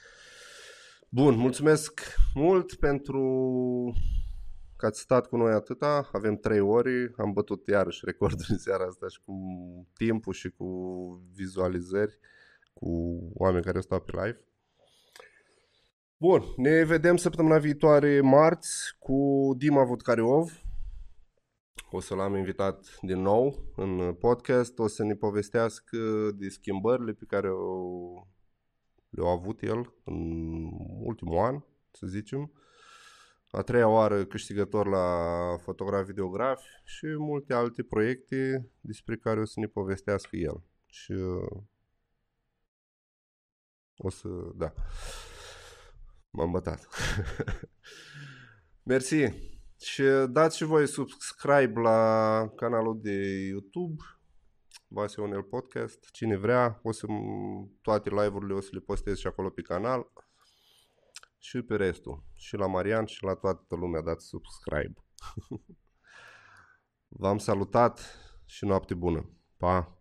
Bun, 1.09 1.37
mulțumesc 1.37 2.01
mult 2.35 2.75
pentru 2.75 3.23
că 4.77 4.87
ați 4.87 5.01
stat 5.01 5.27
cu 5.27 5.37
noi 5.37 5.53
atâta. 5.53 6.09
Avem 6.13 6.37
trei 6.37 6.61
ore, 6.61 7.13
am 7.17 7.33
bătut 7.33 7.67
iarăși 7.67 8.01
recordul 8.05 8.45
în 8.49 8.59
seara 8.59 8.85
asta 8.85 9.09
și 9.09 9.21
cu 9.25 9.35
timpul 9.95 10.33
și 10.33 10.51
cu 10.51 10.67
vizualizări, 11.35 12.19
cu 12.73 13.19
oameni 13.35 13.65
care 13.65 13.81
stau 13.81 14.01
pe 14.01 14.13
live. 14.25 14.41
Bun, 16.19 16.43
ne 16.57 16.85
vedem 16.85 17.17
săptămâna 17.17 17.59
viitoare 17.59 18.21
marți 18.21 18.97
cu 18.99 19.51
Dima 19.57 19.85
Vodcariov. 19.85 20.66
O 21.91 22.01
să 22.01 22.15
l-am 22.15 22.35
invitat 22.35 22.99
din 23.01 23.21
nou 23.21 23.73
în 23.77 24.15
podcast. 24.15 24.79
O 24.79 24.87
să 24.87 25.05
ne 25.05 25.15
povestească 25.15 26.31
de 26.35 26.49
schimbările 26.49 27.13
pe 27.13 27.25
care 27.25 27.51
o, 27.51 28.27
le-a 29.11 29.31
avut 29.31 29.63
el 29.63 29.95
în 30.05 30.71
ultimul 31.01 31.39
an, 31.39 31.65
să 31.91 32.07
zicem. 32.07 32.53
A 33.51 33.63
treia 33.63 33.89
oară 33.89 34.25
câștigător 34.25 34.87
la 34.87 35.09
fotograf 35.63 36.07
videograf 36.07 36.63
și 36.85 37.07
multe 37.07 37.55
alte 37.55 37.83
proiecte 37.83 38.71
despre 38.81 39.17
care 39.17 39.41
o 39.41 39.45
să 39.45 39.61
ne 39.61 39.67
povestească 39.67 40.37
el. 40.37 40.63
Și 40.87 41.13
uh, 41.13 41.63
o 43.97 44.11
să, 44.11 44.29
da, 44.55 44.73
m-am 46.31 46.51
bătat. 46.51 46.89
Mersi. 48.83 49.55
Și 49.87 50.03
dați 50.29 50.57
și 50.57 50.65
voi 50.65 50.89
subscribe 50.89 51.81
la 51.81 52.53
canalul 52.57 53.01
de 53.03 53.47
YouTube 53.49 54.03
Vasile 54.89 55.25
Onel 55.25 55.43
Podcast. 55.43 56.11
Cine 56.11 56.37
vrea, 56.37 56.81
o 56.83 56.93
să 56.93 57.07
toate 57.83 58.11
live-urile 58.11 58.55
o 58.55 58.61
să 58.61 58.69
le 58.73 58.81
postez 58.81 59.19
și 59.19 59.27
acolo 59.27 59.51
pe 59.51 59.63
canal. 59.63 60.13
Și 61.39 61.63
pe 61.63 61.77
restul. 61.77 62.25
Și 62.35 62.57
la 62.57 62.67
Marian 62.67 63.05
și 63.05 63.25
la 63.25 63.35
toată 63.35 63.75
lumea 63.75 64.01
dați 64.01 64.27
subscribe. 64.27 64.95
V-am 67.21 67.39
salutat 67.39 68.01
și 68.45 68.65
noapte 68.65 68.95
bună. 68.95 69.31
Pa! 69.57 70.01